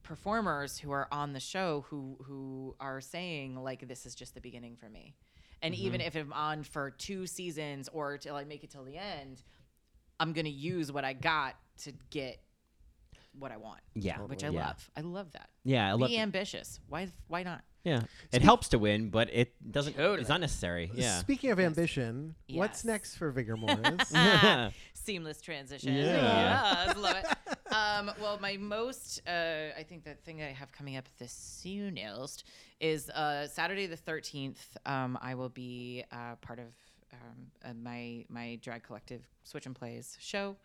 performers 0.03 0.77
who 0.77 0.91
are 0.91 1.07
on 1.11 1.33
the 1.33 1.39
show 1.39 1.85
who 1.89 2.17
who 2.25 2.75
are 2.79 2.99
saying 3.01 3.55
like 3.55 3.87
this 3.87 4.05
is 4.05 4.15
just 4.15 4.33
the 4.35 4.41
beginning 4.41 4.75
for 4.75 4.89
me. 4.89 5.15
And 5.61 5.73
even 5.75 6.01
Mm-hmm. 6.01 6.07
if 6.07 6.15
I'm 6.17 6.33
on 6.33 6.63
for 6.63 6.91
two 6.91 7.25
seasons 7.25 7.89
or 7.93 8.17
till 8.17 8.35
I 8.35 8.43
make 8.43 8.63
it 8.65 8.69
till 8.69 8.83
the 8.83 8.97
end, 8.97 9.41
I'm 10.19 10.33
gonna 10.33 10.49
use 10.49 10.91
what 10.91 11.05
I 11.05 11.13
got 11.13 11.55
to 11.83 11.93
get 12.09 12.37
what 13.37 13.51
I 13.51 13.57
want. 13.57 13.79
Yeah. 13.95 14.19
Which 14.19 14.43
I 14.43 14.49
yeah. 14.49 14.67
love. 14.67 14.91
I 14.95 15.01
love 15.01 15.31
that. 15.33 15.49
Yeah, 15.63 15.89
I 15.89 15.93
love. 15.93 16.09
Be 16.09 16.19
ambitious. 16.19 16.79
Why 16.87 17.07
why 17.27 17.43
not? 17.43 17.63
yeah, 17.83 17.99
it 18.31 18.41
helps 18.41 18.69
to 18.69 18.79
win, 18.79 19.09
but 19.09 19.29
it 19.33 19.53
doesn't. 19.69 19.97
Totally. 19.97 20.21
It's 20.21 20.29
not 20.29 20.39
necessary. 20.39 20.89
Yeah. 20.93 21.19
Speaking 21.19 21.51
of 21.51 21.59
ambition, 21.59 22.35
what's 22.49 22.79
Yes. 22.79 22.85
next 22.85 23.15
for 23.17 23.29
Vigor 23.29 23.57
Mortis? 23.57 24.11
Ah, 24.15 24.71
seamless 24.93 25.41
transition. 25.41 25.93
Yeah. 25.93 26.85
Yes, 26.85 26.97
love 26.97 27.17
it. 27.17 27.73
Um, 27.73 28.11
well, 28.21 28.39
my 28.39 28.55
most, 28.55 29.21
uh, 29.27 29.77
I 29.77 29.83
think 29.83 30.05
the 30.05 30.13
thing 30.13 30.37
that 30.37 30.47
I 30.47 30.53
have 30.53 30.71
coming 30.71 30.95
up 30.95 31.09
the 31.19 31.27
soonest 31.27 32.45
is 32.79 33.09
uh, 33.09 33.47
Saturday 33.47 33.87
the 33.87 33.97
13th. 33.97 34.59
Um, 34.85 35.17
I 35.21 35.35
will 35.35 35.49
be 35.49 36.05
uh, 36.11 36.35
part 36.35 36.59
of 36.59 36.67
um, 37.13 37.47
uh, 37.63 37.73
my 37.73 38.25
my 38.29 38.59
drag 38.61 38.83
collective 38.83 39.21
Switch 39.43 39.65
and 39.65 39.75
Plays 39.75 40.17
show. 40.19 40.55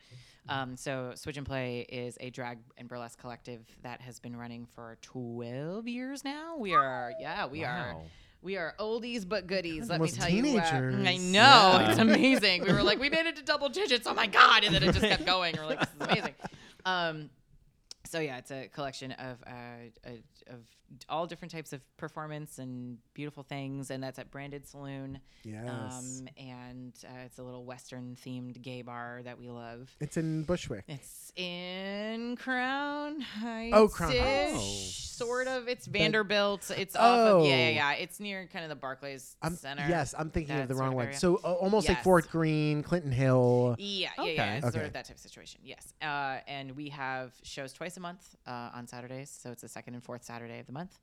Um, 0.49 0.77
so 0.77 1.13
Switch 1.15 1.37
and 1.37 1.47
Play 1.47 1.81
is 1.91 2.17
a 2.21 2.31
drag 2.31 2.59
and 2.79 2.89
burlesque 2.89 3.19
collective 3.21 3.61
that 3.83 4.01
has 4.01 4.19
been 4.19 4.35
running 4.35 4.67
for 4.75 4.97
12 5.03 5.87
years 5.87 6.25
now. 6.25 6.57
We 6.57 6.75
are, 6.75 7.13
yeah, 7.21 7.47
we 7.47 7.65
are. 7.65 7.97
We 8.41 8.57
are 8.57 8.75
oldies 8.79 9.29
but 9.29 9.47
goodies. 9.47 9.91
Let 9.91 10.01
me 10.01 10.07
Almost 10.09 10.15
tell 10.21 10.31
you. 10.31 10.55
what. 10.55 10.65
I 10.73 11.17
know 11.17 11.41
Yeah. 11.81 11.91
it's 11.91 11.99
amazing. 11.99 12.63
We 12.63 12.73
were 12.73 12.83
like, 12.85 12.99
we 12.99 13.11
made 13.11 13.27
it 13.27 13.37
to 13.37 13.43
double 13.43 13.69
digits. 13.69 14.07
Oh 14.07 14.15
my 14.15 14.27
god! 14.29 14.65
And 14.65 14.75
then 14.75 14.83
it 14.85 14.93
just 14.93 15.01
kept 15.05 15.27
going. 15.27 15.55
We're 15.59 15.67
like, 15.67 15.81
this 15.81 15.89
is 15.89 16.01
amazing. 16.01 16.35
Um, 16.87 17.31
so 18.05 18.21
yeah, 18.21 18.39
it's 18.39 18.51
a 18.51 18.69
collection 18.69 19.13
of 19.13 19.39
uh, 19.47 19.51
uh, 20.07 20.11
of 20.55 20.61
all 21.11 21.27
different 21.27 21.53
types 21.53 21.75
of 21.75 21.83
performance 21.99 22.59
and 22.59 22.97
beautiful 23.13 23.43
things, 23.43 23.91
and 23.91 24.03
that's 24.03 24.19
at 24.19 24.31
Branded 24.31 24.67
Saloon. 24.67 25.21
yes. 25.45 25.63
Um, 25.69 26.29
and 26.39 26.95
uh, 27.05 27.25
it's 27.27 27.39
a 27.39 27.43
little 27.43 27.65
Western 27.67 28.17
themed 28.25 28.63
gay 28.63 28.81
bar 28.81 29.21
that 29.25 29.39
we 29.39 29.51
love. 29.51 29.91
it's 30.01 30.17
in 30.17 30.45
Bushwick. 30.45 30.85
It's 30.89 31.31
in 31.37 32.37
Crown 32.37 33.21
Heights. 33.21 33.77
Oh, 33.77 33.89
Crown 33.89 34.13
Heights. 34.13 34.55
Oh. 34.57 35.25
Sort 35.27 35.47
of. 35.49 35.69
It's 35.69 35.87
Vanderbilt. 35.87 36.71
It's 36.77 36.97
off 36.97 37.19
of 37.43 37.45
yeah, 37.45 37.51
yeah, 37.51 37.67
Oh. 37.67 37.71
yeah. 37.71 37.93
It's 37.95 38.19
near 38.21 38.49
kind 38.51 38.65
of 38.65 38.69
the 38.71 38.77
Barclays 38.77 39.37
I'm, 39.43 39.57
Center. 39.57 39.85
yes, 39.89 40.15
I'm 40.19 40.31
thinking 40.31 40.57
of 40.59 40.69
the 40.69 40.75
wrong 40.75 40.95
one. 40.95 41.07
area. 41.07 41.19
So 41.19 41.37
uh, 41.45 41.53
almost 41.53 41.89
like 41.89 42.03
Fort 42.03 42.31
Greene, 42.31 42.83
Clinton 42.83 43.13
Hill. 43.13 43.77
Yeah, 43.79 44.09
yeah, 44.17 44.23
Okay. 44.23 44.35
yeah. 44.37 44.55
It's 44.57 44.73
sort 44.73 44.87
of 44.87 44.93
that 44.95 45.05
type 45.07 45.17
of 45.17 45.21
situation. 45.21 45.61
Yes. 45.65 45.93
Uh, 46.01 46.39
and 46.47 46.75
we 46.77 46.89
have 46.91 47.33
shows 47.43 47.73
twice 47.75 47.98
a 47.99 48.01
month 48.01 48.37
uh, 48.47 48.71
on 48.75 48.87
Saturdays. 48.87 49.31
So 49.31 49.51
it's 49.51 49.63
the 49.63 49.69
second 49.69 49.95
and 49.95 50.03
fourth 50.03 50.25
Saturday 50.25 50.59
of 50.61 50.67
the 50.67 50.73
month. 50.73 50.99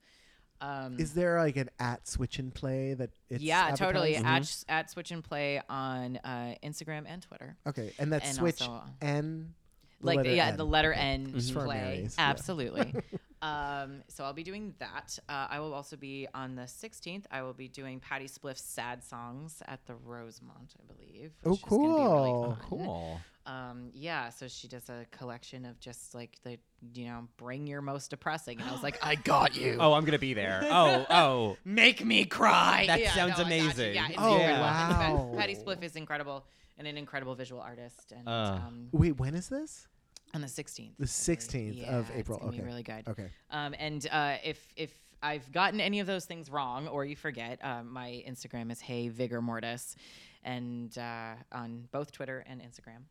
Um, 0.62 0.96
Is 0.98 1.14
there 1.14 1.38
like 1.40 1.58
an 1.58 1.70
at 1.80 2.08
switch 2.08 2.40
and 2.40 2.54
play 2.54 2.94
that 2.94 3.12
it's 3.30 3.44
yeah, 3.44 3.76
totally. 3.76 4.16
advertised? 4.16 4.66
At, 4.70 4.80
at 4.80 4.90
Switch 4.90 5.12
and 5.12 5.24
Play 5.24 5.62
on 5.70 6.18
uh, 6.24 6.56
Instagram 6.64 7.04
and 7.08 7.22
Twitter. 7.22 7.58
Okay, 7.68 7.92
and 8.00 8.12
that's 8.12 8.26
and 8.26 8.38
switch 8.38 8.62
also- 8.62 8.84
N. 9.02 9.54
the 10.00 10.06
like 10.08 10.18
letter 10.18 10.32
yeah, 10.34 10.48
N. 10.48 10.58
the 10.58 10.66
letter 10.66 10.94
Okay. 10.94 11.02
N 11.02 11.34
Just 11.34 11.52
for 11.54 11.66
play. 11.66 11.82
Marys, 11.82 12.16
yeah. 12.18 12.30
Absolutely. 12.30 12.96
um, 13.42 14.02
so 14.08 14.24
I'll 14.24 14.32
be 14.34 14.44
doing 14.44 14.74
that. 14.80 15.20
Uh, 15.28 15.48
I 15.50 15.60
will 15.60 15.74
also 15.74 15.98
be 15.98 16.26
on 16.34 16.56
the 16.56 16.64
16th. 16.64 17.26
I 17.30 17.42
will 17.42 17.54
be 17.54 17.68
doing 17.68 18.00
Patty 18.00 18.28
Spliff's 18.28 18.62
sad 18.64 19.04
songs 19.04 19.62
at 19.68 19.86
the 19.86 19.96
Rosemont, 19.96 20.74
I 20.80 20.94
believe. 20.94 21.34
Oh, 21.46 21.52
which 21.52 21.60
is 21.60 21.66
gonna 21.66 21.82
be 21.84 21.88
really 21.90 22.32
cool. 22.32 22.44
fun. 22.46 22.58
Cool. 22.70 23.22
Um, 23.46 23.90
yeah, 23.94 24.30
so 24.30 24.48
she 24.48 24.68
does 24.68 24.90
a 24.90 25.06
collection 25.12 25.66
of 25.66 25.80
just 25.80 26.16
like 26.16 26.38
the, 26.44 26.58
you 26.94 27.06
know, 27.06 27.28
bring 27.38 27.68
your 27.68 27.82
most 27.82 28.10
depressing, 28.10 28.60
and 28.60 28.68
I 28.68 28.72
was 28.74 28.82
like, 28.82 28.98
I 29.06 29.16
got 29.16 29.56
you. 29.56 29.78
Oh, 29.80 29.94
I'm 29.94 30.04
gonna 30.06 30.18
be 30.20 30.34
there. 30.34 30.62
Oh, 30.70 31.06
oh. 31.10 31.58
make 31.66 32.04
me 32.04 32.26
cry. 32.26 32.86
That 32.88 33.00
Yeah, 33.02 33.14
sounds 33.14 33.30
no, 33.30 33.36
I 33.36 33.38
got 33.38 33.46
amazing. 33.48 33.94
Yeah, 33.96 34.08
it's 34.10 34.18
Oh, 34.18 34.36
incredible. 34.36 35.32
Wow. 35.32 35.38
Patty 35.38 35.56
Spliff 35.56 35.84
is 35.84 35.96
incredible 35.96 36.46
and 36.78 36.88
an 36.88 36.98
incredible 36.98 37.36
visual 37.36 37.62
artist. 37.62 38.12
And 38.12 38.28
Uh. 38.28 38.60
um, 38.66 38.88
Wait, 38.92 39.18
when 39.18 39.36
is 39.36 39.48
this? 39.50 39.88
on 40.34 40.42
the 40.42 40.48
16th. 40.48 40.76
The 40.98 41.04
I 41.04 41.06
believe. 41.06 41.06
16th 41.08 41.88
of 41.88 42.12
April. 42.14 42.38
It's 42.40 42.48
Okay. 42.48 42.58
be 42.58 42.64
really 42.64 42.84
good. 42.84 43.08
Okay. 43.08 43.30
Um, 43.52 43.74
and 43.80 44.06
uh, 44.12 44.36
if 44.44 44.68
if 44.76 44.92
I've 45.24 45.50
gotten 45.52 45.80
any 45.80 46.02
of 46.02 46.08
those 46.08 46.26
things 46.26 46.50
wrong 46.50 46.88
or 46.90 47.06
you 47.06 47.16
forget, 47.16 47.64
um, 47.64 47.94
my 47.94 48.22
Instagram 48.28 48.70
is 48.72 48.82
Hey 48.82 49.08
Vigor 49.08 49.42
Mortis, 49.42 49.96
and 50.44 50.96
uh, 50.98 51.36
on 51.54 51.88
both 51.92 52.12
Twitter 52.12 52.44
and 52.48 52.60
Instagram. 52.62 53.04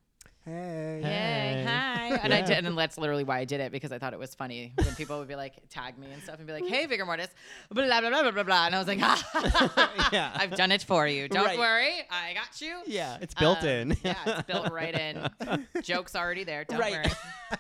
Hey. 0.44 1.00
Hey, 1.02 1.08
Hey. 1.08 1.64
hi. 1.66 2.20
And 2.22 2.32
I 2.34 2.42
did, 2.42 2.64
and 2.64 2.76
that's 2.76 2.98
literally 2.98 3.24
why 3.24 3.38
I 3.38 3.44
did 3.44 3.60
it 3.60 3.72
because 3.72 3.92
I 3.92 3.98
thought 3.98 4.12
it 4.12 4.18
was 4.18 4.34
funny 4.34 4.72
when 4.82 4.94
people 4.94 5.18
would 5.18 5.28
be 5.28 5.36
like 5.36 5.54
tag 5.70 5.98
me 5.98 6.06
and 6.12 6.22
stuff 6.22 6.36
and 6.38 6.46
be 6.46 6.52
like, 6.52 6.66
"Hey, 6.66 6.86
Vigor 6.86 7.04
Mortis," 7.06 7.28
blah 7.70 7.86
blah 7.86 8.00
blah 8.00 8.22
blah 8.22 8.30
blah 8.30 8.42
blah, 8.42 8.66
and 8.66 8.74
I 8.74 8.78
was 8.78 8.86
like, 8.86 8.98
Yeah. 10.12 10.30
"I've 10.34 10.54
done 10.54 10.70
it 10.70 10.82
for 10.82 11.06
you. 11.08 11.28
Don't 11.28 11.44
Right. 11.46 11.58
worry, 11.58 11.92
I 12.10 12.34
got 12.34 12.60
you." 12.60 12.78
Yeah, 12.86 13.18
it's 13.20 13.34
built 13.34 13.62
Um, 13.62 13.68
in. 13.68 13.96
yeah, 14.04 14.14
it's 14.26 14.42
built 14.46 14.70
right 14.70 14.94
in. 14.94 15.28
Joke's 15.82 16.14
already 16.14 16.44
there. 16.44 16.64
Don't 16.64 16.78
Right. 16.78 16.92
worry. 16.92 17.10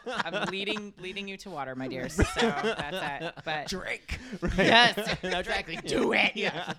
I'm 0.06 0.48
leading 0.50 0.92
leading 0.98 1.26
you 1.28 1.36
to 1.38 1.50
water, 1.50 1.74
my 1.74 1.88
dears. 1.88 2.14
So 2.14 2.22
that's 2.34 3.24
it. 3.24 3.34
But 3.44 3.68
drink. 3.68 4.18
Right. 4.40 4.52
yes, 4.58 5.16
No, 5.22 5.38
exactly. 5.38 5.76
Do 5.76 6.12
it. 6.12 6.32
Yeah. 6.34 6.74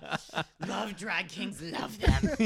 love 0.66 0.96
drag 0.96 1.28
kings. 1.28 1.60
Love 1.62 1.98
them. 1.98 2.36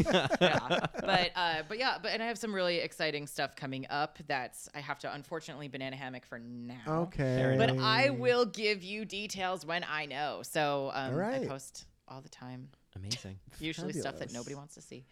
yeah. 0.41 0.87
But 1.01 1.31
uh, 1.37 1.62
but 1.69 1.78
yeah. 1.78 1.97
But 2.01 2.12
and 2.12 2.23
I 2.23 2.27
have 2.27 2.39
some 2.39 2.55
really 2.55 2.78
exciting 2.78 3.27
stuff 3.27 3.49
coming 3.56 3.86
up. 3.90 4.18
That's 4.27 4.68
I 4.74 4.81
have 4.81 4.98
to 5.01 5.12
unfortunately 5.12 5.68
banana 5.68 5.97
hammock 5.97 6.27
for 6.27 6.39
now. 6.39 6.74
Okay. 6.86 7.55
But 7.59 7.78
I 7.78 8.10
will 8.10 8.44
give 8.44 8.82
you 8.82 9.05
details 9.05 9.64
when 9.64 9.85
I 9.89 10.06
know. 10.06 10.40
So 10.43 10.90
um, 10.94 11.14
All 11.14 11.20
I 11.20 11.47
post 11.47 11.86
all 12.09 12.20
the 12.20 12.28
time. 12.28 12.68
Amazing. 12.97 13.39
Usually 13.60 13.93
stuff 13.93 14.18
that 14.18 14.32
nobody 14.32 14.55
wants 14.55 14.74
to 14.74 14.81
see, 14.82 15.05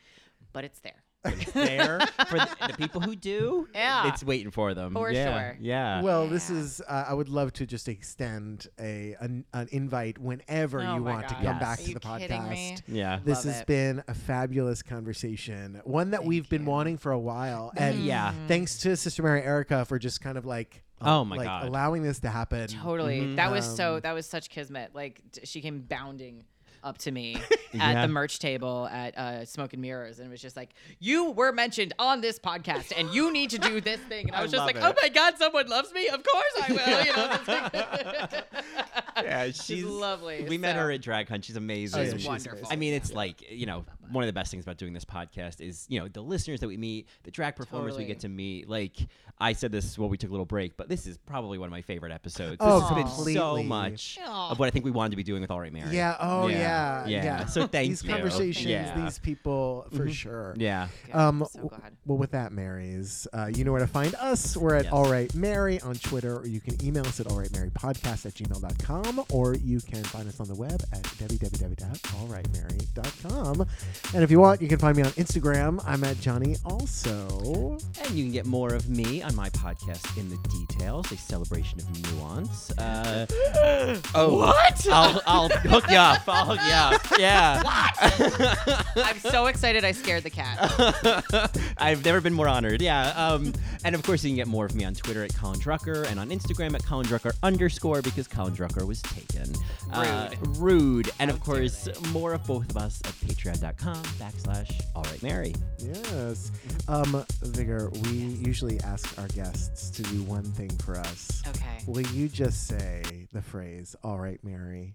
but 0.52 0.64
it's 0.64 0.80
there. 0.80 1.02
It's 1.24 1.50
there 1.52 1.98
for 2.28 2.38
the, 2.38 2.48
the 2.68 2.74
people 2.74 3.00
who 3.00 3.16
do. 3.16 3.68
Yeah. 3.74 4.08
It's 4.08 4.22
waiting 4.22 4.50
for 4.52 4.72
them. 4.74 4.94
For 4.94 5.10
yeah. 5.10 5.24
sure. 5.50 5.56
Yeah. 5.60 6.00
Well, 6.02 6.28
this 6.28 6.48
is. 6.48 6.80
Uh, 6.88 7.06
I 7.08 7.14
would 7.14 7.28
love 7.28 7.52
to 7.54 7.66
just 7.66 7.88
extend 7.88 8.68
a 8.80 9.16
an, 9.20 9.44
an 9.52 9.68
invite 9.72 10.18
whenever 10.18 10.80
Oh 10.80 10.94
you 10.94 11.00
my 11.00 11.12
want 11.14 11.28
to 11.28 11.34
God. 11.34 11.44
come 11.44 11.56
Yes. 11.56 11.60
back 11.60 11.78
Are 11.78 11.82
to 11.82 11.88
you 11.88 11.94
the 11.94 12.00
kidding 12.00 12.48
me? 12.48 12.76
podcast. 12.76 12.82
yeah. 12.86 13.18
This 13.24 13.38
Love 13.44 13.54
has 13.54 13.60
it. 13.62 13.66
been 13.66 14.02
a 14.06 14.14
fabulous 14.14 14.82
conversation, 14.82 15.80
one 15.84 16.10
that 16.10 16.18
Thank 16.18 16.28
we've 16.28 16.48
been 16.48 16.64
wanting 16.64 16.98
for 16.98 17.12
a 17.12 17.18
while, 17.18 17.72
and 17.76 17.98
Yeah. 17.98 18.32
thanks 18.46 18.78
to 18.80 18.96
Sister 18.96 19.22
Mary 19.22 19.42
Erica 19.42 19.84
for 19.84 19.98
just 19.98 20.20
kind 20.20 20.38
of 20.38 20.46
like, 20.46 20.82
Oh 21.00 21.24
my 21.24 21.36
like 21.36 21.46
God. 21.46 21.66
allowing 21.66 22.02
this 22.02 22.20
to 22.20 22.28
happen. 22.28 22.68
Totally. 22.68 23.34
That 23.36 23.50
was 23.50 23.64
so. 23.76 23.96
Um, 23.96 24.00
That 24.02 24.12
was 24.14 24.26
such 24.26 24.50
kismet. 24.50 24.94
Like 24.94 25.20
t- 25.32 25.40
she 25.46 25.60
came 25.60 25.80
bounding 25.80 26.44
up 26.84 26.98
to 26.98 27.10
me 27.10 27.36
at 27.74 27.74
Yeah. 27.74 28.02
the 28.06 28.08
merch 28.12 28.38
table 28.38 28.88
at 28.90 29.16
uh, 29.18 29.44
Smoke 29.44 29.72
and 29.72 29.82
Mirrors, 29.82 30.18
and 30.18 30.28
it 30.28 30.30
was 30.30 30.40
just 30.40 30.56
like, 30.56 30.70
"You 31.00 31.30
were 31.32 31.52
mentioned 31.52 31.92
on 31.98 32.20
this 32.20 32.38
podcast, 32.38 32.92
and 32.96 33.12
you 33.14 33.32
need 33.32 33.50
to 33.50 33.58
do 33.58 33.80
this 33.80 34.00
thing." 34.02 34.26
And 34.28 34.36
I 34.36 34.40
I 34.40 34.42
was 34.42 34.50
just 34.52 34.64
like, 34.64 34.76
it. 34.76 34.82
"Oh 34.84 34.94
my 35.02 35.08
god, 35.08 35.36
someone 35.38 35.68
loves 35.68 35.92
me! 35.92 36.08
Of 36.08 36.22
course 36.24 36.52
I 36.62 36.72
will." 36.72 37.04
You 37.06 37.16
know. 37.16 38.40
Yeah, 39.22 39.46
she's 39.46 39.64
she's 39.64 39.84
lovely. 39.84 40.46
We 40.48 40.58
met 40.58 40.76
her 40.76 40.90
at 40.92 41.00
Drag 41.02 41.28
Hunt. 41.28 41.44
She's 41.44 41.56
amazing. 41.56 42.00
Oh, 42.00 42.04
She's 42.16 42.26
wonderful. 42.26 42.58
amazing. 42.58 42.72
I 42.72 42.76
mean, 42.76 42.94
it's 42.94 43.12
like 43.12 43.50
you 43.50 43.66
know, 43.66 43.84
one 44.10 44.24
of 44.24 44.28
the 44.28 44.32
best 44.32 44.50
things 44.50 44.64
about 44.64 44.78
doing 44.78 44.92
this 44.92 45.04
podcast 45.04 45.60
is 45.60 45.86
you 45.88 45.98
know 46.00 46.08
the 46.08 46.20
listeners 46.22 46.60
that 46.60 46.68
we 46.68 46.76
meet, 46.76 47.08
the 47.24 47.30
drag 47.30 47.56
performers 47.56 47.96
we 47.96 48.04
get 48.04 48.20
to 48.20 48.28
meet. 48.28 48.68
Like 48.68 48.96
I 49.38 49.52
said 49.52 49.72
this 49.72 49.98
while 49.98 50.08
we 50.08 50.16
took 50.16 50.30
a 50.30 50.32
little 50.32 50.46
break, 50.46 50.76
but 50.76 50.88
this 50.88 51.06
is 51.06 51.18
probably 51.18 51.58
one 51.58 51.66
of 51.66 51.70
my 51.72 51.82
favorite 51.82 52.12
episodes. 52.12 52.56
Oh, 52.60 52.80
this 52.80 52.88
has 52.88 52.96
been 53.24 53.34
so 53.34 53.62
much 53.62 54.18
Aw. 54.24 54.50
of 54.50 54.58
what 54.58 54.66
I 54.66 54.70
think 54.70 54.84
we 54.84 54.90
wanted 54.90 55.10
to 55.10 55.16
be 55.16 55.22
doing 55.22 55.40
with 55.42 55.50
Alright 55.50 55.72
Mary. 55.72 55.94
Yeah. 55.94 56.16
Oh 56.20 56.46
Yeah. 56.48 56.58
yeah. 56.58 57.06
Yeah. 57.06 57.24
Yeah. 57.24 57.46
So 57.46 57.66
thank 57.66 57.88
these 57.90 58.02
you. 58.02 58.10
conversations, 58.10 58.66
Yeah. 58.66 59.04
these 59.04 59.18
people, 59.18 59.86
for 59.92 60.06
Mhm. 60.06 60.12
sure. 60.12 60.54
Yeah. 60.56 60.88
Good. 61.06 61.14
Um, 61.14 61.46
so 61.50 61.60
w- 61.62 61.82
well, 62.06 62.18
with 62.18 62.30
that, 62.32 62.52
Marys, 62.52 63.26
uh, 63.32 63.50
you 63.54 63.64
know 63.64 63.72
where 63.72 63.80
to 63.80 63.86
find 63.86 64.14
us. 64.16 64.56
We're 64.56 64.74
at 64.74 64.84
Yes. 64.84 64.92
Alright 64.92 65.34
Mary 65.34 65.80
on 65.82 65.94
Twitter, 65.96 66.38
or 66.38 66.46
you 66.46 66.60
can 66.60 66.82
email 66.84 67.06
us 67.06 67.20
at 67.20 67.26
allrightmarypodcast 67.26 68.26
at 68.26 68.34
gmail.com, 68.34 69.24
or 69.30 69.54
you 69.54 69.80
can 69.80 70.02
find 70.04 70.28
us 70.28 70.40
on 70.40 70.48
the 70.48 70.54
web 70.54 70.82
at 70.92 71.02
www.alrightmary.com. 71.02 73.66
And 74.14 74.24
if 74.24 74.30
you 74.30 74.40
want, 74.40 74.62
you 74.62 74.68
can 74.68 74.78
find 74.78 74.96
me 74.96 75.02
on 75.02 75.10
Instagram. 75.12 75.82
I'm 75.86 76.02
at 76.04 76.18
Johnny 76.20 76.56
also. 76.64 77.76
And 78.02 78.10
you 78.12 78.24
can 78.24 78.32
get 78.32 78.46
more 78.46 78.72
of 78.72 78.88
me 78.88 79.22
on 79.22 79.34
my 79.36 79.50
podcast, 79.50 80.16
In 80.16 80.30
the 80.30 80.36
Details, 80.48 81.12
a 81.12 81.16
celebration 81.16 81.78
of 81.80 82.12
nuance. 82.14 82.70
Uh, 82.78 83.26
oh, 84.14 84.36
What? 84.38 84.86
I'll, 84.90 85.20
I'll 85.26 85.48
hook 85.50 85.90
you 85.90 85.96
up. 85.96 86.22
I'll 86.26 86.46
hook 86.46 86.60
you 86.66 86.72
up. 86.72 87.02
Yeah. 87.18 87.62
What? 87.64 88.94
I'm 88.96 89.18
so 89.18 89.46
excited. 89.46 89.84
I 89.84 89.90
scared 89.92 90.22
the 90.22 90.30
cat. 90.30 91.50
I've 91.78 92.04
never 92.04 92.20
been 92.20 92.32
more 92.34 92.46
honored. 92.46 92.80
Yeah. 92.80 93.08
Um, 93.08 93.52
and 93.84 93.94
of 93.96 94.04
course, 94.04 94.22
you 94.22 94.30
can 94.30 94.36
get 94.36 94.46
more 94.46 94.64
of 94.66 94.74
me 94.76 94.84
on 94.84 94.94
Twitter 94.94 95.24
at 95.24 95.34
Colin 95.34 95.58
Drucker 95.58 96.08
and 96.08 96.20
on 96.20 96.30
Instagram 96.30 96.74
at 96.74 96.84
Colin 96.86 97.06
Drucker 97.06 97.32
underscore 97.42 98.00
because 98.02 98.28
Colin 98.28 98.54
Drucker 98.54 98.86
was 98.86 99.02
taken. 99.02 99.52
Uh, 99.92 100.30
rude. 100.58 101.10
And 101.18 101.28
of 101.30 101.40
course, 101.40 101.88
more 102.12 102.34
of 102.34 102.44
both 102.44 102.70
of 102.70 102.76
us 102.76 103.00
at 103.04 103.12
patreon.com 103.14 103.87
backslash 104.18 104.80
all 104.94 105.02
right 105.04 105.22
Mary. 105.22 105.54
Yes. 105.78 106.50
Um, 106.88 107.24
Vigor, 107.42 107.90
we 108.04 108.10
usually 108.10 108.80
ask 108.80 109.18
our 109.18 109.28
guests 109.28 109.90
to 109.90 110.02
do 110.02 110.22
one 110.24 110.44
thing 110.44 110.70
for 110.78 110.96
us. 110.98 111.42
Okay. 111.48 111.78
Will 111.86 112.06
you 112.08 112.28
just 112.28 112.66
say 112.66 113.02
the 113.32 113.42
phrase, 113.42 113.96
All 114.02 114.18
right, 114.18 114.42
Mary? 114.42 114.94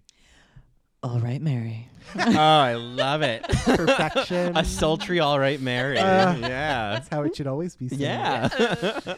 All 1.02 1.20
right, 1.20 1.40
Mary. 1.40 1.86
oh, 2.18 2.38
I 2.38 2.74
love 2.74 3.20
it. 3.20 3.42
Perfection. 3.42 4.56
A 4.56 4.64
sultry 4.64 5.20
all 5.20 5.38
right 5.38 5.60
Mary. 5.60 5.98
Uh, 5.98 6.34
yeah. 6.36 6.92
That's 6.94 7.08
how 7.08 7.24
it 7.24 7.36
should 7.36 7.46
always 7.46 7.76
be 7.76 7.90
said. 7.90 7.98
Yeah. 7.98 8.48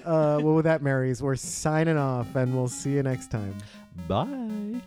Uh, 0.04 0.40
well, 0.42 0.54
with 0.54 0.64
that, 0.64 0.82
Marys, 0.82 1.22
we're 1.22 1.36
signing 1.36 1.96
off, 1.96 2.34
and 2.34 2.56
we'll 2.56 2.66
see 2.66 2.90
you 2.90 3.04
next 3.04 3.30
time. 3.30 3.54
Bye. 4.08 4.80